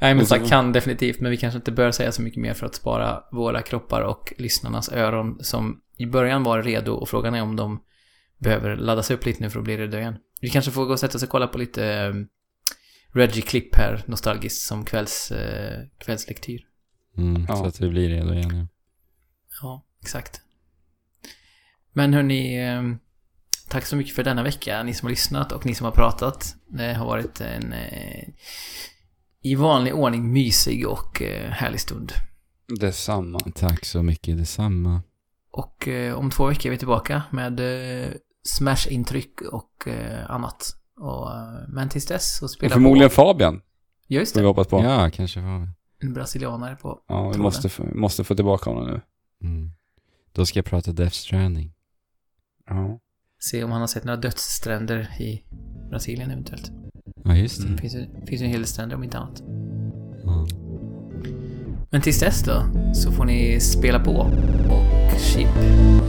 ja. 0.02 0.06
Nej, 0.06 0.14
men 0.14 0.26
så- 0.26 0.34
sagt 0.34 0.48
kan 0.48 0.72
definitivt, 0.72 1.20
men 1.20 1.30
vi 1.30 1.36
kanske 1.36 1.56
inte 1.56 1.72
bör 1.72 1.90
säga 1.90 2.12
så 2.12 2.22
mycket 2.22 2.40
mer 2.42 2.54
för 2.54 2.66
att 2.66 2.74
spara 2.74 3.22
våra 3.32 3.62
kroppar 3.62 4.02
och 4.02 4.32
lyssnarnas 4.38 4.92
öron 4.92 5.44
som 5.44 5.80
i 5.98 6.06
början 6.06 6.42
var 6.42 6.62
redo 6.62 6.92
och 6.92 7.08
frågan 7.08 7.34
är 7.34 7.42
om 7.42 7.56
de 7.56 7.82
behöver 8.38 8.76
laddas 8.76 9.10
upp 9.10 9.24
lite 9.26 9.42
nu 9.42 9.50
för 9.50 9.58
att 9.58 9.64
bli 9.64 9.76
redo 9.76 9.98
igen. 9.98 10.14
Vi 10.40 10.50
kanske 10.50 10.70
får 10.70 10.84
gå 10.86 10.92
och 10.92 11.00
sätta 11.00 11.16
oss 11.18 11.22
och 11.22 11.28
kolla 11.28 11.46
på 11.46 11.58
lite 11.58 11.86
eh, 11.86 12.12
Reggie-klipp 13.14 13.74
här, 13.74 14.02
nostalgiskt, 14.06 14.62
som 14.66 14.84
kvälls, 14.84 15.30
eh, 15.32 15.80
kvällslektyr. 15.98 16.60
Mm, 17.18 17.46
Ja. 17.48 17.56
Så 17.56 17.64
att 17.66 17.78
det 17.78 17.88
blir 17.88 18.08
redo 18.08 18.32
igen. 18.34 18.50
Ja. 18.56 18.66
Ja, 19.62 19.84
exakt. 20.02 20.40
Men 21.92 22.14
hörni, 22.14 22.58
eh, 22.60 22.82
tack 23.68 23.86
så 23.86 23.96
mycket 23.96 24.14
för 24.14 24.24
denna 24.24 24.42
vecka, 24.42 24.82
ni 24.82 24.94
som 24.94 25.06
har 25.06 25.10
lyssnat 25.10 25.52
och 25.52 25.66
ni 25.66 25.74
som 25.74 25.84
har 25.84 25.92
pratat. 25.92 26.54
Det 26.66 26.92
har 26.94 27.06
varit 27.06 27.40
en 27.40 27.72
eh, 27.72 28.28
i 29.42 29.54
vanlig 29.54 29.94
ordning 29.94 30.32
mysig 30.32 30.88
och 30.88 31.22
eh, 31.22 31.50
härlig 31.50 31.80
stund. 31.80 32.12
Detsamma. 32.80 33.38
Tack 33.54 33.84
så 33.84 34.02
mycket, 34.02 34.38
detsamma. 34.38 35.02
Och 35.50 35.88
eh, 35.88 36.14
om 36.14 36.30
två 36.30 36.46
veckor 36.46 36.66
är 36.66 36.70
vi 36.70 36.78
tillbaka 36.78 37.22
med 37.30 37.60
eh, 37.60 38.10
Smash-intryck 38.44 39.40
och 39.40 39.88
eh, 39.88 40.30
annat. 40.30 40.76
Och, 40.96 41.28
men 41.68 41.88
tills 41.88 42.06
dess 42.06 42.36
så 42.38 42.44
Och 42.44 42.50
spelar 42.50 42.72
förmodligen 42.74 43.08
på... 43.08 43.14
Fabian, 43.14 43.60
Ja, 44.06 44.18
just 44.20 44.32
får 44.32 44.40
vi 44.40 44.42
det. 44.44 44.48
hoppas 44.48 44.66
på. 44.66 44.78
Ja, 44.78 45.04
Ja, 45.04 45.10
kanske 45.10 45.40
vi. 45.40 45.46
En 46.06 46.12
brasilianare 46.14 46.76
på... 46.76 47.00
vi 47.08 47.14
Tråden. 47.14 47.40
måste, 47.40 47.68
få- 47.68 47.94
måste 47.94 48.24
få 48.24 48.34
tillbaka 48.34 48.70
honom 48.70 48.86
nu. 48.90 49.00
Mm. 49.48 49.70
Då 50.32 50.46
ska 50.46 50.58
jag 50.58 50.64
prata 50.66 50.92
Death 50.92 51.14
Stranding. 51.14 51.72
Ja. 52.66 53.00
Se 53.40 53.64
om 53.64 53.70
han 53.70 53.80
har 53.80 53.88
sett 53.88 54.04
några 54.04 54.16
dödsstränder 54.20 55.20
i 55.20 55.44
Brasilien 55.90 56.30
eventuellt. 56.30 56.70
Ja, 57.24 57.34
just 57.34 57.62
det. 57.62 57.68
Det 57.68 57.78
finns 57.78 57.94
finns 58.26 58.42
ju 58.42 58.44
en 58.46 58.50
hel 58.52 58.66
stränder 58.66 58.96
om 58.96 59.04
inte 59.04 59.18
annat. 59.18 59.42
Ja. 60.24 60.46
Men 61.90 62.00
tills 62.00 62.20
dess 62.20 62.42
då, 62.42 62.62
så 62.94 63.12
får 63.12 63.24
ni 63.24 63.60
spela 63.60 64.04
på 64.04 64.10
och 64.70 65.20
chip. 65.20 65.48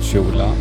Tjola. 0.02 0.52